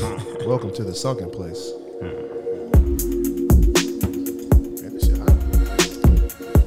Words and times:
Welcome 0.46 0.72
to 0.76 0.82
the 0.82 0.94
sunken 0.94 1.28
place. 1.28 1.72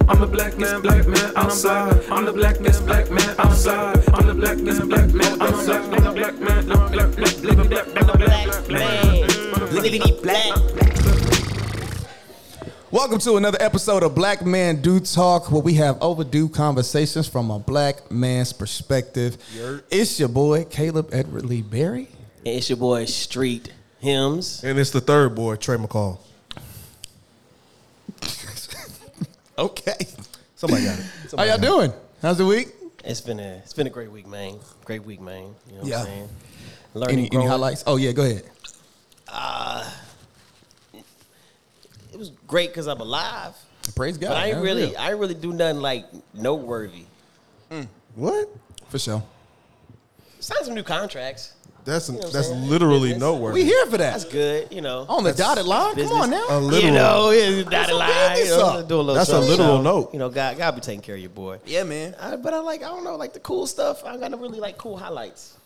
I'm 0.08 0.20
the 0.20 0.28
black 0.28 0.60
man, 0.60 0.82
black 0.84 1.08
man 1.08 1.34
outside. 1.36 2.04
I'm 2.12 2.26
the 2.26 2.32
blackest 2.32 2.86
black 2.86 3.10
man 3.10 3.36
outside. 3.40 4.08
I'm 4.14 4.28
the 4.28 4.36
blackest 4.36 4.88
black 4.88 5.12
man 5.16 5.42
outside. 5.42 5.82
I'm 5.82 6.04
the 6.04 6.12
black 6.12 6.40
man, 6.40 6.66
black, 6.68 6.92
black, 6.92 7.16
black, 7.16 7.42
living 7.42 7.70
black, 7.70 7.86
black, 7.88 8.06
black, 8.20 8.68
black, 8.68 9.04
Man, 9.82 10.22
black. 10.22 10.54
Welcome 12.92 13.18
to 13.18 13.38
another 13.38 13.58
episode 13.60 14.04
of 14.04 14.14
Black 14.14 14.46
Men 14.46 14.80
Due 14.84 15.00
Talk, 15.00 15.52
where 15.52 15.64
we 15.64 15.74
have 15.74 15.98
overdue 16.04 16.50
conversations 16.50 17.28
from 17.28 17.50
a 17.50 17.58
black 17.58 18.12
man's 18.12 18.54
perspective. 18.54 19.38
It's 19.90 20.20
your 20.20 20.30
boy 20.30 20.66
Caleb 20.66 21.10
Edward 21.12 21.46
Lee 21.46 21.64
Berry. 21.64 22.10
And 22.46 22.56
it's 22.58 22.70
your 22.70 22.78
boy 22.78 23.06
Street 23.06 23.72
Hymns. 24.00 24.64
And 24.64 24.78
it's 24.78 24.90
the 24.92 25.00
third 25.02 25.34
boy, 25.36 25.56
Trey 25.56 25.78
McCall. 25.78 26.20
Okay. 29.56 29.94
Somebody 30.56 30.84
got 30.86 30.98
it. 30.98 31.06
How 31.38 31.44
y'all 31.44 31.58
got 31.58 31.60
it. 31.60 31.62
doing? 31.62 31.94
How's 32.24 32.40
the 32.40 32.46
week? 32.46 32.70
It's 33.06 33.22
been 33.22 33.40
a 33.40 33.58
it's 33.58 33.74
been 33.74 33.86
a 33.86 33.90
great 33.92 34.12
week, 34.12 34.26
man. 34.26 34.58
Great 34.84 35.04
week, 35.06 35.22
man. 35.22 35.54
You 35.68 35.74
know 35.76 35.82
what 35.82 35.88
Yeah. 35.88 36.00
I'm 36.00 36.06
saying? 36.08 36.30
Learning, 36.96 37.18
Any, 37.20 37.30
any 37.34 37.46
highlights? 37.46 37.84
Oh 37.86 37.98
yeah, 37.98 38.14
go 38.14 38.24
ahead. 38.24 38.44
Uh, 39.28 39.88
it 42.12 42.18
was 42.18 42.32
great 42.48 42.70
because 42.72 42.88
I'm 42.88 43.00
alive. 43.00 43.54
Praise 43.96 44.18
God. 44.18 44.30
But 44.30 44.38
I 44.38 44.46
ain't 44.48 44.54
That's 44.56 44.64
really 44.66 44.86
real. 44.88 44.96
I 44.98 45.10
ain't 45.12 45.20
really 45.20 45.36
do 45.36 45.54
nothing 45.54 45.82
like 45.82 46.06
noteworthy. 46.34 47.06
Mm. 47.70 47.88
What? 48.16 48.50
for 48.90 48.98
sure. 48.98 49.22
Signed 50.40 50.66
some 50.66 50.74
new 50.74 50.82
contracts. 50.84 51.54
That's 51.86 52.10
know 52.10 52.20
that's 52.30 52.50
literally 52.50 53.10
Business. 53.10 53.20
noteworthy. 53.20 53.62
We 53.62 53.66
here 53.66 53.86
for 53.88 53.98
that. 53.98 54.14
That's 54.14 54.26
good, 54.26 54.72
you 54.72 54.82
know. 54.82 55.06
On 55.10 55.24
the 55.24 55.34
dotted 55.34 55.66
line. 55.66 55.96
business. 55.96 56.12
Come 56.12 56.22
on 56.22 56.30
now. 56.30 56.46
A 56.50 56.60
literal. 56.60 56.82
you 56.84 56.92
know, 56.92 57.30
it's 57.32 57.70
not 57.70 57.90
a 57.90 58.40
You 58.40 58.48
know, 58.50 58.86
do 58.88 58.96
a 58.96 58.98
little 58.98 59.16
That's 59.16 59.30
a 59.30 59.34
something, 59.34 59.50
literal 59.50 59.78
so, 59.78 59.82
note. 59.82 60.14
You 60.14 60.20
know, 60.20 60.30
God, 60.30 60.58
God 60.58 60.76
be 60.76 60.82
taking 60.82 61.02
care 61.02 61.16
of 61.16 61.22
your 61.22 61.30
boy. 61.30 61.60
yeah, 61.66 61.84
man. 61.84 62.16
I, 62.20 62.36
but 62.38 62.54
I 62.54 62.60
like, 62.60 62.84
I 62.84 62.88
don't 62.88 63.04
know, 63.04 63.16
like 63.16 63.34
the 63.34 63.40
cool 63.40 63.68
stuff. 63.68 64.04
I 64.06 64.18
got 64.18 64.32
no 64.32 64.38
really 64.38 64.60
like 64.60 64.78
cool 64.78 64.98
highlights. 64.98 65.58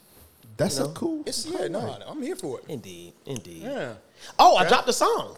That's 0.58 0.80
you 0.80 0.86
a 0.86 0.90
cool. 0.90 1.24
It's 1.26 1.46
yeah, 1.46 1.68
no, 1.68 1.98
I'm 2.08 2.22
here 2.22 2.36
for 2.36 2.60
it. 2.60 2.66
Indeed, 2.68 3.14
indeed. 3.26 3.62
Yeah. 3.62 3.94
Oh, 4.40 4.56
I 4.58 4.68
dropped 4.68 4.90
a 4.90 4.94
song. 4.94 5.38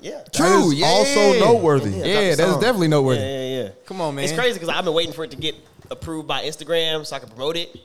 Yeah. 0.00 0.22
True. 0.32 0.70
is 0.70 0.74
yeah. 0.74 0.86
also 0.86 1.40
noteworthy. 1.40 1.90
Yeah, 1.90 2.04
Yeah, 2.04 2.14
drop 2.14 2.36
that's 2.36 2.50
song. 2.52 2.60
definitely 2.60 2.88
noteworthy. 2.88 3.20
Yeah, 3.20 3.46
yeah, 3.46 3.62
yeah. 3.64 3.68
Come 3.86 4.00
on, 4.00 4.14
man. 4.14 4.24
It's 4.24 4.32
crazy 4.32 4.54
because 4.54 4.68
I've 4.68 4.84
been 4.84 4.94
waiting 4.94 5.12
for 5.12 5.24
it 5.24 5.30
to 5.32 5.36
get 5.36 5.54
approved 5.90 6.28
by 6.28 6.42
Instagram 6.44 7.04
so 7.04 7.16
I 7.16 7.18
can 7.18 7.28
promote 7.28 7.56
it, 7.56 7.76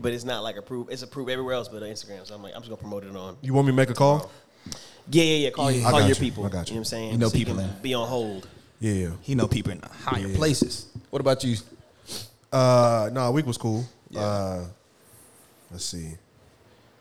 but 0.00 0.12
it's 0.12 0.24
not 0.24 0.42
like 0.42 0.56
approved. 0.56 0.90
It's 0.92 1.02
approved 1.02 1.30
everywhere 1.30 1.54
else 1.54 1.68
but 1.68 1.82
on 1.82 1.88
Instagram. 1.88 2.26
So 2.26 2.34
I'm 2.34 2.42
like, 2.42 2.54
I'm 2.54 2.60
just 2.62 2.70
gonna 2.70 2.80
promote 2.80 3.04
it 3.04 3.14
on. 3.14 3.36
You 3.42 3.54
want 3.54 3.66
me 3.66 3.72
to 3.72 3.76
make 3.76 3.90
a 3.90 3.94
call? 3.94 4.30
Yeah, 5.10 5.22
yeah, 5.24 5.36
yeah. 5.36 5.50
Call, 5.50 5.70
Yeah. 5.70 5.82
call 5.84 5.96
I 5.96 6.00
got 6.00 6.06
your 6.08 6.16
you. 6.16 6.20
people. 6.20 6.46
I 6.46 6.48
got 6.48 6.68
you. 6.68 6.74
You 6.74 6.74
know 6.74 6.78
what 6.78 6.80
I'm 6.80 6.84
saying? 6.84 7.12
You 7.12 7.18
know 7.18 7.28
So 7.28 7.36
people 7.38 7.54
can 7.54 7.66
now. 7.66 7.72
Be 7.82 7.94
on 7.94 8.08
hold. 8.08 8.48
Yeah. 8.80 9.10
He 9.22 9.34
know 9.34 9.46
people 9.46 9.72
in 9.72 9.80
higher 10.04 10.28
places. 10.34 10.86
What 11.10 11.20
about 11.20 11.44
you? 11.44 11.56
Uh, 12.52 13.10
no, 13.12 13.30
week 13.30 13.46
was 13.46 13.58
cool. 13.58 13.84
Uh, 14.16 14.64
let's 15.70 15.84
see. 15.84 16.08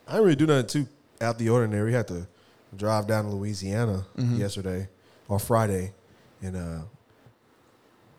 I 0.08 0.12
didn't 0.14 0.24
really 0.26 0.36
do 0.36 0.46
nothing 0.48 0.68
too 0.68 0.88
out 1.22 1.38
the 1.38 1.50
ordinary. 1.50 1.86
We 1.90 1.94
had 1.94 2.08
to 2.10 2.28
drive 2.76 3.08
down 3.08 3.26
to 3.26 3.32
Louisiana 3.32 4.06
yesterday 4.18 4.88
or 5.28 5.40
Friday 5.40 5.94
and 6.42 6.56
uh, 6.56 6.80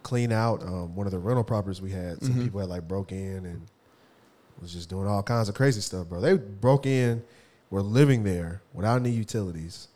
clean 0.02 0.32
out 0.32 0.62
um, 0.62 0.94
one 0.94 1.06
of 1.06 1.10
the 1.12 1.18
rental 1.18 1.44
properties 1.44 1.80
we 1.80 1.90
had. 1.90 2.22
Some 2.22 2.42
people 2.42 2.60
had 2.60 2.68
like 2.68 2.86
broke 2.88 3.12
in 3.12 3.46
and 3.46 3.62
was 4.60 4.72
just 4.72 4.88
doing 4.88 5.06
all 5.06 5.22
kinds 5.22 5.48
of 5.48 5.54
crazy 5.54 5.80
stuff, 5.80 6.08
bro. 6.08 6.20
They 6.20 6.34
broke 6.34 6.86
in, 6.86 7.22
were 7.70 7.82
living 7.82 8.24
there 8.24 8.62
without 8.74 9.00
any 9.00 9.10
utilities, 9.10 9.88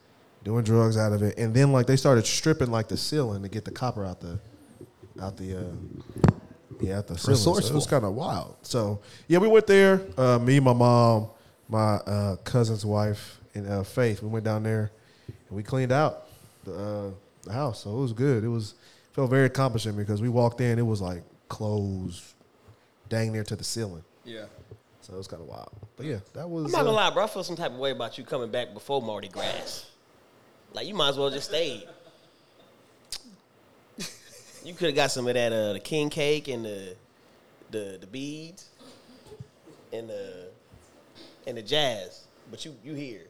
doing 0.42 0.64
drugs 0.64 0.96
out 0.96 1.12
of 1.12 1.22
it, 1.22 1.36
and 1.38 1.54
then 1.54 1.72
like 1.72 1.86
they 1.86 1.96
started 1.96 2.26
stripping 2.26 2.70
like 2.70 2.88
the 2.88 2.96
ceiling 2.96 3.42
to 3.42 3.48
get 3.48 3.64
the 3.64 3.70
copper 3.70 4.04
out 4.04 4.20
the 4.20 4.38
out 5.20 5.36
the 5.36 5.58
uh, 5.58 6.34
yeah 6.80 6.98
out 6.98 7.06
the 7.06 7.18
ceiling. 7.18 7.36
So 7.36 7.56
it 7.56 7.72
was 7.72 7.86
kind 7.86 8.04
of 8.04 8.14
wild. 8.14 8.56
So 8.62 9.00
yeah, 9.28 9.38
we 9.38 9.48
went 9.48 9.66
there. 9.66 10.00
Uh, 10.16 10.38
me, 10.38 10.60
my 10.60 10.72
mom, 10.72 11.28
my 11.68 11.94
uh, 11.96 12.36
cousin's 12.36 12.84
wife, 12.84 13.40
and 13.54 13.68
uh, 13.68 13.82
Faith. 13.82 14.22
We 14.22 14.28
went 14.28 14.44
down 14.44 14.62
there 14.62 14.90
and 15.26 15.56
we 15.56 15.62
cleaned 15.62 15.92
out 15.92 16.28
the, 16.64 16.74
uh, 16.74 17.10
the 17.42 17.52
house. 17.52 17.84
So 17.84 17.90
it 17.90 18.00
was 18.00 18.12
good. 18.12 18.44
It 18.44 18.48
was 18.48 18.74
felt 19.12 19.30
very 19.30 19.46
accomplishing 19.46 19.96
because 19.96 20.20
we 20.20 20.28
walked 20.28 20.60
in. 20.60 20.78
It 20.78 20.86
was 20.86 21.00
like 21.00 21.22
closed, 21.48 22.22
dang 23.08 23.32
near 23.32 23.44
to 23.44 23.56
the 23.56 23.64
ceiling. 23.64 24.04
Yeah. 24.24 24.44
So 25.02 25.14
it 25.14 25.18
was 25.18 25.26
kind 25.28 25.42
of 25.42 25.48
wild. 25.48 25.70
But 25.96 26.06
yeah, 26.06 26.18
that 26.32 26.48
was. 26.48 26.66
I'm 26.66 26.70
not 26.72 26.78
gonna 26.78 26.90
uh, 26.90 26.92
lie, 26.94 27.10
bro. 27.10 27.24
I 27.24 27.26
feel 27.26 27.44
some 27.44 27.56
type 27.56 27.72
of 27.72 27.78
way 27.78 27.90
about 27.90 28.16
you 28.18 28.24
coming 28.24 28.50
back 28.50 28.72
before 28.72 29.02
Mardi 29.02 29.28
Gras. 29.28 29.84
Like 30.72 30.86
you 30.86 30.94
might 30.94 31.10
as 31.10 31.18
well 31.18 31.30
just 31.30 31.48
stayed. 31.48 31.86
You 34.64 34.72
could 34.72 34.86
have 34.86 34.94
got 34.96 35.10
some 35.10 35.28
of 35.28 35.34
that 35.34 35.52
uh, 35.52 35.74
the 35.74 35.80
king 35.80 36.08
cake 36.08 36.48
and 36.48 36.64
the 36.64 36.96
the 37.70 37.98
the 38.00 38.06
beads 38.06 38.68
and 39.92 40.08
the 40.08 40.46
and 41.46 41.56
the 41.58 41.62
jazz, 41.62 42.24
but 42.50 42.64
you 42.64 42.74
you 42.82 42.94
here. 42.94 43.26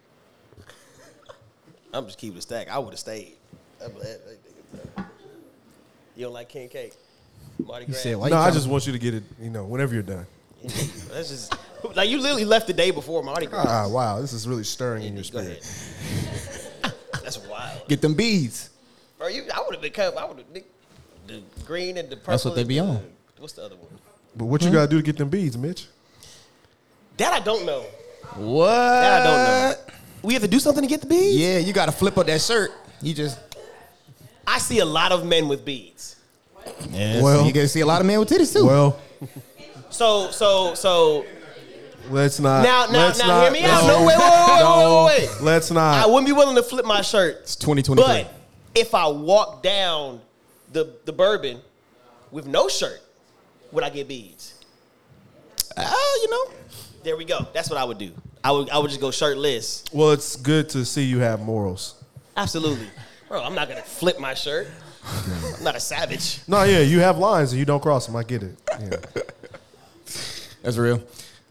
I'm 1.92 2.06
just 2.06 2.18
keeping 2.18 2.38
it 2.38 2.42
stack. 2.42 2.68
I 2.68 2.78
would 2.78 2.90
have 2.90 2.98
stayed. 3.00 3.34
I'm 3.84 3.92
like, 3.94 4.02
that- 4.02 4.20
that 4.26 4.96
nigga, 4.96 5.04
You 6.16 6.24
don't 6.24 6.32
like 6.32 6.48
king 6.48 6.68
cake, 6.68 6.94
Mardi 7.64 7.86
Gras? 7.86 7.98
said, 7.98 8.16
why 8.16 8.28
no, 8.30 8.38
I 8.40 8.50
tryna- 8.50 8.54
just 8.54 8.68
want 8.68 8.86
you 8.86 8.92
to 8.92 8.98
get 8.98 9.14
it. 9.14 9.22
You 9.40 9.50
know, 9.50 9.64
whenever 9.64 9.92
you're 9.94 10.02
done. 10.02 10.26
That's 11.12 11.28
just 11.28 11.54
like 11.94 12.08
you 12.08 12.18
literally 12.18 12.44
left 12.44 12.66
the 12.66 12.72
day 12.72 12.90
before 12.90 13.22
Mardi 13.22 13.46
Gras. 13.46 13.64
Ah, 13.66 13.88
wow, 13.88 14.20
this 14.20 14.32
is 14.32 14.48
really 14.48 14.64
stirring 14.64 15.04
in 15.04 15.14
your 15.14 15.24
Go 15.24 15.40
spirit. 15.42 16.94
That's 17.22 17.38
wild. 17.46 17.86
Get 17.88 18.00
them 18.00 18.14
beads. 18.14 18.70
Bro, 19.18 19.28
you, 19.28 19.44
I 19.54 19.60
would 19.62 19.74
have 19.74 19.82
become. 19.82 20.16
I 20.18 20.24
would 20.24 20.38
have 20.38 20.46
the 21.26 21.42
green 21.64 21.96
and 21.96 22.08
the 22.10 22.16
purple. 22.16 22.32
That's 22.32 22.44
what 22.44 22.54
they 22.54 22.62
and 22.62 22.68
be 22.68 22.78
the- 22.78 22.84
on. 22.84 23.06
What's 23.38 23.54
the 23.54 23.64
other 23.64 23.76
one? 23.76 23.88
But 24.36 24.46
what 24.46 24.62
you 24.62 24.70
gotta 24.70 24.88
do 24.88 24.96
to 24.96 25.02
get 25.02 25.16
them 25.16 25.28
beads, 25.28 25.56
Mitch? 25.56 25.86
That 27.18 27.32
I 27.32 27.40
don't 27.40 27.64
know. 27.64 27.82
What? 28.36 28.66
That 28.70 29.20
I 29.20 29.24
don't 29.24 29.78
know. 29.88 29.94
We 30.22 30.32
have 30.32 30.42
to 30.42 30.48
do 30.48 30.58
something 30.58 30.82
to 30.82 30.88
get 30.88 31.00
the 31.02 31.06
beads. 31.06 31.36
Yeah, 31.36 31.58
you 31.58 31.72
got 31.72 31.86
to 31.86 31.92
flip 31.92 32.16
up 32.18 32.26
that 32.26 32.40
shirt. 32.40 32.72
You 33.00 33.14
just. 33.14 33.38
I 34.46 34.58
see 34.58 34.78
a 34.80 34.84
lot 34.84 35.12
of 35.12 35.24
men 35.24 35.46
with 35.48 35.64
beads. 35.64 36.16
Yeah, 36.90 37.22
Well- 37.22 37.46
you 37.46 37.52
get 37.52 37.62
to 37.62 37.68
see 37.68 37.80
a 37.80 37.86
lot 37.86 38.00
of 38.00 38.06
men 38.06 38.18
with 38.18 38.28
titties 38.30 38.52
too. 38.52 38.66
Well, 38.66 38.98
So 39.94 40.32
so 40.32 40.74
so 40.74 41.24
let's 42.10 42.40
not. 42.40 42.64
now 42.64 42.86
now 42.86 43.06
let's 43.06 43.20
now 43.20 43.28
not, 43.28 43.42
hear 43.44 43.52
me 43.52 43.64
out. 43.64 43.86
No 43.86 44.04
wait 44.04 44.18
wait 44.18 44.24
wait 44.24 44.58
no, 44.58 45.04
wait 45.06 45.20
wait 45.20 45.28
wait. 45.30 45.40
Let's 45.40 45.70
not. 45.70 46.04
I 46.04 46.06
wouldn't 46.06 46.26
be 46.26 46.32
willing 46.32 46.56
to 46.56 46.64
flip 46.64 46.84
my 46.84 47.00
shirt. 47.00 47.38
it's 47.42 47.54
2023. 47.54 48.04
But 48.04 48.34
if 48.74 48.92
I 48.92 49.06
walk 49.06 49.62
down 49.62 50.20
the 50.72 50.96
the 51.04 51.12
bourbon 51.12 51.60
with 52.32 52.44
no 52.48 52.66
shirt, 52.66 53.00
would 53.70 53.84
I 53.84 53.90
get 53.90 54.08
beads? 54.08 54.54
Ah, 55.76 56.14
you 56.22 56.28
know. 56.28 56.50
There 57.04 57.16
we 57.16 57.24
go. 57.24 57.46
That's 57.52 57.70
what 57.70 57.78
I 57.78 57.84
would 57.84 57.98
do. 57.98 58.10
I 58.42 58.50
would 58.50 58.70
I 58.70 58.78
would 58.78 58.88
just 58.88 59.00
go 59.00 59.12
shirtless. 59.12 59.84
well, 59.92 60.10
it's 60.10 60.34
good 60.34 60.70
to 60.70 60.84
see 60.84 61.04
you 61.04 61.20
have 61.20 61.40
morals. 61.40 62.02
Absolutely. 62.36 62.88
Bro, 63.28 63.44
I'm 63.44 63.54
not 63.54 63.68
gonna 63.68 63.82
flip 63.82 64.18
my 64.18 64.34
shirt. 64.34 64.66
I'm 65.06 65.62
not 65.62 65.76
a 65.76 65.80
savage. 65.80 66.40
No, 66.48 66.64
yeah, 66.64 66.80
you 66.80 66.98
have 66.98 67.16
lines 67.16 67.52
and 67.52 67.60
you 67.60 67.64
don't 67.64 67.80
cross 67.80 68.06
them. 68.06 68.16
I 68.16 68.24
get 68.24 68.42
it. 68.42 68.58
Yeah. 68.80 69.22
That's 70.64 70.78
real. 70.78 71.00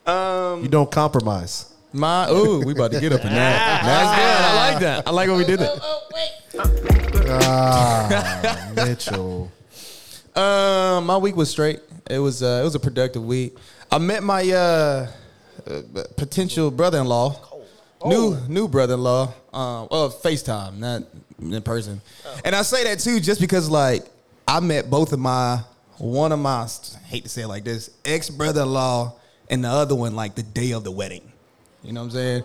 you 0.08 0.68
don't 0.68 0.92
compromise. 0.92 1.74
My 1.96 2.28
ooh, 2.32 2.66
we 2.66 2.74
about 2.74 2.92
to 2.92 3.00
get 3.00 3.14
up 3.14 3.24
in 3.24 3.30
that. 3.30 3.84
That's 3.86 4.20
good. 4.20 4.46
I 4.46 4.72
like 4.72 4.80
that. 4.82 5.08
I 5.08 5.12
like 5.12 5.30
what 5.30 5.38
we 5.38 5.46
did 5.46 5.60
there. 5.60 5.70
Oh 5.80 6.02
wait. 6.12 7.30
Ah, 7.30 8.72
Mitchell. 8.76 9.52
Um, 10.36 11.06
my 11.06 11.18
week 11.18 11.36
was 11.36 11.52
straight. 11.52 11.82
It 12.10 12.18
was 12.18 12.42
uh, 12.42 12.60
it 12.62 12.64
was 12.64 12.74
a 12.74 12.80
productive 12.80 13.24
week. 13.24 13.56
I 13.92 14.00
met 14.00 14.24
my 14.24 14.42
uh, 14.50 15.12
uh 15.68 15.82
potential 16.18 16.72
brother-in-law, 16.72 17.40
new 18.08 18.36
new 18.48 18.68
brother-in-law. 18.68 19.32
Um, 19.54 19.88
well, 19.92 20.10
FaceTime, 20.10 20.80
not 20.80 21.04
in 21.40 21.62
person. 21.62 22.02
And 22.44 22.56
I 22.56 22.64
say 22.64 22.84
that 22.86 23.00
too, 23.00 23.20
just 23.20 23.40
because 23.40 23.70
like 23.70 24.04
I 24.48 24.60
met 24.62 24.90
both 24.90 25.14
of 25.14 25.20
my 25.20 25.62
one 25.98 26.32
of 26.32 26.40
my 26.40 26.62
I 26.62 26.98
hate 27.06 27.24
to 27.24 27.30
say 27.30 27.44
it 27.44 27.48
like 27.48 27.64
this 27.64 27.90
ex 28.06 28.30
brother-in-law 28.30 29.14
and 29.50 29.64
the 29.64 29.70
other 29.70 29.96
one 29.96 30.16
like 30.16 30.36
the 30.36 30.44
day 30.44 30.72
of 30.72 30.84
the 30.84 30.92
wedding. 30.92 31.32
You 31.84 31.94
know 31.94 32.02
what 32.02 32.06
I'm 32.08 32.12
saying? 32.12 32.44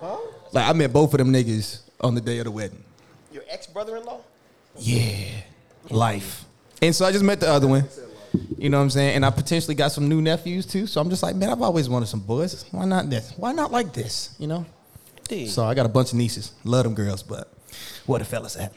Like 0.53 0.69
I 0.69 0.73
met 0.73 0.93
both 0.93 1.15
of 1.15 1.19
them 1.19 1.33
niggas 1.33 1.81
on 2.01 2.15
the 2.15 2.21
day 2.21 2.39
of 2.39 2.45
the 2.45 2.51
wedding. 2.51 2.83
Your 3.33 3.43
ex 3.49 3.67
brother-in-law? 3.67 4.21
Yeah, 4.79 5.29
life. 5.91 6.45
And 6.81 6.95
so 6.95 7.05
I 7.05 7.13
just 7.13 7.25
met 7.25 7.41
the 7.41 7.49
other 7.49 7.67
one. 7.67 7.85
You 8.59 8.69
know 8.69 8.79
what 8.79 8.85
I'm 8.85 8.91
saying? 8.91 9.17
And 9.17 9.25
I 9.25 9.31
potentially 9.31 9.75
got 9.75 9.93
some 9.93 10.09
new 10.09 10.21
nephews 10.21 10.67
too. 10.67 10.87
So 10.87 11.01
I'm 11.01 11.11
just 11.11 11.23
like, 11.23 11.35
man, 11.35 11.51
I've 11.51 11.63
always 11.63 11.89
wanted 11.89 12.07
some 12.07 12.21
boys. 12.21 12.65
Why 12.71 12.85
not 12.85 13.09
this? 13.09 13.33
Why 13.37 13.53
not 13.53 13.73
like 13.73 13.93
this? 13.93 14.35
You 14.39 14.49
know? 14.49 14.67
Indeed. 15.19 15.49
So 15.49 15.65
I 15.65 15.75
got 15.75 15.87
a 15.87 15.89
bunch 15.89 16.13
of 16.13 16.19
nieces. 16.19 16.53
Love 16.65 16.85
them 16.85 16.95
girls, 16.95 17.23
but 17.23 17.53
where 18.07 18.19
the 18.19 18.25
fellas 18.25 18.57
at? 18.57 18.73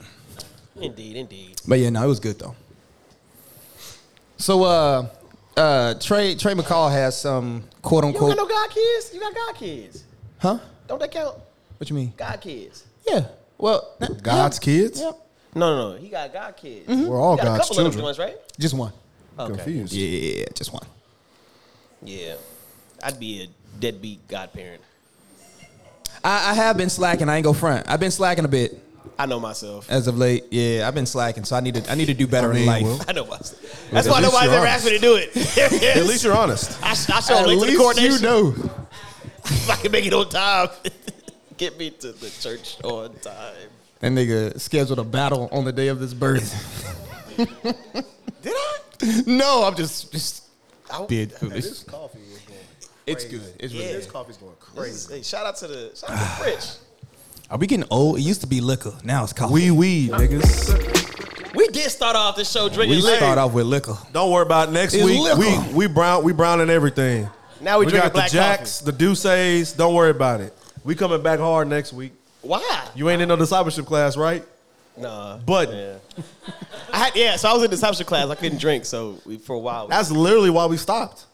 Indeed, 0.80 1.18
indeed. 1.18 1.62
But 1.68 1.80
yeah, 1.80 1.90
no, 1.90 2.04
it 2.04 2.08
was 2.08 2.20
good 2.20 2.40
though. 2.40 2.56
So 4.42 4.64
uh 4.64 5.08
uh 5.56 5.94
Trey 5.96 6.34
Trey 6.36 6.54
McCall 6.54 6.92
has 6.92 7.20
some 7.20 7.64
quote 7.84 8.04
unquote. 8.04 8.32
You 8.32 8.36
got 8.36 8.50
no 8.50 8.50
god 8.50 8.70
kids? 8.72 9.12
You 9.14 9.20
got 9.20 9.36
god 9.36 9.56
kids. 9.56 10.04
Huh? 10.40 10.58
Don't 10.88 11.00
that 11.00 11.12
count? 11.12 11.38
What 11.78 11.90
you 11.90 11.96
mean? 11.96 12.14
God 12.18 12.42
kids. 12.42 12.84
Yeah. 13.08 13.26
Well, 13.58 13.96
God's 14.24 14.58
yeah. 14.58 14.64
kids? 14.64 15.00
Yep. 15.00 15.28
No, 15.54 15.76
no, 15.76 15.92
no. 15.92 15.98
He 15.98 16.10
got 16.10 16.34
God 16.34 16.58
kids. 16.58 16.88
We're 16.88 17.20
all 17.20 17.38
He 17.38 17.44
got 17.44 17.54
a 17.54 17.58
God's 17.58 17.70
couple 17.70 17.86
of 17.86 17.94
them 17.94 18.02
children. 18.02 18.16
joints, 18.16 18.20
right? 18.20 18.60
Just 18.60 18.74
one. 18.74 18.94
Okay. 19.38 19.56
Confused. 19.56 19.94
Yeah, 19.94 20.46
just 20.56 20.74
one. 20.74 20.86
Yeah. 22.04 22.36
I'd 23.04 23.20
be 23.20 23.44
a 23.44 23.48
deadbeat 23.80 24.28
godparent. 24.28 24.82
I, 26.24 26.52
I 26.52 26.54
have 26.56 26.78
been 26.78 26.90
slacking. 26.90 27.30
I 27.30 27.38
ain't 27.38 27.44
go 27.44 27.54
front. 27.54 27.88
I've 27.88 28.00
been 28.00 28.12
slacking 28.12 28.46
a 28.46 28.48
bit 28.48 28.80
I 29.18 29.26
know 29.26 29.40
myself. 29.40 29.90
as 29.90 30.08
of 30.08 30.18
late. 30.18 30.46
Yeah, 30.52 30.88
I've 30.88 30.96
been 30.96 31.06
slacking, 31.06 31.44
so 31.44 31.56
I 31.56 31.60
need 31.60 31.76
to 31.76 31.92
I 31.92 31.96
need 31.96 32.06
to 32.08 32.14
do 32.14 32.28
better 32.28 32.50
I 32.52 32.54
mean, 32.54 32.62
in 32.64 32.68
life. 32.68 32.84
well, 32.84 33.02
I 33.08 33.14
know 33.14 33.26
myself. 33.26 33.90
That's 33.92 34.08
why 34.08 34.20
nobody's 34.22 34.50
ever 34.52 34.58
honest. 34.68 34.74
asked 34.76 34.86
me 34.86 34.92
to 34.92 35.00
do 35.00 35.16
it. 35.16 35.58
At 35.98 36.06
least 36.06 36.24
you're 36.24 36.36
honest. 36.38 36.78
I, 36.84 36.92
I 36.92 36.94
show 36.96 37.38
At 37.38 37.48
late 37.48 37.60
the 37.60 37.66
least 37.66 37.78
coronation. 37.80 38.12
you 38.14 38.20
know. 38.22 38.56
If 39.46 39.70
I 39.70 39.76
can 39.76 39.92
make 39.92 40.06
it 40.06 40.14
on 40.14 40.30
time, 40.30 40.70
get 41.58 41.78
me 41.78 41.90
to 41.90 42.12
the 42.12 42.30
church 42.30 42.78
on 42.84 43.14
time. 43.20 43.56
That 44.00 44.12
nigga 44.12 44.60
scheduled 44.60 45.00
a 45.00 45.04
battle 45.04 45.50
on 45.52 45.66
the 45.66 45.72
day 45.72 45.88
of 45.88 46.00
this 46.00 46.14
birth. 46.14 46.52
Did 47.38 48.54
I? 48.56 49.24
no, 49.26 49.64
I'm 49.64 49.76
just 49.76 50.12
just 50.12 50.44
I 50.92 51.06
being 51.06 51.32
This 51.42 51.84
coffee 51.84 52.20
is 52.20 52.40
going 52.40 52.60
It's 53.08 53.26
good. 53.26 53.54
It's 53.60 53.74
really 53.74 53.86
Yeah. 53.88 53.92
This 53.94 54.06
coffee's 54.08 54.38
going 54.38 54.54
This 54.76 54.86
is- 54.88 55.08
crazy. 55.08 55.14
Hey, 55.18 55.24
shout 55.24 55.46
out 55.46 55.56
to 55.58 55.68
the 55.68 55.92
shout 55.96 56.10
out 56.12 56.20
to 56.20 56.44
French. 56.44 56.66
Are 57.52 57.58
we 57.58 57.68
getting 57.68 57.86
old? 57.92 58.18
It 58.18 58.22
used 58.22 58.42
to 58.42 58.48
be 58.48 58.62
liquor. 58.62 58.94
Now 59.04 59.24
it's 59.24 59.34
coffee. 59.34 59.54
We 59.54 59.72
weed, 59.72 60.12
niggas. 60.12 61.54
We 61.54 61.68
did 61.68 61.92
start 61.92 62.16
off 62.16 62.38
this 62.38 62.50
show 62.50 62.70
drinking 62.70 62.92
liquor. 62.96 63.02
we 63.02 63.12
liquor. 63.12 63.18
start 63.18 63.38
off 63.38 63.54
with 63.54 63.66
liquor. 63.66 63.98
Don't 64.14 64.32
worry 64.32 64.44
about 64.44 64.70
it. 64.70 64.72
next 64.72 64.94
It's 64.94 65.04
week. 65.04 65.20
liquor. 65.20 65.38
We 65.40 65.74
we 65.74 65.88
brown 65.94 66.24
we 66.24 66.32
brown 66.32 66.62
and 66.62 66.72
everything. 66.72 67.30
Now 67.60 67.80
we, 67.80 67.86
We 67.86 67.92
drinking 67.92 68.08
got 68.08 68.14
the 68.14 68.20
black 68.20 68.32
Jacks, 68.32 68.80
the 68.80 68.94
Deuces. 68.94 69.74
Don't 69.74 69.94
worry 69.94 70.12
about 70.12 70.40
it. 70.40 70.56
We 70.86 70.96
coming 70.96 71.22
back 71.22 71.40
hard 71.40 71.68
next 71.68 71.92
week. 71.92 72.14
Why? 72.42 72.88
You 72.96 73.10
ain't 73.10 73.22
in 73.22 73.28
no 73.28 73.36
discipleship 73.36 73.86
class, 73.86 74.16
right? 74.16 74.44
Nah. 74.98 75.38
But 75.38 75.72
Yeah. 75.74 75.96
I 76.94 76.98
had 76.98 77.16
yeah. 77.16 77.36
So 77.36 77.50
I 77.50 77.54
was 77.54 77.64
in 77.64 77.70
discipleship 77.70 78.08
class. 78.08 78.30
I 78.30 78.36
couldn't 78.36 78.60
drink. 78.62 78.86
So 78.86 79.20
we, 79.26 79.38
for 79.38 79.58
a 79.58 79.60
while. 79.60 79.88
that's 79.90 80.10
literally 80.10 80.50
why 80.50 80.66
we 80.68 80.78
stopped. 80.78 81.26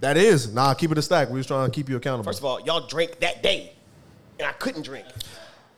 That 0.00 0.16
is. 0.16 0.52
Nah, 0.54 0.72
keep 0.74 0.92
it 0.92 0.98
a 0.98 1.02
stack. 1.02 1.30
We 1.30 1.38
was 1.38 1.46
trying 1.46 1.68
to 1.68 1.74
keep 1.74 1.88
you 1.88 1.96
accountable. 1.96 2.24
First 2.30 2.38
of 2.38 2.44
all, 2.44 2.60
y'all 2.60 2.86
drank 2.86 3.18
that 3.20 3.42
day, 3.42 3.72
and 4.38 4.48
I 4.48 4.52
couldn't 4.52 4.82
drink. 4.82 5.06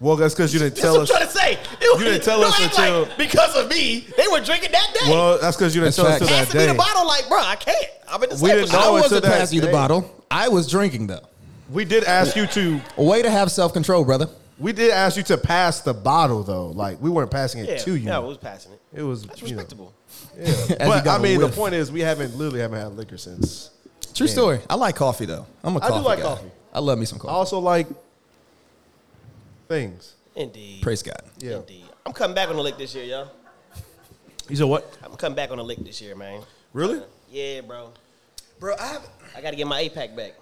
well, 0.01 0.17
that's 0.17 0.35
because 0.35 0.53
you 0.53 0.59
didn't 0.61 0.75
That's 0.77 0.83
tell 0.83 0.95
what 0.99 1.03
us. 1.03 1.11
I'm 1.11 1.17
trying 1.17 1.29
to 1.29 1.35
say. 1.37 1.53
It 1.81 1.93
was- 1.93 1.99
You 2.03 2.09
didn't 2.11 2.25
tell 2.25 2.41
no, 2.41 2.49
us 2.49 2.61
act 2.61 2.79
like 2.79 2.89
until- 2.89 3.17
because 3.17 3.57
of 3.57 3.69
me, 3.69 4.07
they 4.17 4.27
were 4.31 4.41
drinking 4.41 4.73
that 4.73 4.91
day. 4.95 5.11
Well, 5.11 5.39
that's 5.41 5.57
because 5.57 5.75
you 5.75 5.81
didn't 5.81 5.97
That's 5.97 5.97
tell 5.97 6.07
us 6.07 6.19
facts. 6.19 6.29
till 6.29 6.39
Pass 6.39 6.53
that 6.53 6.59
me 6.67 6.73
the 6.73 6.75
bottle, 6.79 7.07
like, 7.07 7.29
bro, 7.29 7.39
I 7.41 7.57
can't. 7.57 7.77
I'm 8.09 8.23
in 8.23 8.31
We 8.41 8.51
didn't 8.51 8.73
know 8.73 8.79
I 8.79 8.83
until 8.83 8.93
wasn't 9.03 9.23
that 9.25 9.39
passing 9.39 9.57
you 9.57 9.61
the 9.63 9.73
bottle. 9.73 10.25
I 10.31 10.49
was 10.49 10.69
drinking 10.69 11.07
though. 11.09 11.21
We 11.71 11.85
did 11.85 12.05
ask 12.05 12.35
you 12.37 12.47
to. 12.47 12.81
A 12.97 13.03
way 13.03 13.23
to 13.23 13.31
have 13.31 13.51
self 13.51 13.73
control, 13.73 14.05
brother. 14.05 14.29
We 14.59 14.73
did 14.73 14.91
ask 14.91 15.17
you 15.17 15.23
to 15.25 15.37
pass 15.39 15.81
the 15.81 15.95
bottle 15.95 16.43
though. 16.43 16.69
Like 16.69 17.01
we 17.01 17.11
weren't 17.11 17.31
passing 17.31 17.61
it 17.63 17.69
Yeah, 17.69 17.77
to 17.79 17.91
you. 17.97 18.07
yeah, 18.09 18.17
I 18.17 18.21
was 18.21 18.39
passing 18.39 18.73
it. 18.73 18.81
It 18.93 19.03
was 19.03 19.25
That's 19.25 19.43
you 19.43 19.49
know. 19.49 19.55
respectable. 19.57 19.95
As 20.39 20.69
But 20.79 21.07
I 21.07 21.15
I 21.15 21.17
a 21.17 21.21
mean, 21.21 21.41
the 21.41 21.49
point 21.49 21.75
is, 21.75 21.93
we 21.93 22.01
haven't 22.01 22.37
literally 22.37 22.61
haven't 22.61 22.81
had 22.81 22.97
liquor 22.97 23.19
since. 23.19 23.71
True 24.15 24.27
story. 24.27 24.61
I 24.71 24.75
like 24.77 24.97
coffee 24.97 25.27
though. 25.27 25.47
I'm 25.63 25.77
a 25.77 25.81
do 25.81 25.87
coffee 25.87 25.95
I 25.95 25.99
do 25.99 26.05
like 26.05 26.19
guy. 26.19 26.25
coffee. 26.25 26.51
I 26.73 26.79
love 26.81 26.99
me 26.99 27.05
some 27.05 27.19
coffee. 27.19 27.29
I 27.29 27.33
coffee. 27.33 27.39
also 27.39 27.59
like 27.59 27.87
things. 29.69 30.15
Indeed. 30.35 30.83
Praise 30.83 31.03
God. 31.03 31.21
Yeah. 31.39 31.57
Indeed. 31.57 31.85
I'm 32.07 32.13
coming 32.13 32.35
back 32.35 32.49
on 32.49 32.57
the 32.57 32.63
lick 32.63 32.79
this 32.79 32.95
year, 32.95 33.05
y'all. 33.05 33.31
You 34.49 34.57
said 34.57 34.65
what? 34.67 34.97
I'm 35.03 35.15
coming 35.17 35.37
back 35.37 35.51
on 35.51 35.59
the 35.59 35.65
lick 35.65 35.79
this 35.79 36.01
year, 36.01 36.15
man. 36.17 36.41
Really? 36.73 36.99
Uh, 37.01 37.03
yeah, 37.31 37.61
bro. 37.61 37.93
Bro, 38.59 38.77
I 38.81 38.87
have. 38.87 39.09
I 39.37 39.41
got 39.43 39.51
to 39.51 39.57
get 39.57 39.67
my 39.67 39.83
APAC 39.89 40.17
back. 40.17 40.33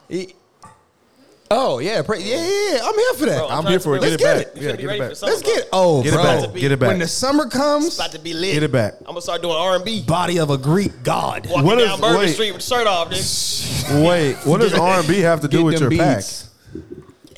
Oh 1.48 1.78
yeah, 1.78 2.02
pra- 2.02 2.18
yeah, 2.18 2.36
yeah, 2.36 2.72
yeah. 2.74 2.80
I'm 2.82 2.94
here 2.94 3.14
for 3.14 3.26
that. 3.26 3.38
Bro, 3.38 3.48
I'm 3.48 3.62
trying 3.62 3.66
here 3.70 3.78
for 3.80 3.96
it. 3.96 4.00
Get 4.00 4.12
it 4.14 4.20
Let's 4.20 4.44
back. 4.50 4.56
You 4.56 4.66
Yeah, 4.66 4.72
finna 4.72 4.76
be 4.78 4.82
get 4.82 4.84
it 4.84 4.86
ready 4.88 4.98
back. 5.00 5.16
summer, 5.16 5.30
Let's 5.32 5.42
bro. 5.44 5.54
get. 5.54 5.68
Oh, 5.72 6.02
Get 6.02 6.12
it 6.12 6.16
bro. 6.16 6.22
back. 6.24 6.54
Get 6.54 6.72
it 6.72 6.78
back. 6.80 6.88
When 6.88 6.98
the 6.98 7.06
summer 7.06 7.48
comes, 7.48 7.86
It's 7.86 7.98
about 7.98 8.12
to 8.12 8.18
be 8.18 8.32
lit. 8.34 8.54
Get 8.54 8.62
it 8.64 8.72
back. 8.72 8.94
I'm 9.00 9.06
gonna 9.06 9.20
start 9.20 9.42
doing 9.42 9.54
R&B. 9.54 10.02
body 10.02 10.38
of 10.40 10.50
a 10.50 10.58
Greek 10.58 11.04
god. 11.04 11.46
Walking 11.46 11.64
What 11.64 11.78
is- 11.80 11.88
down 11.88 12.00
Bourbon 12.00 12.18
wait. 12.18 12.32
Street 12.32 12.50
with 12.52 12.62
the 12.62 12.74
shirt 12.74 12.86
off. 12.88 13.10
Nigga. 13.10 14.08
Wait, 14.08 14.34
what 14.44 14.60
does 14.60 14.72
R 14.74 14.98
and 14.98 15.06
B 15.08 15.20
have 15.20 15.40
to 15.42 15.48
do 15.48 15.58
Get 15.58 15.64
with 15.66 15.78
them 15.78 15.92
your 15.92 16.00
pack? 16.02 16.16
beats. 16.16 16.48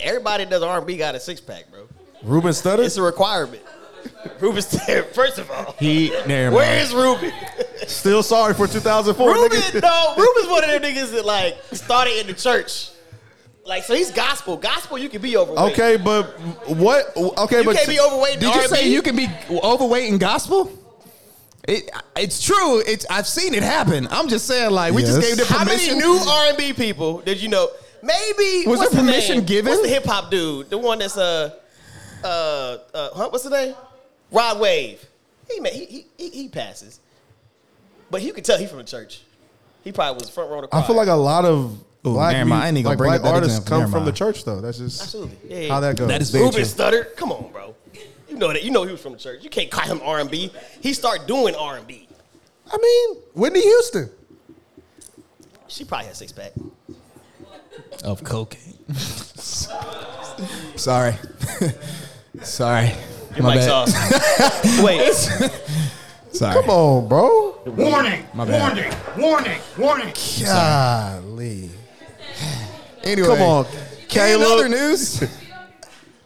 Everybody 0.00 0.44
that 0.44 0.50
does 0.50 0.62
R&B 0.62 0.96
got 0.96 1.14
a 1.14 1.20
six 1.20 1.40
pack, 1.40 1.70
bro. 1.70 1.88
Ruben 2.22 2.50
Studdard? 2.52 2.84
It's 2.86 2.96
a 2.96 3.02
requirement. 3.02 3.62
Ruben 4.40 4.62
there. 4.86 5.04
First 5.04 5.38
of 5.38 5.50
all, 5.50 5.74
He. 5.78 6.10
Never 6.26 6.54
where 6.56 6.66
mind. 6.66 6.80
is 6.80 6.94
Ruben? 6.94 7.32
Still 7.86 8.22
sorry 8.22 8.54
for 8.54 8.66
2004. 8.66 9.26
Ruben, 9.32 9.58
nigga. 9.58 9.82
no, 9.82 10.14
Ruben's 10.16 10.48
one 10.48 10.64
of 10.64 10.70
them 10.70 10.82
niggas 10.82 11.12
that 11.12 11.24
like 11.24 11.56
started 11.72 12.18
in 12.20 12.26
the 12.26 12.34
church. 12.34 12.90
Like, 13.64 13.84
so 13.84 13.94
he's 13.94 14.10
gospel. 14.10 14.56
Gospel, 14.56 14.96
you 14.98 15.08
can 15.10 15.20
be 15.20 15.36
overweight. 15.36 15.72
Okay, 15.72 15.96
but 15.96 16.24
what? 16.68 17.14
Okay, 17.16 17.36
but. 17.36 17.50
You 17.58 17.64
but 17.64 17.76
can't 17.76 17.88
be 17.88 18.00
overweight 18.00 18.34
in 18.34 18.40
Did 18.40 18.54
you 18.54 18.60
R&B. 18.62 18.74
say 18.76 18.88
you 18.88 19.02
can 19.02 19.14
be 19.16 19.28
overweight 19.50 20.08
in 20.10 20.18
gospel? 20.18 20.72
It, 21.66 21.90
it's 22.16 22.42
true. 22.42 22.80
It's 22.86 23.04
I've 23.10 23.26
seen 23.26 23.52
it 23.52 23.62
happen. 23.62 24.08
I'm 24.10 24.28
just 24.28 24.46
saying, 24.46 24.70
like 24.70 24.94
we 24.94 25.02
just 25.02 25.20
Yes. 25.20 25.28
gave 25.28 25.36
them 25.36 25.46
How 25.48 25.64
many 25.64 25.76
permission. 25.86 25.98
new 25.98 26.16
R&B 26.16 26.72
people 26.72 27.18
did 27.20 27.42
you 27.42 27.48
know? 27.48 27.68
Maybe 28.02 28.66
Was 28.66 28.78
what's 28.78 28.92
there 28.92 29.02
the 29.02 29.06
permission 29.10 29.36
name? 29.38 29.46
given? 29.46 29.70
What's 29.72 29.82
the 29.82 29.88
hip 29.88 30.04
hop 30.04 30.30
dude? 30.30 30.70
The 30.70 30.78
one 30.78 30.98
that's 30.98 31.16
uh 31.16 31.54
uh 32.24 32.26
uh 32.26 33.10
huh, 33.14 33.28
what's 33.30 33.44
the 33.44 33.50
name? 33.50 33.74
Rod 34.30 34.60
Wave. 34.60 35.04
He 35.50 35.60
ma- 35.60 35.68
he 35.70 35.84
he 35.86 36.06
he, 36.16 36.28
he 36.30 36.48
passes, 36.48 37.00
but 38.10 38.22
you 38.22 38.32
can 38.32 38.44
tell 38.44 38.58
he 38.58 38.66
from 38.66 38.78
the 38.78 38.84
church. 38.84 39.22
He 39.82 39.92
probably 39.92 40.20
was 40.20 40.28
front 40.30 40.50
row. 40.50 40.60
To 40.60 40.68
I 40.72 40.82
feel 40.86 40.96
like 40.96 41.08
a 41.08 41.14
lot 41.14 41.44
of 41.44 41.72
Ooh, 41.72 41.78
black, 42.02 42.34
never 42.34 42.48
mind. 42.50 42.62
I 42.62 42.68
ain't 42.68 42.76
even 42.76 42.82
gonna 42.84 42.90
like 42.92 42.98
bring 42.98 43.10
black 43.10 43.20
up 43.20 43.24
that 43.24 43.34
artists 43.34 43.58
example. 43.58 43.70
come 43.70 43.80
Never 43.80 43.92
from 43.92 44.04
the 44.04 44.12
church, 44.12 44.44
though. 44.44 44.60
That's 44.60 44.78
just 44.78 45.00
absolutely 45.00 45.36
yeah, 45.48 45.60
yeah. 45.60 45.68
how 45.72 45.80
that 45.80 45.96
goes. 45.96 46.08
That 46.08 46.20
is 46.20 46.30
very 46.30 46.44
Ruben 46.44 46.56
true. 46.56 46.64
Studdard. 46.64 47.16
Come 47.16 47.32
on, 47.32 47.50
bro. 47.50 47.74
You 48.28 48.36
know 48.36 48.48
that. 48.52 48.62
You 48.62 48.70
know 48.70 48.84
he 48.84 48.92
was 48.92 49.00
from 49.00 49.12
the 49.12 49.18
church. 49.18 49.42
You 49.42 49.48
can't 49.50 49.70
call 49.70 49.86
him 49.86 50.00
R 50.04 50.20
and 50.20 50.30
B. 50.30 50.52
He 50.80 50.92
started 50.92 51.26
doing 51.26 51.54
R 51.54 51.78
and 51.78 51.86
B. 51.86 52.06
I 52.70 52.76
mean, 52.76 53.22
Whitney 53.34 53.62
Houston. 53.62 54.10
She 55.68 55.84
probably 55.84 56.06
had 56.08 56.16
six 56.16 56.32
pack. 56.32 56.52
Of 58.04 58.22
cocaine. 58.24 58.74
Sorry. 60.76 61.14
Sorry. 62.42 62.92
Your 63.34 63.42
My 63.42 63.54
mic's 63.54 63.66
bad. 63.66 63.72
off. 63.72 64.82
Wait, 64.84 65.12
Sorry. 66.32 66.54
Come 66.54 66.70
on, 66.70 67.08
bro. 67.08 67.60
Warning! 67.66 68.24
My 68.34 68.44
bad. 68.44 68.76
Warning! 68.76 68.92
Warning! 69.18 69.60
Warning! 69.78 70.12
Golly. 70.44 71.70
Anyway, 73.02 73.26
Come 73.28 73.42
on, 73.42 73.66
In 73.66 74.06
Caleb. 74.08 74.46
other 74.48 74.68
news, 74.68 75.20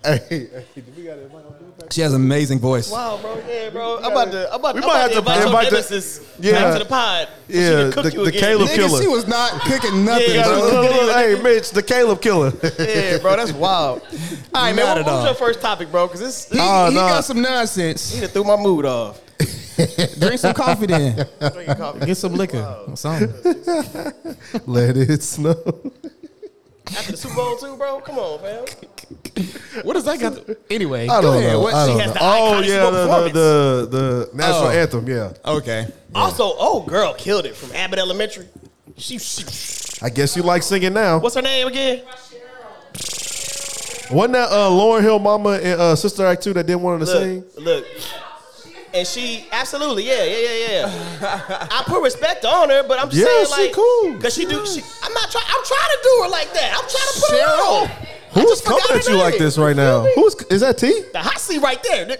Hey, 0.05 0.19
hey, 0.29 0.49
we 0.97 1.05
got 1.05 1.19
it. 1.19 1.31
She 1.91 2.01
has 2.01 2.15
an 2.15 2.21
amazing 2.23 2.59
voice. 2.59 2.91
wow, 2.91 3.19
bro. 3.21 3.39
Yeah, 3.49 3.71
bro. 3.71 3.99
I'm 3.99 4.13
about 4.13 4.31
to. 4.33 4.49
I'm 4.53 4.61
about, 4.61 4.75
We 4.75 4.81
I'm 4.83 4.87
might 4.87 4.93
about 4.93 5.01
have 5.01 5.09
to 5.11 5.15
to 5.15 5.19
invite 5.21 5.37
your 5.39 5.47
invite 5.47 5.65
the- 5.71 5.75
nemesis 5.77 6.21
Yeah. 6.41 6.53
back 6.53 6.73
to 6.75 6.79
the 6.79 6.85
pod. 6.89 7.29
so 7.29 7.35
Yeah, 7.49 7.91
cook 7.93 8.03
the- 8.05 8.13
you 8.13 8.25
the. 8.25 8.33
Caleb 8.33 8.69
Nigga, 8.69 8.75
killer. 8.77 9.03
she 9.03 9.09
was 9.09 9.27
not 9.27 9.61
cooking 9.63 10.05
nothing, 10.05 10.35
Yeah, 10.35 10.45
bro. 10.45 10.59
look, 10.59 10.73
look, 10.73 11.03
look, 11.03 11.17
hey, 11.17 11.41
Mitch, 11.43 11.71
the 11.71 11.83
Caleb 11.83 12.21
killer. 12.23 12.53
Yeah, 12.79 13.19
bro. 13.19 13.37
That's 13.37 13.53
wild. 13.53 14.01
All 14.55 14.63
right, 14.63 14.75
man. 14.75 14.87
Not 14.87 14.97
What, 14.99 15.07
what 15.07 15.07
was 15.07 15.07
all. 15.21 15.25
your 15.27 15.35
first 15.35 15.61
topic, 15.61 15.91
bro? 15.91 16.07
Because 16.07 16.21
this 16.21 16.49
He, 16.49 16.59
Oh, 16.61 16.89
he 16.89 16.95
no. 16.95 17.01
got 17.01 17.25
some 17.25 17.43
nonsense. 17.43 18.13
he 18.15 18.21
done 18.21 18.31
threw 18.31 18.45
my 18.45 18.57
mood 18.57 18.85
off. 18.87 19.21
Drink 20.19 20.39
some 20.39 20.55
coffee 20.55 20.87
then. 20.87 21.27
Drinking 21.41 21.75
coffee. 21.77 22.07
Get 22.07 22.17
some 22.17 22.35
liquor. 22.35 22.85
or 22.87 22.97
something. 22.97 23.33
Let 24.67 24.97
it 24.97 25.23
snow. 25.23 25.55
After 26.97 27.13
the 27.13 27.17
Super 27.17 27.35
Bowl 27.35 27.57
too, 27.57 27.77
bro. 27.77 28.01
Come 28.01 28.19
on, 28.19 28.39
fam. 28.41 28.65
What 29.85 29.95
does 29.95 30.05
that 30.05 30.21
got? 30.21 30.35
To, 30.47 30.57
anyway, 30.71 31.05
I 31.09 31.21
go 31.21 31.33
don't 31.33 31.43
know. 31.43 31.61
What- 31.61 31.75
I 31.75 31.87
don't 31.87 31.99
has 32.01 32.09
know. 32.09 32.13
the 32.15 32.19
Oh 32.23 32.61
yeah, 32.61 32.91
the, 32.91 33.07
the, 33.31 33.31
the, 33.33 33.97
the 34.31 34.31
national 34.37 34.65
Oh. 34.65 34.71
anthem. 34.71 35.09
Yeah. 35.09 35.33
Okay. 35.45 35.87
Also, 36.15 36.43
oh 36.45 36.83
girl 36.87 37.15
killed 37.15 37.47
it 37.47 37.57
from 37.57 37.75
Abbott 37.75 37.99
Elementary. 37.99 38.49
She, 38.99 39.19
she 39.19 39.45
I 40.03 40.11
guess 40.11 40.37
you 40.37 40.43
like 40.43 40.63
singing 40.63 40.93
now. 40.93 41.19
what's 41.19 41.35
her 41.35 41.43
name 41.43 41.67
again? 41.69 42.03
Wasn't 44.11 44.35
that 44.35 44.51
uh, 44.51 44.69
Lauryn 44.69 45.01
Hill 45.03 45.19
Mama 45.19 45.51
and 45.63 45.81
uh, 45.81 45.97
Sister 45.97 46.27
Act 46.27 46.43
2 46.43 46.53
that 46.55 46.67
didn't 46.67 46.83
want 46.83 47.01
her 47.01 47.07
to 47.07 47.13
sing? 47.13 47.45
Look, 47.57 47.65
look. 47.65 47.87
And 48.95 49.07
she 49.07 49.47
absolutely, 49.53 50.05
yeah, 50.07 50.23
yeah, 50.25 50.39
yeah, 50.39 50.69
yeah. 50.69 51.69
I 51.71 51.83
put 51.87 52.03
respect 52.03 52.45
on 52.45 52.69
her, 52.69 52.83
but 52.87 52.99
I'm 52.99 53.09
just 53.09 53.21
Yeah, 53.21 53.45
saying, 53.45 53.47
she 53.47 53.63
like, 53.69 53.73
cool. 53.73 54.19
cause 54.21 54.35
she 54.35 54.45
do. 54.45 54.67
She, 54.67 54.83
I'm 55.03 55.13
not 55.15 55.31
trying. 55.31 55.45
I'm 55.49 55.65
trying 55.65 55.91
to 55.91 55.99
do 56.03 56.21
her 56.25 56.29
like 56.29 56.53
that. 56.53 56.73
I'm 56.77 56.89
trying 56.91 57.13
to 57.13 57.21
put 57.21 57.31
her 57.31 57.47
Cheryl. 57.47 57.83
on. 57.83 58.43
Who's 58.45 58.61
coming 58.61 58.85
at 58.91 59.05
her 59.07 59.11
you 59.13 59.19
like 59.19 59.39
this 59.39 59.57
right 59.57 59.75
now? 59.77 60.07
Who's 60.15 60.35
is 60.51 60.61
that 60.61 60.77
T? 60.79 61.05
The 61.13 61.19
hot 61.21 61.39
seat 61.41 61.61
right 61.61 61.83
there. 61.83 62.07
Hey, 62.07 62.17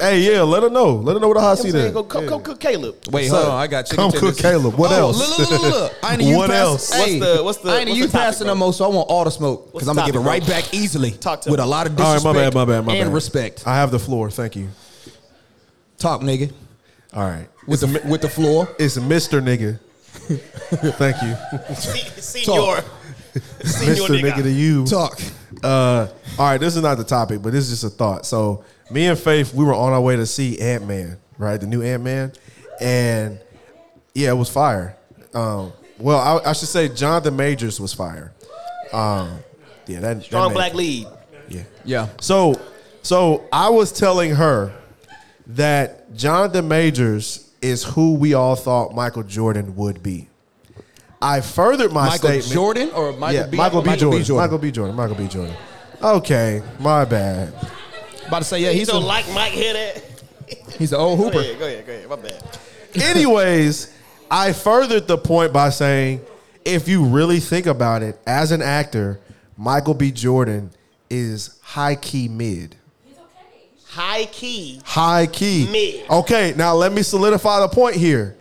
Hey, 0.00 0.20
yeah, 0.20 0.40
let 0.40 0.62
her 0.62 0.70
know. 0.70 0.94
Let 0.96 1.12
her 1.12 1.20
know 1.20 1.28
what 1.28 1.34
the 1.34 1.42
hot 1.42 1.58
seat 1.58 1.74
is. 1.74 1.92
Go, 1.92 2.04
come, 2.04 2.26
come 2.26 2.42
cook 2.42 2.58
Caleb. 2.58 2.96
Wait, 3.10 3.28
Son, 3.28 3.36
hold 3.38 3.52
on. 3.52 3.60
I 3.60 3.66
got 3.66 3.82
chicken 3.84 3.96
come 4.04 4.12
tenders. 4.12 4.30
cook 4.36 4.38
Caleb. 4.42 4.74
What 4.76 4.92
oh, 4.92 4.94
else? 4.94 5.18
Look, 5.18 5.38
look, 5.38 5.50
look, 5.50 5.60
look, 5.62 5.72
look. 5.74 5.94
I 6.02 6.12
ain't 6.14 6.22
a 6.22 6.24
youth 6.24 6.36
What 6.38 6.48
pastor. 6.50 6.62
else? 6.62 6.90
What's 6.90 7.04
Hey, 7.04 7.18
the- 7.18 7.44
what's 7.44 7.58
the- 7.58 7.70
I 7.70 7.78
ain't 7.80 7.88
a 7.88 7.90
what's 7.90 7.98
the 7.98 7.98
youth 8.04 8.12
topic, 8.12 8.24
pastor 8.24 8.44
no 8.46 8.54
more, 8.54 8.72
so 8.72 8.84
I 8.86 8.88
want 8.88 9.10
all 9.10 9.24
the 9.24 9.30
smoke 9.30 9.72
because 9.74 9.88
I'm 9.88 9.94
gonna 9.96 10.06
give 10.10 10.16
it 10.16 10.20
right 10.24 10.42
bro? 10.42 10.54
back 10.54 10.72
easily. 10.72 11.10
Talk 11.10 11.42
to 11.42 11.50
with 11.50 11.60
me. 11.60 11.64
a 11.64 11.66
lot 11.66 11.86
of 11.86 12.00
All 12.00 12.14
right, 12.14 12.24
my 12.24 12.32
bad, 12.32 12.54
my 12.54 12.64
bad, 12.64 12.86
my 12.86 12.94
and 12.94 13.08
bad. 13.08 13.12
respect. 13.14 13.66
I 13.66 13.76
have 13.76 13.90
the 13.90 13.98
floor. 13.98 14.30
Thank 14.30 14.56
you. 14.56 14.68
Talk, 16.00 16.22
nigga, 16.22 16.50
All 17.12 17.22
right. 17.28 17.46
with 17.66 17.80
the 17.80 18.00
with 18.08 18.22
the 18.22 18.28
floor. 18.28 18.66
It's 18.78 18.96
Mr. 18.96 19.40
Nigga. 19.42 19.78
Thank 20.96 21.22
you. 21.22 21.74
Se- 21.74 22.42
Senior. 22.42 22.82
Senior 23.62 23.94
Mr. 23.94 24.20
nigga. 24.20 24.32
Nigga 24.32 24.42
to 24.44 24.50
you. 24.50 24.86
Talk. 24.86 25.20
Uh, 25.62 26.08
all 26.38 26.46
right, 26.46 26.58
this 26.58 26.74
is 26.74 26.82
not 26.82 26.96
the 26.96 27.04
topic, 27.04 27.42
but 27.42 27.52
this 27.52 27.64
is 27.70 27.82
just 27.82 27.84
a 27.92 27.96
thought. 27.96 28.24
So, 28.24 28.64
me 28.90 29.06
and 29.08 29.18
Faith, 29.18 29.52
we 29.52 29.62
were 29.64 29.74
on 29.74 29.92
our 29.92 30.00
way 30.00 30.16
to 30.16 30.24
see 30.24 30.58
Ant 30.58 30.86
Man, 30.88 31.18
right? 31.36 31.60
The 31.60 31.66
new 31.66 31.82
Ant 31.82 32.02
Man, 32.02 32.32
and 32.80 33.38
yeah, 34.14 34.30
it 34.30 34.34
was 34.36 34.48
fire. 34.48 34.96
Um, 35.34 35.72
well, 35.98 36.18
I, 36.18 36.50
I 36.50 36.52
should 36.54 36.68
say 36.68 36.88
Jonathan 36.88 37.36
Majors 37.36 37.78
was 37.78 37.92
fire. 37.92 38.32
Um, 38.92 39.40
yeah, 39.86 40.00
that 40.00 40.22
Strong 40.22 40.48
that 40.48 40.54
black 40.54 40.74
lead. 40.74 41.06
Yeah. 41.48 41.62
Yeah. 41.84 42.08
So, 42.22 42.58
so 43.02 43.44
I 43.52 43.68
was 43.68 43.92
telling 43.92 44.34
her 44.34 44.72
that 45.56 46.14
Jonathan 46.14 46.68
Majors 46.68 47.50
is 47.62 47.84
who 47.84 48.14
we 48.14 48.34
all 48.34 48.56
thought 48.56 48.94
Michael 48.94 49.22
Jordan 49.22 49.76
would 49.76 50.02
be. 50.02 50.28
I 51.22 51.40
furthered 51.42 51.92
my 51.92 52.16
statement. 52.16 52.22
Michael 52.22 52.42
statement. 52.42 52.52
Jordan 52.54 52.90
or 52.94 53.12
Michael 53.12 53.40
yeah, 53.40 53.46
B. 53.46 53.56
Michael, 53.56 53.82
B. 53.82 53.86
Michael 53.90 54.00
Jordan. 54.00 54.20
B. 54.20 54.24
Jordan. 54.24 54.36
Michael 54.46 54.58
B. 54.58 54.70
Jordan. 54.70 54.96
Michael 54.96 55.16
B. 55.16 55.28
Jordan. 55.28 55.56
Okay, 56.02 56.62
my 56.78 57.04
bad. 57.04 57.52
About 58.26 58.38
to 58.38 58.44
say, 58.44 58.60
yeah, 58.60 58.70
You 58.70 58.78
he's 58.78 58.88
don't 58.88 59.02
a, 59.02 59.06
like 59.06 59.28
Mike 59.34 59.52
hear 59.52 59.74
that? 59.74 60.02
he's 60.78 60.92
an 60.92 61.00
old 61.00 61.18
Go 61.18 61.24
hooper. 61.26 61.40
ahead, 61.40 61.58
go 61.58 61.66
ahead, 61.66 61.86
go 61.86 61.92
ahead. 61.92 62.08
My 62.08 62.16
bad. 62.16 62.58
Anyways, 62.94 63.94
I 64.30 64.52
furthered 64.52 65.06
the 65.08 65.18
point 65.18 65.52
by 65.52 65.68
saying, 65.70 66.22
if 66.64 66.88
you 66.88 67.04
really 67.04 67.40
think 67.40 67.66
about 67.66 68.02
it, 68.02 68.18
as 68.26 68.50
an 68.52 68.62
actor, 68.62 69.20
Michael 69.58 69.94
B. 69.94 70.10
Jordan 70.10 70.70
is 71.10 71.58
high 71.62 71.96
key 71.96 72.28
mid. 72.28 72.76
High 73.90 74.26
key. 74.26 74.80
High 74.84 75.26
key. 75.26 75.68
Mid. 75.70 76.08
Okay, 76.08 76.54
now 76.56 76.74
let 76.74 76.92
me 76.92 77.02
solidify 77.02 77.58
the 77.58 77.68
point 77.68 77.96
here. 77.96 78.36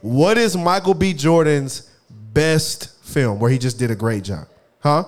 What 0.00 0.38
is 0.38 0.56
Michael 0.56 0.94
B. 0.94 1.12
Jordan's 1.12 1.90
best 2.08 2.90
film 3.04 3.38
where 3.38 3.50
he 3.50 3.58
just 3.58 3.78
did 3.78 3.90
a 3.90 3.94
great 3.94 4.24
job? 4.24 4.48
Huh? 4.80 5.04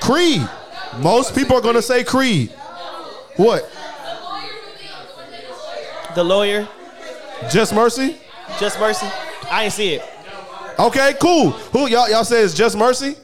Creed. 0.00 0.46
Most 0.98 1.34
people 1.34 1.56
are 1.56 1.62
going 1.62 1.74
to 1.74 1.82
say 1.82 2.04
Creed. 2.04 2.50
What? 3.36 3.70
The 6.14 6.22
lawyer. 6.22 6.68
Just 7.50 7.74
Mercy? 7.74 8.16
Just 8.60 8.78
Mercy. 8.78 9.06
I 9.50 9.64
ain't 9.64 9.72
see 9.72 9.94
it. 9.94 10.02
Okay, 10.78 11.14
cool. 11.20 11.50
Who 11.50 11.88
y'all 11.88 12.10
y'all 12.10 12.24
say 12.24 12.42
is 12.42 12.52
Just 12.52 12.76
Mercy? 12.76 13.16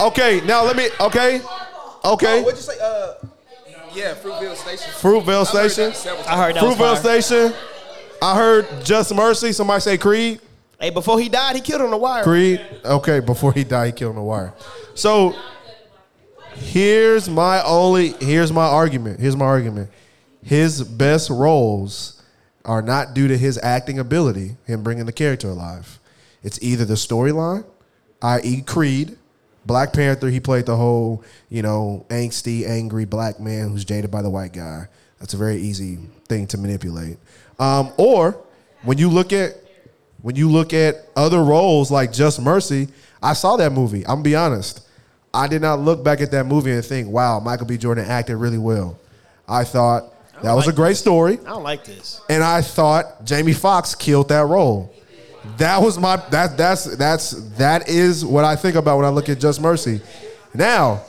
Okay, 0.00 0.40
now 0.46 0.64
let 0.64 0.76
me 0.76 0.88
okay. 1.00 1.42
Okay. 2.04 2.42
What'd 2.42 2.58
you 2.58 2.62
say? 2.62 2.78
Uh, 2.82 3.14
yeah, 3.96 4.14
Fruitville 4.14 4.56
Station. 4.56 4.92
Fruitvale 4.92 5.46
Station. 5.46 6.12
I 6.28 6.36
heard 6.36 6.56
that 6.56 6.62
was 6.62 6.76
Fruitvale. 6.76 7.22
Station. 7.22 7.54
I 8.22 8.34
heard 8.36 8.66
Just 8.84 9.14
Mercy. 9.14 9.52
Somebody 9.52 9.80
say 9.80 9.98
Creed. 9.98 10.40
Hey, 10.78 10.90
before 10.90 11.18
he 11.18 11.28
died, 11.28 11.56
he 11.56 11.62
killed 11.62 11.82
on 11.82 11.90
the 11.90 11.96
wire. 11.96 12.22
Creed. 12.22 12.64
Okay, 12.84 13.20
before 13.20 13.52
he 13.52 13.64
died, 13.64 13.86
he 13.86 13.92
killed 13.92 14.10
on 14.10 14.16
the 14.16 14.22
wire. 14.22 14.52
So 14.94 15.34
here's 16.54 17.28
my 17.28 17.62
only 17.64 18.10
here's 18.20 18.52
my 18.52 18.66
argument. 18.66 19.20
Here's 19.20 19.36
my 19.36 19.46
argument. 19.46 19.90
His 20.42 20.82
best 20.82 21.30
roles 21.30 22.22
are 22.64 22.82
not 22.82 23.14
due 23.14 23.28
to 23.28 23.38
his 23.38 23.58
acting 23.62 23.98
ability, 23.98 24.56
him 24.66 24.82
bringing 24.82 25.06
the 25.06 25.12
character 25.12 25.48
alive. 25.48 25.98
It's 26.42 26.62
either 26.62 26.84
the 26.84 26.94
storyline, 26.94 27.64
i.e., 28.22 28.62
Creed, 28.62 29.16
Black 29.66 29.92
Panther. 29.92 30.28
He 30.28 30.40
played 30.40 30.66
the 30.66 30.76
whole, 30.76 31.24
you 31.48 31.62
know, 31.62 32.06
angsty, 32.08 32.66
angry 32.66 33.04
black 33.04 33.40
man 33.40 33.68
who's 33.70 33.84
jaded 33.84 34.10
by 34.10 34.22
the 34.22 34.30
white 34.30 34.52
guy. 34.52 34.88
That's 35.18 35.34
a 35.34 35.36
very 35.36 35.56
easy 35.56 35.98
thing 36.28 36.46
to 36.48 36.58
manipulate. 36.58 37.18
Um, 37.58 37.92
or 37.96 38.40
when 38.82 38.98
you 38.98 39.08
look 39.08 39.32
at 39.32 39.54
when 40.22 40.36
you 40.36 40.50
look 40.50 40.72
at 40.72 40.96
other 41.14 41.42
roles 41.42 41.90
like 41.90 42.12
Just 42.12 42.40
Mercy, 42.40 42.88
I 43.22 43.32
saw 43.32 43.56
that 43.56 43.72
movie. 43.72 44.02
I'm 44.02 44.16
gonna 44.16 44.22
be 44.22 44.34
honest. 44.36 44.86
I 45.32 45.48
did 45.48 45.62
not 45.62 45.80
look 45.80 46.02
back 46.02 46.20
at 46.20 46.30
that 46.30 46.46
movie 46.46 46.72
and 46.72 46.84
think, 46.84 47.08
wow, 47.08 47.40
Michael 47.40 47.66
B. 47.66 47.76
Jordan 47.76 48.06
acted 48.06 48.36
really 48.36 48.58
well. 48.58 48.98
I 49.46 49.64
thought 49.64 50.12
that 50.42 50.52
was 50.52 50.64
a 50.64 50.68
like 50.68 50.76
great 50.76 50.96
story. 50.96 51.34
I 51.40 51.50
don't 51.50 51.62
like 51.62 51.84
this. 51.84 52.20
And 52.28 52.42
I 52.42 52.62
thought 52.62 53.24
Jamie 53.24 53.52
Foxx 53.52 53.94
killed 53.94 54.28
that 54.28 54.46
role. 54.46 54.92
That 55.58 55.80
was 55.80 55.98
my 55.98 56.16
that 56.30 56.56
that's 56.56 56.84
that's 56.96 57.30
that 57.56 57.88
is 57.88 58.24
what 58.24 58.44
I 58.44 58.56
think 58.56 58.76
about 58.76 58.96
when 58.98 59.06
I 59.06 59.10
look 59.10 59.28
at 59.28 59.38
Just 59.40 59.60
Mercy. 59.60 60.00
Now, 60.54 61.02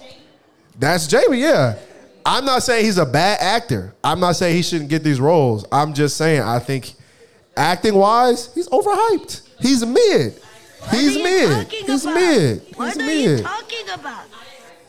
that's 0.79 1.07
Jamie, 1.07 1.41
yeah. 1.41 1.77
I'm 2.25 2.43
not 2.45 2.63
saying 2.63 2.85
he's 2.85 2.97
a 2.97 3.05
bad 3.05 3.39
actor. 3.41 3.93
I'm 4.03 4.19
not 4.19 4.35
saying 4.35 4.55
he 4.55 4.61
shouldn't 4.61 4.89
get 4.89 5.03
these 5.03 5.19
roles. 5.19 5.65
I'm 5.71 5.93
just 5.93 6.17
saying 6.17 6.41
I 6.41 6.59
think 6.59 6.93
acting 7.55 7.95
wise, 7.95 8.53
he's 8.53 8.67
overhyped. 8.69 9.41
He's 9.59 9.85
mid. 9.85 10.33
He's 10.33 10.41
What 10.81 10.93
are 10.93 11.01
you 11.01 11.23
mid. 11.23 11.67
He's 11.71 12.03
about? 12.05 12.15
mid. 12.15 12.61
He's 12.61 12.75
What 12.77 12.97
are 12.97 13.01
you 13.01 13.27
mid. 13.29 13.43
talking 13.43 13.89
about? 13.93 14.25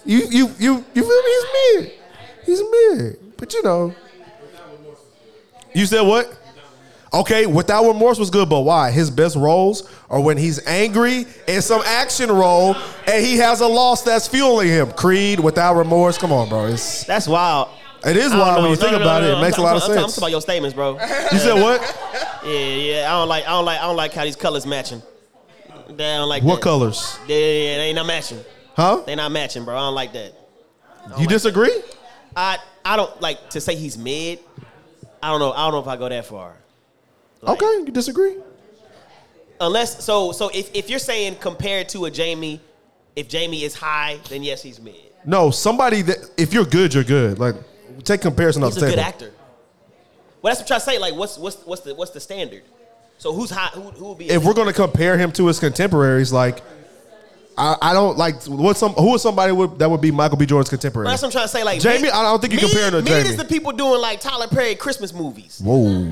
You 0.04 0.18
you 0.30 0.50
you 0.58 0.84
you 0.94 1.02
feel 1.02 1.22
me? 1.22 1.32
He's 1.32 1.80
mid. 1.82 1.92
He's 2.46 2.62
mid. 2.70 3.36
But 3.36 3.52
you 3.54 3.62
know. 3.62 3.94
You 5.74 5.86
said 5.86 6.02
what? 6.02 6.36
Okay, 7.12 7.46
without 7.46 7.86
remorse 7.86 8.18
was 8.18 8.28
good, 8.30 8.48
but 8.50 8.60
why? 8.60 8.90
His 8.90 9.10
best 9.10 9.34
roles 9.34 9.90
are 10.10 10.20
when 10.20 10.36
he's 10.36 10.64
angry 10.66 11.24
in 11.46 11.62
some 11.62 11.80
action 11.86 12.30
role 12.30 12.76
and 13.06 13.24
he 13.24 13.36
has 13.38 13.60
a 13.60 13.66
loss 13.66 14.02
that's 14.02 14.28
fueling 14.28 14.68
him. 14.68 14.92
Creed, 14.92 15.40
without 15.40 15.74
remorse. 15.76 16.18
Come 16.18 16.32
on, 16.32 16.48
bro. 16.50 16.66
It's 16.66 17.04
That's 17.04 17.26
wild. 17.26 17.68
it 18.04 18.16
is 18.16 18.32
wild 18.32 18.56
know. 18.58 18.62
when 18.62 18.70
you 18.72 18.76
No, 18.76 18.80
think 18.82 18.92
no, 18.92 18.98
no, 18.98 19.04
about 19.04 19.24
it. 19.24 19.30
It 19.38 19.40
makes 19.40 19.56
I'm 19.56 19.60
a 19.64 19.66
lot 19.66 19.76
of 19.76 19.82
talking- 19.82 19.96
I'm 19.96 20.02
sense. 20.02 20.14
talking 20.16 20.24
about 20.24 20.30
your 20.32 20.40
statements, 20.42 20.74
bro. 20.74 20.92
You 21.32 21.38
said 21.38 21.54
what? 21.62 21.80
Yeah, 22.44 22.50
yeah. 22.52 23.06
I 23.08 23.18
don't 23.18 23.28
like. 23.28 23.44
I 23.44 23.50
don't 23.50 23.64
like. 23.64 23.78
I 23.78 23.82
don't 23.84 23.96
like 23.96 24.12
how 24.12 24.24
these 24.24 24.36
colors 24.36 24.66
matching. 24.66 25.02
They 25.88 25.94
don't 25.96 26.28
like 26.28 26.42
What 26.42 26.56
that. 26.56 26.62
colors? 26.62 27.18
Yeah, 27.26 27.36
yeah, 27.36 27.42
yeah, 27.42 27.76
they 27.78 27.84
ain't 27.84 27.96
not 27.96 28.06
matching. 28.06 28.40
Huh? 28.76 29.02
They 29.06 29.14
not 29.14 29.32
matching, 29.32 29.64
bro. 29.64 29.74
I 29.76 29.80
don't 29.80 29.94
like 29.94 30.12
that. 30.12 30.34
You 31.18 31.26
disagree? 31.26 31.72
I 32.36 32.58
I 32.84 32.96
don't 32.96 33.18
like 33.22 33.48
to 33.50 33.60
say 33.62 33.74
he's 33.76 33.96
mid. 33.96 34.40
I 35.22 35.30
don't 35.30 35.40
know. 35.40 35.52
I 35.52 35.64
don't 35.64 35.72
know 35.72 35.80
if 35.80 35.88
I 35.88 35.96
go 35.96 36.08
that 36.10 36.26
far. 36.26 36.52
Like, 37.42 37.62
Okay, 37.62 37.84
you 37.86 37.92
disagree? 37.92 38.36
Unless 39.60 40.04
so 40.04 40.32
so 40.32 40.50
if, 40.54 40.74
if 40.74 40.88
you're 40.88 40.98
saying 40.98 41.36
compared 41.36 41.88
to 41.90 42.04
a 42.04 42.10
Jamie, 42.10 42.60
if 43.16 43.28
Jamie 43.28 43.64
is 43.64 43.74
high, 43.74 44.18
then 44.28 44.42
yes, 44.42 44.62
he's 44.62 44.80
mid. 44.80 44.94
No, 45.24 45.50
somebody 45.50 46.02
that 46.02 46.30
if 46.36 46.52
you're 46.52 46.64
good, 46.64 46.94
you're 46.94 47.04
good. 47.04 47.38
Like 47.38 47.56
take 48.04 48.20
comparison 48.20 48.62
off 48.62 48.74
He's 48.74 48.80
the 48.80 48.86
a 48.86 48.90
good 48.90 48.98
actor. 48.98 49.32
Well, 50.40 50.52
that's 50.54 50.60
what 50.60 50.64
I'm 50.64 50.66
trying 50.66 50.80
to 50.80 50.84
say. 50.84 50.98
Like, 50.98 51.14
what's 51.14 51.36
what's 51.38 51.56
what's 51.66 51.82
the 51.82 51.94
what's 51.94 52.12
the 52.12 52.20
standard? 52.20 52.62
So 53.18 53.32
who's 53.32 53.50
high? 53.50 53.68
Who 53.74 53.82
who 53.82 54.08
would 54.10 54.18
be? 54.18 54.30
if 54.30 54.44
we're 54.44 54.54
going 54.54 54.68
to 54.68 54.72
compare 54.72 55.18
him 55.18 55.32
to 55.32 55.46
his 55.48 55.58
contemporaries, 55.58 56.32
like 56.32 56.62
I, 57.58 57.76
I 57.82 57.92
don't 57.92 58.16
like 58.16 58.42
what's 58.44 58.78
some 58.78 58.92
who 58.92 59.14
is 59.16 59.22
somebody 59.22 59.52
would, 59.52 59.78
that 59.80 59.90
would 59.90 60.00
be 60.00 60.10
Michael 60.12 60.36
B. 60.38 60.46
Jordan's 60.46 60.68
contemporary. 60.70 61.08
that's 61.08 61.22
what 61.22 61.28
I'm 61.28 61.32
trying 61.32 61.44
to 61.44 61.48
say. 61.48 61.64
Like 61.64 61.80
Jamie, 61.80 62.02
mid- 62.02 62.12
I 62.12 62.22
don't 62.22 62.40
think 62.40 62.52
you 62.52 62.60
compare 62.60 62.90
to 62.90 62.98
mid 62.98 63.06
Jamie. 63.06 63.28
is 63.30 63.36
the 63.36 63.44
people 63.44 63.72
doing 63.72 64.00
like 64.00 64.20
Tyler 64.20 64.46
Perry 64.46 64.74
Christmas 64.76 65.12
movies. 65.12 65.60
Whoa, 65.64 66.04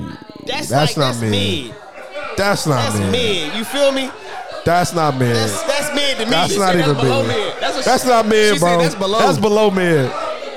That's, 0.45 0.67
That's 0.69 0.97
like 0.97 0.97
not 0.97 1.03
that's 1.19 1.21
mid. 1.21 1.31
mid. 1.31 1.75
that's 2.35 2.67
not 2.67 2.75
That's 2.91 2.99
mid. 2.99 3.11
mid. 3.11 3.53
You 3.55 3.63
feel 3.63 3.91
me? 3.93 4.11
That's 4.65 4.93
not 4.93 5.15
mid. 5.17 5.35
That's 5.35 5.63
that's 5.63 5.95
mid 5.95 6.17
to 6.17 6.25
me. 6.25 6.31
That's 6.31 6.57
not 6.57 6.73
said 6.73 6.79
even 6.81 6.97
mid. 6.97 7.27
mid. 7.27 7.53
That's 7.61 7.85
That's 7.85 8.03
she- 8.03 8.09
not 8.09 8.27
mid, 8.27 8.59
bro. 8.59 8.77
that's 8.81 8.95
below. 8.95 9.19
That's 9.19 9.37
below 9.37 9.71
mid. 9.71 10.11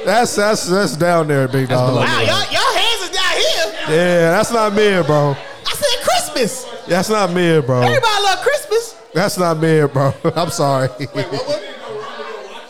That's 0.05 0.35
that's 0.35 0.67
that's 0.67 0.97
down 0.97 1.29
there, 1.29 1.47
big 1.47 1.69
dog. 1.69 1.95
Wow, 1.95 2.03
y'all, 2.21 2.27
y'all 2.27 2.75
hands 2.75 3.03
is 3.03 3.11
down 3.11 3.33
here. 3.37 3.97
Yeah, 3.97 4.31
that's 4.33 4.51
not 4.51 4.73
mid, 4.75 5.07
bro. 5.07 5.37
I 5.67 5.73
said 5.75 6.03
Christmas. 6.05 6.65
That's 6.89 7.09
not 7.11 7.33
mid, 7.33 7.67
bro. 7.67 7.83
Everybody 7.83 8.23
love 8.25 8.39
Christmas. 8.41 8.97
That's 9.15 9.39
not 9.39 9.59
mid, 9.59 9.93
bro. 9.93 10.13
I'm 10.37 10.51
sorry. 10.51 10.89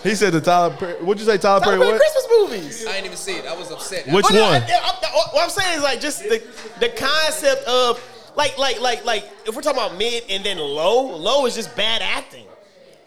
He 0.02 0.14
said 0.14 0.32
the 0.32 0.40
Tyler 0.40 0.74
Perry. 0.74 0.94
What'd 1.04 1.20
you 1.20 1.26
say, 1.30 1.36
Tyler 1.36 1.60
Perry? 1.60 1.76
Tyler 1.76 1.84
Perry 1.84 1.98
What? 1.98 2.00
Christmas 2.00 2.26
movies. 2.38 2.86
I 2.86 2.92
didn't 2.92 3.04
even 3.04 3.16
see 3.18 3.32
it. 3.34 3.44
I 3.44 3.54
was 3.54 3.70
upset. 3.70 4.06
Which 4.06 4.24
Well, 4.30 4.32
no, 4.32 4.42
one? 4.44 4.62
I- 4.62 4.66
I- 4.66 5.28
what 5.34 5.44
I'm 5.44 5.50
saying 5.50 5.76
is 5.76 5.82
like 5.82 6.00
just 6.00 6.22
the 6.22 6.42
the 6.80 6.88
concept 6.88 7.64
of 7.68 8.02
like 8.34 8.56
like 8.56 8.80
like 8.80 9.04
like 9.04 9.28
if 9.46 9.54
we're 9.54 9.60
talking 9.60 9.78
about 9.78 9.98
mid 9.98 10.24
and 10.30 10.42
then 10.42 10.56
low, 10.56 11.02
low 11.16 11.44
is 11.44 11.54
just 11.54 11.76
bad 11.76 12.00
acting. 12.00 12.46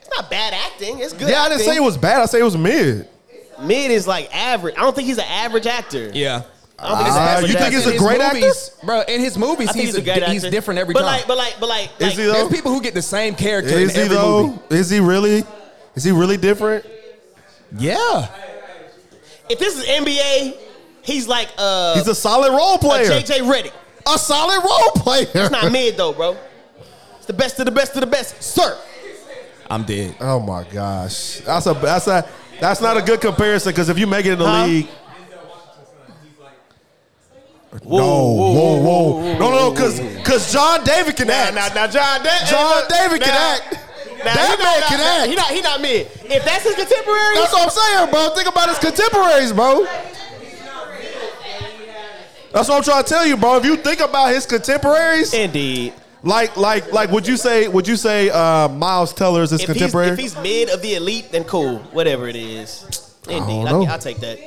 It's 0.02 0.10
not 0.16 0.30
bad 0.30 0.54
acting. 0.54 1.00
It's 1.00 1.14
good. 1.14 1.30
Yeah, 1.30 1.42
I 1.42 1.50
didn't 1.50 1.62
say 1.62 1.76
it 1.76 1.82
was 1.82 1.98
bad. 1.98 2.22
I 2.22 2.26
say 2.28 2.42
it 2.42 2.44
was 2.44 2.56
mid. 2.58 3.08
mid 3.60 3.90
is 3.90 4.06
like 4.06 4.30
average. 4.32 4.76
I 4.78 4.82
don't 4.82 4.96
think 4.96 5.08
he's 5.08 5.18
an 5.18 5.26
average 5.28 5.66
actor. 5.66 6.12
Yeah. 6.14 6.44
I 6.80 6.88
don't 6.90 6.98
think 6.98 7.08
he's 7.08 7.16
an 7.16 7.22
Ah, 7.22 7.26
average 7.28 7.52
you 7.52 7.58
think 7.58 7.66
actor. 7.66 7.78
he's 7.78 7.86
a 7.86 7.90
In 7.90 7.94
his 7.94 8.02
great 8.02 8.22
actor? 8.22 8.40
movies, 8.40 8.72
bro. 8.84 9.02
In 9.02 9.22
his 9.22 9.38
movies, 9.38 9.70
I 9.70 9.72
think 9.74 9.86
he's 9.86 9.96
he's 9.96 10.02
a 10.04 10.06
great 10.06 10.24
he's 10.24 10.44
actor. 10.44 10.52
different 10.52 10.80
every 10.80 10.94
but 10.94 11.02
time. 11.02 11.08
like 11.20 11.28
but 11.28 11.38
like 11.38 11.56
but 11.60 11.70
like 11.70 11.90
Is 12.00 12.08
like, 12.10 12.12
he 12.18 12.24
though? 12.26 12.34
There's 12.34 12.50
people 12.50 12.74
who 12.74 12.82
get 12.82 12.94
the 12.94 13.02
same 13.02 13.36
character 13.36 13.74
Is 13.78 13.90
in 13.92 13.96
he 13.96 14.02
every 14.02 14.16
though? 14.16 14.48
movie. 14.48 14.60
Is 14.76 14.90
he 14.90 15.00
really? 15.00 15.44
Is 15.96 16.04
he 16.04 16.12
really 16.12 16.38
different? 16.38 16.86
Yeah. 17.78 18.28
if 19.50 19.60
this 19.60 19.78
is 19.78 19.86
NBA, 19.86 20.56
he's 21.04 21.28
like 21.28 21.50
uh 21.58 21.96
He's 21.96 22.08
a 22.08 22.16
solid 22.16 22.52
role 22.52 22.76
a 22.76 22.80
player. 22.80 23.06
JJ 23.10 23.40
Redick. 23.52 23.72
A 24.06 24.18
solid 24.18 24.62
role 24.64 24.92
player. 25.04 25.28
It's 25.34 25.52
not 25.52 25.72
mid 25.72 25.96
though, 25.96 26.14
bro. 26.14 26.36
It's 27.18 27.26
the 27.28 27.34
best 27.34 27.60
of 27.60 27.66
the 27.66 27.72
best 27.72 27.94
of 27.96 28.02
the 28.02 28.08
best, 28.08 28.42
sir. 28.44 28.78
I'm 29.70 29.84
dead. 29.84 30.16
Oh 30.20 30.40
my 30.40 30.66
gosh, 30.66 31.38
that's 31.46 31.66
a 31.68 31.74
that's 31.76 32.08
a 32.08 32.28
that's 32.60 32.82
not 32.82 32.98
a 32.98 33.02
good 33.02 33.22
comparison 33.22 33.72
because 33.72 33.90
if 33.90 33.98
you 33.98 34.08
make 34.08 34.26
it 34.26 34.34
in 34.34 34.40
the 34.40 34.46
Huh? 34.46 34.66
league. 34.66 34.88
No, 37.86 37.90
whoa, 37.90 38.82
whoa, 38.82 39.38
no, 39.40 39.50
no, 39.52 39.72
because 39.72 40.00
because 40.00 40.52
John 40.54 40.84
David 40.84 41.16
can 41.16 41.30
act. 41.30 41.56
now, 41.56 41.68
now, 41.70 41.88
John, 41.88 42.24
that, 42.24 42.48
John 42.50 42.76
look, 42.82 42.90
David 42.90 43.22
can 43.22 43.34
now- 43.34 43.56
act. 43.56 43.80
Nah, 44.24 44.34
That 44.36 44.58
he 44.58 44.64
man 44.64 44.80
not, 44.80 44.88
can 44.90 45.00
nah, 45.00 45.06
act. 45.20 45.30
He 45.30 45.36
not. 45.36 45.52
He 45.52 45.62
not 45.62 45.82
mid. 45.82 46.08
If 46.32 46.46
that's 46.46 46.64
his 46.64 46.76
contemporary, 46.76 47.36
That's 47.36 47.52
what 47.52 47.64
I'm 47.64 47.70
saying, 47.70 48.10
bro. 48.10 48.30
Think 48.36 48.48
about 48.48 48.70
his 48.70 48.78
contemporaries, 48.80 49.52
bro. 49.52 49.86
That's 52.54 52.70
what 52.70 52.78
I'm 52.78 52.84
trying 52.84 53.04
to 53.04 53.10
tell 53.10 53.26
you, 53.26 53.36
bro. 53.36 53.58
If 53.58 53.66
you 53.66 53.76
think 53.78 54.00
about 54.00 54.32
his 54.34 54.46
contemporaries, 54.46 55.34
indeed. 55.34 55.94
like, 56.22 56.56
like, 56.56 56.92
like, 56.94 57.10
would 57.12 57.28
you 57.28 57.36
say, 57.36 57.68
would 57.68 57.88
you 57.88 57.96
say, 57.98 58.30
uh, 58.30 58.70
Miles 58.70 59.12
Teller 59.14 59.42
is 59.44 59.50
his 59.50 59.62
If 59.62 59.68
he's, 59.68 59.76
contemporary? 59.78 60.10
if 60.12 60.20
he's 60.20 60.38
mid 60.38 60.70
of 60.70 60.82
the 60.82 60.94
elite, 60.96 61.32
then 61.32 61.44
cool. 61.46 61.80
Whatever 61.92 62.28
it 62.28 62.36
is. 62.36 62.86
Indeed. 63.28 63.66
don't 63.66 63.88
I 63.88 63.96
know. 63.96 63.98
take 63.98 64.18
that. 64.20 64.38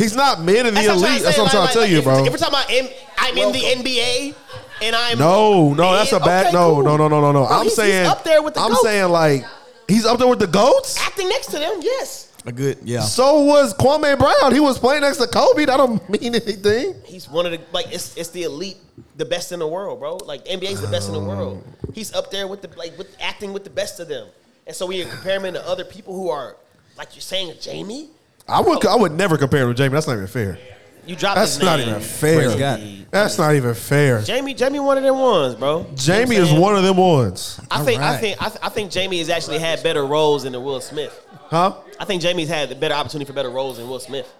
He's 0.00 0.16
not 0.16 0.40
mid 0.42 0.66
in 0.66 0.74
the 0.74 0.80
That's 0.80 0.88
elite. 0.88 1.22
That's 1.22 1.38
what 1.38 1.44
I'm 1.46 1.50
trying 1.50 1.66
to 1.68 1.72
tell 1.72 1.86
you, 1.86 2.02
bro. 2.02 2.24
If 2.24 2.32
we're 2.32 2.38
talking 2.38 2.54
about, 2.54 2.70
M, 2.70 2.88
I'm 3.18 3.36
in 3.38 3.52
the 3.52 3.60
NBA, 3.60 4.34
and 4.82 4.96
I'm 4.96 5.18
No, 5.18 5.72
no, 5.74 5.90
mid, 5.90 6.00
that's 6.00 6.12
a 6.12 6.20
bad. 6.20 6.46
okay, 6.46 6.52
no, 6.56 6.74
cool. 6.74 6.82
no, 6.82 6.96
no, 6.96 7.08
no, 7.08 7.20
no, 7.20 7.32
no. 7.32 7.46
Bro, 7.46 7.56
I'm 7.56 7.62
he's- 7.64 7.76
he's 7.76 7.76
saying 7.76 8.06
up 8.06 8.24
there 8.24 8.42
with 8.42 8.54
the 8.54 8.60
I'm 8.60 8.70
goats. 8.70 8.82
saying 8.82 9.10
like 9.10 9.44
he's 9.88 10.06
up 10.06 10.18
there 10.18 10.28
with 10.28 10.38
the 10.40 10.46
goats. 10.46 10.98
acting 11.00 11.28
next 11.28 11.46
to 11.48 11.58
them. 11.58 11.80
Yes, 11.82 12.28
A 12.46 12.52
good, 12.52 12.78
yeah. 12.84 13.02
So 13.02 13.42
was 13.42 13.74
Kwame 13.74 14.18
Brown. 14.18 14.52
He 14.54 14.60
was 14.60 14.78
playing 14.78 15.02
next 15.02 15.18
to 15.18 15.26
Kobe. 15.26 15.64
That 15.66 15.76
don't 15.76 16.08
mean 16.08 16.34
anything. 16.34 16.94
he's 17.04 17.28
one 17.28 17.44
of 17.46 17.52
the 17.52 17.60
like 17.72 17.86
it's 17.92 18.16
it's 18.16 18.30
the 18.30 18.44
elite, 18.44 18.78
the 19.16 19.24
best 19.26 19.52
in 19.52 19.58
the 19.58 19.68
world, 19.68 20.00
bro. 20.00 20.16
Like 20.16 20.44
NBA's 20.46 20.80
the 20.80 20.88
best 20.88 21.08
in 21.08 21.14
the 21.14 21.20
world. 21.20 21.62
He's 21.94 22.12
up 22.14 22.30
there 22.30 22.46
with 22.48 22.62
the 22.62 22.70
like 22.78 22.96
with 22.96 23.14
acting 23.20 23.52
with 23.52 23.64
the 23.64 23.70
best 23.70 24.00
of 24.00 24.08
them. 24.08 24.28
And 24.66 24.74
so 24.76 24.86
when 24.86 24.96
you 24.96 25.04
compare 25.06 25.44
him 25.44 25.52
to 25.54 25.66
other 25.68 25.84
people 25.84 26.14
who 26.14 26.30
are 26.30 26.56
like 26.96 27.14
you're 27.14 27.20
saying, 27.22 27.54
Jamie, 27.60 28.08
I 28.50 28.60
would. 28.60 28.84
Oh. 28.84 28.92
I 28.92 28.96
would 28.96 29.12
never 29.12 29.36
compare 29.38 29.62
him 29.62 29.68
to 29.68 29.74
Jamie. 29.74 29.92
That's 29.92 30.06
not 30.06 30.14
even 30.14 30.26
fair. 30.26 30.58
you 31.06 31.16
dropped 31.16 31.36
That's 31.36 31.54
his 31.56 31.62
not 31.64 31.78
name. 31.78 31.88
even 31.90 32.00
fair. 32.00 32.58
God. 32.58 33.06
That's 33.10 33.38
not 33.38 33.54
even 33.54 33.74
fair. 33.74 34.22
Jamie, 34.22 34.54
Jamie, 34.54 34.78
one 34.80 34.96
of 34.96 35.02
them 35.02 35.18
ones, 35.18 35.54
bro. 35.56 35.86
Jamie 35.94 36.36
You 36.36 36.42
know 36.42 36.46
is 36.48 36.52
one 36.52 36.76
of 36.76 36.82
them 36.84 36.96
ones. 36.96 37.60
I 37.70 37.84
think, 37.84 38.00
I 38.00 38.04
Alright. 38.06 38.20
think, 38.20 38.42
I, 38.42 38.48
th- 38.48 38.60
I 38.62 38.68
think 38.68 38.90
Jamie 38.92 39.18
has 39.18 39.28
actually 39.28 39.58
had 39.58 39.82
better 39.82 40.06
roles 40.06 40.44
than 40.44 40.52
the 40.52 40.60
Will 40.60 40.80
Smith. 40.80 41.26
Huh? 41.48 41.74
I 41.98 42.04
think 42.04 42.22
Jamie's 42.22 42.48
had 42.48 42.70
a 42.70 42.76
better 42.76 42.94
opportunity 42.94 43.26
for 43.26 43.32
better 43.32 43.50
roles 43.50 43.78
than 43.78 43.88
Will 43.88 43.98
Smith. 43.98 44.32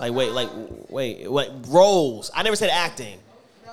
Like, 0.00 0.12
wait, 0.12 0.32
like, 0.32 0.50
wait, 0.88 1.30
wait, 1.30 1.50
roles. 1.68 2.30
I 2.34 2.42
never 2.42 2.56
said 2.56 2.70
acting. 2.70 3.18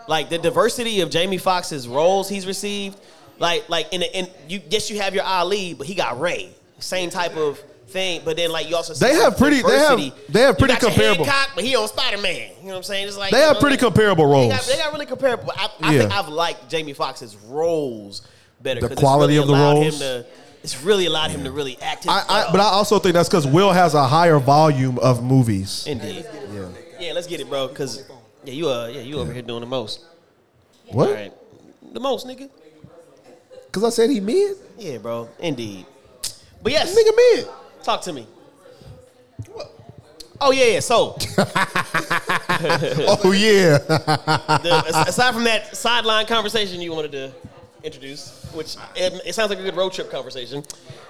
Like 0.08 0.30
the 0.30 0.38
diversity 0.38 1.02
of 1.02 1.10
Jamie 1.10 1.38
Foxx's 1.38 1.88
roles 1.88 2.30
he's 2.30 2.46
received. 2.46 3.00
Like, 3.40 3.68
like 3.70 3.92
in, 3.94 4.04
in 4.04 4.28
you, 4.48 4.62
yes, 4.70 4.90
you 4.92 5.00
have 5.00 5.16
your 5.16 5.24
Ali, 5.24 5.74
but 5.74 5.88
he 5.88 5.96
got 5.96 6.20
Ray. 6.20 6.50
Same 6.80 7.10
type 7.10 7.36
of 7.36 7.60
thing. 7.94 8.22
But 8.26 8.36
then, 8.36 8.52
like, 8.52 8.70
you 8.70 8.76
also 8.76 8.94
see 8.94 9.06
They 9.06 9.14
have 9.16 9.34
some 9.34 9.36
pretty- 9.36 9.62
they 9.62 9.78
have- 9.80 9.98
they 10.30 10.42
have 10.42 10.56
You 10.56 10.66
pretty 10.66 10.74
got 10.74 10.82
comparable. 10.82 11.24
Hancock, 11.26 11.52
but 11.56 11.64
he 11.64 11.76
on 11.76 11.88
Spider 11.88 12.18
Man. 12.18 12.36
You 12.36 12.64
know 12.68 12.70
what 12.72 12.78
I'm 12.78 12.84
saying? 12.84 13.08
It's 13.08 13.18
like 13.18 13.32
They 13.32 13.38
you 13.38 13.44
have 13.46 13.54
know, 13.56 13.60
pretty 13.62 13.76
they- 13.78 13.82
comparable 13.84 14.26
They 14.28 14.32
roles. 14.34 14.54
got, 14.54 14.66
they 14.66 14.78
got 14.78 14.92
really 14.92 15.06
comparable. 15.06 15.54
I, 15.56 15.70
I 15.82 15.94
Yeah. 15.94 16.00
think 16.00 16.12
I've 16.12 16.28
liked 16.28 16.70
Jamie 16.70 16.94
Foxx's 16.94 17.38
roles 17.48 18.24
better. 18.62 18.86
The 18.88 18.96
quality 18.96 19.38
it's 19.38 19.48
really 19.48 19.54
of 19.54 19.60
the 19.60 19.74
roles? 19.82 19.94
Him 19.96 20.00
to, 20.00 20.26
it's 20.64 20.82
really 20.82 21.06
allowed 21.06 21.32
him 21.32 21.44
to 21.46 21.52
really 21.52 21.78
act. 21.82 22.04
His 22.04 22.12
I, 22.12 22.24
I, 22.28 22.52
but 22.52 22.60
I 22.60 22.66
also 22.66 23.00
think 23.00 23.14
that's 23.14 23.30
because 23.30 23.46
Will 23.48 23.72
has 23.72 23.94
a 23.94 24.06
higher 24.08 24.40
volume 24.40 24.98
of 25.00 25.24
movies. 25.24 25.86
Indeed. 25.88 26.26
Yeah. 26.54 26.66
Yeah, 27.00 27.14
let's 27.14 27.28
get 27.28 27.40
it, 27.42 27.50
bro. 27.50 27.68
Cause 27.70 28.04
yeah, 28.46 28.54
you 28.54 28.70
uh, 28.70 28.88
yeah, 28.88 29.02
you 29.02 29.20
over 29.20 29.32
here 29.34 29.42
doing 29.42 29.60
the 29.62 29.66
most. 29.68 30.02
What? 30.90 31.08
All 31.10 31.14
right, 31.16 31.34
the 31.92 32.00
most, 32.00 32.26
nigga. 32.28 32.50
Because 33.66 33.84
I 33.84 33.90
said 33.90 34.10
he 34.10 34.20
mid. 34.20 34.56
Yeah, 34.78 34.98
bro. 35.00 35.28
Indeed. 35.40 35.86
But 36.62 36.72
yes, 36.72 36.96
Nigga 36.96 37.16
mid. 37.16 37.48
Talk 37.84 38.02
to 38.02 38.14
me. 38.14 38.28
Oh 40.42 40.52
yeah, 40.52 40.66
yeah. 40.66 40.80
So 40.80 41.16
Oh 43.08 43.32
yeah. 43.36 43.78
the, 43.78 45.06
aside 45.08 45.34
from 45.34 45.44
that 45.46 45.76
sideline 45.76 46.26
conversation 46.26 46.82
you 46.82 46.92
wanted 46.92 47.12
to 47.14 47.32
introduce, 47.84 48.44
which 48.54 48.76
it, 48.96 49.22
it 49.26 49.36
sounds 49.36 49.50
like 49.50 49.60
a 49.60 49.64
good 49.64 49.76
road 49.76 49.94
trip 49.94 50.10
conversation. 50.10 50.64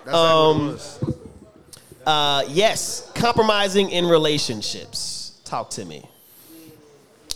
Um, 0.08 0.78
uh, 2.06 2.44
yes, 2.50 3.12
compromising 3.16 3.90
in 3.90 4.06
relationships. 4.06 5.40
Talk 5.46 5.70
to 5.72 5.86
me. 5.86 6.08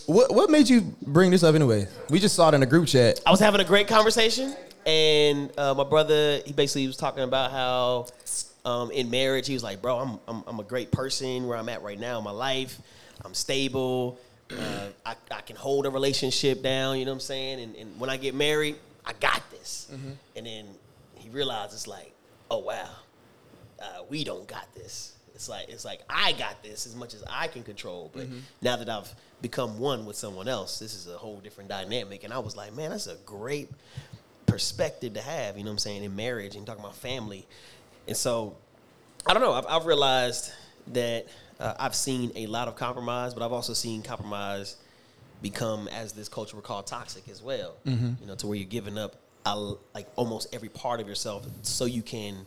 What 0.06 0.34
what 0.34 0.50
made 0.50 0.68
you 0.68 0.94
bring 1.02 1.30
this 1.30 1.42
up 1.42 1.54
anyway? 1.54 1.86
We 2.10 2.18
just 2.18 2.34
saw 2.34 2.48
it 2.48 2.54
in 2.54 2.62
a 2.62 2.66
group 2.66 2.86
chat. 2.86 3.20
I 3.26 3.30
was 3.30 3.40
having 3.40 3.60
a 3.60 3.64
great 3.64 3.88
conversation, 3.88 4.54
and 4.86 5.50
uh, 5.58 5.74
my 5.74 5.84
brother, 5.84 6.40
he 6.46 6.52
basically 6.52 6.86
was 6.86 6.96
talking 6.96 7.24
about 7.24 7.50
how 7.50 8.06
um, 8.68 8.90
in 8.90 9.10
marriage, 9.10 9.46
he 9.46 9.54
was 9.54 9.62
like, 9.62 9.80
"Bro, 9.80 9.98
I'm, 9.98 10.18
I'm 10.28 10.44
I'm 10.46 10.60
a 10.60 10.64
great 10.64 10.90
person 10.90 11.46
where 11.46 11.56
I'm 11.56 11.68
at 11.68 11.82
right 11.82 11.98
now 11.98 12.18
in 12.18 12.24
my 12.24 12.30
life. 12.30 12.78
I'm 13.24 13.34
stable. 13.34 14.18
Uh, 14.50 14.88
I, 15.04 15.14
I 15.30 15.40
can 15.42 15.56
hold 15.56 15.86
a 15.86 15.90
relationship 15.90 16.62
down. 16.62 16.98
You 16.98 17.04
know 17.04 17.12
what 17.12 17.16
I'm 17.16 17.20
saying? 17.20 17.60
And, 17.60 17.76
and 17.76 18.00
when 18.00 18.10
I 18.10 18.16
get 18.16 18.34
married, 18.34 18.76
I 19.04 19.12
got 19.14 19.42
this." 19.50 19.88
And 20.36 20.46
then 20.46 20.66
he 21.14 21.28
realized 21.30 21.72
it's 21.72 21.86
like, 21.86 22.12
"Oh 22.50 22.58
wow, 22.58 22.88
uh, 23.80 24.02
we 24.10 24.24
don't 24.24 24.46
got 24.46 24.66
this. 24.74 25.14
It's 25.34 25.48
like 25.48 25.68
it's 25.68 25.84
like 25.84 26.00
I 26.10 26.32
got 26.32 26.62
this 26.62 26.86
as 26.86 26.94
much 26.96 27.14
as 27.14 27.22
I 27.30 27.46
can 27.48 27.62
control. 27.62 28.10
But 28.12 28.26
now 28.60 28.76
that 28.76 28.88
I've 28.88 29.08
become 29.40 29.78
one 29.78 30.04
with 30.04 30.16
someone 30.16 30.48
else, 30.48 30.78
this 30.78 30.94
is 30.94 31.06
a 31.06 31.16
whole 31.16 31.38
different 31.40 31.70
dynamic. 31.70 32.24
And 32.24 32.32
I 32.32 32.38
was 32.40 32.56
like, 32.56 32.74
man, 32.76 32.90
that's 32.90 33.06
a 33.06 33.16
great 33.24 33.68
perspective 34.46 35.14
to 35.14 35.20
have. 35.20 35.56
You 35.56 35.62
know 35.64 35.70
what 35.70 35.74
I'm 35.74 35.78
saying 35.78 36.02
in 36.04 36.16
marriage 36.16 36.56
and 36.56 36.66
talking 36.66 36.82
about 36.82 36.96
family. 36.96 37.46
And 38.08 38.16
so 38.16 38.56
I 39.26 39.34
don't 39.34 39.42
know. 39.42 39.52
I've, 39.52 39.66
I've 39.66 39.86
realized 39.86 40.52
that 40.88 41.26
uh, 41.60 41.74
I've 41.78 41.94
seen 41.94 42.32
a 42.34 42.46
lot 42.46 42.66
of 42.66 42.76
compromise, 42.76 43.34
but 43.34 43.42
I've 43.42 43.52
also 43.52 43.74
seen 43.74 44.02
compromise 44.02 44.76
become, 45.42 45.86
as 45.88 46.12
this 46.12 46.28
culture 46.28 46.56
would 46.56 46.64
call, 46.64 46.82
toxic 46.82 47.28
as 47.28 47.42
well. 47.42 47.74
You 48.20 48.26
know, 48.26 48.34
to 48.36 48.46
where 48.46 48.56
you're 48.56 48.68
giving 48.68 48.98
up 48.98 49.16
like 49.94 50.06
almost 50.16 50.54
every 50.54 50.68
part 50.68 51.00
of 51.00 51.08
yourself 51.08 51.46
so 51.62 51.86
you 51.86 52.02
can 52.02 52.44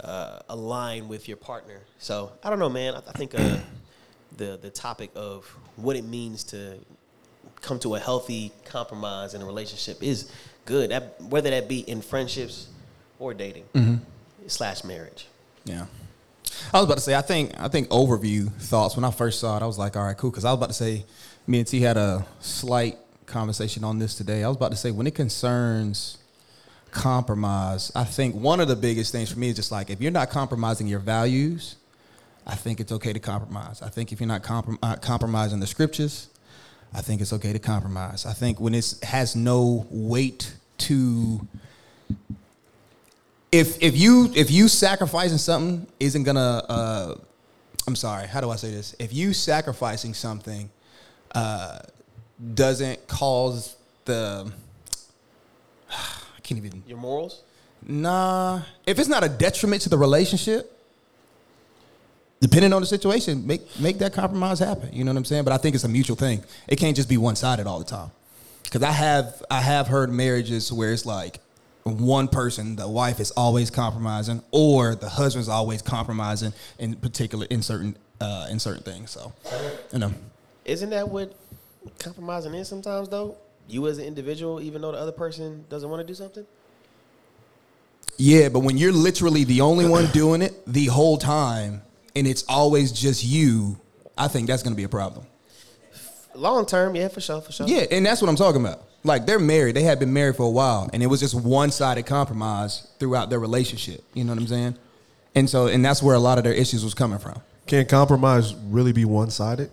uh, 0.00 0.40
align 0.48 1.08
with 1.08 1.28
your 1.28 1.36
partner. 1.36 1.80
So 1.98 2.32
I 2.42 2.50
don't 2.50 2.58
know, 2.58 2.68
man. 2.68 2.94
I, 2.94 2.98
I 2.98 3.12
think 3.12 3.34
uh, 3.34 3.58
the 4.36 4.58
the 4.60 4.70
topic 4.70 5.10
of 5.14 5.46
what 5.76 5.96
it 5.96 6.04
means 6.04 6.44
to 6.44 6.78
come 7.60 7.78
to 7.78 7.94
a 7.94 7.98
healthy 7.98 8.52
compromise 8.64 9.34
in 9.34 9.42
a 9.42 9.44
relationship 9.46 10.02
is 10.02 10.30
good. 10.64 10.90
That, 10.90 11.20
whether 11.22 11.50
that 11.50 11.68
be 11.68 11.80
in 11.80 12.02
friendships 12.02 12.68
or 13.18 13.34
dating 13.34 13.64
slash 14.48 14.84
marriage. 14.84 15.26
Yeah. 15.64 15.86
I 16.72 16.78
was 16.78 16.84
about 16.84 16.96
to 16.96 17.02
say, 17.02 17.14
I 17.14 17.22
think 17.22 17.52
I 17.58 17.68
think 17.68 17.88
overview 17.88 18.52
thoughts 18.52 18.96
when 18.96 19.04
I 19.04 19.10
first 19.10 19.40
saw 19.40 19.56
it, 19.56 19.62
I 19.62 19.66
was 19.66 19.78
like, 19.78 19.96
all 19.96 20.04
right, 20.04 20.16
cool. 20.16 20.30
Because 20.30 20.44
I 20.44 20.50
was 20.50 20.58
about 20.58 20.68
to 20.68 20.74
say, 20.74 21.04
me 21.46 21.58
and 21.58 21.66
T 21.66 21.80
had 21.80 21.96
a 21.96 22.26
slight 22.40 22.96
conversation 23.26 23.84
on 23.84 23.98
this 23.98 24.14
today. 24.14 24.44
I 24.44 24.48
was 24.48 24.56
about 24.56 24.70
to 24.70 24.76
say, 24.76 24.90
when 24.90 25.06
it 25.06 25.14
concerns 25.14 26.18
compromise, 26.90 27.90
I 27.94 28.04
think 28.04 28.34
one 28.34 28.60
of 28.60 28.68
the 28.68 28.76
biggest 28.76 29.12
things 29.12 29.32
for 29.32 29.38
me 29.38 29.48
is 29.48 29.56
just 29.56 29.72
like 29.72 29.90
if 29.90 30.00
you're 30.00 30.12
not 30.12 30.30
compromising 30.30 30.86
your 30.86 31.00
values, 31.00 31.76
I 32.46 32.54
think 32.54 32.80
it's 32.80 32.92
okay 32.92 33.12
to 33.12 33.20
compromise. 33.20 33.82
I 33.82 33.88
think 33.88 34.12
if 34.12 34.20
you're 34.20 34.28
not 34.28 34.42
comprom- 34.42 34.78
uh, 34.82 34.96
compromising 34.96 35.60
the 35.60 35.66
scriptures, 35.66 36.28
I 36.94 37.00
think 37.00 37.20
it's 37.20 37.32
okay 37.32 37.52
to 37.52 37.58
compromise. 37.58 38.26
I 38.26 38.32
think 38.32 38.60
when 38.60 38.74
it 38.74 38.94
has 39.02 39.34
no 39.34 39.86
weight 39.90 40.54
to 40.78 41.46
if 43.52 43.80
if 43.82 43.96
you 43.96 44.32
if 44.34 44.50
you 44.50 44.66
sacrificing 44.66 45.38
something 45.38 45.86
isn't 46.00 46.24
gonna 46.24 46.64
uh 46.68 47.14
I'm 47.86 47.96
sorry, 47.96 48.26
how 48.26 48.40
do 48.40 48.48
I 48.50 48.56
say 48.56 48.70
this? 48.70 48.94
If 48.98 49.12
you 49.12 49.32
sacrificing 49.32 50.14
something 50.14 50.70
uh 51.34 51.78
doesn't 52.54 53.06
cause 53.06 53.76
the 54.04 54.50
I 55.90 56.40
can't 56.42 56.64
even 56.64 56.82
Your 56.86 56.98
morals? 56.98 57.42
nah 57.86 58.62
if 58.86 58.98
it's 58.98 59.08
not 59.08 59.24
a 59.24 59.28
detriment 59.28 59.82
to 59.82 59.88
the 59.88 59.98
relationship 59.98 60.78
depending 62.40 62.72
on 62.72 62.80
the 62.80 62.86
situation 62.86 63.44
make 63.44 63.62
make 63.80 63.98
that 63.98 64.12
compromise 64.12 64.60
happen 64.60 64.88
you 64.92 65.02
know 65.02 65.10
what 65.10 65.18
i'm 65.18 65.24
saying 65.24 65.42
but 65.42 65.52
i 65.52 65.56
think 65.56 65.74
it's 65.74 65.82
a 65.82 65.88
mutual 65.88 66.14
thing 66.14 66.42
it 66.68 66.76
can't 66.76 66.94
just 66.94 67.08
be 67.08 67.16
one-sided 67.16 67.66
all 67.66 67.80
the 67.80 67.84
time 67.84 68.10
because 68.62 68.82
i 68.84 68.92
have 68.92 69.42
i 69.50 69.60
have 69.60 69.88
heard 69.88 70.12
marriages 70.12 70.72
where 70.72 70.92
it's 70.92 71.04
like 71.04 71.40
one 71.84 72.28
person 72.28 72.76
the 72.76 72.88
wife 72.88 73.18
is 73.20 73.30
always 73.32 73.70
compromising 73.70 74.42
or 74.50 74.94
the 74.94 75.08
husband's 75.08 75.48
always 75.48 75.82
compromising 75.82 76.52
in 76.78 76.94
particular 76.94 77.46
in 77.50 77.60
certain 77.62 77.96
uh 78.20 78.46
in 78.50 78.58
certain 78.60 78.82
things 78.82 79.10
so 79.10 79.32
you 79.92 79.98
know 79.98 80.12
Isn't 80.64 80.90
that 80.90 81.08
what 81.08 81.34
compromising 81.98 82.54
is 82.54 82.68
sometimes 82.68 83.08
though? 83.08 83.36
You 83.68 83.86
as 83.88 83.98
an 83.98 84.04
individual, 84.04 84.60
even 84.60 84.82
though 84.82 84.92
the 84.92 84.98
other 84.98 85.12
person 85.12 85.64
doesn't 85.68 85.88
want 85.88 86.00
to 86.00 86.06
do 86.06 86.14
something? 86.14 86.46
Yeah, 88.18 88.48
but 88.48 88.60
when 88.60 88.76
you're 88.76 88.92
literally 88.92 89.44
the 89.44 89.60
only 89.60 89.88
one 89.88 90.06
doing 90.12 90.42
it 90.42 90.54
the 90.66 90.86
whole 90.86 91.16
time 91.16 91.82
and 92.14 92.26
it's 92.26 92.44
always 92.48 92.92
just 92.92 93.24
you, 93.24 93.78
I 94.16 94.28
think 94.28 94.46
that's 94.46 94.62
going 94.62 94.74
to 94.74 94.76
be 94.76 94.84
a 94.84 94.88
problem. 94.88 95.26
Long 96.34 96.66
term, 96.66 96.94
yeah, 96.94 97.08
for 97.08 97.20
sure, 97.20 97.40
for 97.40 97.52
sure. 97.52 97.66
Yeah, 97.66 97.84
and 97.90 98.04
that's 98.04 98.22
what 98.22 98.28
I'm 98.28 98.36
talking 98.36 98.60
about. 98.60 98.84
Like 99.04 99.26
they're 99.26 99.38
married, 99.40 99.74
they 99.76 99.82
had 99.82 99.98
been 99.98 100.12
married 100.12 100.36
for 100.36 100.44
a 100.44 100.50
while 100.50 100.88
and 100.92 101.02
it 101.02 101.06
was 101.06 101.18
just 101.20 101.34
one-sided 101.34 102.06
compromise 102.06 102.86
throughout 103.00 103.30
their 103.30 103.40
relationship, 103.40 104.04
you 104.14 104.22
know 104.24 104.32
what 104.32 104.40
I'm 104.40 104.46
saying? 104.46 104.76
And 105.34 105.48
so 105.50 105.66
and 105.66 105.84
that's 105.84 106.02
where 106.02 106.14
a 106.14 106.20
lot 106.20 106.38
of 106.38 106.44
their 106.44 106.52
issues 106.52 106.84
was 106.84 106.94
coming 106.94 107.18
from. 107.18 107.40
Can 107.66 107.84
compromise 107.86 108.54
really 108.54 108.92
be 108.92 109.04
one 109.04 109.30
sided? 109.30 109.70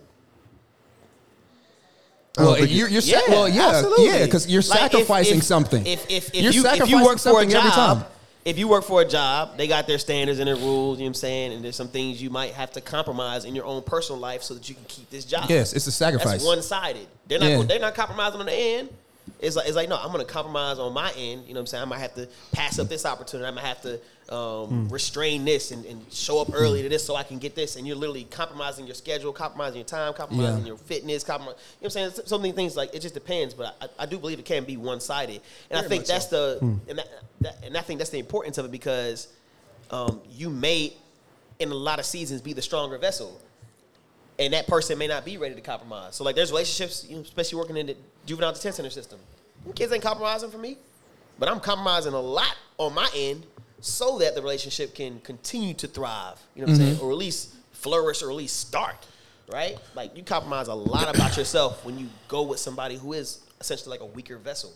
Well, 2.38 2.58
you're, 2.64 2.86
it- 2.86 2.92
you're 2.92 3.00
sa- 3.02 3.20
well, 3.28 3.48
yeah, 3.48 3.68
absolutely. 3.68 4.06
yeah, 4.06 4.24
because 4.24 4.48
you're 4.48 4.62
Like, 4.62 4.78
sacrificing 4.92 5.38
if- 5.38 5.44
something. 5.44 5.84
If 5.86 6.10
if, 6.10 6.28
if 6.28 6.34
you're 6.34 6.52
you 6.52 6.60
if 6.60 6.66
sacrificing 6.66 6.98
you 6.98 7.04
work 7.04 7.18
for 7.18 7.40
a 7.42 7.46
job, 7.46 7.54
every 7.56 7.70
time. 7.72 8.04
if 8.44 8.56
you 8.58 8.68
work 8.68 8.84
for 8.84 9.02
a 9.02 9.04
job, 9.04 9.56
they 9.58 9.66
got 9.66 9.86
their 9.86 9.98
standards 9.98 10.38
and 10.38 10.46
their 10.48 10.54
rules. 10.56 10.98
You 10.98 11.04
know 11.04 11.06
what 11.06 11.08
I'm 11.10 11.14
saying? 11.14 11.52
And 11.52 11.64
there's 11.64 11.76
some 11.76 11.88
things 11.88 12.22
you 12.22 12.30
might 12.30 12.52
have 12.54 12.70
to 12.72 12.80
compromise 12.80 13.44
in 13.44 13.54
your 13.54 13.64
own 13.66 13.82
personal 13.82 14.20
life 14.20 14.42
so 14.42 14.54
that 14.54 14.68
you 14.68 14.74
can 14.76 14.84
keep 14.84 15.10
this 15.10 15.24
job. 15.24 15.50
Yes, 15.50 15.72
it's 15.72 15.86
a 15.88 15.92
sacrifice. 15.92 16.30
That's 16.32 16.44
one 16.44 16.62
sided. 16.62 17.06
They're 17.26 17.38
not. 17.40 17.48
Yeah. 17.48 17.56
gonna- 17.56 17.68
they're 17.68 17.78
not 17.80 17.94
compromising 17.94 18.40
on 18.40 18.46
the 18.46 18.52
end. 18.54 18.88
It's 19.42 19.56
like 19.56 19.66
it's 19.66 19.76
like 19.76 19.88
no, 19.88 19.96
I'm 19.96 20.12
gonna 20.12 20.24
compromise 20.24 20.78
on 20.78 20.92
my 20.92 21.10
end. 21.16 21.46
You 21.46 21.54
know 21.54 21.60
what 21.60 21.60
I'm 21.60 21.66
saying? 21.66 21.82
I 21.82 21.86
might 21.86 21.98
have 21.98 22.14
to 22.14 22.28
pass 22.52 22.78
up 22.78 22.88
this 22.88 23.06
opportunity. 23.06 23.46
I 23.48 23.50
might 23.50 23.64
have 23.64 23.80
to 23.82 24.00
um, 24.34 24.88
restrain 24.88 25.44
this 25.44 25.70
and, 25.70 25.84
and 25.86 26.00
show 26.12 26.40
up 26.40 26.48
early 26.52 26.82
to 26.82 26.88
this 26.88 27.04
so 27.04 27.16
I 27.16 27.22
can 27.22 27.38
get 27.38 27.54
this. 27.54 27.76
And 27.76 27.86
you're 27.86 27.96
literally 27.96 28.24
compromising 28.24 28.86
your 28.86 28.94
schedule, 28.94 29.32
compromising 29.32 29.78
your 29.78 29.86
time, 29.86 30.12
compromising 30.12 30.60
Yeah. 30.60 30.66
your 30.66 30.76
fitness, 30.76 31.24
compromise. 31.24 31.56
You 31.80 31.88
know 31.88 31.92
what 31.92 31.96
I'm 31.96 32.10
saying? 32.12 32.26
So 32.26 32.38
many 32.38 32.52
things 32.52 32.76
like 32.76 32.94
it 32.94 33.00
just 33.00 33.14
depends. 33.14 33.54
But 33.54 33.76
I, 33.80 34.02
I 34.02 34.06
do 34.06 34.18
believe 34.18 34.38
it 34.38 34.44
can 34.44 34.64
be 34.64 34.76
one 34.76 35.00
sided, 35.00 35.40
and 35.70 35.84
I 35.84 35.88
think 35.88 36.04
that's 36.06 36.26
the 36.26 36.58
and 36.88 36.98
that, 36.98 37.08
that, 37.40 37.64
and 37.64 37.76
I 37.76 37.80
think 37.80 37.98
that's 37.98 38.10
the 38.10 38.18
importance 38.18 38.58
of 38.58 38.66
it 38.66 38.70
because 38.70 39.28
um, 39.90 40.20
you 40.30 40.50
may 40.50 40.92
in 41.58 41.70
a 41.70 41.74
lot 41.74 41.98
of 41.98 42.04
seasons 42.04 42.40
be 42.40 42.52
the 42.52 42.62
stronger 42.62 42.96
vessel 42.98 43.40
and 44.40 44.54
that 44.54 44.66
person 44.66 44.98
may 44.98 45.06
not 45.06 45.24
be 45.24 45.36
ready 45.36 45.54
to 45.54 45.60
compromise. 45.60 46.16
So 46.16 46.24
like 46.24 46.34
there's 46.34 46.50
relationships, 46.50 47.06
you 47.08 47.16
know, 47.16 47.22
especially 47.22 47.58
working 47.58 47.76
in 47.76 47.86
the 47.86 47.96
juvenile 48.24 48.52
detention 48.52 48.72
center 48.76 48.90
system. 48.90 49.20
Them 49.64 49.74
kids 49.74 49.92
ain't 49.92 50.02
compromising 50.02 50.50
for 50.50 50.58
me, 50.58 50.78
but 51.38 51.48
I'm 51.48 51.60
compromising 51.60 52.14
a 52.14 52.20
lot 52.20 52.56
on 52.78 52.94
my 52.94 53.08
end 53.14 53.46
so 53.80 54.18
that 54.18 54.34
the 54.34 54.40
relationship 54.40 54.94
can 54.94 55.20
continue 55.20 55.74
to 55.74 55.86
thrive. 55.86 56.40
You 56.54 56.62
know 56.62 56.66
what 56.66 56.72
I'm 56.72 56.76
saying, 56.76 56.96
mm-hmm. 56.96 57.04
or 57.04 57.10
at 57.12 57.18
least 57.18 57.54
flourish, 57.72 58.22
or 58.22 58.30
at 58.30 58.36
least 58.36 58.58
start. 58.58 59.06
Right? 59.52 59.76
Like 59.94 60.16
you 60.16 60.22
compromise 60.22 60.68
a 60.68 60.74
lot 60.74 61.14
about 61.14 61.36
yourself 61.36 61.84
when 61.84 61.98
you 61.98 62.08
go 62.28 62.42
with 62.42 62.60
somebody 62.60 62.96
who 62.96 63.12
is 63.12 63.40
essentially 63.60 63.90
like 63.90 64.00
a 64.00 64.06
weaker 64.06 64.38
vessel. 64.38 64.72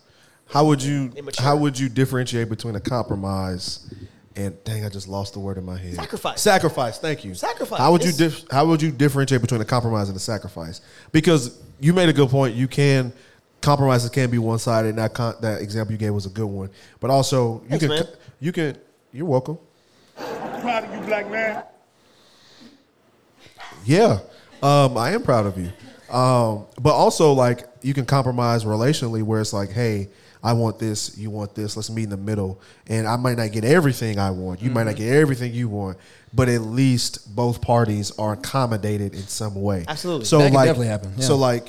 How 0.47 0.67
would 0.67 0.83
you 0.83 1.11
Immature. 1.17 1.43
how 1.43 1.57
would 1.57 1.79
you 1.79 1.89
differentiate 1.89 2.51
between 2.51 2.75
a 2.75 2.81
compromise 2.81 3.91
and 4.37 4.63
dang 4.65 4.85
I 4.85 4.89
just 4.89 5.09
lost 5.09 5.33
the 5.35 5.39
word 5.39 5.59
in 5.59 5.65
my 5.65 5.77
head. 5.77 5.95
Sacrifice. 5.95 6.41
Sacrifice, 6.41 6.99
thank 6.99 7.25
you. 7.25 7.35
Sacrifice. 7.35 7.79
How 7.79 7.93
would 7.93 8.05
you 8.05 8.13
dif- 8.13 8.45
how 8.51 8.67
would 8.67 8.83
you 8.83 8.91
differentiate 8.91 9.41
between 9.41 9.61
a 9.61 9.65
compromise 9.65 10.09
and 10.09 10.17
a 10.17 10.21
sacrifice? 10.21 10.81
Because 11.13 11.61
you 11.81 11.93
made 11.93 12.09
a 12.09 12.13
good 12.13 12.31
point. 12.31 12.55
You 12.55 12.69
can 12.69 13.13
compromises 13.61 14.11
can 14.11 14.31
be 14.31 14.39
one 14.39 14.59
sided 14.59 14.89
and 14.89 14.99
that 14.99 15.15
con- 15.15 15.37
that 15.41 15.63
example 15.63 15.93
you 15.93 15.99
gave 15.99 16.13
was 16.13 16.27
a 16.27 16.31
good 16.31 16.47
one. 16.47 16.71
But 17.01 17.11
also 17.11 17.63
you 17.63 17.69
Thanks, 17.71 17.85
can 17.87 17.89
man. 17.95 18.07
you 18.41 18.53
can 18.53 18.77
you're 19.13 19.27
welcome. 19.27 19.59
I'm 20.19 20.61
Proud 20.61 20.85
of 20.85 20.95
you, 20.95 21.01
black 21.07 21.31
man. 21.31 21.63
Yeah, 23.85 24.21
um, 24.63 24.97
I 24.97 25.11
am 25.11 25.23
proud 25.23 25.47
of 25.47 25.59
you. 25.59 25.71
Um, 26.15 26.67
but 26.81 26.95
also, 26.95 27.33
like, 27.33 27.69
you 27.83 27.93
can 27.93 28.07
compromise 28.07 28.65
relationally 28.65 29.23
where 29.23 29.41
it's 29.41 29.53
like, 29.53 29.71
hey, 29.71 30.09
I 30.45 30.53
want 30.53 30.79
this, 30.79 31.17
you 31.17 31.31
want 31.31 31.55
this, 31.55 31.75
let's 31.75 31.89
meet 31.89 32.05
in 32.05 32.11
the 32.11 32.19
middle. 32.19 32.61
And 32.87 33.09
I 33.09 33.17
might 33.17 33.39
not 33.39 33.51
get 33.51 33.65
everything 33.65 34.19
I 34.19 34.31
want, 34.31 34.61
you 34.61 34.71
might 34.71 34.85
not 34.85 34.95
mm-hmm. 34.95 35.05
get 35.05 35.17
everything 35.17 35.55
you 35.55 35.69
want, 35.71 35.97
but 36.35 36.51
at 36.51 36.61
least 36.61 37.35
both 37.35 37.63
parties 37.63 38.13
are 38.19 38.35
accommodated 38.35 39.15
in 39.15 39.23
some 39.23 39.55
way. 39.55 39.87
Absolutely. 39.89 40.27
So, 40.27 40.39
That 40.39 40.53
like, 40.53 40.67
definitely 40.67 40.89
happen, 40.89 41.15
yeah. 41.17 41.25
so 41.25 41.37
like, 41.37 41.69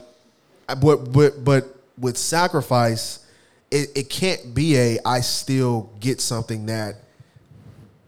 but 0.81 1.11
but 1.13 1.43
but 1.45 1.63
with 1.97 2.17
sacrifice, 2.17 3.25
it, 3.71 3.89
it 3.95 4.09
can't 4.09 4.53
be 4.53 4.77
a 4.77 4.99
I 5.05 5.21
still 5.21 5.89
get 6.01 6.19
something 6.19 6.65
that 6.65 6.95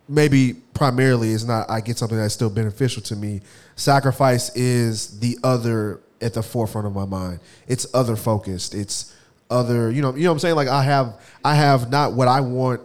maybe 0.09 0.53
primarily 0.73 1.29
is 1.29 1.45
not 1.45 1.69
I 1.69 1.81
get 1.81 1.97
something 1.97 2.17
that's 2.17 2.33
still 2.33 2.49
beneficial 2.49 3.01
to 3.03 3.15
me. 3.15 3.41
Sacrifice 3.75 4.53
is 4.55 5.19
the 5.19 5.37
other 5.43 6.01
at 6.19 6.33
the 6.33 6.43
forefront 6.43 6.87
of 6.87 6.93
my 6.93 7.05
mind. 7.05 7.39
It's 7.67 7.87
other 7.93 8.15
focused. 8.15 8.73
It's 8.73 9.13
other, 9.49 9.91
you 9.91 10.01
know, 10.01 10.15
you 10.15 10.23
know 10.23 10.29
what 10.29 10.35
I'm 10.35 10.39
saying? 10.39 10.55
Like 10.55 10.67
I 10.67 10.83
have 10.83 11.19
I 11.43 11.55
have 11.55 11.89
not 11.89 12.13
what 12.13 12.27
I 12.27 12.41
want 12.41 12.81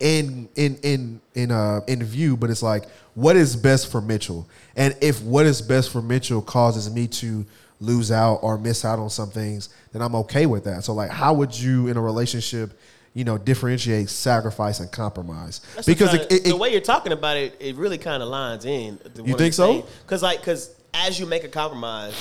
in 0.00 0.48
in 0.54 0.78
in 0.82 1.20
in 1.34 1.50
uh 1.50 1.80
in 1.86 2.02
view, 2.04 2.36
but 2.36 2.50
it's 2.50 2.62
like 2.62 2.84
what 3.14 3.36
is 3.36 3.56
best 3.56 3.90
for 3.90 4.00
Mitchell? 4.00 4.48
And 4.76 4.96
if 5.00 5.22
what 5.22 5.46
is 5.46 5.60
best 5.60 5.90
for 5.90 6.00
Mitchell 6.00 6.40
causes 6.40 6.92
me 6.92 7.08
to 7.08 7.44
lose 7.80 8.10
out 8.10 8.36
or 8.42 8.58
miss 8.58 8.84
out 8.84 8.98
on 8.98 9.10
some 9.10 9.30
things, 9.30 9.68
then 9.92 10.02
I'm 10.02 10.14
okay 10.16 10.46
with 10.46 10.64
that. 10.64 10.84
So 10.84 10.92
like 10.92 11.10
how 11.10 11.34
would 11.34 11.58
you 11.58 11.88
in 11.88 11.96
a 11.96 12.00
relationship, 12.00 12.78
you 13.14 13.24
know, 13.24 13.38
differentiate 13.38 14.08
sacrifice 14.08 14.80
and 14.80 14.90
compromise? 14.90 15.60
That's 15.74 15.86
because 15.86 16.14
it, 16.14 16.32
it, 16.32 16.44
the 16.44 16.56
way 16.56 16.70
you're 16.70 16.80
talking 16.80 17.12
about 17.12 17.36
it, 17.36 17.56
it 17.60 17.76
really 17.76 17.98
kind 17.98 18.22
of 18.22 18.28
lines 18.28 18.64
in. 18.64 18.98
You 19.24 19.36
think 19.36 19.54
so? 19.54 19.86
Because 20.04 20.22
like, 20.22 20.40
because 20.40 20.74
as 20.94 21.18
you 21.18 21.26
make 21.26 21.44
a 21.44 21.48
compromise, 21.48 22.14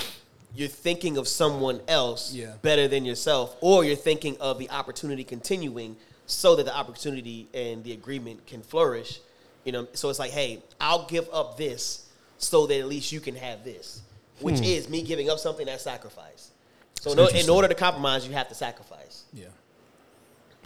you're 0.56 0.68
thinking 0.68 1.18
of 1.18 1.28
someone 1.28 1.82
else 1.88 2.34
Yeah. 2.34 2.54
better 2.62 2.88
than 2.88 3.06
yourself, 3.06 3.56
or 3.62 3.84
you're 3.84 3.96
thinking 3.96 4.38
of 4.40 4.58
the 4.58 4.70
opportunity 4.70 5.24
continuing 5.24 5.98
so 6.26 6.56
that 6.56 6.66
the 6.66 6.76
opportunity 6.76 7.48
and 7.54 7.84
the 7.84 7.94
agreement 7.94 8.46
can 8.48 8.62
flourish. 8.62 9.20
You 9.64 9.72
know, 9.72 9.88
so 9.94 10.10
it's 10.10 10.20
like, 10.20 10.32
hey, 10.32 10.64
I'll 10.80 11.06
give 11.06 11.28
up 11.32 11.58
this 11.58 12.06
so 12.38 12.68
that 12.68 12.80
at 12.80 12.88
least 12.88 13.12
you 13.12 13.20
can 13.20 13.36
have 13.36 13.64
this, 13.64 14.02
which 14.40 14.60
hmm. 14.60 14.64
is 14.64 14.90
me 14.90 15.04
giving 15.04 15.30
up 15.30 15.40
something 15.40 15.66
that's 15.66 15.84
sacrifice. 15.84 16.52
So 17.00 17.14
no, 17.14 17.28
in 17.28 17.50
order 17.50 17.68
to 17.68 17.76
compromise, 17.76 18.28
you 18.28 18.34
have 18.34 18.50
to 18.50 18.56
sacrifice. 18.56 19.24
Yeah. 19.34 19.48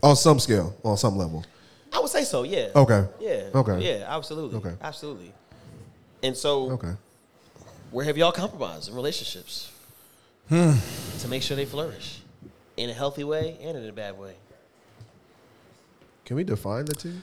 on 0.04 0.16
some 0.16 0.40
scale, 0.40 0.76
on 0.84 0.98
some 0.98 1.18
level. 1.18 1.46
I 1.94 2.00
would 2.00 2.10
say 2.10 2.24
so. 2.24 2.44
Yeah. 2.44 2.70
Okay. 2.76 3.06
Yeah. 3.20 3.50
Okay. 3.54 3.80
Yeah. 3.80 4.06
Absolutely. 4.08 4.58
Okay. 4.58 4.76
Absolutely. 4.82 5.34
And 6.24 6.38
so, 6.38 6.72
Okay. 6.72 6.94
where 7.92 8.06
have 8.06 8.18
y'all 8.18 8.32
compromised 8.32 8.90
in 8.90 8.96
relationships 8.96 9.71
Hmm. 10.52 10.74
to 11.20 11.28
make 11.30 11.42
sure 11.44 11.56
they 11.56 11.66
flourish 11.66 12.20
in 12.76 12.90
a 12.90 12.94
healthy 12.94 13.24
way 13.24 13.58
and 13.64 13.78
in 13.78 13.88
a 13.88 13.94
bad 13.94 14.20
way? 14.20 14.34
Can 16.26 16.36
we 16.36 16.44
define 16.44 16.84
the 16.84 16.94
two? 16.94 17.14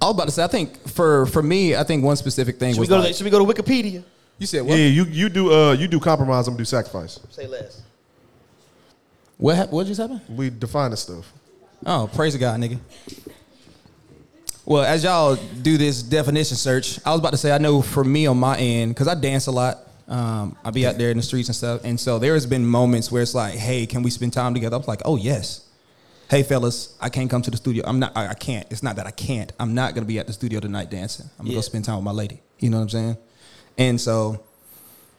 I 0.00 0.06
was 0.06 0.14
about 0.14 0.24
to 0.24 0.30
say, 0.30 0.42
I 0.42 0.46
think 0.46 0.88
for 0.88 1.26
for 1.26 1.42
me, 1.42 1.76
I 1.76 1.84
think 1.84 2.02
one 2.02 2.16
specific 2.16 2.58
thing 2.58 2.72
Should 2.72 2.78
we 2.78 2.82
was 2.82 2.88
go? 2.88 2.96
like, 2.98 3.08
to, 3.08 3.12
should 3.14 3.24
we 3.24 3.30
go 3.30 3.44
to 3.44 3.62
Wikipedia? 3.62 4.02
you 4.38 4.46
said 4.46 4.62
what? 4.62 4.78
Yeah, 4.78 4.86
you 4.86 5.04
you 5.04 5.28
do 5.28 5.52
uh 5.52 5.72
you 5.72 5.86
do 5.86 6.00
compromise, 6.00 6.48
I'm 6.48 6.54
gonna 6.54 6.62
do 6.62 6.64
sacrifice. 6.64 7.20
Say 7.28 7.46
less. 7.46 7.82
What 9.36 9.56
hap- 9.56 9.70
what 9.70 9.86
just 9.86 10.00
happened? 10.00 10.22
We 10.30 10.48
define 10.48 10.92
the 10.92 10.96
stuff. 10.96 11.30
Oh, 11.84 12.08
praise 12.14 12.34
God, 12.36 12.58
nigga. 12.58 12.78
Well, 14.64 14.84
as 14.84 15.04
y'all 15.04 15.36
do 15.36 15.76
this 15.76 16.02
definition 16.02 16.56
search, 16.56 17.04
I 17.04 17.10
was 17.10 17.20
about 17.20 17.32
to 17.32 17.36
say 17.36 17.50
I 17.52 17.58
know 17.58 17.82
for 17.82 18.02
me 18.04 18.26
on 18.26 18.38
my 18.38 18.56
end 18.56 18.94
because 18.94 19.08
I 19.08 19.14
dance 19.14 19.46
a 19.46 19.50
lot. 19.50 19.78
Um, 20.12 20.56
I 20.62 20.70
be 20.70 20.86
out 20.86 20.98
there 20.98 21.10
in 21.10 21.16
the 21.16 21.22
streets 21.22 21.48
and 21.48 21.56
stuff, 21.56 21.80
and 21.84 21.98
so 21.98 22.18
there 22.18 22.34
has 22.34 22.44
been 22.46 22.66
moments 22.66 23.10
where 23.10 23.22
it's 23.22 23.34
like, 23.34 23.54
"Hey, 23.54 23.86
can 23.86 24.02
we 24.02 24.10
spend 24.10 24.32
time 24.34 24.52
together?" 24.52 24.76
I 24.76 24.78
was 24.78 24.86
like, 24.88 25.00
"Oh 25.04 25.16
yes." 25.16 25.66
Hey 26.30 26.42
fellas, 26.42 26.94
I 27.00 27.08
can't 27.10 27.28
come 27.30 27.42
to 27.42 27.50
the 27.50 27.56
studio. 27.56 27.84
I'm 27.86 27.98
not. 27.98 28.12
I, 28.16 28.28
I 28.28 28.34
can't. 28.34 28.66
It's 28.70 28.82
not 28.82 28.96
that 28.96 29.06
I 29.06 29.10
can't. 29.10 29.50
I'm 29.58 29.74
not 29.74 29.94
gonna 29.94 30.06
be 30.06 30.18
at 30.18 30.26
the 30.26 30.32
studio 30.32 30.60
tonight 30.60 30.90
dancing. 30.90 31.26
I'm 31.38 31.44
gonna 31.46 31.50
Yeah. 31.54 31.56
go 31.58 31.62
spend 31.62 31.84
time 31.86 31.96
with 31.96 32.04
my 32.04 32.12
lady. 32.12 32.40
You 32.58 32.68
know 32.70 32.76
what 32.78 32.84
I'm 32.84 32.88
saying? 32.90 33.16
And 33.78 34.00
so, 34.00 34.42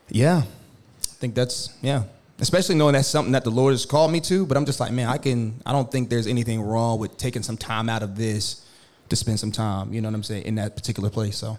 yeah, 0.10 0.44
I 0.44 1.14
think 1.20 1.34
that's 1.36 1.70
yeah. 1.82 2.04
Especially 2.40 2.76
knowing 2.76 2.94
that's 2.94 3.08
something 3.08 3.32
that 3.34 3.44
the 3.44 3.52
Lord 3.52 3.74
has 3.74 3.86
called 3.86 4.12
me 4.12 4.20
to. 4.22 4.46
But 4.46 4.58
I'm 4.58 4.66
just 4.66 4.80
like, 4.80 4.92
man, 4.92 5.08
I 5.08 5.18
can. 5.18 5.60
I 5.66 5.72
don't 5.72 5.92
think 5.92 6.10
there's 6.10 6.28
anything 6.28 6.62
wrong 6.62 7.00
with 7.00 7.18
taking 7.18 7.42
some 7.44 7.58
time 7.58 7.90
out 7.90 8.04
of 8.04 8.16
this 8.16 8.64
to 9.10 9.16
spend 9.16 9.40
some 9.40 9.52
time. 9.52 9.94
You 9.94 10.02
know 10.02 10.10
what 10.10 10.16
I'm 10.16 10.24
saying 10.24 10.44
in 10.46 10.56
that 10.56 10.76
particular 10.76 11.10
place. 11.10 11.38
So, 11.38 11.58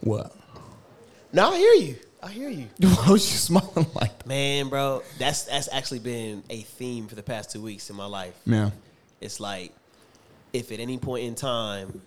what? 0.00 0.34
No, 1.32 1.50
I 1.52 1.56
hear 1.58 1.74
you. 1.74 1.96
I 2.22 2.30
hear 2.30 2.48
you. 2.48 2.68
Why 2.80 3.12
was 3.12 3.30
you 3.30 3.38
smiling 3.38 3.86
like 3.94 4.18
that? 4.18 4.26
Man, 4.26 4.68
bro, 4.68 5.02
that's 5.18 5.44
that's 5.44 5.68
actually 5.72 6.00
been 6.00 6.42
a 6.50 6.62
theme 6.62 7.06
for 7.06 7.14
the 7.14 7.22
past 7.22 7.50
two 7.50 7.62
weeks 7.62 7.90
in 7.90 7.96
my 7.96 8.06
life. 8.06 8.34
Yeah. 8.44 8.70
It's 9.20 9.40
like 9.40 9.72
if 10.52 10.72
at 10.72 10.80
any 10.80 10.98
point 10.98 11.24
in 11.24 11.34
time 11.34 12.02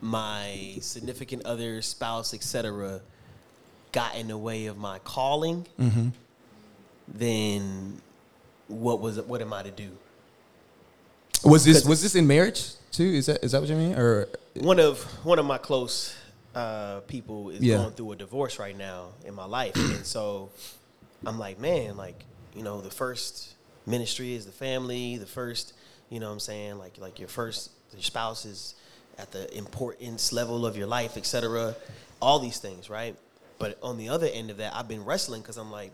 my 0.00 0.76
significant 0.80 1.44
other, 1.46 1.82
spouse, 1.82 2.34
etc., 2.34 3.00
got 3.92 4.14
in 4.14 4.28
the 4.28 4.38
way 4.38 4.66
of 4.66 4.76
my 4.76 4.98
calling, 5.00 5.66
mm-hmm. 5.78 6.08
then 7.08 8.00
what 8.68 9.00
was? 9.00 9.20
What 9.20 9.40
am 9.40 9.52
I 9.52 9.62
to 9.62 9.70
do? 9.70 9.90
Was 11.44 11.64
this 11.64 11.84
was 11.84 12.02
this 12.02 12.14
in 12.14 12.26
marriage 12.26 12.72
too? 12.90 13.04
Is 13.04 13.26
that 13.26 13.44
is 13.44 13.52
that 13.52 13.60
what 13.60 13.68
you 13.68 13.76
mean? 13.76 13.94
Or 13.94 14.28
One 14.54 14.80
of 14.80 15.02
one 15.24 15.38
of 15.38 15.46
my 15.46 15.58
close 15.58 16.16
uh, 16.56 17.00
people 17.00 17.50
is 17.50 17.60
Yeah. 17.60 17.76
going 17.76 17.92
through 17.92 18.12
a 18.12 18.16
divorce 18.16 18.58
right 18.58 18.76
now 18.76 19.10
in 19.26 19.34
my 19.34 19.44
life, 19.44 19.76
and 19.76 20.06
so 20.06 20.50
I'm 21.26 21.38
like, 21.38 21.60
man, 21.60 21.96
like 21.96 22.24
you 22.54 22.62
know, 22.62 22.80
the 22.80 22.90
first 22.90 23.54
ministry 23.84 24.32
is 24.34 24.46
the 24.46 24.52
family. 24.52 25.18
The 25.18 25.26
first, 25.26 25.74
you 26.08 26.18
know, 26.18 26.28
what 26.28 26.32
I'm 26.32 26.40
saying, 26.40 26.78
like 26.78 26.96
like 26.98 27.18
your 27.18 27.28
first 27.28 27.70
your 27.92 28.02
spouse 28.02 28.46
is 28.46 28.74
at 29.18 29.32
the 29.32 29.54
importance 29.56 30.32
level 30.32 30.64
of 30.64 30.76
your 30.76 30.86
life, 30.86 31.16
etc. 31.18 31.76
All 32.20 32.38
these 32.38 32.58
things, 32.58 32.88
right? 32.88 33.14
But 33.58 33.78
on 33.82 33.98
the 33.98 34.08
other 34.08 34.26
end 34.26 34.50
of 34.50 34.56
that, 34.56 34.74
I've 34.74 34.88
been 34.88 35.04
wrestling 35.04 35.42
because 35.42 35.58
I'm 35.58 35.70
like, 35.70 35.92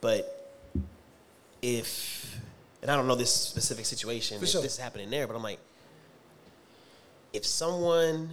but 0.00 0.50
if 1.62 2.36
and 2.82 2.90
I 2.90 2.96
don't 2.96 3.06
know 3.06 3.14
this 3.14 3.32
specific 3.32 3.84
situation, 3.84 4.42
if 4.42 4.48
sure. 4.48 4.60
this 4.60 4.72
is 4.72 4.78
happening 4.78 5.08
there, 5.08 5.28
but 5.28 5.36
I'm 5.36 5.42
like, 5.42 5.60
if 7.32 7.46
someone 7.46 8.30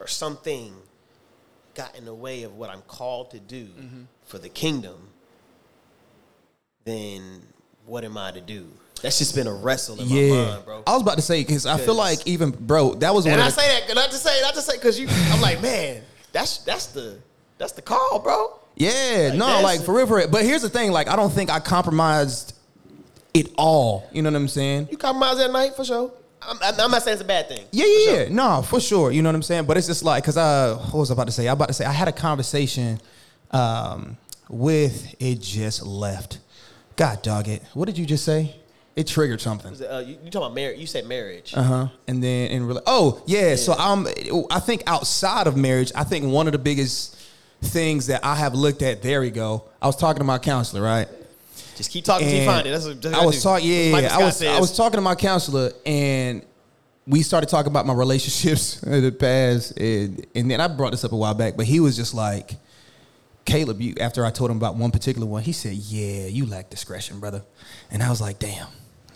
or 0.00 0.06
something 0.06 0.72
got 1.74 1.96
in 1.96 2.04
the 2.04 2.14
way 2.14 2.42
of 2.42 2.56
what 2.56 2.70
I'm 2.70 2.82
called 2.82 3.30
to 3.32 3.40
do 3.40 3.64
mm-hmm. 3.64 4.02
for 4.24 4.38
the 4.38 4.48
kingdom, 4.48 5.08
then 6.84 7.42
what 7.86 8.04
am 8.04 8.18
I 8.18 8.32
to 8.32 8.40
do? 8.40 8.66
That's 9.02 9.18
just 9.18 9.34
been 9.34 9.46
a 9.46 9.52
wrestle 9.52 10.00
in 10.00 10.08
Yeah, 10.08 10.30
my 10.30 10.50
mind, 10.50 10.64
bro. 10.64 10.82
I 10.86 10.92
was 10.92 11.02
about 11.02 11.16
to 11.16 11.22
say 11.22 11.40
because 11.42 11.66
I 11.66 11.78
feel 11.78 11.94
like 11.94 12.26
even 12.26 12.50
bro, 12.50 12.94
that 12.94 13.14
was 13.14 13.24
one 13.24 13.34
And 13.34 13.42
I 13.42 13.48
say 13.48 13.80
that 13.86 13.94
not 13.94 14.10
to 14.10 14.16
say 14.16 14.40
not 14.42 14.54
to 14.54 14.60
say 14.60 14.76
because 14.76 14.98
you, 14.98 15.06
I'm 15.32 15.40
like, 15.40 15.62
man, 15.62 16.02
that's 16.32 16.58
that's 16.58 16.86
the 16.86 17.18
that's 17.58 17.72
the 17.72 17.82
call, 17.82 18.18
bro. 18.18 18.58
Yeah, 18.76 19.34
no, 19.34 19.60
like 19.60 19.82
for 19.82 19.94
real, 19.94 20.06
for 20.06 20.16
real. 20.18 20.28
But 20.28 20.44
here's 20.44 20.62
the 20.62 20.68
thing: 20.68 20.92
like, 20.92 21.08
I 21.08 21.16
don't 21.16 21.32
think 21.32 21.50
I 21.50 21.60
compromised 21.60 22.56
it 23.34 23.52
all. 23.56 24.08
You 24.12 24.22
know 24.22 24.30
what 24.30 24.36
I'm 24.36 24.48
saying? 24.48 24.88
You 24.90 24.96
compromise 24.96 25.38
that 25.38 25.52
night 25.52 25.74
for 25.74 25.84
sure. 25.84 26.12
I'm, 26.42 26.58
I'm 26.62 26.90
not 26.90 27.02
saying 27.02 27.14
it's 27.14 27.22
a 27.22 27.26
bad 27.26 27.48
thing. 27.48 27.64
Yeah, 27.70 27.86
yeah, 27.86 28.04
sure. 28.04 28.22
yeah. 28.24 28.28
No, 28.30 28.62
for 28.62 28.80
sure. 28.80 29.10
You 29.10 29.22
know 29.22 29.28
what 29.28 29.34
I'm 29.34 29.42
saying? 29.42 29.64
But 29.64 29.76
it's 29.76 29.86
just 29.86 30.04
like, 30.04 30.24
cause 30.24 30.36
I, 30.36 30.72
what 30.72 30.94
was 30.94 31.10
I 31.10 31.14
about 31.14 31.26
to 31.26 31.32
say? 31.32 31.48
I 31.48 31.52
about 31.52 31.68
to 31.68 31.74
say 31.74 31.84
I 31.84 31.92
had 31.92 32.08
a 32.08 32.12
conversation 32.12 33.00
um, 33.50 34.16
with 34.48 35.14
it 35.20 35.40
just 35.40 35.84
left. 35.84 36.38
God 36.96 37.22
dog 37.22 37.48
it. 37.48 37.62
What 37.74 37.86
did 37.86 37.98
you 37.98 38.06
just 38.06 38.24
say? 38.24 38.56
It 38.96 39.06
triggered 39.06 39.40
something. 39.40 39.72
Uh, 39.80 40.00
you, 40.00 40.18
you 40.24 40.30
talking 40.30 40.38
about 40.38 40.54
marriage? 40.54 40.80
You 40.80 40.86
said 40.88 41.06
marriage. 41.06 41.54
Uh 41.54 41.62
huh. 41.62 41.88
And 42.08 42.20
then 42.22 42.50
in 42.50 42.66
real, 42.66 42.82
oh 42.86 43.22
yeah. 43.26 43.54
So 43.54 43.74
I'm. 43.78 44.08
I 44.50 44.58
think 44.58 44.82
outside 44.88 45.46
of 45.46 45.56
marriage, 45.56 45.92
I 45.94 46.02
think 46.02 46.24
one 46.26 46.48
of 46.48 46.52
the 46.52 46.58
biggest 46.58 47.16
things 47.62 48.08
that 48.08 48.24
I 48.24 48.34
have 48.34 48.54
looked 48.54 48.82
at. 48.82 49.02
There 49.02 49.20
we 49.20 49.30
go. 49.30 49.64
I 49.80 49.86
was 49.86 49.94
talking 49.94 50.18
to 50.18 50.24
my 50.24 50.38
counselor, 50.38 50.82
right? 50.82 51.08
Just 51.78 51.92
keep 51.92 52.04
talking 52.04 52.26
till 52.26 52.40
you 52.40 52.44
find 52.44 52.66
it. 52.66 52.70
That's 52.72 52.86
what 52.86 53.00
that's 53.00 53.14
I 53.16 53.24
was 53.24 53.40
talking. 53.40 53.68
Yeah, 53.68 54.00
yeah, 54.00 54.16
I 54.16 54.24
was. 54.24 54.36
says. 54.36 54.48
I 54.48 54.58
was 54.58 54.76
talking 54.76 54.96
to 54.96 55.00
my 55.00 55.14
counselor, 55.14 55.70
and 55.86 56.44
we 57.06 57.22
started 57.22 57.48
talking 57.48 57.70
about 57.70 57.86
my 57.86 57.94
relationships 57.94 58.82
in 58.82 59.00
the 59.00 59.12
past, 59.12 59.78
and, 59.78 60.26
and 60.34 60.50
then 60.50 60.60
I 60.60 60.66
brought 60.66 60.90
this 60.90 61.04
up 61.04 61.12
a 61.12 61.16
while 61.16 61.34
back, 61.34 61.56
but 61.56 61.66
he 61.66 61.78
was 61.78 61.94
just 61.94 62.14
like, 62.14 62.56
Caleb, 63.44 63.80
you. 63.80 63.94
After 64.00 64.26
I 64.26 64.32
told 64.32 64.50
him 64.50 64.56
about 64.56 64.74
one 64.74 64.90
particular 64.90 65.24
one, 65.24 65.44
he 65.44 65.52
said, 65.52 65.74
"Yeah, 65.74 66.26
you 66.26 66.46
lack 66.46 66.68
discretion, 66.68 67.20
brother," 67.20 67.44
and 67.92 68.02
I 68.02 68.10
was 68.10 68.20
like, 68.20 68.40
"Damn." 68.40 68.66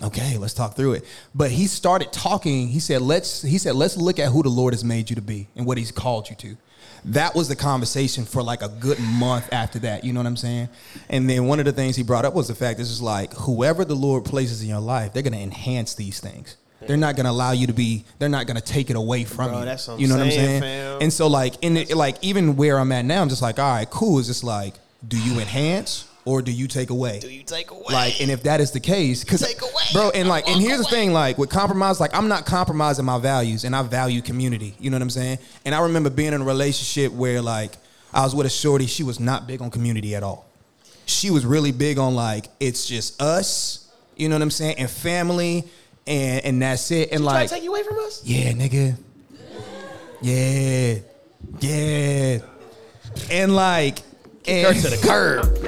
Okay, 0.01 0.39
let's 0.39 0.55
talk 0.55 0.77
through 0.77 0.93
it. 0.93 1.05
But 1.35 1.51
he 1.51 1.67
started 1.67 2.13
talking. 2.13 2.69
He 2.69 2.79
said, 2.79 3.03
"Let's." 3.03 3.43
He 3.43 3.59
said, 3.59 3.75
"Let's 3.75 3.97
look 3.97 4.21
at 4.21 4.31
who 4.31 4.45
the 4.45 4.49
Lord 4.51 4.73
has 4.73 4.85
made 4.85 5.11
you 5.11 5.17
to 5.17 5.23
be 5.23 5.49
and 5.57 5.67
what 5.67 5.79
He's 5.79 5.91
called 5.91 6.31
you 6.31 6.37
to." 6.37 6.57
That 7.07 7.35
was 7.35 7.49
the 7.49 7.57
conversation 7.57 8.25
for 8.25 8.43
like 8.43 8.63
a 8.63 8.69
good 8.69 8.99
month 9.01 9.53
after 9.53 9.79
that. 9.81 10.05
You 10.05 10.13
know 10.13 10.21
what 10.21 10.27
I'm 10.27 10.37
saying? 10.37 10.69
And 11.09 11.29
then 11.29 11.47
one 11.47 11.59
of 11.59 11.65
the 11.65 11.73
things 11.73 11.97
he 11.97 12.03
brought 12.03 12.25
up 12.25 12.35
was 12.35 12.49
the 12.49 12.55
fact 12.55 12.79
this 12.79 12.91
is 12.91 13.03
like 13.03 13.33
whoever 13.35 13.85
the 13.85 13.97
Lord 13.97 14.25
places 14.25 14.63
in 14.63 14.69
your 14.69 14.81
life, 14.81 15.13
they're 15.13 15.23
going 15.23 15.33
to 15.33 15.41
enhance 15.41 15.95
these 15.95 16.21
things. 16.21 16.57
They're 16.87 16.97
not 16.97 17.15
going 17.17 17.27
to 17.27 17.31
allow 17.31 17.53
you 17.53 17.69
to 17.69 17.73
be. 17.73 18.05
They're 18.19 18.29
not 18.29 18.47
going 18.47 18.57
to 18.57 18.63
take 18.63 18.91
it 18.91 18.97
away 18.97 19.25
from 19.25 19.51
Bro, 19.51 19.61
you. 19.61 19.65
that's 19.65 19.87
what 19.87 19.95
I'm 19.95 20.01
you 20.01 20.09
know 20.09 20.17
what 20.17 20.25
I'm 20.25 20.31
saying, 20.31 20.61
saying? 20.61 20.91
fam. 20.93 21.03
And 21.03 21.13
so 21.13 21.29
like 21.29 21.63
in 21.63 21.75
the, 21.75 21.95
like 21.95 22.17
even 22.23 22.57
where 22.57 22.79
I'm 22.79 22.91
at 22.93 23.05
now, 23.05 23.23
I'm 23.23 23.29
just 23.29 23.43
like, 23.43 23.59
all 23.59 23.73
right, 23.73 23.89
cool. 23.89 24.19
It's 24.19 24.29
just 24.29 24.45
like, 24.45 24.75
do 25.07 25.17
you 25.17 25.39
enhance 25.41 26.09
or 26.25 26.43
do 26.43 26.53
you 26.53 26.69
take 26.69 26.91
away? 26.91 27.19
do 27.19 27.29
you 27.29 27.43
take 27.43 27.71
away? 27.71 27.83
Like, 27.91 28.21
and 28.21 28.31
if 28.31 28.45
that 28.45 28.61
is 28.61 28.71
the 28.71 28.81
case, 28.81 29.25
because 29.25 29.41
Take 29.41 29.61
away 29.61 29.83
bro, 29.93 30.11
and 30.11 30.29
like, 30.29 30.49
and 30.49 30.61
here's 30.61 30.79
the 30.79 30.85
thing, 30.85 31.13
like 31.13 31.39
with 31.39 31.51
compromise, 31.51 32.01
like 32.01 32.15
I'm 32.15 32.29
not 32.29 32.47
compromising 32.47 33.05
my 33.05 33.19
values, 33.19 33.65
and 33.65 33.75
I 33.75 33.83
value 33.83 34.23
community. 34.23 34.75
You 34.79 34.91
know 34.91 34.97
what 34.97 35.03
I'm 35.03 35.11
saying? 35.11 35.39
And 35.65 35.75
I 35.75 35.81
remember 35.83 36.11
being 36.11 36.33
in 36.33 36.41
a 36.41 36.45
relationship 36.45 37.13
where 37.13 37.43
like 37.43 37.73
I 38.13 38.23
was 38.23 38.35
with 38.35 38.47
a 38.47 38.51
shorty, 38.51 38.87
she 38.87 39.03
was 39.03 39.19
not 39.19 39.47
big 39.47 39.63
on 39.63 39.71
community 39.71 40.15
at 40.15 40.23
all. 40.23 40.47
She 41.07 41.31
was 41.31 41.45
really 41.45 41.73
big 41.73 41.99
on 41.99 42.15
like 42.15 42.47
it's 42.61 42.87
just 42.87 43.21
us. 43.21 43.91
You 44.17 44.29
know 44.29 44.37
what 44.37 44.43
I'm 44.43 44.51
saying? 44.51 44.77
And 44.79 44.91
family, 44.91 45.65
and 46.07 46.45
and 46.45 46.63
that's 46.63 46.91
it. 46.91 47.11
And 47.11 47.23
trying 47.23 47.35
like, 47.35 47.49
to 47.49 47.55
take 47.55 47.65
you 47.65 47.71
away 47.71 47.83
from 47.83 47.99
us? 47.99 48.23
yeah, 48.25 48.53
nigga. 48.53 48.97
Yeah. 50.21 50.99
Yeah. 51.61 52.39
And 53.31 53.55
like 53.55 53.99
and, 54.47 54.67
Her 54.77 54.83
to 54.83 54.97
the 54.97 55.07
curb. 55.07 55.59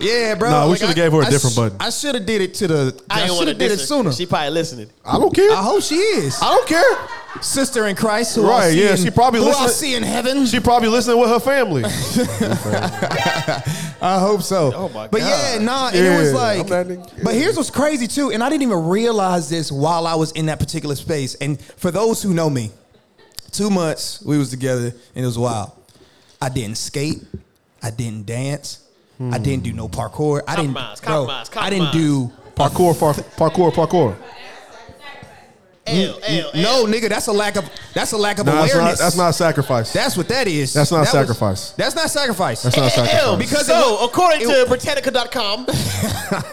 Yeah, 0.00 0.36
bro. 0.36 0.48
Nah, 0.50 0.64
we 0.66 0.70
like, 0.70 0.78
shoulda 0.78 0.92
I- 0.92 0.94
gave 0.94 1.10
her 1.12 1.22
a 1.22 1.26
I 1.26 1.30
different 1.30 1.54
sh- 1.54 1.56
button. 1.56 1.76
I 1.80 1.90
should 1.90 2.14
have 2.14 2.24
did 2.24 2.40
it 2.40 2.54
to 2.54 2.68
the 2.68 3.02
I, 3.10 3.14
I 3.14 3.18
didn't 3.18 3.30
should 3.30 3.34
want 3.36 3.42
to 3.46 3.48
have 3.50 3.58
did 3.58 3.64
it 3.64 3.68
diss 3.70 3.80
her. 3.80 3.86
sooner. 3.86 4.12
She 4.12 4.26
probably 4.26 4.50
listening. 4.50 4.90
I 5.04 5.18
don't 5.18 5.34
care. 5.34 5.50
I 5.50 5.60
hope 5.62 5.82
she 5.82 5.96
is. 5.96 6.38
I 6.40 6.54
don't 6.54 6.68
care. 6.68 7.42
Sister 7.42 7.88
in 7.88 7.96
Christ 7.96 8.36
who 8.36 8.46
I 8.46 8.48
Right, 8.48 8.70
see 8.72 8.84
yeah, 8.84 8.90
in, 8.92 8.96
she 8.96 9.10
probably 9.10 9.40
who 9.40 9.46
I 9.46 9.64
listening- 9.64 9.68
see 9.70 9.94
in 9.96 10.02
heaven. 10.04 10.46
She 10.46 10.60
probably 10.60 10.88
listening 10.88 11.18
with 11.18 11.30
her 11.30 11.40
family. 11.40 11.82
I 14.00 14.18
hope 14.20 14.42
so. 14.42 14.72
Oh 14.74 14.88
my 14.90 15.08
but 15.08 15.20
yeah, 15.20 15.56
God. 15.56 15.62
nah, 15.64 15.88
and 15.88 15.96
it 15.96 16.16
was 16.18 16.30
Yeah, 16.32 16.38
like, 16.38 16.60
I'm 16.60 16.66
that 16.68 16.86
nigga. 16.86 17.24
but 17.24 17.34
here's 17.34 17.56
what's 17.56 17.70
crazy 17.70 18.06
too, 18.06 18.30
and 18.30 18.42
I 18.42 18.48
didn't 18.50 18.62
even 18.62 18.86
realize 18.86 19.48
this 19.50 19.72
while 19.72 20.06
I 20.06 20.14
was 20.14 20.30
in 20.32 20.46
that 20.46 20.58
particular 20.60 20.94
space. 20.94 21.34
And 21.36 21.60
for 21.60 21.90
those 21.90 22.22
who 22.22 22.32
know 22.34 22.48
me, 22.48 22.70
two 23.50 23.70
months 23.70 24.22
we 24.22 24.38
was 24.38 24.50
together 24.50 24.92
and 25.14 25.24
it 25.24 25.26
was 25.26 25.38
wild. 25.38 25.72
I 26.40 26.48
didn't 26.50 26.78
skate, 26.78 27.24
I 27.82 27.90
didn't 27.90 28.26
dance, 28.26 28.80
I 29.20 29.38
didn't 29.38 29.62
do 29.64 29.72
no 29.72 29.88
parkour. 29.88 30.42
I 30.46 30.56
didn't, 30.56 30.74
Compromise, 30.74 31.00
bro, 31.00 31.26
compromise, 31.26 31.50
I 31.56 31.70
didn't 31.70 31.92
do. 31.92 32.32
parkour, 32.54 32.98
par- 32.98 33.14
parkour, 33.50 33.72
parkour. 33.72 34.16
L, 35.86 36.20
L, 36.22 36.50
No, 36.54 36.84
nigga, 36.84 37.08
that's 37.08 37.28
a 37.28 37.32
lack 37.32 37.56
of 37.56 37.64
that's 37.94 38.12
a 38.12 38.16
lack 38.18 38.38
of 38.38 38.44
Nah, 38.44 38.52
that's 38.60 38.74
not, 38.74 38.78
awareness. 38.80 38.98
that's 39.00 39.16
not 39.16 39.30
sacrifice. 39.34 39.90
That's 39.90 40.18
what 40.18 40.28
that 40.28 40.46
is. 40.46 40.74
That's 40.74 40.90
not 40.90 40.98
That 40.98 41.00
was- 41.00 41.10
sacrifice. 41.28 41.70
that's 41.72 41.94
not 41.94 42.10
sacrifice. 42.10 42.62
That's 42.62 42.76
not 42.76 42.92
sacrifice. 42.92 43.38
because 43.38 43.66
so, 43.66 43.74
it 43.94 44.00
wa- 44.00 44.04
according 44.04 44.42
it- 44.42 44.52
to 44.52 44.66
Britannica.com, 44.68 45.66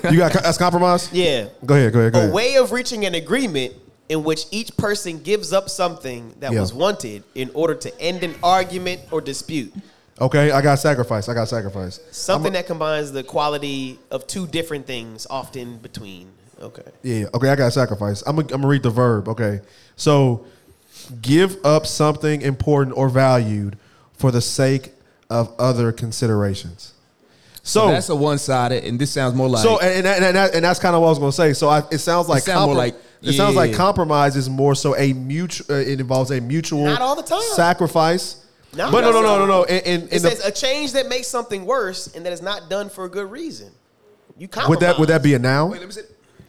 you 0.11 0.17
got 0.19 0.31
that's 0.31 0.57
compromise. 0.57 1.09
yeah, 1.11 1.47
Go 1.65 1.75
ahead. 1.75 1.91
Go 1.91 1.99
ahead. 1.99 2.13
Go 2.13 2.19
a 2.19 2.21
ahead. 2.23 2.33
way 2.33 2.55
of 2.55 2.71
reaching 2.71 3.05
an 3.05 3.13
agreement 3.15 3.73
in 4.07 4.23
which 4.23 4.45
each 4.51 4.75
person 4.77 5.19
gives 5.21 5.51
up 5.51 5.69
something 5.69 6.33
that 6.39 6.53
Yeah. 6.53 6.61
was 6.61 6.73
wanted 6.73 7.23
in 7.35 7.51
order 7.53 7.75
to 7.75 7.99
end 8.01 8.23
an 8.23 8.35
argument 8.41 9.01
or 9.11 9.19
dispute. 9.19 9.73
Okay, 10.19 10.51
I 10.51 10.62
got 10.62 10.80
sacrifice. 10.80 11.28
I 11.28 11.34
got 11.34 11.49
sacrifice. 11.49 11.99
Something 12.12 12.54
that 12.54 12.67
combines 12.67 13.12
the 13.12 13.23
quality 13.23 13.99
of 14.12 14.25
two 14.28 14.47
different 14.47 14.88
things, 14.88 15.28
often 15.30 15.78
between. 15.78 16.32
Okay. 16.62 16.84
Yeah. 17.04 17.25
Okay, 17.34 17.49
I 17.49 17.56
got 17.56 17.73
sacrifice. 17.73 18.23
I'm 18.25 18.38
gonna 18.38 18.47
I'm 18.54 18.62
gonna 18.62 18.67
read 18.67 18.84
the 18.84 18.89
verb. 18.89 19.28
Okay, 19.28 19.60
so 19.97 20.45
give 21.21 21.58
up 21.65 21.86
something 21.86 22.41
important 22.41 22.95
or 22.95 23.10
valued 23.10 23.78
for 24.13 24.32
the 24.32 24.41
sake 24.41 24.93
of 25.30 25.54
other 25.60 25.91
considerations. 25.91 26.93
So, 27.62 27.88
So 27.88 27.91
that's 27.91 28.10
a 28.10 28.15
one 28.15 28.38
sided, 28.38 28.86
and 28.86 28.97
this 28.99 29.12
sounds 29.12 29.34
more 29.34 29.49
like 29.49 29.63
so 29.63 29.80
and, 29.80 30.06
and, 30.06 30.23
and, 30.23 30.36
that, 30.38 30.56
and 30.56 30.63
that's 30.63 30.80
kind 30.80 30.95
of 30.95 31.01
what 31.01 31.08
I 31.08 31.10
was 31.10 31.19
gonna 31.19 31.32
say. 31.32 31.54
So 31.54 31.67
I, 31.67 31.80
it 31.91 31.97
sounds 31.97 32.30
like 32.30 32.43
sound 32.43 32.67
more 32.67 32.75
like- 32.75 32.95
it 33.21 33.34
sounds 33.34 33.56
like 33.56 33.71
yeah. 33.71 33.78
compromise 33.78 34.36
is 34.36 34.49
more 34.49 34.75
so 34.75 34.95
a 34.95 35.12
mutual. 35.13 35.75
Uh, 35.75 35.80
it 35.80 35.99
involves 35.99 36.30
a 36.30 36.39
mutual 36.39 36.86
Not 36.86 37.01
all 37.01 37.15
the 37.15 37.23
time. 37.23 37.41
sacrifice. 37.56 38.44
Not 38.75 38.91
but 38.91 39.01
no, 39.01 39.07
all 39.07 39.13
no, 39.13 39.21
no, 39.21 39.38
no, 39.38 39.38
time. 39.39 39.47
no. 39.47 39.63
In, 39.63 39.79
in, 39.83 40.01
It 40.07 40.13
in 40.13 40.21
the- 40.23 40.31
says 40.31 40.45
a 40.45 40.51
change 40.51 40.93
that 40.93 41.07
makes 41.07 41.27
something 41.27 41.65
worse 41.65 42.13
and 42.15 42.25
that 42.25 42.33
is 42.33 42.41
not 42.41 42.69
done 42.69 42.89
for 42.89 43.05
a 43.05 43.09
good 43.09 43.29
reason. 43.31 43.71
You 44.38 44.47
compromise. 44.47 44.69
would 44.69 44.79
that 44.81 44.99
would 44.99 45.09
that 45.09 45.23
be 45.23 45.33
a 45.33 45.39
noun? 45.39 45.71
Wait, 45.71 45.79
let 45.79 45.88
me 45.88 45.93
say 45.93 46.01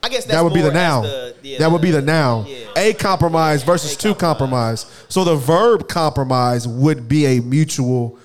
I 0.03 0.09
guess 0.09 0.25
that's 0.25 0.37
that 0.37 0.45
would 0.45 0.53
be 0.55 0.61
the 0.61 0.67
more 0.73 0.75
noun. 0.83 1.03
the- 1.05 1.35
yeah, 1.43 1.59
that 1.59 1.71
would 1.73 1.81
be 1.83 1.91
the 1.91 2.01
the- 2.01 2.07
noun. 2.07 2.47
yeah. 2.47 2.67
A 2.77 2.93
compromise 2.95 3.63
versus 3.63 3.95
A 3.95 3.99
two 3.99 4.15
compromise. 4.15 4.85
compromise. 4.85 5.07
So 5.09 5.25
the 5.25 5.37
verb 5.37 5.89
compromise 5.89 6.67
would 6.69 7.09
be 7.09 7.27
a 7.27 7.41
mutual 7.41 8.19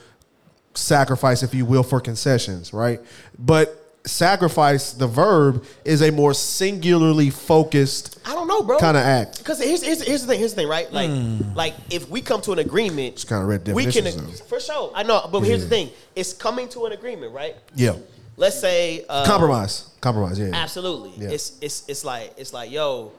sacrifice, 0.74 1.44
if 1.44 1.54
you 1.54 1.66
will, 1.66 1.84
for 1.84 2.00
concessions, 2.00 2.74
right? 2.74 3.00
But 3.38 3.81
sacrifice, 4.06 4.94
the 4.94 5.08
verb, 5.08 5.64
is 5.86 6.02
a 6.02 6.12
more 6.12 6.34
singularly 6.34 7.30
focused 7.30 8.20
I 8.26 8.34
don't 8.34 8.48
know, 8.48 8.64
bro. 8.64 8.78
kind 8.78 8.98
of 8.98 9.04
act. 9.04 9.38
Because 9.40 9.60
here's, 9.62 9.84
here's, 9.84 10.02
here's 10.02 10.22
the 10.22 10.28
thing. 10.28 10.40
Here's 10.40 10.54
the 10.54 10.62
thing, 10.62 10.68
right? 10.70 10.92
Like, 10.92 11.12
like 11.56 11.74
if 11.90 12.10
we 12.10 12.22
come 12.22 12.42
to 12.42 12.52
an 12.54 12.60
agreement, 12.60 13.14
It's 13.14 13.24
kinda 13.24 13.46
read 13.46 13.68
we 13.70 13.84
can 13.84 14.04
definitions, 14.04 14.40
though. 14.40 14.46
for 14.46 14.60
sure. 14.60 14.92
I 14.96 15.04
know, 15.04 15.28
but 15.32 15.42
here's 15.42 15.64
the 15.64 15.70
thing: 15.70 15.90
it's 16.16 16.34
coming 16.34 16.68
to 16.70 16.86
an 16.86 16.92
agreement, 16.94 17.34
right? 17.34 17.56
Yeah. 17.76 17.96
Let's 18.38 18.60
say 18.60 19.06
uh, 19.08 19.26
Compromise. 19.26 19.90
Compromise, 20.02 20.40
yeah. 20.40 20.52
Absolutely. 20.54 21.12
Yeah. 21.18 21.32
It's 21.32 21.58
it's 21.62 21.84
it's 21.88 22.04
like 22.04 22.34
it's 22.38 22.54
like 22.54 22.72
yo, 22.72 23.12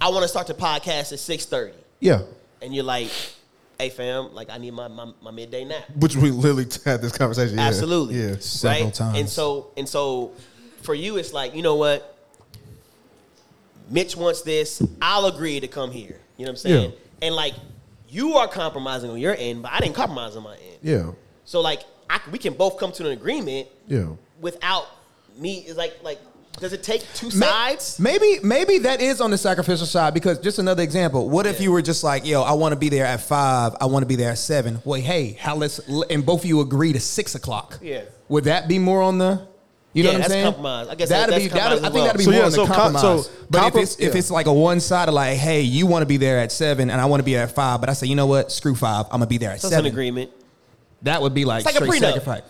I 0.00 0.08
want 0.08 0.22
to 0.22 0.28
start 0.28 0.46
the 0.46 0.54
podcast 0.54 1.12
at 1.12 1.18
six 1.18 1.44
thirty, 1.44 1.74
Yeah. 2.00 2.22
and 2.62 2.74
you're 2.74 2.84
like, 2.84 3.10
hey 3.78 3.90
fam, 3.90 4.34
like 4.34 4.50
I 4.50 4.58
need 4.58 4.72
my 4.72 4.88
my, 4.88 5.12
my 5.22 5.30
midday 5.30 5.64
nap. 5.64 5.84
Which 5.96 6.16
we 6.16 6.30
literally 6.30 6.66
had 6.84 7.00
this 7.02 7.16
conversation. 7.16 7.56
yeah. 7.58 7.64
Absolutely. 7.68 8.16
Yeah. 8.20 8.36
Several 8.38 8.84
right? 8.86 8.94
times. 8.94 9.18
And 9.18 9.28
so 9.28 9.70
and 9.76 9.88
so 9.88 10.32
for 10.82 10.94
you 10.94 11.16
it's 11.16 11.32
like, 11.32 11.54
you 11.54 11.62
know 11.62 11.76
what? 11.76 12.14
Mitch 13.88 14.16
wants 14.16 14.42
this. 14.42 14.82
I'll 15.00 15.26
agree 15.26 15.60
to 15.60 15.68
come 15.68 15.90
here. 15.90 16.18
You 16.36 16.44
know 16.44 16.50
what 16.50 16.52
I'm 16.52 16.56
saying? 16.56 16.90
Yeah. 16.90 16.96
And 17.26 17.34
like 17.34 17.54
you 18.08 18.34
are 18.34 18.48
compromising 18.48 19.10
on 19.10 19.18
your 19.18 19.34
end, 19.36 19.62
but 19.62 19.72
I 19.72 19.80
didn't 19.80 19.94
compromise 19.94 20.36
on 20.36 20.42
my 20.42 20.54
end. 20.54 20.78
Yeah. 20.82 21.10
So 21.44 21.60
like 21.60 21.82
I, 22.10 22.20
we 22.30 22.38
can 22.38 22.54
both 22.54 22.78
come 22.78 22.92
to 22.92 23.06
an 23.06 23.12
agreement 23.12 23.68
Yeah. 23.86 24.10
without 24.40 24.86
me 25.38 25.58
is 25.58 25.76
like 25.76 25.94
like 26.02 26.18
does 26.60 26.72
it 26.72 26.82
take 26.82 27.06
two 27.14 27.30
sides? 27.30 27.98
Maybe 27.98 28.38
maybe 28.42 28.78
that 28.80 29.00
is 29.00 29.20
on 29.20 29.30
the 29.30 29.38
sacrificial 29.38 29.86
side 29.86 30.14
because 30.14 30.38
just 30.38 30.58
another 30.58 30.82
example. 30.82 31.28
What 31.28 31.46
if 31.46 31.60
you 31.60 31.70
were 31.72 31.82
just 31.82 32.02
like, 32.04 32.24
yo, 32.26 32.42
I 32.42 32.52
want 32.52 32.72
to 32.72 32.78
be 32.78 32.88
there 32.88 33.04
at 33.06 33.20
five, 33.20 33.74
I 33.80 33.86
want 33.86 34.02
to 34.02 34.06
be 34.06 34.16
there 34.16 34.30
at 34.30 34.38
seven. 34.38 34.80
Well, 34.84 35.00
hey, 35.00 35.32
how 35.38 35.56
let's 35.56 35.78
and 36.10 36.24
both 36.24 36.40
of 36.42 36.46
you 36.46 36.60
agree 36.60 36.92
to 36.92 37.00
six 37.00 37.34
o'clock. 37.34 37.78
Yeah. 37.82 38.02
Would 38.28 38.44
that 38.44 38.68
be 38.68 38.78
more 38.78 39.02
on 39.02 39.18
the? 39.18 39.46
You 39.92 40.02
know 40.02 40.10
Yeah, 40.10 40.12
what 40.12 40.14
I'm 40.16 40.20
that's 40.20 40.32
saying? 40.32 40.44
compromise. 40.44 40.88
I 40.88 40.94
guess 40.94 41.08
that'd 41.08 41.32
that's 41.34 41.44
be. 41.44 41.48
compromise 41.48 41.80
That'd, 41.80 41.84
I 41.90 41.94
think 41.94 42.06
that'd 42.06 42.18
be. 42.18 42.24
So, 42.24 42.30
more 42.30 42.38
yeah, 42.40 42.44
on 42.44 42.50
the 42.50 42.56
so 42.56 42.66
com- 42.66 42.76
compromise. 42.92 43.26
so 43.26 43.32
but 43.48 43.62
compro- 43.62 43.68
if 43.68 43.76
it's 43.82 43.96
if 43.98 44.12
yeah. 44.12 44.18
it's 44.18 44.30
like 44.30 44.46
a 44.46 44.52
one 44.52 44.80
sided, 44.80 45.12
like, 45.12 45.38
hey, 45.38 45.62
you 45.62 45.86
want 45.86 46.02
to 46.02 46.06
be 46.06 46.18
there 46.18 46.38
at 46.38 46.52
seven, 46.52 46.90
and 46.90 47.00
I 47.00 47.06
want 47.06 47.20
to 47.20 47.24
be 47.24 47.32
there 47.32 47.44
at 47.44 47.54
five, 47.54 47.80
but 47.80 47.88
I 47.88 47.94
say, 47.94 48.06
you 48.06 48.14
know 48.14 48.26
what, 48.26 48.52
screw 48.52 48.74
five, 48.74 49.06
I'm 49.06 49.12
gonna 49.20 49.26
be 49.26 49.38
there 49.38 49.52
at 49.52 49.60
So 49.62 49.68
it's 49.68 49.72
an 49.74 49.78
seven. 49.78 49.90
agreement. 49.92 50.30
That 51.02 51.22
would 51.22 51.32
be 51.34 51.44
like, 51.46 51.64
It's 51.64 51.74
like 51.74 51.80
a 51.82 51.84
straight 51.86 52.02
prenup. 52.02 52.06
sacrifice. 52.14 52.42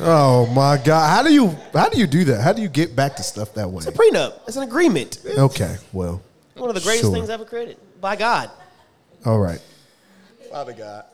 Oh 0.00 0.46
my 0.54 0.76
God! 0.82 1.08
How 1.08 1.22
do 1.22 1.32
you 1.32 1.56
how 1.74 1.88
do 1.88 1.98
you 1.98 2.06
do 2.06 2.24
that? 2.24 2.40
How 2.40 2.52
do 2.52 2.62
you 2.62 2.68
get 2.68 2.94
back 2.96 3.16
to 3.16 3.22
stuff 3.22 3.52
that 3.54 3.68
way? 3.68 3.78
It's 3.78 3.86
a 3.86 3.92
prenup. 3.92 4.40
It's 4.46 4.56
an 4.56 4.62
agreement. 4.62 5.18
Okay, 5.26 5.76
well, 5.92 6.22
One 6.56 6.68
of 6.70 6.74
the 6.74 6.80
greatest 6.80 7.04
Sure. 7.04 7.12
things 7.12 7.28
ever 7.30 7.44
created 7.44 7.76
by 8.00 8.16
God. 8.16 8.50
all 9.26 9.38
right. 9.38 9.60
Father 10.50 10.72
God. 10.72 11.04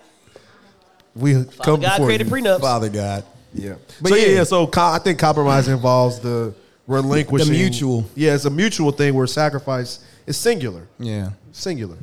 We 1.16 1.32
come 1.62 1.80
God 1.80 1.92
before 1.92 2.06
created 2.06 2.26
you. 2.28 2.32
prenups. 2.32 2.60
Father 2.60 2.88
God. 2.88 3.24
Yeah, 3.54 3.74
But 4.00 4.08
so 4.10 4.14
yeah, 4.16 4.26
yeah. 4.26 4.32
yeah, 4.38 4.44
so 4.44 4.66
co- 4.66 4.80
I 4.92 4.98
think 4.98 5.18
compromise 5.18 5.68
involves 5.68 6.18
the 6.18 6.54
relinquishing 6.88 7.52
The 7.52 7.58
mutual. 7.58 8.04
Yeah, 8.16 8.34
it's 8.34 8.44
a 8.46 8.50
mutual 8.50 8.90
thing 8.92 9.14
where 9.14 9.26
sacrifice 9.28 10.00
is 10.26 10.36
singular, 10.36 10.86
Yeah. 10.98 11.30
singular. 11.52 11.96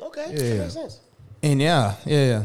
Okay, 0.00 0.26
Yeah. 0.30 0.36
that 0.36 0.58
makes 0.62 0.72
sense. 0.74 0.98
And 1.42 1.60
yeah, 1.60 1.94
yeah, 2.04 2.24
yeah. 2.26 2.42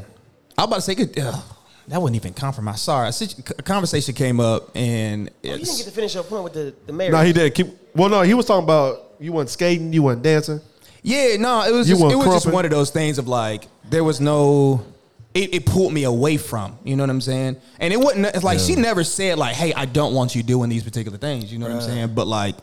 I 0.58 0.62
was 0.64 0.68
about 0.68 0.76
to 0.78 0.82
say, 0.82 0.96
good, 0.96 1.18
ugh, 1.20 1.44
that 1.88 2.02
wasn't 2.02 2.16
even 2.18 2.34
compromise. 2.34 2.82
Sorry, 2.82 3.10
a, 3.10 3.12
situ- 3.12 3.42
a 3.58 3.62
conversation 3.64 4.14
came 4.16 4.40
up, 4.40 4.70
and 4.76 5.30
Oh, 5.30 5.48
you 5.48 5.58
didn't 5.58 5.78
get 5.78 5.86
to 5.86 5.92
finish 5.92 6.14
your 6.16 6.24
point 6.24 6.44
with 6.44 6.54
the, 6.54 6.74
the 6.86 6.94
marriage. 6.94 7.12
No, 7.14 7.22
he 7.24 7.34
did 7.34 7.54
keep. 7.54 7.68
Well, 7.96 8.10
no, 8.10 8.22
he 8.22 8.34
was 8.34 8.46
talking 8.46 8.64
about 8.64 9.14
you 9.20 9.34
went 9.34 9.50
skating, 9.50 9.92
you 9.94 10.04
went 10.04 10.22
dancing. 10.24 10.62
yeah, 11.04 11.36
no, 11.38 11.64
it 11.64 11.72
was 11.74 11.88
You 11.90 11.94
just, 11.96 12.02
want 12.02 12.14
it 12.14 12.18
was 12.18 12.44
just 12.44 12.54
one 12.54 12.66
of 12.66 12.72
those 12.72 12.90
things 12.92 13.18
of 13.18 13.28
like 13.28 13.66
there 13.90 14.04
was 14.04 14.20
no. 14.22 14.86
It, 15.34 15.54
it 15.54 15.66
pulled 15.66 15.94
me 15.94 16.04
away 16.04 16.36
from, 16.36 16.78
you 16.84 16.98
know 16.98 17.04
what 17.04 17.10
I'm 17.10 17.22
saying? 17.22 17.56
And 17.80 17.94
it 17.94 17.98
wasn't 17.98 18.26
it's 18.26 18.44
like 18.44 18.60
she 18.60 18.76
never 18.76 19.02
said 19.06 19.38
like, 19.38 19.56
"Hey, 19.56 19.74
I 19.74 19.86
don't 19.86 20.14
want 20.14 20.36
you 20.36 20.44
doing 20.44 20.70
these 20.70 20.84
particular 20.84 21.18
things," 21.18 21.54
you 21.54 21.58
know 21.58 21.68
what 21.68 21.76
I'm 21.76 21.82
saying? 21.82 22.14
But 22.14 22.28
like, 22.28 22.56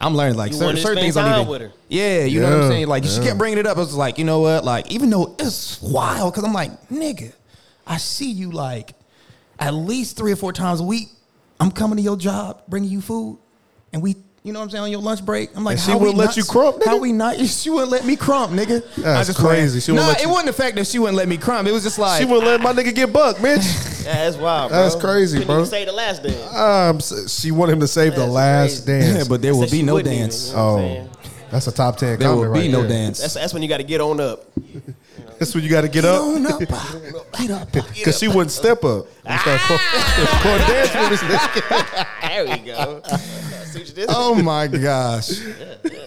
I'm 0.00 0.14
learning 0.16 0.38
like 0.38 0.52
You 0.52 0.56
certain, 0.58 0.80
certain 0.80 1.02
things 1.02 1.16
don't 1.16 1.24
time 1.24 1.46
with 1.46 1.60
her. 1.60 1.72
Yeah, 1.88 2.24
you 2.24 2.40
know 2.40 2.48
what 2.50 2.64
I'm 2.64 2.70
saying? 2.70 2.86
Like 2.88 3.04
she 3.04 3.20
kept 3.20 3.36
bringing 3.36 3.58
it 3.58 3.66
up. 3.66 3.76
I 3.76 3.80
was 3.80 3.92
like, 3.94 4.16
you 4.16 4.24
know 4.24 4.40
what? 4.40 4.64
Like 4.64 4.90
even 4.90 5.10
though 5.10 5.36
it's 5.38 5.82
wild, 5.82 6.32
because 6.32 6.44
I'm 6.44 6.54
like, 6.54 6.70
nigga, 6.88 7.34
I 7.88 7.96
see 7.96 8.30
you 8.30 8.50
like 8.52 8.92
at 9.58 9.74
least 9.74 10.16
three 10.16 10.30
or 10.32 10.36
four 10.36 10.52
times 10.52 10.80
a 10.80 10.84
week. 10.84 11.08
I'm 11.58 11.70
coming 11.72 11.96
to 11.96 12.02
your 12.02 12.16
job, 12.16 12.62
bringing 12.68 12.90
you 12.90 13.00
food, 13.00 13.38
and 13.92 14.00
we, 14.00 14.14
you 14.44 14.52
know 14.52 14.60
what 14.60 14.66
I'm 14.66 14.70
saying, 14.70 14.84
on 14.84 14.90
your 14.92 15.00
lunch 15.00 15.24
break. 15.24 15.50
I'm 15.56 15.64
like, 15.64 15.72
And 15.72 15.80
she 15.80 15.90
how 15.90 15.98
wouldn't 15.98 16.16
let 16.16 16.26
not- 16.26 16.36
you 16.36 16.44
crump, 16.44 16.84
How 16.84 16.96
nigga? 16.98 17.00
we 17.00 17.12
not? 17.12 17.36
She 17.46 17.70
wouldn't 17.70 17.90
let 17.90 18.04
me 18.04 18.14
crump, 18.14 18.52
nigga. 18.52 18.84
That's 18.96 19.30
I 19.30 19.32
just 19.32 19.38
crazy. 19.40 19.80
She 19.80 19.90
wouldn't 19.90 20.06
nah, 20.06 20.12
let 20.12 20.20
it 20.20 20.24
you- 20.24 20.28
wasn't 20.30 20.46
the 20.48 20.52
fact 20.52 20.76
that 20.76 20.86
she 20.86 20.98
wouldn't 21.00 21.16
let 21.16 21.26
me 21.26 21.36
crump. 21.38 21.66
It 21.66 21.72
was 21.72 21.82
just 21.82 21.98
like 21.98 22.20
She 22.20 22.26
wouldn't 22.26 22.44
let 22.46 22.60
my 22.60 22.72
nigga 22.72 22.94
get 22.94 23.12
buck, 23.12 23.36
bitch. 23.38 23.94
Yeah, 24.08 24.24
that's 24.24 24.36
wild, 24.38 24.70
bro. 24.70 24.78
That's 24.82 24.94
crazy, 24.94 25.36
Couldn't 25.38 25.48
bro. 25.48 25.56
even 25.58 25.66
say 25.70 25.84
the 25.84 25.92
last 25.92 26.22
dance. 26.22 26.54
um, 27.12 27.26
she 27.28 27.50
wanted 27.50 27.72
him 27.74 27.80
to 27.80 27.86
save 27.88 28.14
the 28.14 28.24
last 28.26 28.86
crazy. 28.86 29.02
dance. 29.02 29.18
Yeah, 29.18 29.24
but 29.28 29.42
there 29.42 29.54
will 29.54 29.68
be 29.68 29.82
no 29.82 29.94
wouldn't 29.94 30.14
even, 30.14 30.28
dance. 30.28 30.48
you 30.48 30.56
know 30.56 30.62
oh, 30.62 30.76
saying? 30.78 31.08
that's 31.50 31.66
a 31.66 31.72
top 31.72 31.96
ten. 31.98 32.18
There 32.18 32.34
will 32.34 32.44
be 32.50 32.60
right 32.60 32.70
no 32.70 32.80
there. 32.82 32.88
dance. 32.90 33.20
That's 33.20 33.34
that's 33.34 33.52
when 33.52 33.62
you 33.62 33.68
got 33.68 33.78
to 33.78 33.82
get 33.84 34.00
on 34.00 34.18
up. 34.20 34.44
That's 35.38 35.54
when 35.54 35.62
you 35.64 35.70
got 35.70 35.82
to 35.82 35.88
get 35.88 36.04
up 36.04 36.24
Get 36.58 36.70
up, 36.70 36.92
get 37.38 37.50
up. 37.50 37.72
because 37.72 38.18
she 38.18 38.28
wouldn't 38.28 38.50
step 38.50 38.82
up. 38.84 39.06
And 39.24 39.40
start 39.40 39.60
going, 39.68 39.80
going 40.42 40.60
dance 40.68 40.94
with 40.94 41.10
this 41.10 41.22
nigga. 41.22 42.06
There 42.22 42.44
we 42.46 42.58
go. 42.58 43.02
See 43.66 43.78
what 43.78 43.88
you 43.88 43.94
did? 43.94 44.06
Oh 44.08 44.34
my 44.34 44.66
gosh. 44.66 45.30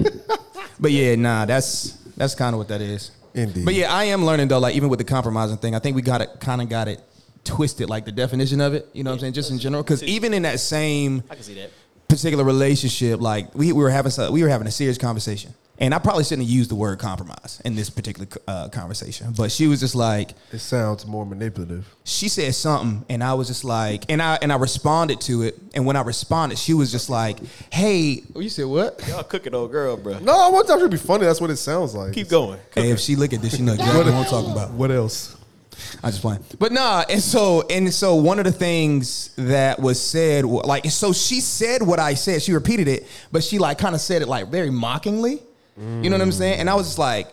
but 0.80 0.91
yeah, 0.91 1.15
nah, 1.15 1.46
that's 1.46 1.91
that's 2.17 2.36
kind 2.36 2.54
of 2.54 2.58
what 2.58 2.67
that 2.70 2.82
is. 2.82 3.12
Indeed. 3.34 3.63
But 3.63 3.74
yeah, 3.76 3.94
I 3.94 4.06
am 4.06 4.26
learning 4.26 4.50
though, 4.50 4.60
like 4.60 4.76
even 4.76 4.89
with 4.89 5.00
the 5.00 5.06
compromising 5.06 5.58
thing, 5.58 5.76
I 5.76 5.80
think 5.80 5.96
we 5.96 6.02
got 6.02 6.22
it 6.22 6.30
kind 6.39 6.62
of 6.62 6.67
got 6.70 6.88
it 6.88 7.02
twisted, 7.44 7.89
like 7.89 8.06
the 8.06 8.12
definition 8.12 8.60
of 8.62 8.74
it. 8.74 8.89
You 8.94 9.04
know 9.04 9.12
what 9.12 9.15
I'm 9.15 9.20
saying? 9.22 9.34
Just 9.34 9.52
in 9.52 9.60
general, 9.60 9.84
because 9.84 10.04
even 10.04 10.34
in 10.34 10.44
that 10.44 10.60
same 10.60 11.24
I 11.30 11.36
can 11.36 11.44
see 11.44 11.56
that. 11.56 11.70
particular 12.10 12.44
relationship, 12.44 13.22
like 13.22 13.54
we, 13.56 13.72
we 13.72 13.82
were 13.82 13.89
having 13.89 14.12
we 14.34 14.44
were 14.44 14.50
having 14.50 14.67
a 14.67 14.72
serious 14.72 14.98
conversation, 14.98 15.54
and 15.82 15.94
I 15.94 16.00
probably 16.00 16.24
shouldn't 16.24 16.44
have 16.48 16.50
used 16.50 16.72
the 16.72 16.76
word 16.76 17.00
compromise 17.00 17.62
in 17.65 17.76
this 17.76 17.89
particular 17.89 18.28
uh, 18.48 18.70
conversation, 18.70 19.34
but 19.36 19.52
she 19.52 19.67
was 19.67 19.80
just 19.82 19.96
like, 19.96 20.32
It 20.54 20.60
sounds 20.60 21.06
more 21.06 21.26
manipulative. 21.26 21.86
she 22.06 22.30
said 22.30 22.54
something 22.56 23.04
and 23.10 23.22
I 23.24 23.34
was 23.34 23.48
just 23.48 23.63
like 23.65 24.06
and 24.10 24.22
I 24.22 24.38
and 24.41 24.54
I 24.54 24.56
responded 24.58 25.20
to 25.22 25.41
it 25.41 25.60
and 25.76 25.86
when 25.86 25.96
I 25.98 26.02
responded 26.02 26.58
she 26.58 26.74
was 26.74 26.91
just 26.91 27.10
like 27.10 27.39
hey 27.72 28.24
you 28.36 28.50
said 28.50 28.65
what 28.67 29.04
Y'all 29.10 29.24
cooking 29.24 29.54
old 29.56 29.72
girl, 29.72 29.98
bro. 29.98 30.20
No, 30.20 30.34
I 30.39 30.50
want 30.50 30.67
that 30.67 30.80
to 30.80 30.88
be 30.88 30.98
funny. 30.98 31.26
That's 31.26 31.41
what 31.41 31.50
it 31.50 31.58
sounds 31.58 31.94
like. 31.96 32.13
Keep 32.13 32.30
going. 32.30 32.60
hey 32.76 32.91
if 32.91 33.00
she 33.00 33.15
look 33.17 33.34
at 33.34 33.41
this 33.41 33.56
she 33.58 33.62
know 33.63 33.74
exactly 33.74 33.98
what 34.12 34.13
I'm 34.13 34.26
talking 34.26 34.52
about 34.52 34.72
What 34.72 34.91
else? 34.91 35.36
I 36.04 36.12
just 36.12 36.22
playing 36.22 36.44
but 36.60 36.72
nah 36.72 37.04
and 37.10 37.22
so 37.22 37.63
and 37.70 37.91
so 37.91 38.13
one 38.15 38.38
of 38.38 38.46
the 38.46 38.52
things 38.52 39.34
that 39.36 39.80
was 39.80 40.00
said 40.00 40.46
like 40.46 40.86
so 40.91 41.12
she 41.12 41.39
said 41.41 41.82
what 41.82 41.98
I 42.00 42.13
said 42.13 42.44
she 42.44 42.54
repeated 42.54 42.88
it 42.88 43.08
but 43.32 43.44
she 43.44 43.58
like 43.58 43.80
kind 43.80 43.96
of 43.96 44.02
said 44.02 44.22
it 44.22 44.28
like 44.28 44.48
very 44.50 44.70
mockingly 44.70 45.41
you 46.04 46.10
know 46.10 46.17
what 46.17 46.22
I'm 46.22 46.32
saying 46.32 46.60
and 46.60 46.70
I 46.70 46.76
was 46.76 46.88
just 46.88 47.00
like 47.00 47.28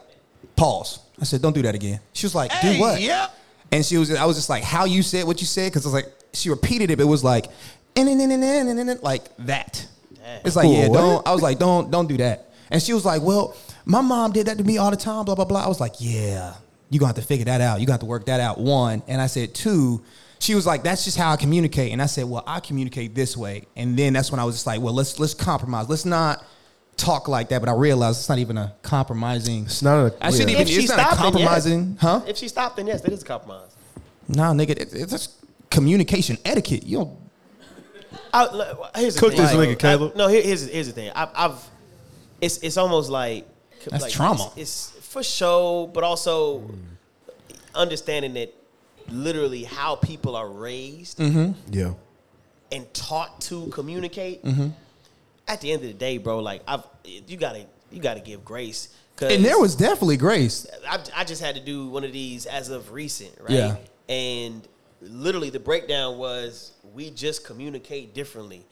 pause 0.57 1.01
I 1.21 1.25
said 1.25 1.43
don't 1.43 1.55
do 1.55 1.63
that 1.63 1.75
again 1.75 2.01
she 2.13 2.27
was 2.27 2.35
like 2.35 2.51
do 2.63 2.81
what 2.81 3.01
yeah. 3.01 3.29
And 3.71 3.85
she 3.85 3.99
was, 3.99 4.15
I 4.15 4.25
was 4.25 4.37
just 4.37 4.49
like, 4.49 4.63
how 4.63 4.85
you 4.85 5.03
said 5.03 5.27
what 5.27 5.41
you 5.41 5.47
said, 5.47 5.71
because 5.71 5.85
it 5.85 5.89
was 5.89 5.95
like 5.95 6.13
she 6.33 6.51
repeated 6.51 6.91
it, 6.91 6.97
but 6.97 7.03
it 7.03 7.07
was 7.09 7.25
like, 7.25 7.47
and 7.97 8.09
then 8.09 8.31
and 8.31 9.03
like 9.03 9.25
that. 9.39 9.87
It's 10.45 10.57
like, 10.57 10.69
yeah, 10.71 10.89
don't. 10.89 11.27
I 11.27 11.33
was 11.33 11.43
like, 11.43 11.59
don't, 11.59 11.91
don't 11.91 12.07
do 12.07 12.17
that. 12.19 12.51
And 12.71 12.83
she 12.83 12.93
was 12.93 13.05
like, 13.05 13.23
well, 13.23 13.57
my 13.85 14.01
mom 14.01 14.33
did 14.33 14.47
that 14.47 14.59
to 14.59 14.65
me 14.65 14.79
all 14.79 14.91
the 14.91 14.97
time, 14.97 15.25
blah 15.25 15.35
blah 15.35 15.45
blah. 15.45 15.65
I 15.65 15.69
was 15.69 15.81
like, 15.81 15.95
yeah, 15.99 16.55
you're 16.91 17.01
gonna 17.01 17.09
have 17.09 17.17
to 17.17 17.23
figure 17.23 17.47
that 17.47 17.61
out. 17.61 17.81
you're 17.81 17.87
got 17.87 18.01
to 18.01 18.07
work 18.07 18.27
that 18.27 18.41
out. 18.41 18.59
One, 18.59 19.03
and 19.09 19.21
I 19.21 19.27
said 19.27 19.55
two. 19.55 20.03
She 20.41 20.55
was 20.55 20.67
like, 20.67 20.85
that's 20.85 21.05
just 21.05 21.17
how 21.17 21.33
I 21.33 21.37
communicate, 21.37 21.93
and 21.93 22.01
I 22.01 22.07
said, 22.07 22.25
well, 22.27 22.45
I 22.47 22.61
communicate 22.61 23.15
this 23.15 23.37
way. 23.37 23.65
And 23.75 23.99
then 23.99 24.13
that's 24.13 24.31
when 24.31 24.39
I 24.39 24.45
was 24.45 24.55
just 24.55 24.67
like, 24.67 24.81
well, 24.81 24.95
let's 24.95 25.19
let's 25.19 25.35
compromise. 25.35 25.89
Let's 25.89 26.05
not 26.05 26.45
talk 26.99 27.29
like 27.29 27.49
that. 27.49 27.61
But 27.61 27.71
I 27.71 27.75
realized 27.75 28.19
it's 28.21 28.29
not 28.29 28.39
even 28.39 28.59
a 28.59 28.75
compromising. 28.83 29.65
It's 29.65 29.83
not 29.83 29.99
a. 30.13 30.15
I 30.21 30.31
shouldn't 30.31 30.51
yeah. 30.51 30.57
even. 30.57 30.63
If 30.63 30.69
she 30.69 30.81
It's 30.81 30.89
not 30.91 30.99
a 30.99 31.03
stopped, 31.03 31.15
yes. 31.15 31.23
compromising, 31.23 31.97
huh? 32.01 32.21
If 32.27 32.37
she 32.37 32.49
stopped, 32.49 32.77
then 32.77 32.87
yes, 32.87 33.01
that 33.01 33.13
is 33.13 33.23
a 33.23 33.25
compromise. 33.25 33.75
Nah, 34.29 34.53
nigga, 34.53 34.71
it, 34.71 34.93
it's 34.93 35.13
just 35.13 35.33
communication 35.71 36.37
etiquette. 36.45 36.85
You 36.85 36.99
don't. 36.99 37.19
I, 38.33 38.53
look, 38.55 38.91
here's 38.97 39.15
the 39.15 39.21
Cook 39.21 39.33
thing. 39.33 39.41
this 39.43 39.55
Like, 39.55 39.69
nigga, 39.71 39.79
Caleb. 39.79 40.13
I- 40.15 40.19
no, 40.19 40.29
here, 40.29 40.43
here's 40.43 40.69
here's 40.69 40.87
the 40.89 40.93
thing. 40.93 41.11
I've, 41.15 41.31
I've 41.35 41.71
it's 42.41 42.59
it's 42.59 42.77
almost 42.77 43.09
like 43.11 43.47
That's 43.91 44.03
like, 44.03 44.13
trauma. 44.13 44.53
It's, 44.57 44.95
it's 44.97 45.07
for 45.09 45.23
show, 45.23 45.87
but 45.95 46.05
also 46.05 46.71
understanding 47.75 48.35
that 48.35 48.55
literally 49.11 49.65
how 49.65 49.97
people 49.97 50.37
are 50.37 50.49
raised 50.49 51.19
Yeah. 51.71 51.95
and 52.71 52.93
taught 52.93 53.41
to 53.43 53.69
communicate. 53.69 54.45
Mm-hmm. 54.45 54.69
At 55.49 55.61
the 55.61 55.73
end 55.73 55.83
of 55.83 55.89
the 55.89 55.95
day, 55.95 56.19
bro, 56.19 56.39
like 56.41 56.63
I've 56.69 56.85
you 57.05 57.37
gotta 57.37 57.65
you 57.91 58.01
gotta 58.01 58.21
give 58.21 58.45
grace. 58.45 58.89
'Cause 59.17 59.33
And 59.33 59.45
there 59.45 59.59
was 59.59 59.75
definitely 59.75 60.17
grace. 60.17 60.65
I, 60.89 61.01
I 61.17 61.25
just 61.25 61.43
had 61.43 61.57
to 61.57 61.61
do 61.61 61.89
one 61.89 62.05
of 62.05 62.13
these 62.13 62.47
as 62.47 62.69
of 62.69 62.93
recent, 62.93 63.33
right? 63.41 63.51
Yeah. 63.51 63.77
And 64.09 64.67
literally, 65.01 65.51
the 65.51 65.59
breakdown 65.59 66.19
was 66.19 66.73
we 66.95 67.11
just 67.11 67.45
communicate 67.45 68.15
differently. 68.15 68.65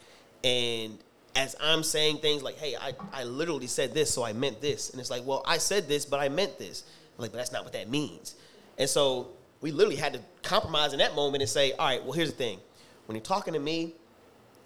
And 0.45 0.97
as 1.35 1.55
I'm 1.61 1.83
saying 1.83 2.19
things 2.19 2.43
like, 2.43 2.57
hey, 2.57 2.75
I, 2.79 2.93
I 3.13 3.23
literally 3.25 3.67
said 3.67 3.93
this, 3.93 4.11
so 4.11 4.23
I 4.23 4.33
meant 4.33 4.61
this. 4.61 4.89
And 4.89 4.99
it's 4.99 5.09
like, 5.09 5.25
well, 5.25 5.43
I 5.45 5.57
said 5.57 5.87
this, 5.87 6.05
but 6.05 6.19
I 6.19 6.29
meant 6.29 6.57
this. 6.57 6.83
I'm 7.17 7.23
like, 7.23 7.31
but 7.31 7.37
that's 7.37 7.51
not 7.51 7.63
what 7.63 7.73
that 7.73 7.89
means. 7.89 8.35
And 8.77 8.89
so 8.89 9.29
we 9.61 9.71
literally 9.71 9.97
had 9.97 10.13
to 10.13 10.21
compromise 10.43 10.93
in 10.93 10.99
that 10.99 11.15
moment 11.15 11.41
and 11.41 11.49
say, 11.49 11.73
all 11.73 11.87
right, 11.87 12.03
well, 12.03 12.13
here's 12.13 12.31
the 12.31 12.37
thing. 12.37 12.59
When 13.05 13.15
you're 13.15 13.23
talking 13.23 13.53
to 13.53 13.59
me, 13.59 13.93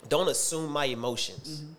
don't 0.10 0.30
assume 0.30 0.72
my 0.72 0.86
emotions, 0.86 1.62
mm-hmm. 1.62 1.74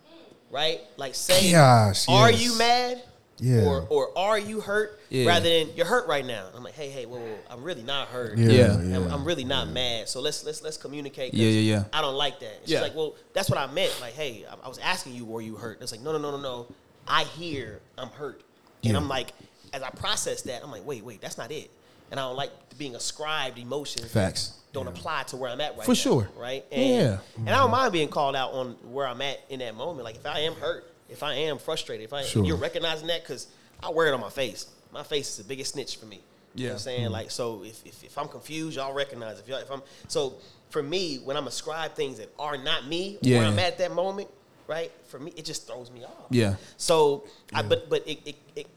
Right? 0.53 0.79
Like, 0.97 1.15
say, 1.15 1.51
Gosh, 1.51 2.07
are 2.07 2.31
yes. 2.31 2.43
you 2.43 2.57
mad? 2.57 3.03
Yeah. 3.39 3.63
Or, 3.65 3.81
or 3.89 4.17
are 4.17 4.37
you 4.39 4.61
hurt? 4.61 4.99
Yeah. 5.09 5.27
Rather 5.27 5.49
than 5.49 5.75
you're 5.75 5.87
hurt 5.87 6.07
right 6.07 6.25
now. 6.25 6.47
I'm 6.55 6.63
like, 6.63 6.75
hey, 6.75 6.89
hey, 6.89 7.05
whoa, 7.05 7.17
whoa, 7.17 7.37
I'm 7.49 7.63
really 7.63 7.81
not 7.81 8.07
hurt. 8.07 8.37
Yeah. 8.37 8.49
Yeah. 8.51 8.81
yeah. 8.81 8.95
I'm, 8.97 9.11
I'm 9.11 9.25
really 9.25 9.43
not 9.43 9.67
mad. 9.67 10.07
So 10.07 10.21
let's 10.21 10.45
let's 10.45 10.61
let's 10.63 10.77
communicate. 10.77 11.33
Yeah, 11.33 11.49
yeah, 11.49 11.75
yeah. 11.77 11.83
I 11.91 12.01
don't 12.01 12.15
like 12.15 12.39
that. 12.39 12.59
She's 12.61 12.71
Yeah. 12.73 12.81
like, 12.81 12.95
well, 12.95 13.15
that's 13.33 13.49
what 13.49 13.57
I 13.57 13.67
meant. 13.73 13.95
Like, 13.99 14.13
hey, 14.13 14.45
I, 14.49 14.65
I 14.65 14.67
was 14.69 14.77
asking 14.77 15.15
you, 15.15 15.25
were 15.25 15.41
you 15.41 15.55
hurt? 15.55 15.81
It's 15.81 15.91
like, 15.91 16.01
no, 16.01 16.11
no, 16.11 16.19
no, 16.19 16.31
no, 16.31 16.41
no. 16.41 16.67
I 17.07 17.23
hear 17.25 17.81
I'm 17.97 18.09
hurt, 18.09 18.41
and 18.83 18.93
Yeah. 18.93 18.97
I'm 18.97 19.09
like, 19.09 19.33
as 19.73 19.81
I 19.81 19.89
process 19.89 20.43
that, 20.43 20.63
I'm 20.63 20.71
like, 20.71 20.85
wait, 20.85 21.03
wait, 21.03 21.19
that's 21.19 21.37
not 21.37 21.51
it. 21.51 21.69
And 22.13 22.19
I 22.19 22.25
don't 22.27 22.35
like 22.35 22.51
being 22.77 22.95
ascribed 22.95 23.57
emotions. 23.57 24.11
Facts. 24.11 24.53
Don't 24.71 24.85
apply 24.85 25.23
to 25.23 25.35
where 25.35 25.49
I'm 25.49 25.59
at 25.59 25.71
right 25.71 25.79
now. 25.79 25.83
For 25.83 25.91
now, 25.93 25.95
sure. 25.95 26.29
Right. 26.37 26.63
Yeah. 26.71 27.17
And 27.39 27.49
I 27.49 27.57
don't 27.57 27.71
mind 27.71 27.91
being 27.91 28.07
called 28.07 28.35
out 28.35 28.51
on 28.51 28.73
where 28.91 29.07
I'm 29.07 29.19
at 29.23 29.39
in 29.49 29.57
that 29.61 29.73
moment. 29.73 30.03
Like 30.03 30.17
if 30.17 30.25
I 30.27 30.41
am 30.41 30.53
hurt, 30.53 30.85
if 31.09 31.23
I 31.23 31.33
am 31.33 31.57
frustrated, 31.57 32.05
if 32.05 32.13
I 32.13 32.21
Sure. 32.21 32.45
you're 32.45 32.55
recognizing 32.55 33.07
that 33.07 33.23
because 33.23 33.47
I 33.81 33.89
wear 33.89 34.05
it 34.09 34.13
on 34.13 34.19
my 34.21 34.29
face. 34.29 34.67
My 34.91 35.01
face 35.01 35.27
is 35.31 35.37
the 35.37 35.43
biggest 35.43 35.73
snitch 35.73 35.97
for 35.97 36.05
me. 36.05 36.17
You 36.17 36.21
know 36.21 36.23
what 36.53 36.61
Yeah. 36.67 36.71
I'm 36.73 36.77
saying? 36.77 37.01
Mm-hmm. 37.05 37.13
Like 37.13 37.31
so 37.31 37.63
if, 37.63 37.83
if, 37.83 38.03
if 38.03 38.15
I'm 38.15 38.27
confused, 38.27 38.77
y'all 38.77 38.93
recognize 38.93 39.39
if 39.39 39.47
y'all 39.47 39.57
if 39.57 39.71
I'm 39.71 39.81
so 40.07 40.35
for 40.69 40.83
me, 40.83 41.15
when 41.23 41.35
I'm 41.35 41.47
ascribed 41.47 41.95
things 41.95 42.19
that 42.19 42.31
are 42.37 42.57
not 42.57 42.85
me, 42.85 43.17
Yeah. 43.21 43.39
where 43.39 43.47
I'm 43.47 43.57
at 43.57 43.79
that 43.79 43.91
moment, 43.91 44.27
right? 44.67 44.91
For 45.07 45.17
me, 45.19 45.33
it 45.35 45.45
just 45.45 45.65
throws 45.65 45.89
me 45.89 46.03
off. 46.03 46.27
Yeah. 46.29 46.57
So 46.77 47.23
I 47.55 47.63
but 47.63 47.89
but 47.89 48.07
it, 48.07 48.19
it, 48.23 48.35
it 48.55 48.67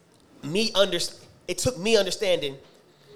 me 0.43 0.73
under 0.75 0.97
it 1.49 1.59
took 1.59 1.79
me 1.79 1.99
understanding, 1.99 2.57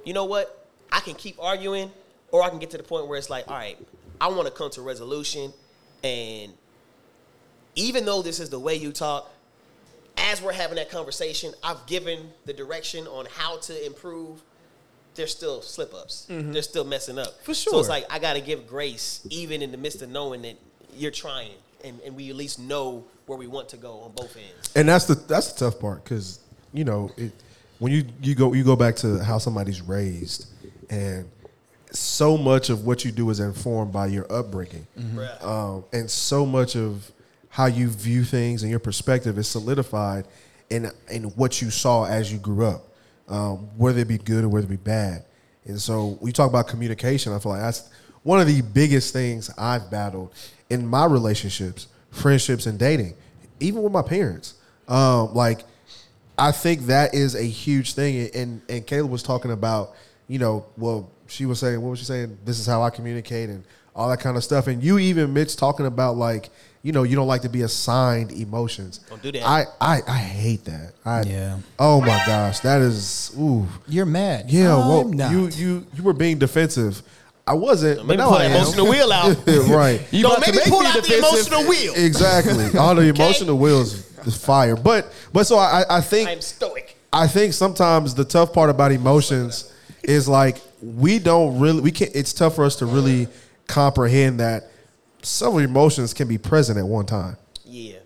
you 0.05 0.13
know 0.13 0.25
what? 0.25 0.67
I 0.93 1.01
can 1.01 1.15
keep 1.15 1.37
arguing 1.41 1.91
or 2.33 2.43
I 2.43 2.49
can 2.51 2.59
get 2.59 2.71
to 2.71 2.77
the 2.77 2.83
point 2.83 3.07
where 3.09 3.19
it's 3.19 3.31
like, 3.31 3.49
all 3.49 3.55
right, 3.57 3.79
I 4.21 4.29
want 4.29 4.47
to 4.47 4.53
come 4.53 4.71
to 4.73 4.83
resolution 4.83 5.53
and 6.03 6.53
even 7.77 8.05
though 8.05 8.23
this 8.23 8.41
is 8.41 8.51
the 8.51 8.59
way 8.59 8.75
you 8.75 8.91
talk, 8.93 9.31
as 10.17 10.43
we're 10.43 10.53
having 10.53 10.77
that 10.77 10.91
conversation, 10.91 11.53
I've 11.63 11.85
given 11.87 12.31
the 12.45 12.53
direction 12.53 13.07
on 13.07 13.27
how 13.37 13.59
to 13.59 13.87
improve. 13.87 14.43
there's 15.15 15.31
still 15.31 15.63
slip 15.63 15.95
ups. 15.95 16.27
They're 16.29 16.63
still 16.63 16.85
messing 16.85 17.19
up. 17.19 17.29
Mm-hmm. 17.29 17.45
For 17.45 17.55
So 17.55 17.71
sure. 17.71 17.81
it's 17.81 17.89
like 17.89 18.07
I 18.11 18.19
got 18.19 18.35
to 18.35 18.41
give 18.41 18.67
grace, 18.67 19.27
even 19.31 19.63
in 19.63 19.71
the 19.71 19.77
midst 19.79 20.03
of 20.03 20.09
knowing 20.11 20.43
that 20.43 20.57
you're 20.97 21.11
trying, 21.11 21.53
and, 21.85 22.01
and 22.05 22.17
we 22.17 22.29
at 22.31 22.37
least 22.37 22.59
know 22.59 23.05
where 23.27 23.39
we 23.39 23.47
want 23.47 23.69
to 23.71 23.77
go 23.77 24.01
on 24.01 24.13
both 24.13 24.37
ends. 24.37 24.73
And 24.75 24.89
that's 24.89 25.05
the 25.07 25.15
that's 25.15 25.53
the 25.53 25.71
tough 25.71 25.81
part 25.81 26.03
because 26.05 26.41
you 26.73 26.85
know 26.85 27.11
it, 27.17 27.33
when 27.81 27.93
you 27.93 28.05
you 28.23 28.35
go 28.37 28.53
you 28.53 28.63
go 28.63 28.77
back 28.77 28.95
to 28.97 29.19
how 29.25 29.39
somebody's 29.39 29.81
raised, 29.81 30.47
and 30.91 31.29
so 31.91 32.37
much 32.37 32.71
of 32.71 32.87
what 32.87 33.05
you 33.05 33.11
do 33.11 33.29
is 33.31 33.41
informed 33.41 33.93
by 33.93 34.07
your 34.07 34.31
upbringing, 34.33 34.87
Bruh. 34.97 35.45
um, 35.45 35.85
and 35.93 36.09
so 36.09 36.47
much 36.47 36.77
of 36.77 37.11
how 37.49 37.67
you 37.67 37.89
view 37.89 38.23
things 38.23 38.63
and 38.63 38.71
your 38.71 38.79
perspective 38.79 39.37
is 39.39 39.49
solidified 39.49 40.27
in 40.69 40.91
in 41.11 41.25
what 41.37 41.61
you 41.61 41.71
saw 41.71 42.05
as 42.05 42.31
you 42.33 42.39
grew 42.39 42.67
up, 42.67 42.83
um, 43.29 43.69
whether 43.77 43.99
it 43.99 44.09
be 44.09 44.19
good 44.19 44.45
or 44.45 44.49
whether 44.49 44.67
it 44.67 44.71
be 44.71 44.77
bad. 44.77 45.25
And 45.65 45.81
so 45.81 46.19
we 46.21 46.33
talk 46.33 46.49
about 46.51 46.69
communication. 46.69 47.33
I 47.33 47.39
feel 47.39 47.53
like 47.53 47.63
that's 47.63 47.89
one 48.23 48.41
of 48.41 48.47
the 48.47 48.61
biggest 48.61 49.13
things 49.13 49.51
I've 49.57 49.91
battled 49.91 50.35
in 50.69 50.87
my 50.87 51.07
relationships, 51.07 51.89
friendships, 52.11 52.67
and 52.67 52.79
dating, 52.79 53.15
even 53.59 53.83
with 53.83 53.93
my 53.93 54.03
parents. 54.03 54.55
Um, 54.87 55.35
like 55.35 55.61
I 56.41 56.53
think 56.53 56.87
that 56.87 57.15
is 57.15 57.35
a 57.35 57.45
huge 57.45 57.93
thing. 57.93 58.31
And 58.35 58.63
and 58.69 58.87
Caleb 58.87 59.11
was 59.11 59.23
talking 59.23 59.53
about, 59.53 59.95
you 60.27 60.39
know, 60.39 60.67
well, 60.77 61.11
she 61.29 61.47
was 61.47 61.61
saying, 61.61 61.81
what 61.81 61.91
was 61.91 61.99
she 61.99 62.07
saying? 62.07 62.39
This 62.45 62.59
is 62.59 62.67
how 62.67 62.83
I 62.83 62.91
communicate 62.91 63.51
and 63.51 63.63
all 63.95 64.09
that 64.09 64.21
kind 64.21 64.37
of 64.37 64.43
stuff. 64.43 64.67
And 64.67 64.83
you 64.83 64.99
even 64.99 65.33
Mitch 65.33 65.57
talking 65.57 65.87
about 65.87 66.17
like, 66.17 66.51
you 66.83 66.93
know, 66.93 67.03
you 67.03 67.15
don't 67.15 67.29
like 67.29 67.43
to 67.43 67.51
be 67.51 67.63
assigned 67.63 68.33
emotions. 68.33 68.99
Don't 69.11 69.23
do 69.23 69.33
that. 69.33 69.43
I 69.47 69.65
I, 69.81 70.01
I 70.09 70.17
hate 70.17 70.65
that. 70.65 70.95
I, 71.05 71.23
Yeah. 71.23 71.59
Oh 71.79 72.01
my 72.01 72.23
gosh, 72.27 72.61
that 72.61 72.81
is 72.81 73.33
ooh. 73.39 73.67
You're 73.87 74.07
mad. 74.07 74.51
Yeah. 74.51 74.75
I'm 74.75 74.89
well, 74.89 75.05
not. 75.05 75.33
you 75.33 75.49
you 75.49 75.87
you 75.95 76.03
were 76.03 76.15
being 76.15 76.39
defensive. 76.39 77.03
I 77.47 77.55
wasn't, 77.55 77.99
but 77.99 78.07
Maybe 78.07 78.19
now 78.19 78.29
pull 78.29 78.35
I 78.37 78.49
that 78.49 78.51
am. 78.53 78.57
emotional 78.63 78.89
wheel 78.89 79.13
out. 79.13 79.37
right. 79.69 80.01
You 80.13 80.23
Don't 80.23 80.39
about 80.39 80.45
to 80.45 80.53
make 80.53 80.65
me 80.67 80.71
pull 80.71 80.81
me 80.81 80.87
out 80.87 81.03
the 81.03 81.19
emotional 81.19 81.65
wheel. 81.65 81.93
Exactly. 81.97 82.79
All 82.79 82.95
the 82.95 83.09
emotional 83.15 83.59
wheels 83.59 84.10
is 84.27 84.37
fire. 84.37 84.77
But 84.77 85.13
but 85.33 85.45
so 85.45 85.57
I 85.57 85.85
I 85.89 86.01
think 86.01 86.29
I'm 86.29 86.41
stoic. 86.41 86.97
I 87.13 87.27
think 87.27 87.53
sometimes 87.53 88.15
the 88.15 88.25
tough 88.25 88.53
part 88.53 88.71
about 88.71 88.93
emotions 88.93 89.73
is 90.03 90.29
like 90.29 90.61
we 90.83 91.19
don't 91.19 91.59
really 91.59 91.81
we 91.81 91.91
can't 91.91 92.11
it's 92.15 92.33
tough 92.33 92.57
for 92.57 92.65
us 92.65 92.77
to 92.77 92.87
really 92.87 93.29
comprehend 93.67 94.41
that 94.41 94.71
several 95.23 95.59
emotions 95.59 96.15
can 96.15 96.29
be 96.29 96.39
present 96.39 96.79
at 96.79 96.85
one 96.85 97.07
time. 97.07 97.37
Yeah. 97.65 97.99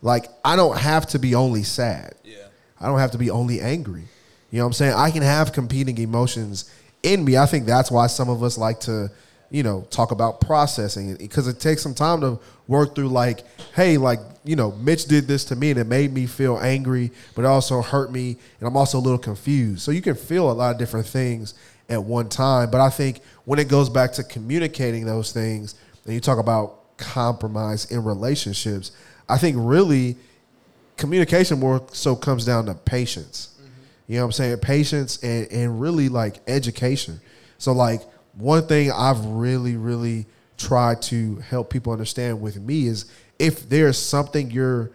Like 0.00 0.26
I 0.44 0.56
don't 0.56 0.76
have 0.78 1.06
to 1.08 1.18
be 1.18 1.34
only 1.34 1.62
sad. 1.62 2.14
Yeah. 2.24 2.46
I 2.80 2.86
don't 2.86 2.98
have 2.98 3.12
to 3.12 3.18
be 3.18 3.30
only 3.30 3.60
angry. 3.60 4.04
You 4.50 4.58
know 4.58 4.64
what 4.64 4.68
I'm 4.68 4.72
saying? 4.74 4.94
I 4.94 5.10
can 5.10 5.22
have 5.22 5.52
competing 5.52 5.96
emotions 5.98 6.70
in 7.02 7.24
me. 7.24 7.38
I 7.38 7.46
think 7.46 7.64
that's 7.64 7.90
why 7.90 8.06
some 8.06 8.28
of 8.28 8.42
us 8.42 8.58
like 8.58 8.80
to, 8.80 9.10
you 9.52 9.62
know, 9.62 9.82
talk 9.90 10.12
about 10.12 10.40
processing 10.40 11.14
because 11.16 11.46
it 11.46 11.60
takes 11.60 11.82
some 11.82 11.94
time 11.94 12.22
to 12.22 12.40
work 12.68 12.94
through 12.94 13.08
like, 13.08 13.44
hey, 13.74 13.98
like, 13.98 14.18
you 14.44 14.56
know, 14.56 14.72
Mitch 14.72 15.04
did 15.04 15.28
this 15.28 15.44
to 15.44 15.56
me 15.56 15.70
and 15.70 15.78
it 15.78 15.86
made 15.86 16.10
me 16.10 16.26
feel 16.26 16.58
angry, 16.58 17.12
but 17.34 17.42
it 17.42 17.48
also 17.48 17.82
hurt 17.82 18.10
me 18.10 18.38
and 18.58 18.66
I'm 18.66 18.78
also 18.78 18.98
a 18.98 19.00
little 19.00 19.18
confused. 19.18 19.82
So 19.82 19.90
you 19.90 20.00
can 20.00 20.14
feel 20.14 20.50
a 20.50 20.54
lot 20.54 20.72
of 20.72 20.78
different 20.78 21.06
things 21.06 21.52
at 21.90 22.02
one 22.02 22.30
time, 22.30 22.70
but 22.70 22.80
I 22.80 22.88
think 22.88 23.20
when 23.44 23.58
it 23.58 23.68
goes 23.68 23.90
back 23.90 24.12
to 24.14 24.24
communicating 24.24 25.04
those 25.04 25.32
things 25.32 25.74
and 26.06 26.14
you 26.14 26.20
talk 26.20 26.38
about 26.38 26.96
compromise 26.96 27.90
in 27.92 28.04
relationships, 28.04 28.92
I 29.28 29.36
think 29.36 29.56
really 29.58 30.16
communication 30.96 31.60
more 31.60 31.84
so 31.92 32.16
comes 32.16 32.46
down 32.46 32.64
to 32.66 32.74
patience. 32.74 33.50
You 34.06 34.16
know 34.16 34.22
what 34.22 34.26
I'm 34.28 34.32
saying? 34.32 34.58
Patience 34.58 35.22
and, 35.22 35.46
and 35.52 35.78
really 35.78 36.08
like 36.08 36.40
education. 36.46 37.20
So 37.58 37.72
like 37.72 38.02
one 38.34 38.66
thing 38.66 38.90
I've 38.90 39.24
really, 39.24 39.76
really 39.76 40.26
tried 40.56 41.02
to 41.02 41.36
help 41.36 41.70
people 41.70 41.92
understand 41.92 42.40
with 42.40 42.60
me 42.60 42.86
is 42.86 43.06
if 43.38 43.68
there's 43.68 43.98
something 43.98 44.50
you're 44.50 44.90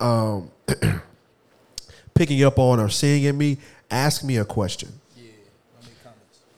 um, 0.00 0.50
picking 2.14 2.42
up 2.44 2.58
on 2.58 2.80
or 2.80 2.88
seeing 2.88 3.24
in 3.24 3.36
me, 3.36 3.58
ask 3.90 4.24
me 4.24 4.38
a 4.38 4.44
question. 4.44 4.92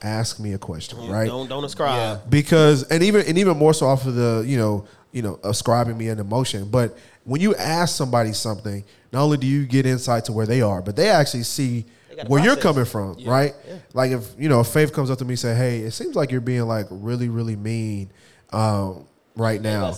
Ask 0.04 0.40
me 0.40 0.52
a 0.52 0.58
question, 0.58 0.98
right? 1.08 1.28
Don't 1.28 1.48
don't 1.48 1.64
ascribe. 1.64 2.28
because 2.28 2.82
and 2.84 3.04
even 3.04 3.24
and 3.24 3.38
even 3.38 3.56
more 3.56 3.72
so 3.72 3.86
off 3.86 4.04
of 4.04 4.16
the 4.16 4.42
you 4.44 4.58
know 4.58 4.84
you 5.12 5.22
know 5.22 5.38
ascribing 5.44 5.96
me 5.96 6.08
an 6.08 6.18
emotion 6.18 6.68
but 6.68 6.98
when 7.24 7.40
you 7.40 7.54
ask 7.54 7.94
somebody 7.94 8.32
something 8.32 8.82
not 9.12 9.22
only 9.22 9.36
do 9.36 9.46
you 9.46 9.64
get 9.64 9.86
insight 9.86 10.24
to 10.24 10.32
where 10.32 10.46
they 10.46 10.60
are 10.60 10.82
but 10.82 10.96
they 10.96 11.08
actually 11.08 11.44
see 11.44 11.84
got 11.84 11.84
a 11.84 12.01
where 12.26 12.42
you're 12.44 12.56
coming 12.56 12.84
from 12.84 13.16
right? 13.24 13.54
like 13.94 14.10
if 14.10 14.34
you 14.38 14.48
know 14.48 14.60
if 14.60 14.68
faith 14.68 14.92
comes 14.92 15.10
up 15.10 15.18
to 15.18 15.24
me 15.24 15.32
and 15.32 15.38
say 15.38 15.54
hey 15.54 15.78
it 15.80 15.92
seems 15.92 16.14
like 16.14 16.30
you're 16.30 16.40
being 16.40 16.62
like 16.62 16.86
really 16.90 17.28
really 17.28 17.56
mean 17.56 18.10
um, 18.52 19.06
right 19.34 19.62
now. 19.62 19.94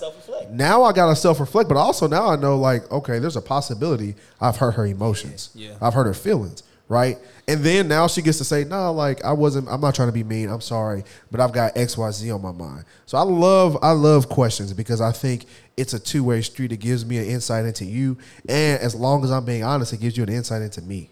now 0.51 0.85
i 0.85 0.93
gotta 0.93 1.17
self-reflect 1.17 1.69
but 1.69 1.77
also 1.77 2.07
now 2.07 2.29
i 2.29 2.37
know 2.37 2.57
like 2.57 2.91
okay 2.93 3.19
there's 3.19 3.37
a 3.37 3.43
possibility 3.43 4.15
i've 4.41 4.57
hurt 4.57 4.73
her 4.73 4.87
emotions. 4.87 5.51
Yeah. 5.55 5.75
i've 5.81 5.95
hurt 5.95 6.07
her 6.07 6.15
feelings 6.15 6.63
right? 6.89 7.19
And 7.49 7.65
then 7.65 7.89
now 7.89 8.07
she 8.07 8.23
gets 8.23 8.39
to 8.39 8.45
say 8.45 8.65
no 8.65 8.93
like 8.93 9.25
i 9.25 9.33
wasn't 9.33 9.69
i'm 9.69 9.81
not 9.81 9.95
trying 9.95 10.09
to 10.09 10.13
be 10.13 10.25
mean 10.25 10.49
i'm 10.49 10.61
sorry 10.61 11.05
but 11.31 11.41
i've 11.41 11.53
got 11.53 11.75
xyz 11.75 12.35
on 12.35 12.43
my 12.43 12.53
mind. 12.53 12.85
So 13.07 13.19
i 13.19 13.23
love 13.23 13.77
i 13.83 13.93
love 13.93 14.29
questions 14.29 14.73
because 14.73 15.01
i 15.01 15.13
think 15.13 15.47
it's 15.77 15.93
a 15.93 15.99
two-way 15.99 16.41
street. 16.43 16.71
It 16.73 16.79
gives 16.79 17.05
me 17.05 17.19
an 17.19 17.25
insight 17.25 17.65
into 17.65 17.85
you 17.85 18.17
and 18.49 18.81
as 18.81 18.95
long 18.95 19.25
as 19.25 19.31
i'm 19.31 19.45
being 19.45 19.65
honest 19.65 19.93
it 19.93 20.01
gives 20.01 20.17
you 20.17 20.23
an 20.23 20.29
insight 20.29 20.63
into 20.63 20.83
me 20.83 21.11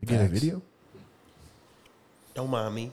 you 0.00 0.06
get 0.06 0.20
a 0.20 0.28
video 0.28 0.62
Don't 2.34 2.50
mind 2.50 2.74
me. 2.74 2.92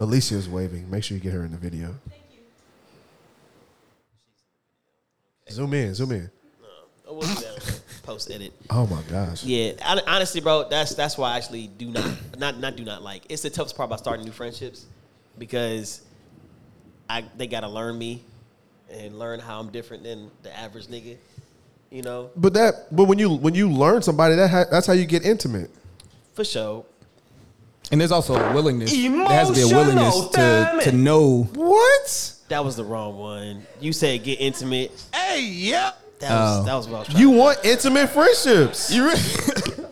alicia's 0.00 0.48
waving 0.48 0.90
make 0.90 1.02
sure 1.04 1.16
you 1.16 1.22
get 1.22 1.32
her 1.32 1.44
in 1.44 1.50
the 1.52 1.56
video 1.56 1.94
Thank 2.10 2.22
you. 2.32 2.40
zoom 5.52 5.74
in 5.74 5.94
zoom 5.94 6.12
in 6.12 6.30
Oh, 7.10 7.14
we'll 7.14 7.22
do 7.22 7.34
that 7.40 7.80
post 8.02 8.30
edit. 8.30 8.52
oh 8.68 8.86
my 8.86 9.00
gosh 9.08 9.42
Yeah, 9.44 9.72
hon- 9.80 10.02
honestly, 10.06 10.42
bro, 10.42 10.68
that's 10.68 10.94
that's 10.94 11.16
why 11.16 11.32
I 11.32 11.36
actually 11.38 11.68
do 11.68 11.86
not 11.86 12.10
not 12.38 12.58
not 12.60 12.76
do 12.76 12.84
not 12.84 13.02
like. 13.02 13.22
It's 13.30 13.40
the 13.42 13.48
toughest 13.50 13.74
part 13.76 13.88
about 13.88 13.98
starting 13.98 14.26
new 14.26 14.32
friendships 14.32 14.84
because 15.38 16.02
I 17.08 17.24
they 17.38 17.46
gotta 17.46 17.68
learn 17.68 17.96
me 17.98 18.22
and 18.90 19.18
learn 19.18 19.40
how 19.40 19.58
I'm 19.58 19.70
different 19.70 20.02
than 20.02 20.30
the 20.42 20.54
average 20.54 20.88
nigga. 20.88 21.16
You 21.90 22.02
know, 22.02 22.30
but 22.36 22.52
that 22.54 22.88
but 22.94 23.04
when 23.04 23.18
you 23.18 23.30
when 23.30 23.54
you 23.54 23.70
learn 23.70 24.02
somebody 24.02 24.34
that 24.36 24.48
ha- 24.50 24.64
that's 24.70 24.86
how 24.86 24.92
you 24.92 25.06
get 25.06 25.24
intimate 25.24 25.70
for 26.34 26.44
sure. 26.44 26.84
And 27.90 27.98
there's 27.98 28.12
also 28.12 28.34
a 28.36 28.52
willingness. 28.52 28.92
There 28.92 29.10
has 29.28 29.48
to 29.48 29.54
be 29.54 29.62
a 29.62 29.68
willingness 29.68 30.28
to 30.28 30.80
to 30.82 30.92
know. 30.92 31.44
what 31.54 32.34
That 32.48 32.62
was 32.62 32.76
the 32.76 32.84
wrong 32.84 33.16
one. 33.18 33.66
You 33.80 33.94
said 33.94 34.22
get 34.22 34.38
intimate. 34.40 34.92
Hey, 35.14 35.42
yep. 35.42 35.96
That 36.20 36.30
was 36.30 36.58
Oh. 36.60 36.64
that 36.64 36.74
was 36.74 36.88
what 36.88 36.96
I 36.96 36.98
was 36.98 37.08
trying. 37.08 37.20
You 37.20 37.30
want 37.30 37.58
intimate 37.64 38.10
friendships. 38.10 38.90
You 38.92 39.10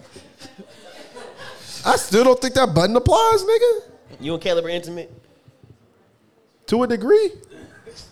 I 1.86 1.97
still 1.97 2.24
don't 2.24 2.40
think 2.40 2.55
that 2.55 2.74
button 2.74 2.97
applies, 2.97 3.42
nigga. 3.44 3.80
you 4.20 4.34
and 4.34 4.42
Caleb 4.42 4.64
are 4.64 4.68
intimate. 4.70 5.11
To 6.66 6.82
a 6.82 6.86
degree. 6.86 7.30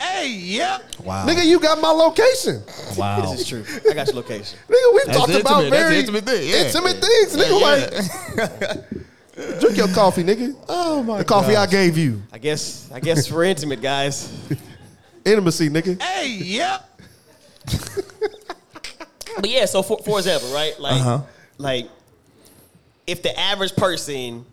Hey, 0.00 0.28
yep. 0.28 0.82
wow. 1.04 1.26
Nigga, 1.26 1.44
you 1.44 1.58
got 1.60 1.80
my 1.80 1.90
location. 1.90 2.62
wow. 2.96 3.20
This 3.22 3.40
is 3.40 3.46
true. 3.48 3.64
I 3.90 3.94
got 3.94 4.06
your 4.08 4.16
location. 4.16 4.58
Nigga, 4.68 4.94
we 4.94 5.02
That's 5.06 5.18
talked 5.18 5.32
about. 5.34 5.60
That's 5.62 5.70
very 5.70 5.98
intimate 5.98 6.24
thing, 6.24 6.48
yeah. 6.48 6.66
intimate 6.66 7.00
things. 7.00 7.36
Nigga, 7.36 7.60
like, 9.36 9.60
drink 9.60 9.76
your 9.76 9.88
coffee, 9.88 10.22
nigga. 10.24 10.54
Oh 10.68 11.02
my 11.02 11.18
The 11.18 11.24
coffee 11.24 11.56
I 11.56 11.66
gave 11.66 11.96
you. 11.98 12.22
I 12.32 12.38
guess 12.38 12.90
I 12.92 13.00
guess 13.00 13.30
we're 13.30 13.44
intimate, 13.44 13.80
guys. 13.82 14.32
Intimacy, 15.24 15.70
nigga. 15.70 16.00
Hey, 16.02 16.28
yep. 16.28 16.86
But 19.36 19.50
yeah, 19.50 19.64
so 19.64 19.82
for 19.82 19.98
for 19.98 20.18
example, 20.18 20.52
right? 20.54 20.78
Like 20.78 21.00
Uh-huh. 21.00 21.20
like 21.58 21.88
if 23.06 23.22
the 23.22 23.38
average 23.38 23.74
person 23.74 24.46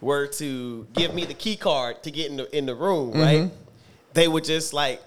were 0.00 0.26
to 0.28 0.86
give 0.92 1.12
me 1.14 1.24
the 1.24 1.34
key 1.34 1.56
card 1.56 2.02
to 2.04 2.10
get 2.10 2.30
in 2.30 2.36
the 2.36 2.56
in 2.56 2.66
the 2.66 2.74
room, 2.74 3.12
Mm-hmm. 3.12 3.54
Right? 4.18 4.22
They 4.24 4.28
would 4.28 4.44
just 4.44 4.72
like 4.72 5.02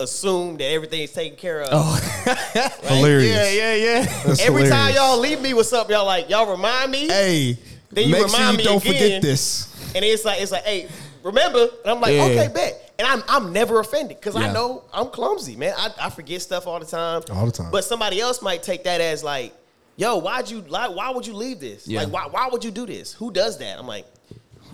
assume 0.00 0.56
that 0.56 0.64
everything's 0.64 1.12
taken 1.12 1.36
care 1.38 1.62
of. 1.62 1.68
Oh, 1.72 2.78
Hilarious. 2.82 3.30
Yeah, 3.30 3.50
yeah, 3.50 3.74
yeah. 3.74 4.22
That's 4.24 4.40
Every 4.40 4.68
time 4.68 4.94
y'all 4.94 5.18
leave 5.18 5.40
me 5.40 5.54
with 5.54 5.66
something, 5.66 5.94
y'all 5.94 6.06
like, 6.06 6.28
y'all 6.28 6.50
remind 6.50 6.90
me. 6.90 7.06
Hey, 7.06 7.58
Then 7.90 8.06
you 8.08 8.12
make 8.12 8.28
sure 8.28 8.38
remind 8.38 8.52
you 8.52 8.58
me 8.58 8.64
don't 8.64 8.82
again. 8.84 8.92
forget 8.94 9.22
this. 9.22 9.92
And 9.94 10.04
it's 10.04 10.24
like 10.24 10.40
it's 10.40 10.52
like, 10.52 10.64
hey, 10.64 10.88
remember? 11.22 11.60
And 11.84 11.92
I'm 11.92 12.00
like, 12.00 12.14
Yeah. 12.14 12.24
okay, 12.24 12.48
bet. 12.52 12.80
And 12.98 13.08
I'm 13.08 13.22
I'm 13.28 13.52
never 13.52 13.80
offended 13.80 14.18
because 14.20 14.36
I 14.36 14.52
know 14.52 14.84
I'm 14.92 15.08
clumsy, 15.08 15.56
man. 15.56 15.74
I, 15.76 15.90
I 16.02 16.10
forget 16.10 16.40
stuff 16.42 16.66
all 16.68 16.78
the 16.78 16.86
time. 16.86 17.22
All 17.32 17.46
the 17.46 17.52
time. 17.52 17.70
But 17.72 17.84
somebody 17.84 18.20
else 18.20 18.40
might 18.40 18.62
take 18.62 18.84
that 18.84 19.00
as 19.00 19.24
like, 19.24 19.52
yo, 19.96 20.18
why'd 20.18 20.48
you 20.48 20.60
like 20.68 20.94
why 20.94 21.10
would 21.10 21.26
you 21.26 21.34
leave 21.34 21.58
this? 21.58 21.88
Yeah. 21.88 22.02
Like 22.04 22.12
why 22.12 22.26
why 22.30 22.48
would 22.52 22.62
you 22.64 22.70
do 22.70 22.86
this? 22.86 23.12
Who 23.14 23.32
does 23.32 23.58
that? 23.58 23.78
I'm 23.80 23.86
like, 23.88 24.06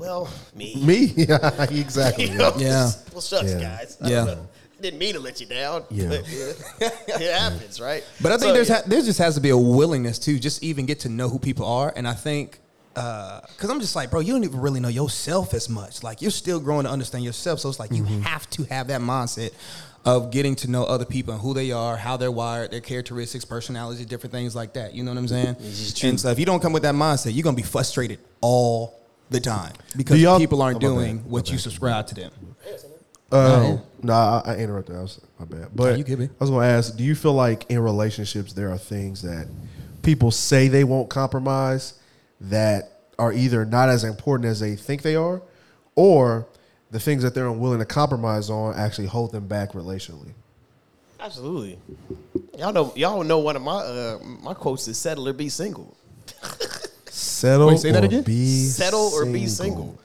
well, 0.00 0.28
me. 0.54 0.74
Me? 0.84 1.04
Yeah, 1.16 1.64
exactly. 1.70 2.24
You 2.30 2.34
know? 2.38 2.52
Yeah. 2.56 2.90
Well, 3.12 3.20
shucks, 3.20 3.52
Yeah. 3.52 3.60
guys. 3.60 3.98
I 4.02 4.08
Yeah. 4.10 4.24
don't. 4.24 4.48
Didn't 4.80 4.98
mean 4.98 5.12
to 5.14 5.20
let 5.20 5.40
you 5.40 5.46
down. 5.46 5.84
Yeah. 5.90 6.08
But, 6.08 6.24
it 6.80 7.38
happens, 7.38 7.80
right? 7.80 8.02
But 8.22 8.32
I 8.32 8.38
think 8.38 8.48
So, 8.48 8.52
there's 8.54 8.68
yeah. 8.70 8.76
ha- 8.76 8.82
there 8.86 9.02
just 9.02 9.18
has 9.18 9.34
to 9.34 9.40
be 9.40 9.50
a 9.50 9.56
willingness 9.56 10.18
to 10.20 10.38
just 10.38 10.62
even 10.62 10.86
get 10.86 11.00
to 11.00 11.08
know 11.10 11.28
who 11.28 11.38
people 11.38 11.66
are, 11.66 11.92
and 11.94 12.08
I 12.08 12.14
think 12.14 12.60
uh, 12.96 13.40
because 13.54 13.70
I'm 13.70 13.78
just 13.80 13.94
like, 13.94 14.10
bro, 14.10 14.18
you 14.20 14.32
don't 14.32 14.42
even 14.42 14.60
really 14.60 14.80
know 14.80 14.88
yourself 14.88 15.54
as 15.54 15.68
much. 15.68 16.02
Like 16.02 16.20
you're 16.22 16.30
still 16.32 16.58
growing 16.58 16.84
to 16.86 16.90
understand 16.90 17.24
yourself. 17.24 17.60
So 17.60 17.68
it's 17.68 17.78
like 17.78 17.92
you 17.92 18.04
have 18.04 18.50
to 18.50 18.64
have 18.64 18.88
that 18.88 19.00
mindset 19.00 19.52
of 20.04 20.30
getting 20.32 20.56
to 20.56 20.68
know 20.70 20.84
other 20.84 21.04
people 21.04 21.34
and 21.34 21.40
who 21.42 21.54
they 21.54 21.70
are, 21.70 21.96
how 21.96 22.16
they're 22.16 22.32
wired, 22.32 22.72
their 22.72 22.80
characteristics, 22.80 23.44
personalities, 23.44 24.04
different 24.06 24.32
things 24.32 24.56
like 24.56 24.72
that. 24.72 24.92
You 24.94 25.04
know 25.04 25.12
what 25.12 25.18
I'm 25.18 25.28
saying? 25.28 25.56
And 26.02 26.18
so 26.20 26.30
if 26.30 26.38
you 26.40 26.46
don't 26.46 26.60
come 26.60 26.72
with 26.72 26.82
that 26.82 26.94
mindset, 26.96 27.32
you're 27.34 27.44
gonna 27.44 27.56
be 27.56 27.62
frustrated 27.62 28.18
all 28.40 28.99
the 29.30 29.40
time 29.40 29.72
because 29.96 30.16
Do 30.16 30.22
y'all- 30.22 30.38
people 30.38 30.60
aren't 30.62 30.82
Oh, 30.84 30.88
my 30.88 30.94
doing 30.94 31.16
bad. 31.18 31.26
My 31.26 31.30
what 31.30 31.48
you 31.48 31.54
bad. 31.54 31.60
subscribe 31.62 32.06
to 32.08 32.14
them. 32.14 32.32
Uh, 33.32 33.76
no, 34.02 34.12
I, 34.12 34.42
I 34.44 34.56
interrupted. 34.56 34.96
I 34.96 35.02
was 35.02 35.20
my 35.38 35.44
bad. 35.44 35.68
But 35.72 35.96
you 35.98 36.02
good, 36.04 36.18
man. 36.18 36.30
I 36.40 36.42
was 36.44 36.50
going 36.50 36.66
to 36.68 36.74
ask: 36.74 36.96
Do 36.96 37.04
you 37.04 37.14
feel 37.14 37.32
like 37.32 37.64
in 37.70 37.78
relationships 37.78 38.52
there 38.52 38.70
are 38.72 38.78
things 38.78 39.22
that 39.22 39.46
people 40.02 40.32
say 40.32 40.66
they 40.66 40.82
won't 40.82 41.08
compromise 41.10 41.94
that 42.40 43.02
are 43.20 43.32
either 43.32 43.64
not 43.64 43.88
as 43.88 44.02
important 44.02 44.48
as 44.48 44.58
they 44.58 44.74
think 44.74 45.02
they 45.02 45.14
are, 45.14 45.42
or 45.94 46.48
the 46.90 46.98
things 46.98 47.22
that 47.22 47.32
they're 47.36 47.46
unwilling 47.46 47.78
to 47.78 47.84
compromise 47.84 48.50
on 48.50 48.74
actually 48.74 49.06
hold 49.06 49.30
them 49.30 49.46
back 49.46 49.72
relationally? 49.74 50.32
Absolutely. 51.20 51.78
Y'all 52.58 52.72
know 52.72 52.92
y'all 52.96 53.22
know 53.22 53.38
one 53.38 53.54
of 53.54 53.62
my 53.62 53.74
uh, 53.76 54.18
my 54.42 54.54
quotes 54.54 54.88
is 54.88 54.98
settle 54.98 55.28
or 55.28 55.32
be 55.32 55.48
single. 55.48 55.96
Settle 57.20 57.68
Wait, 57.68 57.78
say 57.78 57.92
that 57.92 58.02
or 58.02 58.06
again? 58.06 58.22
be 58.22 58.64
Settle 58.64 59.10
or 59.12 59.26
be 59.26 59.46
single. 59.46 59.98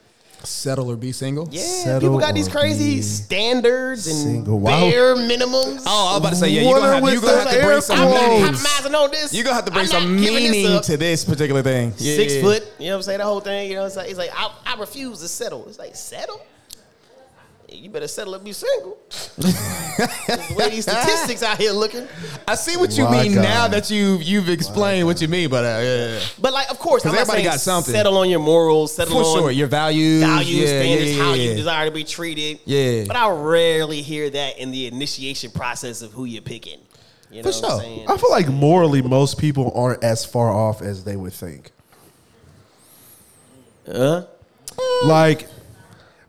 Settle 0.43 0.91
or 0.91 0.95
be 0.95 1.11
single. 1.11 1.47
Yeah, 1.49 1.61
Settle 1.63 2.01
people 2.01 2.20
got 2.20 2.36
these 2.36 2.47
or 2.47 2.51
crazy 2.51 2.95
be 2.97 3.01
standards 3.01 4.05
and 4.05 4.16
single. 4.16 4.59
Wow. 4.59 4.80
bare 4.89 5.16
minimums. 5.16 5.82
Oh, 5.88 6.09
I 6.09 6.11
was 6.11 6.18
about 6.20 6.30
to 6.32 6.36
say, 6.36 6.49
yeah, 6.49 6.61
you're 6.61 6.72
What 6.74 6.80
gonna 6.82 6.91
are 6.91 6.93
have, 6.95 7.03
with 7.03 7.13
you 7.13 7.22
gonna 7.22 7.38
have 7.39 7.49
to 7.49 7.55
bring 7.55 7.66
air 7.72 7.82
some 7.82 7.97
I'm 7.99 8.09
not 8.09 8.18
quotes? 8.20 8.30
meaning. 8.30 8.45
compromising 8.45 8.95
on 8.95 9.11
this. 9.11 9.34
You're 9.34 9.43
gonna 9.43 9.55
have 9.55 9.66
to 9.66 9.72
bring 9.72 9.86
I'm 9.86 9.88
some 9.91 10.18
giving 10.18 10.43
this 10.43 10.51
meaning 10.51 10.72
up. 10.78 10.84
to 10.84 10.97
this 10.97 11.26
particular 11.26 11.63
thing. 11.63 11.93
Yeah, 11.97 12.16
Six 12.16 12.36
yeah. 12.36 12.41
foot, 12.43 12.68
you 12.78 12.86
know 12.88 12.91
what 12.91 12.95
I'm 12.97 13.01
saying? 13.03 13.18
That 13.20 13.24
whole 13.26 13.39
thing, 13.39 13.70
you 13.72 13.76
know, 13.78 13.86
it's 13.86 13.95
like, 13.95 14.09
it's 14.09 14.20
like 14.20 14.30
I, 14.36 14.51
I 14.68 14.76
refuse 14.80 15.20
to 15.22 15.28
settle. 15.28 15.66
It's 15.68 15.80
like, 15.80 15.95
settle? 15.95 16.39
You 17.78 17.89
better 17.89 18.07
settle 18.07 18.36
or 18.36 18.39
be 18.39 18.51
single. 18.53 18.97
the 19.38 20.55
way 20.57 20.69
these 20.69 20.84
statistics 20.84 21.43
out 21.43 21.57
here 21.57 21.71
looking. 21.71 22.07
I 22.47 22.55
see 22.55 22.78
what 22.78 22.97
you 22.97 23.05
My 23.05 23.23
mean 23.23 23.36
God. 23.36 23.41
now 23.41 23.67
that 23.67 23.89
you've 23.89 24.23
you've 24.23 24.49
explained 24.49 25.05
what 25.07 25.21
you 25.21 25.28
mean, 25.28 25.49
but 25.49 25.63
uh, 25.63 25.67
yeah, 25.67 25.84
yeah, 25.84 26.13
yeah. 26.13 26.19
But 26.39 26.53
like, 26.53 26.69
of 26.71 26.80
course, 26.80 27.05
I'm 27.05 27.11
not 27.11 27.21
everybody 27.21 27.43
saying 27.43 27.51
got 27.53 27.59
something. 27.59 27.93
settle 27.93 28.17
on 28.17 28.30
your 28.30 28.39
morals, 28.39 28.93
settle 28.95 29.21
for 29.21 29.26
on 29.28 29.38
sure, 29.39 29.51
your 29.51 29.67
values, 29.67 30.21
values, 30.21 30.49
yeah, 30.49 30.65
standards, 30.82 31.11
yeah, 31.11 31.17
yeah, 31.17 31.23
how 31.23 31.34
you 31.34 31.53
desire 31.55 31.86
to 31.88 31.91
be 31.93 32.03
treated. 32.03 32.59
Yeah. 32.65 33.05
But 33.07 33.15
I 33.15 33.30
rarely 33.30 34.01
hear 34.01 34.30
that 34.30 34.57
in 34.57 34.71
the 34.71 34.88
initiation 34.88 35.51
process 35.51 36.01
of 36.01 36.11
who 36.13 36.26
you're 36.26 36.41
picking. 36.41 36.80
You 37.32 37.41
know 37.43 37.51
For 37.51 37.61
what 37.61 37.65
I'm 37.65 37.69
sure. 37.71 37.80
saying? 37.82 38.09
I 38.09 38.17
feel 38.17 38.30
like 38.32 38.47
morally, 38.47 39.01
most 39.01 39.38
people 39.38 39.71
aren't 39.76 40.03
as 40.03 40.26
far 40.26 40.49
off 40.51 40.82
as 40.82 41.03
they 41.03 41.15
would 41.15 41.34
think. 41.34 41.71
Huh? 43.91 44.26
like 45.05 45.47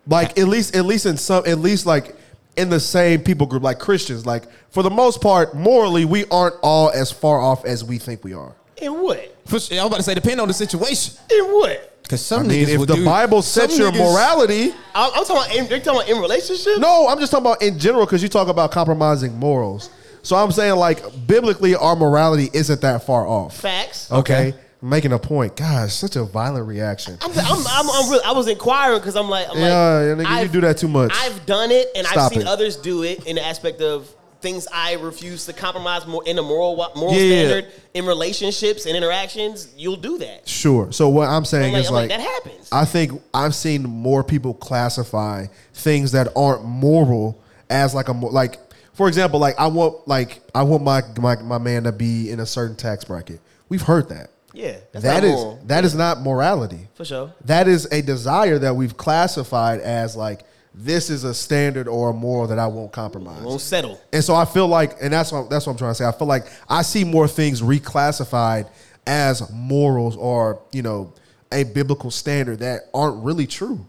like 0.07 0.39
at 0.39 0.49
least 0.49 0.75
at 0.77 0.85
least 0.85 1.07
in 1.07 1.17
some 1.17 1.45
at 1.47 1.59
least 1.59 1.87
like 1.87 2.15
in 2.57 2.69
the 2.71 2.81
same 2.81 3.21
people 3.21 3.47
group 3.47 3.63
like 3.63 3.79
christians 3.79 4.25
like 4.25 4.45
for 4.71 4.83
the 4.83 4.91
most 4.91 5.21
part 5.21 5.55
morally 5.55 6.05
we 6.05 6.25
aren't 6.31 6.55
all 6.63 6.91
as 6.91 7.11
far 7.13 7.41
off 7.41 7.65
as 7.65 7.85
we 7.85 7.99
think 7.99 8.23
we 8.25 8.33
are 8.33 8.55
In 8.81 8.93
what? 9.03 9.35
For 9.47 9.61
sure, 9.61 9.79
I 9.79 9.83
was 9.85 9.87
about 9.89 9.97
to 9.99 10.03
say, 10.03 10.15
depending 10.15 10.41
on 10.41 10.49
the 10.49 10.55
situation, 10.55 11.15
In 11.31 11.45
what? 11.47 11.93
because 12.03 12.25
some 12.25 12.45
i 12.45 12.47
mean 12.49 12.67
niggas 12.67 12.81
if 12.83 12.87
the 12.87 12.95
do- 12.97 13.05
bible 13.05 13.43
sets 13.43 13.77
your 13.79 13.91
niggas- 13.91 14.13
morality 14.13 14.71
I'm, 14.95 15.11
I'm 15.15 15.25
talking 15.25 15.37
about. 15.37 15.55
In, 15.57 15.67
you're 15.67 15.79
talking 15.81 16.01
about 16.03 16.09
in 16.09 16.19
relationships. 16.21 16.79
no 16.79 17.09
i'm 17.09 17.19
just 17.19 17.33
talking 17.33 17.47
about 17.47 17.63
in 17.63 17.79
general 17.79 18.07
because 18.07 18.23
you 18.23 18.29
talk 18.29 18.49
about 18.49 18.71
compromising 18.71 19.37
morals 19.39 19.91
so 20.23 20.37
i'm 20.37 20.53
saying 20.53 20.77
like 20.77 21.03
biblically 21.27 21.75
our 21.75 21.97
morality 21.97 22.49
isn't 22.53 22.81
that 22.83 23.05
far 23.05 23.27
off 23.27 23.57
facts. 23.57 24.11
okay, 24.13 24.49
I'm 24.49 24.55
making 24.83 25.13
a 25.13 25.19
point 25.19 25.57
gosh 25.57 25.93
such 25.95 26.17
a 26.17 26.25
violent 26.25 26.67
reaction 26.67 27.17
I'm, 27.23 27.31
I'm, 27.31 27.67
I'm, 27.67 27.91
I'm 27.91 28.11
really, 28.11 28.25
I 28.25 28.33
was 28.33 28.47
inquiring 28.47 28.99
because 29.01 29.17
I'm 29.17 29.29
like, 29.31 29.49
I'm 29.51 29.57
Yeah, 29.59 30.15
like, 30.17 30.27
nigga, 30.27 30.43
you 30.43 30.49
do 30.49 30.61
that 30.63 30.77
too 30.77 30.89
much. 30.89 31.13
I've 31.15 31.47
done 31.47 31.71
it, 31.71 31.89
and 31.97 32.07
Stop 32.07 32.19
I've 32.27 32.33
seen 32.33 32.43
it. 32.43 32.47
others 32.47 32.77
do 32.77 33.03
it 33.03 33.27
in 33.27 33.37
the 33.37 33.45
aspect 33.45 33.81
of 33.81 34.09
things 34.43 34.69
I 34.73 34.93
refuse 34.97 35.47
to 35.47 35.55
compromise 35.55 36.07
more 36.07 36.23
in 36.27 36.39
a 36.39 36.43
moral 36.43 36.77
moral 36.95 37.15
Yeah, 37.15 37.47
standard 37.49 37.73
in 37.95 38.05
relationships 38.05 38.85
and 38.85 38.95
interactions. 38.95 39.73
You'll 39.79 39.97
do 39.97 40.19
that. 40.19 40.47
sure 40.47 40.93
so 40.93 41.09
what 41.09 41.27
i'm 41.29 41.37
I'm 41.37 41.45
saying 41.47 41.73
like, 41.73 41.81
is 41.83 41.89
I'm 41.89 41.95
like, 41.95 42.11
like 42.11 42.21
that 42.21 42.29
happens. 42.29 42.69
I 42.71 42.85
think 42.85 43.21
I've 43.33 43.55
seen 43.55 43.83
more 43.85 44.23
people 44.23 44.53
classify 44.53 45.47
things 45.73 46.13
that 46.13 46.29
aren't 46.37 46.65
moral 46.65 47.43
as 47.71 47.95
like 47.95 48.09
a 48.09 48.13
like 48.13 48.59
for 48.93 49.09
example 49.09 49.41
like 49.41 49.59
I 49.59 49.69
want 49.69 50.07
like 50.07 50.43
I 50.55 50.63
want 50.65 50.85
my 50.85 51.01
my, 51.19 51.37
my 51.43 51.59
man 51.59 51.85
to 51.85 51.93
be 51.93 52.31
in 52.31 52.39
a 52.41 52.47
certain 52.47 52.77
tax 52.77 53.05
bracket. 53.05 53.41
We've 53.71 53.83
heard 53.83 54.11
that. 54.11 54.31
Yeah, 54.57 54.79
That 54.93 55.23
is 55.23 55.33
moral. 55.33 55.61
that 55.67 55.85
is 55.85 55.95
not 55.95 56.21
morality. 56.23 56.89
for 56.95 57.05
sure. 57.05 57.33
That 57.45 57.69
is 57.69 57.87
a 57.93 58.01
desire 58.03 58.59
that 58.59 58.75
we've 58.75 58.97
classified 58.97 59.81
as 59.81 60.17
like 60.17 60.45
this 60.75 61.09
is 61.11 61.25
a 61.25 61.35
standard 61.35 61.89
or 61.89 62.11
a 62.11 62.13
moral 62.13 62.47
that 62.49 62.59
I 62.59 62.67
won't 62.67 62.93
compromise. 62.93 63.43
Won't 63.43 63.61
settle. 63.61 64.01
And 64.13 64.23
so 64.25 64.35
I 64.35 64.45
feel 64.45 64.67
like, 64.69 64.97
and 65.03 65.13
that's 65.13 65.31
what 65.33 65.49
that's 65.51 65.67
what 65.67 65.73
I'm 65.73 65.79
trying 65.79 65.91
to 65.93 65.95
say. 65.95 66.07
I 66.07 66.13
feel 66.13 66.27
like 66.27 66.47
I 66.69 66.83
see 66.83 67.05
more 67.05 67.29
things 67.29 67.61
reclassified 67.63 68.69
as 69.07 69.51
morals 69.53 70.17
or 70.17 70.61
you 70.73 70.83
know 70.83 71.13
a 71.53 71.65
biblical 71.65 72.11
standard 72.11 72.59
that 72.61 72.89
aren't 72.95 73.23
really 73.25 73.47
true. 73.47 73.87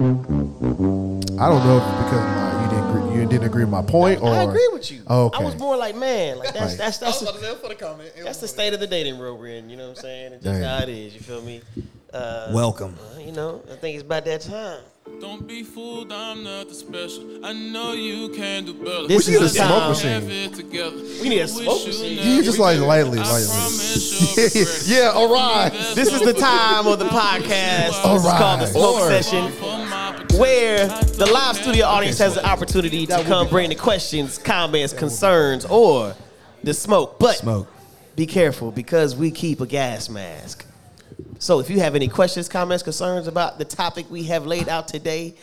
I 0.00 0.04
don't 0.04 1.64
know 1.64 1.76
if 1.78 1.84
it's 1.84 2.04
because 2.04 2.24
my, 2.24 2.63
agree, 2.96 3.14
you 3.20 3.26
didn't 3.26 3.44
agree 3.46 3.64
with 3.64 3.70
my 3.72 3.82
point 3.82 4.20
or 4.22 4.30
I 4.30 4.42
agree 4.42 4.68
with 4.72 4.90
you. 4.90 5.02
Oh, 5.06 5.26
okay. 5.26 5.38
I 5.38 5.44
was 5.44 5.56
more 5.58 5.76
like, 5.76 5.96
man, 5.96 6.38
like 6.38 6.52
that's 6.52 6.72
Right. 6.72 6.78
that's 6.78 6.98
that's 6.98 7.18
for 7.18 7.68
the 7.68 7.74
comment. 7.74 8.12
that's 8.22 8.38
the 8.40 8.48
state 8.48 8.72
of 8.74 8.80
the 8.80 8.86
dating 8.86 9.18
world 9.18 9.38
we're 9.40 9.56
in. 9.56 9.70
You 9.70 9.76
know 9.76 9.88
what 9.90 9.98
I'm 9.98 10.02
saying? 10.02 10.32
It's 10.34 10.44
just 10.44 10.60
Damn. 10.60 10.78
how 10.78 10.82
it 10.82 10.88
is. 10.88 11.14
You 11.14 11.20
feel 11.20 11.42
me? 11.42 11.60
Uh, 12.12 12.50
Welcome. 12.54 12.96
uh, 13.14 13.18
you 13.18 13.32
know, 13.32 13.62
I 13.70 13.76
think 13.76 13.94
it's 13.96 14.04
about 14.04 14.24
that 14.26 14.40
time. 14.42 14.80
Don't 15.20 15.46
be 15.46 15.62
fooled, 15.62 16.10
I'm 16.12 16.42
nothing 16.44 16.72
special. 16.72 17.44
I 17.44 17.52
know 17.52 17.92
you 17.92 18.30
can 18.30 18.64
do 18.64 18.72
better. 18.72 19.06
This 19.06 19.26
We 19.28 19.34
need 19.34 19.42
is 19.42 19.54
a 19.56 19.64
smoke 19.64 19.88
machine. 19.90 20.10
Have 20.12 20.30
it 20.30 20.54
together. 20.54 20.96
We 21.22 21.28
need 21.28 21.40
a 21.40 21.48
smoke 21.48 21.80
you 21.82 21.86
machine. 21.88 22.16
never 22.16 22.28
You 22.30 22.42
just 22.42 22.58
like 22.58 22.78
regret. 22.80 22.88
lightly, 22.88 23.18
lightly. 23.18 23.46
promise 23.46 24.36
you'll 24.36 24.44
regret 24.46 24.56
it. 24.56 24.82
yeah, 24.86 25.12
all 25.14 25.32
right. 25.32 25.70
This 25.94 26.10
is 26.12 26.20
the 26.22 26.32
time 26.32 26.86
of 26.86 26.98
the 26.98 27.04
podcast. 27.06 28.02
All 28.04 28.14
This 28.14 28.24
is 28.24 28.32
called 28.32 28.60
the 28.60 28.66
smoke 28.66 29.00
Or- 29.02 29.08
session, 29.22 30.38
where 30.38 30.88
the 30.88 31.26
live 31.32 31.56
studio 31.56 31.84
audience 31.86 32.18
has 32.18 32.34
the 32.34 32.46
opportunity 32.46 33.06
to 33.06 33.22
come 33.24 33.48
bring 33.48 33.68
the 33.68 33.74
questions, 33.76 34.38
comments, 34.38 34.94
concerns, 34.94 35.66
or 35.66 36.14
the 36.62 36.72
smoke. 36.72 37.18
But 37.18 37.36
Smoke. 37.36 37.68
be 38.16 38.26
careful 38.26 38.70
because 38.70 39.14
we 39.14 39.30
keep 39.30 39.60
a 39.60 39.66
gas 39.66 40.08
mask. 40.08 40.63
So 41.38 41.58
if 41.60 41.68
you 41.70 41.80
have 41.80 41.94
any 41.94 42.08
questions, 42.08 42.48
comments, 42.48 42.82
concerns 42.82 43.26
about 43.26 43.58
the 43.58 43.64
topic 43.64 44.06
we 44.10 44.24
have 44.24 44.46
laid 44.46 44.68
out 44.68 44.88
today, 44.88 45.34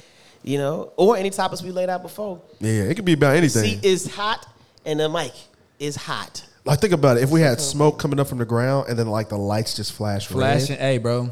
you 0.44 0.58
know, 0.58 0.92
or 0.96 1.18
any 1.18 1.30
topics 1.30 1.62
we 1.62 1.72
laid 1.72 1.90
out 1.90 2.02
before, 2.02 2.42
Yeah, 2.60 2.84
it 2.84 2.96
could 2.96 3.06
be 3.06 3.14
about 3.14 3.36
anything. 3.36 3.64
seat 3.64 3.84
is 3.86 4.12
hot 4.14 4.48
and 4.86 5.00
the 5.00 5.10
mic 5.10 5.34
is 5.80 5.96
hot. 5.96 6.44
like 6.66 6.80
think 6.80 6.94
about 6.94 7.18
it. 7.18 7.24
If 7.24 7.30
we 7.32 7.42
had 7.42 7.60
smoke 7.62 8.00
coming 8.00 8.20
up 8.20 8.28
from 8.28 8.38
the 8.40 8.46
ground 8.46 8.88
and 8.90 8.98
then 8.98 9.08
like 9.08 9.30
the 9.30 9.38
lights 9.38 9.76
just 9.76 9.94
flash 9.94 10.28
Flashing, 10.28 10.76
red, 10.78 10.80
hey, 10.82 10.98
bro, 10.98 11.32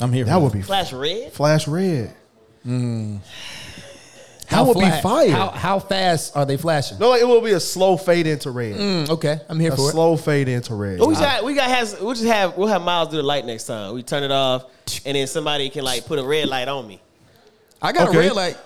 I'm 0.00 0.12
here. 0.12 0.24
that 0.24 0.34
for 0.34 0.40
would 0.40 0.52
be 0.52 0.62
Flash 0.62 0.92
red. 0.92 1.32
flash 1.32 1.68
red. 1.68 2.14
How 2.64 3.20
That 4.60 4.66
would 4.68 4.80
be 4.82 4.90
fla- 4.90 5.00
fire. 5.02 5.30
How, 5.30 5.48
how 5.50 5.78
fast 5.78 6.36
are 6.36 6.44
they 6.46 6.56
flashing? 6.56 6.98
No, 6.98 7.10
like, 7.10 7.20
it 7.22 7.24
will 7.26 7.40
be 7.40 7.52
a 7.52 7.60
slow 7.60 7.96
fade 7.96 8.26
into 8.26 8.50
red. 8.50 8.74
Mm, 8.76 9.08
okay, 9.10 9.40
I'm 9.48 9.58
here 9.60 9.72
A 9.72 9.76
for 9.76 9.88
it. 9.88 9.92
slow 9.92 10.16
fade 10.16 10.48
into 10.48 10.74
red. 10.74 11.00
We 11.00 11.14
got 11.14 11.44
we 11.44 11.54
got 11.54 11.68
has 11.70 11.98
we'll 12.00 12.14
just 12.14 12.26
have 12.26 12.56
we'll 12.56 12.68
have 12.68 12.82
Miles 12.82 13.08
do 13.08 13.16
the 13.16 13.22
light 13.22 13.44
next 13.44 13.64
time. 13.66 13.94
We 13.94 14.02
turn 14.02 14.22
it 14.22 14.30
off, 14.30 14.64
and 15.04 15.16
then 15.16 15.26
somebody 15.26 15.68
can 15.70 15.84
like 15.84 16.06
put 16.06 16.18
a 16.18 16.22
red 16.24 16.48
light 16.48 16.68
on 16.68 16.86
me. 16.86 17.00
I 17.82 17.92
got 17.92 18.08
Okay. 18.08 18.18
a 18.18 18.20
red 18.20 18.32
light. 18.32 18.58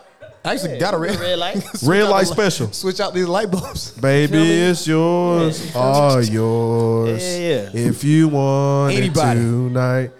I 0.46 0.52
actually 0.52 0.78
got 0.78 0.92
a 0.92 0.98
red, 0.98 1.18
red 1.20 1.38
light. 1.38 1.56
Red 1.82 2.02
out 2.02 2.10
light 2.10 2.26
special. 2.26 2.70
Switch 2.72 3.00
out 3.00 3.14
these 3.14 3.26
light 3.26 3.50
bulbs. 3.50 3.90
Baby, 4.00 4.36
it's 4.42 4.86
yours, 4.86 5.74
all 5.74 6.20
yours. 6.22 7.22
Yeah, 7.22 7.70
yeah. 7.72 7.88
If 7.88 8.04
you 8.04 8.28
want 8.28 8.94
Anybody. 8.94 9.40
it 9.40 9.42
tonight, 9.42 10.10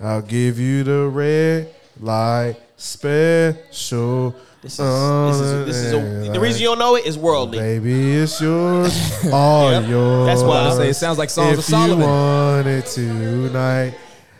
I'll 0.00 0.22
give 0.22 0.58
you 0.58 0.82
the 0.82 1.06
red 1.08 1.72
light 2.00 2.56
special. 2.76 4.34
This 4.60 4.72
is, 4.72 4.78
this 4.78 5.40
is, 5.40 5.66
this 5.66 5.76
is 5.76 5.92
a, 5.92 5.96
oh, 5.98 6.32
the 6.32 6.40
reason 6.40 6.60
you 6.62 6.66
don't 6.68 6.80
know 6.80 6.96
it 6.96 7.06
is 7.06 7.16
worldly. 7.16 7.58
Baby, 7.58 8.14
it's 8.14 8.40
yours, 8.40 9.24
all 9.32 9.70
Yep. 9.70 9.88
yours. 9.88 10.26
That's 10.26 10.42
why 10.42 10.58
I 10.64 10.76
say 10.76 10.88
it 10.88 10.94
sounds 10.94 11.16
like 11.16 11.30
Songs 11.30 11.52
if 11.52 11.58
of 11.60 11.64
Solomon. 11.64 12.00
If 12.00 12.06
you 12.06 12.06
want 12.08 12.66
it 12.66 12.86
tonight, 12.86 13.94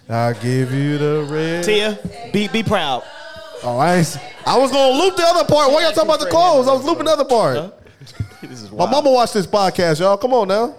I'll 0.08 0.34
give 0.34 0.72
you 0.72 0.98
the 0.98 1.28
red. 1.30 1.62
Tia, 1.64 1.98
be 2.32 2.48
be 2.48 2.64
proud. 2.64 3.04
Oh, 3.62 3.78
I, 3.78 4.04
I 4.44 4.58
was 4.58 4.72
gonna 4.72 4.98
loop 4.98 5.16
the 5.16 5.24
other 5.24 5.44
part. 5.44 5.70
Why 5.70 5.82
y'all 5.82 5.92
talking 5.92 6.08
about 6.10 6.20
the 6.20 6.26
clothes? 6.26 6.66
I 6.66 6.72
was 6.72 6.84
looping 6.84 7.04
the 7.04 7.12
other 7.12 7.24
part. 7.24 7.74
This 8.40 8.62
is 8.62 8.70
My 8.70 8.88
mama 8.88 9.10
watched 9.10 9.34
this 9.34 9.46
podcast, 9.48 9.98
y'all. 10.00 10.16
Come 10.16 10.32
on 10.32 10.46
now. 10.48 10.74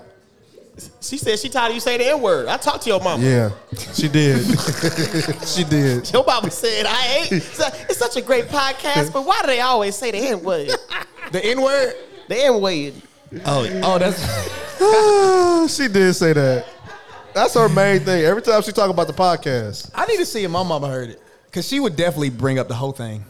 She 1.02 1.18
said 1.18 1.40
she 1.40 1.50
tired 1.50 1.70
of 1.70 1.76
you 1.76 1.80
saying 1.80 2.00
the 2.00 2.08
N 2.08 2.22
word. 2.22 2.48
I 2.48 2.58
talked 2.58 2.84
to 2.84 2.90
your 2.90 3.00
mama. 3.00 3.24
Yeah, 3.24 3.50
she 3.94 4.08
did. 4.08 4.46
she 5.48 5.64
did. 5.64 6.12
Your 6.12 6.24
mama 6.26 6.52
said 6.52 6.86
I 6.86 6.96
hate. 6.96 7.32
It's 7.90 7.98
such 7.98 8.16
a 8.18 8.22
great 8.22 8.46
podcast, 8.46 9.12
but 9.14 9.26
why 9.26 9.42
do 9.42 9.48
they 9.48 9.62
always 9.62 9.96
say 9.96 10.12
the 10.12 10.18
N 10.18 10.44
word? 10.44 10.72
The 11.32 11.46
N 11.46 11.62
word. 11.62 11.94
The 12.28 12.44
N 12.46 12.60
word. 12.60 12.94
Oh, 13.46 13.82
oh, 13.84 14.00
that's 14.00 14.20
ah, 14.82 15.68
she 15.70 15.88
did 15.88 16.14
say 16.16 16.34
that. 16.34 16.66
that's 17.36 17.54
her 17.54 17.70
main 17.70 18.00
thing. 18.00 18.26
Every 18.26 18.42
time 18.42 18.64
she 18.64 18.72
talk 18.72 18.90
about 18.90 19.06
the 19.06 19.14
podcast, 19.14 19.92
I 19.94 20.08
need 20.08 20.18
to 20.18 20.26
see 20.26 20.44
if 20.44 20.50
my 20.50 20.64
mama 20.64 20.88
heard 20.88 21.10
it. 21.10 21.22
Cause 21.52 21.68
she 21.68 21.80
would 21.80 21.96
definitely 21.96 22.32
bring 22.32 22.58
up 22.58 22.68
the 22.68 22.76
whole 22.76 22.92
thing. 22.92 23.24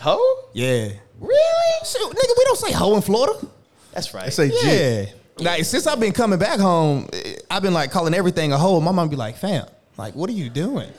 Ho? 0.00 0.18
Yeah. 0.52 0.90
Really? 1.20 1.84
Shoot, 1.84 2.10
nigga, 2.10 2.34
we 2.38 2.44
don't 2.44 2.58
say 2.58 2.72
hoe 2.72 2.96
in 2.96 3.02
Florida. 3.02 3.46
That's 3.92 4.14
right. 4.14 4.24
they 4.24 4.30
say 4.30 4.48
jit. 4.48 5.08
Yeah. 5.08 5.14
Like 5.40 5.64
since 5.64 5.86
I've 5.86 6.00
been 6.00 6.12
coming 6.12 6.38
back 6.38 6.60
home, 6.60 7.08
eh, 7.12 7.36
I've 7.50 7.62
been 7.62 7.72
like 7.74 7.90
calling 7.90 8.14
everything 8.14 8.52
a 8.52 8.58
hoe. 8.58 8.80
My 8.80 8.92
mom 8.92 9.08
be 9.08 9.16
like, 9.16 9.36
fam, 9.36 9.66
like 9.96 10.14
what 10.14 10.28
are 10.28 10.34
you 10.34 10.50
doing? 10.50 10.90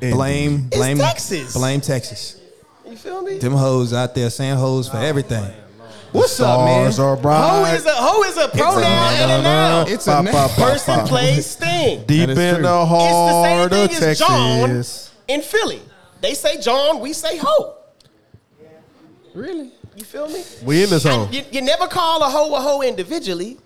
And 0.00 0.12
Blame, 0.14 0.66
It's 0.68 0.76
blame 0.76 0.98
Texas. 0.98 1.54
Blame 1.54 1.80
Texas. 1.80 2.40
you 2.88 2.96
feel 2.96 3.22
me? 3.22 3.38
Them 3.38 3.52
hoes 3.52 3.92
out 3.92 4.14
there 4.14 4.30
saying 4.30 4.56
hoes 4.56 4.88
for 4.88 4.96
everything. 4.98 5.44
What's 6.12 6.40
up, 6.40 6.64
man? 6.64 6.90
Stars 6.92 6.98
are 6.98 7.16
Ho 7.16 7.22
bright. 7.22 7.74
is 7.74 7.86
a 7.86 7.92
ho 7.94 8.22
is 8.24 8.36
a 8.36 8.48
pronoun 8.48 8.82
and 8.84 9.30
a 9.30 9.42
noun. 9.42 9.88
It's 9.88 10.06
a 10.08 10.10
Pop, 10.10 10.24
na- 10.24 10.30
pop, 10.32 10.50
pop, 10.50 10.68
Person, 10.72 10.94
pop. 11.00 11.08
place, 11.08 11.54
thing. 11.54 12.04
Deep 12.06 12.26
That 12.28 12.30
is 12.30 12.38
in 12.38 12.54
true. 12.54 12.62
the 12.64 12.80
It's 12.80 12.88
heart 12.88 13.10
the 13.30 13.42
same 13.44 13.60
of 13.60 13.70
thing 13.90 14.08
as 14.10 14.18
jawn 14.18 14.68
Texas. 14.68 15.10
in 15.28 15.42
Philly. 15.42 15.82
They 16.20 16.34
say 16.34 16.60
jawn, 16.60 17.00
we 17.00 17.12
say 17.12 17.36
ho. 17.36 17.74
Really? 19.34 19.70
You 20.00 20.06
feel 20.06 20.28
me? 20.28 20.42
We 20.64 20.82
in 20.82 20.88
this 20.88 21.04
hole. 21.04 21.28
you, 21.30 21.42
you 21.52 21.60
never 21.60 21.86
call 21.86 22.22
a 22.22 22.30
hoe 22.30 22.54
a 22.54 22.60
hoe 22.60 22.80
individually, 22.80 23.58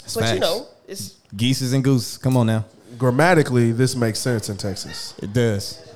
That's 0.00 0.14
but 0.14 0.32
you 0.32 0.40
know, 0.40 0.66
it's 0.88 1.16
Geeses 1.36 1.74
and 1.74 1.84
goose. 1.84 2.16
Come 2.16 2.38
on 2.38 2.46
now. 2.46 2.64
Grammatically, 2.96 3.72
this 3.72 3.94
makes 3.94 4.18
sense 4.18 4.48
in 4.48 4.56
Texas. 4.56 5.12
It 5.22 5.34
does. 5.34 5.86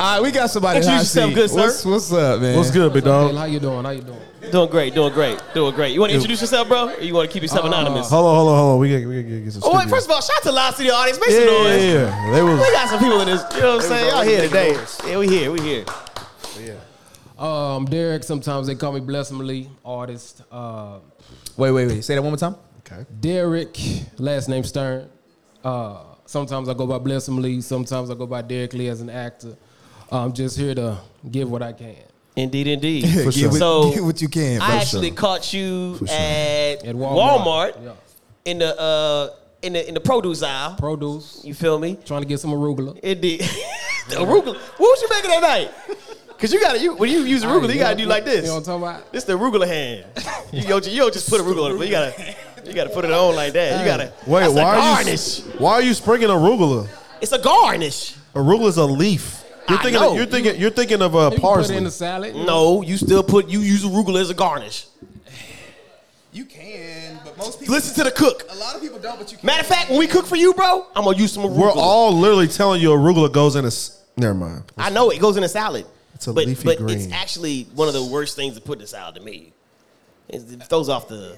All 0.00 0.16
right, 0.16 0.20
we 0.20 0.32
got 0.32 0.50
somebody. 0.50 0.78
Introduce 0.78 1.14
hot 1.14 1.22
yourself, 1.22 1.28
seat. 1.28 1.34
good 1.36 1.50
sir. 1.50 1.60
What's, 1.60 1.84
what's 1.84 2.12
up, 2.12 2.40
man? 2.40 2.56
What's 2.56 2.72
good, 2.72 2.92
big 2.92 3.04
dog? 3.04 3.36
how 3.36 3.44
you 3.44 3.60
doing? 3.60 3.84
How 3.84 3.90
you 3.90 4.02
doing? 4.02 4.18
doing 4.50 4.68
great, 4.68 4.94
doing 4.94 5.12
great, 5.12 5.40
doing 5.54 5.74
great. 5.76 5.94
You 5.94 6.00
want 6.00 6.10
to 6.10 6.16
introduce 6.16 6.40
yourself, 6.40 6.66
bro? 6.66 6.88
Or 6.88 7.00
you 7.00 7.14
want 7.14 7.30
to 7.30 7.32
keep 7.32 7.42
yourself 7.42 7.66
uh, 7.66 7.68
anonymous? 7.68 8.10
Hold 8.10 8.26
on, 8.26 8.34
hold 8.34 8.48
on, 8.48 8.58
hold 8.58 8.74
on. 8.74 8.80
We 8.80 9.00
got 9.00 9.08
we 9.08 9.22
got 9.22 9.44
get 9.44 9.52
some. 9.52 9.62
Oh, 9.64 9.74
wait, 9.74 9.82
studio. 9.82 9.94
first 9.94 10.06
of 10.06 10.10
all, 10.10 10.20
shout 10.20 10.38
out 10.38 10.42
to 10.42 10.52
live 10.52 10.74
studio 10.74 10.94
audience. 10.94 11.20
Make 11.20 11.30
some 11.30 11.40
yeah, 11.40 11.46
noise. 11.46 11.84
yeah, 11.84 11.92
yeah. 11.92 12.32
They 12.32 12.42
was 12.42 12.58
We 12.58 12.72
got 12.72 12.88
some 12.88 12.98
people 12.98 13.20
in 13.20 13.28
this. 13.28 13.44
You 13.54 13.60
know 13.60 13.76
what 13.76 13.84
I'm 13.84 13.88
saying? 13.88 14.08
Y'all 14.08 14.24
here 14.24 14.40
today. 14.42 14.84
Yeah, 15.06 15.18
we 15.18 15.28
here. 15.28 15.52
We 15.52 15.60
here. 15.60 15.84
Um, 17.38 17.84
Derek. 17.86 18.24
Sometimes 18.24 18.66
they 18.66 18.74
call 18.74 18.92
me 18.92 19.00
Blessingly, 19.00 19.68
artist. 19.84 20.42
Uh, 20.50 20.98
Wait, 21.56 21.70
wait, 21.72 21.86
wait. 21.88 22.04
Say 22.04 22.14
that 22.14 22.22
one 22.22 22.30
more 22.32 22.36
time. 22.38 22.56
okay. 22.80 23.04
Derek, 23.20 23.76
last 24.18 24.48
name 24.48 24.62
Stern. 24.64 25.08
Uh, 25.64 26.02
sometimes 26.24 26.68
I 26.68 26.74
go 26.74 26.86
by 26.86 26.98
Blessingly. 26.98 27.60
Sometimes 27.62 28.10
I 28.10 28.14
go 28.14 28.26
by 28.26 28.42
Derek 28.42 28.72
Lee 28.74 28.88
as 28.88 29.00
an 29.00 29.10
actor. 29.10 29.56
I'm 30.10 30.32
just 30.32 30.56
here 30.56 30.74
to 30.74 30.98
give 31.30 31.50
what 31.50 31.62
I 31.62 31.72
can. 31.72 31.96
Indeed, 32.36 32.68
indeed. 32.68 33.02
For 33.24 33.32
sure. 33.32 33.42
Give, 33.42 33.50
what, 33.50 33.58
So, 33.58 33.92
give 33.92 34.04
what 34.04 34.22
you 34.22 34.28
can. 34.28 34.60
I 34.62 34.68
bro. 34.68 34.76
actually 34.76 35.10
caught 35.10 35.52
you 35.52 35.96
sure. 35.98 36.08
at, 36.08 36.84
At 36.84 36.94
Walmart, 36.94 37.44
Walmart. 37.74 37.84
Yeah. 37.84 37.92
in 38.44 38.58
the 38.60 38.80
uh 38.80 39.30
in 39.62 39.72
the 39.72 39.88
in 39.88 39.94
the 39.94 40.00
produce 40.00 40.42
aisle. 40.44 40.76
Produce. 40.76 41.40
You 41.44 41.54
feel 41.54 41.78
me? 41.78 41.98
Trying 42.04 42.22
to 42.22 42.28
get 42.28 42.38
some 42.38 42.50
arugula. 42.52 42.96
Indeed. 43.00 43.40
arugula. 44.10 44.54
What 44.56 44.78
was 44.78 45.02
you 45.02 45.08
making 45.10 45.30
that 45.30 45.42
night? 45.42 45.70
Cause 46.38 46.52
you 46.52 46.60
gotta 46.60 46.78
you 46.78 46.94
when 46.94 47.10
you 47.10 47.20
use 47.22 47.42
arugula, 47.44 47.72
you 47.72 47.80
gotta 47.80 47.96
do 47.96 48.04
like 48.06 48.24
this. 48.24 48.42
You 48.42 48.48
know 48.48 48.54
what 48.54 48.68
I'm 48.68 48.80
talking 48.80 48.82
about? 49.00 49.12
This 49.12 49.24
the 49.24 49.32
arugula 49.36 49.66
hand. 49.66 50.04
You 50.52 50.62
don't, 50.62 50.86
you 50.86 51.00
don't 51.00 51.12
just 51.12 51.28
put 51.28 51.40
arugula 51.40 51.66
on 51.66 51.72
it, 51.74 51.78
but 51.78 51.86
you 51.88 51.92
gotta 51.92 52.34
you 52.64 52.72
gotta 52.74 52.90
put 52.90 53.04
it 53.04 53.10
on 53.10 53.34
like 53.34 53.52
that. 53.54 53.80
You 53.80 53.84
gotta 53.84 54.12
Wait, 54.26 54.40
that's 54.40 54.52
a 54.52 54.56
why 54.56 54.62
are 54.62 54.76
garnish. 55.04 55.38
you 55.40 55.44
why 55.58 55.72
are 55.72 55.82
you 55.82 55.94
springing 55.94 56.28
arugula? 56.28 56.88
It's 57.20 57.32
a 57.32 57.38
garnish. 57.40 58.14
Arugula's 58.34 58.76
a 58.76 58.84
leaf. 58.84 59.42
You're 59.68 59.78
I 59.78 59.82
thinking 59.82 60.00
know. 60.00 60.14
you're 60.14 60.26
thinking 60.26 60.56
you're 60.60 60.70
thinking 60.70 61.02
of 61.02 61.14
a 61.16 61.24
You 61.24 61.30
can 61.30 61.30
put 61.30 61.36
it 61.38 61.42
parsley. 61.42 61.76
in 61.76 61.84
the 61.84 61.90
salad. 61.90 62.36
No, 62.36 62.82
you 62.82 62.96
still 62.96 63.24
put 63.24 63.48
you 63.48 63.58
use 63.60 63.84
arugula 63.84 64.20
as 64.20 64.30
a 64.30 64.34
garnish. 64.34 64.86
You 66.32 66.44
can, 66.44 67.18
but 67.24 67.36
most 67.36 67.58
people. 67.58 67.74
Listen 67.74 67.94
to 67.96 68.04
the 68.04 68.12
cook. 68.12 68.44
A 68.50 68.54
lot 68.54 68.76
of 68.76 68.80
people 68.80 68.98
don't, 69.00 69.18
but 69.18 69.32
you 69.32 69.38
can. 69.38 69.46
Matter 69.46 69.60
of 69.62 69.66
fact, 69.66 69.90
when 69.90 69.98
we 69.98 70.06
cook 70.06 70.24
for 70.26 70.36
you, 70.36 70.54
bro, 70.54 70.86
I'm 70.94 71.04
gonna 71.04 71.16
use 71.18 71.32
some 71.32 71.42
arugula. 71.42 71.56
We're 71.56 71.72
all 71.72 72.12
literally 72.12 72.46
telling 72.48 72.80
you 72.80 72.90
arugula 72.90 73.32
goes 73.32 73.56
in 73.56 73.64
a. 73.64 73.68
s- 73.68 74.02
Never 74.16 74.34
mind. 74.34 74.62
I 74.76 74.90
know 74.90 75.10
it 75.10 75.20
goes 75.20 75.36
in 75.36 75.42
a 75.44 75.48
salad. 75.48 75.86
It's 76.18 76.26
a 76.26 76.32
but, 76.32 76.46
leafy 76.46 76.64
but 76.64 76.78
green. 76.78 76.98
it's 76.98 77.12
actually 77.12 77.64
one 77.76 77.86
of 77.86 77.94
the 77.94 78.02
worst 78.04 78.34
things 78.34 78.56
to 78.56 78.60
put 78.60 78.78
in 78.78 78.84
a 78.84 78.86
salad 78.88 79.14
to 79.14 79.20
me. 79.20 79.52
It's- 80.28 80.50
It 80.52 80.62
throws 80.64 80.88
off 80.88 81.06
the. 81.08 81.36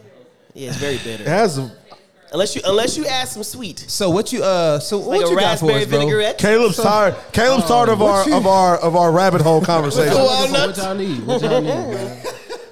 Yeah, 0.55 0.69
it's 0.71 0.79
very 0.79 0.95
It 0.95 1.05
bitter. 1.05 1.25
has 1.29 1.59
a, 1.59 1.71
Unless 2.33 2.55
you 2.57 2.63
unless 2.65 2.97
you 2.97 3.05
add 3.07 3.27
some 3.29 3.43
sweet, 3.43 3.81
So 3.89 4.09
what 4.09 4.33
you 4.33 4.43
uh? 4.43 4.79
So 4.79 4.99
like 4.99 5.07
what 5.21 5.27
a 5.27 5.31
you 5.31 5.37
got 5.41 5.59
for 5.59 5.67
raspberry 5.67 5.83
us, 5.83 5.89
bro? 5.89 5.99
vinaigrette. 5.99 6.39
Caleb's 6.39 6.77
tired. 6.77 7.15
Caleb's 7.33 7.67
tired 7.67 7.89
of 7.91 8.01
our 8.03 8.27
you- 8.29 8.35
of 8.37 8.47
our 8.47 8.79
of 8.79 8.97
our 8.97 9.11
rabbit 9.13 9.41
hole 9.43 9.61
conversation. 9.75 10.15
Well, 10.15 10.27
What 10.27 10.51
Walnuts. 10.51 10.79
y'all 10.79 10.95
need? 10.95 11.27
What 11.27 11.43
y'all 11.43 11.61
need, 11.61 11.69
man? 11.69 12.23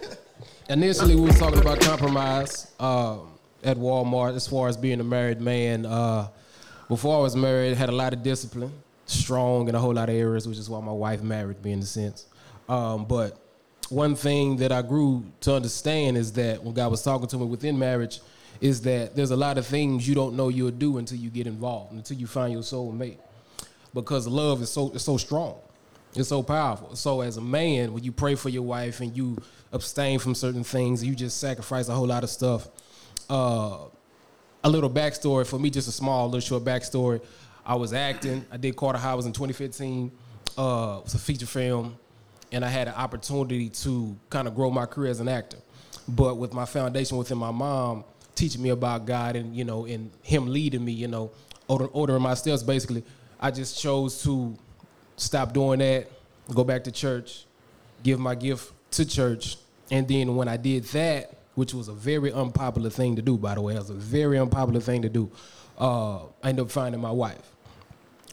Initially, 0.71 1.15
we 1.15 1.23
was 1.23 1.39
talking 1.39 1.61
about 1.61 1.81
compromise 1.81 2.71
um, 2.79 3.29
at 3.65 3.77
Walmart 3.77 4.35
as 4.37 4.47
far 4.47 4.69
as 4.69 4.77
being 4.77 5.01
a 5.01 5.05
married 5.05 5.41
man. 5.41 5.87
Uh, 5.87 6.29
before 6.89 7.17
I 7.19 7.21
was 7.23 7.35
married, 7.37 7.77
had 7.77 7.89
a 7.89 7.93
lot 7.93 8.13
of 8.13 8.23
discipline, 8.23 8.73
strong 9.09 9.69
in 9.69 9.75
a 9.75 9.79
whole 9.79 9.95
lot 9.95 10.09
of 10.09 10.15
areas, 10.15 10.47
which 10.47 10.59
is 10.59 10.71
why 10.71 10.81
my 10.81 10.93
wife 10.93 11.23
married 11.23 11.63
me 11.65 11.73
in 11.73 11.81
a 11.81 11.87
sense. 11.87 12.27
Um, 12.69 13.05
but 13.05 13.41
one 13.89 14.15
thing 14.15 14.57
that 14.59 14.71
I 14.71 14.83
grew 14.83 15.25
to 15.41 15.55
understand 15.55 16.17
is 16.17 16.33
that 16.35 16.63
when 16.63 16.75
God 16.75 16.91
was 16.91 17.03
talking 17.03 17.27
to 17.29 17.39
me 17.39 17.47
within 17.47 17.79
marriage, 17.79 18.21
is 18.61 18.81
that 18.83 19.17
there's 19.17 19.31
a 19.31 19.37
lot 19.37 19.59
of 19.59 19.67
things 19.67 20.07
you 20.07 20.15
don't 20.15 20.37
know 20.37 20.49
you'll 20.49 20.71
do 20.71 20.99
until 20.99 21.19
you 21.19 21.31
get 21.31 21.47
involved, 21.47 21.93
until 21.93 22.17
you 22.17 22.27
find 22.27 22.53
your 22.53 22.63
soulmate 22.63 23.19
because 23.95 24.27
love 24.27 24.63
is 24.63 24.71
so 24.71 24.91
it's 24.95 25.05
so 25.05 25.17
strong. 25.17 25.57
It's 26.15 26.29
so 26.29 26.43
powerful. 26.43 26.97
So 26.97 27.21
as 27.21 27.37
a 27.37 27.41
man, 27.41 27.93
when 27.93 28.03
you 28.03 28.13
pray 28.13 28.35
for 28.35 28.49
your 28.49 28.63
wife 28.63 29.01
and 29.01 29.17
you 29.17 29.37
abstain 29.73 30.19
from 30.19 30.35
certain 30.35 30.65
things, 30.65 31.05
you 31.05 31.15
just 31.15 31.39
sacrifice 31.39 31.89
a 31.89 31.95
whole 31.95 32.07
lot 32.07 32.25
of 32.25 32.31
stuff. 32.31 32.69
Uh, 33.29 33.79
a 34.65 34.71
little 34.71 34.91
backstory 34.91 35.47
for 35.47 35.59
me, 35.59 35.71
just 35.71 35.87
a 35.87 35.93
small, 35.93 36.27
little 36.27 36.41
short 36.41 36.65
backstory. 36.65 37.21
I 37.69 37.75
was 37.75 37.93
acting. 37.93 38.47
I 38.51 38.57
did 38.57 38.75
Carter 38.77 38.99
Howard 38.99 39.27
in 39.27 39.33
2015. 39.33 40.11
Uh, 40.57 40.97
it 41.01 41.05
was 41.05 41.15
a 41.15 41.19
feature 41.19 41.45
film, 41.45 41.99
and 42.51 42.65
I 42.65 42.69
had 42.69 42.89
an 42.89 42.95
opportunity 42.95 43.69
to 43.69 44.17
kind 44.31 44.49
of 44.49 44.55
grow 44.55 44.71
my 44.71 44.87
career 44.87 45.11
as 45.11 45.21
an 45.21 45.29
actor. 45.29 45.59
But 46.09 46.39
with 46.39 46.55
my 46.55 46.65
foundation 46.65 47.19
within 47.19 47.37
my 47.37 47.51
mom 47.51 48.05
teaching 48.35 48.63
me 48.63 48.71
about 48.71 49.05
God 49.05 49.37
and 49.37 49.55
you 49.55 49.65
know, 49.65 49.85
and 49.85 50.11
Him 50.23 50.47
leading 50.47 50.83
me, 50.83 50.93
you 50.93 51.09
know, 51.09 51.31
order, 51.69 51.85
ordering 51.89 52.23
my 52.23 52.33
steps, 52.33 52.63
basically, 52.63 53.05
I 53.39 53.51
just 53.51 53.79
chose 53.79 54.23
to 54.23 54.57
stop 55.19 55.53
doing 55.53 55.81
that, 55.81 56.11
go 56.55 56.65
back 56.65 56.85
to 56.85 56.91
church, 56.91 57.45
give 58.03 58.19
my 58.19 58.35
gift 58.35 58.73
to 58.93 59.05
church, 59.05 59.59
and 59.91 60.09
then 60.09 60.37
when 60.37 60.49
I 60.49 60.57
did 60.57 60.85
that, 60.85 61.35
which 61.55 61.75
was 61.75 61.89
a 61.89 61.93
very 61.93 62.33
unpopular 62.33 62.89
thing 62.89 63.17
to 63.17 63.23
do, 63.23 63.37
by 63.37 63.57
the 63.57 63.61
way, 63.61 63.75
it 63.75 63.79
was 63.79 63.91
a 63.91 63.95
very 63.95 64.39
unpopular 64.39 64.81
thing 64.81 65.03
to 65.03 65.11
do. 65.11 65.31
Uh, 65.79 66.21
I 66.43 66.49
ended 66.49 66.65
up 66.65 66.71
finding 66.71 67.01
my 67.01 67.11
wife. 67.11 67.53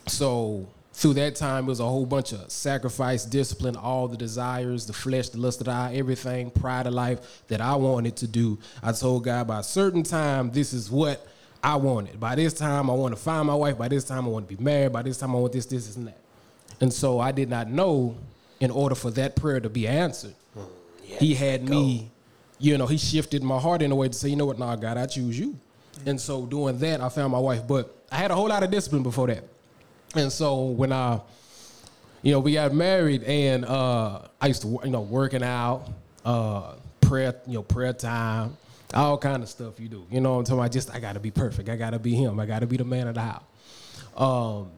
So 0.08 0.68
through 0.94 1.16
that 1.16 1.36
time, 1.36 1.66
it 1.66 1.68
was 1.68 1.80
a 1.82 1.86
whole 1.86 2.06
bunch 2.06 2.32
of 2.32 2.50
sacrifice, 2.50 3.26
discipline, 3.26 3.76
all 3.76 4.08
the 4.08 4.16
desires, 4.16 4.86
the 4.86 4.94
flesh, 4.94 5.30
the 5.30 5.38
lust 5.38 5.60
of 5.60 5.66
the 5.66 5.72
eye, 5.72 5.94
everything, 5.96 6.50
pride 6.52 6.88
of 6.88 6.94
life 6.94 7.44
that 7.48 7.60
I 7.60 7.76
wanted 7.76 8.16
to 8.18 8.28
do. 8.28 8.58
I 8.82 8.92
told 8.94 9.26
God 9.26 9.48
by 9.48 9.60
a 9.60 9.64
certain 9.64 10.04
time, 10.04 10.52
this 10.52 10.74
is 10.74 10.90
what 10.90 11.28
I 11.62 11.76
wanted. 11.76 12.20
By 12.20 12.36
this 12.36 12.54
time, 12.54 12.90
I 12.90 12.94
want 12.94 13.14
to 13.16 13.22
find 13.22 13.48
my 13.48 13.56
wife. 13.56 13.78
By 13.78 13.88
this 13.88 14.04
time, 14.04 14.26
I 14.26 14.30
want 14.30 14.48
to 14.48 14.56
be 14.56 14.64
married. 14.64 14.94
By 14.94 15.02
this 15.02 15.18
time, 15.18 15.36
I 15.36 15.40
want 15.40 15.52
this, 15.52 15.66
this, 15.66 15.88
this, 15.88 15.96
and 15.96 16.08
that. 16.08 16.18
And 16.80 16.94
so 16.94 17.20
I 17.20 17.32
did 17.32 17.50
not 17.50 17.70
know 17.70 18.16
in 18.60 18.72
order 18.72 18.96
for 18.96 19.12
that 19.12 19.36
prayer 19.36 19.60
to 19.60 19.70
be 19.70 19.88
answered, 19.88 20.36
mm, 20.56 20.66
he 21.02 21.34
had 21.34 21.68
me, 21.68 22.10
you 22.58 22.78
know, 22.78 22.86
he 22.86 22.98
shifted 22.98 23.44
my 23.44 23.60
heart 23.60 23.82
in 23.82 23.92
a 23.92 23.96
way 23.96 24.08
to 24.08 24.14
say, 24.14 24.30
you 24.30 24.36
know 24.36 24.46
what, 24.46 24.60
nah, 24.60 24.76
God, 24.76 24.98
I 24.98 25.08
choose 25.08 25.38
you. 25.38 25.58
And 26.06 26.20
so 26.20 26.46
doing 26.46 26.78
that, 26.80 27.02
I 27.02 27.10
found 27.10 27.32
my 27.32 27.40
wife. 27.40 27.68
But 27.68 27.94
I 28.12 28.16
had 28.16 28.32
a 28.32 28.36
whole 28.36 28.48
lot 28.48 28.64
of 28.64 28.72
discipline 28.72 29.04
before 29.04 29.28
that. 29.28 29.44
And 30.16 30.32
so 30.32 30.66
when 30.66 30.92
I, 30.92 31.20
you 32.22 32.32
know, 32.32 32.40
we 32.40 32.54
got 32.54 32.74
married, 32.74 33.24
and 33.24 33.66
uh, 33.66 34.22
I 34.42 34.48
used 34.48 34.62
to, 34.64 34.80
you 34.84 34.90
know, 34.90 35.02
working 35.02 35.44
out, 35.44 35.90
uh, 36.24 36.76
prayer, 37.02 37.36
you 37.46 37.56
know, 37.56 37.64
prayer 37.64 37.94
time, 37.94 38.58
all 38.94 39.18
kind 39.18 39.44
of 39.44 39.50
stuff 39.50 39.80
you 39.80 39.88
do. 39.88 40.06
You 40.10 40.22
know 40.22 40.40
I'm 40.40 40.46
talking 40.46 40.60
about? 40.60 40.72
Just 40.72 40.94
I 40.94 41.00
got 41.00 41.14
to 41.14 41.20
be 41.20 41.32
perfect. 41.32 41.70
I 41.70 41.76
got 41.76 41.92
to 41.92 42.00
be 42.00 42.16
him. 42.16 42.40
I 42.40 42.46
got 42.46 42.60
to 42.60 42.68
be 42.68 42.78
the 42.78 42.86
man 42.86 43.08
of 43.08 43.16
the 43.16 43.22
house. 43.22 43.44
Um, 44.16 44.72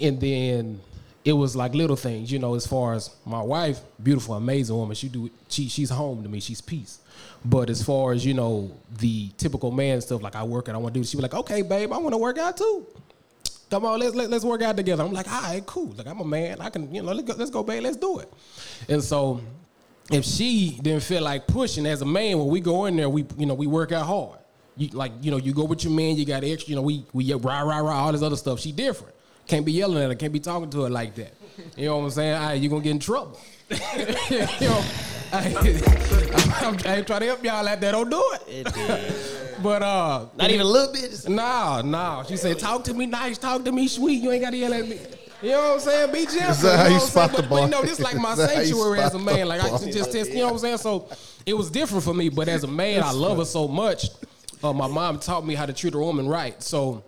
and 0.00 0.20
then 0.20 0.80
it 1.24 1.32
was 1.32 1.56
like 1.56 1.74
little 1.74 1.96
things, 1.96 2.30
you 2.30 2.38
know, 2.38 2.54
as 2.54 2.66
far 2.66 2.94
as 2.94 3.10
my 3.24 3.42
wife, 3.42 3.80
beautiful, 4.02 4.34
amazing 4.34 4.76
woman. 4.76 4.94
She 4.94 5.08
do 5.08 5.30
she 5.48 5.68
she's 5.68 5.90
home 5.90 6.22
to 6.22 6.28
me. 6.28 6.40
She's 6.40 6.60
peace. 6.60 6.98
But 7.44 7.70
as 7.70 7.82
far 7.82 8.12
as 8.12 8.24
you 8.24 8.34
know, 8.34 8.70
the 8.98 9.28
typical 9.36 9.70
man 9.70 10.00
stuff, 10.00 10.22
like 10.22 10.36
I 10.36 10.44
work 10.44 10.68
and 10.68 10.76
I 10.76 10.80
want 10.80 10.94
to 10.94 11.00
do, 11.00 11.04
she 11.04 11.16
be 11.16 11.22
like, 11.22 11.34
okay, 11.34 11.62
babe, 11.62 11.92
I 11.92 11.98
want 11.98 12.14
to 12.14 12.18
work 12.18 12.38
out 12.38 12.56
too. 12.56 12.86
Come 13.70 13.84
on, 13.84 13.98
let's 13.98 14.14
let, 14.14 14.30
let's 14.30 14.44
work 14.44 14.62
out 14.62 14.76
together. 14.76 15.02
I'm 15.02 15.12
like, 15.12 15.30
all 15.30 15.42
right, 15.42 15.64
cool. 15.66 15.94
Like 15.96 16.06
I'm 16.06 16.20
a 16.20 16.24
man, 16.24 16.60
I 16.60 16.70
can, 16.70 16.94
you 16.94 17.02
know, 17.02 17.12
let's 17.12 17.26
go, 17.26 17.34
let's 17.36 17.50
go, 17.50 17.62
babe, 17.62 17.82
let's 17.82 17.96
do 17.96 18.18
it. 18.18 18.32
And 18.88 19.02
so, 19.02 19.40
if 20.10 20.24
she 20.24 20.78
didn't 20.82 21.02
feel 21.02 21.22
like 21.22 21.46
pushing 21.46 21.86
as 21.86 22.02
a 22.02 22.06
man, 22.06 22.38
when 22.38 22.48
we 22.48 22.60
go 22.60 22.84
in 22.86 22.96
there, 22.96 23.08
we 23.08 23.24
you 23.38 23.46
know 23.46 23.54
we 23.54 23.66
work 23.66 23.92
out 23.92 24.06
hard. 24.06 24.38
You 24.76 24.88
like 24.88 25.12
you 25.22 25.30
know 25.30 25.38
you 25.38 25.52
go 25.54 25.64
with 25.64 25.84
your 25.84 25.92
man, 25.92 26.16
you 26.16 26.24
got 26.24 26.44
extra, 26.44 26.70
you 26.70 26.76
know 26.76 26.82
we 26.82 27.06
we 27.12 27.32
rah 27.32 27.60
rah 27.60 27.78
rah 27.78 28.04
all 28.04 28.12
this 28.12 28.22
other 28.22 28.36
stuff. 28.36 28.60
She 28.60 28.72
different. 28.72 29.14
Can't 29.46 29.64
be 29.64 29.72
yelling 29.72 30.02
at 30.02 30.08
her. 30.08 30.14
Can't 30.14 30.32
be 30.32 30.40
talking 30.40 30.70
to 30.70 30.84
her 30.84 30.90
like 30.90 31.14
that. 31.16 31.34
You 31.76 31.86
know 31.86 31.98
what 31.98 32.04
I'm 32.04 32.10
saying? 32.10 32.34
All 32.34 32.46
right, 32.48 32.60
you 32.60 32.68
gonna 32.68 32.82
get 32.82 32.90
in 32.90 32.98
trouble. 32.98 33.38
you 33.70 33.76
know, 34.68 34.84
I, 35.32 36.60
I'm, 36.62 36.78
I 36.86 36.96
ain't 36.96 37.06
trying 37.06 37.20
to 37.20 37.26
help 37.26 37.44
y'all 37.44 37.66
out 37.66 37.80
there. 37.80 37.92
Don't 37.92 38.10
do 38.10 38.22
it. 38.48 39.40
But 39.62 39.82
uh, 39.82 40.26
Not 40.36 40.50
even 40.50 40.60
a 40.60 40.68
little 40.68 40.92
bit. 40.92 41.28
Nah, 41.28 41.82
nah. 41.82 42.22
She 42.24 42.36
said, 42.36 42.58
"Talk 42.58 42.84
to 42.84 42.94
me 42.94 43.06
nice, 43.06 43.38
talk 43.38 43.64
to 43.64 43.72
me 43.72 43.88
sweet. 43.88 44.22
You 44.22 44.32
ain't 44.32 44.42
got 44.42 44.50
to 44.50 44.56
yell 44.56 44.74
at 44.74 44.86
me." 44.88 44.98
You 45.42 45.50
know 45.50 45.60
what 45.60 45.72
I'm 45.74 45.80
saying? 45.80 46.12
Be 46.12 46.24
gentle. 46.24 46.50
Is 46.50 46.62
that 46.62 46.78
how 46.78 46.86
you 46.86 46.94
what 46.94 47.02
spot 47.02 47.30
saying? 47.30 47.42
the 47.42 47.48
But, 47.48 47.50
but 47.50 47.62
you 47.64 47.68
know, 47.68 47.82
this 47.82 48.00
like 48.00 48.16
my 48.20 48.32
Is 48.32 48.38
that 48.38 48.54
how 48.54 48.60
you 48.60 48.66
sanctuary 48.68 49.00
as 49.00 49.14
a 49.14 49.18
man. 49.18 49.46
Like 49.48 49.60
I 49.62 49.68
ball? 49.68 49.78
just 49.78 50.12
test. 50.12 50.30
You 50.30 50.38
know 50.38 50.44
what 50.46 50.52
I'm 50.52 50.58
saying? 50.58 50.78
So 50.78 51.08
it 51.44 51.54
was 51.54 51.70
different 51.70 52.02
for 52.04 52.14
me. 52.14 52.30
But 52.30 52.48
as 52.48 52.64
a 52.64 52.68
man, 52.68 53.02
I 53.02 53.10
love 53.12 53.38
her 53.38 53.44
so 53.44 53.68
much. 53.68 54.06
Uh, 54.62 54.72
my 54.72 54.86
mom 54.86 55.18
taught 55.18 55.44
me 55.44 55.54
how 55.54 55.66
to 55.66 55.72
treat 55.74 55.94
a 55.94 55.98
woman 55.98 56.26
right. 56.26 56.62
So 56.62 57.04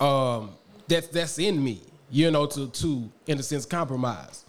um, 0.00 0.50
that's 0.88 1.06
that's 1.08 1.38
in 1.38 1.62
me. 1.62 1.80
You 2.10 2.30
know, 2.32 2.46
to 2.46 2.68
to 2.68 3.10
in 3.26 3.38
a 3.38 3.42
sense 3.42 3.66
compromise. 3.66 4.44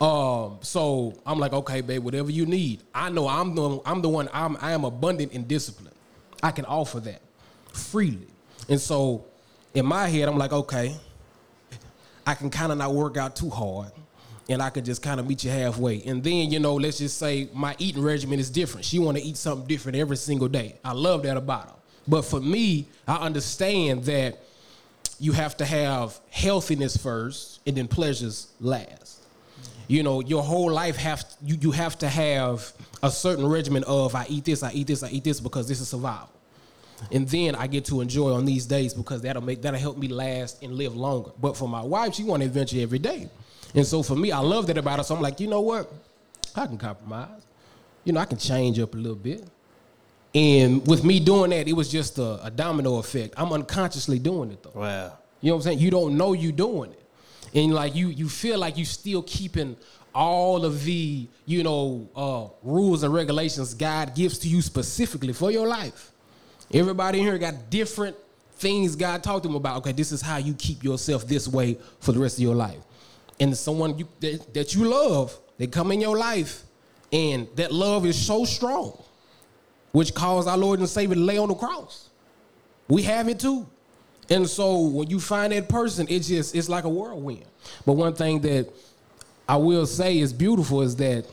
Um, 0.00 0.58
so 0.60 1.14
I'm 1.24 1.38
like, 1.38 1.52
okay, 1.54 1.80
babe, 1.80 2.02
whatever 2.04 2.30
you 2.30 2.44
need. 2.44 2.82
I 2.94 3.08
know 3.08 3.26
I'm 3.26 3.54
the 3.54 3.80
I'm 3.86 4.02
the 4.02 4.08
one. 4.10 4.28
I'm 4.34 4.58
I 4.60 4.72
am 4.72 4.84
abundant 4.84 5.32
in 5.32 5.44
discipline. 5.44 5.93
I 6.44 6.50
can 6.50 6.66
offer 6.66 7.00
that 7.00 7.22
freely. 7.72 8.26
And 8.68 8.78
so 8.78 9.24
in 9.72 9.86
my 9.86 10.08
head, 10.08 10.28
I'm 10.28 10.36
like, 10.36 10.52
okay, 10.52 10.94
I 12.26 12.34
can 12.34 12.50
kind 12.50 12.70
of 12.70 12.76
not 12.76 12.92
work 12.92 13.16
out 13.16 13.34
too 13.34 13.48
hard. 13.48 13.90
And 14.50 14.60
I 14.60 14.68
could 14.68 14.84
just 14.84 15.02
kind 15.02 15.18
of 15.18 15.26
meet 15.26 15.42
you 15.42 15.50
halfway. 15.50 16.02
And 16.02 16.22
then, 16.22 16.50
you 16.50 16.60
know, 16.60 16.74
let's 16.74 16.98
just 16.98 17.16
say 17.16 17.48
my 17.54 17.74
eating 17.78 18.02
regimen 18.02 18.38
is 18.38 18.50
different. 18.50 18.84
She 18.84 18.98
want 18.98 19.16
to 19.16 19.24
eat 19.24 19.38
something 19.38 19.66
different 19.66 19.96
every 19.96 20.18
single 20.18 20.48
day. 20.48 20.74
I 20.84 20.92
love 20.92 21.22
that 21.22 21.38
about 21.38 21.64
her. 21.64 21.74
But 22.06 22.26
for 22.26 22.40
me, 22.40 22.88
I 23.08 23.16
understand 23.16 24.04
that 24.04 24.38
you 25.18 25.32
have 25.32 25.56
to 25.56 25.64
have 25.64 26.20
healthiness 26.28 26.94
first 26.94 27.60
and 27.66 27.74
then 27.74 27.88
pleasures 27.88 28.48
last. 28.60 29.22
You 29.88 30.02
know, 30.02 30.20
your 30.20 30.42
whole 30.42 30.70
life 30.70 30.96
have 30.96 31.24
you, 31.42 31.56
you 31.58 31.70
have 31.70 31.96
to 32.00 32.08
have 32.08 32.70
a 33.02 33.10
certain 33.10 33.46
regimen 33.46 33.82
of 33.84 34.14
I 34.14 34.26
eat 34.28 34.44
this, 34.44 34.62
I 34.62 34.72
eat 34.72 34.86
this, 34.86 35.02
I 35.02 35.08
eat 35.08 35.24
this 35.24 35.40
because 35.40 35.66
this 35.68 35.80
is 35.80 35.88
survival. 35.88 36.33
And 37.12 37.28
then 37.28 37.54
I 37.54 37.66
get 37.66 37.84
to 37.86 38.00
enjoy 38.00 38.32
on 38.32 38.44
these 38.44 38.66
days 38.66 38.94
because 38.94 39.22
that'll 39.22 39.42
make 39.42 39.62
that'll 39.62 39.80
help 39.80 39.98
me 39.98 40.08
last 40.08 40.62
and 40.62 40.74
live 40.74 40.96
longer. 40.96 41.30
But 41.40 41.56
for 41.56 41.68
my 41.68 41.82
wife, 41.82 42.14
she 42.14 42.24
want 42.24 42.42
adventure 42.42 42.78
every 42.80 42.98
day. 42.98 43.28
And 43.74 43.86
so 43.86 44.02
for 44.02 44.14
me, 44.14 44.30
I 44.32 44.38
love 44.38 44.66
that 44.68 44.78
about 44.78 44.98
her. 44.98 45.04
So 45.04 45.14
I'm 45.16 45.22
like, 45.22 45.40
you 45.40 45.48
know 45.48 45.60
what? 45.60 45.92
I 46.54 46.66
can 46.66 46.78
compromise. 46.78 47.42
You 48.04 48.12
know, 48.12 48.20
I 48.20 48.24
can 48.24 48.38
change 48.38 48.78
up 48.78 48.94
a 48.94 48.96
little 48.96 49.16
bit. 49.16 49.44
And 50.34 50.86
with 50.86 51.04
me 51.04 51.20
doing 51.20 51.50
that, 51.50 51.68
it 51.68 51.72
was 51.72 51.90
just 51.90 52.18
a, 52.18 52.44
a 52.44 52.50
domino 52.50 52.98
effect. 52.98 53.34
I'm 53.36 53.52
unconsciously 53.52 54.18
doing 54.18 54.50
it 54.50 54.62
though. 54.62 54.80
wow. 54.80 55.18
You 55.40 55.50
know 55.50 55.56
what 55.56 55.60
I'm 55.60 55.62
saying? 55.64 55.78
You 55.80 55.90
don't 55.90 56.16
know 56.16 56.32
you 56.32 56.52
doing 56.52 56.90
it. 56.92 57.00
And 57.54 57.74
like 57.74 57.94
you 57.94 58.08
you 58.08 58.28
feel 58.28 58.58
like 58.58 58.78
you 58.78 58.84
still 58.84 59.22
keeping 59.22 59.76
all 60.14 60.64
of 60.64 60.84
the, 60.84 61.28
you 61.44 61.62
know, 61.62 62.08
uh, 62.16 62.46
rules 62.62 63.02
and 63.02 63.12
regulations 63.12 63.74
God 63.74 64.14
gives 64.14 64.38
to 64.38 64.48
you 64.48 64.62
specifically 64.62 65.32
for 65.32 65.50
your 65.50 65.66
life. 65.66 66.12
Everybody 66.72 67.18
in 67.18 67.24
here 67.24 67.38
got 67.38 67.70
different 67.70 68.16
things 68.56 68.96
God 68.96 69.22
talked 69.22 69.42
to 69.42 69.48
them 69.48 69.56
about. 69.56 69.78
Okay, 69.78 69.92
this 69.92 70.12
is 70.12 70.20
how 70.20 70.38
you 70.38 70.54
keep 70.54 70.82
yourself 70.82 71.26
this 71.26 71.48
way 71.48 71.78
for 72.00 72.12
the 72.12 72.18
rest 72.18 72.38
of 72.38 72.42
your 72.42 72.54
life. 72.54 72.78
And 73.40 73.56
someone 73.56 73.98
you 73.98 74.08
that, 74.20 74.54
that 74.54 74.74
you 74.74 74.84
love, 74.84 75.36
they 75.58 75.66
come 75.66 75.92
in 75.92 76.00
your 76.00 76.16
life, 76.16 76.62
and 77.12 77.48
that 77.56 77.72
love 77.72 78.06
is 78.06 78.20
so 78.20 78.44
strong, 78.44 79.00
which 79.92 80.14
caused 80.14 80.48
our 80.48 80.56
Lord 80.56 80.78
and 80.78 80.88
Savior 80.88 81.14
to 81.14 81.20
lay 81.20 81.38
on 81.38 81.48
the 81.48 81.54
cross. 81.54 82.08
We 82.88 83.02
have 83.02 83.28
it 83.28 83.40
too. 83.40 83.66
And 84.30 84.48
so 84.48 84.80
when 84.80 85.10
you 85.10 85.20
find 85.20 85.52
that 85.52 85.68
person, 85.68 86.06
it's 86.08 86.28
just 86.28 86.54
it's 86.54 86.68
like 86.68 86.84
a 86.84 86.88
whirlwind. 86.88 87.44
But 87.84 87.94
one 87.94 88.14
thing 88.14 88.40
that 88.40 88.68
I 89.48 89.56
will 89.56 89.86
say 89.86 90.18
is 90.18 90.32
beautiful 90.32 90.80
is 90.82 90.96
that, 90.96 91.26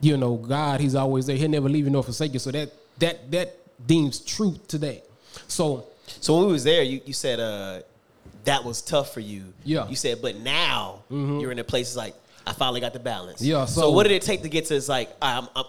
you 0.00 0.16
know, 0.16 0.36
God, 0.36 0.80
He's 0.80 0.94
always 0.94 1.26
there. 1.26 1.36
He'll 1.36 1.48
never 1.48 1.68
leave 1.68 1.84
you 1.84 1.90
nor 1.90 2.02
forsake 2.02 2.34
you. 2.34 2.38
So 2.38 2.50
that 2.50 2.72
that 2.98 3.30
that 3.30 3.65
deems 3.84 4.20
truth 4.20 4.66
today. 4.68 5.02
So 5.48 5.86
So 6.20 6.36
when 6.38 6.46
we 6.46 6.52
was 6.52 6.64
there, 6.64 6.82
you, 6.82 7.00
you 7.04 7.12
said 7.12 7.40
uh, 7.40 7.80
that 8.44 8.64
was 8.64 8.80
tough 8.82 9.12
for 9.12 9.20
you. 9.20 9.44
Yeah. 9.64 9.80
Mm-hmm. 9.80 9.90
You 9.90 9.96
said, 9.96 10.22
but 10.22 10.36
now 10.36 11.02
you're 11.10 11.52
in 11.52 11.58
a 11.58 11.64
place 11.64 11.88
it's 11.88 11.96
like 11.96 12.14
I 12.46 12.52
finally 12.52 12.80
got 12.80 12.92
the 12.92 13.00
balance. 13.00 13.42
Yeah, 13.42 13.64
So, 13.64 13.80
so- 13.82 13.90
what 13.90 14.04
did 14.04 14.12
it 14.12 14.22
take 14.22 14.42
to 14.42 14.48
get 14.48 14.66
to? 14.66 14.76
It's 14.76 14.88
like 14.88 15.10
I'm, 15.20 15.48
I'm, 15.56 15.64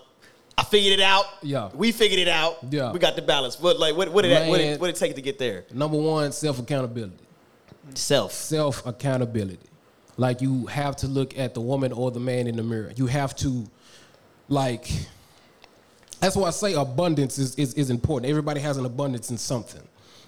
I 0.60 0.64
figured 0.64 0.94
it 1.00 1.04
out. 1.04 1.26
Yeah. 1.44 1.70
We 1.76 1.92
figured 1.92 2.20
it 2.20 2.28
out. 2.28 2.58
Yeah. 2.70 2.92
We 2.92 2.98
got 3.00 3.16
the 3.16 3.22
balance. 3.22 3.56
But 3.56 3.80
like, 3.80 3.96
what, 3.96 4.12
what 4.12 4.24
did 4.24 4.32
that, 4.32 4.48
what 4.50 4.58
did, 4.58 4.80
what 4.80 4.88
did 4.88 4.96
it 4.96 5.00
take 5.00 5.16
to 5.16 5.22
get 5.22 5.38
there? 5.38 5.66
number 5.74 5.98
one, 5.98 6.32
self 6.32 6.60
accountability. 6.60 7.14
Self. 7.94 8.32
self 8.32 8.86
accountability. 8.86 9.60
Like 10.18 10.42
you 10.42 10.66
have 10.66 10.96
to 10.98 11.08
look 11.08 11.38
at 11.38 11.54
the 11.54 11.62
woman 11.62 11.92
or 11.92 12.10
the 12.12 12.20
man 12.20 12.48
in 12.48 12.56
the 12.56 12.64
mirror. 12.64 12.92
You 12.96 13.06
have 13.08 13.36
to, 13.38 13.68
like, 14.50 14.90
that's 16.20 16.36
why 16.36 16.48
I 16.48 16.52
say 16.52 16.74
abundance 16.74 17.38
is, 17.38 17.56
is, 17.56 17.74
is 17.76 17.90
important. 17.90 18.30
Everybody 18.30 18.60
has 18.62 18.78
an 18.78 18.86
abundance 18.86 19.30
in 19.30 19.38
something 19.38 19.82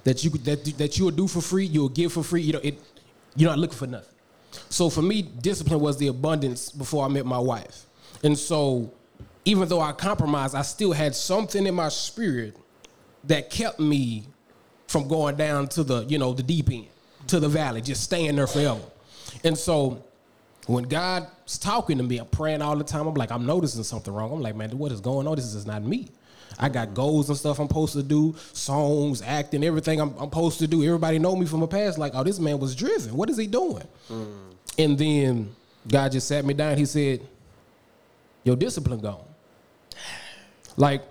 that 0.04 0.24
you 0.24 0.30
that 0.30 0.64
that 0.78 0.98
you'll 0.98 1.12
do 1.12 1.28
for 1.28 1.42
free. 1.42 1.66
You'll 1.66 1.90
give 1.90 2.14
for 2.14 2.24
free. 2.24 2.42
You 2.42 2.54
know 2.54 2.60
it. 2.60 2.80
You're 3.36 3.50
not 3.50 3.60
looking 3.60 3.78
for 3.78 3.88
nothing. 3.88 4.16
So 4.70 4.90
for 4.90 5.02
me, 5.02 5.22
discipline 5.22 5.80
was 5.80 5.98
the 5.98 6.08
abundance 6.08 6.72
before 6.72 7.06
I 7.06 7.08
met 7.08 7.26
my 7.26 7.40
wife, 7.40 7.86
and 8.24 8.38
so 8.38 8.92
even 9.46 9.68
though 9.68 9.82
I 9.82 9.92
compromised, 9.92 10.56
I 10.56 10.62
still 10.62 10.92
had 10.92 11.16
something 11.16 11.66
in 11.66 11.76
my 11.76 11.90
spirit 11.90 12.56
that 13.26 13.50
kept 13.50 13.80
me 13.80 14.26
from 14.88 15.08
going 15.08 15.36
down 15.36 15.68
to 15.68 15.84
the 15.84 16.04
you 16.06 16.18
know 16.18 16.34
the 16.34 16.44
deep 16.44 16.70
end 16.72 16.88
to 17.28 17.40
the 17.40 17.50
valley 17.50 17.82
just 17.82 18.04
staying 18.04 18.36
there 18.36 18.48
forever 18.48 18.82
and 19.44 19.58
so 19.58 20.04
when 20.70 20.84
god's 20.84 21.58
talking 21.58 21.98
to 21.98 22.04
me 22.04 22.20
i'm 22.20 22.28
praying 22.28 22.62
all 22.62 22.76
the 22.76 22.84
time. 22.84 23.08
I'm 23.08 23.16
like 23.16 23.32
i'm 23.32 23.46
noticing 23.46 23.84
something 23.84 24.14
wrong. 24.14 24.32
I'm 24.32 24.42
like 24.42 24.56
man 24.56 24.78
what 24.78 24.92
is 24.92 25.02
going 25.02 25.28
on? 25.28 25.36
This 25.36 25.54
is 25.54 25.66
not 25.66 25.84
me. 25.84 26.10
I 26.60 26.70
got 26.70 26.94
goals 26.94 27.30
and 27.30 27.38
stuff 27.38 27.60
i'm 27.60 27.68
supposed 27.68 27.94
to 27.94 28.04
do 28.04 28.36
songs 28.54 29.22
acting 29.22 29.64
everything 29.64 30.00
i'm, 30.00 30.10
I'm 30.18 30.26
supposed 30.26 30.60
to 30.60 30.68
do. 30.68 30.84
Everybody 30.84 31.18
know 31.20 31.36
me 31.36 31.46
from 31.46 31.62
the 31.62 31.68
past. 31.68 31.98
Like 31.98 32.14
oh 32.16 32.24
this 32.24 32.40
man 32.40 32.60
was 32.60 32.76
driven. 32.76 33.16
What 33.16 33.30
is 33.30 33.38
he 33.38 33.48
doing? 33.48 33.88
Mm. 34.10 34.54
And 34.78 34.98
then 34.98 35.56
god 35.88 36.12
just 36.12 36.28
sat 36.28 36.46
me 36.46 36.54
down. 36.54 36.78
He 36.78 36.86
said 36.86 37.22
your 38.44 38.56
discipline 38.56 39.00
gone. 39.00 39.26
Like 40.78 41.02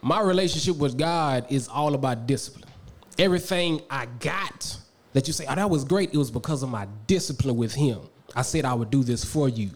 my 0.00 0.20
relationship 0.20 0.76
with 0.76 0.96
God 0.96 1.46
is 1.50 1.68
all 1.68 1.94
about 1.94 2.26
discipline. 2.26 2.70
Everything 3.18 3.82
I 3.90 4.06
got 4.06 4.76
that 5.12 5.26
you 5.26 5.32
say, 5.32 5.44
oh, 5.48 5.54
that 5.54 5.68
was 5.68 5.84
great, 5.84 6.12
it 6.14 6.16
was 6.16 6.30
because 6.30 6.62
of 6.62 6.70
my 6.70 6.86
discipline 7.06 7.56
with 7.56 7.74
Him. 7.74 8.00
I 8.34 8.42
said 8.42 8.64
I 8.64 8.74
would 8.74 8.90
do 8.90 9.02
this 9.02 9.24
for 9.24 9.48
you. 9.48 9.70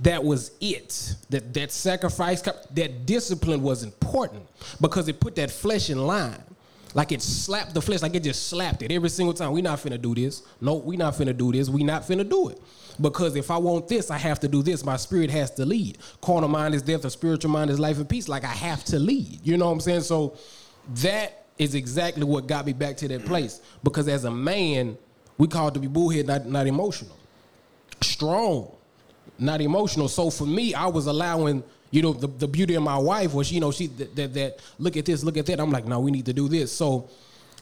That 0.00 0.22
was 0.22 0.52
it. 0.60 1.14
That 1.30 1.54
that 1.54 1.72
sacrifice, 1.72 2.42
that 2.42 3.06
discipline 3.06 3.62
was 3.62 3.82
important 3.82 4.46
because 4.80 5.08
it 5.08 5.20
put 5.20 5.36
that 5.36 5.50
flesh 5.50 5.90
in 5.90 6.06
line. 6.06 6.42
Like 6.94 7.12
it 7.12 7.20
slapped 7.20 7.74
the 7.74 7.82
flesh, 7.82 8.00
like 8.00 8.14
it 8.14 8.22
just 8.22 8.48
slapped 8.48 8.82
it 8.82 8.90
every 8.90 9.10
single 9.10 9.34
time. 9.34 9.52
We 9.52 9.60
not 9.60 9.78
finna 9.78 10.00
do 10.00 10.14
this. 10.14 10.42
No, 10.62 10.76
we 10.76 10.96
not 10.96 11.14
finna 11.14 11.36
do 11.36 11.52
this. 11.52 11.68
We 11.68 11.82
not 11.84 12.02
finna 12.02 12.26
do 12.26 12.48
it. 12.48 12.60
Because 12.98 13.36
if 13.36 13.50
I 13.50 13.58
want 13.58 13.88
this, 13.88 14.10
I 14.10 14.16
have 14.16 14.40
to 14.40 14.48
do 14.48 14.62
this. 14.62 14.82
My 14.82 14.96
spirit 14.96 15.30
has 15.30 15.50
to 15.52 15.66
lead. 15.66 15.98
Carnal 16.22 16.48
mind 16.48 16.74
is 16.74 16.80
death, 16.80 17.04
a 17.04 17.10
spiritual 17.10 17.50
mind 17.50 17.70
is 17.70 17.78
life 17.78 17.98
and 17.98 18.08
peace. 18.08 18.28
Like 18.28 18.44
I 18.44 18.54
have 18.54 18.82
to 18.84 18.98
lead. 18.98 19.40
You 19.42 19.58
know 19.58 19.66
what 19.66 19.72
I'm 19.72 19.80
saying? 19.80 20.02
So 20.02 20.36
that 21.02 21.44
is 21.58 21.74
exactly 21.74 22.24
what 22.24 22.46
got 22.46 22.64
me 22.64 22.72
back 22.72 22.96
to 22.98 23.08
that 23.08 23.26
place. 23.26 23.60
Because 23.82 24.08
as 24.08 24.24
a 24.24 24.30
man, 24.30 24.96
we 25.36 25.48
called 25.48 25.74
to 25.74 25.80
be 25.80 25.86
bullhead, 25.86 26.26
not, 26.26 26.46
not 26.46 26.66
emotional. 26.66 27.14
Strong, 28.02 28.70
not 29.38 29.60
emotional. 29.60 30.08
So 30.08 30.30
for 30.30 30.46
me, 30.46 30.74
I 30.74 30.86
was 30.86 31.06
allowing, 31.06 31.62
you 31.90 32.02
know, 32.02 32.12
the, 32.12 32.26
the 32.26 32.48
beauty 32.48 32.74
of 32.74 32.82
my 32.82 32.98
wife 32.98 33.34
was, 33.34 33.52
you 33.52 33.60
know, 33.60 33.70
she 33.72 33.86
that, 33.88 34.16
that 34.16 34.34
that 34.34 34.58
look 34.78 34.96
at 34.96 35.04
this, 35.04 35.24
look 35.24 35.36
at 35.36 35.46
that. 35.46 35.60
I'm 35.60 35.70
like, 35.70 35.86
no, 35.86 36.00
we 36.00 36.10
need 36.10 36.26
to 36.26 36.32
do 36.32 36.48
this. 36.48 36.72
So 36.72 37.08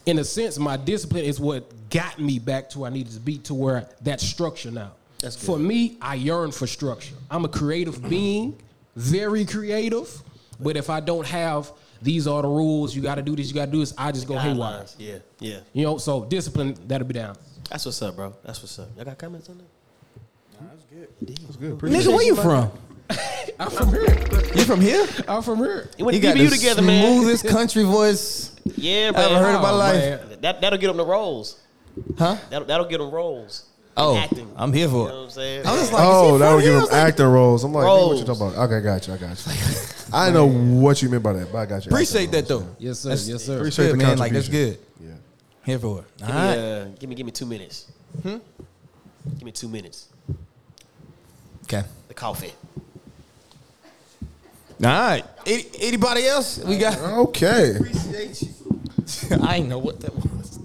in 0.06 0.18
a 0.18 0.24
sense, 0.24 0.58
my 0.58 0.76
discipline 0.76 1.24
is 1.24 1.40
what 1.40 1.90
got 1.90 2.18
me 2.18 2.38
back 2.38 2.68
to 2.70 2.80
where 2.80 2.90
I 2.90 2.94
needed 2.94 3.12
to 3.14 3.20
be 3.20 3.38
to 3.38 3.54
where 3.54 3.88
that 4.02 4.20
structure 4.20 4.70
now. 4.70 4.92
That's 5.20 5.36
good. 5.36 5.46
For 5.46 5.58
me, 5.58 5.96
I 6.00 6.16
yearn 6.16 6.52
for 6.52 6.66
structure. 6.66 7.14
I'm 7.30 7.44
a 7.44 7.48
creative 7.48 8.06
being, 8.08 8.58
very 8.96 9.44
creative. 9.44 10.22
But 10.60 10.76
if 10.76 10.90
I 10.90 11.00
don't 11.00 11.26
have 11.26 11.72
these 12.02 12.26
are 12.26 12.42
the 12.42 12.48
rules, 12.48 12.94
you 12.94 13.02
got 13.02 13.14
to 13.14 13.22
do 13.22 13.34
this, 13.34 13.48
you 13.48 13.54
got 13.54 13.66
to 13.66 13.70
do 13.72 13.80
this, 13.80 13.94
I 13.96 14.12
just 14.12 14.28
go 14.28 14.36
haywire. 14.38 14.84
Yeah. 14.98 15.18
Yeah. 15.40 15.60
You 15.72 15.84
know, 15.84 15.98
so 15.98 16.24
discipline 16.24 16.76
that'll 16.86 17.06
be 17.06 17.14
down. 17.14 17.36
That's 17.70 17.86
what's 17.86 18.00
up, 18.02 18.16
bro. 18.16 18.34
That's 18.44 18.60
what's 18.60 18.78
up. 18.78 18.88
Y'all 18.94 19.06
got 19.06 19.16
comments 19.18 19.48
on 19.48 19.58
that? 19.58 19.64
That's 20.60 21.56
good. 21.56 21.72
Appreciate 21.72 22.02
Nigga, 22.04 22.12
where 22.14 22.22
you 22.22 22.36
from? 22.36 22.70
I'm 23.60 23.70
from 23.70 23.90
here. 23.90 24.04
You 24.54 24.64
from 24.64 24.80
here? 24.80 25.06
I'm 25.28 25.42
from 25.42 25.58
here. 25.58 25.88
You 25.98 26.04
went 26.04 26.14
You 26.16 26.20
to 26.22 26.26
got 26.28 26.36
DBU 26.36 26.50
the 26.50 26.56
together, 26.56 26.82
man. 26.82 27.20
smoothest 27.20 27.46
country 27.46 27.84
voice 27.84 28.54
Yeah, 28.76 29.08
I 29.14 29.18
man. 29.18 29.30
ever 29.30 29.38
heard 29.38 29.56
in 29.56 29.62
my 29.62 29.70
Oh, 29.70 29.76
life. 29.76 29.94
man. 30.00 30.38
That, 30.40 30.60
that'll 30.60 30.78
get 30.78 30.88
them 30.88 30.96
the 30.96 31.04
roles. 31.04 31.60
Huh? 32.18 32.36
That'll, 32.50 32.66
that'll 32.66 32.86
get 32.86 32.98
them 32.98 33.10
roles. 33.10 33.66
Oh, 33.96 34.16
Acting. 34.16 34.50
I'm 34.56 34.72
here 34.72 34.86
You 34.86 34.90
for 34.90 35.08
know 35.08 35.14
it. 35.14 35.18
what 35.18 35.24
I'm 35.24 35.30
saying? 35.30 35.66
I 35.66 35.70
was 35.72 35.80
just 35.82 35.92
like, 35.92 36.02
Oh, 36.04 36.38
that 36.38 36.46
from 36.46 36.54
would 36.56 36.64
here? 36.64 36.72
give 36.72 36.80
I 36.80 36.84
him 36.86 36.90
like, 36.90 37.08
acting 37.12 37.26
roles. 37.26 37.62
I'm 37.64 37.72
like, 37.72 37.84
nigga, 37.84 37.86
what 37.86 38.00
you 38.18 38.24
Roles. 38.24 38.24
talking 38.38 38.46
about? 38.54 38.70
Okay, 38.72 38.80
got 38.84 39.06
you. 39.06 39.14
I 39.14 39.16
got 39.18 39.46
you. 39.46 39.52
I 40.12 40.26
didn't 40.30 40.34
know 40.34 40.80
what 40.80 41.02
you 41.02 41.08
meant 41.10 41.22
by 41.22 41.32
that, 41.34 41.52
but 41.52 41.58
I 41.58 41.66
got 41.66 41.84
you. 41.84 41.90
Appreciate 41.90 42.24
Acting 42.24 42.30
that 42.40 42.48
though. 42.48 42.66
Yes, 42.78 42.98
sir. 43.00 43.10
That's- 43.10 43.28
yes, 43.28 43.44
sir. 43.44 43.56
Appreciate 43.58 43.86
Good 43.86 43.92
the 43.92 43.96
man, 44.04 44.18
like 44.18 44.32
that's 44.32 44.46
contribution. 44.48 44.80
good. 44.98 45.06
Yeah. 45.08 45.14
Here 45.64 45.78
for 45.78 46.00
it. 46.00 46.04
All 46.22 46.26
Give 46.26 46.28
me, 46.28 46.32
right. 46.34 46.58
uh, 46.58 46.84
give 46.98 47.08
me, 47.10 47.14
give 47.14 47.26
me 47.26 47.32
two 47.32 47.46
minutes. 47.46 47.92
Hmm? 48.22 48.36
Give 49.36 49.42
me 49.44 49.52
two 49.52 49.68
minutes. 49.68 50.08
Okay. 51.64 51.82
The 52.08 52.14
coffee. 52.14 52.52
All 54.82 54.90
right. 54.90 55.24
Any, 55.46 55.64
anybody 55.80 56.26
else? 56.26 56.58
We 56.58 56.78
got. 56.78 56.98
Okay. 56.98 57.76
Appreciate 57.76 58.42
you. 58.42 58.48
I 59.42 59.56
ain't 59.56 59.68
know 59.68 59.78
what 59.78 60.00
that 60.00 60.14
was. 60.14 60.58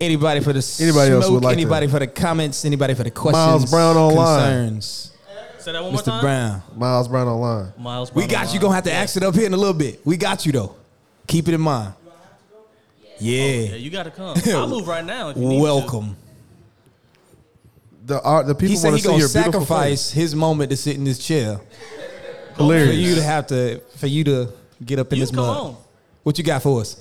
Anybody 0.00 0.40
for 0.40 0.52
the 0.52 0.76
Anybody 0.82 1.12
else 1.12 1.24
smoke, 1.26 1.34
would 1.34 1.44
like 1.44 1.56
to- 1.56 1.60
anybody 1.62 1.86
for 1.86 1.98
the 1.98 2.06
comments, 2.06 2.64
anybody 2.64 2.94
for 2.94 3.04
the 3.04 3.10
questions, 3.10 3.32
Miles 3.46 3.70
Brown 3.70 3.96
online. 3.96 4.68
concerns. 4.68 5.12
Say 5.58 5.72
that 5.72 5.82
one 5.82 5.92
more 5.92 6.02
Mr. 6.02 6.04
time. 6.06 6.20
Brown. 6.20 6.62
Miles 6.76 7.08
Brown 7.08 7.26
online. 7.28 7.72
Miles. 7.78 8.10
Brown 8.10 8.22
We 8.26 8.28
Brown 8.30 8.44
got 8.44 8.54
you. 8.54 8.60
Gonna 8.60 8.74
have 8.74 8.84
to 8.84 8.92
ask 8.92 9.16
it 9.16 9.22
up 9.22 9.34
here 9.34 9.46
in 9.46 9.54
a 9.54 9.56
little 9.56 9.72
bit. 9.72 10.04
We 10.04 10.16
got 10.18 10.44
you 10.44 10.52
though. 10.52 10.74
Keep 11.26 11.48
it 11.48 11.54
in 11.54 11.60
mind. 11.60 11.94
Oh, 12.06 12.12
yeah. 13.18 13.42
Yeah, 13.52 13.76
you 13.76 13.90
gotta 13.90 14.10
come. 14.10 14.36
I'll 14.48 14.68
move 14.68 14.86
right 14.88 15.04
now. 15.04 15.30
If 15.30 15.36
you 15.36 15.42
need 15.42 15.48
me 15.48 15.56
to. 15.56 15.62
Welcome. 15.62 16.16
The 18.06 18.20
art, 18.22 18.46
the 18.46 18.54
people 18.54 18.68
He 18.68 18.76
said 18.76 18.88
want 18.88 18.96
he 18.96 19.02
see 19.02 19.08
gonna 19.08 19.18
your 19.20 19.28
sacrifice 19.28 20.10
his 20.10 20.34
moment 20.34 20.70
to 20.70 20.76
sit 20.76 20.96
in 20.96 21.04
this 21.04 21.18
chair 21.18 21.56
face. 21.58 22.56
for 22.56 22.74
you 22.74 23.14
to 23.14 23.22
have 23.22 23.46
to 23.48 23.80
for 23.96 24.06
you 24.06 24.24
to 24.24 24.48
get 24.84 24.98
up 24.98 25.10
in 25.12 25.18
You 25.18 25.22
this 25.24 25.30
come 25.30 25.46
mud. 25.46 25.56
on. 25.56 25.76
What 26.22 26.36
you 26.38 26.44
got 26.44 26.62
for 26.62 26.80
us? 26.82 27.00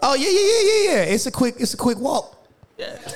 Oh 0.00 0.14
yeah, 0.14 0.28
yeah, 0.28 0.38
yeah, 0.38 0.62
yeah, 0.62 1.06
yeah. 1.08 1.14
It's 1.14 1.26
a 1.26 1.32
quick, 1.32 1.56
it's 1.58 1.74
a 1.74 1.76
quick 1.76 1.98
walk. 1.98 2.36
Yeah. 2.78 2.96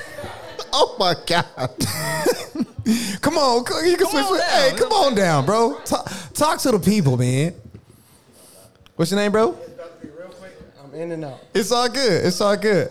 Oh 0.74 0.96
my 0.98 1.14
god. 1.26 1.44
Come 3.20 3.36
on, 3.36 3.58
you 3.86 3.94
can 3.96 4.06
Come 4.06 4.10
switch. 4.10 4.24
on 4.24 4.40
Hey, 4.40 4.70
down. 4.70 4.78
come 4.78 4.92
on 4.92 5.14
down, 5.14 5.44
bro. 5.44 5.78
Talk, 5.84 6.10
talk 6.32 6.58
to 6.60 6.70
the 6.70 6.78
people, 6.78 7.18
man. 7.18 7.54
What's 8.96 9.10
your 9.10 9.20
name, 9.20 9.32
bro? 9.32 9.54
I'm 10.82 10.94
in 10.94 11.12
and 11.12 11.26
out. 11.26 11.40
It's 11.54 11.70
all 11.70 11.88
good. 11.90 12.24
It's 12.24 12.40
all 12.40 12.56
good. 12.56 12.90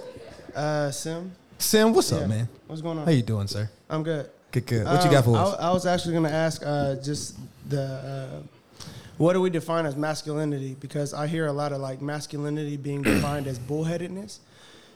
Uh, 0.56 0.92
Sim, 0.92 1.32
Sim, 1.58 1.92
what's 1.92 2.12
Yeah. 2.12 2.20
up, 2.20 2.28
man? 2.30 2.48
what's 2.68 2.82
going 2.84 3.00
on? 3.00 3.06
How 3.06 3.12
you 3.12 3.24
doing, 3.24 3.48
sir? 3.48 3.68
I'm 3.92 4.04
good. 4.04 4.30
Good, 4.52 4.66
good. 4.66 4.86
What 4.86 5.02
you 5.04 5.08
Um, 5.10 5.12
got 5.12 5.26
for 5.26 5.36
I, 5.38 5.42
us? 5.42 5.56
I 5.60 5.72
was 5.72 5.86
actually 5.86 6.14
going 6.14 6.26
to 6.26 6.32
ask 6.34 6.62
uh, 6.66 6.96
just 6.96 7.36
the 7.70 7.84
uh, 7.84 8.86
what 9.18 9.34
do 9.34 9.42
we 9.42 9.50
define 9.50 9.86
as 9.86 9.96
masculinity? 9.96 10.76
Because 10.80 11.14
I 11.14 11.28
hear 11.28 11.46
a 11.46 11.52
lot 11.54 11.72
of 11.74 11.80
like 11.82 12.02
masculinity 12.02 12.76
being 12.78 13.02
defined 13.04 13.46
as 13.48 13.60
bullheadedness, 13.60 14.39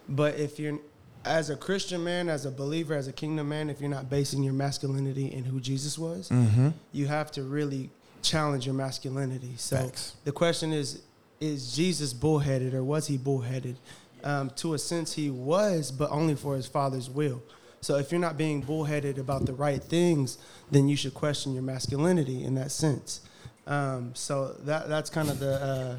but 0.09 0.35
if 0.39 0.57
you're 0.59 0.79
as 1.25 1.49
a 1.49 1.55
Christian 1.55 2.03
man, 2.03 2.29
as 2.29 2.45
a 2.45 2.51
believer, 2.51 2.93
as 2.95 3.07
a 3.07 3.11
kingdom 3.13 3.49
man, 3.49 3.69
if 3.69 3.81
you're 3.81 3.89
not 3.89 4.09
basing 4.09 4.43
your 4.43 4.53
masculinity 4.53 5.31
in 5.31 5.43
who 5.43 5.59
Jesus 5.59 5.97
was, 5.97 6.29
Mm-hmm. 6.29 6.69
you 6.91 7.07
have 7.07 7.31
to 7.31 7.43
really 7.43 7.89
challenge 8.21 8.65
your 8.65 8.75
masculinity. 8.75 9.53
So 9.57 9.77
Facts. 9.77 10.15
the 10.23 10.31
question 10.31 10.71
is: 10.73 11.01
Is 11.39 11.75
Jesus 11.75 12.13
bullheaded, 12.13 12.73
or 12.73 12.83
was 12.83 13.07
he 13.07 13.17
bullheaded? 13.17 13.75
Um, 14.23 14.49
to 14.57 14.73
a 14.73 14.79
sense, 14.79 15.13
he 15.13 15.29
was, 15.29 15.91
but 15.91 16.09
only 16.09 16.33
for 16.35 16.55
his 16.55 16.65
father's 16.67 17.09
will. 17.09 17.43
So 17.85 17.97
if 17.97 18.11
you're 18.11 18.19
not 18.19 18.35
being 18.35 18.61
bullheaded 18.61 19.19
about 19.19 19.45
the 19.45 19.53
right 19.53 19.81
things, 19.81 20.39
then 20.71 20.87
you 20.89 20.95
should 20.95 21.13
question 21.13 21.53
your 21.53 21.61
masculinity 21.61 22.43
in 22.43 22.55
that 22.55 22.71
sense. 22.71 23.21
Um, 23.67 24.09
so 24.15 24.55
that 24.63 24.89
that's 24.89 25.11
kind 25.11 25.29
of 25.29 25.37
the 25.37 25.53
uh, 25.53 25.97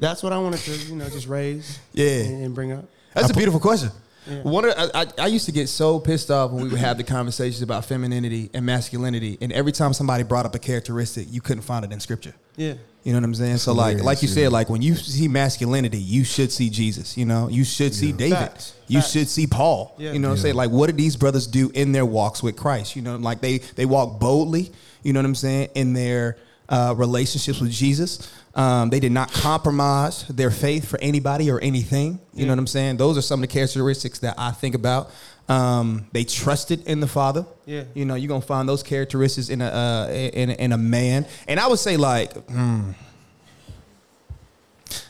that's 0.00 0.24
what 0.24 0.32
I 0.32 0.38
wanted 0.38 0.58
to 0.58 0.72
you 0.72 0.96
know 0.96 1.08
just 1.08 1.28
raise 1.28 1.78
Yeah. 1.92 2.24
and, 2.24 2.46
and 2.46 2.54
bring 2.54 2.72
up. 2.72 2.84
That's 3.14 3.30
a 3.30 3.34
beautiful 3.34 3.60
question. 3.60 3.90
Yeah. 4.28 4.42
One 4.42 4.64
of, 4.64 4.74
I, 4.76 5.02
I, 5.02 5.06
I 5.18 5.26
used 5.28 5.46
to 5.46 5.52
get 5.52 5.68
so 5.68 6.00
pissed 6.00 6.32
off 6.32 6.50
when 6.50 6.64
we 6.64 6.68
would 6.70 6.80
have 6.80 6.96
the 6.96 7.04
conversations 7.04 7.62
about 7.62 7.84
femininity 7.84 8.50
and 8.52 8.66
masculinity, 8.66 9.38
and 9.40 9.52
every 9.52 9.72
time 9.72 9.92
somebody 9.92 10.24
brought 10.24 10.46
up 10.46 10.54
a 10.56 10.58
characteristic, 10.58 11.28
you 11.30 11.40
couldn't 11.40 11.62
find 11.62 11.84
it 11.84 11.92
in 11.92 12.00
scripture. 12.00 12.34
Yeah. 12.56 12.74
You 13.02 13.12
know 13.12 13.18
what 13.18 13.24
I'm 13.24 13.34
saying? 13.34 13.56
So 13.58 13.72
like, 13.72 14.00
like 14.02 14.22
you 14.22 14.28
yeah. 14.28 14.34
said, 14.34 14.52
like 14.52 14.70
when 14.70 14.80
you 14.80 14.94
see 14.94 15.26
masculinity, 15.26 15.98
you 15.98 16.22
should 16.22 16.52
see 16.52 16.70
Jesus. 16.70 17.16
You 17.16 17.24
know, 17.24 17.48
you 17.48 17.64
should 17.64 17.94
see 17.94 18.12
David. 18.12 18.38
Facts. 18.38 18.74
You 18.86 19.00
Facts. 19.00 19.10
should 19.10 19.28
see 19.28 19.48
Paul. 19.48 19.94
Yeah. 19.98 20.12
You 20.12 20.20
know 20.20 20.28
what 20.28 20.34
I'm 20.34 20.40
saying? 20.40 20.54
Like, 20.54 20.70
what 20.70 20.86
did 20.86 20.96
these 20.96 21.16
brothers 21.16 21.48
do 21.48 21.70
in 21.70 21.90
their 21.90 22.06
walks 22.06 22.42
with 22.42 22.56
Christ? 22.56 22.94
You 22.94 23.02
know, 23.02 23.16
like 23.16 23.40
they 23.40 23.58
they 23.58 23.86
walk 23.86 24.20
boldly. 24.20 24.70
You 25.02 25.12
know 25.12 25.18
what 25.18 25.26
I'm 25.26 25.34
saying? 25.34 25.70
In 25.74 25.94
their 25.94 26.36
uh, 26.68 26.94
relationships 26.96 27.60
with 27.60 27.72
Jesus, 27.72 28.32
um, 28.54 28.90
they 28.90 29.00
did 29.00 29.12
not 29.12 29.32
compromise 29.32 30.26
their 30.28 30.50
faith 30.50 30.88
for 30.88 30.98
anybody 31.00 31.50
or 31.50 31.58
anything. 31.60 32.20
You 32.32 32.46
know 32.46 32.52
what 32.52 32.60
I'm 32.60 32.66
saying? 32.68 32.98
Those 32.98 33.18
are 33.18 33.22
some 33.22 33.42
of 33.42 33.48
the 33.48 33.52
characteristics 33.52 34.20
that 34.20 34.36
I 34.38 34.52
think 34.52 34.74
about. 34.74 35.10
Um, 35.48 36.06
they 36.12 36.24
trusted 36.24 36.86
in 36.86 37.00
the 37.00 37.06
Father. 37.06 37.44
Yeah. 37.66 37.84
You 37.94 38.04
know, 38.04 38.14
you're 38.14 38.28
gonna 38.28 38.40
find 38.40 38.68
those 38.68 38.82
characteristics 38.82 39.48
in 39.48 39.60
a 39.60 39.66
uh, 39.66 40.08
in, 40.12 40.50
in 40.50 40.72
a 40.72 40.78
man, 40.78 41.26
and 41.48 41.60
I 41.60 41.66
would 41.66 41.78
say 41.78 41.96
like. 41.96 42.32
hmm, 42.48 42.92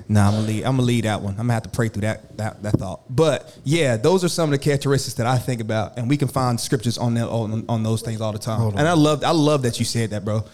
Nah, 0.09 0.29
I'm 0.29 0.35
gonna 0.35 0.47
leave. 0.47 0.65
I'm 0.65 0.73
gonna 0.73 0.83
leave 0.83 1.05
that 1.05 1.23
one. 1.23 1.33
I'm 1.33 1.39
gonna 1.39 1.55
have 1.55 1.63
to 1.65 1.69
pray 1.69 1.89
through 1.89 2.03
that 2.03 2.37
that 2.37 2.63
that 2.63 2.75
thought. 2.75 3.01
But 3.09 3.59
yeah, 3.65 3.97
those 3.97 4.25
are 4.25 4.29
some 4.29 4.53
of 4.53 4.59
the 4.59 4.63
characteristics 4.63 5.15
that 5.15 5.27
I 5.27 5.39
think 5.39 5.61
about, 5.61 5.97
and 5.97 6.09
we 6.09 6.17
can 6.17 6.29
find 6.29 6.61
scriptures 6.61 6.99
on 6.99 7.15
that 7.15 7.29
on, 7.29 7.65
on 7.69 7.83
those 7.83 8.03
things 8.03 8.21
all 8.21 8.33
the 8.33 8.39
time. 8.39 8.61
And 8.77 8.87
I 8.87 8.93
love 8.93 9.25
I 9.25 9.31
love 9.31 9.63
that 9.63 9.79
you 9.79 9.85
said 9.85 10.11
that, 10.11 10.25
bro. 10.25 10.45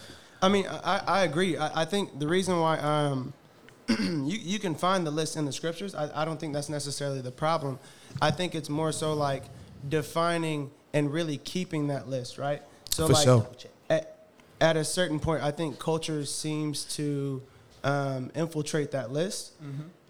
I 0.41 0.49
mean, 0.49 0.65
I, 0.67 1.01
I 1.05 1.23
agree. 1.23 1.57
I, 1.57 1.81
I 1.81 1.85
think 1.85 2.17
the 2.17 2.27
reason 2.27 2.59
why 2.59 2.79
um, 2.79 3.33
you, 3.89 4.23
you 4.25 4.59
can 4.59 4.73
find 4.73 5.05
the 5.05 5.11
list 5.11 5.35
in 5.35 5.43
the 5.45 5.51
scriptures, 5.51 5.93
I, 5.93 6.21
I 6.21 6.23
don't 6.25 6.39
think 6.39 6.53
that's 6.53 6.69
necessarily 6.69 7.19
the 7.19 7.31
problem. 7.31 7.77
I 8.21 8.31
think 8.31 8.55
it's 8.55 8.69
more 8.69 8.93
so 8.93 9.13
like 9.13 9.43
defining 9.87 10.71
and 10.93 11.11
really 11.11 11.37
keeping 11.37 11.87
that 11.87 12.09
list, 12.09 12.37
right? 12.37 12.61
So 12.89 13.07
For 13.07 13.13
like 13.13 13.23
sure. 13.23 13.47
at, 13.89 14.17
at 14.59 14.77
a 14.77 14.83
certain 14.83 15.19
point, 15.19 15.43
I 15.43 15.51
think 15.51 15.79
culture 15.79 16.25
seems 16.25 16.83
to 16.95 17.41
um, 17.83 18.31
infiltrate 18.35 18.91
that 18.91 19.11
list 19.11 19.53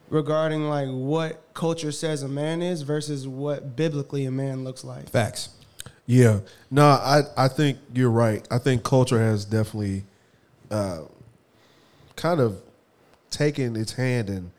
regarding 0.09 0.67
like 0.69 0.87
what 0.89 1.43
culture 1.53 1.91
says 1.91 2.23
a 2.23 2.27
man 2.27 2.61
is 2.61 2.81
versus 2.81 3.27
what 3.27 3.75
biblically 3.75 4.25
a 4.25 4.31
man 4.31 4.63
looks 4.63 4.83
like. 4.83 5.09
Facts. 5.09 5.49
Yeah. 6.05 6.39
No, 6.71 6.85
I 6.85 7.21
I 7.37 7.47
think 7.47 7.77
you're 7.93 8.09
right. 8.09 8.45
I 8.49 8.57
think 8.57 8.83
culture 8.83 9.19
has 9.19 9.45
definitely 9.45 10.05
uh, 10.71 11.01
kind 12.15 12.39
of 12.39 12.61
taken 13.29 13.75
its 13.75 13.93
hand 13.93 14.29
and 14.29 14.51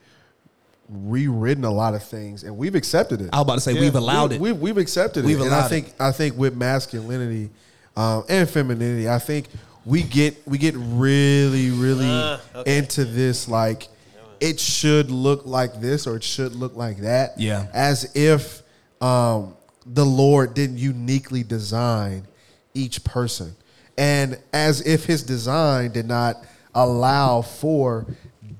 rewritten 0.91 1.63
a 1.63 1.71
lot 1.71 1.93
of 1.93 2.03
things, 2.03 2.43
and 2.43 2.57
we've 2.57 2.75
accepted 2.75 3.21
it. 3.21 3.29
I 3.31 3.37
was 3.37 3.43
about 3.43 3.55
to 3.55 3.61
say 3.61 3.79
we've 3.79 3.95
allowed 3.95 4.31
we, 4.31 4.35
it. 4.35 4.41
We've, 4.41 4.57
we've 4.57 4.77
accepted 4.77 5.23
We've 5.23 5.39
it. 5.39 5.43
and 5.43 5.53
I 5.53 5.59
allowed 5.59 5.69
think 5.69 5.93
I 5.99 6.11
think 6.11 6.37
with 6.37 6.55
masculinity 6.55 7.49
um, 7.95 8.25
and 8.27 8.49
femininity, 8.49 9.09
I 9.09 9.19
think 9.19 9.47
we 9.85 10.03
get 10.03 10.45
we 10.45 10.57
get 10.57 10.75
really 10.77 11.69
really 11.71 12.09
Uh, 12.09 12.39
okay. 12.55 12.77
into 12.77 13.05
this 13.05 13.47
like 13.47 13.87
it 14.39 14.59
should 14.59 15.09
look 15.11 15.45
like 15.45 15.79
this 15.79 16.07
or 16.07 16.17
it 16.17 16.23
should 16.23 16.55
look 16.55 16.75
like 16.75 16.97
that. 16.97 17.39
Yeah. 17.39 17.67
As 17.73 18.11
if 18.15 18.61
um, 19.01 19.55
the 19.85 20.05
Lord 20.05 20.53
didn't 20.53 20.77
uniquely 20.77 21.43
design 21.43 22.27
each 22.73 23.03
person, 23.03 23.55
and 23.97 24.37
as 24.51 24.81
if 24.81 25.05
His 25.05 25.23
design 25.23 25.91
did 25.91 26.07
not 26.07 26.43
allow 26.75 27.41
for 27.41 28.07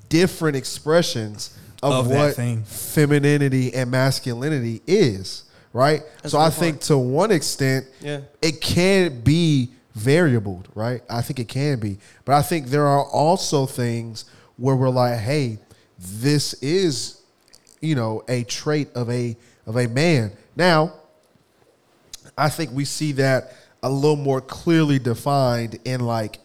different 0.10 0.56
expressions 0.58 1.58
of, 1.84 1.94
Of 2.06 2.08
what 2.12 2.36
thing. 2.36 2.64
femininity 2.64 3.74
and 3.74 3.90
masculinity 3.90 4.82
is, 4.86 5.44
right? 5.74 6.04
so 6.26 6.38
I 6.40 6.50
good 6.50 6.54
think 6.56 6.76
point. 6.76 6.82
to 6.84 6.98
one 6.98 7.32
extent, 7.32 7.86
Yeah. 8.02 8.22
it 8.42 8.62
can 8.62 9.22
be 9.22 9.72
variable, 9.96 10.64
right? 10.76 11.02
I 11.10 11.22
think 11.22 11.40
it 11.40 11.48
can 11.48 11.80
be. 11.80 11.98
But 12.24 12.36
I 12.36 12.42
think 12.44 12.68
there 12.68 12.86
are 12.88 13.04
also 13.06 13.66
things 13.66 14.26
where 14.58 14.76
we're 14.76 14.90
like, 14.90 15.20
hey, 15.20 15.58
this 16.00 16.54
is, 16.62 17.22
you 17.82 17.96
know, 17.96 18.24
a 18.28 18.44
trait 18.44 18.90
of 18.96 19.10
a 19.10 19.36
of 19.66 19.76
a 19.78 19.88
man. 19.88 20.32
Now, 20.56 20.94
I 22.38 22.50
think 22.50 22.72
we 22.72 22.86
see 22.86 23.12
that 23.14 23.54
a 23.84 23.90
little 23.90 24.16
more 24.16 24.42
clearly 24.42 24.98
defined 25.00 25.80
in 25.86 26.02
like 26.02 26.40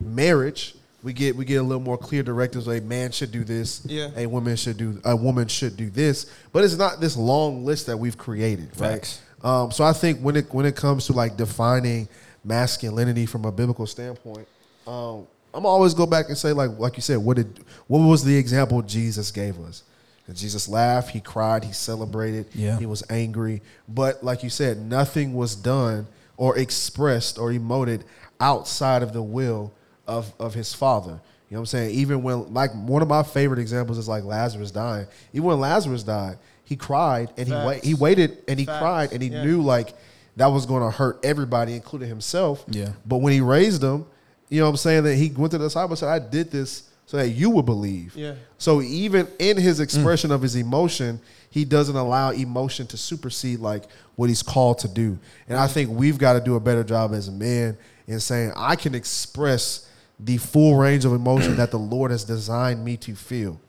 marriage. 0.00 0.74
We 1.02 1.12
get 1.12 1.34
we 1.34 1.44
get 1.44 1.56
a 1.56 1.62
little 1.62 1.82
more 1.82 1.98
clear 1.98 2.22
directives. 2.22 2.68
A 2.68 2.80
man 2.80 3.10
should 3.10 3.32
do 3.32 3.42
this. 3.44 3.82
Yeah. 3.84 4.10
A 4.16 4.26
woman 4.26 4.56
should 4.56 4.76
do. 4.76 5.00
A 5.04 5.16
woman 5.16 5.48
should 5.48 5.76
do 5.76 5.90
this. 5.90 6.26
But 6.52 6.64
it's 6.64 6.76
not 6.76 7.00
this 7.00 7.16
long 7.16 7.64
list 7.64 7.86
that 7.86 7.96
we've 7.96 8.16
created, 8.16 8.70
right? 8.78 9.20
Um, 9.42 9.72
so 9.72 9.82
I 9.82 9.92
think 9.92 10.20
when 10.20 10.36
it 10.36 10.52
when 10.54 10.64
it 10.66 10.76
comes 10.76 11.06
to 11.06 11.12
like 11.12 11.36
defining 11.36 12.08
masculinity 12.44 13.26
from 13.26 13.44
a 13.44 13.52
biblical 13.52 13.86
standpoint, 13.86 14.46
um, 14.86 15.26
I'm 15.54 15.66
always 15.66 15.94
go 15.94 16.06
back 16.06 16.28
and 16.28 16.38
say 16.38 16.52
like 16.52 16.70
like 16.78 16.96
you 16.96 17.02
said, 17.02 17.18
what 17.18 17.36
did 17.36 17.60
what 17.88 17.98
was 17.98 18.24
the 18.24 18.36
example 18.36 18.80
Jesus 18.82 19.30
gave 19.32 19.58
us? 19.60 19.82
And 20.28 20.36
Jesus 20.36 20.68
laughed, 20.68 21.10
he 21.10 21.20
cried, 21.20 21.64
he 21.64 21.72
celebrated, 21.72 22.46
Yeah. 22.54 22.78
he 22.78 22.86
was 22.86 23.02
angry, 23.10 23.60
but 23.88 24.22
like 24.22 24.44
you 24.44 24.50
said, 24.50 24.78
nothing 24.78 25.34
was 25.34 25.56
done 25.56 26.06
or 26.36 26.56
expressed 26.56 27.38
or 27.38 27.50
emoted 27.50 28.02
outside 28.38 29.02
of 29.02 29.12
the 29.12 29.22
will 29.22 29.72
of 30.12 30.32
of 30.38 30.54
his 30.54 30.74
father. 30.74 31.20
You 31.48 31.56
know 31.56 31.60
what 31.60 31.60
I'm 31.60 31.66
saying? 31.66 31.90
Even 31.96 32.22
when 32.22 32.52
like 32.54 32.72
one 32.72 33.02
of 33.02 33.08
my 33.08 33.22
favorite 33.22 33.58
examples 33.58 33.98
is 33.98 34.08
like 34.08 34.24
Lazarus 34.24 34.70
dying. 34.70 35.06
Even 35.32 35.48
when 35.48 35.60
Lazarus 35.60 36.02
died, 36.02 36.38
he 36.64 36.76
cried 36.76 37.30
and 37.36 37.46
he 37.46 37.54
wait, 37.54 37.84
he 37.84 37.94
waited 37.94 38.38
and 38.48 38.58
he 38.58 38.64
Facts. 38.64 38.78
cried 38.78 39.12
and 39.12 39.22
he 39.22 39.28
Yeah. 39.28 39.44
knew 39.44 39.60
like 39.60 39.94
that 40.36 40.46
was 40.46 40.64
going 40.64 40.82
to 40.82 40.90
hurt 40.90 41.20
everybody, 41.22 41.74
including 41.74 42.08
himself. 42.08 42.64
Yeah. 42.68 42.92
But 43.04 43.18
when 43.18 43.34
he 43.34 43.40
raised 43.42 43.82
him, 43.82 44.06
you 44.48 44.60
know 44.60 44.66
what 44.66 44.70
I'm 44.70 44.76
saying 44.78 45.04
that 45.04 45.16
he 45.16 45.28
went 45.30 45.50
to 45.52 45.58
the 45.58 45.66
disciples 45.66 46.02
and 46.02 46.08
said, 46.08 46.22
"I 46.22 46.26
did 46.26 46.50
this 46.50 46.84
so 47.04 47.18
that 47.18 47.28
you 47.28 47.50
would 47.50 47.66
believe." 47.66 48.16
Yeah. 48.16 48.34
So 48.56 48.80
even 48.80 49.28
in 49.38 49.58
his 49.58 49.78
mm. 49.78 49.82
expression 49.82 50.30
of 50.30 50.40
his 50.40 50.56
emotion, 50.56 51.20
he 51.50 51.66
doesn't 51.66 51.96
allow 51.96 52.30
emotion 52.30 52.86
to 52.88 52.96
supersede 52.96 53.60
like 53.60 53.84
what 54.16 54.30
he's 54.30 54.42
called 54.42 54.78
to 54.78 54.88
do. 54.88 55.18
And 55.48 55.58
I 55.58 55.66
think 55.66 55.90
we've 55.90 56.16
got 56.16 56.32
to 56.32 56.40
do 56.40 56.56
a 56.56 56.60
better 56.60 56.82
job 56.82 57.12
as 57.12 57.28
a 57.28 57.32
man 57.32 57.76
in 58.06 58.20
saying 58.20 58.52
I 58.56 58.76
can 58.76 58.94
express 58.94 59.86
the 60.24 60.36
full 60.36 60.76
range 60.76 61.04
of 61.04 61.12
emotion 61.12 61.56
that 61.56 61.70
the 61.70 61.78
Lord 61.78 62.10
has 62.10 62.24
designed 62.24 62.84
me 62.84 62.96
to 62.98 63.14
feel. 63.14 63.60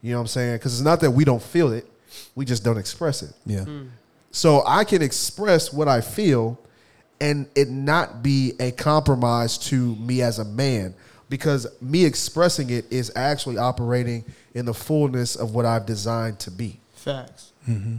You 0.00 0.12
know 0.12 0.18
what 0.18 0.22
I'm 0.22 0.26
saying? 0.28 0.56
Because 0.56 0.74
it's 0.74 0.84
not 0.84 1.00
that 1.00 1.10
we 1.10 1.24
don't 1.24 1.42
feel 1.42 1.72
it, 1.72 1.86
we 2.34 2.44
just 2.44 2.64
don't 2.64 2.78
express 2.78 3.22
it. 3.22 3.34
Yeah. 3.46 3.60
Mm. 3.60 3.90
So 4.32 4.62
I 4.66 4.84
can 4.84 5.02
express 5.02 5.72
what 5.72 5.88
I 5.88 6.00
feel 6.00 6.58
and 7.20 7.46
it 7.54 7.68
not 7.68 8.22
be 8.22 8.54
a 8.58 8.72
compromise 8.72 9.56
to 9.58 9.94
me 9.96 10.22
as 10.22 10.40
a 10.40 10.44
man 10.44 10.94
because 11.28 11.66
me 11.80 12.04
expressing 12.04 12.70
it 12.70 12.84
is 12.90 13.12
actually 13.14 13.58
operating 13.58 14.24
in 14.54 14.66
the 14.66 14.74
fullness 14.74 15.36
of 15.36 15.54
what 15.54 15.64
I've 15.64 15.86
designed 15.86 16.40
to 16.40 16.50
be. 16.50 16.80
Facts. 16.94 17.52
Mm-hmm. 17.68 17.96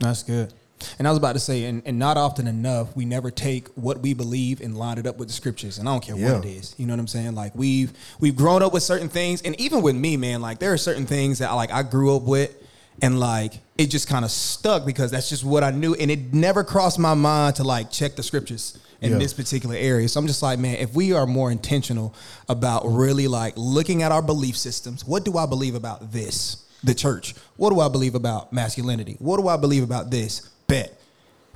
That's 0.00 0.22
good. 0.22 0.52
And 0.98 1.06
I 1.06 1.10
was 1.10 1.18
about 1.18 1.32
to 1.34 1.38
say, 1.40 1.64
and, 1.64 1.82
and 1.86 1.98
not 1.98 2.16
often 2.16 2.46
enough, 2.46 2.94
we 2.96 3.04
never 3.04 3.30
take 3.30 3.68
what 3.68 4.00
we 4.00 4.14
believe 4.14 4.60
and 4.60 4.76
line 4.76 4.98
it 4.98 5.06
up 5.06 5.18
with 5.18 5.28
the 5.28 5.34
scriptures. 5.34 5.78
And 5.78 5.88
I 5.88 5.92
don't 5.92 6.02
care 6.04 6.16
Yeah. 6.16 6.34
what 6.34 6.44
it 6.44 6.48
is. 6.48 6.74
You 6.78 6.86
know 6.86 6.92
what 6.94 7.00
I'm 7.00 7.06
saying? 7.08 7.34
Like 7.34 7.54
we've 7.54 7.92
we've 8.20 8.36
grown 8.36 8.62
up 8.62 8.72
with 8.72 8.82
certain 8.82 9.08
things, 9.08 9.42
and 9.42 9.58
even 9.60 9.82
with 9.82 9.96
me, 9.96 10.16
man, 10.16 10.40
like 10.40 10.58
there 10.58 10.72
are 10.72 10.78
certain 10.78 11.06
things 11.06 11.38
that 11.38 11.52
like 11.52 11.70
I 11.72 11.82
grew 11.82 12.14
up 12.16 12.22
with, 12.22 12.54
and 13.02 13.18
like 13.20 13.54
it 13.76 13.86
just 13.86 14.08
kind 14.08 14.24
of 14.24 14.30
stuck 14.30 14.84
because 14.84 15.10
that's 15.10 15.28
just 15.28 15.44
what 15.44 15.62
I 15.64 15.70
knew, 15.70 15.94
and 15.94 16.10
it 16.10 16.32
never 16.34 16.64
crossed 16.64 16.98
my 16.98 17.14
mind 17.14 17.56
to 17.56 17.64
like 17.64 17.90
check 17.90 18.16
the 18.16 18.22
scriptures 18.22 18.78
in 19.00 19.12
Yeah. 19.12 19.18
this 19.18 19.32
particular 19.32 19.76
area. 19.76 20.08
So 20.08 20.18
I'm 20.18 20.26
just 20.26 20.42
like, 20.42 20.58
man, 20.58 20.74
if 20.76 20.92
we 20.94 21.12
are 21.12 21.24
more 21.26 21.52
intentional 21.52 22.14
about 22.48 22.82
really 22.84 23.28
like 23.28 23.54
looking 23.56 24.02
at 24.02 24.10
our 24.10 24.22
belief 24.22 24.56
systems, 24.56 25.06
what 25.06 25.24
do 25.24 25.38
I 25.38 25.46
believe 25.46 25.76
about 25.76 26.10
this? 26.12 26.56
The 26.82 26.94
church. 26.94 27.34
What 27.56 27.70
do 27.70 27.78
I 27.80 27.88
believe 27.88 28.14
about 28.16 28.52
masculinity? 28.52 29.16
What 29.20 29.36
do 29.40 29.46
I 29.48 29.56
believe 29.56 29.82
about 29.84 30.10
this? 30.10 30.48
Bet. 30.68 31.00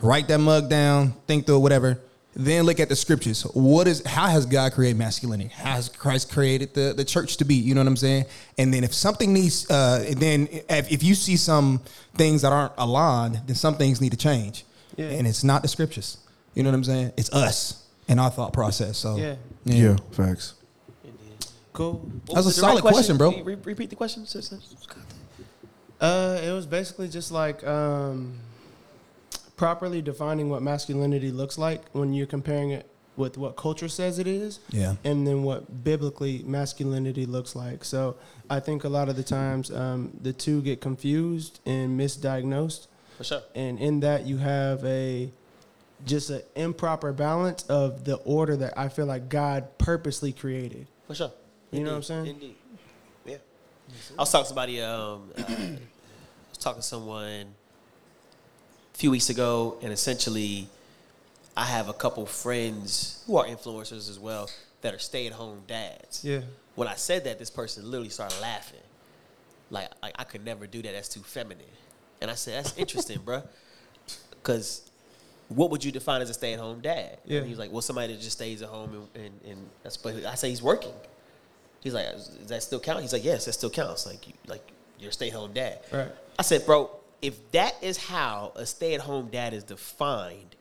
Write 0.00 0.26
that 0.28 0.38
mug 0.38 0.68
down, 0.70 1.12
think 1.26 1.46
through 1.46 1.60
whatever. 1.60 2.00
Then 2.34 2.64
look 2.64 2.80
at 2.80 2.88
the 2.88 2.96
scriptures. 2.96 3.42
What 3.42 3.86
is 3.86 4.02
how 4.06 4.26
has 4.28 4.46
God 4.46 4.72
created 4.72 4.96
masculinity? 4.96 5.50
How 5.54 5.72
has 5.72 5.90
Christ 5.90 6.32
created 6.32 6.72
the, 6.72 6.94
the 6.96 7.04
church 7.04 7.36
to 7.36 7.44
be? 7.44 7.54
You 7.54 7.74
know 7.74 7.82
what 7.82 7.88
I'm 7.88 7.96
saying? 7.96 8.24
And 8.56 8.72
then 8.72 8.84
if 8.84 8.94
something 8.94 9.34
needs 9.34 9.70
uh 9.70 10.02
and 10.08 10.16
then 10.16 10.48
if, 10.50 10.90
if 10.90 11.02
you 11.02 11.14
see 11.14 11.36
some 11.36 11.82
things 12.14 12.40
that 12.40 12.52
aren't 12.52 12.72
aligned, 12.78 13.42
then 13.46 13.54
some 13.54 13.74
things 13.76 14.00
need 14.00 14.12
to 14.12 14.16
change. 14.16 14.64
Yeah. 14.96 15.06
And 15.10 15.26
it's 15.26 15.44
not 15.44 15.60
the 15.60 15.68
scriptures. 15.68 16.16
You 16.54 16.62
know 16.62 16.70
what 16.70 16.76
I'm 16.76 16.84
saying? 16.84 17.12
It's 17.18 17.30
us 17.34 17.86
and 18.08 18.18
our 18.18 18.30
thought 18.30 18.54
process. 18.54 18.96
So 18.96 19.16
Yeah. 19.16 19.34
yeah, 19.66 19.96
facts. 20.12 20.54
Cool. 21.74 21.94
What 22.26 22.36
That's 22.36 22.46
a 22.46 22.60
the 22.60 22.60
direct 22.66 22.78
solid 22.78 22.82
question, 22.82 23.16
bro. 23.18 23.30
Can 23.30 23.38
you 23.40 23.44
re- 23.44 23.56
repeat 23.62 23.90
the 23.90 23.96
question. 23.96 24.24
sister? 24.26 24.58
Uh, 26.00 26.40
it 26.42 26.50
was 26.50 26.66
basically 26.66 27.08
just 27.08 27.30
like 27.30 27.64
um, 27.66 28.38
properly 29.56 30.02
defining 30.02 30.48
what 30.50 30.62
masculinity 30.62 31.30
looks 31.30 31.58
like 31.58 31.82
when 31.92 32.12
you're 32.12 32.26
comparing 32.26 32.70
it 32.70 32.88
with 33.16 33.36
what 33.36 33.56
culture 33.56 33.88
says 33.88 34.18
it 34.18 34.26
is, 34.26 34.58
Yeah. 34.70 34.94
and 35.04 35.26
then 35.26 35.42
what 35.42 35.84
biblically 35.84 36.42
masculinity 36.44 37.26
looks 37.26 37.54
like. 37.54 37.84
So 37.84 38.16
I 38.48 38.58
think 38.60 38.84
a 38.84 38.88
lot 38.88 39.10
of 39.10 39.16
the 39.16 39.22
times 39.22 39.70
um, 39.70 40.16
the 40.22 40.32
two 40.32 40.62
get 40.62 40.80
confused 40.80 41.60
and 41.66 41.98
misdiagnosed, 42.00 42.86
For 43.18 43.24
sure. 43.24 43.42
and 43.54 43.78
in 43.78 44.00
that 44.00 44.26
you 44.26 44.38
have 44.38 44.82
a 44.84 45.30
just 46.06 46.30
an 46.30 46.40
improper 46.56 47.12
balance 47.12 47.64
of 47.64 48.04
the 48.04 48.16
order 48.16 48.56
that 48.56 48.76
I 48.78 48.88
feel 48.88 49.06
like 49.06 49.28
God 49.28 49.76
purposely 49.78 50.32
created. 50.32 50.86
For 51.06 51.14
sure. 51.14 51.32
You 51.70 51.84
know 51.84 51.90
what 51.90 51.96
I'm 51.96 52.02
saying? 52.02 52.26
Indeed. 52.26 52.54
Yeah. 53.26 53.36
I 54.18 54.22
was 54.22 54.30
talking 54.32 54.44
to 54.44 54.48
somebody. 54.48 54.80
Um, 54.80 55.30
uh, 55.38 55.42
I 55.46 55.78
was 56.48 56.58
talking 56.58 56.80
to 56.82 56.86
someone 56.88 57.54
a 58.94 58.98
few 58.98 59.10
weeks 59.10 59.30
ago, 59.30 59.78
and 59.82 59.92
essentially, 59.92 60.68
I 61.56 61.64
have 61.64 61.88
a 61.88 61.92
couple 61.92 62.24
friends 62.26 63.22
who 63.26 63.36
are 63.36 63.46
influencers 63.46 64.08
as 64.08 64.18
well 64.18 64.48
that 64.82 64.94
are 64.94 64.98
stay-at-home 64.98 65.62
dads. 65.66 66.24
Yeah. 66.24 66.40
When 66.74 66.88
I 66.88 66.94
said 66.94 67.24
that, 67.24 67.38
this 67.38 67.50
person 67.50 67.84
literally 67.84 68.08
started 68.10 68.40
laughing. 68.40 68.80
Like, 69.70 69.90
like 70.02 70.14
I 70.18 70.24
could 70.24 70.44
never 70.44 70.66
do 70.66 70.82
that. 70.82 70.92
That's 70.92 71.08
too 71.08 71.20
feminine. 71.20 71.64
And 72.20 72.30
I 72.30 72.34
said, 72.34 72.64
that's 72.64 72.76
interesting, 72.76 73.20
bro. 73.24 73.42
Because 74.30 74.90
what 75.48 75.70
would 75.70 75.84
you 75.84 75.92
define 75.92 76.22
as 76.22 76.30
a 76.30 76.34
stay-at-home 76.34 76.80
dad? 76.80 77.18
Yeah. 77.24 77.38
And 77.38 77.46
he 77.46 77.50
was 77.50 77.58
like, 77.58 77.70
well, 77.72 77.82
somebody 77.82 78.12
that 78.12 78.20
just 78.20 78.36
stays 78.36 78.62
at 78.62 78.68
home 78.68 79.08
and, 79.14 79.24
and, 79.24 79.40
and 79.50 79.68
that's. 79.82 79.96
But 79.96 80.24
I 80.24 80.34
say 80.34 80.48
he's 80.48 80.62
working. 80.62 80.94
He's 81.82 81.94
like, 81.94 82.10
does 82.12 82.48
that 82.48 82.62
still 82.62 82.80
count? 82.80 83.00
He's 83.00 83.12
like, 83.12 83.24
yes, 83.24 83.44
that 83.46 83.52
still 83.52 83.70
counts. 83.70 84.06
Like, 84.06 84.26
you, 84.28 84.34
like 84.46 84.62
you're 84.98 85.10
a 85.10 85.12
stay-at-home 85.12 85.52
dad. 85.52 85.80
Right. 85.92 86.08
I 86.38 86.42
said, 86.42 86.64
bro, 86.64 86.90
if 87.22 87.50
that 87.52 87.76
is 87.80 87.96
how 87.96 88.52
a 88.56 88.66
stay-at-home 88.66 89.28
dad 89.28 89.54
is 89.54 89.64
defined, 89.64 90.56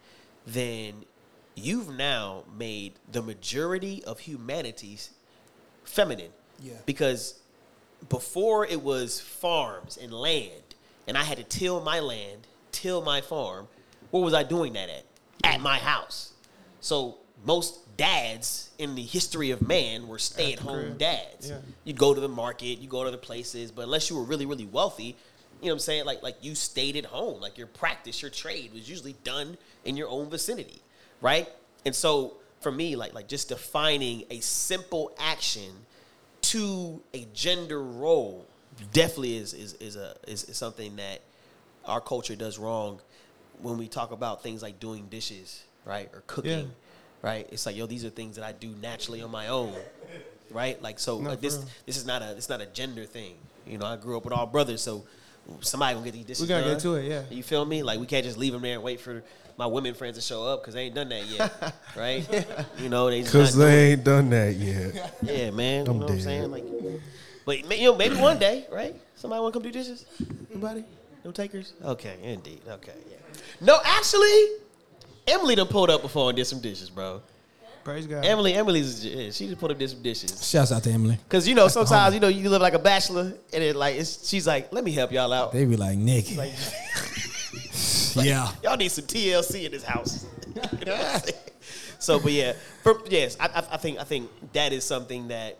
then 0.48 1.04
you've 1.56 1.90
now 1.90 2.44
made 2.58 2.94
the 3.12 3.22
majority 3.22 4.04
of 4.06 4.20
humanity's 4.20 5.10
feminine. 5.84 6.32
Yeah. 6.62 6.74
Because 6.86 7.40
before 8.08 8.66
it 8.66 8.82
was 8.82 9.20
farms 9.20 9.98
and 9.98 10.14
land, 10.14 10.76
and 11.08 11.18
I 11.18 11.24
had 11.24 11.38
to 11.40 11.44
till 11.44 11.82
my 11.82 12.00
land, 12.00 12.48
till 12.72 13.02
my 13.02 13.22
farm. 13.22 13.68
Where 14.12 14.24
was 14.24 14.34
I 14.34 14.44
doing 14.44 14.74
that 14.74 14.90
at? 14.90 15.04
At 15.44 15.62
my 15.62 15.78
house. 15.78 16.34
So 16.80 17.18
most 17.46 17.98
dads 17.98 18.70
in 18.78 18.96
the 18.96 19.02
history 19.02 19.52
of 19.52 19.68
man 19.68 20.08
were 20.08 20.20
stay-at-home 20.20 20.98
dads. 20.98 21.50
Yeah. 21.50 21.58
You 21.84 21.94
go 21.94 22.14
to 22.14 22.22
the 22.22 22.30
market, 22.30 22.80
you 22.80 22.88
go 22.88 23.04
to 23.04 23.10
other 23.10 23.18
places, 23.18 23.72
but 23.72 23.84
unless 23.84 24.10
you 24.10 24.16
were 24.16 24.24
really, 24.24 24.46
really 24.46 24.66
wealthy, 24.66 25.16
you 25.62 25.68
know 25.68 25.74
what 25.74 25.76
I'm 25.76 25.80
saying? 25.80 26.06
Like, 26.06 26.24
like 26.24 26.38
you 26.42 26.56
stayed 26.56 26.96
at 26.98 27.06
home. 27.06 27.40
Like 27.40 27.58
your 27.58 27.68
practice, 27.68 28.22
your 28.22 28.32
trade 28.32 28.74
was 28.74 28.90
usually 28.90 29.16
done 29.24 29.58
in 29.86 29.96
your 29.96 30.10
own 30.10 30.30
vicinity, 30.30 30.82
right? 31.22 31.48
And 31.86 31.96
so 31.96 32.34
for 32.62 32.72
me, 32.72 32.96
like, 32.96 33.14
like 33.14 33.28
just 33.28 33.50
defining 33.50 34.24
a 34.30 34.40
simple 34.40 35.12
action 35.20 35.72
to 36.44 37.02
a 37.14 37.26
gender 37.34 37.82
role 37.82 38.46
definitely 38.94 39.38
is 39.38 39.54
is 39.54 39.74
is 39.76 39.96
a 39.96 40.16
is, 40.28 40.46
is 40.46 40.58
something 40.58 40.96
that 40.96 41.22
our 41.86 42.02
culture 42.02 42.36
does 42.36 42.58
wrong 42.58 43.00
when 43.62 43.78
we 43.78 43.88
talk 43.88 44.12
about 44.12 44.42
things 44.42 44.64
like 44.64 44.80
doing 44.80 45.06
dishes, 45.10 45.64
right, 45.86 46.10
or 46.14 46.24
cooking, 46.26 46.52
Yeah. 46.52 46.66
right? 47.22 47.48
It's 47.52 47.66
like 47.68 47.76
yo, 47.76 47.86
these 47.86 48.04
are 48.06 48.10
things 48.10 48.36
that 48.38 48.46
I 48.46 48.54
do 48.54 48.70
naturally 48.82 49.22
on 49.22 49.30
my 49.30 49.50
own, 49.50 49.76
right? 50.50 50.82
Like 50.82 50.98
so, 51.00 51.18
like, 51.18 51.42
this 51.42 51.58
real. 51.58 51.68
this 51.86 51.98
is 51.98 52.06
not 52.06 52.22
a 52.24 52.32
it's 52.36 52.50
not 52.50 52.62
a 52.62 52.66
gender 52.66 53.06
thing. 53.06 53.36
You 53.68 53.78
know, 53.78 53.86
I 53.86 53.98
grew 53.98 54.18
up 54.18 54.24
with 54.24 54.34
all 54.34 54.48
brothers, 54.48 54.82
so 54.82 55.04
somebody 55.62 55.94
gonna 55.96 56.06
get 56.06 56.14
these 56.14 56.26
dishes. 56.26 56.42
We 56.42 56.48
gotta 56.48 56.64
done. 56.64 56.74
get 56.74 56.82
to 56.82 56.96
it, 56.96 57.10
yeah. 57.10 57.24
You 57.30 57.44
feel 57.44 57.66
me? 57.66 57.84
Like 57.84 58.00
we 58.00 58.06
can't 58.06 58.24
just 58.24 58.38
leave 58.38 58.54
them 58.54 58.62
there 58.62 58.76
and 58.76 58.84
wait 58.84 59.00
for 59.00 59.24
my 59.58 59.66
women 59.66 59.94
friends 59.94 60.16
to 60.16 60.22
show 60.22 60.46
up 60.46 60.62
because 60.62 60.74
they 60.74 60.84
ain't 60.84 60.96
done 60.96 61.10
that 61.10 61.26
yet, 61.28 61.76
right? 61.96 62.28
You 62.80 62.90
know, 62.90 63.10
they 63.10 63.22
Because 63.22 63.56
they 63.56 63.92
ain't 63.92 64.04
done 64.04 64.30
that 64.32 64.56
yet. 64.56 65.18
yeah, 65.22 65.52
man. 65.52 65.88
I'm 65.88 65.94
you 65.94 66.00
know 66.00 66.06
what 66.06 66.12
I'm 66.14 66.20
saying? 66.22 66.52
Like, 66.52 66.66
but 67.46 67.78
you 67.78 67.86
know, 67.86 67.96
maybe 67.96 68.16
one 68.16 68.40
day, 68.40 68.66
right? 68.72 68.96
Somebody 69.16 69.42
want 69.42 69.54
to 69.54 69.60
come 69.60 69.64
do 69.64 69.72
dishes? 69.72 70.06
Anybody? 70.52 70.84
No 71.24 71.32
takers? 71.32 71.74
Okay, 71.84 72.18
indeed. 72.24 72.62
Okay, 72.68 72.94
yeah. 73.10 73.18
No, 73.60 73.80
actually, 73.86 74.48
Emily 75.28 75.56
done 75.56 75.68
pulled 75.68 75.90
up 75.90 76.02
before 76.02 76.30
and 76.30 76.36
did 76.36 76.46
some 76.46 76.60
dishes, 76.60 76.90
bro. 76.90 77.22
Praise 77.84 78.06
God. 78.06 78.24
Emily, 78.26 78.54
Emily's 78.54 79.04
yeah, 79.06 79.32
she 79.32 79.48
just 79.48 79.60
pulled 79.60 79.72
up 79.72 79.80
did 79.80 79.90
some 79.90 80.02
dishes. 80.02 80.48
Shouts 80.48 80.72
out 80.72 80.84
to 80.84 80.92
Emily. 80.92 81.18
Cause 81.30 81.48
you 81.48 81.56
know 81.56 81.68
sometimes 81.68 82.14
you 82.14 82.20
know 82.20 82.28
you 82.28 82.50
live 82.50 82.62
like 82.62 82.74
a 82.74 82.80
bachelor 82.80 83.34
and 83.54 83.64
it 83.64 83.76
like 83.76 83.96
it's, 83.96 84.28
she's 84.28 84.46
like 84.46 84.72
let 84.72 84.84
me 84.84 84.92
help 84.92 85.12
y'all 85.12 85.34
out. 85.34 85.52
They 85.52 85.66
be 85.66 85.78
like, 85.78 85.98
Nick. 85.98 86.26
yeah. 88.16 88.52
Y'all 88.64 88.78
need 88.78 88.90
some 88.90 89.06
TLC 89.06 89.66
in 89.66 89.72
this 89.72 89.84
house. 89.84 90.26
You 90.80 90.86
know 90.86 90.96
what 90.98 91.14
I'm 91.16 91.20
saying? 91.22 91.38
so, 92.00 92.20
but 92.20 92.34
yeah, 92.34 92.54
for, 92.84 93.00
yes, 93.08 93.38
I, 93.40 93.46
I, 93.46 93.58
I 93.72 93.78
think 93.78 94.00
I 94.00 94.04
think 94.04 94.30
that 94.52 94.74
is 94.74 94.84
something 94.84 95.30
that, 95.30 95.58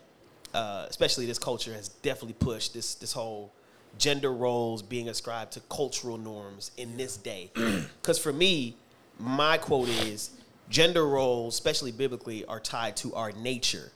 uh, 0.54 0.86
especially 0.90 1.26
this 1.26 1.40
culture, 1.40 1.74
has 1.74 1.88
definitely 1.88 2.34
pushed 2.34 2.74
this 2.74 2.96
this 2.96 3.14
whole 3.14 3.54
gender 3.98 4.34
roles 4.34 4.82
being 4.82 5.08
ascribed 5.08 5.54
to 5.54 5.62
cultural 5.70 6.18
norms 6.18 6.72
in 6.76 6.98
this 6.98 7.16
day. 7.16 7.52
Because 8.02 8.20
for 8.20 8.34
me, 8.34 8.76
my 9.18 9.58
quote 9.58 9.88
is 9.88 10.32
gender 10.72 11.06
roles, 11.08 11.54
especially 11.54 11.92
biblically, 11.92 12.44
are 12.46 12.60
tied 12.60 12.96
to 12.98 13.14
our 13.14 13.32
nature. 13.34 13.92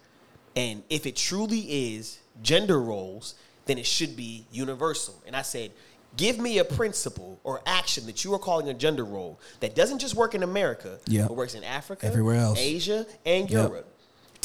And 0.56 0.84
if 0.90 1.06
it 1.08 1.16
truly 1.16 1.96
is 1.96 2.20
gender 2.44 2.80
roles, 2.80 3.34
then 3.66 3.78
it 3.80 3.86
should 3.88 4.16
be 4.16 4.46
universal. 4.52 5.16
And 5.26 5.36
I 5.36 5.42
said, 5.42 5.72
give 6.18 6.38
me 6.38 6.60
a 6.60 6.66
principle 6.66 7.40
or 7.44 7.62
action 7.66 8.06
that 8.06 8.24
you 8.24 8.34
are 8.34 8.40
calling 8.40 8.70
a 8.70 8.74
gender 8.74 9.04
role 9.04 9.40
that 9.62 9.76
doesn't 9.76 10.00
just 10.00 10.16
work 10.16 10.36
in 10.36 10.44
America, 10.44 11.00
Yep. 11.08 11.30
but 11.30 11.34
works 11.34 11.56
in 11.56 11.64
Africa, 11.64 12.06
Everywhere 12.06 12.36
else. 12.36 12.60
Asia, 12.60 13.06
and 13.26 13.50
Yep. 13.50 13.70
Europe. 13.70 13.92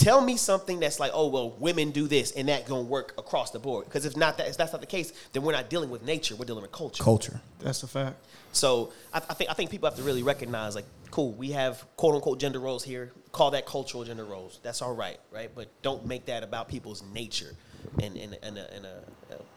Tell 0.00 0.22
me 0.22 0.38
something 0.38 0.80
that's 0.80 0.98
like, 0.98 1.10
oh 1.12 1.28
well, 1.28 1.50
women 1.58 1.90
do 1.90 2.08
this, 2.08 2.30
and 2.32 2.48
that 2.48 2.66
gonna 2.66 2.82
work 2.82 3.12
across 3.18 3.50
the 3.50 3.58
board. 3.58 3.84
Because 3.84 4.06
if 4.06 4.16
not 4.16 4.38
that, 4.38 4.48
if 4.48 4.56
that's 4.56 4.72
not 4.72 4.80
the 4.80 4.86
case, 4.86 5.12
then 5.32 5.42
we're 5.42 5.52
not 5.52 5.68
dealing 5.68 5.90
with 5.90 6.02
nature. 6.02 6.34
We're 6.36 6.46
dealing 6.46 6.62
with 6.62 6.72
culture. 6.72 7.02
Culture. 7.02 7.40
That's 7.58 7.82
a 7.82 7.86
fact. 7.86 8.16
So 8.52 8.92
I, 9.12 9.18
I 9.18 9.34
think 9.34 9.50
I 9.50 9.52
think 9.52 9.70
people 9.70 9.90
have 9.90 9.98
to 9.98 10.02
really 10.02 10.22
recognize 10.22 10.74
like, 10.74 10.86
cool, 11.10 11.32
we 11.32 11.50
have 11.50 11.84
quote 11.96 12.14
unquote 12.14 12.40
gender 12.40 12.60
roles 12.60 12.82
here. 12.82 13.12
Call 13.32 13.50
that 13.50 13.66
cultural 13.66 14.04
gender 14.04 14.24
roles. 14.24 14.58
That's 14.62 14.80
all 14.80 14.94
right, 14.94 15.18
right? 15.30 15.50
But 15.54 15.68
don't 15.82 16.06
make 16.06 16.24
that 16.26 16.42
about 16.42 16.68
people's 16.68 17.02
nature 17.12 17.54
and 18.02 18.16
and, 18.16 18.38
and, 18.42 18.56
a, 18.56 18.74
and 18.74 18.86
a, 18.86 19.02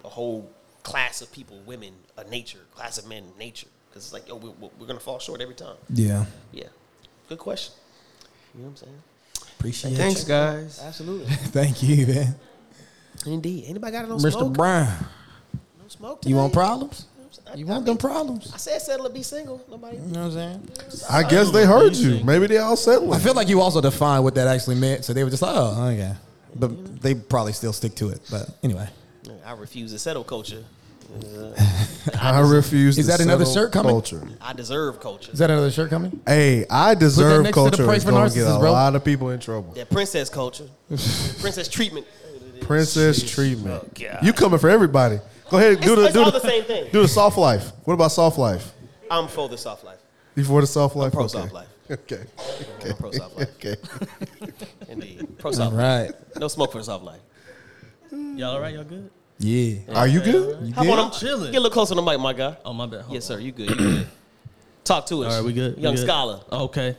a 0.03 0.09
whole 0.09 0.51
class 0.83 1.21
of 1.21 1.31
people, 1.31 1.57
women, 1.65 1.93
a 2.17 2.25
nature, 2.25 2.59
class 2.75 2.97
of 2.97 3.07
men, 3.07 3.23
nature. 3.39 3.67
Because 3.89 4.03
it's 4.03 4.13
like, 4.13 4.27
yo, 4.27 4.35
we, 4.35 4.49
we're 4.77 4.87
gonna 4.87 4.99
fall 4.99 5.19
short 5.19 5.39
every 5.39 5.55
time. 5.55 5.77
Yeah. 5.89 6.25
Yeah, 6.51 6.67
good 7.29 7.37
question. 7.37 7.75
You 8.53 8.61
know 8.61 8.65
what 8.65 8.71
I'm 8.71 8.87
saying? 8.87 9.01
Appreciate 9.63 9.95
Thanks, 9.95 10.25
guys. 10.25 10.81
Absolutely. 10.83 11.25
Thank 11.55 11.81
you, 11.83 12.05
man. 12.05 12.35
Indeed. 13.25 13.63
Anybody 13.69 13.93
got 13.93 14.03
it 14.03 14.11
on 14.11 14.19
Mr. 14.19 14.31
smoke? 14.33 14.51
Mr. 14.51 14.57
Brown. 14.57 15.05
No 15.53 15.87
smoke 15.87 16.25
You 16.25 16.35
want 16.35 16.51
today? 16.51 16.59
problems? 16.59 17.05
You 17.55 17.65
want 17.65 17.85
them 17.85 17.95
problems? 17.95 18.51
I 18.53 18.57
said 18.57 18.81
settle 18.81 19.07
to 19.07 19.13
be 19.13 19.23
single. 19.23 19.63
Nobody. 19.71 19.95
You 19.95 20.03
know 20.07 20.27
what 20.27 20.37
I'm 20.37 20.67
saying? 20.67 20.69
I 21.09 21.23
guess 21.23 21.49
they 21.51 21.65
heard 21.65 21.95
you. 21.95 22.21
Maybe 22.25 22.47
they 22.47 22.57
all 22.57 22.75
settling. 22.75 23.13
I 23.13 23.19
feel 23.19 23.35
like 23.35 23.47
you 23.47 23.61
also 23.61 23.79
defined 23.79 24.25
what 24.25 24.35
that 24.35 24.49
actually 24.49 24.75
meant, 24.75 25.05
so 25.05 25.13
they 25.13 25.23
were 25.23 25.29
just 25.29 25.41
like, 25.41 25.55
oh, 25.55 25.87
okay. 25.93 26.13
But 26.55 27.01
they 27.01 27.15
probably 27.15 27.53
still 27.53 27.71
stick 27.71 27.95
to 27.95 28.09
it. 28.09 28.19
But 28.29 28.49
anyway, 28.63 28.89
I 29.45 29.53
refuse 29.53 29.93
to 29.93 29.99
settle 29.99 30.25
culture. 30.25 30.61
I 32.19 32.39
refuse. 32.41 32.97
Is 32.97 33.07
that 33.07 33.19
another 33.19 33.45
shirt 33.45 33.71
coming? 33.71 33.91
Culture. 33.91 34.21
I 34.41 34.53
deserve 34.53 34.99
culture. 34.99 35.31
is 35.31 35.39
that 35.39 35.49
another 35.49 35.71
shirt 35.71 35.89
coming? 35.89 36.19
Hey, 36.25 36.65
I 36.69 36.95
deserve 36.95 37.43
next 37.43 37.55
to 37.57 37.63
the 37.63 37.69
culture. 37.69 37.85
price 37.85 37.97
Is 37.99 38.03
for 38.03 38.11
going 38.11 38.29
to 38.29 38.35
get 38.35 38.43
a 38.45 38.49
narcissists, 38.49 38.59
bro. 38.59 38.71
lot 38.71 38.95
of 38.95 39.03
people 39.05 39.29
in 39.29 39.39
trouble. 39.39 39.73
That 39.73 39.89
princess 39.89 40.29
culture. 40.29 40.67
princess 40.87 41.67
treatment. 41.67 42.05
Princess 42.61 43.29
treatment. 43.29 43.83
Oh, 43.85 43.89
God. 43.99 44.19
You 44.23 44.33
coming 44.33 44.59
for 44.59 44.69
everybody? 44.69 45.19
Go 45.49 45.57
ahead. 45.57 45.81
Do 45.81 45.93
It's- 45.93 45.95
the 45.97 46.03
it's 46.05 46.13
do 46.13 46.19
all 46.23 46.31
the, 46.31 46.39
the 46.39 46.47
same 46.47 46.63
thing. 46.63 46.89
Do 46.91 47.01
the 47.01 47.07
soft 47.07 47.37
life. 47.37 47.71
What 47.83 47.93
about 47.93 48.11
soft 48.11 48.37
life? 48.37 48.73
I'm 49.11 49.27
for 49.27 49.47
the 49.49 49.57
soft 49.57 49.83
life. 49.83 49.99
Before 50.35 50.61
the 50.61 50.67
soft 50.67 50.95
life. 50.95 51.11
Pro 51.13 51.23
okay. 51.25 51.31
soft 51.31 51.53
life. 51.53 51.67
Okay. 51.91 52.23
I'm 52.87 52.95
pro 52.95 53.11
soft 53.11 53.37
life. 53.37 53.49
Okay. 53.55 53.75
Indeed. 54.89 55.37
Pro 55.37 55.51
soft 55.51 55.73
life. 55.75 56.09
right. 56.09 56.39
No 56.39 56.47
smoke 56.47 56.71
for 56.71 56.77
the 56.79 56.83
soft 56.85 57.03
life. 57.03 57.19
Y'all 58.11 58.43
all 58.55 58.61
right? 58.61 58.73
Y'all 58.73 58.83
good? 58.85 59.09
Yeah. 59.39 59.75
Are 59.95 60.07
you 60.07 60.19
good? 60.21 60.67
You 60.67 60.73
How 60.73 60.83
good? 60.83 60.93
about 60.93 61.13
I'm 61.13 61.19
chilling. 61.19 61.51
Get 61.51 61.57
a 61.57 61.61
little 61.61 61.69
closer 61.71 61.95
to 61.95 62.01
the 62.01 62.01
mic, 62.01 62.19
my 62.19 62.33
guy. 62.33 62.55
Oh 62.63 62.73
my 62.73 62.85
bad. 62.85 63.01
Hold 63.01 63.13
Yes, 63.13 63.29
on. 63.29 63.37
sir. 63.37 63.41
You 63.41 63.51
good? 63.51 63.69
You 63.69 63.75
good. 63.75 64.07
Talk 64.83 65.05
to 65.07 65.23
us. 65.23 65.33
All 65.33 65.39
right, 65.39 65.45
we 65.45 65.53
good. 65.53 65.75
We 65.77 65.83
Young 65.83 65.95
good? 65.95 66.03
scholar. 66.05 66.39
Okay. 66.51 66.95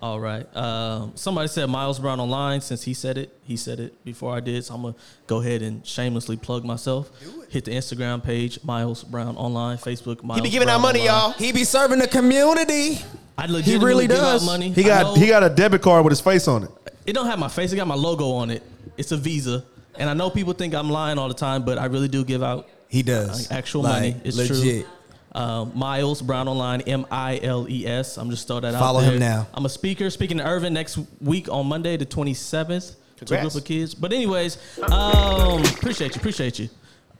All 0.00 0.20
right. 0.20 0.46
Um, 0.56 1.12
somebody 1.16 1.48
said 1.48 1.68
Miles 1.68 1.98
Brown 1.98 2.20
online. 2.20 2.60
Since 2.60 2.84
he 2.84 2.94
said 2.94 3.18
it, 3.18 3.36
he 3.42 3.56
said 3.56 3.80
it 3.80 4.04
before 4.04 4.36
I 4.36 4.38
did. 4.40 4.64
So 4.64 4.74
I'm 4.74 4.82
gonna 4.82 4.94
go 5.26 5.40
ahead 5.40 5.60
and 5.62 5.84
shamelessly 5.84 6.36
plug 6.36 6.64
myself. 6.64 7.10
Hit 7.48 7.64
the 7.64 7.72
Instagram 7.72 8.22
page, 8.22 8.62
Miles 8.62 9.02
Brown 9.02 9.36
online, 9.36 9.76
Facebook. 9.78 10.22
Miles 10.22 10.38
He 10.38 10.42
be 10.42 10.50
giving 10.50 10.66
Brown 10.66 10.76
out 10.78 10.82
money, 10.82 11.00
Online. 11.08 11.20
y'all. 11.22 11.32
He 11.32 11.50
be 11.52 11.64
serving 11.64 11.98
the 11.98 12.06
community. 12.06 12.98
I 13.36 13.46
legitimately 13.46 13.86
really 13.86 14.06
give 14.06 14.16
does. 14.18 14.42
out 14.42 14.46
money. 14.46 14.70
He 14.70 14.84
I 14.84 14.86
got 15.02 15.02
know 15.16 15.20
he 15.20 15.26
got 15.28 15.42
a 15.42 15.48
debit 15.50 15.82
card 15.82 16.04
with 16.04 16.12
his 16.12 16.20
face 16.20 16.46
on 16.46 16.64
it. 16.64 16.70
It 17.06 17.12
don't 17.14 17.26
have 17.26 17.38
my 17.38 17.48
face. 17.48 17.72
It 17.72 17.76
got 17.76 17.86
my 17.88 17.94
logo 17.96 18.30
on 18.32 18.50
it. 18.50 18.62
It's 18.96 19.10
a 19.12 19.16
Visa, 19.16 19.64
and 19.98 20.08
I 20.08 20.14
know 20.14 20.30
people 20.30 20.52
think 20.54 20.74
I'm 20.74 20.88
lying 20.90 21.18
all 21.18 21.28
the 21.28 21.34
time, 21.34 21.64
but 21.64 21.78
I 21.78 21.86
really 21.86 22.08
do 22.08 22.24
give 22.24 22.42
out 22.42 22.68
He 22.88 23.02
does. 23.02 23.50
actual 23.50 23.82
Like, 23.82 23.92
money. 24.14 24.16
It's 24.24 24.36
legit. 24.36 24.84
true. 24.86 24.92
Um, 25.32 25.72
Miles 25.74 26.22
Brown 26.22 26.48
Online, 26.48 26.80
M 26.82 27.06
I 27.10 27.38
L 27.42 27.66
E 27.68 27.86
S. 27.86 28.16
I'm 28.16 28.30
just 28.30 28.46
throw 28.48 28.60
that 28.60 28.74
out. 28.74 28.80
Follow 28.80 29.00
him 29.00 29.18
now. 29.18 29.46
I'm 29.52 29.66
a 29.66 29.68
speaker 29.68 30.08
speaking 30.10 30.38
to 30.38 30.46
Irvin 30.46 30.72
next 30.72 30.98
week 31.20 31.48
on 31.50 31.66
Monday, 31.66 31.96
the 31.98 32.06
27th, 32.06 32.94
to 33.24 33.34
a 33.36 33.40
group 33.42 33.54
of 33.54 33.64
kids. 33.64 33.94
But 33.94 34.12
anyways, 34.14 34.56
um, 34.90 35.62
appreciate 35.64 36.14
you, 36.14 36.18
appreciate 36.20 36.58
you. 36.58 36.68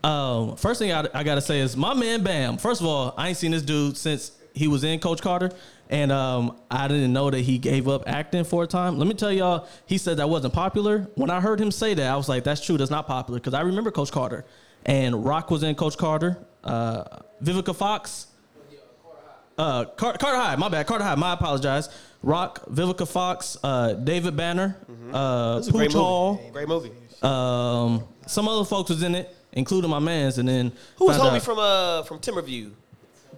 Um, 0.03 0.57
first 0.57 0.79
thing 0.79 0.93
I, 0.93 1.07
I 1.12 1.22
gotta 1.22 1.41
say 1.43 1.61
is 1.61 1.76
my 1.76 1.93
man 1.93 2.22
Bam. 2.22 2.57
First 2.57 2.81
of 2.81 2.87
all, 2.87 3.14
I 3.16 3.29
ain't 3.29 3.37
seen 3.37 3.51
this 3.51 3.62
dude 3.62 3.97
since 3.97 4.33
he 4.55 4.68
was 4.68 4.85
in 4.85 5.01
Coach 5.01 5.20
Carter, 5.20 5.51
and 5.89 6.12
um, 6.12 6.57
I 6.70 6.86
didn't 6.89 7.12
know 7.12 7.30
that 7.30 7.41
he 7.41 7.59
gave 7.59 7.89
up 7.89 8.05
acting 8.07 8.45
for 8.45 8.62
a 8.64 8.66
time. 8.66 8.99
Let 8.99 9.09
me 9.09 9.14
tell 9.14 9.32
y'all, 9.32 9.66
he 9.86 9.99
said 9.99 10.18
that 10.18 10.28
wasn't 10.28 10.53
popular. 10.55 11.09
When 11.14 11.30
I 11.30 11.41
heard 11.41 11.61
him 11.61 11.70
say 11.70 11.95
that, 11.95 12.11
I 12.12 12.16
was 12.16 12.28
like, 12.28 12.45
that's 12.45 12.61
true, 12.64 12.76
that's 12.76 12.91
not 12.91 13.07
popular 13.07 13.41
because 13.41 13.55
I 13.55 13.62
remember 13.62 13.91
Coach 13.91 14.12
Carter, 14.12 14.45
and 14.86 15.24
Rock 15.24 15.51
was 15.51 15.62
in 15.62 15.74
Coach 15.74 15.97
Carter, 15.97 16.39
uh, 16.64 17.05
Vivica 17.43 17.74
Fox. 17.74 18.26
Uh, 19.57 19.84
Car- 19.86 20.16
Carter 20.16 20.36
High, 20.39 20.55
my 20.57 20.68
bad. 20.68 20.86
Carter 20.86 21.03
High, 21.05 21.16
my 21.16 21.32
apologize. 21.32 21.89
Rock, 22.22 22.64
Vivica 22.70 23.07
Fox, 23.09 23.57
uh, 23.64 23.95
David 23.95 24.36
Banner, 24.36 24.76
uh, 25.12 25.57
It's 25.59 25.66
a 25.68 25.72
great 25.72 25.91
Pooch 25.91 25.97
Hall, 25.99 26.34
movie. 26.36 26.51
Great 26.51 26.68
movie. 26.68 26.93
um, 27.22 28.05
some 28.26 28.47
other 28.47 28.64
folks 28.64 28.91
was 28.91 29.03
in 29.03 29.14
it, 29.16 29.34
including 29.53 29.91
my 29.91 29.99
man's, 29.99 30.39
and 30.39 30.49
then 30.49 30.70
Who 30.97 31.07
was 31.07 31.16
homie 31.18 31.36
out- 31.36 31.43
from 31.43 31.59
uh 31.59 32.03
from 32.05 32.18
Timberview? 32.20 32.70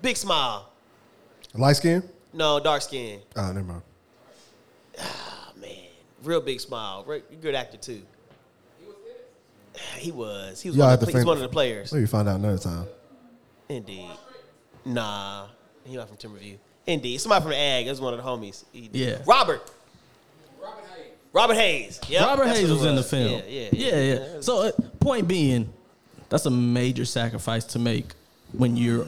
Big 0.03 0.17
smile. 0.17 0.69
Light 1.55 1.77
skin? 1.77 2.03
No, 2.33 2.61
dark 2.61 2.83
skin. 2.83 3.21
Oh, 3.37 3.47
never 3.53 3.63
mind. 3.63 3.83
Ah 4.99 5.53
man, 5.61 5.71
real 6.23 6.41
big 6.41 6.61
smile. 6.61 7.05
Re- 7.07 7.23
Good 7.41 7.55
actor 7.55 7.77
too. 7.77 8.03
He 9.97 10.11
was. 10.13 10.61
He 10.61 10.69
was, 10.69 10.77
Y'all 10.77 10.87
one 10.87 10.91
have 10.91 11.03
of, 11.03 11.07
to 11.07 11.07
the, 11.07 11.13
he 11.13 11.15
was 11.17 11.23
fin- 11.23 11.27
one 11.29 11.37
of 11.37 11.43
the 11.43 11.49
players. 11.49 11.93
Maybe 11.93 12.07
find 12.07 12.29
out 12.29 12.37
another 12.39 12.59
time. 12.59 12.87
Indeed. 13.69 14.11
Nah, 14.85 15.47
he 15.85 15.97
not 15.97 16.09
from 16.09 16.17
Timberview. 16.17 16.57
Indeed, 16.87 17.21
somebody 17.21 17.43
from 17.43 17.51
the 17.53 17.57
Ag. 17.59 17.87
That's 17.87 18.01
one 18.01 18.13
of 18.15 18.23
the 18.23 18.29
homies. 18.29 18.65
He 18.73 18.89
did. 18.89 18.97
Yeah. 18.97 19.19
Robert. 19.27 19.71
Robert 21.33 21.55
Hayes. 21.55 22.01
Yep, 22.09 22.27
Robert 22.27 22.45
that's 22.47 22.59
Hayes 22.59 22.69
who 22.69 22.75
was 22.75 22.85
in 22.85 22.97
the 22.97 23.05
film. 23.05 23.43
Yeah, 23.47 23.69
yeah, 23.69 23.69
yeah, 23.73 24.15
yeah. 24.15 24.41
So, 24.41 24.63
uh, 24.63 24.73
point 24.99 25.29
being, 25.29 25.73
that's 26.29 26.45
a 26.47 26.51
major 26.51 27.05
sacrifice 27.05 27.65
to 27.67 27.79
make 27.79 28.07
when 28.53 28.77
you're. 28.77 29.07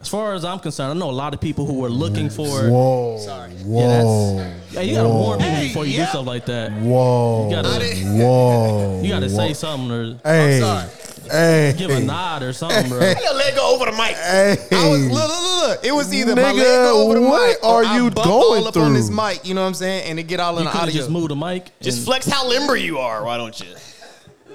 As 0.00 0.08
far 0.08 0.32
as 0.32 0.46
I'm 0.46 0.58
concerned, 0.58 0.92
I 0.92 0.94
know 0.94 1.10
a 1.10 1.12
lot 1.12 1.34
of 1.34 1.40
people 1.42 1.66
who 1.66 1.84
are 1.84 1.90
looking 1.90 2.30
for. 2.30 2.46
Whoa. 2.70 3.18
Sorry. 3.18 3.50
Whoa. 3.50 4.36
Yeah, 4.70 4.80
you 4.80 4.94
gotta 4.94 5.08
Whoa. 5.10 5.14
warn 5.18 5.38
people 5.40 5.60
before 5.60 5.84
you 5.84 5.98
do 5.98 6.04
stuff 6.06 6.26
like 6.26 6.46
that. 6.46 6.72
Whoa. 6.72 7.48
You 7.50 7.56
gotta, 7.56 7.84
Whoa. 8.24 9.00
you 9.04 9.08
gotta 9.10 9.28
say 9.28 9.52
something 9.52 9.90
or 9.90 10.18
Hey. 10.24 10.86
Hey. 11.30 11.74
give 11.76 11.90
a 11.90 12.00
nod 12.00 12.42
or 12.42 12.52
something, 12.54 12.88
bro. 12.88 12.98
He 13.00 13.14
gonna 13.14 13.36
let 13.36 13.54
go 13.54 13.74
over 13.74 13.84
the 13.84 13.92
mic. 13.92 14.16
Hey. 14.16 14.56
I 14.72 14.88
was 14.88 15.06
look, 15.06 15.12
look, 15.12 15.28
look, 15.28 15.68
look. 15.68 15.84
It 15.84 15.92
was 15.92 16.14
either 16.14 16.34
my 16.34 16.42
Nigga, 16.44 16.56
leg 16.56 16.64
go 16.66 17.04
over 17.04 17.14
the 17.16 17.20
what 17.20 17.48
mic 17.48 17.62
or 17.64 17.82
are 17.82 17.84
I 17.84 17.96
you 17.98 18.10
bump 18.10 18.26
going 18.26 18.62
all 18.62 18.68
up 18.68 18.76
on 18.78 18.94
this 18.94 19.10
mic. 19.10 19.46
You 19.46 19.52
know 19.54 19.60
what 19.60 19.68
I'm 19.68 19.74
saying? 19.74 20.08
And 20.10 20.18
it 20.18 20.22
get 20.24 20.40
all 20.40 20.56
in 20.58 20.64
You 20.64 20.70
the 20.70 20.78
audio. 20.78 20.94
just 20.94 21.10
moved 21.10 21.30
the 21.30 21.36
mic. 21.36 21.78
Just 21.80 22.06
flex 22.06 22.26
how 22.26 22.48
limber 22.48 22.74
you 22.74 22.98
are. 22.98 23.22
Why 23.22 23.36
don't 23.36 23.58
you? 23.60 23.66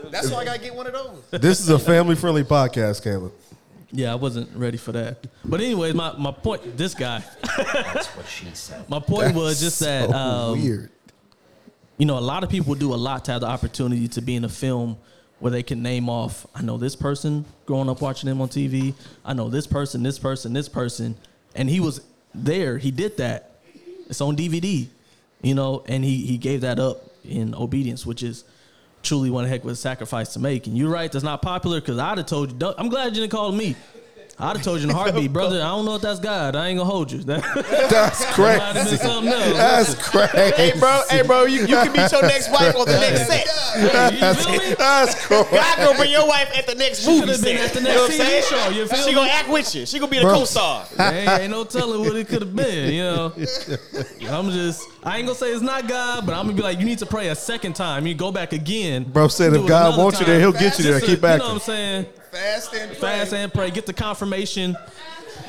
That's 0.09 0.31
why 0.31 0.39
I 0.39 0.45
gotta 0.45 0.59
get 0.59 0.73
one 0.75 0.87
of 0.87 0.93
those. 0.93 1.39
This 1.41 1.59
is 1.59 1.69
a 1.69 1.77
family 1.79 2.15
friendly 2.15 2.43
podcast, 2.43 3.03
Caleb. 3.03 3.31
Yeah, 3.95 4.11
I 4.11 4.15
wasn't 4.15 4.53
ready 4.55 4.77
for 4.77 4.91
that. 4.91 5.25
But 5.45 5.61
anyways, 5.61 5.93
my, 5.93 6.13
my 6.17 6.31
point, 6.31 6.75
this 6.77 6.93
guy. 6.93 7.23
That's 7.57 8.07
what 8.07 8.27
she 8.27 8.45
said. 8.53 8.89
My 8.89 8.99
point 8.99 9.33
was 9.33 9.59
just 9.61 9.79
that 9.79 10.09
So 10.09 10.15
um, 10.15 10.61
weird. 10.61 10.91
you 11.97 12.05
know, 12.05 12.17
a 12.17 12.19
lot 12.19 12.43
of 12.43 12.49
people 12.49 12.75
do 12.75 12.93
a 12.93 12.95
lot 12.95 13.23
to 13.25 13.31
have 13.31 13.41
the 13.41 13.47
opportunity 13.47 14.09
to 14.09 14.21
be 14.21 14.35
in 14.35 14.43
a 14.43 14.49
film 14.49 14.97
where 15.39 15.51
they 15.51 15.63
can 15.63 15.81
name 15.81 16.09
off, 16.09 16.45
I 16.55 16.61
know 16.61 16.77
this 16.77 16.95
person 16.95 17.45
growing 17.65 17.89
up 17.89 18.01
watching 18.01 18.29
him 18.29 18.41
on 18.41 18.49
TV. 18.49 18.93
I 19.23 19.33
know 19.33 19.49
this 19.49 19.67
person, 19.67 20.03
this 20.03 20.19
person, 20.19 20.51
this 20.53 20.67
person. 20.69 21.15
And 21.55 21.69
he 21.69 21.79
was 21.79 22.01
there. 22.33 22.77
He 22.77 22.91
did 22.91 23.17
that. 23.17 23.59
It's 24.09 24.19
on 24.21 24.35
DVD, 24.35 24.87
you 25.41 25.55
know, 25.55 25.83
and 25.87 26.03
he, 26.03 26.25
he 26.25 26.37
gave 26.37 26.61
that 26.61 26.79
up 26.79 27.01
in 27.23 27.55
obedience, 27.55 28.05
which 28.05 28.23
is 28.23 28.43
truly 29.06 29.30
one 29.30 29.45
heck 29.45 29.64
of 29.64 29.70
a 29.70 29.76
sacrifice 29.76 30.34
to 30.34 30.39
make. 30.39 30.68
And 30.68 30.78
you're 30.78 30.89
right, 30.89 31.12
that's 31.12 31.24
not 31.24 31.41
popular 31.41 31.80
because 31.80 31.97
I'd 31.97 32.18
have 32.18 32.28
told 32.28 32.62
you, 32.62 32.74
I'm 32.78 32.89
glad 32.89 33.16
you 33.16 33.22
didn't 33.22 33.32
call 33.32 33.51
me. 33.51 33.76
I'd 34.38 34.57
have 34.57 34.65
told 34.65 34.79
you 34.81 34.86
in 34.86 34.89
a 34.89 34.93
heartbeat, 34.93 35.31
brother. 35.33 35.57
I 35.61 35.67
don't 35.67 35.86
know 35.86 35.95
if 35.95 36.01
that's 36.01 36.19
God. 36.19 36.57
I 36.57 36.67
ain't 36.67 36.77
gonna 36.77 36.89
hold 36.89 37.09
you. 37.11 37.19
That, 37.23 37.41
That's 37.89 38.38
might 38.38 38.59
have 38.59 38.73
been 38.76 38.84
crazy. 38.85 38.97
something 38.97 39.31
else. 39.31 39.57
That's 39.57 40.10
crazy. 40.10 40.55
Hey, 40.55 40.73
bro. 40.77 41.01
Hey, 41.10 41.22
bro. 41.22 41.45
You, 41.45 41.61
you 41.61 41.68
can 41.68 41.93
meet 41.93 42.11
your 42.11 42.22
next 42.22 42.51
wife 42.51 42.76
on 42.76 42.85
the 42.85 42.99
next 42.99 43.27
set. 43.27 43.45
That's, 43.45 44.45
feel 44.45 44.60
me? 44.60 44.76
that's 44.77 45.26
crazy. 45.26 45.45
God 45.55 45.77
gonna 45.77 45.97
bring 45.97 46.11
your 46.11 46.27
wife 46.27 46.49
at 46.57 46.68
the 46.68 46.76
next 46.76 47.07
movie 47.07 47.34
set. 47.34 47.43
been 47.45 47.57
at 47.57 47.72
the 47.72 47.80
You 47.80 47.85
know 47.88 47.95
what 48.01 48.11
I'm 48.11 48.18
TV 48.18 48.26
saying? 48.26 48.43
show, 48.49 48.69
you 48.72 48.88
feel 48.88 48.99
she 49.03 49.10
me? 49.10 49.15
gonna 49.15 49.31
act 49.31 49.49
with 49.49 49.73
you. 49.76 49.85
She 49.85 49.99
gonna 49.99 50.11
be 50.11 50.18
the 50.18 50.23
Bro. 50.23 50.34
co-star. 50.39 50.85
ain't, 50.99 51.30
ain't 51.41 51.51
no 51.51 51.64
telling 51.64 52.01
what 52.01 52.15
it 52.18 52.27
could 52.27 52.41
have 52.41 52.55
been, 52.55 52.93
you 52.93 53.03
know. 53.03 53.34
I'm 54.30 54.49
just, 54.51 54.84
I 55.03 55.18
ain't 55.18 55.27
gonna 55.27 55.35
say 55.39 55.51
it's 55.51 55.61
not 55.61 55.88
God, 55.88 56.26
but 56.26 56.34
I'm 56.34 56.45
gonna 56.45 56.57
be 56.57 56.61
like, 56.64 56.80
you 56.80 56.85
need 56.85 56.99
to 56.99 57.05
pray 57.05 57.30
a 57.30 57.35
second 57.35 57.73
time. 57.76 58.05
You 58.05 58.14
go 58.15 58.31
back 58.34 58.51
again. 58.53 59.03
Bro 59.05 59.30
said 59.30 59.53
if 59.53 59.65
God 59.65 59.88
another 59.93 60.03
wants 60.03 60.19
you 60.19 60.26
there, 60.26 60.39
he'll 60.41 60.51
get 60.51 60.77
you 60.77 60.84
there. 60.85 60.99
Keep 60.99 61.07
to- 61.07 61.15
You 61.15 61.22
know 61.22 61.27
acting. 61.35 61.47
what 61.47 61.53
I'm 61.53 61.60
saying? 61.61 62.05
Fast 62.36 62.74
and 62.74 62.98
Fast 62.98 63.34
and 63.34 63.53
pray. 63.53 63.72
Get 63.72 63.86
the 63.86 63.94
confirmation, 63.94 64.76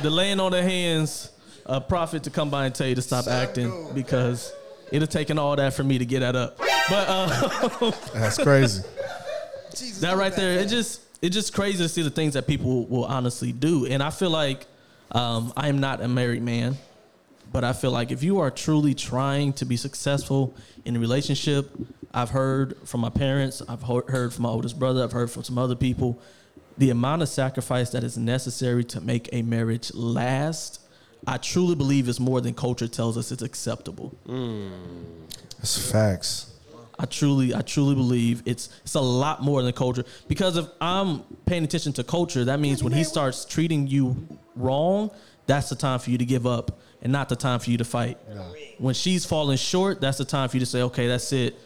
the 0.03 0.11
laying 0.11 0.39
on 0.39 0.53
their 0.53 0.63
hands, 0.63 1.33
a 1.65 1.81
prophet 1.81 2.23
to 2.23 2.31
come 2.31 2.49
by 2.49 2.67
and 2.67 2.75
tell 2.75 2.87
you 2.87 2.95
to 2.95 3.03
stop 3.03 3.27
acting 3.27 3.89
because 3.93 4.53
it'd 4.93 5.03
have 5.03 5.11
taken 5.11 5.37
all 5.37 5.57
that 5.57 5.75
for 5.75 5.83
me 5.83 5.99
to 5.99 6.07
get 6.07 6.21
that 6.21 6.37
up. 6.37 6.59
But 6.59 7.09
uh, 7.09 7.91
That's 8.15 8.39
crazy. 8.39 8.85
that 10.01 10.17
right 10.17 10.33
there, 10.37 10.61
it 10.61 10.69
just 10.69 11.01
it's 11.21 11.35
just 11.35 11.53
crazy 11.53 11.79
to 11.79 11.89
see 11.89 12.03
the 12.03 12.11
things 12.11 12.35
that 12.35 12.47
people 12.47 12.87
will 12.87 13.05
honestly 13.05 13.51
do. 13.51 13.87
And 13.87 14.01
I 14.01 14.11
feel 14.11 14.31
like 14.31 14.67
um, 15.11 15.53
I 15.57 15.67
am 15.67 15.81
not 15.81 16.01
a 16.01 16.07
married 16.07 16.45
man, 16.45 16.77
but 17.53 17.65
I 17.65 17.73
feel 17.73 17.91
like 17.91 18.13
if 18.13 18.23
you 18.23 18.39
are 18.39 18.51
truly 18.53 18.95
trying 18.95 19.55
to 19.55 19.65
be 19.65 19.77
successful 19.77 20.55
in 20.85 20.95
a 20.95 21.01
relationship, 21.01 21.69
I've 22.15 22.31
heard 22.31 22.77
from 22.85 23.01
my 23.01 23.11
parents, 23.11 23.61
I've 23.69 23.83
heard 23.83 24.33
from 24.33 24.45
my 24.45 24.51
oldest 24.51 24.79
brother, 24.79 25.03
I've 25.03 25.11
heard 25.11 25.33
from 25.33 25.43
some 25.43 25.59
other 25.59 25.75
people, 25.75 26.21
the 26.79 26.91
amount 26.91 27.23
of 27.23 27.29
sacrifice 27.29 27.91
that 27.91 28.05
is 28.05 28.17
necessary 28.19 28.85
to 28.85 29.01
make 29.01 29.29
a 29.33 29.43
marriage 29.43 29.93
last. 29.95 30.81
I 31.27 31.39
truly 31.39 31.75
believe 31.75 32.09
is 32.09 32.21
more 32.21 32.41
than 32.41 32.55
culture 32.55 32.87
tells 32.89 33.17
us 33.17 33.33
it's 33.33 33.43
acceptable. 33.43 34.15
That's 35.59 35.91
facts. 35.91 36.53
I 36.99 37.05
truly, 37.05 37.55
I 37.55 37.61
truly 37.61 37.95
believe 37.95 38.43
it's 38.47 38.71
it's 38.83 38.95
a 38.95 39.01
lot 39.01 39.43
more 39.43 39.63
than 39.63 39.73
culture. 39.73 40.05
Because 40.29 40.57
if 40.57 40.67
I'm 40.81 41.21
paying 41.45 41.65
attention 41.65 41.93
to 41.95 42.05
culture, 42.05 42.45
that 42.45 42.61
means 42.61 42.83
when 42.83 42.93
he 42.93 43.05
starts 43.05 43.45
treating 43.45 43.87
you 43.87 44.27
wrong, 44.55 45.11
that's 45.47 45.69
the 45.69 45.77
time 45.77 45.99
for 45.99 46.11
you 46.11 46.19
to 46.19 46.25
give 46.25 46.47
up 46.47 46.81
and 47.03 47.13
not 47.13 47.29
the 47.29 47.37
time 47.37 47.61
for 47.61 47.71
you 47.71 47.79
to 47.79 47.85
fight. 47.85 48.19
When 48.79 48.95
she's 48.95 49.25
falling 49.25 49.59
short, 49.59 50.01
that's 50.01 50.19
the 50.19 50.25
time 50.25 50.49
for 50.49 50.57
you 50.57 50.61
to 50.61 50.67
say, 50.67 50.83
okay, 50.83 51.07
that's 51.07 51.33
it. 51.33 51.57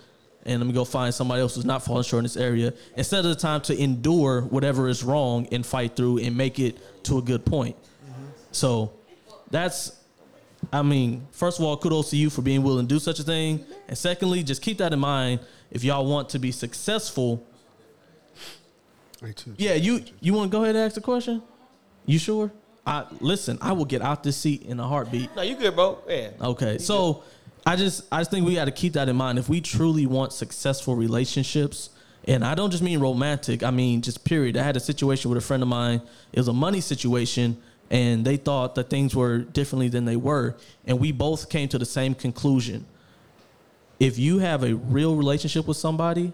And 0.51 0.59
let 0.59 0.67
me 0.67 0.73
go 0.73 0.85
find 0.85 1.15
somebody 1.15 1.41
else 1.41 1.55
who's 1.55 1.65
not 1.65 1.85
falling 1.85 2.03
short 2.03 2.19
in 2.19 2.25
this 2.25 2.37
area. 2.37 2.75
Instead 2.97 3.21
of 3.25 3.31
the 3.31 3.37
time 3.37 3.61
to 3.63 3.81
endure 3.81 4.43
whatever 4.43 4.89
is 4.89 5.05
wrong 5.05 5.47
and 5.53 5.65
fight 5.65 5.95
through 5.95 6.19
and 6.19 6.37
make 6.37 6.59
it 6.59 7.05
to 7.05 7.19
a 7.19 7.23
good 7.23 7.47
point. 7.47 7.77
So 8.51 8.93
that's 9.51 10.01
I 10.73 10.83
mean, 10.83 11.27
first 11.31 11.59
of 11.59 11.65
all, 11.65 11.77
kudos 11.77 12.11
to 12.11 12.17
you 12.17 12.31
for 12.31 12.43
being 12.43 12.63
willing 12.63 12.87
to 12.87 12.95
do 12.95 12.99
such 12.99 13.19
a 13.21 13.23
thing. 13.23 13.65
And 13.89 13.97
secondly, 13.97 14.43
just 14.43 14.61
keep 14.61 14.79
that 14.79 14.93
in 14.93 14.99
mind 14.99 15.41
if 15.71 15.85
y'all 15.85 16.05
want 16.05 16.29
to 16.31 16.39
be 16.39 16.53
successful. 16.53 17.47
Yeah, 19.57 19.75
you 19.75 20.05
you 20.21 20.35
want 20.35 20.51
to 20.51 20.57
go 20.57 20.65
ahead 20.65 20.77
and 20.77 20.85
ask 20.85 20.97
the 20.97 21.01
question? 21.01 21.43
You 22.07 22.19
sure? 22.19 22.51
I 22.87 23.05
listen. 23.21 23.59
I 23.61 23.73
will 23.73 23.85
get 23.85 24.03
out 24.03 24.25
this 24.25 24.37
seat 24.37 24.63
in 24.63 24.81
a 24.81 24.89
heartbeat. 24.89 25.35
No, 25.37 25.43
you 25.43 25.57
good, 25.57 25.75
bro. 25.75 25.99
Yeah. 26.09 26.31
Okay, 26.41 26.79
so 26.79 27.23
I 27.71 27.77
just 27.77 28.03
I 28.11 28.19
just 28.19 28.33
think 28.33 28.45
we 28.45 28.57
got 28.57 28.65
to 28.65 28.73
keep 28.73 28.95
that 28.95 29.09
in 29.09 29.15
mind 29.15 29.39
if 29.39 29.49
we 29.49 29.61
truly 29.61 30.05
want 30.05 30.33
successful 30.33 30.97
relationships. 30.97 31.91
And 32.25 32.45
I 32.45 32.57
don't 32.57 32.73
just 32.73 32.83
mean 32.83 32.99
romantic. 32.99 33.63
I 33.63 33.71
mean 33.71 34.03
just 34.03 34.25
period. 34.25 34.57
I 34.57 34.65
had 34.65 34.77
a 34.77 34.81
situation 34.81 35.31
with 35.31 35.39
a 35.39 35.41
friend 35.41 35.63
of 35.63 35.69
mine. 35.69 36.03
It 36.33 36.41
was 36.41 36.49
a 36.49 36.53
money 36.53 36.81
situation, 36.81 37.57
and 37.89 38.25
they 38.25 38.39
thought 38.39 38.75
that 38.75 38.91
things 38.91 39.15
were 39.15 39.39
differently 39.39 39.89
than 39.89 40.05
they 40.05 40.17
were, 40.17 40.57
and 40.85 40.99
we 40.99 41.13
both 41.13 41.49
came 41.49 41.69
to 41.69 41.79
the 41.79 41.85
same 41.85 42.13
conclusion. 42.13 42.87
If 44.01 44.19
you 44.19 44.41
have 44.41 44.65
a 44.65 44.75
real 44.75 45.15
relationship 45.15 45.69
with 45.69 45.77
somebody, 45.77 46.33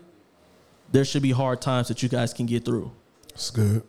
there 0.90 1.04
should 1.04 1.22
be 1.22 1.32
hard 1.32 1.60
times 1.60 1.88
that 1.88 2.02
you 2.02 2.08
guys 2.08 2.32
can 2.32 2.46
get 2.46 2.64
through. 2.64 2.92
It's 3.34 3.50
good. 3.50 3.82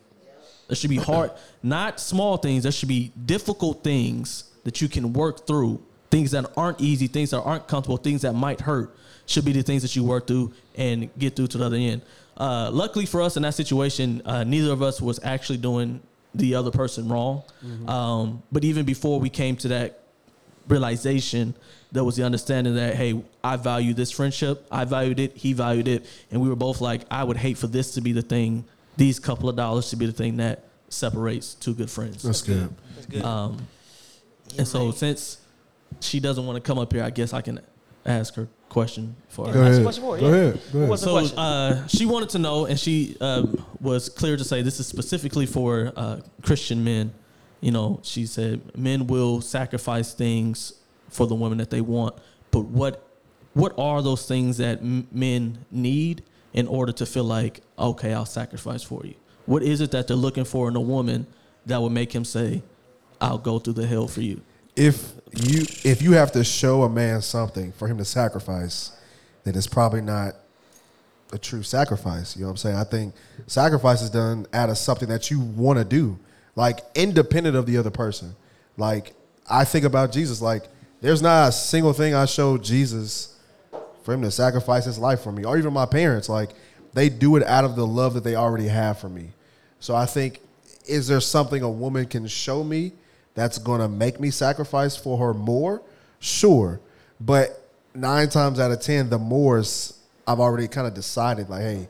There 0.67 0.75
should 0.75 0.89
be 0.89 0.97
hard, 0.97 1.31
not 1.63 2.01
small 2.01 2.35
things. 2.35 2.63
There 2.63 2.73
should 2.73 2.89
be 2.89 3.13
difficult 3.25 3.85
things 3.85 4.51
that 4.65 4.81
you 4.81 4.89
can 4.89 5.13
work 5.13 5.47
through. 5.47 5.81
Things 6.09 6.31
that 6.31 6.51
aren't 6.55 6.79
easy, 6.79 7.07
things 7.07 7.31
that 7.31 7.41
aren't 7.41 7.67
comfortable, 7.67 7.97
things 7.97 8.21
that 8.21 8.33
might 8.33 8.61
hurt 8.61 8.95
should 9.25 9.43
be 9.43 9.51
the 9.51 9.61
things 9.61 9.81
that 9.81 9.95
you 9.95 10.03
work 10.03 10.27
through 10.27 10.53
and 10.75 11.09
get 11.17 11.35
through 11.35 11.47
to 11.47 11.57
the 11.57 11.65
other 11.65 11.75
end. 11.75 12.01
Uh, 12.37 12.69
luckily 12.71 13.05
for 13.05 13.21
us 13.21 13.35
in 13.35 13.43
that 13.43 13.53
situation, 13.55 14.21
uh, 14.25 14.43
neither 14.43 14.71
of 14.71 14.81
us 14.81 15.01
was 15.01 15.19
actually 15.23 15.57
doing 15.57 16.01
the 16.33 16.55
other 16.55 16.71
person 16.71 17.09
wrong. 17.09 17.43
Um, 17.87 18.43
but 18.51 18.63
even 18.63 18.85
before 18.85 19.19
we 19.19 19.29
came 19.29 19.55
to 19.57 19.67
that 19.69 19.99
realization, 20.67 21.55
there 21.91 22.03
was 22.03 22.15
the 22.15 22.23
understanding 22.23 22.75
that 22.75 22.95
hey, 22.95 23.21
I 23.43 23.55
value 23.55 23.93
this 23.93 24.11
friendship. 24.11 24.65
I 24.71 24.85
valued 24.85 25.19
it. 25.19 25.35
He 25.35 25.53
valued 25.53 25.87
it, 25.87 26.05
and 26.31 26.41
we 26.41 26.49
were 26.49 26.55
both 26.55 26.79
like, 26.81 27.01
I 27.09 27.23
would 27.23 27.37
hate 27.37 27.57
for 27.57 27.67
this 27.67 27.93
to 27.95 28.01
be 28.01 28.11
the 28.11 28.21
thing, 28.21 28.65
these 28.97 29.19
couple 29.19 29.49
of 29.49 29.55
dollars 29.55 29.89
to 29.89 29.95
be 29.95 30.05
the 30.05 30.11
thing 30.11 30.37
that 30.37 30.65
separates 30.89 31.53
two 31.53 31.73
good 31.73 31.89
friends. 31.89 32.23
That's 32.23 32.41
good. 32.41 32.69
That's 32.95 33.05
good. 33.07 33.23
Um, 33.23 33.67
and 34.57 34.67
so 34.67 34.91
since 34.91 35.37
she 36.01 36.19
doesn't 36.19 36.45
want 36.45 36.55
to 36.55 36.61
come 36.61 36.77
up 36.79 36.91
here, 36.93 37.03
I 37.03 37.09
guess 37.09 37.33
I 37.33 37.41
can 37.41 37.59
ask 38.05 38.35
her 38.35 38.47
question 38.69 39.15
for 39.29 39.47
her. 39.47 39.53
Go 39.53 39.61
ahead. 39.61 39.83
question 39.83 40.03
for 40.03 40.15
her, 40.15 40.21
Go 40.21 40.27
ahead. 40.27 40.61
Go 40.71 40.79
ahead. 40.83 40.99
So 40.99 41.17
uh, 41.17 41.87
she 41.87 42.05
wanted 42.05 42.29
to 42.29 42.39
know, 42.39 42.65
and 42.65 42.79
she 42.79 43.17
um, 43.21 43.63
was 43.81 44.09
clear 44.09 44.37
to 44.37 44.43
say 44.43 44.61
this 44.61 44.79
is 44.79 44.87
specifically 44.87 45.45
for 45.45 45.93
uh, 45.95 46.19
Christian 46.41 46.83
men. 46.83 47.13
You 47.61 47.71
know, 47.71 47.99
she 48.03 48.25
said 48.25 48.77
men 48.77 49.07
will 49.07 49.41
sacrifice 49.41 50.13
things 50.13 50.73
for 51.09 51.25
the 51.25 51.35
women 51.35 51.57
that 51.57 51.69
they 51.69 51.81
want, 51.81 52.15
but 52.51 52.65
what 52.65 53.03
what 53.53 53.73
are 53.79 54.03
those 54.03 54.27
things 54.27 54.57
that 54.57 54.79
m- 54.79 55.07
men 55.11 55.65
need 55.71 56.23
in 56.53 56.67
order 56.67 56.91
to 56.91 57.05
feel 57.05 57.23
like 57.23 57.61
okay, 57.79 58.13
I'll 58.13 58.25
sacrifice 58.25 58.83
for 58.83 59.05
you? 59.05 59.15
What 59.47 59.63
is 59.63 59.81
it 59.81 59.91
that 59.91 60.07
they're 60.07 60.17
looking 60.17 60.45
for 60.45 60.67
in 60.67 60.75
a 60.75 60.81
woman 60.81 61.25
that 61.65 61.81
would 61.81 61.91
make 61.91 62.13
him 62.13 62.23
say, 62.23 62.61
"I'll 63.19 63.39
go 63.39 63.57
through 63.57 63.73
the 63.73 63.87
hell 63.87 64.07
for 64.07 64.21
you"? 64.21 64.41
if 64.75 65.13
you 65.45 65.65
if 65.83 66.01
you 66.01 66.13
have 66.13 66.31
to 66.33 66.43
show 66.43 66.83
a 66.83 66.89
man 66.89 67.21
something 67.21 67.71
for 67.71 67.87
him 67.87 67.97
to 67.97 68.05
sacrifice, 68.05 68.91
then 69.43 69.55
it's 69.55 69.67
probably 69.67 70.01
not 70.01 70.35
a 71.31 71.37
true 71.37 71.63
sacrifice. 71.63 72.35
You 72.35 72.43
know 72.43 72.47
what 72.47 72.51
I'm 72.51 72.57
saying? 72.57 72.75
I 72.77 72.83
think 72.83 73.13
sacrifice 73.45 74.01
is 74.01 74.09
done 74.09 74.47
out 74.53 74.69
of 74.69 74.77
something 74.77 75.09
that 75.09 75.29
you 75.29 75.39
want 75.39 75.79
to 75.79 75.85
do, 75.85 76.17
like 76.55 76.79
independent 76.95 77.55
of 77.55 77.65
the 77.65 77.77
other 77.77 77.91
person. 77.91 78.35
Like 78.77 79.13
I 79.49 79.65
think 79.65 79.85
about 79.85 80.11
Jesus, 80.11 80.41
like 80.41 80.63
there's 81.01 81.21
not 81.21 81.49
a 81.49 81.51
single 81.51 81.93
thing 81.93 82.13
I 82.13 82.25
showed 82.25 82.63
Jesus 82.63 83.37
for 84.03 84.13
him 84.13 84.21
to 84.21 84.31
sacrifice 84.31 84.85
his 84.85 84.97
life 84.97 85.21
for 85.21 85.31
me, 85.31 85.43
or 85.43 85.57
even 85.57 85.73
my 85.73 85.85
parents. 85.85 86.29
Like 86.29 86.51
they 86.93 87.09
do 87.09 87.35
it 87.35 87.43
out 87.43 87.63
of 87.63 87.75
the 87.75 87.85
love 87.85 88.13
that 88.13 88.23
they 88.23 88.35
already 88.35 88.67
have 88.67 88.99
for 88.99 89.09
me. 89.09 89.31
So 89.79 89.95
I 89.95 90.05
think, 90.05 90.41
is 90.87 91.07
there 91.07 91.19
something 91.19 91.61
a 91.61 91.69
woman 91.69 92.05
can 92.05 92.25
show 92.27 92.63
me 92.63 92.93
that's 93.37 93.59
gonna 93.59 93.87
make 93.87 94.19
me 94.19 94.31
sacrifice 94.31 94.97
for 94.97 95.17
her 95.19 95.31
more? 95.33 95.83
Sure, 96.19 96.81
but 97.21 97.63
nine 97.93 98.27
times 98.29 98.59
out 98.59 98.71
of 98.71 98.81
ten, 98.81 99.09
the 99.11 99.19
mores 99.19 99.99
I've 100.27 100.39
already 100.39 100.67
kind 100.67 100.87
of 100.87 100.95
decided. 100.95 101.47
Like, 101.47 101.61
hey, 101.61 101.87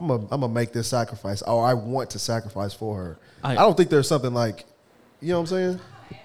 I'm 0.00 0.08
gonna 0.08 0.22
I'm 0.32 0.40
gonna 0.40 0.48
make 0.48 0.72
this 0.72 0.88
sacrifice, 0.88 1.42
or 1.42 1.64
I 1.64 1.74
want 1.74 2.08
to 2.10 2.18
sacrifice 2.18 2.72
for 2.72 2.96
her. 2.96 3.18
I, 3.44 3.52
I- 3.52 3.54
don't 3.56 3.76
think 3.76 3.90
there's 3.90 4.08
something 4.08 4.32
like, 4.32 4.64
you 5.20 5.28
know 5.28 5.40
what 5.42 5.52
I'm 5.52 5.56
saying? 5.58 5.80
Oh, 6.12 6.16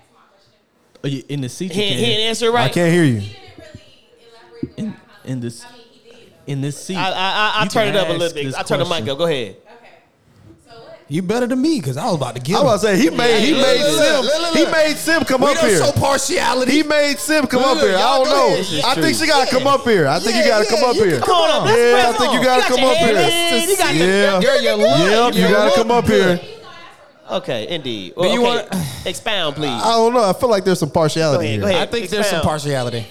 Are 1.04 1.10
you- 1.10 1.24
In 1.28 1.42
the 1.42 1.50
seat, 1.50 1.74
he, 1.74 1.84
you 1.90 1.96
he 2.00 2.06
didn't 2.06 2.28
answer 2.28 2.50
right. 2.52 2.72
I 2.72 2.74
can't 2.74 2.94
hear 2.94 3.04
you. 3.04 3.30
In, 4.78 4.96
in 5.26 5.40
this, 5.42 5.66
in 6.48 6.62
this 6.62 6.82
seat. 6.82 6.96
I, 6.96 7.10
I, 7.10 7.14
I, 7.14 7.62
I 7.62 7.68
you 7.68 7.90
it 7.90 7.96
up 7.98 8.08
a 8.08 8.14
little 8.14 8.34
bit. 8.34 8.46
this 8.46 8.56
I 8.56 8.64
turned 8.64 8.82
the 8.82 8.86
mic 8.86 9.08
up. 9.10 9.18
Go 9.18 9.26
ahead. 9.26 9.58
You 11.12 11.22
better 11.22 11.46
than 11.46 11.62
me 11.62 11.78
because 11.78 11.98
I 11.98 12.06
was 12.06 12.16
about 12.16 12.36
to 12.36 12.42
get 12.42 12.56
I 12.56 12.60
him. 12.62 12.66
was 12.68 12.84
about 12.86 12.92
to 12.92 12.98
say 12.98 13.04
he 13.04 13.10
made 13.10 13.44
he 13.44 13.52
made 13.52 13.84
Sim 13.84 14.22
look, 14.24 14.42
look, 14.42 14.56
he 14.56 14.66
made 14.72 14.96
Sim 14.96 15.24
come 15.26 15.42
we 15.42 15.48
up 15.52 15.56
don't 15.58 15.68
here. 15.70 15.84
show 15.84 15.92
partiality. 15.92 16.72
He 16.72 16.84
made 16.84 17.20
Sim 17.20 17.48
come 17.48 17.60
Look, 17.64 17.80
up 17.80 17.84
here. 17.84 17.98
I 17.98 18.00
y'all 18.00 18.24
don't 18.24 18.32
go 18.32 18.50
know. 18.50 18.56
This 18.56 18.72
is 18.72 18.84
I 18.86 18.96
think 18.96 19.18
she 19.18 19.28
gotta 19.28 19.52
come 19.52 19.68
up 19.68 19.84
here. 19.84 20.08
I 20.08 20.20
think 20.22 20.36
you 20.38 20.42
Yeah, 20.44 20.48
gotta 20.48 20.64
yeah, 20.64 20.70
come 20.80 20.90
up 20.90 20.96
you 20.96 21.04
here. 21.04 21.12
can 21.18 21.22
come 21.22 21.36
on 21.36 21.50
up. 21.52 21.64
That's 21.66 21.78
Yeah, 21.78 21.84
I 21.84 22.10
right 22.12 22.16
think 22.18 22.32
you 22.32 22.40
on. 22.40 22.46
gotta 22.46 22.62
got 22.62 22.70
come 22.70 22.80
your 22.80 22.92
up 22.92 22.98
here. 22.98 23.16
head 23.18 23.64
in. 23.64 23.70
You 23.70 23.78
got 23.78 23.96
your- 23.96 24.08
Yeah. 24.08 24.40
you're- 24.40 24.64
you're 24.64 24.78
good. 24.78 25.12
Yep, 25.12 25.34
you 25.36 25.40
You're 25.42 25.50
gotta 25.52 25.70
good. 25.70 25.76
come 25.76 25.92
up 25.92 26.08
here. 26.08 26.40
Okay, 27.30 27.68
indeed. 27.68 28.14
Well, 28.16 28.32
you 28.32 28.48
okay. 28.48 28.66
wanna- 28.72 28.86
expound, 29.06 29.56
please? 29.58 29.68
I 29.84 29.92
don't 29.92 30.14
know. 30.14 30.24
I 30.24 30.32
feel 30.32 30.50
like 30.50 30.64
there's 30.64 30.80
some 30.80 30.92
partiality 30.92 31.38
Go 31.38 31.42
ahead, 31.44 31.52
here. 31.52 31.62
go 31.62 31.68
ahead. 31.68 31.88
I 31.90 31.92
think 31.92 32.10
there's 32.10 32.26
some 32.28 32.38
Expound. 32.40 32.62
partiality. 32.62 33.06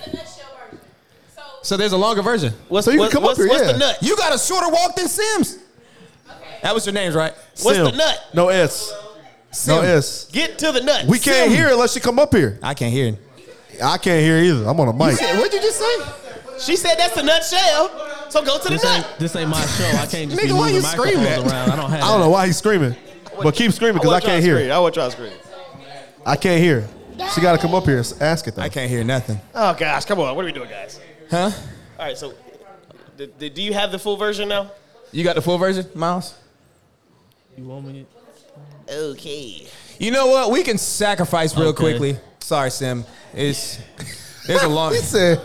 So 1.63 1.77
there's 1.77 1.93
a 1.93 1.99
longer 1.99 2.23
version. 2.23 2.55
What's, 2.69 2.87
So 2.87 2.93
you 2.93 2.97
can 2.97 3.01
what's, 3.01 3.13
come 3.13 3.25
up 3.25 3.29
what's, 3.29 3.39
here, 3.41 3.49
what's 3.49 3.67
yeah. 3.67 3.73
the 3.73 3.79
nut? 3.79 3.99
You 4.01 4.17
got 4.17 4.35
a 4.35 4.39
shorter 4.39 4.71
walk 4.71 4.97
than 4.97 5.07
Sims. 5.07 5.59
That 6.63 6.75
was 6.75 6.85
your 6.87 6.93
names, 6.93 7.15
right? 7.15 7.33
What's 7.63 7.77
Sim. 7.79 7.85
the 7.87 7.93
nut? 7.93 8.29
No 8.35 8.49
S. 8.49 8.93
No 9.67 9.81
S. 9.81 10.27
Get 10.27 10.59
to 10.59 10.73
the 10.73 10.81
nut. 10.83 11.07
We 11.07 11.19
can't 11.19 11.51
Sim. 11.51 11.57
hear 11.57 11.69
unless 11.71 11.93
she 11.95 12.01
come 12.01 12.19
up 12.19 12.35
here. 12.35 12.59
I 12.63 12.75
can't 12.75 12.93
hear. 12.93 13.17
I 13.83 13.97
can't 13.99 14.23
hear 14.23 14.39
either. 14.39 14.69
I'm 14.69 14.79
on 14.79 14.89
a 14.89 14.93
mic. 14.93 15.19
What'd 15.21 15.53
you 15.53 15.61
just 15.61 15.79
say? 15.79 16.61
She 16.61 16.77
said 16.77 16.97
that's 16.97 17.15
the 17.15 17.23
nutshell. 17.23 18.29
So 18.31 18.45
go 18.45 18.59
to 18.59 18.65
the 18.65 18.71
This 18.71 18.85
nut. 18.85 18.99
ain't, 19.11 19.19
this 19.19 19.35
ain't 19.37 19.49
my 19.51 19.61
show. 19.65 19.85
I 19.99 20.07
can't 20.07 20.31
just 20.31 20.43
be 20.43 20.53
why 20.53 20.59
moving 20.69 20.75
you 20.75 20.81
screaming 20.83 21.25
around. 21.27 21.51
I 21.51 21.77
don't 21.77 21.91
have 21.91 22.03
I 22.03 22.09
don't 22.09 22.21
know 22.21 22.29
why 22.31 22.47
he's 22.47 22.59
screaming, 22.59 22.95
but 23.43 23.55
keep 23.55 23.73
screaming 23.73 23.97
because 24.01 24.13
I 24.13 24.21
can't 24.21 24.45
hear. 24.45 24.73
I 24.73 24.79
want 24.79 24.95
to 24.95 25.01
try 25.01 25.07
to 25.09 25.11
scream. 25.13 25.33
I 26.27 26.37
can't 26.37 26.63
hear. 26.63 26.87
She 27.35 27.41
got 27.41 27.53
to 27.53 27.59
come 27.59 27.75
up 27.75 27.85
here 27.85 27.99
and 27.99 28.15
ask 28.21 28.47
it 28.47 28.55
though. 28.55 28.63
I 28.63 28.69
can't 28.69 28.91
hear 28.91 29.03
nothing. 29.03 29.41
Oh 29.55 29.75
gosh, 29.75 30.05
come 30.05 30.21
on. 30.21 30.37
What 30.37 30.43
are 30.43 30.47
we 30.47 30.53
doing, 30.53 30.69
guys? 30.71 31.01
Huh? 31.31 31.51
All 31.99 32.07
right, 32.07 32.17
so 32.17 32.35
d- 33.17 33.31
d- 33.39 33.49
do 33.49 33.63
you 33.63 33.73
have 33.73 33.91
the 33.93 33.99
full 33.99 34.17
version 34.17 34.49
now? 34.49 34.71
You 35.13 35.25
got 35.25 35.35
the 35.37 35.43
full 35.43 35.59
version, 35.59 35.87
Miles? 35.95 36.35
You 37.57 37.65
want 37.65 37.87
me? 37.87 38.07
Okay. 38.89 39.67
You 39.99 40.11
know 40.11 40.27
what? 40.29 40.51
We 40.51 40.63
can 40.63 40.79
sacrifice 40.79 41.57
real 41.57 41.69
Okay. 41.69 41.77
quickly. 41.99 42.17
Sorry, 42.41 42.71
Sim. 42.71 43.05
It's 43.35 43.79
there's 44.47 44.63
a 44.63 44.69
long. 44.79 44.93
He 44.95 44.99
said, 45.01 45.41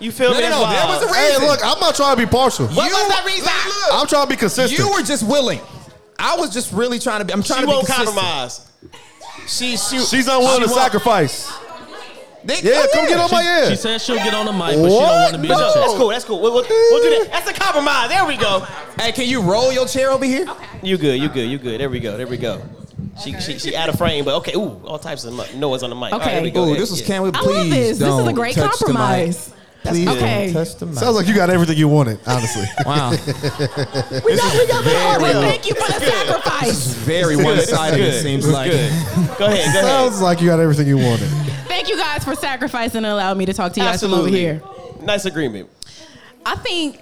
You 0.00 0.10
feel 0.10 0.30
No, 0.32 0.36
me? 0.38 0.42
no, 0.42 0.48
That's 0.48 0.60
no, 0.62 0.70
there 0.70 0.86
wild. 0.86 1.02
was 1.02 1.10
a 1.10 1.14
"Hey, 1.14 1.28
reason. 1.32 1.46
look, 1.46 1.60
I'm 1.64 1.78
not 1.80 1.94
trying 1.94 2.16
to 2.16 2.22
be 2.26 2.30
partial. 2.30 2.66
What 2.68 2.88
You- 2.90 2.96
was 2.96 3.08
that 3.08 3.24
reason? 3.24 3.44
Look, 3.44 4.00
I'm 4.00 4.06
trying 4.06 4.24
to 4.24 4.28
be 4.30 4.36
consistent." 4.36 4.78
You 4.78 4.90
were 4.92 5.02
just 5.02 5.22
willing. 5.22 5.60
I 6.18 6.36
was 6.36 6.50
just 6.52 6.72
really 6.72 6.98
trying 6.98 7.18
to 7.20 7.24
be. 7.24 7.32
I'm 7.32 7.42
trying 7.42 7.60
She 7.60 7.62
to 7.62 7.66
be 7.68 7.72
won't 7.72 7.86
consistent. 7.86 8.16
compromise. 8.16 8.60
She 9.46 9.76
she. 9.76 9.98
She's 10.00 10.28
unwilling 10.28 10.62
She 10.62 10.68
to 10.68 10.70
won't- 10.70 10.80
sacrifice. 10.82 11.50
They- 12.44 12.60
Yeah, 12.60 12.72
oh, 12.84 12.88
come 12.92 13.06
get 13.06 13.18
on 13.18 13.30
my 13.30 13.42
ass. 13.42 13.66
She 13.68 13.72
ass. 13.74 13.80
said 13.80 14.00
she'll 14.00 14.16
get 14.16 14.34
on 14.34 14.46
the 14.46 14.52
mic, 14.52 14.60
but 14.60 14.72
she 14.72 14.78
don't 14.78 14.92
want 14.92 15.32
to 15.34 15.38
be 15.38 15.48
in 15.48 15.54
the 15.54 15.58
No. 15.60 15.72
chat. 15.72 15.82
That's 15.82 15.94
cool. 15.94 16.08
That's 16.08 16.24
cool. 16.24 16.40
We'll, 16.40 16.52
we'll, 16.54 16.64
we'll 16.68 17.02
do 17.02 17.24
that. 17.24 17.28
That's 17.32 17.48
a 17.50 17.52
compromise. 17.52 18.08
There 18.08 18.26
we 18.26 18.36
go. 18.36 18.60
Hey, 18.98 19.12
can 19.12 19.26
you 19.28 19.40
roll 19.42 19.72
your 19.72 19.86
chair 19.86 20.10
over 20.10 20.24
here? 20.24 20.46
You 20.82 20.98
good? 20.98 21.20
You 21.20 21.28
good? 21.28 21.48
You 21.48 21.58
good? 21.58 21.80
There 21.80 21.88
we 21.90 22.00
go. 22.00 22.16
There 22.16 22.26
we 22.26 22.36
go. 22.36 22.62
She 23.22 23.38
she 23.40 23.58
she 23.58 23.76
out 23.76 23.88
of 23.88 23.98
frame, 23.98 24.24
but 24.24 24.34
okay. 24.36 24.54
Ooh, 24.56 24.80
all 24.86 24.98
types 24.98 25.24
of 25.24 25.34
mu- 25.34 25.44
noise 25.58 25.82
on 25.82 25.90
the 25.90 25.96
mic. 25.96 26.12
All 26.12 26.18
right, 26.18 26.26
Okay. 26.28 26.34
there 26.36 26.42
we 26.44 26.50
go. 26.50 26.64
Ooh, 26.68 26.74
this 26.76 26.90
was 26.90 27.00
yeah. 27.00 27.06
can 27.06 27.22
we 27.22 27.28
I 27.28 27.32
please 27.32 27.44
love 27.44 27.70
this. 27.70 27.98
This 27.98 28.14
is 28.20 28.26
a 28.26 28.32
great 28.32 28.54
touch 28.54 28.78
the 29.84 29.92
mic. 29.92 30.06
compromise. 30.06 30.08
Please 30.08 30.08
Okay. 30.08 30.52
don't 30.52 30.64
touch 30.64 30.76
the 30.76 30.86
mic. 30.86 30.94
Sounds 30.98 31.16
like 31.16 31.26
you 31.26 31.34
got 31.34 31.50
everything 31.50 31.76
you 31.78 31.88
wanted, 31.88 32.18
honestly. 32.26 32.64
wow. 32.86 33.10
We 34.24 34.36
got, 34.36 34.52
we 34.54 34.66
got 34.66 34.84
the 34.84 35.18
order. 35.20 35.32
Thank 35.40 35.66
you 35.66 35.74
for 35.74 35.86
the 35.92 36.00
sacrifice. 36.00 36.86
Very 36.94 37.36
Good. 37.36 37.44
one-sided. 37.44 37.96
Good. 37.96 38.14
It 38.14 38.22
seems 38.22 38.44
Good. 38.44 38.54
like. 38.54 38.70
Go 38.72 38.76
ahead. 38.78 39.38
Go 39.38 39.46
ahead. 39.46 39.84
Sounds 39.84 40.20
like 40.20 40.40
you 40.40 40.46
got 40.48 40.60
everything 40.60 40.86
you 40.86 40.98
wanted. 40.98 41.28
Thank 41.68 41.88
you 41.88 41.96
guys 41.96 42.24
for 42.24 42.34
sacrificing 42.34 42.98
and 42.98 43.06
allowing 43.06 43.38
me 43.38 43.46
to 43.46 43.52
talk 43.52 43.72
to 43.72 43.80
you 43.80 43.86
guys 43.86 44.00
from 44.00 44.12
Absolutely. 44.12 44.46
over 44.50 44.60
here. 44.60 45.04
Nice 45.04 45.24
agreement. 45.24 45.68
I 46.44 46.56
think, 46.56 47.00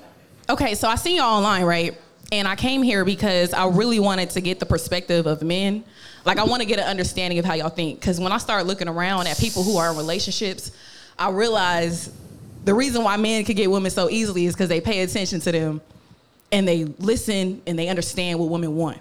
okay, 0.48 0.74
so 0.74 0.88
I 0.88 0.94
seen 0.96 1.16
y'all 1.16 1.36
online, 1.36 1.64
right? 1.64 1.96
and 2.32 2.46
I 2.46 2.54
came 2.54 2.82
here 2.82 3.04
because 3.04 3.52
I 3.52 3.66
really 3.66 3.98
wanted 3.98 4.30
to 4.30 4.40
get 4.40 4.60
the 4.60 4.66
perspective 4.66 5.26
of 5.26 5.42
men. 5.42 5.82
Like 6.24 6.38
I 6.38 6.44
want 6.44 6.62
to 6.62 6.66
get 6.66 6.78
an 6.78 6.84
understanding 6.86 7.38
of 7.40 7.44
how 7.44 7.54
y'all 7.54 7.70
think. 7.70 7.98
Because 7.98 8.20
when 8.20 8.30
I 8.30 8.38
start 8.38 8.66
looking 8.66 8.88
around 8.88 9.26
at 9.26 9.36
people 9.38 9.64
who 9.64 9.78
are 9.78 9.90
in 9.90 9.96
relationships, 9.96 10.70
I 11.18 11.30
realize 11.30 12.12
the 12.64 12.74
reason 12.74 13.02
why 13.02 13.16
men 13.16 13.44
can 13.44 13.56
get 13.56 13.70
women 13.70 13.90
so 13.90 14.10
easily 14.10 14.46
is 14.46 14.54
because 14.54 14.68
they 14.68 14.80
pay 14.80 15.00
attention 15.00 15.40
to 15.40 15.52
them 15.52 15.80
and 16.52 16.66
they 16.66 16.84
listen 16.84 17.62
and 17.66 17.78
they 17.78 17.88
understand 17.88 18.38
what 18.38 18.48
women 18.48 18.74
want. 18.76 18.98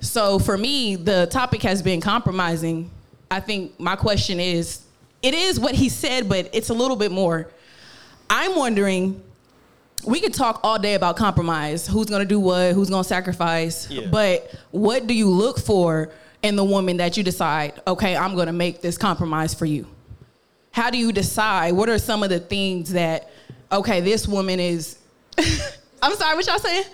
So 0.00 0.38
for 0.38 0.56
me, 0.56 0.96
the 0.96 1.26
topic 1.30 1.62
has 1.62 1.82
been 1.82 2.00
compromising. 2.00 2.90
I 3.30 3.40
think 3.40 3.78
my 3.80 3.96
question 3.96 4.38
is 4.38 4.82
it 5.22 5.34
is 5.34 5.58
what 5.58 5.74
he 5.74 5.88
said, 5.88 6.28
but 6.28 6.48
it's 6.52 6.68
a 6.68 6.74
little 6.74 6.96
bit 6.96 7.10
more. 7.10 7.48
I'm 8.30 8.54
wondering 8.56 9.22
we 10.04 10.20
could 10.20 10.34
talk 10.34 10.60
all 10.62 10.78
day 10.78 10.94
about 10.94 11.16
compromise 11.16 11.86
who's 11.88 12.06
going 12.06 12.20
to 12.20 12.28
do 12.28 12.38
what, 12.38 12.72
who's 12.74 12.88
going 12.90 13.02
to 13.02 13.08
sacrifice, 13.08 13.90
Yeah. 13.90 14.06
but 14.08 14.54
what 14.70 15.06
do 15.08 15.14
you 15.14 15.28
look 15.28 15.58
for 15.58 16.10
in 16.42 16.54
the 16.54 16.62
woman 16.64 16.98
that 16.98 17.16
you 17.16 17.24
decide, 17.24 17.80
okay, 17.88 18.16
I'm 18.16 18.34
going 18.36 18.46
to 18.46 18.52
make 18.52 18.82
this 18.82 18.96
compromise 18.96 19.52
for 19.54 19.64
you? 19.66 19.86
How 20.76 20.90
do 20.90 20.98
you 20.98 21.10
decide? 21.10 21.72
What 21.72 21.88
are 21.88 21.96
some 21.98 22.22
of 22.22 22.28
the 22.28 22.38
things 22.38 22.92
that, 22.92 23.30
okay, 23.72 24.02
this 24.02 24.28
woman 24.28 24.60
is. 24.60 24.98
I'm 26.02 26.14
sorry, 26.16 26.36
what 26.36 26.46
y'all 26.46 26.58
saying? 26.58 26.84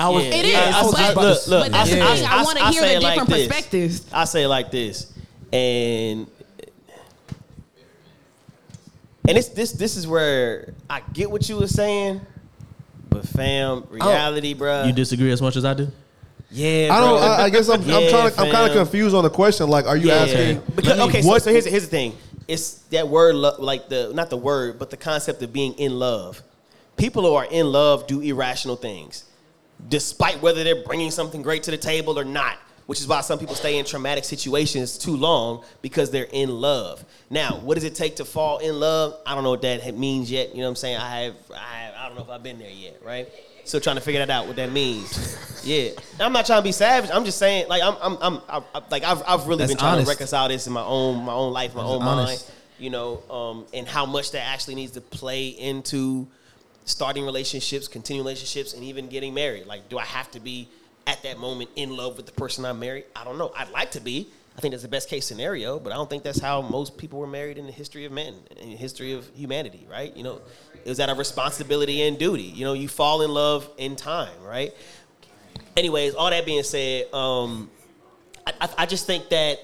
I 0.00 0.08
was. 0.08 0.24
It 0.24 0.46
is, 0.46 0.56
I- 0.56 0.80
I- 1.10 1.14
but- 1.14 1.22
look, 1.24 1.46
look, 1.46 1.64
but 1.66 1.72
that's 1.72 1.90
the 1.90 1.96
thing, 1.96 2.26
I 2.26 2.42
wanna 2.42 2.70
hear 2.70 2.80
the 2.80 2.94
it 2.94 3.02
like 3.02 3.18
different 3.20 3.28
perspectives. 3.48 4.06
I 4.10 4.24
say 4.24 4.44
it 4.44 4.48
like 4.48 4.70
this, 4.70 5.12
and 5.52 6.26
and 9.28 9.36
it's 9.36 9.48
this 9.48 9.72
this 9.72 9.98
is 9.98 10.06
where 10.06 10.72
I 10.88 11.02
get 11.12 11.30
what 11.30 11.46
you 11.50 11.58
were 11.58 11.68
saying, 11.68 12.22
but 13.10 13.28
fam, 13.28 13.84
oh, 13.84 13.94
reality, 13.94 14.54
bro. 14.54 14.84
You 14.84 14.94
disagree 14.94 15.30
as 15.32 15.42
much 15.42 15.56
as 15.56 15.66
I 15.66 15.74
do? 15.74 15.92
Yeah, 16.52 16.88
I 16.92 17.00
don't. 17.00 17.22
I, 17.22 17.42
I 17.44 17.50
guess 17.50 17.68
I'm. 17.68 17.80
I'm 17.82 17.86
trying. 18.10 18.30
To, 18.32 18.40
I'm 18.40 18.50
kind 18.52 18.70
of 18.70 18.76
confused 18.76 19.14
on 19.14 19.24
the 19.24 19.30
question. 19.30 19.68
Like, 19.68 19.86
are 19.86 19.96
you 19.96 20.08
Yeah. 20.08 20.14
asking? 20.14 20.62
Because, 20.76 20.98
okay, 21.00 21.22
so, 21.22 21.28
what- 21.28 21.42
so 21.42 21.50
here's 21.50 21.64
here's 21.64 21.84
the 21.84 21.88
thing. 21.90 22.16
It's 22.48 22.74
that 22.90 23.08
word, 23.08 23.34
lo- 23.36 23.56
like 23.58 23.88
the 23.88 24.12
not 24.14 24.28
the 24.30 24.36
word, 24.36 24.78
but 24.78 24.90
the 24.90 24.96
concept 24.96 25.42
of 25.42 25.52
being 25.52 25.74
in 25.74 25.98
love. 25.98 26.42
People 26.96 27.22
who 27.22 27.34
are 27.34 27.46
in 27.46 27.66
love 27.72 28.06
do 28.06 28.20
irrational 28.20 28.76
things, 28.76 29.24
despite 29.88 30.40
whether 30.42 30.62
they're 30.62 30.84
bringing 30.84 31.10
something 31.10 31.42
great 31.42 31.62
to 31.64 31.70
the 31.70 31.78
table 31.78 32.18
or 32.18 32.24
not. 32.24 32.58
Which 32.86 33.00
is 33.00 33.06
why 33.06 33.20
some 33.20 33.38
people 33.38 33.54
stay 33.54 33.78
in 33.78 33.84
traumatic 33.84 34.24
situations 34.24 34.98
too 34.98 35.16
long 35.16 35.64
because 35.82 36.10
they're 36.10 36.26
in 36.32 36.50
love. 36.50 37.02
Now, 37.30 37.60
what 37.62 37.74
does 37.76 37.84
it 37.84 37.94
take 37.94 38.16
to 38.16 38.24
fall 38.24 38.58
in 38.58 38.78
love? 38.80 39.14
I 39.24 39.36
don't 39.36 39.44
know 39.44 39.50
what 39.50 39.62
that 39.62 39.96
means 39.96 40.30
yet. 40.30 40.50
You 40.50 40.56
know 40.58 40.64
what 40.64 40.70
I'm 40.70 40.76
saying? 40.76 40.96
I 40.96 41.20
have, 41.22 41.34
I, 41.54 41.76
have, 41.76 41.94
I 41.96 42.06
don't 42.08 42.16
know 42.16 42.22
if 42.24 42.28
I've 42.28 42.42
been 42.42 42.58
there 42.58 42.68
yet, 42.68 42.98
right? 43.04 43.28
Still 43.64 43.80
trying 43.80 43.96
to 43.96 44.02
figure 44.02 44.18
that 44.24 44.30
out. 44.30 44.46
What 44.46 44.56
that 44.56 44.72
means? 44.72 45.38
Yeah, 45.64 45.90
I'm 46.18 46.32
not 46.32 46.44
trying 46.46 46.58
to 46.58 46.64
be 46.64 46.72
savage. 46.72 47.10
I'm 47.12 47.24
just 47.24 47.38
saying, 47.38 47.68
like, 47.68 47.82
I'm, 47.82 47.96
I'm, 48.02 48.18
I'm, 48.20 48.40
I, 48.48 48.62
I- 48.74 48.82
like, 48.90 49.04
I've, 49.04 49.22
I've 49.26 49.46
really 49.46 49.58
That's 49.60 49.70
been 49.72 49.78
trying 49.78 49.92
honest. 49.94 50.06
to 50.08 50.14
reconcile 50.14 50.48
this 50.48 50.66
in 50.66 50.72
my 50.72 50.82
own, 50.82 51.24
my 51.24 51.32
own 51.32 51.52
life, 51.52 51.74
my 51.74 51.82
own 51.84 52.02
honest. 52.02 52.48
mind. 52.48 52.58
You 52.78 52.90
know, 52.90 53.22
um, 53.30 53.66
and 53.72 53.86
how 53.86 54.04
much 54.06 54.32
that 54.32 54.44
actually 54.44 54.74
needs 54.74 54.92
to 54.92 55.00
play 55.00 55.48
into 55.48 56.26
starting 56.84 57.24
relationships, 57.24 57.86
continuing 57.86 58.24
relationships, 58.26 58.74
and 58.74 58.82
even 58.82 59.06
getting 59.08 59.34
married. 59.34 59.66
Like, 59.66 59.88
do 59.88 59.98
I 59.98 60.04
have 60.04 60.28
to 60.32 60.40
be 60.40 60.68
at 61.06 61.22
that 61.22 61.38
moment 61.38 61.70
in 61.76 61.96
love 61.96 62.16
with 62.16 62.26
the 62.26 62.32
person 62.32 62.64
I'm 62.64 62.80
married? 62.80 63.04
I 63.14 63.22
don't 63.22 63.38
know. 63.38 63.52
I'd 63.56 63.70
like 63.70 63.92
to 63.92 64.00
be. 64.00 64.26
I 64.56 64.60
think 64.60 64.72
that's 64.72 64.82
the 64.82 64.88
best 64.88 65.08
case 65.08 65.24
scenario, 65.24 65.78
but 65.78 65.92
I 65.92 65.96
don't 65.96 66.10
think 66.10 66.24
that's 66.24 66.40
how 66.40 66.60
most 66.60 66.98
people 66.98 67.20
were 67.20 67.26
married 67.28 67.56
in 67.56 67.66
the 67.66 67.72
history 67.72 68.04
of 68.04 68.10
men, 68.12 68.34
in 68.60 68.70
the 68.70 68.76
history 68.76 69.12
of 69.12 69.26
humanity, 69.34 69.86
right? 69.88 70.14
You 70.16 70.24
know, 70.24 70.40
it 70.84 70.88
was 70.88 70.98
of 70.98 71.18
responsibility 71.18 72.02
and 72.02 72.18
duty. 72.18 72.42
You 72.42 72.64
know, 72.64 72.72
you 72.72 72.88
fall 72.88 73.22
in 73.22 73.30
love 73.30 73.68
in 73.78 73.96
time, 73.96 74.42
right? 74.42 74.72
Anyways, 75.76 76.14
all 76.14 76.30
that 76.30 76.44
being 76.44 76.62
said, 76.62 77.12
um, 77.12 77.70
I, 78.46 78.52
I, 78.60 78.68
I 78.78 78.86
just 78.86 79.06
think 79.06 79.28
that 79.28 79.58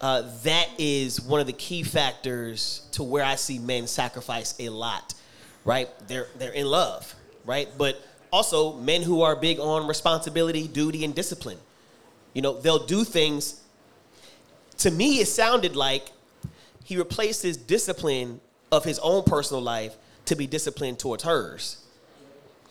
uh, 0.00 0.24
that 0.42 0.68
is 0.78 1.20
one 1.20 1.40
of 1.40 1.46
the 1.46 1.52
key 1.52 1.82
factors 1.82 2.86
to 2.92 3.02
where 3.02 3.24
I 3.24 3.36
see 3.36 3.58
men 3.58 3.86
sacrifice 3.86 4.54
a 4.58 4.68
lot, 4.68 5.14
right? 5.64 5.88
They're 6.08 6.26
they're 6.38 6.52
in 6.52 6.66
love, 6.66 7.14
right? 7.44 7.68
But 7.78 8.02
also 8.32 8.76
men 8.78 9.02
who 9.02 9.22
are 9.22 9.36
big 9.36 9.60
on 9.60 9.86
responsibility, 9.86 10.66
duty, 10.66 11.04
and 11.04 11.14
discipline. 11.14 11.58
You 12.34 12.42
know, 12.42 12.58
they'll 12.58 12.86
do 12.86 13.04
things. 13.04 13.60
To 14.78 14.90
me, 14.90 15.20
it 15.20 15.28
sounded 15.28 15.76
like 15.76 16.10
he 16.82 16.96
replaced 16.96 17.42
his 17.42 17.56
discipline 17.56 18.40
of 18.72 18.84
his 18.84 18.98
own 19.00 19.22
personal 19.22 19.62
life 19.62 19.96
to 20.26 20.36
be 20.36 20.46
disciplined 20.46 20.98
towards 20.98 21.24
hers. 21.24 21.84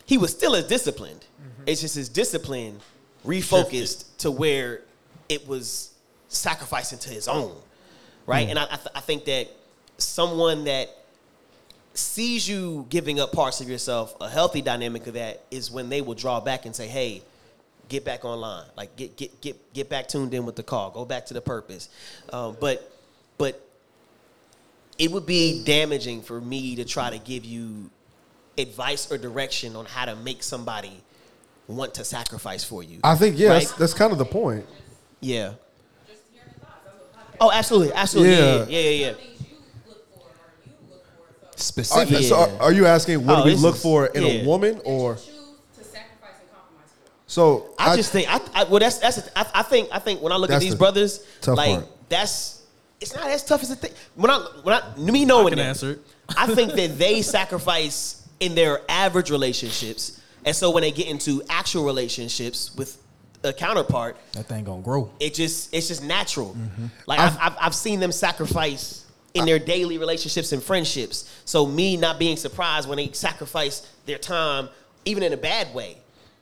He 0.04 0.18
was 0.18 0.30
still 0.30 0.54
as 0.54 0.66
disciplined. 0.66 1.24
It's 1.66 1.80
just 1.80 1.94
his 1.94 2.08
discipline 2.08 2.80
refocused 3.24 4.04
to 4.18 4.30
where 4.30 4.82
it 5.28 5.46
was 5.46 5.92
sacrificing 6.28 6.98
to 7.00 7.10
his 7.10 7.28
own, 7.28 7.54
right? 8.26 8.48
And 8.48 8.58
I, 8.58 8.64
I, 8.64 8.76
th- 8.76 8.88
I 8.94 9.00
think 9.00 9.24
that 9.26 9.48
someone 9.98 10.64
that 10.64 10.88
sees 11.94 12.48
you 12.48 12.86
giving 12.88 13.20
up 13.20 13.32
parts 13.32 13.60
of 13.60 13.68
yourself, 13.68 14.14
a 14.20 14.28
healthy 14.28 14.62
dynamic 14.62 15.06
of 15.06 15.14
that 15.14 15.44
is 15.50 15.70
when 15.70 15.88
they 15.88 16.00
will 16.00 16.14
draw 16.14 16.40
back 16.40 16.66
and 16.66 16.74
say, 16.74 16.88
"Hey, 16.88 17.22
get 17.88 18.04
back 18.04 18.24
online, 18.24 18.66
like 18.76 18.96
get 18.96 19.16
get 19.16 19.40
get 19.40 19.72
get 19.72 19.88
back 19.88 20.08
tuned 20.08 20.34
in 20.34 20.44
with 20.44 20.56
the 20.56 20.62
call, 20.62 20.90
go 20.90 21.04
back 21.04 21.26
to 21.26 21.34
the 21.34 21.40
purpose." 21.40 21.88
Um, 22.32 22.56
but 22.60 22.90
but 23.38 23.64
it 24.98 25.10
would 25.10 25.26
be 25.26 25.62
damaging 25.64 26.22
for 26.22 26.40
me 26.40 26.76
to 26.76 26.84
try 26.84 27.10
to 27.10 27.18
give 27.18 27.44
you 27.44 27.90
advice 28.58 29.10
or 29.10 29.18
direction 29.18 29.74
on 29.76 29.86
how 29.86 30.04
to 30.04 30.14
make 30.16 30.42
somebody 30.42 31.02
want 31.66 31.94
to 31.94 32.04
sacrifice 32.04 32.62
for 32.64 32.82
you. 32.82 32.98
I 33.02 33.14
think 33.14 33.38
yeah, 33.38 33.48
right? 33.50 33.54
that's, 33.60 33.72
that's 33.72 33.94
kind 33.94 34.12
of 34.12 34.18
the 34.18 34.24
point. 34.24 34.66
yeah. 35.20 35.54
Oh, 37.40 37.50
absolutely, 37.50 37.92
absolutely. 37.92 38.34
Yeah, 38.36 38.66
yeah, 38.68 38.78
yeah. 38.78 38.90
yeah, 38.90 39.06
yeah. 39.08 39.14
Are, 41.94 42.22
so 42.22 42.36
are, 42.36 42.62
are 42.62 42.72
you 42.72 42.86
asking 42.86 43.24
what 43.26 43.38
Oh, 43.40 43.44
do 43.44 43.50
we 43.50 43.56
look 43.56 43.76
is- 43.76 43.82
for 43.82 44.06
in 44.06 44.22
yeah. 44.22 44.28
a 44.32 44.46
woman, 44.46 44.80
or 44.84 45.16
so? 47.26 47.70
I, 47.78 47.96
just 47.96 48.12
think 48.12 48.28
I, 48.32 48.40
I 48.54 48.64
well 48.64 48.78
that's 48.80 48.98
that's 48.98 49.28
I, 49.34 49.46
I 49.54 49.62
think 49.62 49.88
I 49.92 49.98
think 49.98 50.22
when 50.22 50.32
I 50.32 50.36
look 50.36 50.50
at 50.50 50.60
these 50.60 50.72
the 50.72 50.76
brothers 50.78 51.24
like 51.46 51.80
part. 51.80 52.08
that's 52.08 52.61
it's 53.02 53.14
not 53.14 53.26
as 53.28 53.44
tough 53.44 53.62
as 53.62 53.70
it 53.70 53.78
think 53.78 53.94
when 54.14 54.30
I 54.30 54.38
when 54.62 54.74
I 54.74 54.96
me 54.98 55.24
knowing 55.24 55.48
can 55.48 55.58
them, 55.58 55.68
answer 55.68 55.90
it. 55.92 56.00
I 56.36 56.46
think 56.54 56.72
that 56.80 56.98
they 56.98 57.20
sacrifice 57.22 58.26
in 58.40 58.54
their 58.54 58.80
average 58.88 59.30
relationships 59.30 60.20
and 60.44 60.54
so 60.56 60.70
when 60.70 60.82
they 60.82 60.90
get 60.92 61.06
into 61.08 61.42
actual 61.48 61.84
relationships 61.84 62.74
with 62.76 62.98
a 63.44 63.52
counterpart 63.52 64.16
that 64.32 64.46
thing 64.46 64.64
gonna 64.64 64.82
grow. 64.82 65.10
it 65.20 65.34
just 65.34 65.74
it's 65.74 65.88
just 65.88 66.02
natural 66.02 66.54
Mm-hmm. 66.54 66.86
like 67.06 67.18
I've, 67.20 67.36
I've, 67.40 67.56
I've 67.60 67.74
seen 67.74 67.98
them 68.00 68.12
sacrifice 68.12 69.04
in 69.34 69.44
their 69.46 69.58
daily 69.58 69.98
relationships 69.98 70.52
and 70.52 70.62
friendships 70.62 71.28
so 71.44 71.66
me 71.66 71.96
not 71.96 72.18
being 72.18 72.36
surprised 72.36 72.88
when 72.88 72.96
they 72.98 73.10
sacrifice 73.12 73.88
their 74.06 74.18
time 74.18 74.68
even 75.04 75.22
in 75.24 75.32
a 75.32 75.36
bad 75.36 75.72
way 75.74 75.96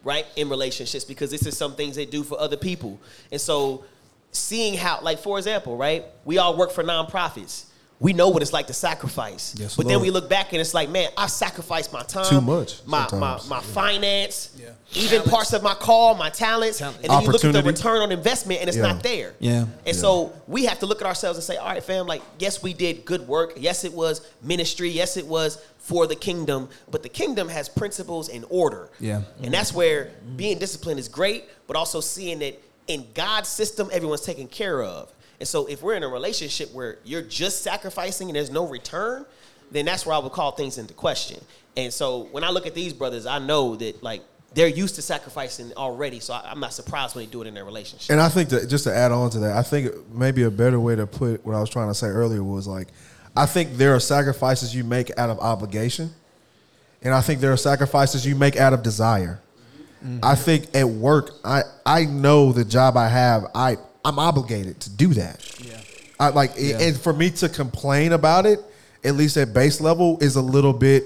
right 0.04 0.26
in 0.36 0.48
relationships 0.50 1.04
because 1.04 1.30
this 1.30 1.46
is 1.46 1.56
some 1.56 1.74
things 1.74 1.96
they 1.96 2.06
do 2.06 2.22
for 2.22 2.38
other 2.40 2.56
people 2.56 2.98
and 3.32 3.40
so 3.40 3.84
seeing 4.32 4.74
how 4.74 5.00
like 5.02 5.18
for 5.18 5.38
example 5.38 5.76
right 5.76 6.04
we 6.24 6.38
all 6.38 6.56
work 6.56 6.70
for 6.70 6.84
nonprofits 6.84 7.64
we 7.98 8.14
know 8.14 8.30
what 8.30 8.40
it's 8.40 8.52
like 8.54 8.66
to 8.68 8.72
sacrifice 8.72 9.54
Yes, 9.58 9.76
but 9.76 9.86
then 9.86 10.00
we 10.00 10.10
look 10.10 10.30
back 10.30 10.52
and 10.52 10.60
it's 10.60 10.72
like 10.72 10.88
man 10.88 11.10
i 11.18 11.26
sacrificed 11.26 11.92
my 11.92 12.02
time 12.02 12.24
Too 12.24 12.40
much 12.40 12.80
my 12.86 13.00
my, 13.02 13.06
sometimes. 13.08 13.48
my 13.48 13.60
finance 13.60 14.56
even 14.94 15.22
parts 15.22 15.52
of 15.52 15.62
my 15.62 15.74
call 15.74 16.14
my 16.14 16.30
talents 16.30 16.80
and 16.80 16.94
then 17.02 17.22
you 17.22 17.28
look 17.28 17.44
at 17.44 17.52
the 17.52 17.62
return 17.62 18.00
on 18.02 18.10
investment 18.12 18.60
and 18.60 18.68
it's 18.68 18.76
Yeah. 18.78 18.82
not 18.92 19.02
there 19.02 19.34
Yeah. 19.40 19.66
and 19.84 19.94
so 19.96 20.32
we 20.46 20.64
have 20.64 20.78
to 20.78 20.86
look 20.86 21.00
at 21.02 21.06
ourselves 21.06 21.36
and 21.38 21.44
say, 21.44 21.56
all 21.58 21.68
right, 21.68 21.82
fam, 21.82 22.06
like, 22.08 22.22
yes, 22.40 22.60
we 22.60 22.72
did 22.74 23.04
good 23.04 23.28
work. 23.28 23.52
Yes, 23.56 23.84
it 23.84 23.92
was 23.92 24.26
ministry. 24.42 24.88
Yes, 24.90 25.16
it 25.16 25.24
was 25.24 25.62
for 25.78 26.08
the 26.08 26.16
kingdom. 26.16 26.68
But 26.90 27.04
the 27.04 27.08
kingdom 27.08 27.48
has 27.48 27.68
principles 27.68 28.28
and 28.28 28.44
order. 28.50 28.90
Yeah. 28.98 29.22
And 29.44 29.54
that's 29.54 29.72
where 29.72 30.10
being 30.34 30.58
disciplined 30.58 30.98
is 30.98 31.06
great, 31.06 31.44
but 31.68 31.76
also 31.76 32.00
seeing 32.00 32.40
that 32.40 32.60
in 32.90 33.06
God's 33.14 33.48
system, 33.48 33.88
everyone's 33.92 34.22
taken 34.22 34.48
care 34.48 34.82
of. 34.82 35.12
And 35.38 35.48
so 35.48 35.66
if 35.66 35.80
we're 35.80 35.94
in 35.94 36.02
a 36.02 36.08
relationship 36.08 36.72
where 36.72 36.98
you're 37.04 37.22
just 37.22 37.62
sacrificing 37.62 38.28
and 38.28 38.36
there's 38.36 38.50
no 38.50 38.66
return, 38.66 39.24
then 39.70 39.84
that's 39.84 40.04
where 40.04 40.16
I 40.16 40.18
would 40.18 40.32
call 40.32 40.50
things 40.50 40.76
into 40.76 40.92
question. 40.92 41.40
And 41.76 41.92
so 41.92 42.28
when 42.32 42.42
I 42.42 42.50
look 42.50 42.66
at 42.66 42.74
these 42.74 42.92
brothers, 42.92 43.26
I 43.26 43.38
know 43.38 43.76
that, 43.76 44.02
like, 44.02 44.22
they're 44.52 44.66
used 44.66 44.96
to 44.96 45.02
sacrificing 45.02 45.72
already, 45.76 46.18
so 46.18 46.34
I- 46.34 46.50
I'm 46.50 46.58
not 46.58 46.74
surprised 46.74 47.14
when 47.14 47.24
they 47.24 47.30
do 47.30 47.40
it 47.42 47.46
in 47.46 47.54
their 47.54 47.64
relationship. 47.64 48.10
And 48.10 48.20
I 48.20 48.28
think 48.28 48.48
that 48.48 48.68
just 48.68 48.82
to 48.84 48.94
add 48.94 49.12
on 49.12 49.30
to 49.30 49.38
that, 49.38 49.56
I 49.56 49.62
think 49.62 49.92
maybe 50.12 50.42
a 50.42 50.50
better 50.50 50.80
way 50.80 50.96
to 50.96 51.06
put 51.06 51.46
what 51.46 51.54
I 51.54 51.60
was 51.60 51.70
trying 51.70 51.86
to 51.86 51.94
say 51.94 52.08
earlier 52.08 52.42
was 52.42 52.66
like, 52.66 52.88
I 53.36 53.46
think 53.46 53.76
there 53.76 53.94
are 53.94 54.00
sacrifices 54.00 54.74
you 54.74 54.82
make 54.82 55.16
out 55.16 55.30
of 55.30 55.38
obligation, 55.38 56.12
and 57.00 57.14
I 57.14 57.20
think 57.20 57.40
there 57.40 57.52
are 57.52 57.56
sacrifices 57.56 58.26
you 58.26 58.34
make 58.34 58.56
out 58.56 58.72
of 58.72 58.82
desire. 58.82 59.40
I 60.22 60.34
think 60.34 60.74
at 60.74 60.88
work, 60.88 61.32
I 61.44 61.62
I 61.84 62.04
know 62.04 62.52
the 62.52 62.64
job 62.64 62.96
I 62.96 63.08
have, 63.08 63.46
I 63.54 63.76
I'm 64.04 64.18
obligated 64.18 64.80
to 64.80 64.90
do 64.90 65.08
that. 65.14 65.44
Yeah. 65.64 65.80
I 66.18 66.28
like, 66.28 66.52
and 66.58 66.98
for 66.98 67.12
me 67.12 67.30
to 67.30 67.48
complain 67.48 68.12
about 68.12 68.44
it, 68.44 68.60
at 69.04 69.14
least 69.14 69.36
at 69.38 69.54
base 69.54 69.80
level, 69.80 70.18
is 70.20 70.36
a 70.36 70.42
little 70.42 70.74
bit, 70.74 71.04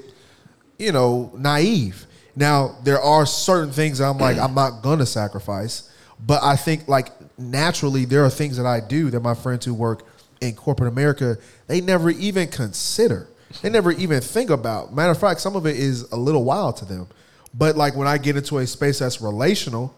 you 0.78 0.90
know, 0.90 1.32
naive. 1.36 2.06
Now 2.36 2.76
there 2.82 3.00
are 3.00 3.24
certain 3.26 3.72
things 3.72 4.00
I'm 4.00 4.18
like 4.18 4.38
I'm 4.38 4.54
not 4.54 4.82
gonna 4.82 5.06
sacrifice, 5.06 5.90
but 6.24 6.42
I 6.42 6.56
think 6.56 6.88
like 6.88 7.10
naturally 7.38 8.04
there 8.04 8.24
are 8.24 8.30
things 8.30 8.56
that 8.56 8.66
I 8.66 8.80
do 8.80 9.10
that 9.10 9.20
my 9.20 9.34
friends 9.34 9.64
who 9.64 9.74
work 9.74 10.04
in 10.40 10.54
corporate 10.54 10.92
America 10.92 11.36
they 11.66 11.80
never 11.80 12.10
even 12.10 12.48
consider. 12.48 13.28
They 13.62 13.70
never 13.70 13.92
even 13.92 14.20
think 14.20 14.50
about. 14.50 14.92
Matter 14.92 15.12
of 15.12 15.20
fact, 15.20 15.40
some 15.40 15.54
of 15.54 15.64
it 15.64 15.76
is 15.76 16.10
a 16.10 16.16
little 16.16 16.42
wild 16.42 16.76
to 16.78 16.84
them. 16.84 17.06
But 17.56 17.76
like 17.76 17.94
when 17.94 18.08
I 18.08 18.18
get 18.18 18.36
into 18.36 18.58
a 18.58 18.66
space 18.66 18.98
that's 18.98 19.20
relational, 19.20 19.94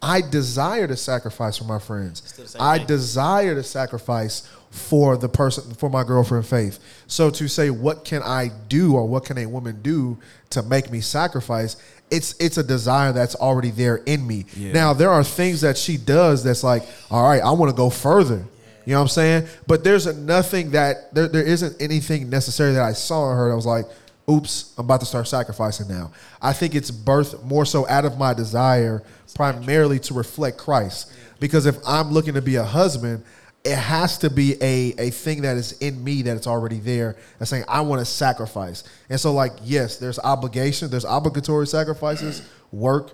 I 0.00 0.20
desire 0.20 0.86
to 0.86 0.96
sacrifice 0.96 1.58
for 1.58 1.64
my 1.64 1.78
friends. 1.78 2.56
I 2.58 2.78
thing. 2.78 2.86
desire 2.86 3.54
to 3.54 3.62
sacrifice 3.62 4.48
for 4.70 5.16
the 5.16 5.28
person 5.28 5.72
for 5.74 5.88
my 5.88 6.02
girlfriend 6.02 6.46
Faith. 6.46 6.78
So 7.06 7.30
to 7.30 7.48
say 7.48 7.70
what 7.70 8.04
can 8.04 8.22
I 8.22 8.50
do 8.68 8.94
or 8.96 9.06
what 9.06 9.24
can 9.24 9.38
a 9.38 9.46
woman 9.46 9.80
do 9.82 10.18
to 10.50 10.62
make 10.62 10.90
me 10.90 11.00
sacrifice, 11.00 11.76
it's 12.10 12.34
it's 12.38 12.58
a 12.58 12.62
desire 12.62 13.12
that's 13.12 13.34
already 13.36 13.70
there 13.70 13.96
in 13.96 14.26
me. 14.26 14.46
Now 14.56 14.92
there 14.92 15.10
are 15.10 15.24
things 15.24 15.60
that 15.62 15.78
she 15.78 15.96
does 15.96 16.44
that's 16.44 16.64
like, 16.64 16.82
all 17.10 17.22
right, 17.22 17.42
I 17.42 17.52
want 17.52 17.70
to 17.70 17.76
go 17.76 17.88
further. 17.88 18.44
You 18.84 18.92
know 18.92 18.98
what 18.98 19.02
I'm 19.04 19.08
saying? 19.08 19.48
But 19.66 19.82
there's 19.84 20.06
nothing 20.18 20.72
that 20.72 21.14
there, 21.14 21.28
there 21.28 21.42
isn't 21.42 21.80
anything 21.80 22.28
necessary 22.28 22.72
that 22.74 22.82
I 22.82 22.92
saw 22.92 23.30
in 23.30 23.38
her 23.38 23.48
that 23.48 23.56
was 23.56 23.64
like, 23.64 23.86
oops, 24.28 24.72
I'm 24.78 24.84
about 24.86 25.00
to 25.00 25.06
start 25.06 25.28
sacrificing 25.28 25.88
now. 25.88 26.12
I 26.40 26.52
think 26.52 26.74
it's 26.74 26.90
birthed 26.90 27.42
more 27.44 27.64
so 27.64 27.86
out 27.88 28.04
of 28.04 28.18
my 28.18 28.34
desire 28.34 29.02
primarily 29.34 29.98
to 30.00 30.14
reflect 30.14 30.58
Christ. 30.58 31.12
Because 31.40 31.66
if 31.66 31.76
I'm 31.86 32.10
looking 32.10 32.34
to 32.34 32.42
be 32.42 32.56
a 32.56 32.64
husband, 32.64 33.24
it 33.64 33.76
has 33.76 34.18
to 34.18 34.30
be 34.30 34.56
a, 34.62 34.94
a 34.98 35.10
thing 35.10 35.42
that 35.42 35.56
is 35.56 35.72
in 35.78 36.02
me 36.04 36.22
that 36.22 36.36
it's 36.36 36.46
already 36.46 36.78
there 36.78 37.16
that's 37.38 37.50
saying 37.50 37.64
I 37.66 37.80
want 37.80 38.00
to 38.00 38.04
sacrifice. 38.04 38.84
And 39.08 39.18
so 39.18 39.32
like, 39.32 39.52
yes, 39.62 39.96
there's 39.96 40.18
obligation, 40.18 40.90
there's 40.90 41.06
obligatory 41.06 41.66
sacrifices, 41.66 42.46
work, 42.72 43.12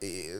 eh, 0.00 0.38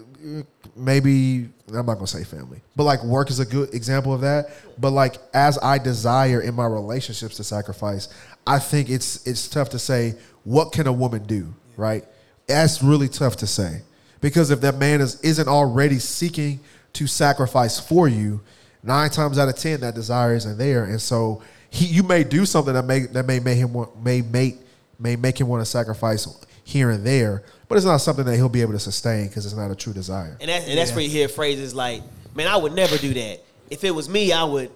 maybe 0.75 1.51
I'm 1.69 1.87
not 1.87 1.95
gonna 1.95 2.07
say 2.07 2.25
family, 2.25 2.63
but 2.77 2.85
like 2.85 3.05
work 3.05 3.29
is 3.29 3.41
a 3.41 3.45
good 3.45 3.75
example 3.75 4.15
of 4.15 4.23
that. 4.23 4.51
But 4.79 4.91
like 4.91 5.17
as 5.35 5.59
I 5.59 5.79
desire 5.79 6.41
in 6.41 6.55
my 6.55 6.67
relationships 6.67 7.37
to 7.37 7.45
sacrifice, 7.45 8.09
I 8.47 8.59
think 8.59 8.91
it's 8.91 9.27
it's 9.27 9.49
tough 9.49 9.71
to 9.71 9.79
say 9.79 10.15
what 10.45 10.73
can 10.73 10.87
a 10.87 10.93
woman 10.93 11.25
do, 11.25 11.55
right? 11.77 12.05
That's 12.47 12.83
really 12.83 13.09
tough 13.09 13.37
to 13.39 13.47
say 13.47 13.83
because 14.21 14.51
if 14.51 14.61
that 14.63 14.77
man 14.77 15.01
is 15.01 15.21
isn't 15.21 15.49
already 15.49 15.99
seeking 15.99 16.61
to 16.95 17.07
sacrifice 17.07 17.79
for 17.79 18.09
you, 18.09 18.41
nine 18.83 19.11
times 19.11 19.39
out 19.39 19.49
of 19.49 19.57
ten 19.57 19.81
that 19.81 19.95
desire 19.95 20.35
isn't 20.35 20.59
there, 20.59 20.85
and 20.85 21.01
so 21.01 21.43
he 21.71 21.87
you 21.87 22.03
may 22.03 22.25
do 22.25 22.45
something 22.45 22.75
that 22.75 22.85
may 22.85 23.01
that 23.01 23.27
may 23.27 23.41
make 23.41 23.59
him 23.59 23.73
want, 23.73 24.03
may 24.03 24.23
make 24.23 24.59
may 24.99 25.17
make 25.17 25.41
him 25.41 25.49
want 25.49 25.61
to 25.61 25.67
sacrifice 25.67 26.27
here 26.65 26.91
and 26.91 27.05
there, 27.05 27.43
but 27.69 27.77
it's 27.77 27.85
not 27.85 27.99
something 27.99 28.25
that 28.25 28.37
he'll 28.37 28.49
be 28.49 28.61
able 28.61 28.73
to 28.73 28.79
sustain 28.79 29.27
because 29.29 29.47
it's 29.47 29.57
not 29.57 29.71
a 29.71 29.75
true 29.75 29.93
desire. 29.93 30.37
And 30.41 30.49
that's 30.49 30.67
and 30.67 30.79
that's 30.79 30.93
where 30.93 31.05
you 31.05 31.11
hear 31.11 31.29
phrases 31.29 31.75
like, 31.75 32.03
"Man, 32.35 32.49
I 32.49 32.57
would 32.57 32.73
never 32.73 32.97
do 32.97 33.15
that. 33.15 33.41
If 33.71 33.85
it 33.85 33.93
was 33.93 34.09
me, 34.09 34.33
I 34.33 34.45
would." 34.45 34.71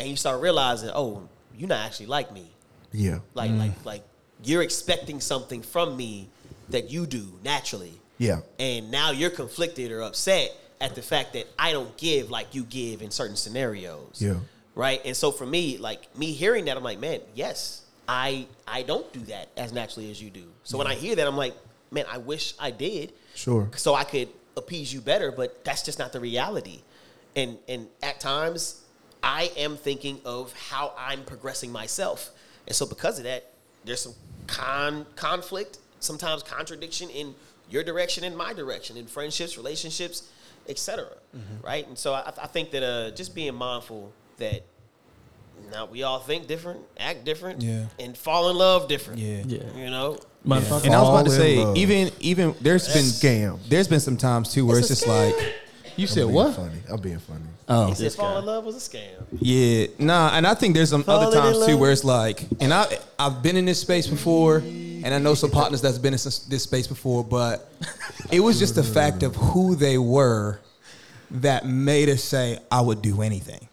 And 0.00 0.08
you 0.08 0.16
start 0.16 0.40
realizing, 0.40 0.90
oh, 0.94 1.28
you're 1.56 1.68
not 1.68 1.84
actually 1.84 2.06
like 2.06 2.32
me. 2.32 2.46
Yeah. 2.92 3.18
Like 3.34 3.50
mm. 3.50 3.58
like 3.58 3.84
like 3.84 4.02
you're 4.42 4.62
expecting 4.62 5.20
something 5.20 5.62
from 5.62 5.96
me 5.96 6.28
that 6.70 6.90
you 6.90 7.06
do 7.06 7.26
naturally. 7.42 7.94
Yeah. 8.18 8.40
And 8.58 8.90
now 8.90 9.10
you're 9.10 9.30
conflicted 9.30 9.92
or 9.92 10.02
upset 10.02 10.54
at 10.80 10.94
the 10.94 11.02
fact 11.02 11.32
that 11.34 11.46
I 11.58 11.72
don't 11.72 11.96
give 11.96 12.30
like 12.30 12.54
you 12.54 12.64
give 12.64 13.02
in 13.02 13.10
certain 13.10 13.36
scenarios. 13.36 14.20
Yeah. 14.20 14.36
Right? 14.74 15.00
And 15.04 15.16
so 15.16 15.32
for 15.32 15.46
me, 15.46 15.76
like 15.76 16.16
me 16.16 16.32
hearing 16.32 16.66
that, 16.66 16.76
I'm 16.76 16.84
like, 16.84 17.00
man, 17.00 17.20
yes, 17.34 17.82
I 18.08 18.46
I 18.66 18.82
don't 18.82 19.10
do 19.12 19.20
that 19.20 19.48
as 19.56 19.72
naturally 19.72 20.10
as 20.10 20.22
you 20.22 20.30
do. 20.30 20.44
So 20.64 20.78
when 20.78 20.86
I 20.86 20.94
hear 20.94 21.16
that, 21.16 21.26
I'm 21.26 21.36
like, 21.36 21.54
man, 21.90 22.04
I 22.10 22.18
wish 22.18 22.54
I 22.58 22.70
did. 22.70 23.12
Sure. 23.34 23.68
So 23.76 23.94
I 23.94 24.04
could 24.04 24.28
appease 24.56 24.92
you 24.92 25.00
better, 25.00 25.32
but 25.32 25.64
that's 25.64 25.82
just 25.82 25.98
not 25.98 26.12
the 26.12 26.20
reality. 26.20 26.80
And 27.34 27.58
and 27.68 27.88
at 28.02 28.20
times 28.20 28.82
I 29.22 29.50
am 29.56 29.76
thinking 29.76 30.20
of 30.24 30.52
how 30.54 30.94
I'm 30.96 31.24
progressing 31.24 31.72
myself. 31.72 32.30
And 32.68 32.76
so 32.76 32.86
because 32.86 33.18
of 33.18 33.24
that, 33.24 33.50
there's 33.84 34.00
some 34.02 34.14
con 34.46 35.06
conflict, 35.16 35.78
sometimes 35.98 36.42
contradiction 36.44 37.10
in 37.10 37.34
your 37.70 37.82
direction 37.82 38.22
and 38.24 38.36
my 38.36 38.52
direction 38.52 38.96
in 38.96 39.06
friendships, 39.06 39.56
relationships, 39.56 40.28
etc. 40.68 41.06
Right? 41.64 41.86
And 41.88 41.98
so 41.98 42.12
I, 42.14 42.32
I 42.40 42.46
think 42.46 42.70
that 42.70 42.82
uh, 42.82 43.10
just 43.16 43.34
being 43.34 43.54
mindful 43.54 44.12
that 44.36 44.62
now 45.72 45.86
we 45.86 46.02
all 46.04 46.20
think 46.20 46.46
different, 46.46 46.80
act 46.98 47.24
different, 47.24 47.62
Yeah. 47.62 47.86
and 47.98 48.16
fall 48.16 48.48
in 48.50 48.56
love 48.56 48.86
different. 48.88 49.18
Yeah. 49.18 49.42
Yeah. 49.46 49.62
You 49.76 49.90
know? 49.90 50.18
Motherfucker. 50.46 50.84
And 50.84 50.94
I 50.94 51.00
was 51.00 51.08
about 51.08 51.24
to 51.26 51.30
say, 51.32 51.56
love. 51.56 51.76
even 51.76 52.10
even 52.20 52.54
there's 52.60 52.86
been 52.92 53.02
Scam. 53.04 53.58
There's 53.68 53.88
been 53.88 54.00
some 54.00 54.16
times 54.16 54.52
too 54.52 54.64
where 54.64 54.78
It's 54.78 54.90
it's, 54.90 55.02
a 55.02 55.06
just 55.06 55.34
like 55.36 55.54
you 55.96 56.04
I'm 56.04 56.06
said 56.06 56.14
being 56.24 56.32
what? 56.32 56.54
Funny. 56.54 56.78
I'm 56.88 57.00
being 57.00 57.18
funny. 57.18 57.40
Oh, 57.68 57.88
He 57.88 57.94
said 57.94 58.12
fall 58.12 58.38
in 58.38 58.46
love 58.46 58.64
was 58.64 58.76
a 58.76 58.78
scam. 58.90 59.10
Yeah, 59.40 59.88
nah, 59.98 60.30
and 60.32 60.46
I 60.46 60.54
think 60.54 60.74
there's 60.74 60.88
some 60.88 61.02
Falling 61.04 61.26
other 61.26 61.36
times 61.36 61.66
too 61.66 61.76
where 61.76 61.92
it's 61.92 62.04
like, 62.04 62.44
and 62.60 62.72
I 62.72 62.86
I've 63.18 63.42
been 63.42 63.56
in 63.56 63.66
this 63.66 63.80
space 63.80 64.06
before, 64.06 64.58
and 64.58 65.06
I 65.06 65.18
know 65.18 65.34
some 65.34 65.50
partners 65.50 65.82
that's 65.82 65.98
been 65.98 66.14
in 66.14 66.20
this 66.22 66.38
this 66.40 66.62
space 66.62 66.86
before, 66.86 67.22
but 67.24 67.70
it 68.30 68.40
was 68.40 68.58
just 68.58 68.74
the 68.74 68.82
fact 68.82 69.22
of 69.22 69.36
who 69.36 69.74
they 69.74 69.98
were 69.98 70.60
that 71.30 71.66
made 71.66 72.08
us 72.08 72.24
say 72.24 72.58
I 72.70 72.80
would 72.80 73.02
do 73.02 73.20
anything. 73.20 73.68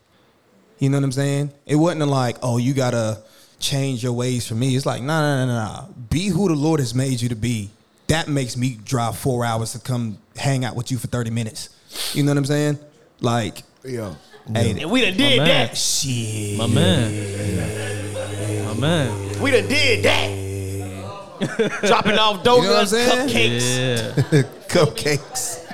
You 0.80 0.90
know 0.90 0.98
what 0.98 1.06
I'm 1.06 1.12
saying? 1.14 1.52
It 1.66 1.78
wasn't 1.78 2.06
like, 2.10 2.38
oh, 2.44 2.58
you 2.58 2.74
gotta 2.74 3.20
change 3.60 4.04
your 4.04 4.12
ways 4.12 4.46
for 4.46 4.56
me. 4.56 4.76
It's 4.76 4.86
like, 4.86 5.02
nah, 5.02 5.22
nah, 5.22 5.46
nah, 5.46 5.54
nah, 5.54 5.82
nah. 5.82 5.88
Be 6.10 6.28
who 6.28 6.50
the 6.50 6.56
Lord 6.56 6.82
has 6.82 6.94
made 6.94 7.22
you 7.22 7.30
to 7.30 7.36
be. 7.36 7.70
That 8.08 8.28
makes 8.28 8.58
me 8.58 8.78
drive 8.84 9.18
four 9.18 9.46
hours 9.46 9.72
to 9.72 9.80
come 9.80 10.18
hang 10.36 10.66
out 10.66 10.76
with 10.76 10.92
you 10.92 10.98
for 10.98 11.08
30 11.08 11.32
minutes. 11.32 11.70
You 12.14 12.24
know 12.24 12.32
what 12.32 12.38
I'm 12.40 12.46
saying? 12.46 12.78
Like, 13.22 13.64
Yeah. 13.86 14.14
hey, 14.54 14.82
And 14.82 14.92
we 14.92 15.02
done 15.02 15.16
did 15.18 15.38
man. 15.38 15.48
that. 15.48 15.78
shit. 15.78 16.58
My 16.58 16.68
man. 16.68 18.66
My 18.66 18.74
man. 18.74 19.42
We 19.42 19.52
done 19.52 19.68
did 19.68 20.04
that. 20.06 20.42
Dropping 21.86 22.18
off 22.18 22.44
know 22.46 22.58
what 22.58 22.64
I'm 22.64 22.64
donuts, 22.64 22.92
saying? 22.92 23.30
cupcakes. 23.30 24.32
Yeah. 24.32 24.42
Cupcakes. 24.70 25.66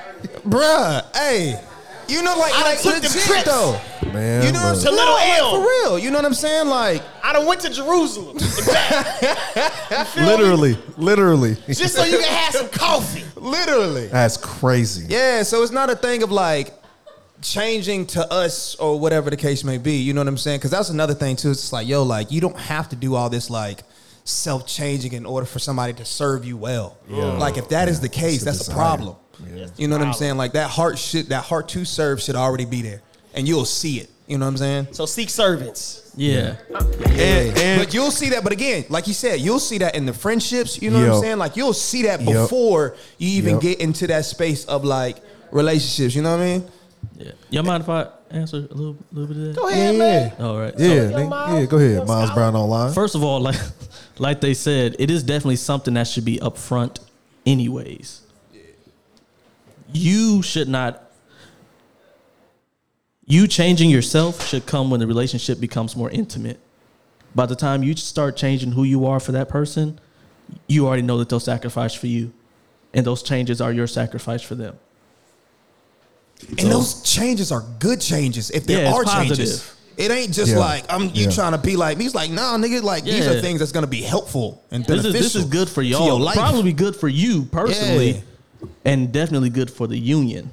Bruh, 0.42 1.16
hey. 1.16 1.60
You 2.08 2.22
know, 2.22 2.36
like, 2.36 2.52
I 2.52 2.56
done 2.56 2.64
like 2.64 2.80
took 2.80 2.94
them 2.94 3.02
legit 3.02 3.22
trips. 3.22 3.44
though. 3.44 3.80
Man. 4.12 4.44
You 4.44 4.52
know 4.52 4.58
what 4.58 4.66
I'm 4.66 4.72
look. 4.74 4.82
saying? 4.82 4.96
To 4.96 5.00
Little 5.00 5.14
like, 5.14 5.38
Elm. 5.38 5.62
for 5.62 5.68
real. 5.68 5.98
You 5.98 6.10
know 6.10 6.18
what 6.18 6.24
I'm 6.26 6.34
saying? 6.34 6.66
Like, 6.68 7.02
I 7.22 7.32
done 7.32 7.46
went 7.46 7.60
to 7.62 7.70
Jerusalem 7.70 8.36
and 8.42 8.66
back 8.66 10.16
Literally. 10.16 10.76
Literally. 10.98 11.54
just 11.68 11.94
so 11.94 12.04
you 12.04 12.18
can 12.18 12.28
have 12.28 12.52
some 12.54 12.68
coffee. 12.68 13.24
literally. 13.36 14.08
That's 14.08 14.36
crazy. 14.36 15.06
Yeah, 15.08 15.42
so 15.44 15.62
it's 15.62 15.72
not 15.72 15.88
a 15.90 15.96
thing 15.96 16.22
of 16.24 16.30
like 16.32 16.74
changing 17.42 18.06
to 18.06 18.32
us 18.32 18.74
or 18.76 18.98
whatever 18.98 19.30
the 19.30 19.36
case 19.36 19.64
may 19.64 19.78
be. 19.78 19.96
You 19.96 20.14
know 20.14 20.20
what 20.20 20.28
I'm 20.28 20.38
saying? 20.38 20.58
Because 20.58 20.70
that's 20.70 20.90
another 20.90 21.14
thing 21.14 21.36
too. 21.36 21.50
It's 21.50 21.72
like, 21.72 21.86
yo, 21.86 22.02
like 22.02 22.30
you 22.30 22.40
don't 22.40 22.56
have 22.58 22.88
to 22.90 22.96
do 22.96 23.14
all 23.14 23.28
this 23.28 23.50
like 23.50 23.82
self 24.24 24.66
changing 24.66 25.12
in 25.12 25.26
order 25.26 25.46
for 25.46 25.58
somebody 25.58 25.92
to 25.94 26.04
serve 26.04 26.44
you 26.44 26.56
well. 26.56 26.96
Like 27.08 27.56
if 27.58 27.68
that 27.70 27.88
is 27.88 28.00
the 28.00 28.08
case, 28.08 28.44
that's 28.44 28.58
a 28.58 28.62
a 28.62 28.64
desire. 28.64 28.76
problem. 28.76 29.16
You 29.76 29.88
know 29.88 29.98
what 29.98 30.06
I'm 30.06 30.12
saying? 30.14 30.36
Like 30.36 30.52
that 30.52 30.70
heart 30.70 30.98
shit, 30.98 31.28
that 31.30 31.44
heart 31.44 31.68
to 31.70 31.84
serve 31.84 32.22
should 32.22 32.36
already 32.36 32.64
be 32.64 32.82
there, 32.82 33.02
and 33.34 33.46
you'll 33.48 33.64
see 33.64 33.98
it. 33.98 34.08
You 34.28 34.38
know 34.38 34.46
what 34.46 34.52
I'm 34.52 34.56
saying? 34.58 34.88
So 34.92 35.04
seek 35.04 35.28
servants. 35.28 36.12
Yeah. 36.16 36.56
And, 36.70 37.58
and 37.58 37.80
But 37.80 37.92
you'll 37.92 38.12
see 38.12 38.30
that. 38.30 38.44
But 38.44 38.52
again, 38.52 38.84
like 38.88 39.06
you 39.06 39.14
said, 39.14 39.40
you'll 39.40 39.58
see 39.58 39.78
that 39.78 39.94
in 39.94 40.06
the 40.06 40.12
friendships. 40.12 40.80
You 40.80 40.90
know 40.90 41.00
what 41.00 41.16
I'm 41.16 41.20
saying? 41.20 41.38
Like 41.38 41.56
you'll 41.56 41.72
see 41.72 42.02
that 42.04 42.20
Yup. 42.22 42.32
before 42.32 42.96
you 43.18 43.28
even 43.38 43.54
Yup. 43.54 43.62
get 43.62 43.80
into 43.80 44.06
that 44.06 44.24
space 44.24 44.64
of 44.66 44.84
like 44.84 45.16
relationships. 45.50 46.14
You 46.14 46.22
know 46.22 46.36
what 46.36 46.42
I 46.42 46.58
mean? 46.58 46.68
Yeah. 47.16 47.32
Y'all 47.50 47.62
mind 47.62 47.82
if 47.82 47.88
I 47.88 48.08
answer 48.30 48.56
a 48.56 48.60
little, 48.60 48.96
little 49.12 49.26
bit 49.34 49.36
of 49.36 49.54
that? 49.54 49.56
Go 49.56 49.68
ahead, 49.68 49.94
man. 49.96 50.32
All 50.40 50.58
right. 50.58 50.74
yeah, 50.78 50.88
So, 50.88 51.12
nigga, 51.12 51.28
Miles. 51.28 51.60
yeah, 51.60 51.66
go 51.66 51.76
ahead. 51.76 51.96
Yo, 51.98 52.04
Miles 52.04 52.30
Brown 52.32 52.54
online. 52.56 52.92
first 52.92 53.14
of 53.14 53.22
all, 53.22 53.40
like, 53.40 53.56
like 54.18 54.40
they 54.40 54.54
said, 54.54 54.96
it 54.98 55.10
is 55.10 55.22
definitely 55.22 55.56
something 55.56 55.94
that 55.94 56.08
should 56.08 56.24
be 56.24 56.38
upfront, 56.38 56.98
anyways. 57.46 58.22
You 59.92 60.42
should 60.42 60.68
not. 60.68 61.10
You 63.24 63.46
changing 63.46 63.90
yourself 63.90 64.46
should 64.46 64.66
come 64.66 64.90
when 64.90 65.00
the 65.00 65.06
relationship 65.06 65.60
becomes 65.60 65.94
more 65.94 66.10
intimate. 66.10 66.58
By 67.34 67.46
the 67.46 67.56
time 67.56 67.82
you 67.82 67.94
start 67.96 68.36
changing 68.36 68.72
who 68.72 68.84
you 68.84 69.06
are 69.06 69.20
for 69.20 69.32
that 69.32 69.48
person, 69.48 69.98
you 70.66 70.86
already 70.86 71.02
know 71.02 71.18
that 71.18 71.28
they'll 71.28 71.40
sacrifice 71.40 71.94
for 71.94 72.06
you, 72.08 72.32
and 72.92 73.06
those 73.06 73.22
changes 73.22 73.60
are 73.60 73.72
your 73.72 73.86
sacrifice 73.86 74.42
for 74.42 74.54
them. 74.54 74.78
And 76.48 76.70
those 76.70 77.02
changes 77.02 77.50
are 77.52 77.64
good 77.78 78.00
changes 78.00 78.50
if 78.50 78.66
there 78.66 78.84
Yeah, 78.84 78.92
are 78.94 79.04
changes. 79.04 79.70
It 79.96 80.10
ain't 80.10 80.32
just 80.32 80.52
Yeah. 80.52 80.58
like 80.58 80.84
I'm 80.88 81.04
you 81.14 81.24
Yeah. 81.24 81.30
trying 81.30 81.52
to 81.52 81.58
be 81.58 81.76
like 81.76 81.98
me. 81.98 82.04
He's 82.04 82.14
like, 82.14 82.30
nah, 82.30 82.56
nigga, 82.56 82.82
like 82.82 83.04
these 83.04 83.26
are 83.26 83.40
things 83.40 83.60
that's 83.60 83.72
gonna 83.72 83.86
be 83.86 84.00
helpful 84.02 84.62
and 84.70 84.84
This 84.84 85.04
is 85.04 85.12
this 85.12 85.34
is 85.34 85.44
good 85.44 85.68
for 85.68 85.82
y'all. 85.82 86.06
your 86.06 86.20
life. 86.20 86.36
Probably 86.36 86.72
good 86.72 86.96
for 86.96 87.08
you 87.08 87.44
personally, 87.44 88.12
Yeah. 88.12 88.68
and 88.84 89.12
definitely 89.12 89.50
good 89.50 89.70
for 89.70 89.86
the 89.86 89.98
union. 89.98 90.50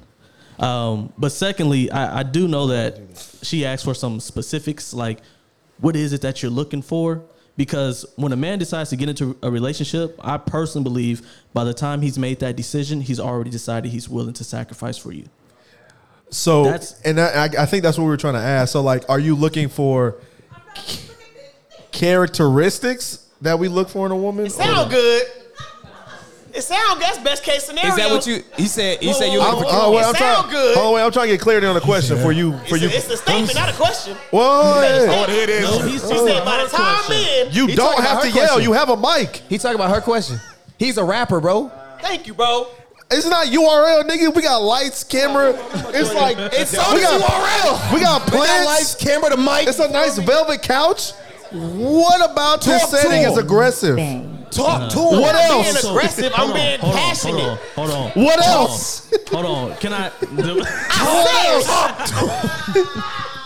Um, 0.58 1.12
but 1.16 1.32
secondly, 1.32 1.90
I, 1.90 2.20
I 2.20 2.22
do 2.22 2.46
know 2.46 2.66
that 2.66 2.98
she 3.42 3.64
asked 3.64 3.84
for 3.84 3.94
some 3.94 4.20
specifics, 4.20 4.92
like 4.92 5.20
what 5.80 5.96
is 5.96 6.12
it 6.12 6.20
that 6.20 6.42
you're 6.42 6.50
looking 6.50 6.82
for? 6.82 7.22
Because 7.56 8.04
when 8.16 8.32
a 8.32 8.36
man 8.36 8.58
decides 8.58 8.90
to 8.90 8.96
get 8.96 9.08
into 9.08 9.36
a 9.42 9.50
relationship, 9.50 10.18
I 10.22 10.36
personally 10.36 10.84
believe 10.84 11.22
by 11.54 11.64
the 11.64 11.74
time 11.74 12.02
he's 12.02 12.18
made 12.18 12.40
that 12.40 12.56
decision, 12.56 13.00
he's 13.00 13.18
already 13.18 13.50
decided 13.50 13.90
he's 13.90 14.08
willing 14.08 14.34
to 14.34 14.44
sacrifice 14.44 14.98
for 14.98 15.12
you. 15.12 15.24
So, 16.30 16.64
That's- 16.64 16.94
and 17.04 17.20
I, 17.20 17.44
I 17.58 17.66
think 17.66 17.82
that's 17.82 17.98
what 17.98 18.04
we 18.04 18.10
were 18.10 18.16
trying 18.16 18.34
to 18.34 18.40
ask. 18.40 18.72
So, 18.72 18.80
like, 18.82 19.04
are 19.08 19.18
you 19.18 19.34
looking 19.34 19.68
for 19.68 20.16
characteristics 21.92 23.26
that 23.40 23.58
we 23.58 23.68
look 23.68 23.88
for 23.88 24.06
in 24.06 24.12
a 24.12 24.16
woman? 24.16 24.46
It 24.46 24.52
sound 24.52 24.90
good. 24.90 25.22
It 26.52 26.62
sound. 26.62 27.00
That's 27.00 27.18
best 27.18 27.44
case 27.44 27.62
scenario. 27.64 27.90
Is 27.90 27.96
that 27.96 28.10
what 28.10 28.26
you? 28.26 28.42
He 28.56 28.66
said. 28.66 28.98
He 29.00 29.12
said 29.12 29.32
you. 29.32 29.38
Whoa, 29.40 29.50
looking 29.50 29.62
for- 29.62 29.68
Oh, 29.72 29.92
wait, 29.92 30.00
It 30.00 30.06
I'm 30.06 30.14
sound 30.14 30.50
trying. 30.50 30.50
good. 30.50 30.78
Oh, 30.78 30.92
wait, 30.94 31.02
I'm 31.02 31.12
trying 31.12 31.26
to 31.28 31.34
get 31.34 31.40
clarity 31.40 31.66
on 31.68 31.74
the 31.74 31.80
question 31.80 32.18
for 32.20 32.32
you. 32.32 32.52
For 32.66 32.74
It's, 32.74 32.82
you. 32.82 32.88
a, 32.88 32.92
it's 32.92 33.08
a 33.08 33.16
statement, 33.16 33.54
not 33.54 33.68
a 33.68 33.72
question. 33.72 34.16
Whoa, 34.32 34.40
Oh, 34.42 34.80
hey. 34.80 35.32
here 35.32 35.42
it 35.44 35.48
is. 35.48 35.62
No, 35.70 35.78
he's 35.86 36.02
She 36.02 36.08
talking 36.08 36.26
said 36.26 36.44
by 36.44 36.64
the 36.64 36.68
time 36.70 37.04
question. 37.04 37.46
in. 37.48 37.52
you 37.52 37.66
He 37.68 37.76
don't 37.76 38.00
have 38.02 38.22
to 38.22 38.30
her 38.30 38.36
yell. 38.36 38.60
You 38.60 38.72
have 38.72 38.88
a 38.88 38.96
mic. 38.96 39.42
He 39.48 39.58
talking 39.58 39.76
about 39.76 39.90
her 39.94 40.00
question. 40.00 40.40
He's 40.76 40.96
a 40.96 41.04
rapper, 41.04 41.40
bro. 41.40 41.70
Thank 42.02 42.26
you, 42.26 42.34
bro. 42.34 42.66
It's 43.12 43.26
not 43.26 43.46
URL, 43.48 44.04
nigga. 44.08 44.34
We 44.34 44.42
got 44.42 44.58
lights, 44.62 45.02
camera. 45.02 45.50
It's 45.92 46.14
like 46.14 46.36
It's 46.52 46.72
we 46.72 47.00
got 47.00 47.20
URL. 47.20 47.94
We 47.94 48.00
got 48.00 48.30
We 48.30 48.38
got 48.38 48.64
lights, 48.66 48.94
camera, 48.94 49.30
the 49.30 49.36
mic. 49.36 49.66
It's 49.66 49.80
a 49.80 49.88
nice 49.90 50.16
velvet 50.18 50.62
couch. 50.62 51.12
What 51.50 52.30
about 52.30 52.62
this 52.62 52.80
Talk 52.82 52.90
to 52.90 52.96
setting 52.96 53.22
is 53.22 53.36
him. 53.36 53.44
aggressive? 53.44 53.96
Talk 54.52 54.90
to 54.92 54.98
him. 54.98 55.20
What 55.20 55.34
I'm 55.34 55.50
else? 55.50 55.82
being 55.82 55.92
aggressive. 55.92 56.32
I'm 56.36 56.40
hold 56.40 56.54
being 56.54 56.74
on, 56.74 56.78
hold 56.80 56.94
on, 56.94 57.00
passionate. 57.00 57.40
Hold 57.40 57.50
on, 57.50 57.58
hold 57.74 57.90
on. 58.16 58.24
What 58.24 58.40
hold 58.44 58.68
else? 58.70 59.12
On, 59.12 59.18
hold 59.44 59.46
on. 59.72 59.76
Can 59.78 59.92
I? 59.92 60.08
Do, 60.20 60.62
I 60.64 61.62
said, 62.72 62.86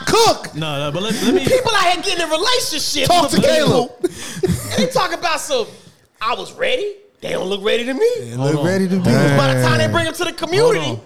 Cook. 0.06 0.54
no, 0.54 0.78
no, 0.78 0.92
but 0.92 1.02
let, 1.02 1.14
let 1.22 1.34
me. 1.34 1.44
people 1.44 1.72
out 1.74 1.92
here 1.94 2.02
getting 2.02 2.24
in 2.24 2.30
relationships. 2.30 3.08
Talk 3.08 3.22
with 3.32 3.40
to 3.42 3.48
people, 3.48 3.88
Caleb. 3.88 3.90
And 4.72 4.84
they 4.84 4.86
talk 4.88 5.14
about 5.14 5.40
some. 5.40 5.66
I 6.20 6.34
was 6.34 6.52
ready. 6.52 6.96
They 7.24 7.30
don't 7.32 7.48
look 7.48 7.64
ready 7.64 7.84
to 7.86 7.94
me. 7.94 8.30
Hold 8.32 8.56
on. 8.56 8.66
ready 8.66 8.86
to 8.86 8.96
be. 8.96 9.04
By 9.04 9.54
the 9.54 9.62
time 9.62 9.78
they 9.78 9.88
bring 9.88 10.04
them 10.04 10.12
to 10.12 10.24
the 10.24 10.32
community, 10.34 11.00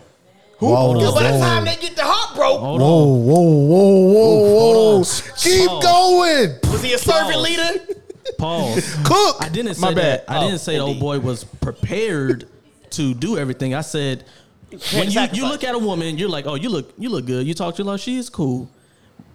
Whoa, 0.58 0.94
because 0.94 1.14
by 1.14 1.22
the 1.22 1.38
whoa, 1.38 1.38
time 1.38 1.64
they 1.64 1.76
get 1.76 1.94
the 1.94 2.02
heart 2.04 2.34
broke, 2.34 2.58
Hold 2.58 2.80
whoa, 2.80 3.02
on. 3.04 3.24
whoa, 3.24 3.40
whoa, 3.40 4.00
whoa, 4.08 4.58
hold 4.58 5.06
whoa! 5.06 5.32
Keep 5.36 5.68
Pause. 5.68 5.84
going. 5.84 6.72
was 6.72 6.82
he 6.82 6.92
a 6.94 6.98
servant 6.98 7.34
Pause. 7.34 7.42
leader? 7.44 7.94
Pause. 8.36 8.96
Cook. 9.04 9.36
I 9.38 9.48
didn't 9.48 9.74
say 9.76 9.80
My 9.80 9.94
bad. 9.94 10.22
that. 10.22 10.24
I 10.28 10.40
didn't 10.40 10.54
oh, 10.54 10.56
say 10.56 10.72
the 10.74 10.80
old 10.80 10.88
indeed. 10.96 11.00
boy 11.02 11.18
was 11.20 11.44
prepared 11.44 12.48
to 12.90 13.14
do 13.14 13.38
everything. 13.38 13.76
I 13.76 13.82
said 13.82 14.24
when 14.70 14.80
you, 14.80 15.02
you 15.04 15.10
sacrifice. 15.10 15.40
look 15.42 15.62
at 15.62 15.76
a 15.76 15.78
woman, 15.78 16.18
you're 16.18 16.28
like, 16.28 16.46
oh, 16.48 16.56
you 16.56 16.68
look 16.68 16.92
you 16.98 17.10
look 17.10 17.26
good. 17.26 17.46
You 17.46 17.54
talk 17.54 17.76
to 17.76 17.84
her 17.84 17.90
like 17.92 18.00
she 18.00 18.16
is 18.16 18.28
cool. 18.28 18.68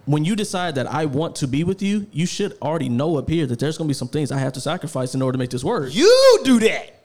When 0.06 0.26
you 0.26 0.36
decide 0.36 0.76
that 0.76 0.88
I 0.92 1.06
want 1.06 1.38
to 1.38 1.48
be 1.48 1.64
with 1.64 1.82
you, 1.82 2.08
you 2.12 2.26
should 2.26 2.58
already 2.62 2.90
know 2.90 3.18
up 3.18 3.30
here 3.30 3.46
that 3.46 3.60
there's 3.60 3.78
gonna 3.78 3.88
be 3.88 3.94
some 3.94 4.10
things 4.10 4.32
I 4.32 4.38
have 4.40 4.54
to 4.54 4.62
sacrifice 4.62 5.16
in 5.16 5.22
order 5.22 5.34
to 5.34 5.40
make 5.40 5.50
this 5.50 5.64
work. 5.64 5.94
You 5.96 6.42
do 6.44 6.60
that. 6.60 7.00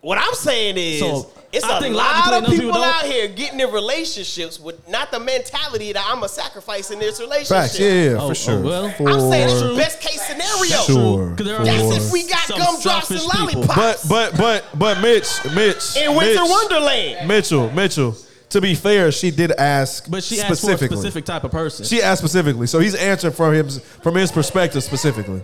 What 0.00 0.18
I'm 0.18 0.34
saying 0.34 0.76
is, 0.78 0.98
So, 0.98 1.30
it's 1.52 1.64
I 1.64 1.76
a 1.78 1.80
think 1.80 1.94
lot 1.94 2.32
of 2.32 2.46
people, 2.46 2.64
people 2.70 2.82
out 2.82 3.04
here 3.04 3.28
getting 3.28 3.60
in 3.60 3.70
relationships 3.70 4.58
with 4.58 4.88
not 4.88 5.12
the 5.12 5.20
mentality 5.20 5.92
that 5.92 6.04
I'm 6.10 6.22
a 6.24 6.28
sacrifice 6.28 6.90
in 6.90 6.98
this 6.98 7.20
relationship. 7.20 7.48
Facts. 7.56 7.78
Yeah, 7.78 7.88
yeah, 7.92 8.10
Oh, 8.14 8.18
for 8.20 8.30
oh, 8.30 8.34
sure. 8.34 8.60
well. 8.62 8.90
For- 8.90 9.08
I'm 9.10 9.20
saying 9.30 9.46
that's 9.48 9.60
the 9.62 9.74
best 9.76 10.00
case 10.00 10.22
scenario. 10.26 10.82
Sure. 10.86 11.34
'Cause 11.36 11.46
there 11.46 11.64
That's 11.64 11.96
if 12.06 12.10
we 12.12 12.26
got 12.26 12.46
Some 12.48 12.58
gumdrops 12.58 13.10
and 13.10 13.20
selfish 13.20 13.46
people. 13.54 13.62
lollipops. 13.62 14.04
But 14.08 14.32
but 14.32 14.38
but 14.38 14.78
but 14.78 15.00
Mitch, 15.02 15.28
Mitch, 15.54 15.96
in 15.96 16.16
Winter 16.16 16.40
Mitch, 16.40 16.50
Wonderland. 16.50 17.28
Mitchell, 17.28 17.70
Mitchell. 17.70 18.16
To 18.52 18.60
be 18.60 18.74
fair, 18.74 19.10
she 19.12 19.30
did 19.30 19.52
ask, 19.52 20.10
But 20.10 20.22
she 20.22 20.36
asked 20.40 20.46
for 20.46 20.52
a 20.52 20.56
specifically. 20.56 20.96
specific 20.98 21.24
type 21.24 21.44
of 21.44 21.50
person. 21.50 21.84
She 21.86 22.02
asked 22.02 22.20
specifically, 22.20 22.66
so 22.66 22.78
he's 22.80 22.94
answering 22.94 23.32
from 23.34 23.54
him 23.54 23.68
from 23.68 24.14
his 24.14 24.30
perspective 24.30 24.82
specifically. 24.84 25.42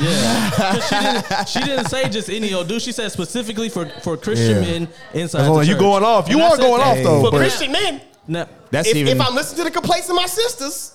Yeah, 0.00 0.50
'Cause 0.54 0.88
she 0.88 0.94
didn't, 1.00 1.48
she 1.48 1.60
didn't 1.60 1.86
say 1.86 2.08
just 2.08 2.30
any 2.30 2.54
old 2.54 2.68
dude. 2.68 2.80
She 2.82 2.92
said 2.92 3.10
specifically 3.10 3.68
for, 3.68 3.86
for 4.02 4.16
Christian 4.16 4.62
Yeah. 4.62 4.70
men 4.70 4.88
inside. 5.12 5.40
As 5.40 5.46
the 5.46 5.52
long 5.52 5.64
you 5.64 5.72
church. 5.72 5.80
going 5.80 6.04
off. 6.04 6.28
You 6.28 6.34
And 6.36 6.42
I 6.44 6.46
are 6.46 6.50
said 6.56 6.60
going 6.62 6.80
that. 6.80 6.98
off, 6.98 7.02
though, 7.02 7.20
For 7.24 7.30
but- 7.32 7.38
Christian 7.38 7.72
men, 7.72 8.00
No, 8.28 8.46
That's 8.70 8.88
if, 8.88 8.94
even. 8.96 9.16
if 9.20 9.26
I'm 9.26 9.34
listening 9.34 9.58
to 9.58 9.64
the 9.64 9.70
complaints 9.72 10.08
of 10.08 10.14
my 10.14 10.26
sisters, 10.26 10.92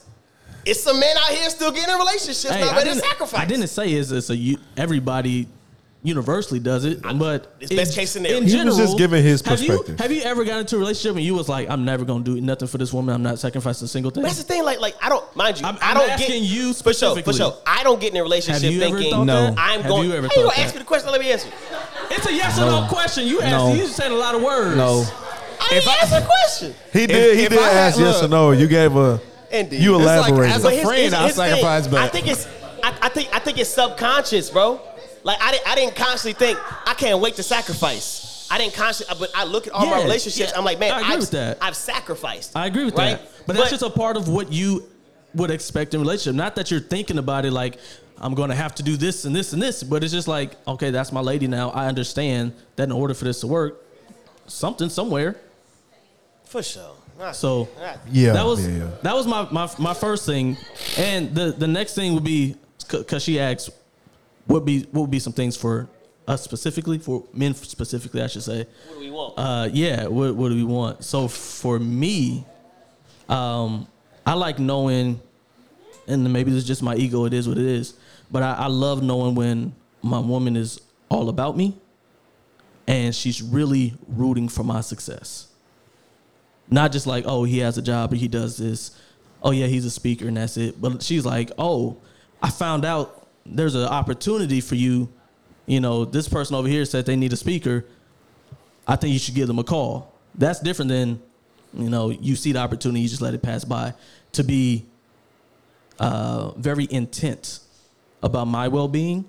it's 0.65 0.81
some 0.83 0.97
men 1.01 1.17
out 1.17 1.29
here 1.31 1.49
still 1.49 1.71
getting 1.71 1.93
in 1.93 1.99
relationships, 1.99 2.47
hey, 2.49 2.61
not 2.61 2.73
I 2.73 2.77
ready 2.77 2.89
to 2.91 2.95
didn't, 2.95 3.09
sacrifice. 3.09 3.39
I 3.41 3.45
didn't 3.45 3.67
say 3.67 3.89
it's, 3.91 4.11
it's 4.11 4.29
a 4.29 4.35
u- 4.37 4.57
everybody 4.77 5.47
universally 6.03 6.59
does 6.59 6.83
it, 6.85 7.01
but 7.01 7.47
It's 7.61 7.73
best 7.73 7.95
case 7.95 8.11
scenario. 8.11 8.37
In 8.39 8.47
He 8.47 8.61
was 8.63 8.77
just 8.77 8.97
giving 8.97 9.23
his 9.23 9.41
have 9.41 9.61
you- 9.61 9.69
perspective. 9.69 9.99
Have 9.99 10.11
you, 10.11 10.21
ever 10.21 10.43
gotten 10.43 10.61
into 10.61 10.75
a 10.75 10.79
relationship 10.79 11.15
and 11.15 11.25
you 11.25 11.33
was 11.33 11.47
like, 11.49 11.69
I'm 11.69 11.85
never 11.85 12.03
gonna 12.05 12.23
do 12.23 12.39
nothing 12.41 12.67
for 12.67 12.77
this 12.77 12.91
woman. 12.91 13.15
I'm 13.15 13.23
not 13.23 13.39
sacrificing 13.39 13.85
a 13.85 13.87
single 13.87 14.11
thing. 14.11 14.21
But 14.23 14.27
that's 14.29 14.39
the 14.39 14.43
thing, 14.45 14.63
like, 14.63 14.79
like 14.81 14.95
I 15.01 15.07
don't 15.09 15.23
mind 15.35 15.59
you. 15.59 15.65
I'm- 15.65 15.77
I 15.81 15.91
I'm 15.91 15.97
don't 15.97 16.09
asking 16.09 16.27
get 16.43 16.49
you 16.51 16.73
for 16.73 16.93
sure, 16.93 17.15
for 17.21 17.33
sure. 17.33 17.57
I 17.65 17.83
don't 17.83 17.99
get 18.01 18.11
in 18.11 18.17
a 18.19 18.23
relationship 18.23 18.63
Have 18.63 18.71
you 18.73 18.79
thinking 18.79 19.11
thought 19.11 19.23
No. 19.25 19.41
that? 19.51 19.55
I'm 19.57 19.81
Have 19.81 19.89
going. 19.89 20.09
you 20.09 20.15
ever 20.15 20.27
How 20.27 20.33
you 20.35 20.43
gonna 20.49 20.57
ask 20.61 20.67
that? 20.67 20.73
me 20.75 20.79
the 20.79 20.85
question? 20.85 21.11
Let 21.11 21.21
me 21.21 21.31
answer. 21.31 21.47
You 21.47 21.53
it's 22.17 22.27
a 22.27 22.33
yes 22.33 22.57
or 22.59 22.65
no 22.65 22.85
question. 22.89 23.25
You 23.27 23.41
asked. 23.41 23.51
No. 23.51 23.73
You 23.73 23.87
said 23.87 24.11
a 24.11 24.15
lot 24.15 24.35
of 24.35 24.41
words. 24.41 24.75
no. 24.77 25.05
I 25.61 25.69
didn't 25.69 25.87
answer 26.01 26.19
the 26.19 26.25
question. 26.25 26.75
He 26.91 27.07
did. 27.07 27.37
he 27.37 27.43
if 27.45 27.49
did 27.49 27.59
I 27.59 27.63
had- 27.69 27.73
ask 27.93 27.97
yes 27.99 28.15
look. 28.15 28.23
or 28.25 28.27
no. 28.27 28.51
You 28.51 28.67
gave 28.67 28.95
a. 28.97 29.21
Indeed. 29.51 29.81
You 29.81 29.95
It's 29.95 30.05
like, 30.05 30.27
elaborated. 30.29 30.55
as 30.55 30.61
a 30.61 30.67
But 30.67 30.73
his- 30.73 30.83
friend, 30.83 31.15
I'll 31.15 31.27
thing, 31.27 31.35
sacrifice, 31.35 31.87
but 31.87 31.99
I 32.01 32.07
think 32.09 32.27
it's. 32.27 32.47
I, 32.83 32.93
I 33.03 33.09
think 33.09 33.29
I 33.33 33.39
think 33.39 33.57
it's 33.59 33.69
subconscious, 33.69 34.49
bro. 34.49 34.81
Like 35.23 35.41
I 35.41 35.51
didn't 35.51 35.67
I 35.67 35.75
didn't 35.75 35.95
consciously 35.95 36.33
think 36.33 36.57
I 36.87 36.93
can't 36.93 37.19
wait 37.19 37.35
to 37.35 37.43
sacrifice. 37.43 38.47
I 38.51 38.57
didn't 38.57 38.73
consciously, 38.75 39.15
but 39.17 39.31
I 39.33 39.45
look 39.45 39.67
at 39.67 39.73
all 39.73 39.85
my 39.85 40.03
relationships. 40.03 40.51
yeah. 40.51 40.57
I'm 40.57 40.65
like, 40.65 40.79
man, 40.79 40.91
I 40.91 40.97
agree 40.99 41.09
have 41.11 41.19
with 41.21 41.31
that. 41.31 41.57
I've 41.61 41.75
sacrificed. 41.75 42.55
I 42.55 42.67
agree 42.67 42.85
with 42.85 42.95
right? 42.95 43.17
that. 43.19 43.47
But 43.47 43.55
that's 43.55 43.71
just 43.71 43.81
a 43.83 43.89
part 43.89 44.15
of 44.17 44.27
what 44.27 44.51
you 44.51 44.87
would 45.33 45.49
expect 45.49 45.93
in 45.93 45.99
a 45.99 46.03
relationship. 46.03 46.35
Not 46.35 46.55
that 46.55 46.69
you're 46.69 46.79
thinking 46.79 47.17
about 47.17 47.45
it 47.45 47.51
like 47.51 47.79
I'm 48.19 48.35
going 48.35 48.49
to 48.49 48.55
have 48.55 48.75
to 48.75 48.83
do 48.83 48.95
this 48.95 49.25
and 49.25 49.35
this 49.35 49.53
and 49.53 49.61
this, 49.61 49.81
but 49.81 50.03
it's 50.03 50.13
just 50.13 50.27
like, 50.27 50.55
okay, 50.67 50.91
that's 50.91 51.11
my 51.11 51.21
lady 51.21 51.47
now. 51.47 51.71
I 51.71 51.87
understand 51.87 52.53
that 52.75 52.83
in 52.83 52.91
order 52.91 53.13
for 53.15 53.25
this 53.25 53.39
to 53.41 53.47
work, 53.47 53.83
something 54.45 54.89
somewhere. 54.89 55.35
for 56.45 56.61
sure. 56.61 56.95
Not- 57.17 57.35
So 57.35 57.67
not- 57.79 57.99
Yeah, 58.11 58.33
that 58.33 58.45
was 58.45 58.67
yeah, 58.67 58.77
yeah. 58.77 58.89
that 59.01 59.15
was 59.15 59.25
my, 59.25 59.47
my 59.51 59.69
my 59.79 59.93
first 59.93 60.25
thing, 60.25 60.57
and 60.97 61.33
the 61.33 61.51
the 61.51 61.67
next 61.67 61.95
thing 61.95 62.13
would 62.13 62.23
be 62.23 62.55
because 62.91 63.23
she 63.23 63.39
asked, 63.39 63.69
what 64.45 64.65
be 64.65 64.81
what 64.91 65.01
would 65.01 65.11
be 65.11 65.19
some 65.19 65.33
things 65.33 65.55
for 65.55 65.89
us 66.27 66.43
specifically 66.43 66.99
for 66.99 67.25
men 67.33 67.53
specifically, 67.53 68.21
I 68.21 68.27
should 68.27 68.43
say. 68.43 68.65
what 68.87 68.93
do 68.93 68.99
we 68.99 69.11
want? 69.11 69.33
Uh, 69.37 69.69
yeah. 69.71 70.07
What, 70.07 70.35
what 70.35 70.49
do 70.49 70.55
we 70.55 70.63
want? 70.63 71.03
So 71.03 71.27
for 71.27 71.79
me, 71.79 72.45
um, 73.29 73.87
I 74.25 74.33
like 74.33 74.59
knowing, 74.59 75.19
and 76.07 76.31
maybe 76.31 76.51
this 76.51 76.59
is 76.59 76.67
just 76.67 76.81
my 76.81 76.95
ego. 76.95 77.25
It 77.25 77.33
is 77.33 77.47
what 77.47 77.57
it 77.57 77.65
is. 77.65 77.95
But 78.31 78.43
I, 78.43 78.53
I 78.53 78.67
love 78.67 79.03
knowing 79.03 79.35
when 79.35 79.75
my 80.01 80.19
woman 80.19 80.55
is 80.55 80.79
all 81.09 81.29
about 81.29 81.57
me, 81.57 81.77
and 82.87 83.13
she's 83.13 83.41
really 83.41 83.93
rooting 84.07 84.49
for 84.49 84.63
my 84.63 84.81
success. 84.81 85.47
Not 86.69 86.91
just 86.91 87.05
like, 87.05 87.25
oh, 87.27 87.43
he 87.43 87.59
has 87.59 87.77
a 87.77 87.81
job 87.81 88.13
or 88.13 88.15
he 88.15 88.27
does 88.27 88.57
this. 88.57 88.97
Oh 89.41 89.51
yeah, 89.51 89.67
he's 89.67 89.85
a 89.85 89.91
speaker 89.91 90.27
and 90.27 90.37
that's 90.37 90.55
it. 90.57 90.81
But 90.81 91.03
she's 91.03 91.25
like, 91.25 91.51
oh, 91.57 91.97
I 92.41 92.49
found 92.49 92.85
out 92.85 93.22
there's 93.45 93.75
an 93.75 93.83
opportunity 93.85 94.61
for 94.61 94.75
you. 94.75 95.09
You 95.65 95.79
know, 95.79 96.05
this 96.05 96.27
person 96.27 96.55
over 96.55 96.67
here 96.67 96.85
said 96.85 97.05
they 97.05 97.15
need 97.15 97.33
a 97.33 97.37
speaker. 97.37 97.85
I 98.87 98.95
think 98.95 99.13
you 99.13 99.19
should 99.19 99.35
give 99.35 99.47
them 99.47 99.59
a 99.59 99.63
call. 99.63 100.13
That's 100.35 100.59
different 100.59 100.89
than, 100.89 101.21
you 101.73 101.89
know, 101.89 102.09
you 102.09 102.35
see 102.35 102.51
the 102.51 102.59
opportunity, 102.59 103.01
you 103.01 103.07
just 103.09 103.21
let 103.21 103.33
it 103.33 103.41
pass 103.41 103.63
by. 103.63 103.93
To 104.33 104.43
be 104.43 104.85
uh, 105.99 106.51
very 106.51 106.87
intent 106.89 107.59
about 108.21 108.45
my 108.47 108.67
well 108.67 108.87
being, 108.87 109.25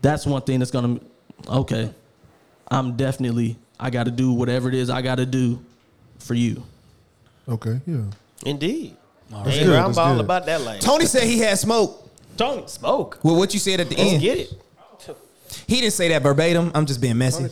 that's 0.00 0.26
one 0.26 0.42
thing 0.42 0.58
that's 0.58 0.70
gonna, 0.70 0.98
okay, 1.48 1.92
I'm 2.68 2.96
definitely, 2.96 3.56
I 3.78 3.90
gotta 3.90 4.10
do 4.10 4.32
whatever 4.32 4.68
it 4.68 4.74
is 4.74 4.90
I 4.90 5.02
gotta 5.02 5.26
do 5.26 5.62
for 6.18 6.34
you. 6.34 6.62
Okay. 7.48 7.80
Yeah. 7.86 8.04
Indeed. 8.44 8.96
That's 9.30 9.58
good, 9.58 9.66
bro, 9.66 9.76
I'm 9.76 9.86
that's 9.86 9.98
all 9.98 10.14
good. 10.14 10.24
about 10.24 10.46
that 10.46 10.60
life. 10.62 10.80
Tony 10.80 11.06
said 11.06 11.24
he 11.24 11.38
had 11.38 11.58
smoke. 11.58 12.01
Tony, 12.36 12.64
smoke. 12.66 13.18
Well, 13.22 13.36
what 13.36 13.52
you 13.54 13.60
said 13.60 13.80
at 13.80 13.88
the 13.88 13.96
Let's 13.96 14.12
end. 14.12 14.22
get 14.22 14.38
it. 14.38 14.52
He 15.66 15.80
didn't 15.80 15.92
say 15.92 16.08
that 16.08 16.22
verbatim. 16.22 16.70
I'm 16.74 16.86
just 16.86 17.00
being 17.00 17.18
messy. 17.18 17.44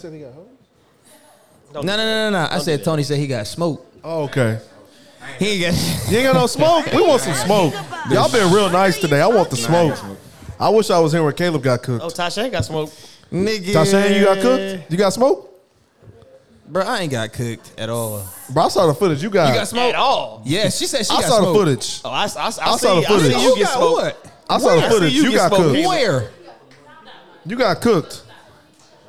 Don't 1.73 1.85
No, 1.85 1.97
no, 1.97 1.97
no, 1.97 2.31
no, 2.31 2.31
no. 2.31 2.49
I 2.51 2.59
said. 2.59 2.83
Tony 2.83 3.03
said 3.03 3.19
he 3.19 3.27
got 3.27 3.47
smoke. 3.47 3.87
Oh, 4.03 4.25
okay. 4.25 4.59
He 5.39 5.65
ain't 5.65 5.77
got. 5.77 6.01
You 6.11 6.19
ain't 6.19 6.27
got 6.33 6.35
no 6.41 6.47
smoke. 6.47 6.87
We 6.93 7.03
want 7.03 7.21
some 7.23 7.35
smoke. 7.35 7.75
Y'all 8.11 8.31
been 8.33 8.53
real 8.53 8.71
nice 8.71 8.99
today. 8.99 9.21
I 9.21 9.27
want 9.27 9.51
the 9.51 9.57
smoke. 9.57 9.97
I 10.59 10.69
wish 10.71 10.91
I 10.91 10.99
was 10.99 11.13
here 11.13 11.23
when 11.23 11.35
Caleb 11.35 11.63
got 11.63 11.83
cooked. 11.83 12.03
Oh, 12.05 12.09
Tasha 12.09 12.43
ain't 12.43 12.53
got 12.53 12.65
smoke. 12.65 12.91
Nigga. 13.33 13.73
Tasha, 13.73 14.19
you 14.19 14.25
got 14.25 14.39
cooked? 14.41 14.91
You 14.91 14.99
got 14.99 15.13
smoke? 15.13 15.47
Bro, 16.67 16.85
I 16.85 17.01
ain't 17.01 17.13
got 17.13 17.33
cooked 17.33 17.73
at 17.79 17.89
all. 17.91 18.25
Bro, 18.53 18.65
I 18.65 18.69
saw 18.69 18.87
the 18.87 18.95
footage. 18.95 19.23
You 19.23 19.31
got. 19.31 19.49
You 19.49 19.55
got 19.55 19.69
smoke? 19.69 19.95
At 19.95 19.99
all. 19.99 20.43
Yeah, 20.45 20.69
she 20.69 20.87
said 20.87 21.05
she 21.07 21.11
got 21.13 21.23
smoked. 21.23 21.25
I 21.25 21.29
got 21.29 21.29
saw 21.29 21.39
smoke. 21.43 21.55
the 21.55 21.59
footage. 21.77 22.01
Oh, 22.05 22.11
I, 22.11 22.13
I, 22.13 22.23
I, 22.23 22.25
I 22.25 22.51
see, 22.51 22.57
saw 22.87 23.01
the 23.01 23.07
I 23.07 23.09
footage. 23.09 23.33
see 23.35 23.43
you 23.43 23.49
Who 23.51 23.57
get 23.57 23.65
got 23.65 23.75
smoke. 23.75 23.93
what? 23.97 24.30
I 24.51 24.59
saw 24.59 24.75
the 24.77 24.87
I 24.87 24.89
footage. 24.89 25.13
you 25.13 25.23
You 25.31 25.37
got 25.37 25.51
cooked. 25.53 25.87
Where? 25.87 26.31
You 27.47 27.57
got 27.57 27.81
cooked. 27.81 28.25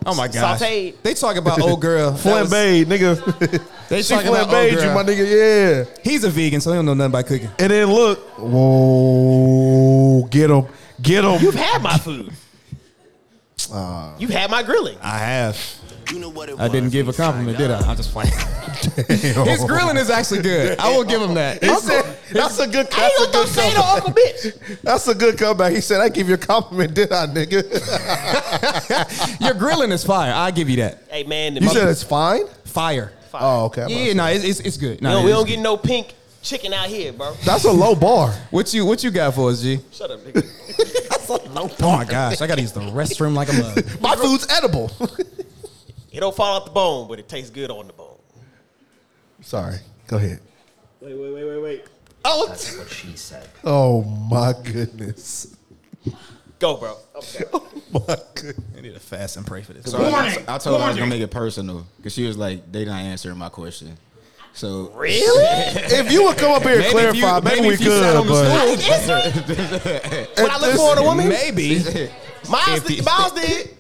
Oh 0.06 0.16
my 0.16 0.28
gosh. 0.28 0.60
Sauteed. 0.60 0.96
They 1.04 1.14
talk 1.14 1.36
about 1.36 1.62
old 1.62 1.80
girl. 1.82 2.12
that 2.12 2.42
was- 2.42 2.52
Flambéed, 2.52 2.86
nigga. 2.86 3.62
They 3.90 4.02
she 4.02 4.14
talking 4.14 4.30
about 4.30 4.42
old 4.48 4.50
flambéed 4.56 4.72
you, 4.72 4.78
girl. 4.78 4.96
my 4.96 5.04
nigga. 5.04 5.86
Yeah. 5.88 5.94
He's 6.04 6.24
a 6.24 6.30
vegan, 6.30 6.62
so 6.62 6.72
he 6.72 6.78
don't 6.78 6.86
know 6.86 6.94
nothing 6.94 7.12
about 7.12 7.26
cooking. 7.28 7.50
And 7.60 7.72
then 7.72 7.88
look. 7.92 8.20
Whoa. 8.40 10.28
Get 10.30 10.50
him. 10.50 10.66
Get 11.02 11.24
him. 11.26 11.42
You've 11.42 11.56
had 11.56 11.82
my 11.84 11.98
food. 11.98 12.32
Uh, 13.72 14.16
You've 14.18 14.32
had 14.32 14.50
my 14.50 14.64
grilling. 14.64 14.98
I 15.02 15.18
have. 15.20 15.58
I 16.60 16.68
didn't 16.68 16.90
give 16.90 17.08
a 17.08 17.14
compliment, 17.14 17.58
did 17.58 17.72
I? 17.72 17.80
I'm 17.80 17.96
just 17.96 18.12
playing. 18.12 18.32
His 19.08 19.64
grilling 19.66 19.96
is 19.98 20.10
actually 20.10 20.42
good. 20.42 20.78
I 20.80 20.90
will 20.96 21.04
give 21.06 21.22
him 21.22 21.34
that. 21.36 21.64
He 21.64 21.74
said, 21.80 22.04
that's 22.32 22.60
a 22.60 22.68
good. 22.68 22.88
I 22.92 23.06
ain't 23.08 23.14
That's 23.18 23.28
a 23.28 23.32
good 23.32 23.48
shade 23.50 23.78
on 23.78 24.02
comeback. 24.02 24.08
Uncle 24.08 24.14
Bitch. 24.14 24.82
That's 24.82 25.08
a 25.08 25.16
good 25.16 25.38
comeback. 25.38 25.72
He 25.74 25.82
said, 25.82 26.02
"I 26.02 26.10
give 26.10 26.28
you 26.28 26.36
a 26.36 26.38
compliment, 26.38 26.94
did 26.94 27.12
I, 27.12 27.28
nigga?" 27.28 27.62
Your 29.42 29.54
grilling 29.54 29.92
is 29.92 30.04
fire. 30.04 30.34
I 30.34 30.52
give 30.52 30.70
you 30.70 30.78
that. 30.78 31.04
Hey 31.10 31.24
man, 31.24 31.54
the 31.54 31.62
you 31.62 31.68
mother- 31.68 31.80
said 31.82 31.90
it's 31.90 32.04
fine. 32.04 32.48
Fire. 32.66 33.12
Oh, 33.34 33.66
okay. 33.66 33.84
I'm 33.84 33.90
Yeah, 33.90 33.96
about 33.96 34.04
yeah, 34.06 34.12
to 34.12 34.16
no, 34.18 34.26
say. 34.26 34.36
it's, 34.36 34.46
it's, 34.46 34.60
it's 34.62 34.78
good. 34.78 35.00
we 35.00 35.04
No, 35.06 35.12
don't, 35.14 35.22
it 35.22 35.26
we 35.26 35.32
is 35.32 35.38
don't 35.38 35.46
good. 35.46 35.56
get 35.56 35.60
no 35.62 35.78
pink 35.78 36.14
chicken 36.42 36.74
out 36.74 36.88
here, 36.88 37.14
bro. 37.14 37.34
That's 37.46 37.64
a 37.66 37.72
low 37.72 37.96
bar. 37.96 38.32
What 38.50 38.74
you 38.74 38.86
what 38.86 39.04
you 39.04 39.12
got 39.12 39.34
for 39.36 39.50
us, 39.52 39.62
G? 39.62 39.80
Shut 39.92 40.12
up, 40.12 40.20
nigga. 40.22 40.46
Oh 41.34 41.70
my 41.96 42.04
gosh, 42.04 42.42
I 42.42 42.48
gotta 42.48 42.60
use 42.62 42.74
the 42.74 42.82
restroom 42.82 43.34
like 43.36 43.48
a 43.48 43.54
mug. 43.54 44.02
My 44.02 44.18
food's 44.18 44.46
edible. 44.52 44.92
It 46.12 46.20
don't 46.20 46.36
fall 46.36 46.58
out 46.58 46.66
the 46.66 46.72
bone, 46.72 47.08
but 47.08 47.20
it 47.20 47.30
tastes 47.30 47.50
good 47.50 47.72
on 47.72 47.88
the 47.88 47.94
bone. 47.94 48.18
Sorry. 49.42 49.78
Go 50.08 50.18
ahead. 50.18 50.40
Wait, 51.00 51.16
wait, 51.18 51.34
wait, 51.34 51.44
wait, 51.46 51.62
wait. 51.62 51.86
Oh, 52.24 52.46
That's 52.48 52.78
what 52.78 52.90
she 52.90 53.16
said. 53.16 53.48
oh 53.64 54.04
my 54.04 54.54
goodness. 54.64 55.56
Go, 56.60 56.78
bro. 56.78 56.96
Okay. 57.16 57.44
Oh 57.54 57.66
My 58.08 58.18
goodness. 58.36 58.64
I 58.78 58.82
need 58.82 58.94
to 58.94 59.00
fast 59.00 59.38
and 59.38 59.48
pray 59.48 59.64
for 59.64 59.74
this. 59.74 59.90
So 59.92 59.98
I, 60.04 60.38
I 60.48 60.58
told 60.60 60.80
her 60.80 60.86
I 60.86 60.90
was 60.90 60.98
gonna 60.98 61.10
make 61.10 61.22
it 61.22 61.32
personal 61.32 61.88
because 61.98 62.14
she 62.14 62.26
was 62.28 62.38
like, 62.38 62.72
they 62.72 62.86
not 62.86 63.02
answering 63.02 63.38
my 63.40 63.50
question. 63.50 63.98
So 64.54 64.92
Really? 64.96 65.44
If 65.44 66.12
you 66.12 66.24
would 66.26 66.38
come 66.38 66.52
up 66.52 66.62
here 66.62 66.74
and 66.74 66.82
Maybe 66.82 66.98
if 67.00 67.16
you- 67.16 67.22
clarify, 67.22 67.40
maybe, 67.50 67.56
maybe 67.62 67.68
we 67.70 67.74
if 67.74 67.80
you 67.82 67.88
could. 67.88 68.16
on 68.16 68.28
But 68.28 68.48
When 70.38 70.52
I 70.52 70.58
look 70.60 70.76
for 70.76 71.00
a 71.00 71.04
woman, 71.04 71.30
Maybe. 71.30 71.80
Miles, 72.50 72.78
If 72.80 72.86
did, 72.88 73.06
Miles 73.06 73.32
did. 73.34 73.78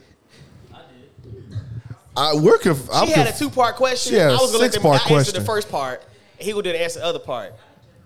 I, 2.15 2.33
conf- 2.61 2.89
I'm 2.91 3.07
She 3.07 3.13
had 3.13 3.27
a 3.27 3.37
two 3.37 3.49
part 3.49 3.75
question. 3.75 4.15
A 4.15 4.23
I 4.23 4.31
was 4.31 4.51
gonna 4.51 4.63
let 4.63 4.71
them 4.73 4.85
I 4.85 4.97
six-part 4.97 5.11
answer 5.11 5.31
the 5.39 5.45
first 5.45 5.69
part, 5.69 6.03
he 6.39 6.53
would 6.53 6.63
do 6.63 6.71
the 6.71 6.81
answer 6.81 6.99
the 6.99 7.05
other 7.05 7.19
part. 7.19 7.53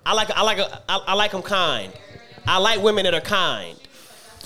I 0.05 0.13
like 0.13 0.29
I 0.31 0.43
like 0.43 0.59
I, 0.59 0.97
I 1.07 1.13
like 1.13 1.31
them 1.31 1.41
kind. 1.41 1.91
I 2.45 2.59
like 2.59 2.81
women 2.81 3.05
that 3.05 3.13
are 3.13 3.21
kind. 3.21 3.77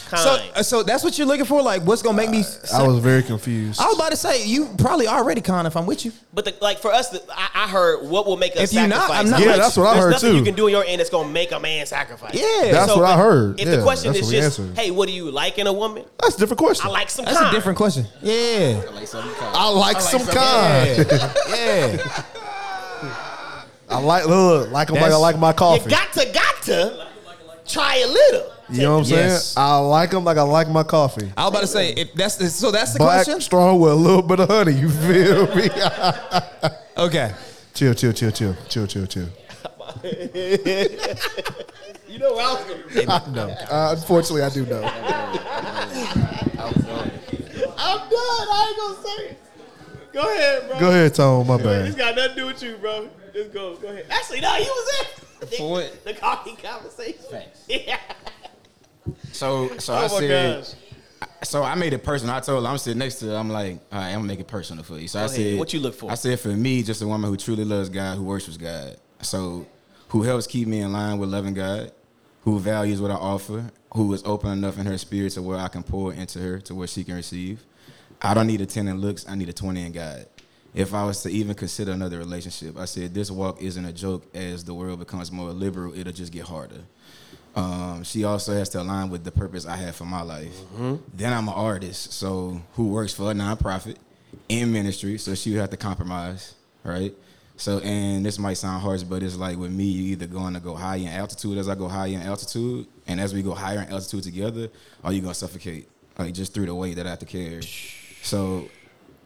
Kind. 0.07 0.21
So, 0.23 0.49
uh, 0.55 0.63
so 0.63 0.83
that's 0.83 1.03
what 1.03 1.17
you're 1.17 1.27
looking 1.27 1.45
for? 1.45 1.61
Like, 1.61 1.81
what's 1.83 2.01
gonna 2.01 2.15
make 2.17 2.29
me? 2.29 2.43
I 2.73 2.87
was 2.87 2.99
very 2.99 3.21
confused. 3.23 3.79
I 3.79 3.85
was 3.87 3.95
about 3.95 4.11
to 4.11 4.17
say 4.17 4.45
you 4.45 4.67
probably 4.77 5.07
already 5.07 5.41
con 5.41 5.65
if 5.65 5.75
I'm 5.77 5.85
with 5.85 6.05
you. 6.05 6.11
but 6.33 6.45
the, 6.45 6.55
like 6.61 6.79
for 6.79 6.91
us, 6.91 7.09
the, 7.09 7.21
I, 7.31 7.49
I 7.65 7.67
heard 7.67 8.07
what 8.09 8.25
will 8.25 8.37
make 8.37 8.53
us 8.55 8.63
If 8.63 8.73
you 8.73 8.87
not, 8.87 9.01
sacrifice. 9.09 9.19
I'm 9.19 9.29
not 9.29 9.39
Yeah, 9.41 9.47
with 9.47 9.55
that's 9.57 9.77
what 9.77 9.87
I 9.87 9.93
There's 9.93 10.03
heard 10.05 10.11
nothing 10.11 10.31
too. 10.31 10.37
you 10.37 10.43
can 10.43 10.55
do 10.55 10.65
on 10.65 10.71
your 10.71 10.83
end 10.85 10.99
that's 10.99 11.09
gonna 11.09 11.29
make 11.29 11.51
a 11.51 11.59
man 11.59 11.85
sacrifice. 11.85 12.33
Yeah. 12.33 12.71
That's 12.71 12.95
what 12.95 13.05
I 13.05 13.17
heard. 13.17 13.59
If 13.59 13.67
Yeah, 13.67 13.75
the 13.77 13.83
question 13.83 14.15
is 14.15 14.29
just, 14.29 14.59
answered. 14.59 14.77
hey, 14.77 14.91
what 14.91 15.07
do 15.07 15.13
you 15.13 15.29
like 15.31 15.57
in 15.59 15.67
a 15.67 15.73
woman? 15.73 16.05
That's 16.21 16.35
a 16.35 16.39
different 16.39 16.59
question. 16.59 16.87
I 16.87 16.91
like 16.91 17.09
some 17.09 17.25
That's 17.25 17.37
kind. 17.37 17.51
a 17.51 17.57
different 17.57 17.77
question. 17.77 18.05
Yeah. 18.21 18.81
I 19.53 19.69
like 19.69 20.01
some 20.01 20.25
kind. 20.27 21.07
Yeah. 21.49 22.23
I 23.91 23.97
like 23.99 24.25
look 24.27 24.69
like 24.71 24.89
'em 24.89 24.95
like 24.97 25.11
I 25.11 25.15
like 25.15 25.39
my 25.39 25.49
You 25.49 25.53
coffee. 25.55 25.89
got 25.89 26.13
to 26.13 26.25
got 26.31 26.61
to 26.63 27.07
try 27.67 27.97
a 27.97 28.07
little. 28.07 28.51
You 28.71 28.81
know 28.83 28.97
what 28.99 29.05
I'm 29.07 29.11
Yes. 29.11 29.45
saying? 29.47 29.65
I 29.65 29.77
like 29.77 30.11
them 30.11 30.23
like 30.23 30.37
I 30.37 30.43
like 30.43 30.69
my 30.69 30.83
coffee. 30.83 31.31
I 31.35 31.43
was 31.45 31.49
about 31.51 31.61
to 31.61 31.67
say 31.67 31.91
if 31.93 32.13
that's 32.13 32.53
so. 32.55 32.69
That's 32.71 32.93
the 32.93 32.99
Black, 32.99 33.25
question. 33.25 33.41
strong 33.41 33.79
with 33.79 33.91
a 33.91 33.95
little 33.95 34.21
bit 34.21 34.39
of 34.39 34.49
honey. 34.49 34.73
You 34.73 34.89
feel 34.89 35.47
me? 35.55 35.69
Okay. 36.97 37.33
chill, 37.73 37.93
chill, 37.93 38.11
chill, 38.11 38.29
chill, 38.31 38.55
chill, 38.67 38.85
chill, 38.85 39.05
chill. 39.07 39.29
You 42.09 42.17
know 42.17 42.33
what 42.33 42.43
I 42.45 42.53
was 42.53 42.63
gonna 43.05 43.13
I 43.13 43.29
know. 43.31 43.49
Uh, 43.69 43.95
unfortunately, 43.97 44.41
I 44.41 44.49
do 44.49 44.65
know. 44.65 44.81
I'm 44.83 46.73
done. 46.73 47.11
I 47.77 48.65
ain't 48.67 48.77
gonna 48.77 49.07
say 49.07 49.25
it. 49.27 49.39
Go 50.11 50.21
ahead, 50.21 50.69
bro. 50.69 50.79
Go 50.79 50.87
ahead, 50.89 51.13
Tone. 51.15 51.47
My 51.47 51.57
bad. 51.57 51.85
This 51.85 51.95
bad. 51.95 51.97
got 51.97 52.15
nothing 52.15 52.35
to 52.35 52.41
do 52.41 52.45
with 52.47 52.63
you, 52.63 52.75
bro. 52.77 53.09
Just 53.33 53.53
go. 53.53 53.75
Go 53.75 53.87
ahead. 53.89 54.05
Actually, 54.09 54.41
no, 54.41 54.53
he 54.55 54.63
was 54.63 55.01
it. 55.01 55.07
For 55.57 55.69
what? 55.71 56.03
The 56.03 56.13
coffee 56.15 56.55
conversation. 56.61 57.23
Yeah. 57.67 57.97
So 59.31 59.77
so 59.77 59.93
Oh 59.93 59.97
I 59.97 60.07
said. 60.07 60.57
gosh. 60.59 60.73
So 61.43 61.63
I 61.63 61.75
made 61.75 61.93
it 61.93 62.03
personal. 62.03 62.35
I 62.35 62.39
told 62.39 62.63
her 62.63 62.69
I'm 62.69 62.77
sitting 62.77 62.99
next 62.99 63.15
to 63.19 63.27
her. 63.27 63.35
I'm 63.35 63.49
like, 63.49 63.79
all 63.91 63.99
right, 63.99 64.07
I'm 64.09 64.15
gonna 64.15 64.27
make 64.27 64.39
it 64.39 64.47
personal 64.47 64.83
for 64.83 64.97
you. 64.99 65.07
So 65.07 65.19
I 65.19 65.23
ahead. 65.23 65.35
said, 65.35 65.57
What 65.59 65.73
you 65.73 65.79
look 65.79 65.93
for? 65.95 66.11
I 66.11 66.15
said 66.15 66.39
for 66.39 66.49
me, 66.49 66.83
just 66.83 67.01
a 67.01 67.07
woman 67.07 67.29
who 67.29 67.37
truly 67.37 67.65
loves 67.65 67.89
God, 67.89 68.17
who 68.17 68.23
worships 68.23 68.57
God. 68.57 68.97
So 69.21 69.65
who 70.09 70.23
helps 70.23 70.47
keep 70.47 70.67
me 70.67 70.79
in 70.79 70.91
line 70.93 71.17
with 71.17 71.29
loving 71.29 71.53
God, 71.53 71.91
who 72.43 72.59
values 72.59 73.01
what 73.01 73.11
I 73.11 73.15
offer, 73.15 73.71
who 73.93 74.13
is 74.13 74.23
open 74.25 74.51
enough 74.51 74.77
in 74.79 74.85
her 74.85 74.97
spirit 74.97 75.31
to 75.33 75.41
where 75.41 75.57
I 75.57 75.67
can 75.67 75.83
pour 75.83 76.13
into 76.13 76.39
her 76.39 76.59
to 76.61 76.75
where 76.75 76.87
she 76.87 77.03
can 77.03 77.15
receive. 77.15 77.63
I 78.21 78.33
don't 78.33 78.47
need 78.47 78.61
a 78.61 78.65
10 78.65 78.87
in 78.87 78.99
looks, 78.99 79.27
I 79.27 79.35
need 79.35 79.49
a 79.49 79.53
20 79.53 79.85
in 79.85 79.91
God. 79.91 80.25
If 80.73 80.93
I 80.93 81.03
was 81.05 81.23
to 81.23 81.29
even 81.31 81.55
consider 81.55 81.91
another 81.93 82.17
relationship, 82.19 82.77
I 82.77 82.85
said 82.85 83.13
this 83.13 83.31
walk 83.31 83.61
isn't 83.61 83.83
a 83.85 83.91
joke. 83.93 84.25
As 84.35 84.63
the 84.63 84.73
world 84.73 84.99
becomes 84.99 85.31
more 85.31 85.49
liberal, 85.51 85.97
it'll 85.97 86.13
just 86.13 86.31
get 86.31 86.43
harder. 86.43 86.81
Um, 87.59 88.03
she 88.03 88.23
also 88.23 88.53
has 88.53 88.69
to 88.69 88.81
align 88.81 89.09
with 89.09 89.23
the 89.23 89.31
purpose 89.31 89.65
I 89.65 89.75
have 89.75 89.95
for 89.95 90.05
my 90.05 90.21
life. 90.21 90.55
Then 91.13 91.33
I'm 91.33 91.47
an 91.47 91.53
artist, 91.53 92.13
so 92.13 92.61
who 92.73 92.87
works 92.89 93.13
for 93.13 93.31
a 93.31 93.33
nonprofit 93.33 93.97
in 94.47 94.71
ministry, 94.71 95.17
so 95.17 95.35
she 95.35 95.51
would 95.51 95.59
have 95.59 95.69
to 95.71 95.77
compromise, 95.77 96.55
right? 96.83 97.13
So, 97.57 97.79
and 97.79 98.25
this 98.25 98.39
might 98.39 98.53
sound 98.53 98.81
harsh, 98.81 99.03
but 99.03 99.21
it's 99.21 99.35
like 99.35 99.57
with 99.57 99.71
me, 99.71 99.83
you 99.83 100.03
either 100.13 100.27
going 100.27 100.53
to 100.53 100.61
go 100.61 100.73
high 100.75 100.95
in 100.97 101.09
altitude 101.09 101.57
as 101.57 101.67
I 101.67 101.75
go 101.75 101.89
higher 101.89 102.13
in 102.13 102.21
altitude, 102.21 102.87
and 103.07 103.19
as 103.19 103.33
we 103.33 103.41
go 103.41 103.53
higher 103.53 103.81
in 103.81 103.89
altitude 103.89 104.23
together, 104.23 104.69
or 105.03 105.11
you 105.11 105.21
gonna 105.21 105.33
suffocate, 105.33 105.89
like 106.17 106.33
just 106.33 106.53
through 106.53 106.67
the 106.67 106.75
weight 106.75 106.95
that 106.95 107.05
I 107.05 107.09
have 107.09 107.19
to 107.19 107.25
carry. 107.25 107.61
So, 108.21 108.69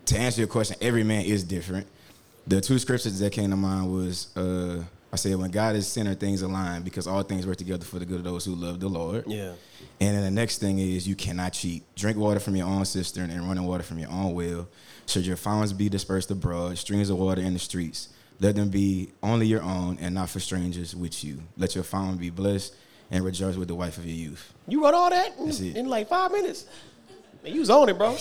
to 0.05 0.17
answer 0.17 0.41
your 0.41 0.47
question, 0.47 0.77
every 0.81 1.03
man 1.03 1.25
is 1.25 1.43
different. 1.43 1.85
The 2.47 2.59
two 2.59 2.79
scriptures 2.79 3.19
that 3.19 3.31
came 3.31 3.51
to 3.51 3.55
mind 3.55 3.93
was 3.93 4.35
uh, 4.35 4.83
I 5.13 5.15
said, 5.15 5.35
when 5.35 5.51
God 5.51 5.75
is 5.75 5.87
centered, 5.87 6.19
things 6.19 6.41
align 6.41 6.81
because 6.81 7.05
all 7.05 7.21
things 7.21 7.45
work 7.45 7.57
together 7.57 7.85
for 7.85 7.99
the 7.99 8.05
good 8.05 8.17
of 8.17 8.23
those 8.23 8.45
who 8.45 8.55
love 8.55 8.79
the 8.79 8.87
Lord. 8.87 9.25
Yeah. 9.27 9.53
And 10.01 10.17
then 10.17 10.23
the 10.23 10.31
next 10.31 10.57
thing 10.57 10.79
is 10.79 11.07
you 11.07 11.13
cannot 11.13 11.53
cheat. 11.53 11.83
Drink 11.95 12.17
water 12.17 12.39
from 12.39 12.55
your 12.55 12.65
own 12.65 12.83
cistern 12.83 13.29
and 13.29 13.47
running 13.47 13.63
water 13.63 13.83
from 13.83 13.99
your 13.99 14.09
own 14.09 14.33
well. 14.33 14.67
Should 15.05 15.27
your 15.27 15.35
fountains 15.35 15.71
be 15.71 15.87
dispersed 15.87 16.31
abroad, 16.31 16.79
streams 16.79 17.11
of 17.11 17.19
water 17.19 17.43
in 17.43 17.53
the 17.53 17.59
streets, 17.59 18.09
let 18.39 18.55
them 18.55 18.69
be 18.69 19.11
only 19.21 19.45
your 19.45 19.61
own 19.61 19.99
and 20.01 20.15
not 20.15 20.29
for 20.29 20.39
strangers 20.39 20.95
with 20.95 21.23
you. 21.23 21.43
Let 21.57 21.75
your 21.75 21.83
fountain 21.83 22.17
be 22.17 22.31
blessed 22.31 22.73
and 23.11 23.23
rejoice 23.23 23.55
with 23.55 23.67
the 23.67 23.75
wife 23.75 23.99
of 23.99 24.07
your 24.07 24.15
youth. 24.15 24.51
You 24.67 24.83
wrote 24.83 24.95
all 24.95 25.11
that 25.11 25.37
in, 25.37 25.77
in 25.77 25.89
like 25.89 26.09
five 26.09 26.31
minutes. 26.31 26.65
Man, 27.43 27.53
you 27.53 27.59
was 27.59 27.69
on 27.69 27.87
it, 27.87 27.99
bro. 27.99 28.17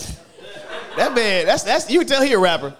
That 0.98 1.14
man, 1.14 1.46
that's 1.46 1.62
that's 1.62 1.90
you 1.90 2.00
can 2.00 2.08
tell 2.08 2.22
he 2.22 2.34
a 2.34 2.38
rapper. 2.38 2.76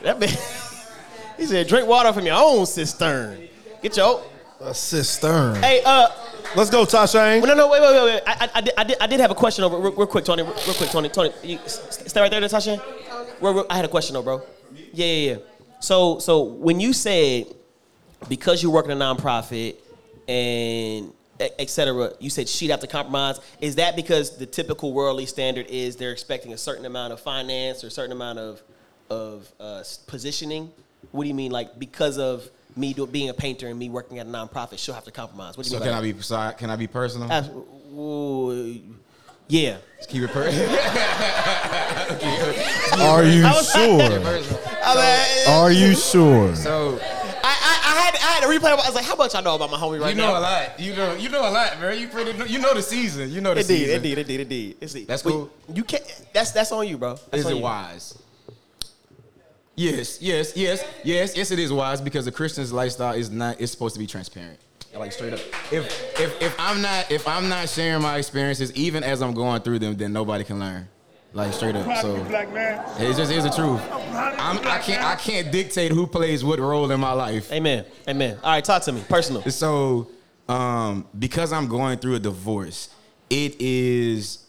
That 0.00 0.18
man, 0.18 0.30
he 1.36 1.46
said, 1.46 1.68
drink 1.68 1.86
water 1.86 2.12
from 2.12 2.26
your 2.26 2.34
own 2.36 2.66
cistern. 2.66 3.50
Get 3.82 3.96
your 3.96 4.22
A 4.60 4.72
cistern. 4.74 5.56
hey 5.56 5.82
uh. 5.84 6.08
Let's 6.54 6.70
go, 6.70 6.84
Tasha. 6.84 7.40
No, 7.42 7.54
no, 7.54 7.68
wait, 7.68 7.80
wait, 7.80 7.94
wait, 7.94 8.04
wait. 8.04 8.22
I, 8.26 8.32
I, 8.44 8.50
I, 8.56 8.60
did, 8.60 8.74
I, 8.76 8.84
did, 8.84 8.96
I 9.00 9.06
did 9.06 9.20
have 9.20 9.30
a 9.30 9.34
question 9.34 9.64
over 9.64 9.78
real, 9.78 9.92
real 9.92 10.06
quick, 10.06 10.24
Tony. 10.24 10.42
Real, 10.42 10.52
real 10.52 10.74
quick, 10.74 10.90
Tony. 10.90 11.08
Tony, 11.08 11.32
you, 11.42 11.58
stay 11.66 12.20
right 12.20 12.30
there, 12.30 12.40
real- 12.42 13.66
I 13.70 13.76
had 13.76 13.84
a 13.86 13.88
question, 13.88 14.12
though, 14.14 14.22
bro. 14.22 14.42
Yeah, 14.92 15.06
yeah, 15.06 15.30
yeah. 15.32 15.36
So, 15.80 16.18
so 16.18 16.42
when 16.42 16.78
you 16.78 16.92
said 16.92 17.46
because 18.28 18.62
you 18.62 18.70
work 18.70 18.84
in 18.84 18.90
a 18.92 18.96
nonprofit 18.96 19.76
and 20.28 21.12
e- 21.40 21.48
et 21.58 21.70
cetera, 21.70 22.12
you 22.20 22.30
said 22.30 22.48
she'd 22.48 22.70
have 22.70 22.80
to 22.80 22.86
compromise. 22.86 23.40
Is 23.60 23.76
that 23.76 23.96
because 23.96 24.36
the 24.36 24.46
typical 24.46 24.92
worldly 24.92 25.26
standard 25.26 25.66
is 25.66 25.96
they're 25.96 26.12
expecting 26.12 26.52
a 26.52 26.58
certain 26.58 26.86
amount 26.86 27.12
of 27.12 27.20
finance 27.20 27.82
or 27.82 27.88
a 27.88 27.90
certain 27.90 28.12
amount 28.12 28.38
of 28.38 28.62
of 29.10 29.50
uh, 29.58 29.82
positioning? 30.06 30.70
What 31.10 31.24
do 31.24 31.28
you 31.28 31.34
mean, 31.34 31.50
like 31.50 31.78
because 31.78 32.18
of 32.18 32.48
me 32.76 32.92
do, 32.94 33.06
being 33.06 33.28
a 33.28 33.34
painter 33.34 33.68
and 33.68 33.78
me 33.78 33.88
working 33.90 34.18
at 34.18 34.26
a 34.26 34.28
nonprofit, 34.30 34.78
she'll 34.78 34.94
have 34.94 35.04
to 35.04 35.10
compromise? 35.10 35.56
What 35.56 35.64
do 35.66 35.70
you 35.72 35.78
So 35.78 35.84
mean? 35.84 35.92
can 35.92 36.02
by 36.02 36.08
I 36.08 36.12
be 36.12 36.20
so 36.22 36.36
I- 36.36 36.46
uh, 36.48 36.52
can 36.52 36.70
I 36.70 36.76
be 36.76 36.86
personal? 36.86 37.30
Abs- 37.30 37.48
ooh, 37.48 38.80
yeah. 39.48 39.76
Just 39.98 40.08
keep 40.10 40.22
it 40.22 40.30
personal. 40.32 40.68
Are 43.02 43.24
you 43.24 43.42
sure? 43.42 44.02
I, 44.84 45.44
Are 45.48 45.72
you 45.72 45.94
sure? 45.94 46.54
so 46.54 46.98
I, 47.44 47.44
I, 47.44 47.80
I 47.84 48.00
had 48.00 48.14
I 48.14 48.18
had 48.18 48.40
to 48.42 48.46
replay. 48.48 48.70
I 48.70 48.74
was 48.76 48.94
like, 48.94 49.04
how 49.04 49.16
much 49.16 49.34
I 49.34 49.40
know 49.40 49.54
about 49.56 49.70
my 49.70 49.76
homie 49.78 50.00
right 50.00 50.16
now? 50.16 50.22
you 50.26 50.28
know 50.28 50.32
now? 50.34 50.38
a 50.38 50.40
lot. 50.40 50.80
You 50.80 50.94
know 50.96 51.14
you 51.14 51.28
know 51.28 51.40
a 51.48 51.50
lot, 51.50 51.80
man. 51.80 51.98
You 51.98 52.08
pretty 52.08 52.52
you 52.52 52.58
know 52.60 52.72
the 52.74 52.82
season. 52.82 53.30
You 53.30 53.40
know 53.40 53.54
the 53.54 53.60
Indeed, 53.60 53.76
season. 53.78 53.96
indeed, 53.96 54.18
indeed, 54.18 54.40
indeed. 54.40 54.76
Indeed. 54.80 55.06
That's 55.08 55.22
But 55.22 55.30
cool. 55.30 55.50
You 55.72 55.84
can't. 55.84 56.04
That's 56.32 56.52
that's 56.52 56.72
on 56.72 56.86
you, 56.88 56.98
bro. 56.98 57.14
That's 57.30 57.40
Is 57.40 57.46
on 57.46 57.52
it 57.52 57.56
you. 57.56 57.62
wise? 57.62 58.18
Yes, 59.74 60.20
yes, 60.20 60.56
yes, 60.56 60.84
yes, 61.02 61.36
yes. 61.36 61.50
It 61.50 61.58
is 61.58 61.72
wise 61.72 62.00
because 62.00 62.24
the 62.26 62.32
Christian's 62.32 62.72
lifestyle 62.72 63.14
is 63.14 63.30
not. 63.30 63.60
It's 63.60 63.72
supposed 63.72 63.94
to 63.94 63.98
be 63.98 64.06
transparent. 64.06 64.58
Like 64.94 65.12
straight 65.12 65.32
up. 65.32 65.40
If 65.70 66.20
if 66.20 66.42
if 66.42 66.54
I'm 66.58 66.82
not 66.82 67.10
if 67.10 67.26
I'm 67.26 67.48
not 67.48 67.68
sharing 67.68 68.02
my 68.02 68.18
experiences, 68.18 68.72
even 68.74 69.02
as 69.02 69.22
I'm 69.22 69.32
going 69.32 69.62
through 69.62 69.78
them, 69.78 69.96
then 69.96 70.12
nobody 70.12 70.44
can 70.44 70.58
learn. 70.58 70.88
Like 71.32 71.54
straight 71.54 71.74
up. 71.74 71.86
So 72.02 72.16
it 72.16 73.16
just 73.16 73.32
is 73.32 73.44
the 73.44 73.50
truth. 73.50 73.80
I'm, 73.90 74.58
I 74.66 74.78
can't 74.78 75.02
I 75.02 75.16
can't 75.16 75.50
dictate 75.50 75.90
who 75.90 76.06
plays 76.06 76.44
what 76.44 76.58
role 76.58 76.90
in 76.90 77.00
my 77.00 77.12
life. 77.12 77.50
Amen. 77.50 77.86
Amen. 78.06 78.38
All 78.42 78.50
right, 78.50 78.62
talk 78.62 78.82
to 78.82 78.92
me. 78.92 79.02
Personal. 79.08 79.42
So, 79.50 80.08
um, 80.46 81.06
because 81.18 81.50
I'm 81.54 81.68
going 81.68 81.98
through 81.98 82.16
a 82.16 82.18
divorce, 82.18 82.90
it 83.30 83.58
is 83.58 84.44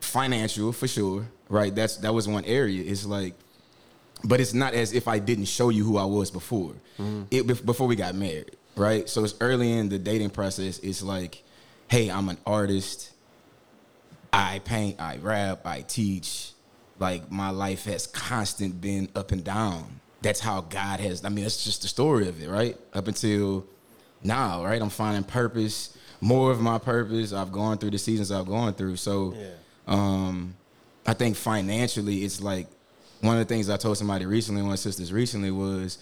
financial 0.00 0.72
for 0.72 0.86
sure, 0.86 1.26
right? 1.48 1.74
That's 1.74 1.96
that 1.98 2.12
was 2.12 2.28
one 2.28 2.44
area. 2.44 2.84
It's 2.84 3.06
like, 3.06 3.32
but 4.24 4.40
it's 4.40 4.54
not 4.54 4.74
as 4.74 4.92
if 4.92 5.06
I 5.08 5.18
didn't 5.18 5.46
show 5.46 5.68
you 5.68 5.84
who 5.84 5.96
I 5.96 6.04
was 6.04 6.30
before. 6.30 6.74
It 7.30 7.46
before 7.64 7.86
we 7.86 7.94
got 7.96 8.14
married, 8.14 8.56
right? 8.76 9.08
So 9.08 9.22
it's 9.24 9.34
early 9.40 9.72
in 9.72 9.88
the 9.88 9.98
dating 9.98 10.30
process. 10.30 10.78
It's 10.80 11.02
like, 11.02 11.42
hey, 11.88 12.10
I'm 12.10 12.28
an 12.28 12.38
artist. 12.44 13.12
I 14.32 14.58
paint, 14.64 15.00
I 15.00 15.16
rap, 15.18 15.64
I 15.64 15.82
teach. 15.82 16.52
Like 16.98 17.30
my 17.30 17.50
life 17.50 17.84
has 17.84 18.06
constant 18.08 18.80
been 18.80 19.08
up 19.14 19.30
and 19.30 19.44
down. 19.44 20.00
That's 20.20 20.40
how 20.40 20.62
God 20.62 20.98
has. 20.98 21.24
I 21.24 21.28
mean, 21.28 21.44
that's 21.44 21.62
just 21.62 21.82
the 21.82 21.88
story 21.88 22.28
of 22.28 22.42
it, 22.42 22.48
right? 22.48 22.76
Up 22.92 23.06
until 23.06 23.64
now, 24.24 24.64
right? 24.64 24.82
I'm 24.82 24.90
finding 24.90 25.22
purpose, 25.22 25.96
more 26.20 26.50
of 26.50 26.60
my 26.60 26.78
purpose. 26.78 27.32
I've 27.32 27.52
gone 27.52 27.78
through 27.78 27.92
the 27.92 27.98
seasons 27.98 28.32
I've 28.32 28.46
gone 28.48 28.74
through. 28.74 28.96
So, 28.96 29.34
um, 29.86 30.54
I 31.06 31.14
think 31.14 31.36
financially, 31.36 32.24
it's 32.24 32.40
like 32.42 32.66
one 33.20 33.38
of 33.38 33.46
the 33.46 33.54
things 33.54 33.68
I 33.68 33.76
told 33.76 33.98
somebody 33.98 34.26
recently, 34.26 34.62
one 34.62 34.68
of 34.68 34.72
my 34.72 34.76
sisters 34.76 35.12
recently, 35.12 35.50
was 35.50 35.98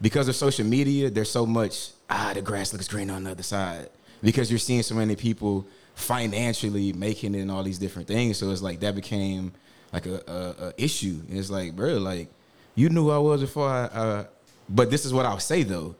because 0.00 0.28
of 0.28 0.36
social 0.36 0.64
media, 0.64 1.10
there's 1.10 1.30
so 1.30 1.46
much 1.46 1.90
ah, 2.10 2.32
the 2.34 2.42
grass 2.42 2.72
looks 2.72 2.88
green 2.88 3.08
on 3.10 3.24
the 3.24 3.30
other 3.30 3.42
side 3.42 3.88
because 4.22 4.50
you're 4.50 4.58
seeing 4.58 4.82
so 4.82 4.94
many 4.94 5.16
people 5.16 5.66
financially 5.94 6.92
making 6.92 7.34
it 7.34 7.40
and 7.40 7.50
all 7.50 7.62
these 7.62 7.78
different 7.78 8.08
things. 8.08 8.38
So 8.38 8.50
it's 8.50 8.62
like 8.62 8.80
that 8.80 8.94
became 8.94 9.52
like 9.92 10.06
a, 10.06 10.22
a, 10.26 10.66
a 10.66 10.72
issue. 10.76 11.20
And 11.28 11.38
it's 11.38 11.50
like, 11.50 11.76
bro, 11.76 11.94
like 11.98 12.28
you 12.74 12.88
knew 12.88 13.04
who 13.04 13.10
I 13.10 13.18
was 13.18 13.40
before 13.40 13.68
I. 13.68 13.84
Uh, 13.84 14.24
but 14.68 14.90
this 14.90 15.04
is 15.04 15.12
what 15.12 15.26
I'll 15.26 15.40
say 15.40 15.62
though, 15.62 15.96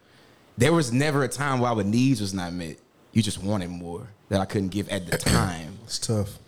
there 0.57 0.73
was 0.73 0.93
never 0.93 1.25
a 1.25 1.29
time 1.29 1.61
where 1.61 1.71
our 1.71 1.83
needs 1.83 2.21
was 2.21 2.35
not 2.35 2.53
met. 2.53 2.77
You 3.13 3.23
just 3.23 3.43
wanted 3.43 3.71
more 3.71 4.09
that 4.29 4.41
I 4.41 4.45
couldn't 4.45 4.69
give 4.69 4.89
at 4.89 5.07
the 5.07 5.19
time. 5.19 5.79
It's 5.85 5.99
tough. 5.99 6.39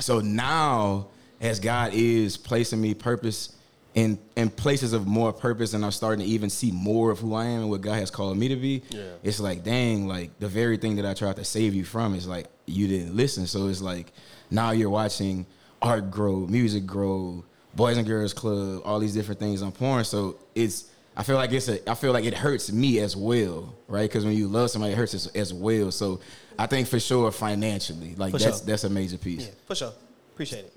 So 0.00 0.20
now, 0.20 1.08
as 1.40 1.60
God 1.60 1.92
is 1.92 2.36
placing 2.36 2.80
me 2.80 2.94
purpose 2.94 3.54
in 3.98 4.16
in 4.36 4.48
places 4.48 4.92
of 4.92 5.08
more 5.08 5.32
purpose, 5.32 5.74
and 5.74 5.84
I'm 5.84 5.90
starting 5.90 6.24
to 6.24 6.30
even 6.32 6.50
see 6.50 6.70
more 6.70 7.10
of 7.10 7.18
who 7.18 7.34
I 7.34 7.46
am 7.46 7.62
and 7.62 7.70
what 7.70 7.80
God 7.80 7.94
has 7.94 8.10
called 8.12 8.38
me 8.38 8.46
to 8.48 8.56
be. 8.56 8.82
Yeah. 8.90 9.02
It's 9.24 9.40
like, 9.40 9.64
dang, 9.64 10.06
like 10.06 10.38
the 10.38 10.46
very 10.46 10.76
thing 10.76 10.96
that 10.96 11.06
I 11.06 11.14
tried 11.14 11.36
to 11.36 11.44
save 11.44 11.74
you 11.74 11.84
from 11.84 12.14
is 12.14 12.28
like 12.28 12.46
you 12.66 12.86
didn't 12.86 13.16
listen. 13.16 13.46
So 13.48 13.66
it's 13.66 13.80
like 13.80 14.12
now 14.52 14.70
you're 14.70 14.88
watching 14.90 15.46
art 15.82 16.12
grow, 16.12 16.46
music 16.46 16.86
grow, 16.86 17.44
Boys 17.74 17.96
and 17.96 18.06
Girls 18.06 18.32
Club, 18.32 18.82
all 18.84 19.00
these 19.00 19.14
different 19.14 19.40
things 19.40 19.62
on 19.62 19.72
porn. 19.72 20.04
So 20.04 20.38
it's 20.54 20.84
I 21.16 21.24
feel 21.24 21.34
like 21.36 21.50
it's 21.50 21.68
a 21.68 21.90
I 21.90 21.94
feel 21.94 22.12
like 22.12 22.24
it 22.24 22.34
hurts 22.34 22.70
me 22.70 23.00
as 23.00 23.16
well, 23.16 23.74
right? 23.88 24.08
Because 24.08 24.24
when 24.24 24.34
you 24.36 24.46
love 24.46 24.70
somebody, 24.70 24.92
it 24.92 24.96
hurts 24.96 25.14
as, 25.14 25.26
as 25.28 25.52
well. 25.52 25.90
So 25.90 26.20
I 26.56 26.66
think 26.66 26.86
for 26.86 27.00
sure 27.00 27.32
financially, 27.32 28.14
like 28.14 28.30
For 28.30 28.38
that's 28.38 28.58
sure. 28.58 28.66
that's 28.66 28.84
a 28.84 28.90
major 28.90 29.18
piece. 29.18 29.46
Yeah, 29.46 29.54
for 29.66 29.74
sure. 29.74 29.92
Appreciate 30.34 30.66
it. 30.66 30.74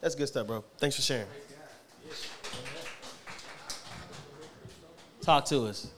That's 0.00 0.16
good 0.16 0.26
stuff, 0.26 0.48
bro. 0.48 0.64
Thanks 0.78 0.96
for 0.96 1.02
sharing. 1.02 1.26
Talk 5.24 5.46
to 5.46 5.64
us. 5.64 5.88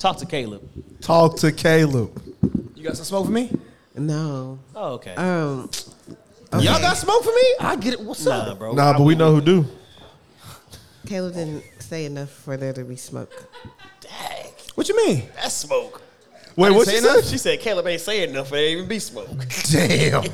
Talk 0.00 0.16
to 0.18 0.26
Caleb. 0.26 0.68
Talk 1.00 1.36
to 1.36 1.52
Caleb. 1.52 2.20
You 2.74 2.82
got 2.82 2.96
some 2.96 3.04
smoke 3.04 3.26
for 3.26 3.30
me? 3.30 3.52
No. 3.94 4.58
Oh, 4.74 4.94
okay. 4.94 5.14
Um. 5.14 5.70
Y'all 6.52 6.80
got 6.80 6.96
smoke 6.96 7.22
for 7.22 7.30
me? 7.30 7.54
I 7.60 7.76
get 7.76 7.94
it. 7.94 8.00
What's 8.00 8.24
nah, 8.24 8.32
up? 8.32 8.58
bro. 8.58 8.72
Nah, 8.72 8.94
but 8.94 9.04
we 9.04 9.14
know 9.14 9.32
who 9.32 9.40
do. 9.40 9.66
Caleb 11.06 11.34
didn't 11.34 11.62
say 11.78 12.06
enough 12.06 12.30
for 12.30 12.56
there 12.56 12.72
to 12.72 12.82
be 12.82 12.96
smoke. 12.96 13.32
Dang. 14.00 14.50
What 14.74 14.88
you 14.88 14.96
mean? 14.96 15.28
That's 15.36 15.54
smoke. 15.54 16.02
Wait, 16.56 16.72
what 16.72 16.86
say 16.86 16.96
you 16.96 17.00
said? 17.00 17.12
enough? 17.12 17.24
She 17.26 17.38
said 17.38 17.60
Caleb 17.60 17.86
ain't 17.86 18.00
saying 18.00 18.30
enough 18.30 18.48
for 18.48 18.56
there 18.56 18.66
to 18.66 18.72
even 18.72 18.88
be 18.88 18.98
smoke. 18.98 19.28
Damn. 19.70 20.24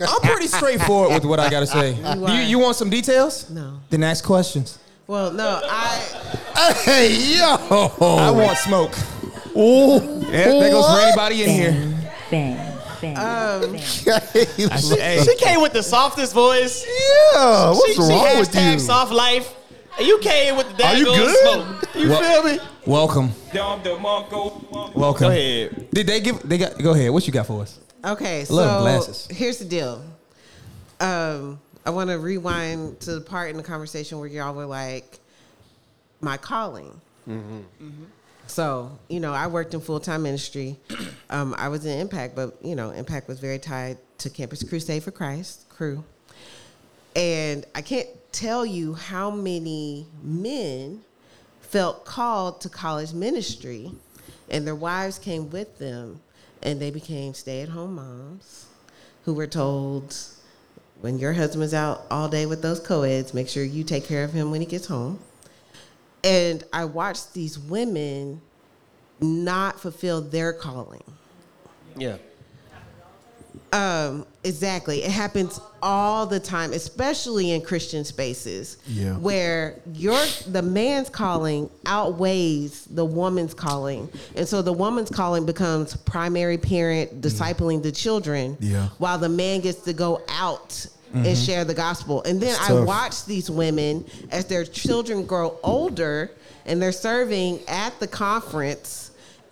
I'm 0.00 0.20
pretty 0.22 0.46
straightforward 0.46 1.12
with 1.12 1.24
what 1.26 1.38
I 1.38 1.50
gotta 1.50 1.66
say. 1.66 1.92
You 1.94 2.28
you, 2.28 2.40
you 2.40 2.58
want 2.58 2.76
some 2.76 2.88
details? 2.88 3.50
No. 3.50 3.80
Then 3.90 4.02
ask 4.04 4.24
questions. 4.24 4.78
Well, 5.08 5.32
no, 5.32 5.60
I. 5.64 6.72
Hey, 6.84 7.38
yo. 7.38 7.56
I 7.98 8.30
want 8.30 8.58
smoke. 8.58 8.92
Ooh. 9.56 9.98
Yeah, 10.30 10.60
that 10.60 10.70
goes 10.70 10.86
for 10.86 11.00
anybody 11.00 11.44
in 11.44 11.48
here. 11.50 11.94
Bang, 12.30 12.78
bang, 13.00 13.16
Um, 13.16 13.72
Hey, 13.74 15.22
She 15.24 15.36
came 15.36 15.62
with 15.62 15.72
the 15.72 15.82
softest 15.82 16.34
voice. 16.34 16.84
Yeah, 16.86 17.70
what's 17.70 17.86
she, 17.86 17.92
she 17.94 18.00
wrong 18.00 18.38
with 18.38 18.52
hashtag 18.52 18.72
you? 18.74 18.78
soft 18.80 19.12
life. 19.12 19.54
And 19.98 20.06
you 20.06 20.18
came 20.18 20.56
with 20.58 20.76
the 20.76 20.84
Are 20.86 20.94
you 20.94 21.06
daggone 21.06 21.16
good? 21.16 21.38
smoke. 21.38 21.94
You 21.94 22.08
Well- 22.10 22.42
feel 22.42 22.52
me? 22.52 22.60
welcome. 22.84 23.32
Welcome. 23.54 25.26
Go 25.28 25.30
ahead. 25.30 25.88
Did 25.90 26.06
they 26.06 26.20
give? 26.20 26.46
They 26.46 26.58
got. 26.58 26.78
Go 26.82 26.90
ahead. 26.92 27.10
What 27.10 27.26
you 27.26 27.32
got 27.32 27.46
for 27.46 27.62
us? 27.62 27.78
okay, 28.04 28.44
Love 28.50 28.78
so 28.78 28.80
glasses. 28.82 29.28
here's 29.30 29.56
the 29.58 29.64
deal. 29.64 30.02
Um, 31.00 31.60
I 31.88 31.90
want 31.90 32.10
to 32.10 32.18
rewind 32.18 33.00
to 33.00 33.14
the 33.14 33.20
part 33.22 33.48
in 33.48 33.56
the 33.56 33.62
conversation 33.62 34.18
where 34.18 34.28
y'all 34.28 34.52
were 34.52 34.66
like, 34.66 35.20
"My 36.20 36.36
calling." 36.36 37.00
So 38.46 38.98
you 39.08 39.20
know, 39.20 39.32
I 39.32 39.46
worked 39.46 39.72
in 39.72 39.80
full 39.80 39.98
time 39.98 40.22
ministry. 40.22 40.76
Um, 41.30 41.54
I 41.58 41.68
was 41.68 41.84
in 41.84 42.00
Impact, 42.00 42.34
but 42.34 42.56
you 42.62 42.74
know, 42.74 42.88
Impact 42.88 43.28
was 43.28 43.38
very 43.38 43.58
tied 43.58 43.98
to 44.16 44.30
Campus 44.30 44.62
Crusade 44.62 45.02
for 45.02 45.10
Christ 45.10 45.68
Cru, 45.68 46.02
and 47.14 47.66
I 47.74 47.82
can't 47.82 48.08
tell 48.32 48.64
you 48.64 48.94
how 48.94 49.30
many 49.30 50.06
men 50.22 51.02
felt 51.60 52.06
called 52.06 52.62
to 52.62 52.70
college 52.70 53.12
ministry, 53.12 53.92
and 54.48 54.66
their 54.66 54.74
wives 54.74 55.18
came 55.18 55.50
with 55.50 55.78
them, 55.78 56.20
and 56.62 56.80
they 56.80 56.90
became 56.90 57.34
stay 57.34 57.60
at 57.60 57.68
home 57.68 57.96
moms 57.96 58.66
who 59.26 59.34
were 59.34 59.46
told. 59.46 60.14
When 61.00 61.18
your 61.18 61.32
husband's 61.32 61.74
out 61.74 62.06
all 62.10 62.28
day 62.28 62.46
with 62.46 62.60
those 62.60 62.80
co-eds, 62.80 63.32
make 63.32 63.48
sure 63.48 63.62
you 63.62 63.84
take 63.84 64.04
care 64.04 64.24
of 64.24 64.32
him 64.32 64.50
when 64.50 64.60
he 64.60 64.66
gets 64.66 64.86
home 64.86 65.20
and 66.24 66.64
I 66.72 66.84
watched 66.84 67.34
these 67.34 67.58
women 67.58 68.40
not 69.20 69.80
fulfill 69.80 70.20
their 70.20 70.52
calling. 70.52 71.04
Yeah. 71.96 72.18
Um, 73.72 74.26
exactly. 74.44 75.02
It 75.02 75.10
happens 75.10 75.60
all 75.82 76.26
the 76.26 76.40
time, 76.40 76.72
especially 76.72 77.52
in 77.52 77.62
Christian 77.62 78.04
spaces. 78.04 78.78
Yeah. 78.86 79.14
Where 79.14 79.80
your 79.92 80.18
the 80.46 80.62
man's 80.62 81.08
calling 81.08 81.70
outweighs 81.86 82.86
the 82.86 83.04
woman's 83.04 83.54
calling. 83.54 84.10
And 84.36 84.46
so 84.46 84.62
the 84.62 84.72
woman's 84.72 85.10
calling 85.10 85.46
becomes 85.46 85.96
primary 85.96 86.58
parent, 86.58 87.20
discipling 87.20 87.82
the 87.82 87.92
children. 87.92 88.56
Yeah. 88.60 88.88
While 88.98 89.18
the 89.18 89.28
man 89.28 89.60
gets 89.60 89.82
to 89.82 89.92
go 89.92 90.22
out 90.28 90.86
and 91.14 91.36
share 91.36 91.64
the 91.64 91.74
gospel. 91.74 92.22
And 92.24 92.40
then 92.40 92.56
I 92.60 92.72
watch 92.80 93.24
these 93.24 93.50
women 93.50 94.04
as 94.30 94.44
their 94.44 94.64
children 94.64 95.24
grow 95.24 95.58
older 95.62 96.30
and 96.66 96.82
they're 96.82 96.92
serving 96.92 97.60
at 97.66 97.98
the 97.98 98.06
conference 98.06 99.07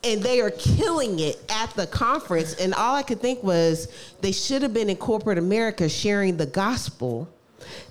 and 0.06 0.22
they 0.22 0.40
are 0.40 0.50
killing 0.52 1.18
it 1.18 1.38
at 1.50 1.70
the 1.70 1.86
conference. 1.86 2.54
And 2.54 2.72
all 2.74 2.94
I 2.94 3.02
could 3.02 3.20
think 3.20 3.42
was 3.42 3.88
they 4.20 4.32
should 4.32 4.62
have 4.62 4.72
been 4.72 4.88
in 4.88 4.96
corporate 4.96 5.36
America 5.36 5.88
sharing 5.88 6.36
the 6.36 6.46
gospel 6.46 7.28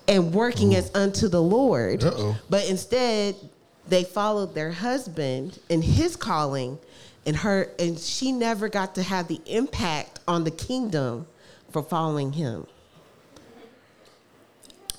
and 0.07 0.33
working 0.33 0.75
as 0.75 0.89
mm. 0.91 1.03
unto 1.03 1.27
the 1.27 1.41
Lord. 1.41 2.03
Uh-oh. 2.03 2.37
But 2.49 2.69
instead, 2.69 3.35
they 3.87 4.03
followed 4.03 4.55
their 4.55 4.71
husband 4.71 5.59
and 5.69 5.83
his 5.83 6.15
calling, 6.15 6.79
and 7.25 7.35
her 7.35 7.69
and 7.77 7.99
she 7.99 8.31
never 8.31 8.69
got 8.69 8.95
to 8.95 9.03
have 9.03 9.27
the 9.27 9.41
impact 9.45 10.19
on 10.27 10.43
the 10.43 10.51
kingdom 10.51 11.27
for 11.71 11.83
following 11.83 12.31
him. 12.31 12.65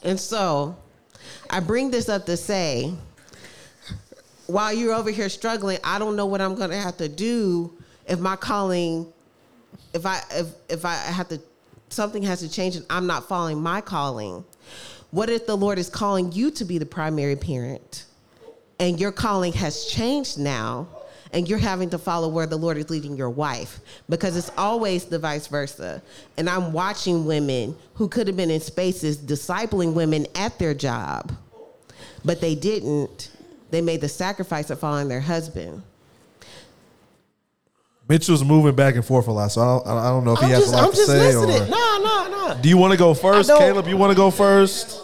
And 0.02 0.20
so, 0.20 0.76
I 1.51 1.60
bring 1.60 1.90
this 1.90 2.09
up 2.09 2.26
to 2.26 2.36
say, 2.36 2.93
while 4.47 4.73
you're 4.73 4.94
over 4.94 5.10
here 5.10 5.28
struggling, 5.28 5.78
I 5.82 5.98
don't 5.98 6.16
know 6.16 6.27
what 6.27 6.40
I'm 6.40 6.55
going 6.55 6.70
to 6.70 6.77
have 6.77 6.97
to 6.98 7.09
do 7.09 7.73
if 8.06 8.18
my 8.18 8.36
calling, 8.36 9.12
if 9.93 10.06
I 10.06 10.20
if 10.32 10.47
if 10.68 10.85
I 10.85 10.94
have 10.94 11.28
to, 11.28 11.40
something 11.89 12.23
has 12.23 12.40
to 12.40 12.51
change 12.51 12.77
and 12.77 12.86
I'm 12.89 13.06
not 13.06 13.28
following 13.28 13.60
my 13.60 13.81
calling. 13.81 14.44
What 15.10 15.31
if 15.31 15.47
the 15.47 15.56
Lord 15.56 15.78
is 15.78 15.89
calling 15.89 16.32
you 16.32 16.51
to 16.52 16.64
be 16.64 16.78
the 16.78 16.86
primary 16.86 17.36
parent, 17.36 18.05
and 18.78 19.01
your 19.01 19.12
calling 19.12 19.52
has 19.55 19.86
changed 19.86 20.39
now? 20.39 20.89
And 21.32 21.48
you're 21.48 21.59
having 21.59 21.90
to 21.90 21.98
follow 21.98 22.28
where 22.28 22.47
the 22.47 22.56
Lord 22.56 22.78
is 22.78 22.89
leading 22.89 23.16
your 23.16 23.28
wife 23.28 23.81
because 24.09 24.36
it's 24.36 24.51
always 24.56 25.05
the 25.06 25.18
vice 25.18 25.48
versa. 25.48 26.01
And 26.39 26.48
I'm 26.48 26.73
watching 26.73 27.27
women 27.27 27.77
who 27.94 28.09
could 28.09 28.28
have 28.28 28.36
been 28.36 28.51
in 28.51 28.60
spaces 28.60 29.18
discipling 29.18 29.93
women 29.93 30.27
at 30.35 30.59
their 30.59 30.73
job, 30.73 31.32
but 32.24 32.40
they 32.40 32.55
didn't. 32.55 33.35
They 33.70 33.80
made 33.80 34.01
the 34.01 34.09
sacrifice 34.09 34.70
of 34.70 34.78
following 34.78 35.09
their 35.09 35.20
husband. 35.20 35.82
Mitchell's 38.09 38.44
moving 38.44 38.74
back 38.76 38.94
and 38.94 39.05
forth 39.05 39.26
a 39.26 39.32
lot, 39.32 39.48
so 39.51 39.60
I 39.60 39.64
don't, 39.64 39.86
I 39.98 40.09
don't 40.10 40.24
know 40.24 40.34
if 40.34 40.38
he 40.38 40.44
I'm 40.47 40.51
has 40.52 40.60
just, 40.60 40.72
a 40.72 40.76
lot 40.76 40.84
I'm 40.84 40.90
to 40.93 40.97
just 40.97 41.10
say. 41.10 41.34
listening. 41.36 41.62
Or, 41.62 41.66
Nah, 41.70 41.98
nah, 41.98 42.28
nah. 42.28 42.55
do 42.55 42.68
you 42.68 42.76
want 42.76 42.93
to 42.93 42.97
go 42.98 43.14
first, 43.14 43.48
Caleb? 43.51 43.88
You 43.88 43.97
want 43.97 44.12
to 44.12 44.16
go 44.16 44.30
first? 44.30 45.02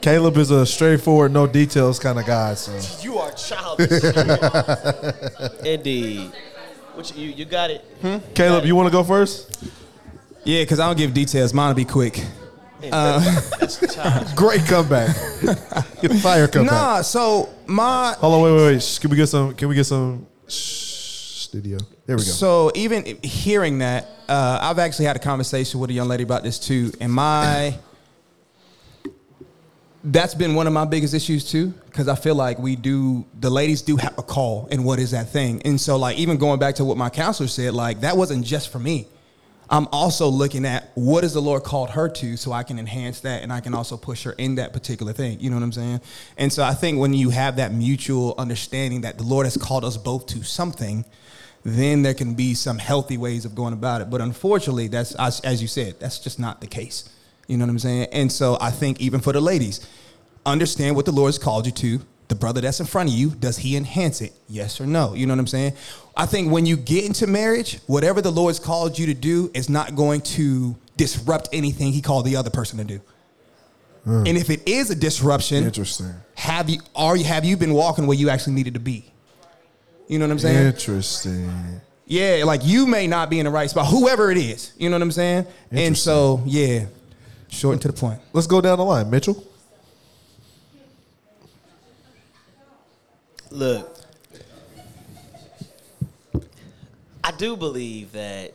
Caleb 0.00 0.36
is 0.38 0.50
a 0.50 0.66
straightforward, 0.66 1.30
no 1.32 1.46
details 1.46 2.00
kind 2.00 2.18
of 2.18 2.26
guy. 2.26 2.54
So 2.54 2.72
You 3.04 3.18
are 3.18 3.30
childish. 3.30 4.02
Indeed. 5.64 6.32
What 6.94 7.16
you, 7.16 7.28
you, 7.28 7.32
you 7.34 7.44
got 7.44 7.70
it? 7.70 7.82
Hmm? 8.00 8.16
Caleb, 8.34 8.64
you 8.64 8.74
want 8.74 8.88
to 8.88 8.92
go 8.92 9.04
first? 9.04 9.64
Yeah, 10.42 10.62
because 10.62 10.80
I 10.80 10.86
don't 10.88 10.98
give 10.98 11.14
details. 11.14 11.54
Mine 11.54 11.68
will 11.68 11.76
be 11.76 11.84
quick. 11.84 12.20
Uh, 12.90 14.32
Great 14.34 14.64
comeback. 14.66 15.14
Fire 16.22 16.48
comeback. 16.48 16.72
nah, 16.72 17.02
so 17.02 17.48
my 17.66 18.14
Hold 18.18 18.34
on, 18.34 18.42
wait, 18.42 18.52
wait, 18.52 18.72
wait. 18.72 18.82
Shh, 18.82 18.98
Can 18.98 19.10
we 19.10 19.16
get 19.16 19.28
some? 19.28 19.54
Can 19.54 19.68
we 19.68 19.74
get 19.74 19.84
some? 19.84 20.26
Shh, 20.48 21.44
studio. 21.44 21.78
There 22.06 22.16
we 22.16 22.22
go. 22.22 22.30
So 22.30 22.72
even 22.74 23.18
hearing 23.22 23.78
that, 23.78 24.08
uh, 24.28 24.58
I've 24.60 24.78
actually 24.78 25.04
had 25.04 25.16
a 25.16 25.20
conversation 25.20 25.78
with 25.80 25.90
a 25.90 25.92
young 25.92 26.08
lady 26.08 26.24
about 26.24 26.42
this 26.42 26.58
too, 26.58 26.92
and 27.00 27.12
my 27.12 27.78
that's 30.04 30.34
been 30.34 30.54
one 30.56 30.66
of 30.66 30.72
my 30.72 30.84
biggest 30.84 31.14
issues 31.14 31.48
too, 31.48 31.68
because 31.86 32.08
I 32.08 32.16
feel 32.16 32.34
like 32.34 32.58
we 32.58 32.74
do 32.74 33.24
the 33.38 33.50
ladies 33.50 33.82
do 33.82 33.96
have 33.96 34.18
a 34.18 34.22
call, 34.22 34.66
and 34.70 34.84
what 34.84 34.98
is 34.98 35.12
that 35.12 35.28
thing? 35.28 35.62
And 35.62 35.80
so 35.80 35.96
like 35.96 36.18
even 36.18 36.38
going 36.38 36.58
back 36.58 36.76
to 36.76 36.84
what 36.84 36.96
my 36.96 37.10
counselor 37.10 37.48
said, 37.48 37.74
like 37.74 38.00
that 38.00 38.16
wasn't 38.16 38.44
just 38.44 38.70
for 38.70 38.78
me. 38.78 39.06
I'm 39.72 39.88
also 39.90 40.28
looking 40.28 40.66
at 40.66 40.90
what 40.94 41.22
has 41.22 41.32
the 41.32 41.40
Lord 41.40 41.64
called 41.64 41.88
her 41.90 42.06
to, 42.06 42.36
so 42.36 42.52
I 42.52 42.62
can 42.62 42.78
enhance 42.78 43.20
that, 43.20 43.42
and 43.42 43.50
I 43.50 43.60
can 43.60 43.72
also 43.72 43.96
push 43.96 44.24
her 44.24 44.32
in 44.32 44.56
that 44.56 44.74
particular 44.74 45.14
thing. 45.14 45.40
You 45.40 45.48
know 45.48 45.56
what 45.56 45.62
I'm 45.62 45.72
saying? 45.72 46.02
And 46.36 46.52
so 46.52 46.62
I 46.62 46.74
think 46.74 46.98
when 46.98 47.14
you 47.14 47.30
have 47.30 47.56
that 47.56 47.72
mutual 47.72 48.34
understanding 48.36 49.00
that 49.00 49.16
the 49.16 49.24
Lord 49.24 49.46
has 49.46 49.56
called 49.56 49.86
us 49.86 49.96
both 49.96 50.26
to 50.26 50.42
something, 50.42 51.06
then 51.64 52.02
there 52.02 52.12
can 52.12 52.34
be 52.34 52.52
some 52.52 52.76
healthy 52.76 53.16
ways 53.16 53.46
of 53.46 53.54
going 53.54 53.72
about 53.72 54.02
it. 54.02 54.10
But 54.10 54.20
unfortunately, 54.20 54.88
that's 54.88 55.14
as, 55.14 55.62
you 55.62 55.68
said, 55.68 55.98
that's 56.00 56.18
just 56.18 56.38
not 56.38 56.60
the 56.60 56.66
case. 56.66 57.08
You 57.46 57.56
know 57.56 57.64
what 57.64 57.70
I'm 57.70 57.78
saying? 57.78 58.08
And 58.12 58.30
so 58.30 58.58
I 58.60 58.70
think 58.70 59.00
even 59.00 59.20
for 59.20 59.32
the 59.32 59.40
ladies, 59.40 59.80
understand 60.44 60.96
what 60.96 61.06
the 61.06 61.12
Lord's 61.12 61.38
called 61.38 61.64
you 61.64 61.72
to. 61.72 62.00
The 62.32 62.38
brother 62.38 62.62
that's 62.62 62.80
in 62.80 62.86
front 62.86 63.10
of 63.10 63.14
you, 63.14 63.28
does 63.28 63.58
he 63.58 63.76
enhance 63.76 64.22
it? 64.22 64.32
Yes 64.48 64.80
or 64.80 64.86
no? 64.86 65.12
You 65.12 65.26
know 65.26 65.34
what 65.34 65.40
I'm 65.40 65.46
saying? 65.46 65.74
I 66.16 66.24
think 66.24 66.50
when 66.50 66.64
you 66.64 66.78
get 66.78 67.04
into 67.04 67.26
marriage, 67.26 67.78
whatever 67.86 68.22
the 68.22 68.32
Lord's 68.32 68.58
called 68.58 68.98
you 68.98 69.04
to 69.04 69.12
do 69.12 69.50
is 69.52 69.68
not 69.68 69.94
going 69.94 70.22
to 70.22 70.74
disrupt 70.96 71.50
anything 71.52 71.92
he 71.92 72.00
called 72.00 72.24
the 72.24 72.36
other 72.36 72.48
person 72.48 72.78
to 72.78 72.84
do. 72.84 73.02
Hmm. 74.04 74.26
And 74.26 74.38
if 74.38 74.48
it 74.48 74.66
is 74.66 74.88
a 74.88 74.94
disruption, 74.94 75.64
Interesting. 75.64 76.14
have 76.36 76.70
you 76.70 76.80
are 76.96 77.18
you 77.18 77.24
have 77.24 77.44
you 77.44 77.58
been 77.58 77.74
walking 77.74 78.06
where 78.06 78.16
you 78.16 78.30
actually 78.30 78.54
needed 78.54 78.72
to 78.72 78.80
be? 78.80 79.04
You 80.08 80.18
know 80.18 80.24
what 80.24 80.32
I'm 80.32 80.38
saying? 80.38 80.68
Interesting. 80.68 81.82
Yeah, 82.06 82.44
like 82.46 82.62
you 82.64 82.86
may 82.86 83.06
not 83.06 83.28
be 83.28 83.40
in 83.40 83.44
the 83.44 83.50
right 83.50 83.68
spot, 83.68 83.88
whoever 83.88 84.30
it 84.30 84.38
is. 84.38 84.72
You 84.78 84.88
know 84.88 84.96
what 84.96 85.02
I'm 85.02 85.12
saying? 85.12 85.46
And 85.70 85.98
so, 85.98 86.42
yeah, 86.46 86.86
short 87.50 87.74
and 87.74 87.82
to 87.82 87.88
the 87.88 87.94
point. 87.94 88.20
Let's 88.32 88.46
go 88.46 88.62
down 88.62 88.78
the 88.78 88.86
line, 88.86 89.10
Mitchell. 89.10 89.46
Look, 93.52 93.98
I 97.22 97.32
do 97.32 97.54
believe 97.54 98.12
that 98.12 98.54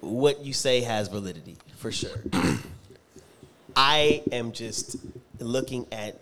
what 0.00 0.44
you 0.44 0.52
say 0.52 0.80
has 0.80 1.06
validity 1.06 1.56
for 1.76 1.92
sure. 1.92 2.20
I 3.76 4.24
am 4.32 4.50
just 4.50 4.96
looking 5.38 5.86
at 5.92 6.18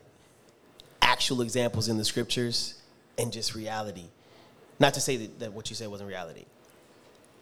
actual 1.01 1.41
examples 1.41 1.89
in 1.89 1.97
the 1.97 2.05
scriptures 2.05 2.75
and 3.17 3.33
just 3.33 3.55
reality. 3.55 4.05
Not 4.79 4.93
to 4.93 5.01
say 5.01 5.17
that, 5.17 5.39
that 5.39 5.53
what 5.55 5.71
you 5.71 5.77
said 5.77 5.89
wasn't 5.89 6.11
reality. 6.11 6.45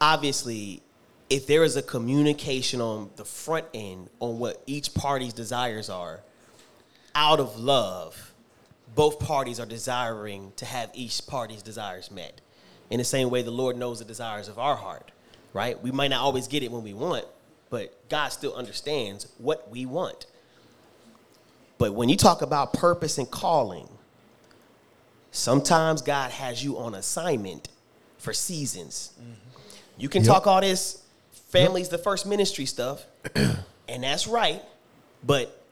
Obviously, 0.01 0.81
if 1.29 1.49
there 1.49 1.65
is 1.65 1.75
a 1.75 1.83
communication 1.83 2.81
on 2.81 3.11
the 3.17 3.25
front 3.25 3.67
end 3.75 4.11
on 4.21 4.39
what 4.39 4.63
each 4.67 4.95
party's 4.95 5.33
desires 5.33 5.91
are, 5.91 6.21
out 7.17 7.41
of 7.41 7.59
love, 7.59 8.33
both 8.97 9.21
parties 9.21 9.61
are 9.61 9.67
desiring 9.67 10.53
to 10.57 10.65
have 10.65 10.91
each 10.95 11.25
party's 11.27 11.63
desires 11.63 12.11
met. 12.11 12.41
In 12.91 12.99
the 12.99 13.05
same 13.05 13.31
way, 13.31 13.43
the 13.43 13.51
Lord 13.51 13.77
knows 13.77 13.99
the 13.99 14.05
desires 14.07 14.49
of 14.49 14.59
our 14.59 14.75
heart, 14.75 15.13
right? 15.53 15.81
We 15.81 15.93
might 15.93 16.09
not 16.09 16.23
always 16.23 16.49
get 16.49 16.63
it 16.63 16.73
when 16.73 16.83
we 16.83 16.95
want, 16.95 17.27
but 17.69 18.09
God 18.09 18.29
still 18.29 18.55
understands 18.55 19.29
what 19.39 19.71
we 19.71 19.85
want. 19.85 20.27
But 21.79 21.95
when 21.95 22.09
you 22.09 22.17
talk 22.17 22.41
about 22.41 22.73
purpose 22.73 23.19
and 23.19 23.31
calling, 23.31 23.87
sometimes 25.31 26.01
God 26.01 26.31
has 26.31 26.65
you 26.65 26.79
on 26.79 26.95
assignment 26.95 27.69
for 28.17 28.33
seasons. 28.33 29.13
Mm-hmm. 29.21 29.33
You 29.99 30.09
can 30.09 30.23
Yep. 30.23 30.33
talk 30.33 30.47
all 30.47 30.63
this 30.63 31.03
family's 31.51 31.91
the 31.91 31.99
first 31.99 32.25
ministry 32.25 32.65
stuff, 32.65 33.05
and 33.35 34.03
that's 34.03 34.27
right. 34.27 34.63
But 35.23 35.63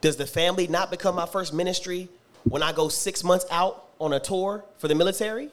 does 0.00 0.16
the 0.16 0.26
family 0.26 0.66
not 0.66 0.90
become 0.90 1.14
my 1.14 1.26
first 1.26 1.52
ministry 1.52 2.08
when 2.44 2.62
I 2.62 2.72
go 2.72 2.88
six 2.88 3.22
months 3.24 3.46
out 3.50 3.88
on 3.98 4.12
a 4.12 4.20
tour 4.20 4.64
for 4.78 4.88
the 4.88 4.94
military? 4.94 5.50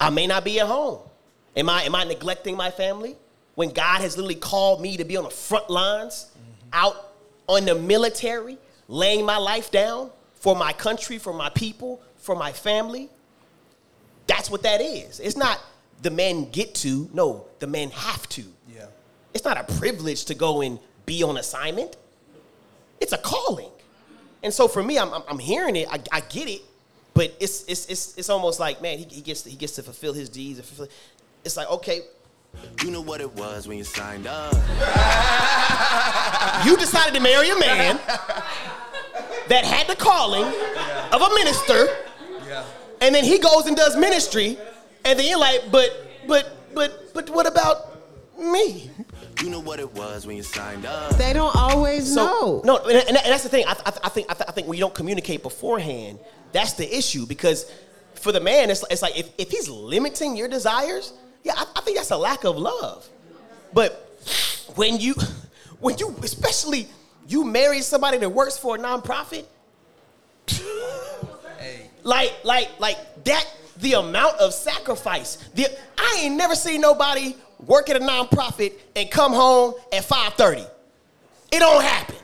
I 0.00 0.10
may 0.10 0.26
not 0.26 0.44
be 0.44 0.60
at 0.60 0.66
home. 0.66 0.98
Am 1.56 1.68
I 1.68 1.82
am 1.82 1.94
I 1.94 2.04
neglecting 2.04 2.56
my 2.56 2.70
family 2.70 3.16
when 3.54 3.70
God 3.70 4.00
has 4.00 4.16
literally 4.16 4.34
called 4.34 4.80
me 4.80 4.96
to 4.96 5.04
be 5.04 5.16
on 5.16 5.24
the 5.24 5.30
front 5.30 5.68
lines, 5.68 6.30
out 6.72 7.12
on 7.46 7.64
the 7.64 7.74
military, 7.74 8.58
laying 8.88 9.24
my 9.24 9.36
life 9.36 9.70
down 9.70 10.10
for 10.34 10.56
my 10.56 10.72
country, 10.72 11.18
for 11.18 11.32
my 11.32 11.50
people, 11.50 12.00
for 12.16 12.34
my 12.34 12.52
family? 12.52 13.10
That's 14.26 14.50
what 14.50 14.62
that 14.62 14.80
is. 14.80 15.20
It's 15.20 15.36
not 15.36 15.60
the 16.00 16.10
men 16.10 16.50
get 16.50 16.74
to, 16.76 17.08
no, 17.12 17.46
the 17.58 17.66
men 17.66 17.90
have 17.90 18.28
to. 18.30 18.44
Yeah. 18.74 18.86
It's 19.34 19.44
not 19.44 19.58
a 19.58 19.72
privilege 19.78 20.24
to 20.26 20.34
go 20.34 20.62
and 20.62 20.78
be 21.06 21.22
on 21.22 21.36
assignment. 21.36 21.96
It's 23.00 23.12
a 23.12 23.18
calling. 23.18 23.70
And 24.42 24.52
so 24.52 24.68
for 24.68 24.82
me, 24.82 24.98
I'm, 24.98 25.12
I'm, 25.12 25.22
I'm 25.28 25.38
hearing 25.38 25.76
it, 25.76 25.88
I, 25.90 26.00
I 26.10 26.20
get 26.20 26.48
it, 26.48 26.62
but 27.14 27.34
it's, 27.40 27.64
it's, 27.68 27.86
it's, 27.86 28.18
it's 28.18 28.28
almost 28.28 28.58
like, 28.58 28.82
man, 28.82 28.98
he, 28.98 29.04
he, 29.04 29.20
gets 29.20 29.42
to, 29.42 29.50
he 29.50 29.56
gets 29.56 29.74
to 29.76 29.82
fulfill 29.82 30.12
his 30.12 30.28
deeds. 30.28 30.58
and 30.58 30.66
fulfill- 30.66 30.88
It's 31.44 31.56
like, 31.56 31.70
okay, 31.70 32.00
You 32.82 32.90
know 32.90 33.00
what 33.00 33.20
it 33.20 33.32
was 33.34 33.68
when 33.68 33.78
you 33.78 33.84
signed 33.84 34.26
up. 34.26 34.52
you 36.66 36.76
decided 36.76 37.14
to 37.14 37.20
marry 37.20 37.50
a 37.50 37.58
man 37.58 37.96
that 39.48 39.64
had 39.64 39.86
the 39.86 39.96
calling 39.96 40.44
of 41.12 41.22
a 41.22 41.34
minister, 41.34 41.86
Yeah. 42.46 42.64
and 43.00 43.14
then 43.14 43.24
he 43.24 43.38
goes 43.38 43.66
and 43.66 43.76
does 43.76 43.96
ministry, 43.96 44.58
and 45.04 45.18
then 45.18 45.26
you're 45.28 45.38
like, 45.38 45.70
but, 45.70 45.90
but, 46.26 46.56
but, 46.74 47.14
but 47.14 47.30
what 47.30 47.46
about 47.46 47.98
me? 48.38 48.90
You 49.40 49.50
know 49.50 49.60
what 49.60 49.80
it 49.80 49.92
was 49.94 50.26
when 50.26 50.36
you 50.36 50.42
signed 50.42 50.86
up. 50.86 51.16
They 51.16 51.32
don't 51.32 51.54
always 51.56 52.14
know. 52.14 52.62
No, 52.64 52.78
and, 52.78 53.08
and 53.08 53.16
that's 53.16 53.42
the 53.42 53.48
thing. 53.48 53.64
I, 53.66 53.72
I, 53.72 53.92
I 54.04 54.08
think 54.08 54.30
I, 54.30 54.44
I 54.46 54.52
think 54.52 54.68
when 54.68 54.76
you 54.76 54.82
don't 54.82 54.94
communicate 54.94 55.42
beforehand, 55.42 56.18
that's 56.52 56.74
the 56.74 56.96
issue. 56.96 57.26
Because 57.26 57.70
for 58.14 58.30
the 58.32 58.40
man, 58.40 58.70
it's, 58.70 58.84
it's 58.90 59.02
like 59.02 59.18
if, 59.18 59.30
if 59.38 59.50
he's 59.50 59.68
limiting 59.68 60.36
your 60.36 60.48
desires, 60.48 61.12
yeah, 61.44 61.54
I, 61.56 61.66
I 61.76 61.80
think 61.80 61.96
that's 61.96 62.10
a 62.10 62.16
lack 62.16 62.44
of 62.44 62.56
love. 62.56 63.08
But 63.72 63.92
when 64.76 64.98
you, 65.00 65.14
when 65.80 65.98
you, 65.98 66.14
especially 66.22 66.86
you 67.26 67.44
marry 67.44 67.80
somebody 67.80 68.18
that 68.18 68.28
works 68.28 68.58
for 68.58 68.76
a 68.76 68.78
nonprofit, 68.78 69.44
like 72.04 72.32
like 72.44 72.68
like 72.78 73.24
that, 73.24 73.46
the 73.78 73.94
amount 73.94 74.38
of 74.38 74.52
sacrifice. 74.52 75.36
The 75.54 75.66
I 75.96 76.20
ain't 76.22 76.36
never 76.36 76.54
seen 76.54 76.80
nobody 76.80 77.34
work 77.66 77.90
at 77.90 77.96
a 77.96 78.00
nonprofit 78.00 78.72
and 78.96 79.10
come 79.10 79.32
home 79.32 79.74
at 79.92 80.04
five 80.04 80.34
thirty. 80.34 80.64
It 81.50 81.58
don't 81.58 81.82
happen. 81.82 82.16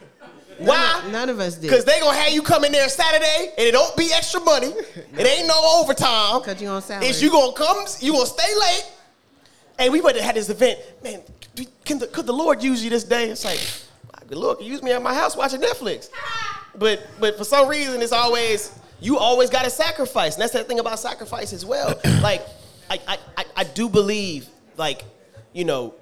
Why? 0.58 1.08
None 1.12 1.28
of 1.28 1.38
us 1.38 1.54
did. 1.54 1.62
Because 1.62 1.84
they 1.84 2.00
gonna 2.00 2.16
have 2.16 2.32
you 2.32 2.42
come 2.42 2.64
in 2.64 2.72
there 2.72 2.88
Saturday 2.88 3.52
and 3.56 3.66
it 3.66 3.72
don't 3.72 3.96
be 3.96 4.10
extra 4.12 4.40
money. 4.40 4.68
It 5.16 5.26
ain't 5.26 5.46
no 5.46 5.80
overtime. 5.80 6.42
Cause 6.42 6.60
you 6.60 6.68
on 6.68 6.82
salary. 6.82 7.06
It's 7.06 7.22
you 7.22 7.30
gonna 7.30 7.52
come, 7.52 7.84
you 8.00 8.12
gonna 8.12 8.26
stay 8.26 8.54
late. 8.58 8.92
And 9.78 9.92
we 9.92 10.00
went 10.00 10.16
to 10.16 10.22
have 10.22 10.34
this 10.34 10.48
event. 10.50 10.80
Man, 11.04 11.22
can 11.84 12.00
the, 12.00 12.08
could 12.08 12.26
the 12.26 12.32
Lord 12.32 12.62
use 12.62 12.82
you 12.82 12.90
this 12.90 13.04
day? 13.04 13.30
It's 13.30 13.44
like, 13.44 13.60
the 14.26 14.38
Lord 14.38 14.58
can 14.58 14.66
use 14.66 14.82
me 14.82 14.90
at 14.92 15.00
my 15.00 15.14
house 15.14 15.36
watching 15.36 15.60
Netflix. 15.60 16.10
But 16.76 17.06
but 17.20 17.38
for 17.38 17.44
some 17.44 17.68
reason, 17.68 18.02
it's 18.02 18.12
always 18.12 18.76
you 19.00 19.16
always 19.16 19.50
got 19.50 19.64
to 19.64 19.70
sacrifice, 19.70 20.34
and 20.34 20.42
that's 20.42 20.52
the 20.52 20.64
thing 20.64 20.80
about 20.80 20.98
sacrifice 20.98 21.52
as 21.52 21.64
well. 21.64 22.00
like 22.20 22.42
I, 22.90 23.00
I 23.06 23.18
I 23.36 23.44
I 23.58 23.64
do 23.64 23.88
believe 23.88 24.48
like 24.76 25.04
you 25.58 25.64
know 25.64 25.92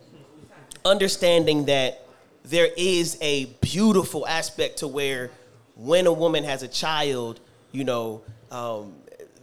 understanding 0.84 1.64
that 1.64 2.06
there 2.44 2.68
is 2.76 3.16
a 3.22 3.46
beautiful 3.62 4.26
aspect 4.26 4.78
to 4.78 4.86
where 4.86 5.30
when 5.76 6.06
a 6.06 6.12
woman 6.12 6.44
has 6.44 6.62
a 6.62 6.68
child, 6.68 7.40
you 7.72 7.82
know, 7.82 8.22
um, 8.50 8.94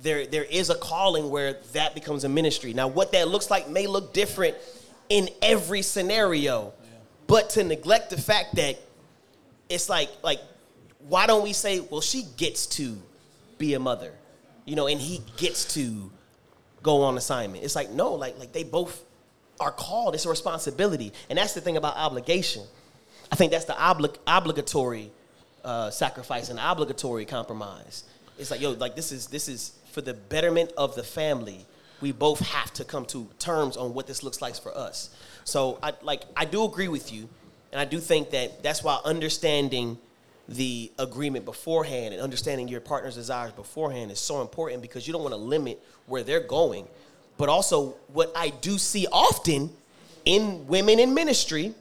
there 0.03 0.27
there 0.27 0.43
is 0.43 0.69
a 0.69 0.75
calling 0.75 1.31
where 1.31 1.53
that 1.73 1.95
becomes 1.95 2.25
a 2.25 2.29
ministry. 2.29 2.73
Now, 2.75 2.87
what 2.87 3.11
that 3.13 3.27
looks 3.27 3.49
like 3.49 3.67
may 3.67 3.87
look 3.87 4.13
different 4.13 4.55
in 5.09 5.29
every 5.41 5.81
scenario, 5.81 6.73
but 7.25 7.49
to 7.51 7.63
neglect 7.63 8.11
the 8.11 8.21
fact 8.21 8.55
that 8.55 8.79
it's 9.67 9.89
like 9.89 10.11
like 10.21 10.39
why 11.07 11.25
don't 11.25 11.43
we 11.43 11.53
say, 11.53 11.79
well, 11.79 12.01
she 12.01 12.23
gets 12.37 12.67
to 12.67 13.01
be 13.57 13.73
a 13.73 13.79
mother, 13.79 14.13
you 14.65 14.75
know, 14.75 14.85
and 14.85 15.01
he 15.01 15.21
gets 15.37 15.73
to 15.73 16.11
go 16.83 17.01
on 17.01 17.17
assignment. 17.17 17.63
It's 17.63 17.75
like 17.75 17.89
no, 17.89 18.13
like 18.13 18.37
like 18.37 18.53
they 18.53 18.63
both 18.63 19.03
are 19.59 19.71
called. 19.71 20.15
It's 20.15 20.25
a 20.25 20.29
responsibility, 20.29 21.13
and 21.29 21.37
that's 21.37 21.53
the 21.53 21.61
thing 21.61 21.77
about 21.77 21.95
obligation. 21.95 22.63
I 23.31 23.35
think 23.35 23.51
that's 23.51 23.65
the 23.65 23.73
obli- 23.73 24.17
obligatory 24.27 25.11
uh, 25.63 25.89
sacrifice 25.91 26.49
and 26.49 26.59
obligatory 26.59 27.25
compromise. 27.25 28.03
It's 28.37 28.51
like 28.51 28.61
yo, 28.61 28.71
like 28.71 28.95
this 28.95 29.11
is 29.11 29.27
this 29.27 29.47
is 29.47 29.73
for 29.91 30.01
the 30.01 30.13
betterment 30.13 30.71
of 30.77 30.95
the 30.95 31.03
family. 31.03 31.65
we 32.01 32.11
both 32.11 32.39
have 32.39 32.73
to 32.73 32.83
come 32.83 33.05
to 33.05 33.27
terms 33.39 33.77
on 33.77 33.93
what 33.93 34.07
this 34.07 34.23
looks 34.23 34.41
like 34.41 34.55
for 34.55 34.75
us. 34.77 35.09
So 35.45 35.79
I 35.81 35.93
like 36.01 36.23
I 36.35 36.45
do 36.45 36.65
agree 36.65 36.89
with 36.89 37.13
you, 37.13 37.29
and 37.71 37.79
I 37.79 37.85
do 37.85 37.99
think 37.99 38.31
that 38.31 38.61
that's 38.63 38.83
why 38.83 38.99
understanding 39.05 39.97
the 40.49 40.91
agreement 40.99 41.45
beforehand 41.45 42.13
and 42.13 42.21
understanding 42.21 42.67
your 42.67 42.81
partner's 42.81 43.15
desires 43.15 43.53
beforehand 43.53 44.11
is 44.11 44.19
so 44.19 44.41
important 44.41 44.81
because 44.81 45.07
you 45.07 45.13
don't 45.13 45.21
want 45.21 45.33
to 45.33 45.37
limit 45.37 45.81
where 46.05 46.23
they're 46.23 46.41
going. 46.41 46.85
But 47.37 47.49
also, 47.49 47.95
what 48.11 48.31
I 48.35 48.49
do 48.49 48.77
see 48.77 49.07
often 49.11 49.71
in 50.25 50.67
women 50.67 50.99
in 50.99 51.13
ministry 51.13 51.73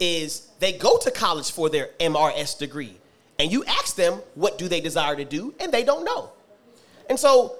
is 0.00 0.48
they 0.58 0.72
go 0.72 0.98
to 0.98 1.10
college 1.10 1.50
for 1.50 1.68
their 1.68 1.90
MRS 2.00 2.58
degree, 2.58 2.96
and 3.38 3.50
you 3.50 3.64
ask 3.64 3.96
them 3.96 4.14
what 4.34 4.58
do 4.58 4.68
they 4.68 4.80
desire 4.80 5.16
to 5.16 5.24
do, 5.24 5.54
and 5.60 5.72
they 5.72 5.84
don't 5.84 6.04
know. 6.04 6.30
And 7.08 7.18
so, 7.18 7.56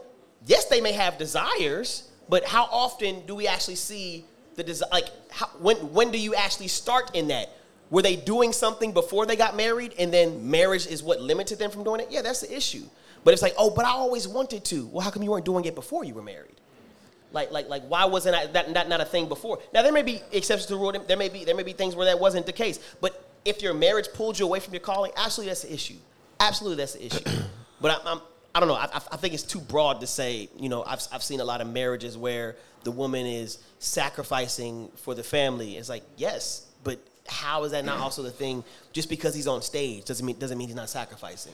yes, 0.46 0.66
they 0.66 0.80
may 0.80 0.92
have 0.92 1.18
desires, 1.18 2.10
but 2.28 2.44
how 2.44 2.64
often 2.64 3.24
do 3.26 3.34
we 3.34 3.46
actually 3.46 3.76
see 3.76 4.24
the 4.56 4.64
desire? 4.64 4.88
Like, 4.92 5.08
how, 5.30 5.46
when 5.60 5.76
when 5.92 6.10
do 6.10 6.18
you 6.18 6.34
actually 6.34 6.68
start 6.68 7.14
in 7.14 7.28
that? 7.28 7.50
Were 7.88 8.02
they 8.02 8.16
doing 8.16 8.52
something 8.52 8.92
before 8.92 9.26
they 9.26 9.36
got 9.36 9.56
married, 9.56 9.94
and 9.98 10.12
then 10.12 10.50
marriage 10.50 10.86
is 10.86 11.02
what 11.02 11.20
limited 11.20 11.58
them 11.58 11.70
from 11.70 11.84
doing 11.84 12.00
it? 12.00 12.08
Yeah, 12.10 12.22
that's 12.22 12.40
the 12.40 12.54
issue. 12.54 12.82
But 13.22 13.32
it's 13.32 13.42
like, 13.42 13.54
oh, 13.56 13.70
but 13.70 13.84
I 13.84 13.90
always 13.90 14.26
wanted 14.26 14.64
to. 14.66 14.86
Well, 14.86 15.02
how 15.02 15.10
come 15.10 15.22
you 15.22 15.30
weren't 15.30 15.44
doing 15.44 15.64
it 15.64 15.74
before 15.74 16.04
you 16.04 16.14
were 16.14 16.22
married? 16.22 16.60
Like, 17.36 17.52
like, 17.52 17.68
like, 17.68 17.82
why 17.86 18.06
wasn't 18.06 18.34
I, 18.34 18.46
that 18.46 18.70
not, 18.72 18.88
not 18.88 19.02
a 19.02 19.04
thing 19.04 19.28
before? 19.28 19.58
Now, 19.74 19.82
there 19.82 19.92
may 19.92 20.02
be 20.02 20.22
exceptions 20.32 20.64
to 20.68 20.72
the 20.72 20.78
rule. 20.80 20.90
There 20.92 21.18
may 21.18 21.28
be 21.28 21.44
there 21.44 21.54
may 21.54 21.64
be 21.64 21.74
things 21.74 21.94
where 21.94 22.06
that 22.06 22.18
wasn't 22.18 22.46
the 22.46 22.52
case. 22.52 22.80
But 23.02 23.28
if 23.44 23.60
your 23.60 23.74
marriage 23.74 24.08
pulled 24.14 24.38
you 24.38 24.46
away 24.46 24.58
from 24.58 24.72
your 24.72 24.80
calling, 24.80 25.12
absolutely 25.18 25.50
that's 25.50 25.62
the 25.62 25.74
issue. 25.74 25.96
Absolutely 26.40 26.78
that's 26.78 26.94
the 26.94 27.04
issue. 27.04 27.24
but 27.82 27.90
I, 27.90 28.10
I'm, 28.10 28.22
I 28.54 28.60
don't 28.60 28.70
know. 28.70 28.74
I, 28.74 28.88
I 29.12 29.16
think 29.18 29.34
it's 29.34 29.42
too 29.42 29.60
broad 29.60 30.00
to 30.00 30.06
say. 30.06 30.48
You 30.56 30.70
know, 30.70 30.82
I've 30.82 31.06
I've 31.12 31.22
seen 31.22 31.40
a 31.40 31.44
lot 31.44 31.60
of 31.60 31.66
marriages 31.68 32.16
where 32.16 32.56
the 32.84 32.90
woman 32.90 33.26
is 33.26 33.58
sacrificing 33.80 34.90
for 34.96 35.14
the 35.14 35.22
family. 35.22 35.76
It's 35.76 35.90
like 35.90 36.04
yes, 36.16 36.66
but 36.84 36.98
how 37.28 37.64
is 37.64 37.72
that 37.72 37.84
not 37.84 37.98
also 38.06 38.22
the 38.22 38.30
thing? 38.30 38.64
Just 38.94 39.10
because 39.10 39.34
he's 39.34 39.46
on 39.46 39.60
stage 39.60 40.06
doesn't 40.06 40.24
mean 40.24 40.38
doesn't 40.38 40.56
mean 40.56 40.68
he's 40.68 40.76
not 40.76 40.88
sacrificing. 40.88 41.52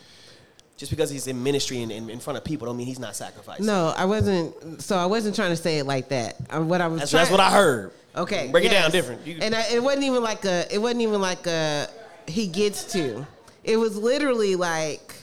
Just 0.82 0.90
because 0.90 1.10
he's 1.10 1.28
in 1.28 1.40
ministry 1.40 1.80
and 1.80 1.92
in, 1.92 2.10
in 2.10 2.18
front 2.18 2.36
of 2.38 2.44
people 2.44 2.66
don't 2.66 2.76
mean 2.76 2.88
he's 2.88 2.98
not 2.98 3.14
sacrificing. 3.14 3.66
No, 3.66 3.94
I 3.96 4.04
wasn't. 4.04 4.82
So 4.82 4.96
I 4.96 5.06
wasn't 5.06 5.36
trying 5.36 5.50
to 5.50 5.56
say 5.56 5.78
it 5.78 5.86
like 5.86 6.08
that. 6.08 6.34
Uh, 6.50 6.60
What 6.60 6.80
I 6.80 6.88
was. 6.88 6.98
That's, 6.98 7.12
trying, 7.12 7.20
that's 7.20 7.30
what 7.30 7.38
I 7.38 7.52
heard. 7.52 7.92
Okay, 8.16 8.48
break 8.50 8.64
it 8.64 8.72
down 8.72 8.90
different. 8.90 9.24
You- 9.24 9.38
and 9.40 9.54
I, 9.54 9.62
it 9.72 9.80
wasn't 9.80 10.02
even 10.02 10.24
like 10.24 10.44
a. 10.44 10.66
It 10.74 10.78
wasn't 10.78 11.02
even 11.02 11.20
like 11.20 11.46
a. 11.46 11.86
He 12.26 12.48
gets 12.48 12.82
to. 12.94 13.24
It 13.62 13.76
was 13.76 13.96
literally 13.96 14.56
like, 14.56 15.14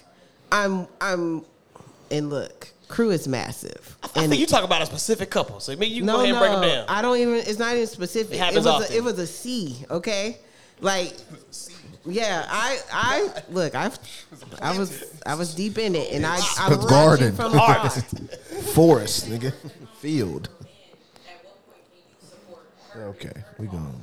I'm. 0.50 0.88
I'm. 1.02 1.44
And 2.10 2.30
look, 2.30 2.70
Cru 2.88 3.12
is 3.12 3.28
massive. 3.28 3.98
I 4.02 4.08
think 4.08 4.40
you 4.40 4.46
talk 4.46 4.64
about 4.64 4.82
a 4.82 4.86
specific 4.86 5.30
couple, 5.30 5.60
so 5.60 5.74
maybe 5.74 5.88
you 5.88 6.04
can 6.04 6.06
no, 6.06 6.14
go 6.14 6.24
ahead 6.24 6.36
and 6.36 6.40
break 6.40 6.52
them 6.54 6.62
down. 6.62 6.86
I 6.88 7.02
don't 7.02 7.18
even. 7.18 7.34
It's 7.36 7.60
not 7.60 7.76
even 7.76 7.86
specific. 7.86 8.36
It 8.36 8.40
happens 8.40 8.66
was 8.66 8.68
often. 8.68 8.94
A, 8.94 8.96
it 8.96 9.04
was 9.04 9.20
a 9.20 9.28
C. 9.28 9.76
Okay, 9.92 10.38
like. 10.80 11.14
Yeah, 12.10 12.46
I 12.50 12.80
I 12.92 13.30
look, 13.52 13.76
I 13.76 13.92
I 14.62 14.78
was 14.78 15.04
I 15.26 15.36
was 15.36 15.54
deep 15.54 15.78
in 15.78 15.96
it, 15.96 16.12
and 16.14 16.26
I 16.26 16.36
I 16.36 16.68
It's 16.74 16.86
garden, 16.86 17.30
it 17.34 17.36
from 17.36 17.54
afar. 17.54 17.90
forest, 18.74 19.30
nigga, 19.30 19.54
field. 20.00 20.50
Okay, 22.98 23.32
we 23.58 23.68
going. 23.68 23.94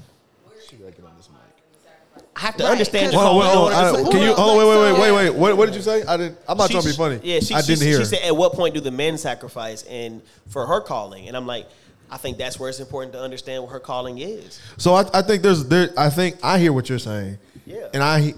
I 2.35 2.41
have 2.41 2.57
to 2.59 2.65
Right, 2.65 2.73
understand. 2.73 3.13
cause- 3.13 3.15
your 3.15 3.23
Hold 3.23 3.43
on, 3.43 3.49
phone 3.49 3.57
hold 3.57 3.73
on, 3.73 3.89
in 3.89 3.95
order 3.95 4.09
I- 4.09 4.13
can 4.13 4.23
you? 4.23 4.35
Hold 4.35 4.51
on, 4.51 4.57
oh, 4.57 4.59
wait, 4.59 4.69
wait, 4.69 4.93
wait, 4.93 5.01
wait, 5.01 5.31
wait. 5.31 5.35
What, 5.39 5.57
what 5.57 5.67
did 5.67 5.75
you 5.75 5.81
say? 5.83 6.03
I 6.05 6.17
didn't. 6.19 6.39
I'm 6.47 6.59
not 6.59 6.67
She- 6.69 6.75
trying 6.75 6.83
to 6.83 6.89
be 6.91 6.95
funny. 6.97 7.21
Yeah, 7.23 7.41
she, 7.41 7.55
I 7.55 7.61
she, 7.63 7.67
didn't 7.75 7.87
hear. 7.89 7.99
She 7.99 8.05
said, 8.05 8.19
"At 8.25 8.37
what 8.37 8.53
point 8.53 8.75
do 8.75 8.81
the 8.81 8.91
men 8.91 9.17
sacrifice?" 9.17 9.83
And 9.85 10.21
for 10.49 10.67
her 10.67 10.81
calling, 10.83 11.29
and 11.29 11.37
I'm 11.37 11.47
like, 11.47 11.67
I 12.11 12.19
think 12.19 12.37
that's 12.37 12.61
where 12.61 12.69
it's 12.69 12.79
important 12.79 13.15
to 13.15 13.21
understand 13.21 13.63
what 13.63 13.73
her 13.73 13.81
calling 13.81 14.19
is. 14.19 14.61
So 14.77 14.95
I, 14.95 15.05
I 15.15 15.23
think 15.23 15.43
there's 15.43 15.65
there. 15.65 15.89
I 15.97 16.11
think 16.11 16.37
I 16.43 16.59
hear 16.59 16.73
what 16.75 16.89
you're 16.91 16.99
saying. 16.99 17.39
Yeah. 17.67 17.89
And 17.93 18.03
I, 18.03 18.33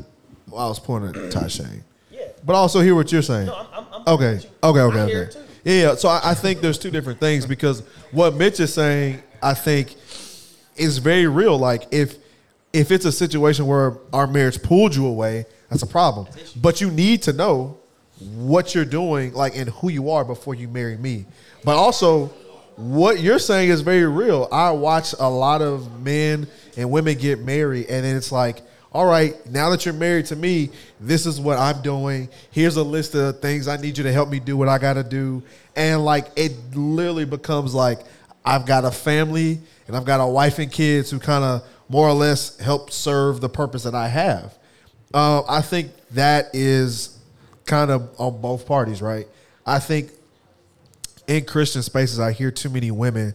well, 0.49 0.65
I 0.65 0.69
was 0.69 0.81
pointing 0.81 1.11
at 1.11 1.31
Tasha. 1.31 1.69
Yeah. 2.11 2.23
But 2.45 2.55
I 2.55 2.57
also 2.57 2.81
hear 2.81 2.95
what 2.95 3.13
you're 3.13 3.23
saying. 3.23 3.47
No, 3.47 3.55
I'm- 3.55 3.67
I'm- 3.73 3.87
I'm 3.93 4.15
okay. 4.15 4.41
Okay. 4.65 4.81
Okay. 4.81 4.99
Okay. 5.01 5.39
Yeah. 5.65 5.73
yeah. 5.91 5.95
So 5.95 6.09
I, 6.09 6.21
I 6.31 6.35
think 6.35 6.61
there's 6.61 6.79
two 6.79 6.91
different 6.91 7.21
things 7.21 7.47
because 7.47 7.83
what 8.11 8.35
Mitch 8.35 8.59
is 8.61 8.73
saying, 8.73 9.23
I 9.43 9.55
think, 9.55 9.95
is 10.77 10.99
very 10.99 11.27
real. 11.27 11.59
Like 11.59 11.85
if 11.91 12.17
if 12.73 12.91
it's 12.91 13.05
a 13.05 13.13
situation 13.13 13.67
where 13.67 13.99
our 14.13 14.27
marriage 14.27 14.63
pulled 14.63 14.95
you 14.95 15.07
away, 15.07 15.47
that's 15.71 15.83
a 15.83 15.87
problem. 15.87 16.27
But 16.57 16.81
you 16.81 16.91
need 16.91 17.23
to 17.23 17.33
know 17.33 17.79
what 18.37 18.75
you're 18.75 18.85
doing, 18.85 19.33
like 19.33 19.57
and 19.57 19.69
who 19.71 19.89
you 19.91 20.11
are 20.11 20.25
before 20.25 20.55
you 20.55 20.69
marry 20.69 20.97
me. 20.97 21.25
But 21.65 21.77
also, 21.77 22.27
what 22.77 23.21
you're 23.21 23.39
saying 23.39 23.71
is 23.71 23.81
very 23.81 24.07
real. 24.07 24.49
I 24.53 24.71
watch 24.71 25.15
a 25.19 25.29
lot 25.29 25.63
of 25.63 26.01
men 26.03 26.47
and 26.77 26.91
women 26.91 27.17
get 27.19 27.41
married, 27.41 27.87
and 27.87 28.05
then 28.05 28.17
it's 28.17 28.31
like, 28.33 28.61
all 28.93 29.07
right, 29.07 29.35
now 29.51 29.69
that 29.71 29.85
you're 29.85 29.95
married 29.95 30.27
to 30.27 30.37
me, 30.37 30.71
this 30.99 31.27
is 31.27 31.39
what 31.39 31.59
I'm 31.59 31.83
doing. 31.83 32.29
Here's 32.51 32.77
a 32.77 32.83
list 32.83 33.15
of 33.15 33.41
things 33.41 33.69
I 33.69 33.77
need 33.77 33.99
you 33.99 34.05
to 34.05 34.13
help 34.13 34.31
me 34.31 34.41
do 34.41 34.57
what 34.57 34.69
I 34.69 34.79
got 34.79 34.95
to 34.95 35.05
do. 35.05 35.43
And 35.77 36.05
like, 36.05 36.29
it 36.37 36.53
literally 36.75 37.27
becomes 37.27 37.75
like, 37.75 38.01
I've 38.45 38.65
got 38.65 38.87
a 38.87 38.91
family 38.91 39.61
and 39.87 39.97
I've 39.97 40.07
got 40.07 40.21
a 40.21 40.27
wife 40.27 40.59
and 40.59 40.73
kids 40.73 41.11
who 41.11 41.19
kind 41.19 41.45
of 41.45 41.67
more 41.89 42.09
or 42.09 42.15
less 42.15 42.57
help 42.59 42.91
serve 42.91 43.43
the 43.43 43.49
purpose 43.49 43.83
that 43.83 43.95
I 43.95 44.09
have. 44.09 44.57
Uh, 45.13 45.43
I 45.47 45.61
think 45.61 45.91
that 46.13 46.47
is 46.55 47.19
kind 47.67 47.91
of 47.91 48.09
on 48.19 48.41
both 48.41 48.67
parties, 48.67 49.03
right? 49.03 49.27
I 49.67 49.81
think 49.81 50.13
in 51.27 51.45
Christian 51.45 51.83
spaces, 51.83 52.19
I 52.19 52.33
hear 52.33 52.51
too 52.51 52.71
many 52.71 52.91
women 52.91 53.35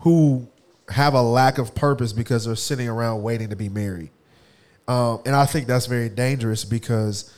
who 0.00 0.48
have 0.88 1.12
a 1.12 1.22
lack 1.22 1.58
of 1.58 1.74
purpose 1.74 2.14
because 2.14 2.46
they're 2.46 2.56
sitting 2.56 2.88
around 2.88 3.22
waiting 3.22 3.50
to 3.50 3.56
be 3.56 3.68
married. 3.68 4.10
Um, 4.88 5.20
and 5.26 5.34
I 5.34 5.46
think 5.46 5.66
that's 5.66 5.86
very 5.86 6.08
dangerous 6.08 6.64
because 6.64 7.32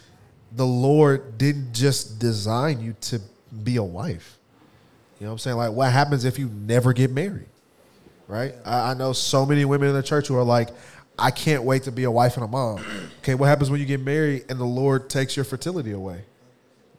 the 0.53 0.66
Lord 0.66 1.39
didn't 1.39 1.73
just 1.73 2.19
design 2.19 2.81
you 2.81 2.95
to 3.03 3.20
be 3.62 3.77
a 3.77 3.83
wife. 3.83 4.39
You 5.19 5.27
know 5.27 5.31
what 5.31 5.35
I'm 5.35 5.39
saying? 5.39 5.57
Like, 5.57 5.73
what 5.73 5.93
happens 5.93 6.25
if 6.25 6.39
you 6.39 6.49
never 6.49 6.93
get 6.93 7.11
married? 7.11 7.49
Right? 8.27 8.55
I, 8.65 8.91
I 8.91 8.95
know 8.95 9.12
so 9.12 9.47
many 9.47 9.65
women 9.65 9.89
in 9.89 9.95
the 9.95 10.03
church 10.03 10.29
who 10.29 10.37
are 10.37 10.45
like, 10.45 10.69
I 11.19 11.31
can't 11.31 11.65
wait 11.65 11.85
to 11.85 11.93
be 11.93 12.05
a 12.05 12.11
wife 12.11 12.37
and 12.37 12.45
a 12.45 12.49
mom. 12.49 12.85
Okay, 13.20 13.35
what 13.35 13.47
happens 13.47 13.70
when 13.70 13.81
you 13.81 13.87
get 13.87 14.01
married 14.01 14.45
and 14.49 14.61
the 14.61 14.65
Lord 14.65 15.11
takes 15.11 15.35
your 15.35 15.45
fertility 15.45 15.93
away? 15.93 16.23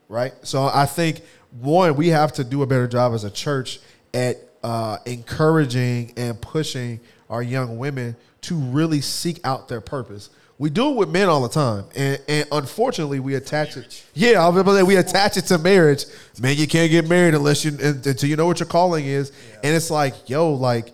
right? 0.09 0.33
So 0.41 0.69
I 0.73 0.85
think 0.85 1.21
one, 1.61 1.95
we 1.95 2.09
have 2.09 2.33
to 2.33 2.43
do 2.43 2.63
a 2.63 2.67
better 2.67 2.87
job 2.87 3.13
as 3.13 3.23
a 3.23 3.31
church 3.31 3.79
at 4.13 4.37
uh, 4.63 4.97
encouraging 5.05 6.13
and 6.17 6.41
pushing 6.41 6.99
our 7.29 7.41
young 7.41 7.77
women 7.77 8.17
to 8.41 8.55
really 8.55 8.99
seek 8.99 9.39
out 9.45 9.69
their 9.69 9.79
purpose. 9.79 10.31
We 10.59 10.69
do 10.69 10.89
it 10.89 10.95
with 10.97 11.07
men 11.09 11.29
all 11.29 11.41
the 11.41 11.47
time, 11.47 11.85
and, 11.95 12.21
and 12.27 12.45
unfortunately, 12.51 13.21
we 13.21 13.35
attach 13.35 13.77
it. 13.77 14.03
Yeah, 14.13 14.43
I 14.45 14.49
was 14.49 14.59
about 14.59 14.73
to 14.73 14.77
say 14.79 14.83
we 14.83 14.97
attach 14.97 15.37
it 15.37 15.43
to 15.45 15.57
marriage. 15.57 16.03
Man, 16.37 16.57
you 16.57 16.67
can't 16.67 16.91
get 16.91 17.07
married 17.07 17.33
unless 17.33 17.63
you 17.63 17.71
until 17.81 18.29
you 18.29 18.35
know 18.35 18.45
what 18.45 18.59
your 18.59 18.67
calling 18.67 19.05
is, 19.05 19.31
and 19.63 19.73
it's 19.73 19.89
like, 19.89 20.29
yo, 20.29 20.51
like 20.51 20.91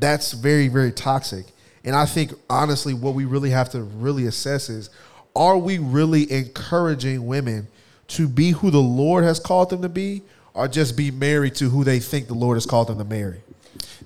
that's 0.00 0.32
very 0.32 0.68
very 0.68 0.92
toxic. 0.92 1.44
And 1.84 1.94
I 1.94 2.06
think 2.06 2.32
honestly, 2.48 2.94
what 2.94 3.12
we 3.14 3.26
really 3.26 3.50
have 3.50 3.68
to 3.72 3.82
really 3.82 4.24
assess 4.26 4.70
is, 4.70 4.88
are 5.36 5.58
we 5.58 5.76
really 5.76 6.32
encouraging 6.32 7.26
women 7.26 7.68
to 8.08 8.26
be 8.26 8.52
who 8.52 8.70
the 8.70 8.78
Lord 8.80 9.24
has 9.24 9.38
called 9.38 9.68
them 9.68 9.82
to 9.82 9.90
be, 9.90 10.22
or 10.54 10.68
just 10.68 10.96
be 10.96 11.10
married 11.10 11.54
to 11.56 11.68
who 11.68 11.84
they 11.84 11.98
think 12.00 12.28
the 12.28 12.34
Lord 12.34 12.56
has 12.56 12.64
called 12.64 12.88
them 12.88 12.96
to 12.96 13.04
marry? 13.04 13.42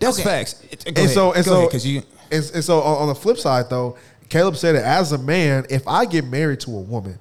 That's 0.01 0.21
facts. 0.21 0.61
It- 0.69 0.85
go 0.85 0.89
and 0.89 0.99
ahead. 0.99 1.11
so 1.11 1.33
and 1.33 1.45
Go 1.45 1.51
so 1.53 1.59
ahead, 1.59 1.71
'cause 1.71 1.87
you- 1.87 2.03
and, 2.33 2.51
and 2.55 2.65
so 2.65 2.81
on 2.81 3.03
on 3.03 3.07
the 3.09 3.15
flip 3.15 3.39
side 3.39 3.71
though, 3.71 3.97
Caleb 4.29 4.57
said 4.57 4.75
it 4.75 4.83
as 4.83 5.13
a 5.13 5.19
man, 5.19 5.67
if 5.71 5.87
I 5.87 6.05
get 6.05 6.25
married 6.25 6.61
to 6.61 6.71
a 6.71 6.81
woman, 6.81 7.19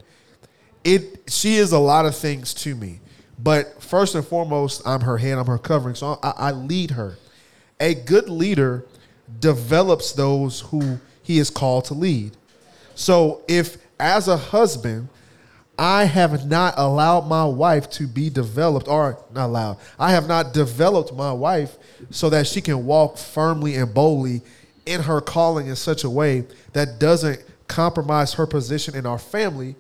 it 0.83 1.23
she 1.27 1.55
is 1.55 1.71
a 1.71 1.79
lot 1.79 2.05
of 2.05 2.15
things 2.15 2.53
to 2.55 2.75
me. 2.75 2.99
But 3.37 3.81
first 3.83 4.15
and 4.15 4.25
foremost, 4.25 4.81
I'm 4.85 5.01
her 5.01 5.17
head, 5.17 5.37
I'm 5.37 5.47
her 5.47 5.57
covering. 5.57 5.95
So 5.95 6.19
I, 6.23 6.33
I 6.37 6.51
lead 6.51 6.91
her. 6.91 7.17
A 7.79 7.93
good 7.93 8.29
leader 8.29 8.85
develops 9.39 10.13
those 10.13 10.61
who 10.61 10.99
he 11.21 11.39
is 11.39 11.49
called 11.49 11.85
to 11.85 11.93
lead. 11.93 12.37
So 12.95 13.41
if 13.47 13.77
as 13.99 14.27
a 14.27 14.37
husband, 14.37 15.09
I 15.77 16.05
have 16.05 16.47
not 16.47 16.75
allowed 16.77 17.27
my 17.27 17.43
wife 17.43 17.89
to 17.91 18.07
be 18.07 18.29
developed, 18.29 18.87
or 18.87 19.19
not 19.33 19.47
allowed, 19.47 19.77
I 19.99 20.11
have 20.11 20.27
not 20.27 20.53
developed 20.53 21.13
my 21.13 21.33
wife 21.33 21.77
so 22.11 22.29
that 22.29 22.47
she 22.47 22.61
can 22.61 22.85
walk 22.85 23.17
firmly 23.17 23.75
and 23.75 23.93
boldly 23.93 24.41
in 24.85 25.01
her 25.01 25.21
calling 25.21 25.67
in 25.67 25.75
such 25.75 26.03
a 26.03 26.09
way 26.09 26.45
that 26.73 26.99
doesn't 26.99 27.43
compromise 27.67 28.33
her 28.33 28.45
position 28.45 28.95
in 28.95 29.05
our 29.05 29.19
family, 29.19 29.75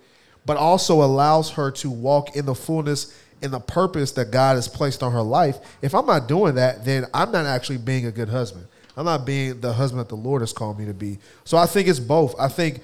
but 0.45 0.57
also 0.57 1.03
allows 1.03 1.51
her 1.51 1.71
to 1.71 1.89
walk 1.89 2.35
in 2.35 2.45
the 2.45 2.55
fullness 2.55 3.17
and 3.41 3.51
the 3.51 3.59
purpose 3.59 4.11
that 4.13 4.31
God 4.31 4.55
has 4.55 4.67
placed 4.67 5.03
on 5.03 5.11
her 5.11 5.21
life. 5.21 5.57
If 5.81 5.93
I'm 5.93 6.05
not 6.05 6.27
doing 6.27 6.55
that, 6.55 6.85
then 6.85 7.05
I'm 7.13 7.31
not 7.31 7.45
actually 7.45 7.77
being 7.77 8.05
a 8.05 8.11
good 8.11 8.29
husband. 8.29 8.67
I'm 8.97 9.05
not 9.05 9.25
being 9.25 9.59
the 9.59 9.73
husband 9.73 9.99
that 9.99 10.09
the 10.09 10.15
Lord 10.15 10.41
has 10.41 10.53
called 10.53 10.79
me 10.79 10.85
to 10.85 10.93
be. 10.93 11.19
So 11.43 11.57
I 11.57 11.65
think 11.65 11.87
it's 11.87 11.99
both. 11.99 12.33
I 12.39 12.47
think 12.47 12.81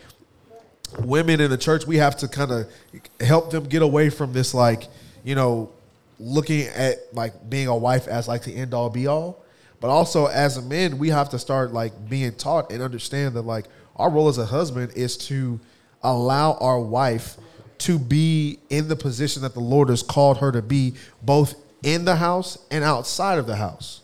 women 1.00 1.40
in 1.40 1.50
the 1.50 1.58
church, 1.58 1.88
we 1.88 1.98
have 1.98 2.18
to 2.18 2.28
kind 2.28 2.52
of 2.52 2.72
help 3.20 3.50
them 3.52 3.64
get 3.64 3.82
away 3.82 4.10
from 4.10 4.34
this, 4.34 4.54
like, 4.54 4.88
you 5.24 5.36
know, 5.36 5.72
looking 6.20 6.68
at 6.68 6.98
like 7.14 7.50
being 7.50 7.68
a 7.68 7.76
wife 7.76 8.08
as 8.08 8.28
like 8.28 8.44
the 8.44 8.56
end 8.56 8.74
all 8.74 8.90
be 8.90 9.08
all, 9.08 9.44
but 9.82 9.90
also 9.90 10.28
as 10.28 10.56
a 10.56 10.62
man, 10.62 10.98
we 11.00 11.10
have 11.10 11.30
to 11.30 11.40
start 11.40 11.74
like 11.74 12.08
being 12.08 12.34
taught 12.34 12.72
and 12.72 12.82
understand 12.82 13.36
that 13.36 13.42
like 13.42 13.66
our 13.98 14.10
role 14.10 14.30
as 14.30 14.38
a 14.38 14.46
husband 14.46 14.94
is 14.96 15.18
to 15.18 15.60
allow 16.04 16.54
our 16.54 16.80
wife 16.80 17.36
to 17.80 17.98
be 17.98 18.60
in 18.70 18.88
the 18.88 18.96
position 18.96 19.42
that 19.42 19.56
the 19.56 19.60
Lord 19.60 19.90
has 19.90 20.04
called 20.04 20.38
her 20.38 20.52
to 20.52 20.62
be, 20.62 20.94
both 21.24 21.56
in 21.82 22.06
the 22.06 22.16
house 22.16 22.60
and 22.70 22.84
outside 22.84 23.40
of 23.40 23.48
the 23.48 23.56
house. 23.56 24.02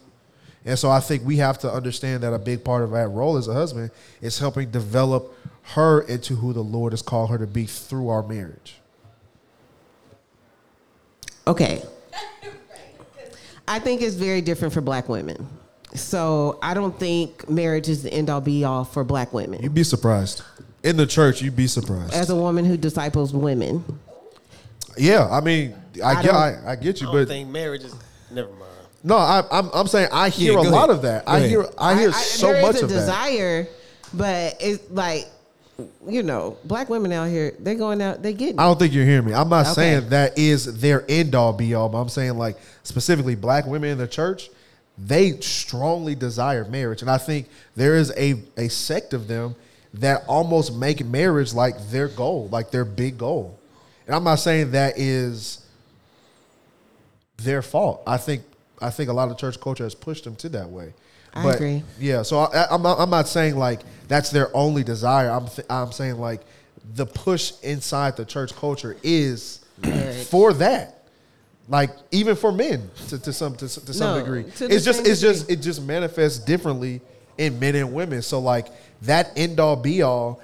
And 0.65 0.77
so 0.77 0.89
I 0.89 0.99
think 0.99 1.23
we 1.23 1.37
have 1.37 1.59
to 1.59 1.71
understand 1.71 2.23
that 2.23 2.33
a 2.33 2.39
big 2.39 2.63
part 2.63 2.83
of 2.83 2.91
that 2.91 3.07
role 3.09 3.37
as 3.37 3.47
a 3.47 3.53
husband 3.53 3.91
is 4.19 4.39
helping 4.39 4.71
develop 4.71 5.33
her 5.61 6.01
into 6.01 6.35
who 6.35 6.53
the 6.53 6.63
Lord 6.63 6.91
has 6.91 7.03
called 7.03 7.29
her 7.29 7.37
to 7.37 7.47
be 7.47 7.65
through 7.65 8.09
our 8.09 8.23
marriage. 8.23 8.79
Okay. 11.45 11.83
I 13.67 13.79
think 13.79 14.01
it's 14.01 14.15
very 14.15 14.41
different 14.41 14.73
for 14.73 14.81
black 14.81 15.07
women. 15.07 15.47
So 15.95 16.59
I 16.61 16.73
don't 16.73 16.97
think 16.99 17.49
marriage 17.49 17.87
is 17.89 18.03
the 18.03 18.13
end 18.13 18.29
all 18.29 18.41
be 18.41 18.63
all 18.63 18.83
for 18.83 19.03
black 19.03 19.33
women. 19.33 19.61
You'd 19.63 19.73
be 19.73 19.83
surprised. 19.83 20.43
In 20.83 20.95
the 20.97 21.05
church, 21.07 21.41
you'd 21.41 21.55
be 21.55 21.67
surprised. 21.67 22.13
As 22.13 22.29
a 22.29 22.35
woman 22.35 22.65
who 22.65 22.77
disciples 22.77 23.33
women, 23.33 23.83
yeah, 24.97 25.27
I 25.29 25.41
mean, 25.41 25.75
I, 26.03 26.09
I 26.11 26.15
get, 26.21 26.23
don't- 26.31 26.35
I, 26.35 26.71
I 26.71 26.75
get 26.75 26.97
I 26.97 26.99
you, 26.99 27.05
don't 27.07 27.13
but 27.15 27.27
think 27.27 27.49
marriage 27.49 27.83
is. 27.83 27.95
Never 28.31 28.49
mind. 28.49 28.63
no, 29.03 29.15
I, 29.15 29.43
I'm, 29.51 29.69
I'm 29.73 29.87
saying 29.87 30.09
I 30.11 30.29
hear 30.29 30.53
Yeah, 30.53 30.59
a 30.59 30.63
go 30.63 30.69
lot 30.69 30.89
ahead. 30.89 30.97
of 30.97 31.01
that. 31.03 31.25
Go 31.25 31.31
I 31.31 31.37
ahead. 31.37 31.49
hear, 31.49 31.65
I 31.77 31.95
hear 31.97 32.11
so 32.11 32.61
much 32.61 32.75
a 32.75 32.83
of 32.83 32.89
that. 32.89 32.95
desire, 32.95 33.67
but 34.13 34.57
it's 34.59 34.89
like, 34.91 35.27
you 36.07 36.23
know, 36.23 36.57
black 36.65 36.89
women 36.89 37.11
out 37.13 37.29
here, 37.29 37.53
they're 37.59 37.75
going 37.75 38.01
out, 38.01 38.21
they 38.21 38.33
get. 38.33 38.55
I 38.59 38.63
don't 38.63 38.77
think 38.77 38.93
you're 38.93 39.05
hearing 39.05 39.25
me. 39.25 39.33
I'm 39.33 39.47
not 39.49 39.65
Okay. 39.67 39.73
saying 39.75 40.09
that 40.09 40.37
is 40.37 40.79
their 40.81 41.05
end 41.07 41.35
all 41.35 41.53
be 41.53 41.73
all, 41.73 41.87
but 41.89 41.99
I'm 41.99 42.09
saying 42.09 42.37
like 42.37 42.57
specifically 42.83 43.35
black 43.35 43.65
women 43.65 43.91
in 43.91 43.97
the 43.97 44.07
church, 44.07 44.49
they 44.97 45.39
strongly 45.41 46.15
desire 46.15 46.65
marriage, 46.65 47.01
and 47.01 47.11
I 47.11 47.17
think 47.17 47.49
there 47.75 47.95
is 47.95 48.11
a 48.17 48.41
a 48.57 48.69
sect 48.69 49.13
of 49.13 49.27
them 49.27 49.55
that 49.95 50.23
almost 50.27 50.75
make 50.75 51.05
marriage 51.05 51.53
like 51.53 51.89
their 51.89 52.07
goal, 52.07 52.49
like 52.51 52.71
their 52.71 52.85
big 52.85 53.17
goal. 53.17 53.59
And 54.05 54.15
I'm 54.15 54.23
not 54.23 54.35
saying 54.35 54.71
that 54.71 54.97
is 54.97 55.65
their 57.37 57.61
fault. 57.61 58.01
I 58.07 58.17
think 58.17 58.43
I 58.81 58.89
think 58.89 59.09
a 59.09 59.13
lot 59.13 59.29
of 59.29 59.37
church 59.37 59.59
culture 59.59 59.83
has 59.83 59.95
pushed 59.95 60.23
them 60.23 60.35
to 60.37 60.49
that 60.49 60.69
way. 60.69 60.93
I 61.33 61.53
agree. 61.53 61.83
Yeah, 61.99 62.23
so 62.23 62.39
I, 62.39 62.67
I'm 62.71 62.81
not, 62.81 62.99
I'm 62.99 63.09
not 63.09 63.27
saying 63.27 63.55
like 63.55 63.81
that's 64.07 64.31
their 64.31 64.55
only 64.55 64.83
desire. 64.83 65.29
I'm 65.29 65.47
th- 65.47 65.67
I'm 65.69 65.91
saying 65.91 66.17
like 66.17 66.41
the 66.95 67.05
push 67.05 67.53
inside 67.63 68.17
the 68.17 68.25
church 68.25 68.55
culture 68.55 68.97
is 69.03 69.59
for 70.29 70.53
that. 70.53 70.96
Like 71.69 71.91
even 72.11 72.35
for 72.35 72.51
men 72.51 72.89
to, 73.09 73.19
to 73.19 73.33
some 73.33 73.55
to, 73.55 73.67
to 73.67 73.93
some 73.93 74.17
No, 74.17 74.19
degree, 74.19 74.43
to 74.43 74.65
it's 74.73 74.85
just 74.85 74.99
same 75.03 75.11
it's 75.11 75.19
just 75.21 75.49
it 75.49 75.57
just 75.57 75.81
manifests 75.81 76.39
differently 76.39 77.01
in 77.37 77.59
men 77.59 77.75
and 77.75 77.93
women. 77.93 78.21
So 78.21 78.39
like 78.39 78.67
that 79.03 79.31
end 79.35 79.59
all 79.59 79.75
be 79.75 80.01
all, 80.01 80.41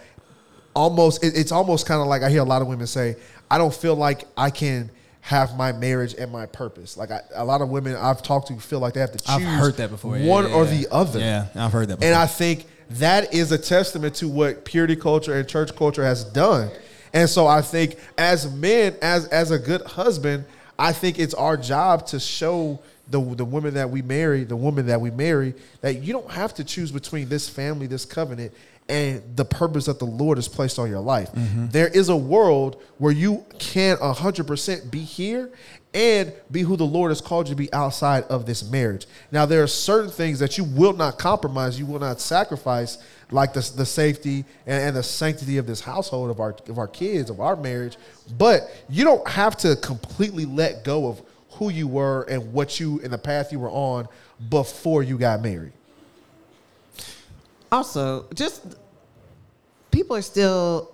almost 0.74 1.24
it, 1.24 1.38
it's 1.38 1.52
almost 1.52 1.86
kind 1.86 2.02
of 2.02 2.08
like 2.08 2.24
I 2.24 2.30
hear 2.30 2.42
a 2.42 2.46
lot 2.46 2.62
of 2.62 2.68
women 2.68 2.88
say, 2.88 3.16
I 3.50 3.58
don't 3.58 3.74
feel 3.74 3.96
like 3.96 4.26
I 4.36 4.50
can 4.50 4.90
have 5.22 5.56
my 5.56 5.72
marriage 5.72 6.14
and 6.16 6.30
my 6.30 6.46
purpose. 6.46 6.98
Like 6.98 7.10
I, 7.10 7.22
a 7.36 7.46
lot 7.46 7.62
of 7.62 7.70
women 7.70 7.96
I've 7.96 8.22
talked 8.22 8.50
to 8.50 8.60
feel 8.60 8.80
like 8.80 8.94
they 8.94 9.00
have 9.00 9.14
to 9.14 9.20
choose. 9.20 9.30
I've 9.30 9.42
heard 9.42 9.78
that 9.78 9.90
before. 9.90 10.18
Yeah, 10.18 10.28
one 10.28 10.50
yeah, 10.50 10.56
or 10.56 10.66
yeah. 10.66 10.78
the 10.78 10.88
other. 10.92 11.20
Yeah, 11.20 11.48
I've 11.56 11.72
heard 11.72 11.88
that 11.88 12.00
before. 12.00 12.12
And. 12.12 12.22
I 12.22 12.28
think 12.28 12.66
that 12.90 13.34
is 13.34 13.54
a 13.54 13.58
testament 13.58 14.16
to 14.16 14.28
what 14.28 14.66
purity 14.66 14.98
culture 14.98 15.34
and 15.34 15.48
church 15.48 15.74
culture 15.76 16.04
has 16.04 16.26
done. 16.26 16.70
And 17.14 17.30
so 17.30 17.48
I 17.48 17.62
think 17.62 17.96
as 18.18 18.52
men, 18.54 18.98
as 19.02 19.28
as 19.28 19.52
a 19.52 19.60
good 19.60 19.82
husband, 19.84 20.46
I 20.78 20.92
think 20.94 21.20
it's 21.20 21.34
our 21.34 21.58
job 21.58 22.08
to 22.08 22.20
show 22.20 22.80
the 23.10 23.22
the 23.36 23.46
women 23.46 23.74
that 23.76 23.90
we 23.90 24.02
marry, 24.02 24.44
the 24.44 24.56
woman 24.56 24.88
that 24.88 25.00
we 25.02 25.12
marry, 25.12 25.54
that 25.82 26.02
you 26.02 26.14
don't 26.14 26.32
have 26.32 26.54
to 26.56 26.64
choose 26.64 26.92
between 26.92 27.30
this 27.30 27.50
family, 27.50 27.88
this 27.88 28.06
covenant, 28.06 28.54
and 28.90 29.22
the 29.36 29.46
purpose 29.46 29.86
that 29.86 30.00
the 30.00 30.06
Lord 30.06 30.38
has 30.38 30.48
placed 30.48 30.78
on 30.78 30.90
your 30.90 31.00
life. 31.00 31.30
There 31.34 31.88
is 31.88 32.10
a 32.10 32.16
world 32.16 32.82
where 32.98 33.14
you 33.14 33.46
can 33.60 33.98
100% 33.98 34.92
be 34.92 35.00
here 35.00 35.52
and 35.94 36.34
be 36.52 36.62
who 36.62 36.76
the 36.76 36.86
Lord 36.86 37.12
has 37.12 37.22
called 37.22 37.48
you 37.48 37.54
to 37.54 37.58
be 37.58 37.72
outside 37.72 38.24
of 38.26 38.46
this 38.46 38.70
marriage. 38.70 39.06
Now, 39.32 39.46
there 39.46 39.62
are 39.64 39.68
certain 39.68 40.10
things 40.10 40.40
that 40.40 40.58
you 40.58 40.64
will 40.64 40.94
not 40.94 41.20
compromise, 41.20 41.80
you 41.80 41.86
will 41.86 42.00
not 42.00 42.20
sacrifice, 42.20 42.98
like 43.32 43.54
the, 43.54 43.72
the 43.76 43.86
safety 43.86 44.44
and, 44.66 44.84
and 44.84 44.96
the 44.96 45.04
sanctity 45.04 45.58
of 45.58 45.68
this 45.68 45.82
household, 45.82 46.30
of 46.32 46.40
our, 46.40 46.56
of 46.68 46.78
our 46.78 46.88
kids, 46.88 47.30
of 47.30 47.40
our 47.40 47.56
marriage. 47.56 47.98
But 48.38 48.64
you 48.90 49.04
don't 49.04 49.28
have 49.28 49.56
to 49.58 49.76
completely 49.78 50.46
let 50.46 50.84
go 50.84 51.08
of 51.08 51.22
who 51.52 51.70
you 51.70 51.88
were 51.88 52.24
and 52.24 52.54
what 52.54 52.80
you, 52.80 53.00
and 53.04 53.14
the 53.14 53.18
path 53.18 53.52
you 53.52 53.60
were 53.60 53.70
on 53.70 54.08
before 54.50 55.04
you 55.04 55.18
got 55.18 55.42
married. 55.42 55.74
Also, 57.74 58.26
just 58.34 58.64
people 59.92 60.16
are 60.16 60.22
still. 60.22 60.92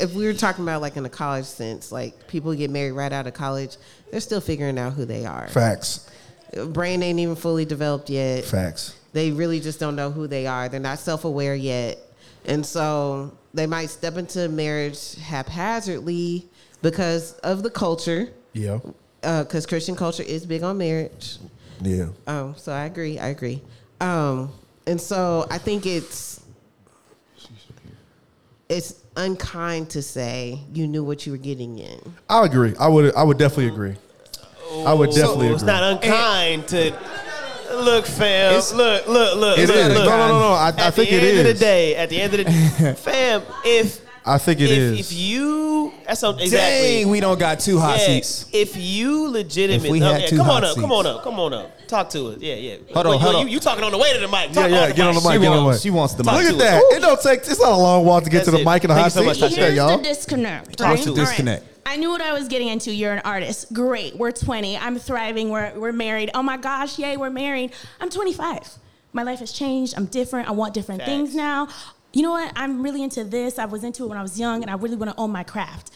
If 0.00 0.12
we 0.12 0.24
were 0.24 0.34
talking 0.34 0.64
about 0.64 0.80
like 0.80 0.96
in 0.96 1.04
a 1.06 1.10
college 1.10 1.44
sense, 1.44 1.92
like 1.92 2.26
people 2.26 2.52
get 2.54 2.70
married 2.70 2.92
right 2.92 3.12
out 3.12 3.28
of 3.28 3.34
college, 3.34 3.76
they're 4.10 4.20
still 4.20 4.40
figuring 4.40 4.76
out 4.76 4.94
who 4.94 5.04
they 5.04 5.24
are. 5.24 5.46
Facts. 5.48 6.10
Brain 6.68 7.02
ain't 7.02 7.20
even 7.20 7.36
fully 7.36 7.64
developed 7.64 8.10
yet. 8.10 8.44
Facts. 8.44 8.96
They 9.12 9.30
really 9.30 9.60
just 9.60 9.78
don't 9.78 9.94
know 9.94 10.10
who 10.10 10.26
they 10.26 10.46
are. 10.48 10.68
They're 10.68 10.80
not 10.80 10.98
self 10.98 11.24
aware 11.24 11.54
yet. 11.54 11.98
And 12.46 12.66
so 12.66 13.36
they 13.54 13.66
might 13.66 13.90
step 13.90 14.16
into 14.16 14.48
marriage 14.48 15.14
haphazardly 15.16 16.48
because 16.82 17.34
of 17.38 17.62
the 17.62 17.70
culture. 17.70 18.28
Yeah. 18.52 18.80
Because 19.20 19.64
Christian 19.64 19.94
culture 19.94 20.22
is 20.22 20.44
big 20.44 20.62
on 20.62 20.76
marriage. 20.78 21.38
Yeah. 21.80 22.08
Um, 22.26 22.54
so 22.56 22.72
I 22.72 22.84
agree. 22.84 23.18
I 23.18 23.28
agree. 23.28 23.62
Um, 24.00 24.52
and 24.86 25.00
so 25.00 25.46
I 25.50 25.58
think 25.58 25.86
it's 25.86 26.40
it's 28.68 29.02
unkind 29.16 29.90
to 29.90 30.02
say 30.02 30.60
you 30.72 30.86
knew 30.86 31.04
what 31.04 31.26
you 31.26 31.32
were 31.32 31.38
getting 31.38 31.78
in. 31.78 32.00
I 32.28 32.44
agree. 32.44 32.74
I 32.78 32.88
would. 32.88 33.14
I 33.14 33.22
would 33.22 33.38
definitely 33.38 33.68
agree. 33.68 33.96
I 34.86 34.92
would 34.92 35.10
oh. 35.10 35.12
definitely 35.12 35.46
agree. 35.46 35.54
It's 35.54 35.62
agree. 35.62 35.72
not 35.72 36.04
unkind 36.04 36.68
to 36.68 36.98
look, 37.74 38.06
fam. 38.06 38.54
look, 38.76 39.06
look, 39.06 39.36
look. 39.36 39.58
It 39.58 39.68
look, 39.68 39.76
is. 39.76 39.88
Look. 39.88 40.04
No, 40.04 40.16
no, 40.16 40.28
no, 40.28 40.38
no. 40.40 40.52
I- 40.52 40.72
I 40.76 40.86
At 40.86 40.94
the 40.94 41.08
end 41.08 41.38
of 41.38 41.44
the 41.46 41.54
day, 41.54 41.96
at 41.96 42.08
the 42.08 42.20
end 42.20 42.34
of 42.34 42.38
the 42.38 42.44
day, 42.84 42.94
fam, 42.94 43.42
if 43.64 44.00
I 44.26 44.38
think 44.38 44.60
it 44.60 44.70
if, 44.70 44.70
is. 44.70 45.00
if 45.00 45.12
you 45.12 45.92
that's 46.06 46.20
so 46.20 46.30
exactly. 46.30 47.02
Dang, 47.02 47.08
we 47.08 47.20
don't 47.20 47.38
got 47.38 47.60
two 47.60 47.78
hot 47.78 47.98
yeah, 47.98 48.06
seats. 48.06 48.46
If 48.52 48.76
you 48.76 49.28
legitimately, 49.28 49.88
If 49.88 49.92
we 49.92 50.00
had 50.00 50.22
yeah, 50.22 50.26
two 50.28 50.36
come 50.38 50.50
on 50.50 50.62
hot 50.62 50.64
up, 50.64 50.76
come 50.76 50.92
on 50.92 51.06
up, 51.06 51.22
come 51.22 51.40
on 51.40 51.52
up, 51.52 51.83
talk 51.94 52.10
to 52.10 52.28
us. 52.28 52.38
Yeah, 52.40 52.54
yeah. 52.54 52.76
Hold 52.92 53.06
on, 53.06 53.12
Wait, 53.12 53.20
hold 53.20 53.34
you, 53.34 53.40
on. 53.40 53.48
you 53.48 53.60
talking 53.60 53.84
on 53.84 53.92
the 53.92 53.98
way 53.98 54.12
to 54.12 54.18
the 54.20 54.28
mic? 54.28 54.48
Yeah, 54.48 54.62
Talk 54.62 54.70
yeah. 54.70 54.82
on 54.82 54.88
the 54.88 54.94
Get 54.94 55.06
on 55.06 55.14
the 55.14 55.20
mic. 55.20 55.30
mic. 55.30 55.40
Get 55.40 55.48
on 55.52 55.64
the 55.64 55.70
mic. 55.70 55.80
She 55.80 55.90
wants 55.90 56.14
the 56.14 56.24
mic. 56.24 56.34
Look 56.34 56.44
at 56.44 56.58
that. 56.58 56.82
It 56.92 57.00
don't 57.00 57.20
take. 57.20 57.40
It's 57.40 57.60
not 57.60 57.72
a 57.72 57.76
long 57.76 58.04
walk 58.04 58.24
to 58.24 58.30
get 58.30 58.44
to 58.44 58.50
the 58.50 58.60
it. 58.60 58.64
mic 58.64 58.84
and 58.84 58.90
the 58.90 58.94
hot 58.94 59.12
seat. 59.12 59.24
much, 59.24 59.40
Look 59.40 59.52
Here's 59.52 59.76
the 59.76 59.98
disconnect. 60.02 60.68
What's 60.68 60.82
right? 60.82 61.04
the 61.04 61.14
disconnect? 61.14 61.64
I 61.86 61.96
knew 61.96 62.08
what 62.10 62.20
I 62.22 62.32
was 62.32 62.48
getting 62.48 62.68
into. 62.68 62.92
You're 62.92 63.12
an 63.12 63.22
artist. 63.24 63.72
Great. 63.72 64.16
We're 64.16 64.32
20. 64.32 64.78
I'm 64.78 64.98
thriving. 64.98 65.50
We're, 65.50 65.72
we're 65.78 65.92
married. 65.92 66.30
Oh 66.34 66.42
my 66.42 66.56
gosh, 66.56 66.98
yay, 66.98 67.16
we're 67.16 67.30
married. 67.30 67.72
I'm 68.00 68.08
25. 68.10 68.78
My 69.12 69.22
life 69.22 69.40
has 69.40 69.52
changed. 69.52 69.94
I'm 69.96 70.06
different. 70.06 70.48
I 70.48 70.52
want 70.52 70.74
different 70.74 71.02
Facts. 71.02 71.10
things 71.10 71.34
now. 71.34 71.68
You 72.12 72.22
know 72.22 72.30
what? 72.32 72.52
I'm 72.56 72.82
really 72.82 73.02
into 73.02 73.22
this. 73.22 73.58
I 73.58 73.66
was 73.66 73.84
into 73.84 74.04
it 74.04 74.08
when 74.08 74.16
I 74.18 74.22
was 74.22 74.38
young, 74.40 74.62
and 74.62 74.70
I 74.70 74.74
really 74.74 74.96
want 74.96 75.10
to 75.10 75.16
own 75.18 75.30
my 75.30 75.42
craft. 75.44 75.90